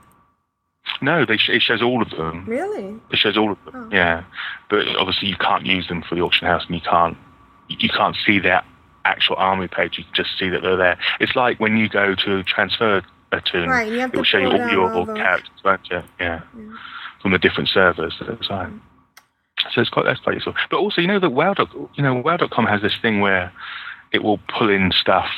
No, 1.00 1.24
they 1.24 1.36
sh- 1.36 1.48
it 1.50 1.62
shows 1.62 1.82
all 1.82 2.02
of 2.02 2.10
them. 2.10 2.44
Really? 2.46 2.94
It 3.10 3.18
shows 3.18 3.36
all 3.36 3.52
of 3.52 3.58
them. 3.64 3.74
Oh. 3.74 3.94
Yeah, 3.94 4.24
but 4.70 4.86
obviously 4.96 5.28
you 5.28 5.36
can't 5.36 5.64
use 5.66 5.88
them 5.88 6.02
for 6.02 6.14
the 6.14 6.20
auction 6.22 6.46
house, 6.46 6.64
and 6.66 6.74
you 6.74 6.80
can't 6.80 7.16
you 7.68 7.88
can't 7.88 8.16
see 8.24 8.38
their 8.38 8.62
actual 9.04 9.36
armory 9.36 9.68
page. 9.68 9.98
You 9.98 10.04
can 10.04 10.14
just 10.14 10.38
see 10.38 10.48
that 10.50 10.62
they're 10.62 10.76
there. 10.76 10.98
It's 11.20 11.34
like 11.36 11.58
when 11.60 11.76
you 11.76 11.88
go 11.88 12.14
to 12.14 12.42
transfer 12.44 13.02
a 13.32 13.40
toon. 13.40 13.68
Right, 13.68 13.90
you 13.90 13.98
have 14.00 14.12
it 14.12 14.16
will 14.16 14.24
show 14.24 14.38
you 14.38 14.48
all 14.48 14.68
your 14.70 14.92
all 14.92 15.06
characters, 15.06 15.50
won't 15.64 15.88
you? 15.90 16.02
Yeah. 16.20 16.42
From 17.20 17.32
the 17.32 17.38
different 17.38 17.68
servers 17.70 18.14
at 18.20 18.26
the 18.26 18.36
time. 18.36 18.82
So 19.72 19.80
it's 19.80 19.88
quite 19.90 20.04
that's 20.04 20.20
quite 20.20 20.34
useful. 20.34 20.54
But 20.70 20.76
also, 20.78 21.00
you 21.00 21.06
know, 21.08 21.18
that 21.18 21.30
WoW, 21.30 21.54
you 21.94 22.02
know, 22.02 22.14
WoW.com 22.14 22.66
has 22.66 22.82
this 22.82 22.96
thing 23.00 23.20
where 23.20 23.50
it 24.12 24.22
will 24.22 24.38
pull 24.48 24.68
in 24.68 24.92
stuff 24.92 25.30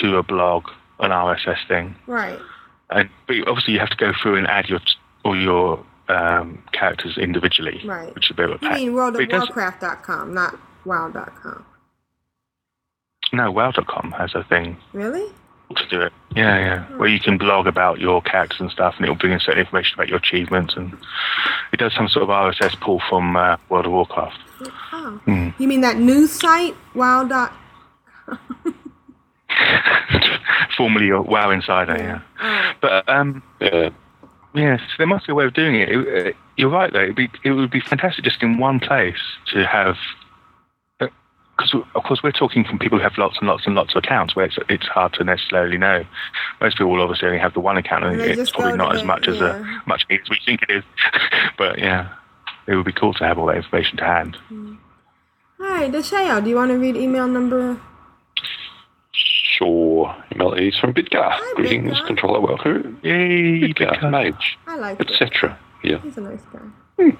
to 0.00 0.16
a 0.16 0.22
blog, 0.22 0.68
an 0.98 1.10
RSS 1.12 1.58
thing, 1.68 1.94
Right. 2.06 2.38
And 2.90 3.08
but 3.26 3.36
obviously 3.46 3.74
you 3.74 3.80
have 3.80 3.90
to 3.90 3.96
go 3.96 4.12
through 4.22 4.36
and 4.36 4.46
add 4.46 4.68
your 4.68 4.80
all 5.24 5.36
your 5.40 5.84
um, 6.08 6.62
characters 6.72 7.18
individually, 7.18 7.80
Right. 7.84 8.14
which 8.14 8.26
is 8.26 8.30
a 8.30 8.34
bit 8.34 8.50
of 8.50 8.62
a 8.62 8.64
You 8.64 8.70
mean 8.72 8.94
World 8.94 9.20
of 9.20 9.28
Warcraft.com, 9.30 10.32
not 10.32 10.58
WoW.com. 10.86 11.64
No, 13.32 13.50
WoW.com 13.52 14.12
has 14.12 14.34
a 14.34 14.42
thing 14.44 14.78
Really? 14.94 15.30
to 15.76 15.86
do 15.90 16.00
it. 16.00 16.12
Yeah, 16.34 16.56
yeah. 16.58 16.96
Where 16.96 17.08
you 17.10 17.20
can 17.20 17.36
blog 17.36 17.66
about 17.66 17.98
your 18.00 18.22
characters 18.22 18.58
and 18.60 18.70
stuff, 18.70 18.94
and 18.96 19.04
it 19.04 19.10
will 19.10 19.16
bring 19.16 19.32
in 19.32 19.40
certain 19.40 19.60
information 19.60 19.94
about 19.94 20.08
your 20.08 20.16
achievements, 20.16 20.74
and 20.76 20.96
it 21.72 21.76
does 21.78 21.92
some 21.94 22.08
sort 22.08 22.22
of 22.22 22.30
RSS 22.30 22.80
pull 22.80 23.02
from 23.10 23.36
uh, 23.36 23.58
World 23.68 23.84
of 23.84 23.92
Warcraft. 23.92 24.38
Oh. 24.92 25.20
Hmm. 25.26 25.50
You 25.58 25.68
mean 25.68 25.82
that 25.82 25.98
news 25.98 26.30
site, 26.32 26.74
WoW. 26.94 27.50
dot- 30.12 30.40
Formerly 30.76 31.06
your 31.06 31.22
WoW 31.22 31.50
Insider, 31.50 31.96
yeah. 31.98 32.74
But 32.80 33.08
um, 33.08 33.42
yeah, 33.60 33.90
yes, 34.54 34.80
there 34.98 35.06
must 35.06 35.26
be 35.26 35.32
a 35.32 35.34
way 35.34 35.44
of 35.44 35.54
doing 35.54 35.74
it. 35.76 35.88
it, 35.88 36.08
it 36.26 36.36
you're 36.56 36.70
right, 36.70 36.92
though. 36.92 37.02
It'd 37.02 37.16
be, 37.16 37.28
it 37.44 37.52
would 37.52 37.70
be 37.70 37.80
fantastic 37.80 38.24
just 38.24 38.42
in 38.42 38.58
one 38.58 38.78
place 38.80 39.18
to 39.52 39.64
have. 39.66 39.96
Uh, 41.00 41.06
because 41.56 41.74
of 41.94 42.02
course 42.04 42.20
we're 42.22 42.30
talking 42.32 42.64
from 42.64 42.78
people 42.78 42.98
who 42.98 43.02
have 43.02 43.18
lots 43.18 43.38
and 43.38 43.48
lots 43.48 43.66
and 43.66 43.74
lots 43.74 43.94
of 43.96 44.04
accounts, 44.04 44.36
where 44.36 44.44
it's 44.44 44.58
it's 44.68 44.86
hard 44.86 45.12
to 45.14 45.24
necessarily 45.24 45.78
know. 45.78 46.04
Most 46.60 46.76
people 46.78 46.92
will 46.92 47.02
obviously 47.02 47.26
only 47.26 47.40
have 47.40 47.54
the 47.54 47.60
one 47.60 47.76
account, 47.76 48.04
and 48.04 48.20
And 48.20 48.38
it's 48.38 48.50
probably 48.52 48.76
not 48.76 48.94
as 48.94 49.00
the- 49.00 49.06
much 49.06 49.26
as 49.26 49.40
uh, 49.40 49.46
yeah. 49.64 49.80
a 49.84 49.88
much 49.88 50.04
as 50.10 50.18
we 50.30 50.38
think 50.44 50.62
it 50.62 50.70
is. 50.70 50.84
but 51.58 51.78
yeah, 51.78 52.08
it 52.68 52.76
would 52.76 52.86
be 52.86 52.92
cool 52.92 53.14
to 53.14 53.24
have 53.26 53.38
all 53.38 53.46
that 53.46 53.56
information 53.56 53.96
to 53.98 54.04
hand. 54.04 54.36
Hmm. 54.48 54.74
All 55.60 55.66
right, 55.66 55.90
Desheo, 55.90 56.42
do 56.42 56.50
you 56.50 56.54
want 56.56 56.70
to 56.70 56.78
read 56.78 56.96
email 56.96 57.26
number? 57.26 57.80
Sure. 59.58 60.14
Email 60.32 60.52
is 60.52 60.78
from 60.78 60.94
Bidgar. 60.94 61.36
Greetings, 61.56 62.00
controller. 62.06 62.40
Welcome. 62.40 62.98
Yay, 63.02 63.72
Bidgar, 63.72 64.08
Mage, 64.08 64.56
I 64.68 64.76
like 64.76 65.00
etc. 65.00 65.58
Yeah. 65.82 65.98
He's 66.00 66.16
a 66.16 66.20
nice 66.20 66.42
guy. 66.52 67.16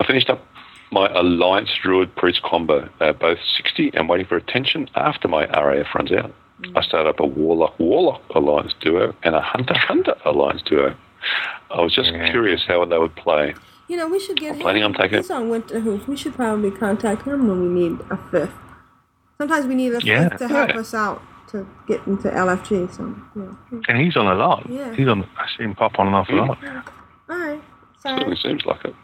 I 0.00 0.04
finished 0.06 0.28
up 0.28 0.44
my 0.90 1.08
Alliance 1.08 1.70
Druid 1.80 2.14
Priest 2.16 2.42
combo, 2.42 2.88
uh, 3.00 3.12
both 3.12 3.38
60 3.56 3.92
and 3.94 4.08
waiting 4.08 4.26
for 4.26 4.36
attention 4.36 4.88
after 4.96 5.28
my 5.28 5.46
RAF 5.46 5.94
runs 5.94 6.10
out. 6.10 6.32
I 6.74 6.82
started 6.82 7.08
up 7.08 7.20
a 7.20 7.26
Warlock 7.26 7.78
Warlock 7.78 8.22
Alliance 8.34 8.74
duo 8.80 9.14
and 9.22 9.34
a 9.36 9.40
Hunter 9.40 9.76
Hunter 9.78 10.14
Alliance 10.24 10.62
duo. 10.62 10.96
I 11.70 11.80
was 11.82 11.94
just 11.94 12.10
curious 12.10 12.64
how 12.66 12.84
they 12.84 12.98
would 12.98 13.14
play. 13.14 13.54
You 13.88 13.96
know, 13.96 14.08
we 14.08 14.18
should 14.18 14.40
get 14.40 14.50
I'm 14.50 14.54
him. 14.56 14.62
planning 14.62 14.82
on 14.82 14.94
taking 14.94 15.18
He's 15.18 15.30
on 15.30 15.50
Winterhoof. 15.50 16.08
We 16.08 16.16
should 16.16 16.34
probably 16.34 16.72
contact 16.72 17.22
him 17.22 17.46
when 17.46 17.62
we 17.62 17.68
need 17.68 18.00
a 18.10 18.16
fifth. 18.30 18.52
Sometimes 19.38 19.66
we 19.66 19.74
need 19.74 19.94
a 19.94 20.00
Yeah. 20.02 20.28
to 20.30 20.48
help 20.48 20.70
Yeah. 20.70 20.80
us 20.80 20.94
out 20.94 21.22
to 21.48 21.66
get 21.86 22.06
into 22.06 22.34
LFG. 22.34 22.88
So, 22.88 23.14
yeah. 23.34 23.78
And 23.88 23.98
he's 23.98 24.16
on 24.16 24.26
a 24.26 24.34
lot. 24.34 24.68
Yeah. 24.68 24.92
He's 24.94 25.08
on. 25.08 25.24
I 25.38 25.46
see 25.56 25.64
him 25.64 25.74
pop 25.74 25.98
on 25.98 26.08
an 26.08 26.14
a 26.14 26.24
mm. 26.24 26.48
lot. 26.48 26.58
All 27.28 27.36
right. 27.38 27.62
Sorry. 27.98 28.18
Certainly 28.18 28.36
seems 28.36 28.66
like 28.66 28.84
it. 28.84 28.94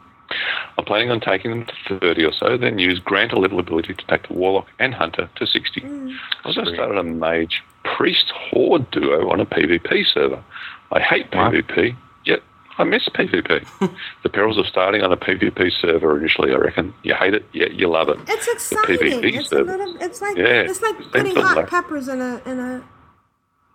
I'm 0.79 0.85
planning 0.85 1.11
on 1.11 1.21
taking 1.21 1.51
them 1.51 1.67
to 1.89 1.99
30 1.99 2.25
or 2.25 2.33
so, 2.33 2.57
then 2.57 2.79
use 2.79 2.99
grant 2.99 3.33
a 3.33 3.39
level 3.39 3.59
ability 3.59 3.95
to 3.95 4.07
take 4.07 4.29
the 4.29 4.35
Warlock 4.35 4.67
and 4.79 4.95
Hunter 4.95 5.29
to 5.37 5.47
60. 5.47 5.81
Mm. 5.83 6.15
I 6.45 6.49
also 6.49 6.65
started 6.65 6.97
a 6.97 7.03
Mage 7.03 7.63
Priest 7.85 8.31
Horde 8.31 8.91
duo 8.91 9.31
on 9.31 9.41
a 9.41 9.47
PvP 9.47 10.07
server. 10.07 10.43
I 10.91 11.01
hate 11.01 11.31
PvP, 11.31 11.97
yet 12.25 12.43
I 12.83 12.85
miss 12.85 13.09
PvP. 13.11 13.65
the 14.25 14.29
perils 14.29 14.59
of 14.59 14.67
starting 14.67 15.03
on 15.03 15.13
a 15.13 15.17
PvP 15.17 15.71
server 15.81 16.19
initially, 16.19 16.53
I 16.53 16.57
reckon. 16.57 16.93
You 17.05 17.15
hate 17.15 17.33
it, 17.33 17.45
yet 17.53 17.75
you 17.75 17.89
love 17.89 18.09
it. 18.09 18.19
It's 18.27 18.49
exciting. 18.49 18.99
It's. 19.23 19.53
It's 19.53 20.21
like 20.21 20.37
Yeah, 20.37 20.63
it's 20.67 20.83
like 20.83 20.97
putting 21.13 21.37
hot 21.37 21.57
like- 21.59 21.69
peppers 21.69 22.09
in 22.09 22.21
a 22.21 22.43
in 22.45 22.59
a 22.59 22.85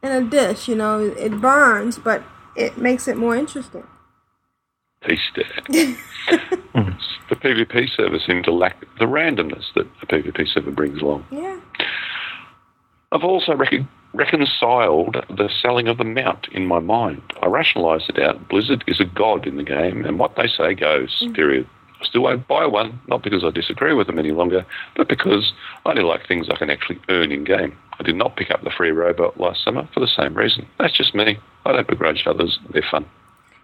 in 0.04 0.12
a 0.12 0.30
dish. 0.30 0.68
You 0.68 0.76
know, 0.76 1.00
it 1.00 1.40
burns, 1.40 1.98
but 1.98 2.22
it 2.58 2.78
makes 2.78 3.08
it 3.08 3.16
more 3.16 3.34
interesting. 3.34 3.86
Peace 5.02 5.22
there. 5.36 5.46
the 5.70 7.36
PvP 7.36 7.90
server 7.96 8.20
seemed 8.20 8.44
to 8.44 8.52
lack 8.52 8.82
the 9.00 9.06
randomness 9.06 9.64
that 9.76 9.88
a 10.02 10.06
PvP 10.06 10.50
server 10.50 10.72
brings 10.72 11.02
along. 11.02 11.26
Yeah. 11.32 11.60
I've 13.14 13.24
also 13.24 13.54
recon- 13.56 13.88
reconciled 14.14 15.18
the 15.30 15.50
selling 15.62 15.88
of 15.88 15.98
the 15.98 16.04
mount 16.04 16.48
in 16.52 16.66
my 16.66 16.80
mind. 16.80 17.22
I 17.42 17.48
rationalised 17.48 18.10
it 18.10 18.20
out. 18.20 18.48
Blizzard 18.48 18.84
is 18.88 19.00
a 19.00 19.06
god 19.06 19.46
in 19.46 19.58
the 19.58 19.64
game, 19.64 20.06
and 20.06 20.20
what 20.20 20.36
they 20.36 20.48
say 20.48 20.74
goes, 20.74 21.22
mm. 21.22 21.36
period. 21.36 21.68
I 22.00 22.06
still 22.06 22.22
won't 22.22 22.48
buy 22.48 22.66
one, 22.66 23.00
not 23.08 23.24
because 23.24 23.44
I 23.44 23.50
disagree 23.50 23.94
with 23.94 24.08
them 24.08 24.20
any 24.20 24.32
longer, 24.32 24.66
but 24.96 25.08
because 25.08 25.54
I 25.86 25.92
only 25.92 26.04
like 26.04 26.28
things 26.28 26.48
I 26.50 26.56
can 26.56 26.70
actually 26.70 27.00
earn 27.10 27.32
in 27.32 27.44
game. 27.44 27.76
I 28.00 28.04
did 28.04 28.16
not 28.16 28.36
pick 28.36 28.52
up 28.52 28.64
the 28.64 28.70
free 28.70 28.92
robot 28.92 29.40
last 29.40 29.64
summer 29.64 29.88
for 29.94 30.00
the 30.00 30.08
same 30.08 30.36
reason. 30.36 30.68
That's 30.78 30.96
just 30.96 31.16
me. 31.16 31.40
I 31.66 31.72
don't 31.72 31.88
begrudge 31.88 32.24
others. 32.28 32.60
They're 32.70 32.86
fun. 32.90 33.06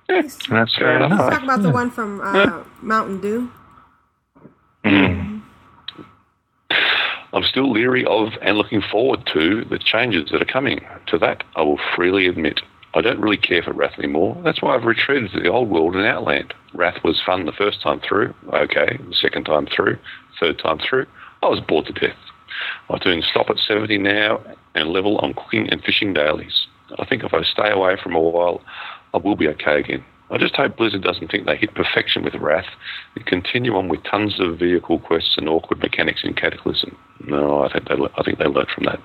Yeah, 0.10 0.24
that's 0.24 0.76
fair 0.76 1.00
Let's 1.00 1.14
enough. 1.14 1.32
talk 1.32 1.44
about 1.44 1.62
the 1.62 1.70
hmm. 1.70 1.76
one 1.76 1.92
from 1.92 2.22
uh, 2.22 2.64
Mountain 2.82 3.22
Dew. 3.22 3.52
Hmm. 4.84 5.33
I'm 7.34 7.44
still 7.44 7.72
leery 7.72 8.06
of 8.06 8.30
and 8.42 8.58
looking 8.58 8.82
forward 8.82 9.28
to 9.34 9.66
the 9.66 9.80
changes 9.80 10.30
that 10.32 10.42
are 10.42 10.46
coming. 10.46 10.86
To 11.08 11.18
that, 11.18 11.44
I 11.56 11.64
will 11.64 11.80
freely 11.96 12.28
admit. 12.28 12.62
I 12.94 13.02
don't 13.02 13.20
really 13.20 13.38
care 13.38 13.64
for 13.64 13.74
Wrath 13.74 13.98
anymore. 13.98 14.40
That's 14.44 14.62
why 14.62 14.76
I've 14.76 14.86
retreated 14.86 15.32
to 15.32 15.40
the 15.40 15.50
old 15.50 15.70
world 15.70 15.96
and 15.96 16.06
Outland. 16.06 16.54
Wrath 16.76 17.04
was 17.04 17.22
fun 17.26 17.48
the 17.48 17.52
first 17.52 17.82
time 17.82 18.00
through. 18.08 18.36
Okay, 18.54 19.00
the 19.10 19.16
second 19.16 19.46
time 19.46 19.66
through, 19.66 19.98
third 20.40 20.60
time 20.60 20.78
through, 20.78 21.08
I 21.42 21.48
was 21.48 21.60
bored 21.60 21.88
to 21.88 21.94
death. 21.94 22.16
I'm 22.90 23.00
doing 23.00 23.24
stop 23.24 23.50
at 23.50 23.58
70 23.58 23.98
now 23.98 24.40
and 24.76 24.90
level 24.90 25.18
on 25.18 25.34
cooking 25.34 25.68
and 25.70 25.84
fishing 25.84 26.14
dailies. 26.14 26.68
I 27.00 27.06
think 27.06 27.24
if 27.24 27.34
I 27.34 27.42
stay 27.42 27.72
away 27.72 27.98
from 28.02 28.14
a 28.14 28.20
while, 28.20 28.62
I 29.14 29.18
will 29.18 29.36
be 29.36 29.48
okay 29.50 29.80
again. 29.80 30.06
I 30.34 30.40
just 30.40 30.56
hope 30.56 30.78
Blizzard 30.78 31.04
doesn't 31.04 31.30
think 31.30 31.46
they 31.46 31.56
hit 31.56 31.76
perfection 31.76 32.24
with 32.24 32.34
Wrath 32.34 32.66
and 33.16 33.24
continue 33.28 33.76
on 33.76 33.88
with 33.88 34.04
tons 34.04 34.40
of 34.40 34.58
vehicle 34.58 34.98
quests 34.98 35.36
and 35.38 35.48
awkward 35.48 35.80
mechanics 35.80 36.24
in 36.24 36.34
Cataclysm. 36.34 36.98
No, 37.28 37.64
I 37.64 37.72
think 37.72 37.88
they, 37.88 37.94
I 37.94 38.24
think 38.24 38.40
they 38.40 38.46
learned 38.46 38.70
from 38.70 38.86
that. 38.86 39.00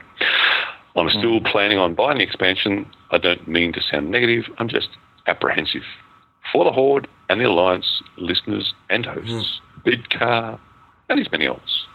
I'm 0.97 1.11
still 1.11 1.41
planning 1.43 1.77
on 1.77 1.95
buying 1.95 2.17
the 2.17 2.25
expansion. 2.25 2.91
I 3.11 3.19
don't 3.19 3.47
mean 3.47 3.75
to 3.75 3.83
sound 3.83 4.11
negative. 4.11 4.45
I'm 4.57 4.69
just 4.69 4.89
apprehensive. 5.27 5.83
For 6.51 6.65
the 6.65 6.73
Horde 6.73 7.07
and 7.29 7.41
the 7.41 7.45
Alliance 7.45 8.03
listeners 8.17 8.73
and 8.89 9.05
hosts, 9.05 9.61
Bidcar, 9.85 10.59
and 11.11 11.19
his 11.19 11.31
many 11.31 11.47
others. 11.47 11.87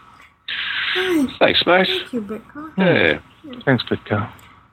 Thanks, 1.40 1.66
mate. 1.66 1.88
Thank 1.88 2.12
you, 2.12 2.22
Bitcoin. 2.22 2.72
Yeah. 2.78 3.18
Thanks, 3.64 3.82
Bitcoin. 3.82 4.30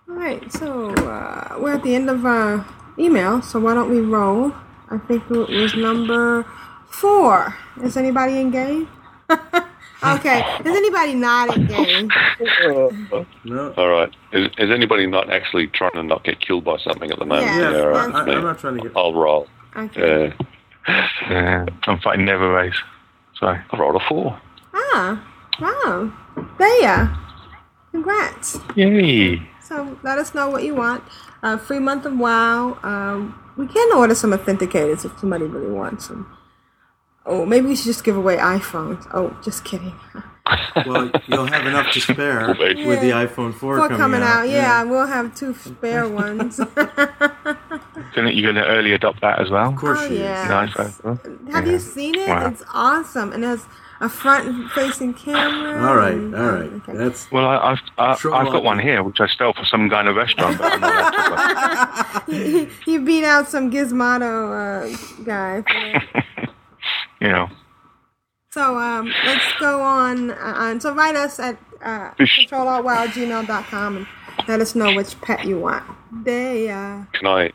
All 0.07 0.15
right, 0.15 0.51
so 0.51 0.91
uh, 0.91 1.57
we're 1.59 1.73
at 1.73 1.83
the 1.83 1.95
end 1.95 2.09
of 2.09 2.25
our 2.25 2.59
email, 2.97 3.41
so 3.41 3.59
why 3.59 3.73
don't 3.73 3.89
we 3.89 3.99
roll? 3.99 4.53
I 4.89 4.97
think 4.97 5.23
it 5.29 5.49
was 5.49 5.75
number 5.75 6.43
four. 6.89 7.55
Is 7.83 7.95
anybody 7.97 8.39
in 8.39 8.51
game? 8.51 8.87
okay, 10.03 10.39
is 10.59 10.75
anybody 10.75 11.13
not 11.15 11.55
in 11.55 11.65
game? 11.67 12.09
No. 13.45 13.73
All 13.77 13.89
right. 13.89 14.13
Is, 14.33 14.49
is 14.57 14.69
anybody 14.69 15.07
not 15.07 15.29
actually 15.29 15.67
trying 15.67 15.93
to 15.93 16.03
not 16.03 16.23
get 16.23 16.39
killed 16.41 16.63
by 16.65 16.77
something 16.77 17.09
at 17.11 17.19
the 17.19 17.25
moment? 17.25 17.47
Yeah, 17.47 17.79
all 17.79 17.87
right. 17.87 18.13
I, 18.13 18.19
with 18.19 18.27
me. 18.27 18.33
I'm 18.35 18.43
not 18.43 18.59
trying 18.59 18.77
to 18.77 18.81
get. 18.83 18.91
I'll 18.95 19.13
roll. 19.13 19.47
Okay. 19.75 20.33
Uh, 20.37 20.43
Yeah, 21.29 21.65
I'm 21.83 21.99
fighting 21.99 22.25
never 22.25 22.51
race. 22.51 22.75
Sorry. 23.39 23.59
I 23.71 23.77
rolled 23.77 23.95
a 23.95 24.05
four. 24.07 24.39
Ah, 24.73 25.23
wow. 25.61 26.11
There. 26.57 27.15
Congrats. 27.91 28.57
Yay. 28.75 29.41
So 29.61 29.97
let 30.03 30.17
us 30.17 30.33
know 30.33 30.49
what 30.49 30.63
you 30.63 30.75
want. 30.75 31.03
Uh, 31.43 31.57
free 31.57 31.79
month 31.79 32.05
of 32.05 32.17
WoW. 32.17 32.77
Um, 32.83 33.37
we 33.57 33.67
can 33.67 33.91
order 33.97 34.15
some 34.15 34.31
authenticators 34.31 35.05
if 35.05 35.17
somebody 35.19 35.45
really 35.45 35.71
wants 35.71 36.07
them. 36.07 36.31
Oh, 37.25 37.45
maybe 37.45 37.67
we 37.67 37.75
should 37.75 37.85
just 37.85 38.03
give 38.03 38.15
away 38.17 38.37
iPhones. 38.37 39.07
Oh, 39.13 39.35
just 39.43 39.63
kidding. 39.65 39.93
Well, 40.87 41.11
you'll 41.27 41.45
have 41.45 41.65
enough 41.67 41.93
to 41.93 42.01
spare 42.01 42.47
with 42.59 42.99
the 42.99 43.11
iPhone 43.11 43.53
4 43.53 43.75
Before 43.75 43.77
coming, 43.87 43.97
coming 43.97 44.21
out, 44.23 44.49
yeah, 44.49 44.83
we'll 44.83 45.05
have 45.05 45.33
two 45.35 45.53
spare 45.53 46.09
ones. 46.23 46.57
Then 46.57 46.67
you're 48.15 48.51
going 48.51 48.55
to 48.55 48.65
early 48.65 48.91
adopt 48.93 49.21
that 49.21 49.39
as 49.39 49.49
well? 49.49 49.69
Of 49.69 49.75
course 49.77 49.99
Oh, 50.01 50.07
she 50.07 50.15
is. 50.15 50.21
yeah. 50.21 50.73
Have 51.51 51.67
you 51.67 51.79
seen 51.79 52.15
it? 52.15 52.27
Wow. 52.27 52.47
It's 52.47 52.63
awesome, 52.73 53.31
and 53.33 53.43
it 53.43 53.47
has 53.47 53.65
a 54.01 54.09
front-facing 54.09 55.13
camera. 55.13 55.87
All 55.87 55.95
right, 55.95 56.13
and- 56.13 56.35
all 56.35 56.51
right. 56.51 56.71
That's 56.87 57.31
Well, 57.31 57.45
I, 57.45 57.71
I've 57.71 57.79
I, 57.97 58.11
I've 58.13 58.51
got 58.51 58.63
one 58.63 58.79
here 58.79 59.03
which 59.03 59.19
I 59.19 59.27
stole 59.27 59.53
from 59.53 59.65
some 59.65 59.87
guy 59.89 60.01
in 60.01 60.07
a 60.07 60.13
restaurant. 60.13 60.57
But 60.57 60.73
I'm 60.73 60.79
not 60.81 61.11
to 61.11 61.17
talk 61.17 62.27
about. 62.27 62.29
he, 62.29 62.65
he 62.85 62.97
beat 62.97 63.23
out 63.23 63.47
some 63.47 63.69
Gizmodo 63.71 64.33
uh, 64.61 65.23
guy. 65.23 65.63
you 67.21 67.29
know, 67.29 67.47
So 68.51 68.77
um, 68.77 69.13
let's 69.25 69.53
go 69.59 69.81
on. 69.81 70.31
Uh, 70.31 70.55
and 70.57 70.81
so 70.81 70.93
write 70.93 71.15
us 71.15 71.39
at 71.39 71.57
uh, 71.83 72.11
controlaltwow@gmail.com 72.15 73.97
and 73.97 74.07
let 74.47 74.59
us 74.61 74.75
know 74.75 74.93
which 74.95 75.19
pet 75.21 75.45
you 75.45 75.59
want. 75.59 75.83
They, 76.25 76.69
uh, 76.69 77.03
Can 77.13 77.27
I 77.27 77.51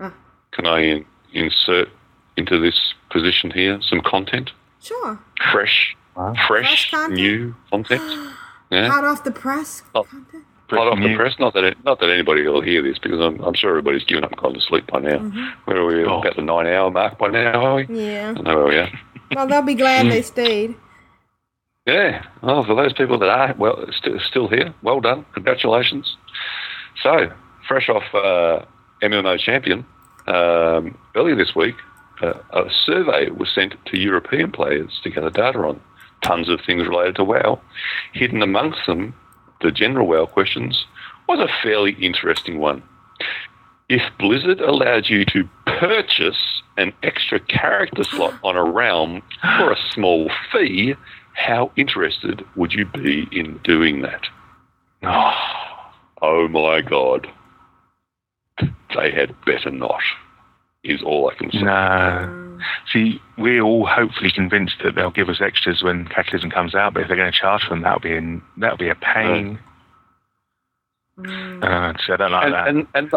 Ah. 0.00 0.12
can 0.52 0.66
I 0.66 0.80
in, 0.80 1.04
insert 1.32 1.88
into 2.36 2.58
this 2.58 2.94
position 3.10 3.50
here 3.50 3.78
some 3.82 4.00
content? 4.00 4.50
sure. 4.82 5.18
Fresh, 5.52 5.96
fresh, 6.14 6.36
Fresh 6.46 6.90
content? 6.90 7.14
new 7.14 7.54
content. 7.70 8.02
Yeah. 8.70 8.88
Hot 8.88 9.04
off 9.04 9.22
the 9.22 9.30
press. 9.30 9.82
Not, 9.94 10.06
not 10.72 10.88
off 10.88 10.98
the 10.98 11.14
press. 11.14 11.34
Not 11.38 11.52
that 11.54 11.62
it, 11.64 11.76
not 11.84 12.00
that 12.00 12.08
anybody 12.10 12.44
will 12.44 12.62
hear 12.62 12.82
this 12.82 12.98
because 12.98 13.20
I'm, 13.20 13.38
I'm 13.44 13.54
sure 13.54 13.70
everybody's 13.70 14.02
given 14.04 14.24
up 14.24 14.32
and 14.32 14.40
gone 14.40 14.54
to 14.54 14.60
sleep 14.60 14.86
by 14.88 14.98
now. 15.00 15.18
Mhm. 15.18 15.52
Where 15.66 15.76
are 15.76 15.86
we? 15.86 16.02
About 16.02 16.34
the 16.34 16.42
nine 16.42 16.66
hour 16.66 16.90
mark 16.90 17.18
by 17.18 17.28
now, 17.28 17.62
are 17.64 17.74
we? 17.76 17.86
Yeah. 17.88 18.34
I 18.36 18.40
know 18.40 18.56
where 18.56 18.66
we 18.66 18.76
are. 18.78 18.90
Well, 19.36 19.46
they'll 19.46 19.62
be 19.62 19.74
glad 19.74 20.10
they 20.10 20.22
stayed. 20.34 20.74
Yeah. 21.86 22.24
Oh, 22.42 22.64
for 22.64 22.74
those 22.74 22.94
people 22.94 23.18
that 23.18 23.28
are 23.28 23.54
well 23.58 23.84
st- 23.92 24.20
still 24.22 24.48
here, 24.48 24.74
well 24.82 25.00
done. 25.00 25.24
Congratulations. 25.34 26.16
So, 27.02 27.30
fresh 27.68 27.88
off 27.90 28.02
uh, 28.14 28.64
MMO-Champion, 29.02 29.84
um, 30.26 30.98
earlier 31.14 31.36
this 31.36 31.54
week, 31.54 31.76
uh, 32.22 32.34
a 32.52 32.70
survey 32.70 33.30
was 33.30 33.50
sent 33.50 33.74
to 33.86 33.98
European 33.98 34.52
players 34.52 35.00
to 35.02 35.10
gather 35.10 35.30
data 35.30 35.58
on 35.58 35.80
tons 36.22 36.48
of 36.48 36.60
things 36.60 36.86
related 36.86 37.16
to 37.16 37.24
WoW. 37.24 37.60
Hidden 38.12 38.42
amongst 38.42 38.86
them, 38.86 39.14
the 39.60 39.70
general 39.70 40.06
WoW 40.06 40.26
questions, 40.26 40.86
was 41.28 41.40
a 41.40 41.62
fairly 41.62 41.92
interesting 41.92 42.58
one. 42.58 42.82
If 43.88 44.02
Blizzard 44.18 44.60
allowed 44.60 45.08
you 45.08 45.24
to 45.26 45.48
purchase 45.66 46.62
an 46.76 46.92
extra 47.02 47.38
character 47.38 48.02
slot 48.04 48.34
on 48.42 48.56
a 48.56 48.64
realm 48.64 49.22
for 49.58 49.70
a 49.70 49.76
small 49.92 50.30
fee, 50.50 50.94
how 51.34 51.70
interested 51.76 52.44
would 52.56 52.72
you 52.72 52.86
be 52.86 53.28
in 53.32 53.58
doing 53.64 54.02
that? 54.02 54.26
Oh 56.22 56.48
my 56.48 56.80
god. 56.80 57.28
They 58.96 59.10
had 59.10 59.34
better 59.44 59.70
not, 59.70 60.00
is 60.84 61.02
all 61.02 61.30
I 61.30 61.34
can 61.34 61.50
say. 61.50 61.62
No. 61.62 62.58
See, 62.92 63.20
we're 63.36 63.62
all 63.62 63.86
hopefully 63.86 64.30
convinced 64.30 64.76
that 64.82 64.94
they'll 64.94 65.10
give 65.10 65.28
us 65.28 65.40
extras 65.40 65.82
when 65.82 66.06
Cataclysm 66.06 66.50
comes 66.50 66.74
out, 66.74 66.94
but 66.94 67.02
if 67.02 67.08
they're 67.08 67.16
going 67.16 67.32
to 67.32 67.38
charge 67.38 67.64
for 67.64 67.70
them, 67.70 67.82
that'll 67.82 68.00
be 68.00 68.14
in, 68.14 68.42
that'll 68.56 68.78
be 68.78 68.88
a 68.88 68.94
pain. 68.94 69.58
Uh, 71.18 71.94
so 72.04 72.14
I 72.14 72.16
don't 72.16 72.32
like 72.32 72.44
and, 72.44 72.54
that. 72.54 72.68
and 72.68 72.86
and 72.94 73.12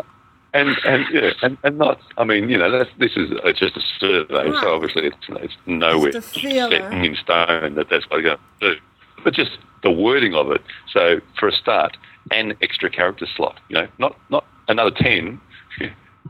and 0.53 0.77
and 0.85 1.05
yeah, 1.11 1.31
and, 1.41 1.57
and 1.63 1.77
not. 1.77 1.99
I 2.17 2.23
mean, 2.23 2.49
you 2.49 2.57
know, 2.57 2.71
that's, 2.71 2.89
this 2.99 3.15
is 3.15 3.31
uh, 3.43 3.51
just 3.53 3.75
a 3.75 3.81
survey, 3.99 4.51
so 4.61 4.75
obviously 4.75 5.07
it's 5.07 5.17
it's 5.29 5.55
nowhere 5.65 6.11
Just 6.11 6.33
set 6.33 6.71
in 6.93 7.15
stone 7.15 7.75
that 7.75 7.89
that's 7.89 8.09
what 8.09 8.21
they're 8.21 8.21
going 8.21 8.37
to 8.61 8.75
do. 8.75 8.81
But 9.23 9.33
just 9.33 9.57
the 9.83 9.91
wording 9.91 10.35
of 10.35 10.51
it. 10.51 10.61
So 10.91 11.21
for 11.39 11.47
a 11.47 11.51
start, 11.51 11.97
an 12.31 12.55
extra 12.61 12.89
character 12.89 13.25
slot. 13.35 13.59
You 13.69 13.81
know, 13.81 13.87
not 13.97 14.17
not 14.29 14.45
another 14.67 14.91
ten, 14.91 15.41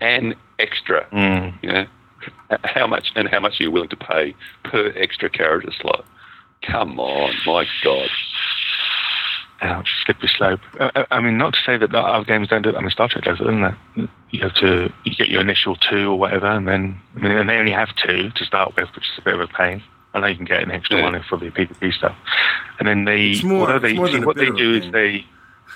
an 0.02 0.36
extra. 0.60 1.06
Mm. 1.12 1.54
You 1.64 1.72
know, 1.72 1.86
how 2.64 2.88
much 2.88 3.12
and 3.16 3.28
how 3.28 3.40
much 3.40 3.60
are 3.60 3.64
you 3.64 3.72
willing 3.72 3.90
to 3.90 3.96
pay 3.98 4.36
per 4.64 4.92
extra 4.96 5.30
character 5.30 5.72
slot? 5.82 6.06
Come 6.64 7.00
on, 7.00 7.34
my 7.46 7.66
God. 7.84 8.10
Ouch, 9.62 9.90
slippery 10.06 10.30
slope. 10.38 10.60
Uh, 10.80 10.92
uh, 10.96 11.06
I 11.10 11.20
mean, 11.20 11.38
not 11.38 11.54
to 11.54 11.60
say 11.66 11.78
that 11.78 11.92
the 11.92 11.98
other 12.00 12.26
games 12.26 12.48
don't 12.48 12.62
do 12.62 12.70
it. 12.70 12.76
I 12.76 12.82
mean, 12.82 12.92
Star 12.92 13.08
Trek 13.10 13.24
does 13.24 13.40
it, 13.40 13.44
doesn't 13.44 13.64
it? 13.64 14.10
You 14.30 14.42
have 14.42 14.54
to 14.56 14.92
you 15.04 15.16
get 15.16 15.30
your 15.30 15.42
initial 15.42 15.76
two 15.76 16.12
or 16.12 16.20
whatever, 16.20 16.46
and 16.48 16.68
then 16.68 17.00
I 17.16 17.20
mean, 17.20 17.32
and 17.32 17.50
they 17.50 17.58
only 17.58 17.72
have 17.72 17.90
two 17.96 18.30
to 18.30 18.46
start 18.46 18.76
with, 18.76 18.88
which 18.96 19.06
is 19.06 19.18
a 19.18 19.22
bit 19.22 19.34
of 19.34 19.40
a 19.42 19.48
pain. 19.48 19.82
I 20.14 20.20
know 20.20 20.28
you 20.28 20.36
can 20.36 20.46
get 20.46 20.62
an 20.64 20.72
extra 20.72 21.02
one 21.02 21.22
for 21.28 21.38
the 21.38 21.50
PvP 21.50 21.94
stuff, 21.94 22.16
and 22.80 22.88
then 22.88 23.06
they 23.06 23.32
It's 23.32 23.44
more- 23.44 23.62
although 23.62 23.80
they 23.80 23.94
see, 23.94 24.00
what 24.00 24.36
they 24.36 24.46
bit 24.46 24.50
of 24.50 24.56
a 24.56 24.58
do 24.58 24.74
is 24.76 24.92
they 24.92 25.26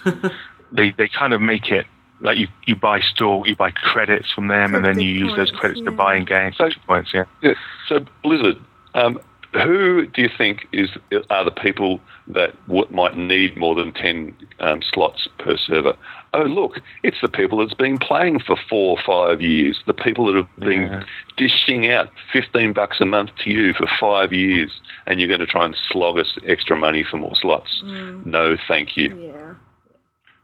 they 0.71 0.91
they 0.91 1.07
kind 1.07 1.33
of 1.33 1.41
make 1.41 1.71
it 1.71 1.85
like 2.21 2.37
you 2.37 2.47
you 2.65 2.75
buy 2.75 2.99
store 3.01 3.45
you 3.47 3.55
buy 3.55 3.71
credits 3.71 4.31
from 4.31 4.47
them, 4.47 4.75
and 4.75 4.85
then 4.85 4.99
you 4.99 5.09
use 5.09 5.35
those 5.35 5.51
credits 5.51 5.81
to 5.81 5.91
buy 5.91 6.15
in 6.15 6.25
games. 6.25 6.57
So, 6.57 6.69
points, 6.87 7.13
yeah. 7.13 7.25
Yeah. 7.41 7.53
So 7.87 8.05
Blizzard, 8.23 8.57
um, 8.93 9.19
who 9.53 10.05
do 10.07 10.21
you 10.21 10.29
think 10.37 10.67
is 10.71 10.89
are 11.29 11.43
the 11.43 11.51
people 11.51 11.99
that 12.27 12.55
w- 12.67 12.87
might 12.89 13.17
need 13.17 13.57
more 13.57 13.75
than 13.75 13.91
ten 13.91 14.35
um, 14.59 14.81
slots 14.81 15.27
per 15.39 15.57
server? 15.57 15.95
Oh, 16.33 16.43
look, 16.43 16.79
it's 17.03 17.19
the 17.21 17.27
people 17.27 17.57
that's 17.57 17.73
been 17.73 17.97
playing 17.97 18.39
for 18.39 18.55
four 18.69 18.97
or 18.97 19.03
five 19.05 19.41
years. 19.41 19.81
The 19.85 19.93
people 19.93 20.27
that 20.27 20.35
have 20.35 20.55
been 20.59 21.03
dishing 21.35 21.91
out 21.91 22.09
fifteen 22.31 22.71
bucks 22.71 23.01
a 23.01 23.05
month 23.05 23.31
to 23.43 23.49
you 23.49 23.73
for 23.73 23.87
five 23.99 24.31
years, 24.31 24.71
and 25.07 25.19
you're 25.19 25.27
going 25.27 25.41
to 25.41 25.45
try 25.45 25.65
and 25.65 25.75
slog 25.89 26.17
us 26.17 26.37
extra 26.45 26.77
money 26.77 27.03
for 27.03 27.17
more 27.17 27.35
slots. 27.35 27.81
No, 28.23 28.55
thank 28.67 28.95
you. 28.95 29.17
Yeah. 29.17 29.55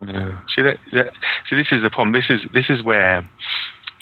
Yeah. 0.05 0.39
See 0.55 0.61
that, 0.61 0.79
that. 0.93 1.13
See, 1.49 1.55
this 1.55 1.67
is 1.71 1.81
the 1.81 1.89
problem. 1.89 2.11
This 2.13 2.29
is 2.29 2.41
this 2.53 2.69
is 2.69 2.83
where, 2.83 3.27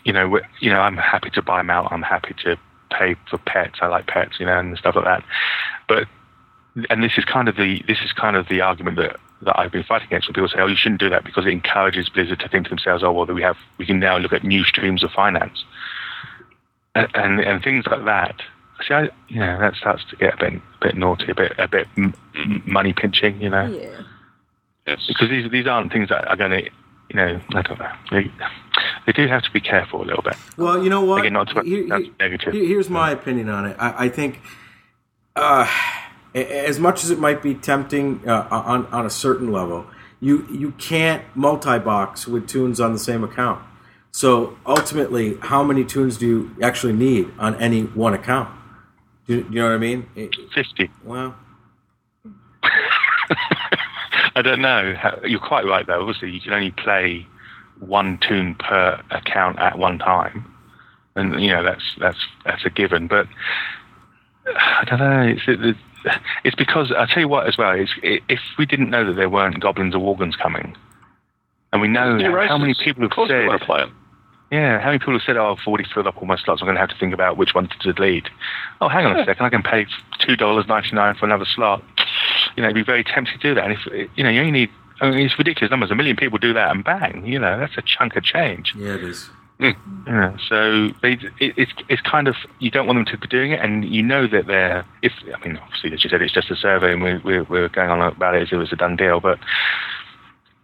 you 0.03 0.11
know, 0.11 0.29
wh- 0.29 0.63
you 0.63 0.69
know, 0.69 0.79
I'm 0.81 0.97
happy 0.97 1.29
to 1.31 1.41
buy 1.41 1.57
them 1.57 1.69
out. 1.69 1.91
I'm 1.91 2.01
happy 2.01 2.35
to 2.43 2.57
pay 2.91 3.15
for 3.29 3.37
pets. 3.37 3.79
I 3.81 3.87
like 3.87 4.07
pets, 4.07 4.39
you 4.39 4.45
know, 4.45 4.59
and 4.59 4.77
stuff 4.77 4.95
like 4.95 5.05
that. 5.05 5.23
But 5.87 6.07
and 6.89 7.01
this 7.03 7.17
is 7.17 7.23
kind 7.25 7.47
of 7.47 7.55
the 7.55 7.81
this 7.87 7.99
is 8.03 8.11
kind 8.11 8.35
of 8.35 8.47
the 8.49 8.61
argument 8.61 8.97
that 8.97 9.15
that 9.41 9.57
I've 9.59 9.71
been 9.71 9.83
fighting 9.83 10.07
against. 10.07 10.27
When 10.27 10.33
people 10.33 10.49
say, 10.49 10.59
"Oh, 10.59 10.67
you 10.67 10.75
shouldn't 10.75 10.99
do 10.99 11.09
that 11.09 11.23
because 11.23 11.45
it 11.45 11.51
encourages 11.53 12.09
Blizzard 12.09 12.39
to 12.41 12.49
think 12.49 12.65
to 12.65 12.69
themselves, 12.69 13.03
oh, 13.03 13.11
well, 13.11 13.25
we 13.25 13.41
have 13.41 13.57
we 13.77 13.85
can 13.85 13.99
now 13.99 14.17
look 14.17 14.33
at 14.33 14.43
new 14.43 14.63
streams 14.65 15.03
of 15.03 15.11
finance 15.11 15.63
and 16.93 17.07
and, 17.15 17.39
and 17.39 17.63
things 17.63 17.85
like 17.87 18.03
that." 18.05 18.41
See, 18.85 18.93
I, 18.93 19.03
you 19.29 19.39
know, 19.39 19.57
that 19.59 19.75
starts 19.75 20.03
to 20.09 20.17
get 20.17 20.33
a 20.33 20.37
bit 20.37 20.53
a 20.55 20.85
bit 20.85 20.97
naughty, 20.97 21.31
a 21.31 21.35
bit 21.35 21.53
a 21.57 21.67
bit 21.67 21.87
m- 21.97 22.13
m- 22.35 22.61
money 22.65 22.91
pinching, 22.91 23.41
you 23.41 23.49
know. 23.49 23.65
Yeah. 23.67 24.01
Because 24.85 25.29
these 25.29 25.49
these 25.51 25.67
aren't 25.67 25.91
things 25.91 26.09
that 26.09 26.27
are 26.27 26.35
going 26.35 26.51
to, 26.51 26.63
you 26.63 27.15
know, 27.15 27.41
I 27.53 27.61
don't 27.61 27.79
know. 27.79 27.91
They, 28.11 28.31
they 29.05 29.11
do 29.13 29.27
have 29.27 29.41
to 29.43 29.51
be 29.51 29.59
careful 29.61 30.01
a 30.01 30.05
little 30.05 30.21
bit. 30.21 30.35
Well, 30.57 30.83
you 30.83 30.89
know 30.89 31.01
what? 31.03 31.21
Again, 31.21 31.33
not 31.33 31.47
to 31.49 31.61
Here- 31.61 31.87
that's 31.87 32.05
negative. 32.19 32.53
Here's 32.53 32.89
my 32.89 33.11
opinion 33.11 33.49
on 33.49 33.65
it. 33.65 33.75
I, 33.79 34.05
I 34.05 34.09
think, 34.09 34.41
uh, 35.35 35.67
as 36.35 36.79
much 36.79 37.03
as 37.03 37.09
it 37.09 37.19
might 37.19 37.41
be 37.41 37.55
tempting 37.55 38.21
uh, 38.27 38.47
on 38.51 38.85
on 38.87 39.05
a 39.05 39.09
certain 39.09 39.51
level, 39.51 39.87
you 40.19 40.47
you 40.51 40.71
can't 40.73 41.23
multi-box 41.35 42.27
with 42.27 42.47
toons 42.47 42.79
on 42.79 42.93
the 42.93 42.99
same 42.99 43.23
account. 43.23 43.63
So 44.11 44.57
ultimately, 44.65 45.37
how 45.41 45.63
many 45.63 45.83
toons 45.83 46.17
do 46.17 46.25
you 46.27 46.55
actually 46.61 46.93
need 46.93 47.31
on 47.37 47.55
any 47.55 47.81
one 47.83 48.13
account? 48.13 48.49
Do 49.27 49.35
you, 49.37 49.45
you 49.49 49.55
know 49.61 49.65
what 49.65 49.73
I 49.73 49.77
mean? 49.77 50.07
Fifty. 50.53 50.91
Well, 51.03 51.35
I 54.35 54.41
don't 54.41 54.61
know. 54.61 54.95
You're 55.23 55.39
quite 55.39 55.65
right, 55.65 55.87
though. 55.87 56.01
Obviously, 56.01 56.31
you 56.31 56.41
can 56.41 56.53
only 56.53 56.71
play 56.71 57.25
one 57.79 58.17
toon 58.19 58.55
per 58.55 59.01
account 59.11 59.59
at 59.59 59.77
one 59.77 59.97
time, 59.99 60.45
and 61.15 61.41
you 61.41 61.49
know 61.51 61.63
that's 61.63 61.83
that's 61.99 62.19
that's 62.43 62.65
a 62.65 62.69
given. 62.69 63.07
But 63.07 63.27
I 64.45 64.83
don't 64.85 64.99
know. 64.99 65.21
It's 65.21 65.43
it, 65.47 65.75
it's 66.43 66.55
because 66.55 66.91
I 66.95 67.05
tell 67.05 67.21
you 67.21 67.27
what 67.27 67.47
as 67.47 67.57
well. 67.57 67.71
It's, 67.71 67.91
if 68.03 68.39
we 68.57 68.65
didn't 68.65 68.89
know 68.89 69.05
that 69.05 69.13
there 69.13 69.29
weren't 69.29 69.59
goblins 69.59 69.95
or 69.95 69.99
worgens 69.99 70.37
coming, 70.37 70.75
and 71.71 71.81
we 71.81 71.87
know 71.87 72.17
You're 72.17 72.31
how 72.47 72.57
many 72.57 72.75
people 72.83 73.03
have 73.03 73.11
said. 73.29 73.47
Yeah, 74.51 74.79
how 74.79 74.87
many 74.87 74.99
people 74.99 75.13
have 75.13 75.23
said, 75.25 75.37
"Oh, 75.37 75.55
I've 75.57 75.67
already 75.67 75.85
filled 75.91 76.07
up 76.07 76.17
all 76.17 76.25
my 76.27 76.37
slots. 76.37 76.61
I'm 76.61 76.67
going 76.67 76.75
to 76.75 76.79
have 76.81 76.89
to 76.89 76.97
think 76.99 77.13
about 77.13 77.37
which 77.37 77.55
one 77.55 77.67
to 77.67 77.93
delete." 77.93 78.29
Oh, 78.79 78.87
hang 78.89 79.05
on 79.05 79.19
a 79.19 79.25
second. 79.25 79.45
I 79.45 79.49
can 79.49 79.63
pay 79.63 79.87
two 80.19 80.35
dollars 80.35 80.65
ninety 80.67 80.93
nine 80.93 81.15
for 81.15 81.25
another 81.25 81.45
slot. 81.45 81.81
You 82.55 82.61
know, 82.63 82.69
it'd 82.69 82.75
be 82.75 82.83
very 82.83 83.03
tempting 83.03 83.39
to 83.39 83.47
do 83.47 83.55
that. 83.55 83.63
And 83.63 83.73
if 83.73 84.09
you 84.15 84.23
know, 84.23 84.29
you 84.29 84.39
only 84.39 84.51
need. 84.51 84.69
I 85.01 85.09
mean, 85.09 85.25
it's 85.25 85.37
ridiculous 85.37 85.71
numbers. 85.71 85.91
A 85.91 85.95
million 85.95 86.15
people 86.15 86.37
do 86.37 86.53
that, 86.53 86.71
and 86.71 86.83
bang, 86.83 87.25
you 87.25 87.37
know, 87.37 87.59
that's 87.59 87.77
a 87.77 87.81
chunk 87.81 88.15
of 88.15 88.23
change. 88.23 88.73
yeah, 88.77 88.95
it 88.95 89.03
is. 89.03 89.29
Hmm. 89.59 89.71
Yeah, 90.05 90.37
so 90.49 90.89
they, 91.01 91.13
it, 91.39 91.53
it's 91.57 91.71
it's 91.87 92.01
kind 92.01 92.27
of 92.27 92.35
you 92.59 92.69
don't 92.69 92.87
want 92.87 92.97
them 92.97 93.05
to 93.05 93.17
be 93.17 93.27
doing 93.27 93.51
it, 93.51 93.61
and 93.61 93.85
you 93.85 94.03
know 94.03 94.27
that 94.27 94.47
they're. 94.47 94.85
If 95.01 95.13
I 95.33 95.45
mean, 95.45 95.57
obviously, 95.57 95.93
as 95.93 96.03
you 96.03 96.09
said, 96.09 96.21
it's 96.21 96.33
just 96.33 96.51
a 96.51 96.57
survey, 96.57 96.91
and 96.93 97.01
we're 97.01 97.21
we're, 97.23 97.43
we're 97.43 97.69
going 97.69 97.89
on 97.89 98.01
about 98.01 98.35
it 98.35 98.41
as 98.41 98.47
if 98.49 98.53
it 98.53 98.57
was 98.57 98.73
a 98.73 98.75
done 98.75 98.97
deal, 98.97 99.21
but 99.21 99.39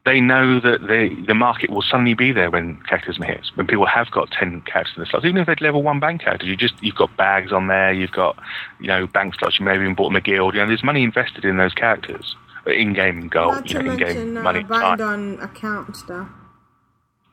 they 0.06 0.20
know 0.20 0.60
that 0.60 0.82
the 0.82 1.16
the 1.28 1.36
market 1.36 1.70
will 1.70 1.84
suddenly 1.84 2.16
be 2.16 2.32
there 2.32 2.50
when 2.50 2.78
Cataclysm 2.90 3.24
hits. 3.24 3.56
When 3.56 3.68
people 3.68 3.86
have 3.86 4.10
got 4.10 4.32
ten 4.32 4.62
characters 4.62 4.96
in 4.98 5.02
the 5.02 5.06
slots, 5.06 5.26
even 5.26 5.38
if 5.38 5.46
they're 5.46 5.56
level 5.62 5.84
one 5.84 6.00
bank 6.00 6.22
characters, 6.22 6.50
you 6.50 6.56
just 6.56 6.74
you've 6.82 6.96
got 6.96 7.16
bags 7.18 7.52
on 7.52 7.68
there, 7.68 7.94
you've 7.94 8.12
got 8.12 8.38
you 8.80 8.88
know 8.88 9.06
bank 9.06 9.36
slots. 9.36 9.60
You 9.60 9.66
may 9.66 9.74
have 9.74 9.82
even 9.82 9.94
bought 9.94 10.10
them 10.10 10.16
a 10.16 10.22
guild. 10.22 10.56
You 10.56 10.62
know, 10.62 10.68
there's 10.68 10.84
money 10.84 11.04
invested 11.04 11.46
in 11.46 11.58
those 11.58 11.74
characters, 11.74 12.36
in-game 12.66 13.28
gold, 13.28 13.70
you 13.70 13.82
know, 13.82 13.92
in-game 13.92 14.38
uh, 14.38 14.42
money. 14.42 14.64
bind 14.64 15.02
on 15.02 15.40
account 15.40 15.96
stuff. 15.96 16.30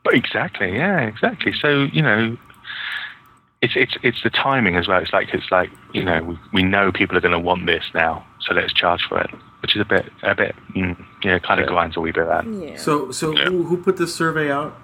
But 0.03 0.13
exactly, 0.13 0.75
yeah, 0.75 1.01
exactly. 1.01 1.53
So 1.53 1.85
you 1.85 2.03
know, 2.03 2.37
it's 3.61 3.75
it's 3.75 3.97
it's 4.03 4.21
the 4.21 4.29
timing 4.29 4.75
as 4.75 4.87
well. 4.87 5.01
It's 5.01 5.11
like 5.11 5.33
it's 5.33 5.49
like 5.49 5.71
you 5.93 6.03
know 6.03 6.21
we, 6.21 6.37
we 6.53 6.63
know 6.63 6.91
people 6.91 7.17
are 7.17 7.21
going 7.21 7.31
to 7.31 7.39
want 7.39 7.65
this 7.65 7.85
now, 7.95 8.25
so 8.41 8.53
let's 8.53 8.73
charge 8.73 9.01
for 9.09 9.19
it, 9.21 9.31
which 9.61 9.75
is 9.75 9.81
a 9.81 9.85
bit 9.85 10.11
a 10.23 10.35
bit 10.35 10.55
mm, 10.75 10.97
you 11.23 11.31
know 11.31 11.39
kind 11.39 11.59
of 11.61 11.67
grinds 11.67 11.97
a 11.97 11.99
wee 12.01 12.11
bit 12.11 12.25
that. 12.27 12.45
Yeah. 12.47 12.77
So 12.77 13.11
so 13.11 13.33
who, 13.33 13.63
who 13.63 13.77
put 13.81 13.97
this 13.97 14.13
survey 14.15 14.51
out? 14.51 14.75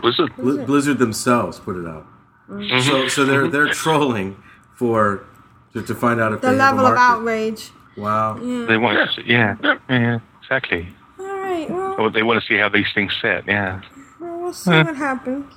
Blizzard. 0.00 0.34
Bli- 0.36 0.64
Blizzard 0.64 0.98
themselves 0.98 1.58
put 1.58 1.76
it 1.76 1.86
out. 1.86 2.06
Mhm. 2.48 2.70
Mm-hmm. 2.70 2.88
So 2.88 3.08
so 3.08 3.24
they're 3.24 3.48
they're 3.54 3.68
trolling 3.68 4.36
for 4.74 5.24
to, 5.72 5.82
to 5.82 5.94
find 5.94 6.20
out 6.20 6.32
if 6.32 6.40
The 6.40 6.50
they 6.50 6.56
have 6.56 6.74
a 6.74 6.82
level 6.82 6.92
of 6.92 6.98
outrage. 6.98 7.70
Wow. 7.96 8.36
Yeah. 8.42 8.66
They 8.66 8.76
want, 8.76 8.98
yeah, 9.24 9.56
yeah, 9.88 10.18
exactly. 10.42 10.86
All 11.18 11.24
right. 11.26 11.68
Well, 11.70 11.94
Or 11.98 12.10
they 12.10 12.22
want 12.22 12.42
to 12.42 12.46
see 12.46 12.58
how 12.58 12.68
these 12.68 12.88
things 12.94 13.16
set. 13.22 13.46
Yeah. 13.48 13.80
well, 14.20 14.38
we'll 14.40 14.52
see 14.52 14.70
Huh. 14.70 14.84
what 14.84 14.96
happens. 14.96 15.50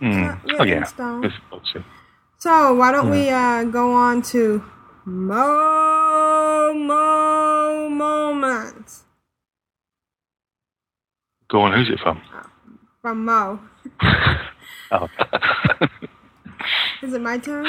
Mm. 0.00 0.40
Oh 0.60 0.62
yeah. 0.64 0.84
stone. 0.84 1.20
We'll- 1.22 1.32
we'll 1.50 1.64
see. 1.64 1.84
So 2.38 2.74
why 2.74 2.92
don't 2.92 3.10
we 3.10 3.28
uh, 3.28 3.64
go 3.64 3.92
on 3.92 4.22
to 4.32 4.64
Mo 5.06 6.72
Mo 6.74 7.88
moment. 7.88 9.02
Go 11.48 11.62
on. 11.62 11.72
Who's 11.72 11.88
it 11.90 12.00
from? 12.00 12.20
from 13.00 13.24
Mo? 13.24 13.60
Oh. 14.92 15.06
Is 17.02 17.14
it 17.14 17.20
my 17.20 17.38
turn? 17.38 17.64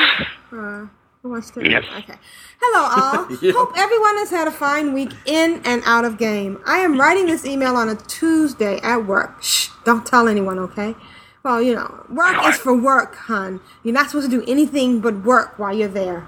Uh, 0.51 0.87
who 1.21 1.29
wants 1.29 1.51
to? 1.51 1.63
Yes. 1.63 1.85
Okay. 1.99 2.15
Hello, 2.59 2.81
all. 2.97 3.37
Yep. 3.43 3.53
Hope 3.55 3.73
everyone 3.77 4.17
has 4.17 4.31
had 4.31 4.47
a 4.47 4.51
fine 4.51 4.93
week 4.93 5.11
in 5.27 5.61
and 5.63 5.83
out 5.85 6.03
of 6.03 6.17
game. 6.17 6.59
I 6.65 6.79
am 6.79 6.99
writing 6.99 7.27
this 7.27 7.45
email 7.45 7.75
on 7.75 7.89
a 7.89 7.95
Tuesday 7.95 8.79
at 8.81 9.05
work. 9.05 9.43
Shh, 9.43 9.69
don't 9.85 10.03
tell 10.03 10.27
anyone, 10.27 10.57
okay? 10.57 10.95
Well, 11.43 11.61
you 11.61 11.75
know, 11.75 12.07
work 12.09 12.37
is 12.45 12.57
for 12.57 12.75
work, 12.75 13.15
hon. 13.15 13.61
You're 13.83 13.93
not 13.93 14.07
supposed 14.09 14.31
to 14.31 14.39
do 14.39 14.43
anything 14.51 14.99
but 14.99 15.23
work 15.23 15.59
while 15.59 15.75
you're 15.75 15.87
there. 15.87 16.27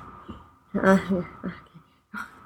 Uh, 0.75 0.99
yeah, 1.11 1.23
okay. 1.43 1.55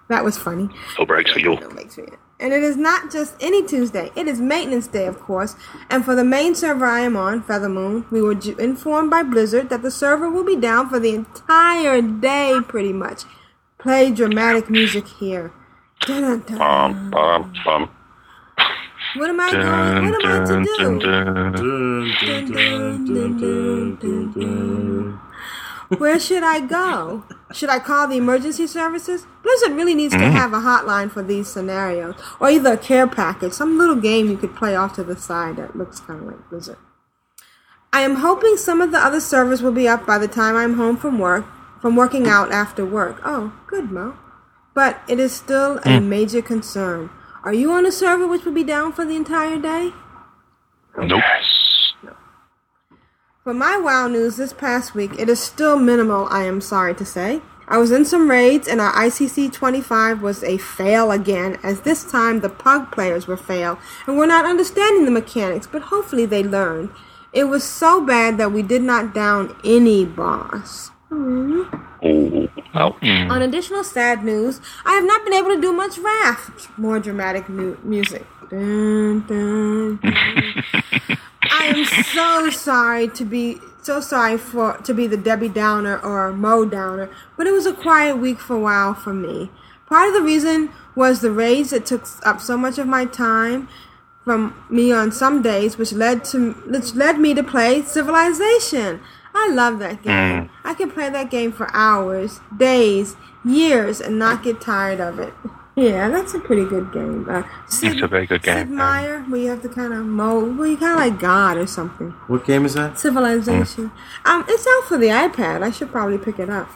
That 0.10 0.24
was 0.24 0.38
funny. 0.38 0.70
No 0.98 1.06
breaks 1.06 1.32
for 1.32 1.40
you. 1.40 1.60
No 1.60 1.68
breaks 1.70 1.96
for 1.96 2.02
you. 2.02 2.18
And 2.40 2.54
it 2.54 2.64
is 2.64 2.78
not 2.78 3.12
just 3.12 3.36
any 3.42 3.66
Tuesday. 3.66 4.10
It 4.16 4.28
is 4.28 4.40
maintenance 4.40 4.88
day, 4.88 5.06
of 5.06 5.20
course. 5.20 5.56
And 5.90 6.06
for 6.06 6.16
the 6.16 6.24
main 6.24 6.56
server 6.56 6.86
I 6.86 7.02
am 7.02 7.18
on, 7.18 7.44
Feathermoon, 7.44 8.10
we 8.12 8.22
were 8.22 8.38
informed 8.58 9.10
by 9.10 9.24
Blizzard 9.24 9.70
that 9.70 9.82
the 9.82 9.92
server 9.92 10.30
will 10.30 10.46
be 10.46 10.56
down 10.56 10.88
for 10.88 11.00
the 11.00 11.14
entire 11.16 12.02
day, 12.02 12.60
pretty 12.68 12.94
much. 12.94 13.24
Play 13.80 14.12
dramatic 14.12 14.70
music 14.70 15.08
here. 15.08 15.52
Dun-dun-dun. 16.02 16.62
Um, 16.62 17.14
um, 17.14 17.54
um. 17.68 17.90
What 19.16 19.30
am 19.30 19.40
I 19.40 19.52
going? 19.52 20.12
What 20.12 20.26
am 20.26 20.32
I 20.32 20.46
to 20.46 20.64
do? 24.34 25.20
Where 25.98 26.20
should 26.20 26.44
I 26.44 26.60
go? 26.60 27.24
Should 27.54 27.70
I 27.70 27.80
call 27.80 28.08
the 28.08 28.18
emergency 28.18 28.68
services? 28.68 29.26
Blizzard 29.42 29.72
really 29.72 29.96
needs 29.96 30.14
to 30.14 30.20
mm-hmm. 30.20 30.36
have 30.36 30.52
a 30.54 30.58
hotline 30.58 31.10
for 31.10 31.24
these 31.24 31.48
scenarios, 31.48 32.16
or 32.40 32.50
either 32.50 32.74
a 32.74 32.78
care 32.78 33.08
package, 33.08 33.54
some 33.54 33.78
little 33.78 33.96
game 33.96 34.30
you 34.30 34.38
could 34.38 34.56
play 34.56 34.76
off 34.76 34.96
to 34.96 35.04
the 35.04 35.16
side 35.16 35.56
that 35.56 35.78
looks 35.78 36.02
kind 36.02 36.20
of 36.22 36.28
like 36.28 36.50
Blizzard. 36.50 36.78
I 37.94 38.02
am 38.02 38.16
hoping 38.16 38.58
some 38.58 38.82
of 38.82 38.92
the 38.92 38.98
other 38.98 39.22
servers 39.22 39.62
will 39.62 39.72
be 39.72 39.88
up 39.88 40.06
by 40.06 40.18
the 40.18 40.28
time 40.28 40.56
I'm 40.56 40.74
home 40.74 40.98
from 40.98 41.20
work, 41.20 41.46
from 41.82 41.96
working 41.96 42.28
out 42.28 42.52
after 42.52 42.86
work. 42.86 43.22
Oh, 43.24 43.54
good, 43.68 43.90
Mo. 43.90 44.18
But 44.74 45.00
it 45.08 45.20
is 45.20 45.34
still 45.34 45.78
a 45.78 46.00
mm. 46.00 46.06
major 46.06 46.42
concern. 46.42 47.10
Are 47.44 47.54
you 47.54 47.72
on 47.72 47.86
a 47.86 47.92
server 47.92 48.28
which 48.28 48.44
will 48.44 48.52
be 48.52 48.64
down 48.64 48.92
for 48.92 49.06
the 49.06 49.16
entire 49.16 49.58
day? 49.58 49.94
Nope. 50.98 51.24
For 53.48 53.54
my 53.54 53.78
WoW 53.78 54.10
news 54.10 54.36
this 54.36 54.52
past 54.52 54.94
week, 54.94 55.18
it 55.18 55.30
is 55.30 55.40
still 55.40 55.80
minimal, 55.80 56.28
I 56.30 56.44
am 56.44 56.60
sorry 56.60 56.94
to 56.96 57.06
say. 57.06 57.42
I 57.66 57.78
was 57.78 57.92
in 57.92 58.04
some 58.04 58.30
raids 58.30 58.68
and 58.68 58.82
our 58.82 58.92
ICC 58.92 59.54
25 59.54 60.22
was 60.22 60.44
a 60.44 60.58
fail 60.58 61.12
again, 61.12 61.58
as 61.64 61.80
this 61.80 62.04
time 62.04 62.42
the 62.42 62.50
pug 62.50 62.92
players 62.92 63.26
were 63.26 63.38
fail 63.38 63.80
and 64.06 64.18
were 64.18 64.28
not 64.28 64.44
understanding 64.44 65.06
the 65.06 65.12
mechanics, 65.12 65.66
but 65.66 65.84
hopefully 65.84 66.26
they 66.26 66.44
learned. 66.44 66.90
It 67.32 67.46
was 67.46 67.64
so 67.64 68.06
bad 68.06 68.38
that 68.38 68.52
we 68.52 68.64
did 68.64 68.82
not 68.82 69.14
down 69.14 69.56
any 69.64 70.04
boss. 70.04 70.90
Hmm. 71.08 71.62
Oh, 72.04 72.50
ouch. 72.74 73.02
On 73.02 73.42
additional 73.42 73.86
sad 73.86 74.26
news, 74.26 74.60
I 74.84 74.92
have 74.96 75.06
not 75.06 75.24
been 75.24 75.32
able 75.32 75.56
to 75.56 75.62
do 75.62 75.72
much 75.72 75.98
Wrath. 75.98 76.68
More 76.78 77.00
dramatic 77.00 77.48
mu- 77.48 77.78
music. 77.82 78.26
Dun, 78.50 79.26
dun, 79.26 80.00
dun. 80.04 81.18
I 81.52 81.74
am 81.76 81.86
so 82.04 82.50
sorry 82.50 83.08
to 83.10 83.26
be 83.26 83.60
so 83.82 84.02
sorry 84.02 84.38
for 84.38 84.78
to 84.78 84.94
be 84.94 85.08
the 85.08 85.18
Debbie 85.18 85.50
Downer 85.50 86.00
or 86.00 86.34
Mo 86.34 86.66
Downer, 86.66 87.10
but 87.38 87.48
it 87.48 87.52
was 87.52 87.66
a 87.66 87.74
quiet 87.74 88.18
week 88.18 88.40
for 88.40 88.56
a 88.56 88.60
while 88.60 88.94
for 88.94 89.14
me. 89.14 89.50
Part 89.86 90.10
of 90.10 90.14
the 90.14 90.22
reason 90.22 90.72
was 90.96 91.22
the 91.22 91.32
raids 91.32 91.70
that 91.70 91.86
took 91.86 92.06
up 92.26 92.42
so 92.42 92.58
much 92.58 92.78
of 92.78 92.88
my 92.88 93.06
time 93.06 93.70
from 94.24 94.54
me 94.70 94.92
on 94.92 95.12
some 95.12 95.42
days, 95.42 95.78
which 95.78 95.94
led 95.94 96.26
to 96.26 96.52
which 96.68 96.94
led 96.96 97.20
me 97.20 97.34
to 97.34 97.44
play 97.44 97.82
Civilization. 97.82 99.00
I 99.34 99.50
love 99.50 99.80
that 99.80 100.04
game. 100.04 100.14
Mm. 100.14 100.50
I 100.66 100.74
can 100.74 100.92
play 100.92 101.10
that 101.10 101.30
game 101.30 101.52
for 101.52 101.70
hours, 101.72 102.42
days, 102.56 103.16
years, 103.46 104.02
and 104.02 104.20
not 104.20 104.44
get 104.44 104.60
tired 104.60 105.00
of 105.00 105.20
it. 105.20 105.34
Yeah, 105.78 106.10
that's 106.10 106.34
a 106.34 106.40
pretty 106.40 106.66
good 106.66 106.92
game. 106.92 107.30
Uh, 107.30 107.44
It's 107.68 108.02
a 108.02 108.08
very 108.08 108.26
good 108.26 108.42
game. 108.42 108.58
Sid 108.58 108.68
game. 108.70 108.76
Meier, 108.78 109.22
where 109.30 109.40
you 109.40 109.50
have 109.50 109.62
to 109.62 109.70
kind 109.70 109.94
of 109.94 110.04
mow, 110.08 110.40
well, 110.44 110.66
you 110.68 110.76
kind 110.76 110.94
of 110.94 110.98
like 110.98 111.20
God 111.20 111.56
or 111.56 111.68
something. 111.68 112.10
What 112.26 112.48
game 112.48 112.66
is 112.66 112.74
that? 112.74 112.98
Civilization. 112.98 113.92
Um, 114.26 114.44
it's 114.50 114.66
out 114.66 114.86
for 114.86 114.98
the 114.98 115.10
iPad. 115.10 115.62
I 115.62 115.70
should 115.70 115.92
probably 115.92 116.18
pick 116.18 116.40
it 116.40 116.50
up. 116.50 116.68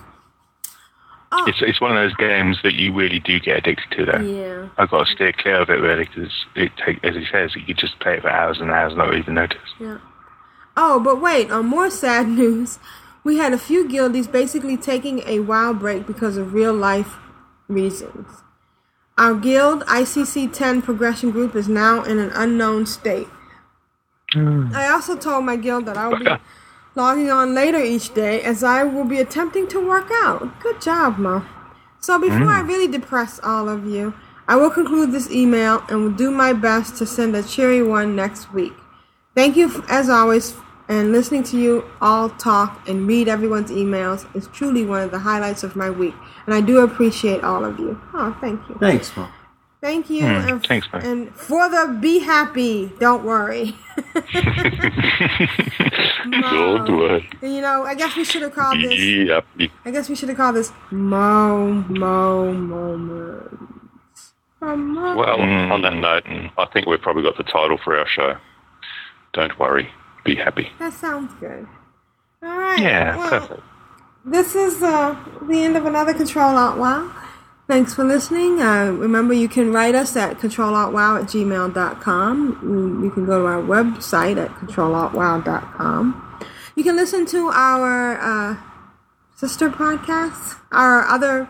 Oh, 1.31 1.45
It's 1.47 1.61
it's 1.61 1.81
one 1.81 1.97
of 1.97 1.97
those 1.97 2.13
games 2.17 2.59
that 2.61 2.75
you 2.75 2.93
really 2.93 3.19
do 3.19 3.39
get 3.39 3.57
addicted 3.57 3.89
to. 3.97 4.05
Though 4.05 4.19
yeah. 4.19 4.69
I've 4.77 4.91
got 4.91 5.07
to 5.07 5.11
steer 5.11 5.31
clear 5.33 5.61
of 5.61 5.69
it 5.69 5.79
really 5.79 6.03
because 6.03 6.31
it 6.55 6.71
take 6.85 7.03
as 7.03 7.15
he 7.15 7.25
says 7.31 7.55
you 7.55 7.63
could 7.63 7.77
just 7.77 7.97
play 8.01 8.17
it 8.17 8.21
for 8.21 8.29
hours 8.29 8.59
and 8.59 8.69
hours 8.69 8.91
and 8.91 8.99
not 8.99 9.15
even 9.15 9.33
notice. 9.33 9.57
Yeah. 9.79 9.97
Oh, 10.77 10.99
but 10.99 11.19
wait, 11.21 11.49
on 11.49 11.65
more 11.65 11.89
sad 11.89 12.27
news, 12.41 12.77
we 13.23 13.37
had 13.37 13.51
a 13.51 13.57
few 13.57 13.87
guildies 13.87 14.27
basically 14.31 14.77
taking 14.77 15.23
a 15.25 15.39
wild 15.39 15.79
break 15.79 16.05
because 16.05 16.37
of 16.37 16.53
real 16.53 16.73
life 16.73 17.15
reasons. 17.67 18.27
Our 19.21 19.35
guild, 19.35 19.83
ICC 19.85 20.51
10 20.51 20.81
Progression 20.81 21.29
Group, 21.29 21.55
is 21.55 21.69
now 21.69 22.01
in 22.01 22.17
an 22.17 22.31
unknown 22.33 22.87
state. 22.87 23.27
Hmm. 24.33 24.71
I 24.73 24.87
also 24.87 25.15
told 25.15 25.45
my 25.45 25.57
guild 25.57 25.85
that 25.85 25.95
I 25.95 26.07
will 26.07 26.17
be 26.17 26.25
logging 26.95 27.29
on 27.29 27.53
later 27.53 27.79
each 27.79 28.15
day 28.15 28.41
as 28.41 28.63
I 28.63 28.83
will 28.83 29.05
be 29.05 29.19
attempting 29.19 29.67
to 29.67 29.87
work 29.87 30.07
out. 30.11 30.59
Good 30.59 30.81
job, 30.81 31.19
Mo. 31.19 31.45
So 31.99 32.17
before 32.17 32.49
I 32.49 32.61
hmm. 32.61 32.67
really 32.67 32.87
depress 32.87 33.39
all 33.43 33.69
of 33.69 33.85
you, 33.85 34.15
I 34.47 34.55
will 34.55 34.71
conclude 34.71 35.11
this 35.11 35.29
email 35.29 35.83
and 35.87 36.01
will 36.01 36.13
do 36.13 36.31
my 36.31 36.51
best 36.51 36.95
to 36.95 37.05
send 37.05 37.35
a 37.35 37.43
cheery 37.43 37.83
one 37.83 38.15
next 38.15 38.51
week. 38.51 38.73
Thank 39.35 39.55
you, 39.55 39.83
as 39.87 40.09
always, 40.09 40.55
and 40.91 41.11
listening 41.11 41.43
to 41.43 41.57
you 41.57 41.85
all 42.01 42.29
talk 42.29 42.87
and 42.87 43.07
read 43.07 43.27
everyone's 43.27 43.71
emails 43.71 44.25
is 44.35 44.47
truly 44.47 44.85
one 44.85 45.01
of 45.01 45.11
the 45.11 45.19
highlights 45.19 45.63
of 45.63 45.75
my 45.75 45.89
week, 45.89 46.13
and 46.45 46.53
I 46.53 46.61
do 46.61 46.79
appreciate 46.79 47.43
all 47.43 47.63
of 47.65 47.79
you. 47.79 47.99
Oh, 48.13 48.35
thank 48.41 48.67
you. 48.69 48.75
Thanks, 48.79 49.15
Mo. 49.15 49.27
Thank 49.81 50.09
you. 50.11 50.21
Hmm, 50.21 50.49
and, 50.49 50.65
thanks, 50.67 50.87
man. 50.93 51.01
and 51.03 51.35
for 51.35 51.67
the 51.69 51.97
be 51.99 52.19
happy, 52.19 52.91
don't 52.99 53.23
worry. 53.23 53.75
Don't 56.41 56.97
worry. 56.97 57.27
And, 57.41 57.53
you 57.55 57.61
know, 57.61 57.83
I 57.83 57.95
guess 57.95 58.15
we 58.15 58.23
should 58.23 58.41
have 58.43 58.53
called 58.53 58.77
this. 58.79 58.99
Yep. 58.99 59.45
I 59.85 59.91
guess 59.91 60.07
we 60.09 60.15
should 60.15 60.29
have 60.29 60.37
called 60.37 60.55
this 60.55 60.71
Mo 60.91 61.83
Mo 61.89 62.53
Moments. 62.53 64.33
Oh, 64.61 65.15
Well, 65.17 65.37
Mm. 65.39 65.71
on 65.71 65.81
that 65.81 65.93
note, 65.95 66.23
I 66.57 66.65
think 66.71 66.85
we've 66.85 67.01
probably 67.01 67.23
got 67.23 67.37
the 67.37 67.43
title 67.43 67.77
for 67.83 67.97
our 67.97 68.07
show. 68.07 68.37
Don't 69.33 69.57
worry, 69.59 69.89
be 70.23 70.35
happy. 70.35 70.71
That 70.79 70.93
sounds 70.93 71.33
good. 71.39 71.67
All 72.43 72.57
right. 72.57 72.79
Yeah, 72.79 73.17
well, 73.17 73.29
perfect. 73.29 73.63
This 74.25 74.55
is 74.55 74.81
uh, 74.83 75.17
the 75.47 75.61
end 75.61 75.75
of 75.77 75.85
another 75.85 76.13
Control 76.13 76.55
Alt 76.55 76.77
WoW. 76.77 77.11
Thanks 77.67 77.93
for 77.93 78.03
listening. 78.03 78.61
Uh, 78.61 78.91
remember, 78.91 79.33
you 79.33 79.47
can 79.47 79.71
write 79.71 79.95
us 79.95 80.17
at 80.17 80.39
controlaltwow 80.39 81.21
at 81.21 81.27
gmail.com. 81.29 82.59
You, 82.63 83.05
you 83.05 83.11
can 83.11 83.25
go 83.25 83.39
to 83.39 83.45
our 83.45 83.61
website 83.61 84.43
at 84.43 84.51
controlaltwow.com. 84.51 86.45
You 86.75 86.83
can 86.83 86.95
listen 86.95 87.25
to 87.27 87.49
our 87.49 88.19
uh, 88.19 88.57
sister 89.35 89.69
podcasts, 89.69 90.59
our 90.71 91.05
other 91.07 91.47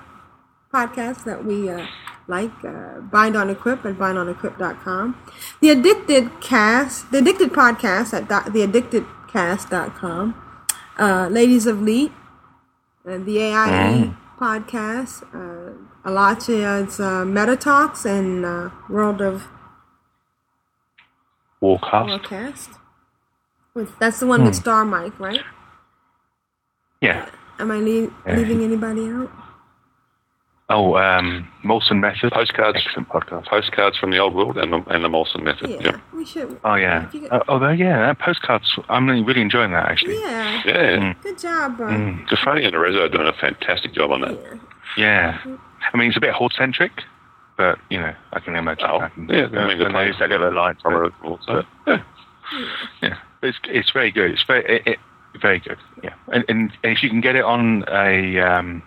podcasts 0.71 1.23
that 1.23 1.43
we 1.43 1.69
uh, 1.69 1.87
like, 2.35 2.57
uh, 2.63 2.99
Bind 3.15 3.35
on 3.35 3.49
Equip 3.49 3.85
at 3.85 3.95
bindonequip.com. 4.03 5.05
The 5.61 5.69
Addicted 5.75 6.25
Cast, 6.41 7.11
the 7.11 7.17
Addicted 7.19 7.49
Podcast 7.51 8.09
at 8.17 8.23
do- 8.31 8.51
theaddictedcast.com. 8.53 10.23
Uh, 10.97 11.27
Ladies 11.29 11.65
of 11.67 11.81
Leet, 11.81 12.11
uh, 13.07 13.17
the 13.17 13.37
AIE 13.39 14.13
podcast, 14.39 15.23
uh, 15.35 15.73
Alachia's 16.09 16.99
uh, 16.99 17.25
Meta 17.25 17.55
Talks, 17.55 18.05
and 18.05 18.45
uh, 18.45 18.69
World 18.89 19.21
of 19.21 19.47
Warcast. 21.61 22.07
Warcast. 22.19 22.69
That's 23.99 24.19
the 24.19 24.27
one 24.27 24.43
with 24.43 24.55
Star 24.55 24.83
Mike, 24.85 25.17
right? 25.19 25.41
Yeah. 27.01 27.29
Am 27.59 27.71
I 27.71 27.77
Yeah. 27.77 28.35
leaving 28.35 28.63
anybody 28.63 29.09
out? 29.09 29.31
Oh, 30.71 30.95
um, 30.97 31.47
Molson 31.63 31.99
Method. 31.99 32.31
Postcards. 32.31 32.77
Excellent 32.85 33.09
podcast. 33.09 33.45
Postcards 33.47 33.97
from 33.97 34.11
the 34.11 34.17
old 34.19 34.33
world 34.33 34.57
and 34.57 34.71
the, 34.73 34.77
and 34.87 35.03
the 35.03 35.09
Molson 35.09 35.43
method. 35.43 35.69
Yeah, 35.69 35.77
Yep. 35.81 36.01
we 36.13 36.25
should. 36.25 36.59
Oh 36.63 36.75
yeah. 36.75 37.07
If 37.13 37.31
Uh, 37.31 37.43
although 37.47 37.69
yeah, 37.71 37.99
that 38.07 38.19
postcards. 38.19 38.79
I'm 38.89 39.07
really, 39.07 39.23
really 39.23 39.41
enjoying 39.41 39.71
that 39.71 39.89
actually. 39.89 40.19
Yeah. 40.19 40.61
Yeah. 40.65 40.97
Mm. 40.97 41.21
Good 41.21 41.39
job, 41.39 41.77
bro. 41.77 41.87
Mm. 41.89 42.27
Jafari 42.27 42.65
and 42.65 42.73
Arezzo 42.75 43.01
are 43.03 43.09
doing 43.09 43.27
a 43.27 43.33
fantastic 43.33 43.93
job 43.93 44.11
on 44.11 44.21
that. 44.21 44.31
Yeah. 44.97 45.39
Yeah. 45.45 45.57
I 45.93 45.97
mean, 45.97 46.07
it's 46.09 46.17
a 46.17 46.21
bit 46.21 46.33
horde 46.33 46.53
centric, 46.53 46.91
but 47.57 47.77
you 47.89 47.99
know, 47.99 48.13
I 48.33 48.39
can 48.39 48.55
imagine. 48.55 48.87
Oh, 48.89 48.99
I 48.99 49.09
can, 49.09 49.27
yeah, 49.29 49.47
I 49.53 49.67
mean, 49.67 49.77
the 49.79 49.85
and 49.87 49.95
there's 49.95 50.19
that 50.19 50.29
little 50.29 50.49
alliance. 50.49 50.79
From 50.81 51.11
but- 51.21 51.27
also. 51.27 51.65
yeah, 51.87 52.01
yeah. 53.01 53.17
It's 53.43 53.57
it's 53.65 53.91
very 53.91 54.11
good. 54.11 54.31
It's 54.31 54.43
very 54.43 54.63
it, 54.77 54.87
it, 54.87 54.99
very 55.41 55.59
good. 55.59 55.77
Yeah, 56.03 56.13
and, 56.31 56.45
and 56.47 56.71
if 56.83 57.01
you 57.03 57.09
can 57.09 57.21
get 57.21 57.35
it 57.35 57.43
on 57.43 57.83
a 57.89 58.39
um, 58.39 58.83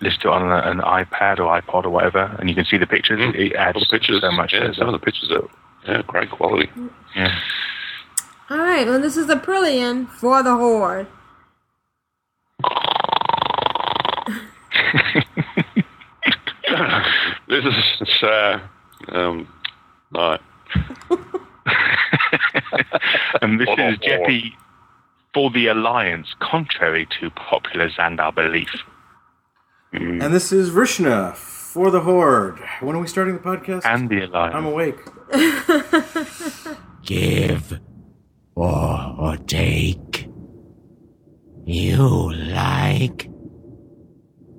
list 0.00 0.20
it 0.20 0.26
on 0.26 0.50
a, 0.50 0.70
an 0.70 0.78
iPad 0.78 1.38
or 1.38 1.60
iPod 1.60 1.84
or 1.84 1.90
whatever, 1.90 2.36
and 2.38 2.48
you 2.48 2.54
can 2.54 2.64
see 2.64 2.78
the 2.78 2.86
pictures, 2.86 3.20
it 3.34 3.54
adds 3.54 3.80
the 3.80 3.86
pictures, 3.90 4.20
so 4.20 4.30
much. 4.32 4.52
Yeah, 4.52 4.72
some 4.72 4.88
of 4.88 4.92
the 4.92 4.98
pictures 4.98 5.30
are 5.30 5.48
yeah, 5.86 6.02
great 6.06 6.30
quality. 6.30 6.70
Yeah. 7.16 7.38
All 8.50 8.58
right, 8.58 8.86
well, 8.86 9.00
this 9.00 9.16
is 9.16 9.26
the 9.26 9.36
Prillion 9.36 10.06
for 10.06 10.42
the 10.42 10.54
Horde. 10.54 11.06
this 17.48 17.64
is 17.64 18.22
uh, 18.22 18.60
um, 19.08 19.48
no. 20.12 20.38
and 23.42 23.60
this 23.60 23.66
For 23.66 23.76
the 23.76 23.88
is 23.88 23.98
Jeppy 23.98 24.54
for 25.34 25.50
the 25.50 25.66
Alliance, 25.68 26.34
contrary 26.40 27.06
to 27.20 27.30
popular 27.30 27.90
Xandar 27.90 28.34
belief. 28.34 28.70
Mm. 29.94 30.22
And 30.22 30.34
this 30.34 30.52
is 30.52 30.70
Vrishna 30.70 31.34
for 31.34 31.90
the 31.90 32.00
Horde. 32.00 32.58
When 32.80 32.96
are 32.96 33.00
we 33.00 33.06
starting 33.06 33.34
the 33.34 33.40
podcast? 33.40 33.82
And 33.84 34.08
the 34.08 34.24
Alliance. 34.24 34.54
I'm 34.54 34.66
awake. 34.66 34.98
Give 37.02 37.80
or, 38.54 39.14
or 39.18 39.36
take. 39.46 40.28
You 41.64 42.32
like. 42.32 43.30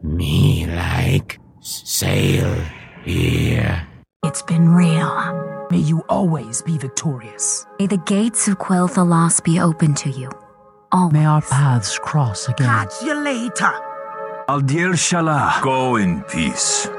Me 0.02 0.66
like. 0.68 1.40
Sail 1.62 2.56
here. 3.04 3.88
It's 4.24 4.42
been 4.42 4.70
real. 4.70 5.68
May 5.72 5.80
you 5.80 6.02
always 6.10 6.62
be 6.64 6.78
victorious. 6.78 7.66
May 7.78 7.88
the 7.88 7.98
gates 7.98 8.48
of 8.48 8.58
Quel'Thalas 8.58 9.44
be 9.44 9.60
open 9.60 9.94
to 9.96 10.10
you. 10.10 10.32
Always. 10.92 11.14
May 11.14 11.26
our 11.26 11.42
paths 11.42 12.00
cross 12.00 12.48
again. 12.48 12.68
Catch 12.68 13.04
you 13.04 13.14
later. 13.14 13.89
Aldir 14.50 14.98
Shalah. 14.98 15.62
Go 15.62 15.98
in 15.98 16.24
peace. 16.24 16.90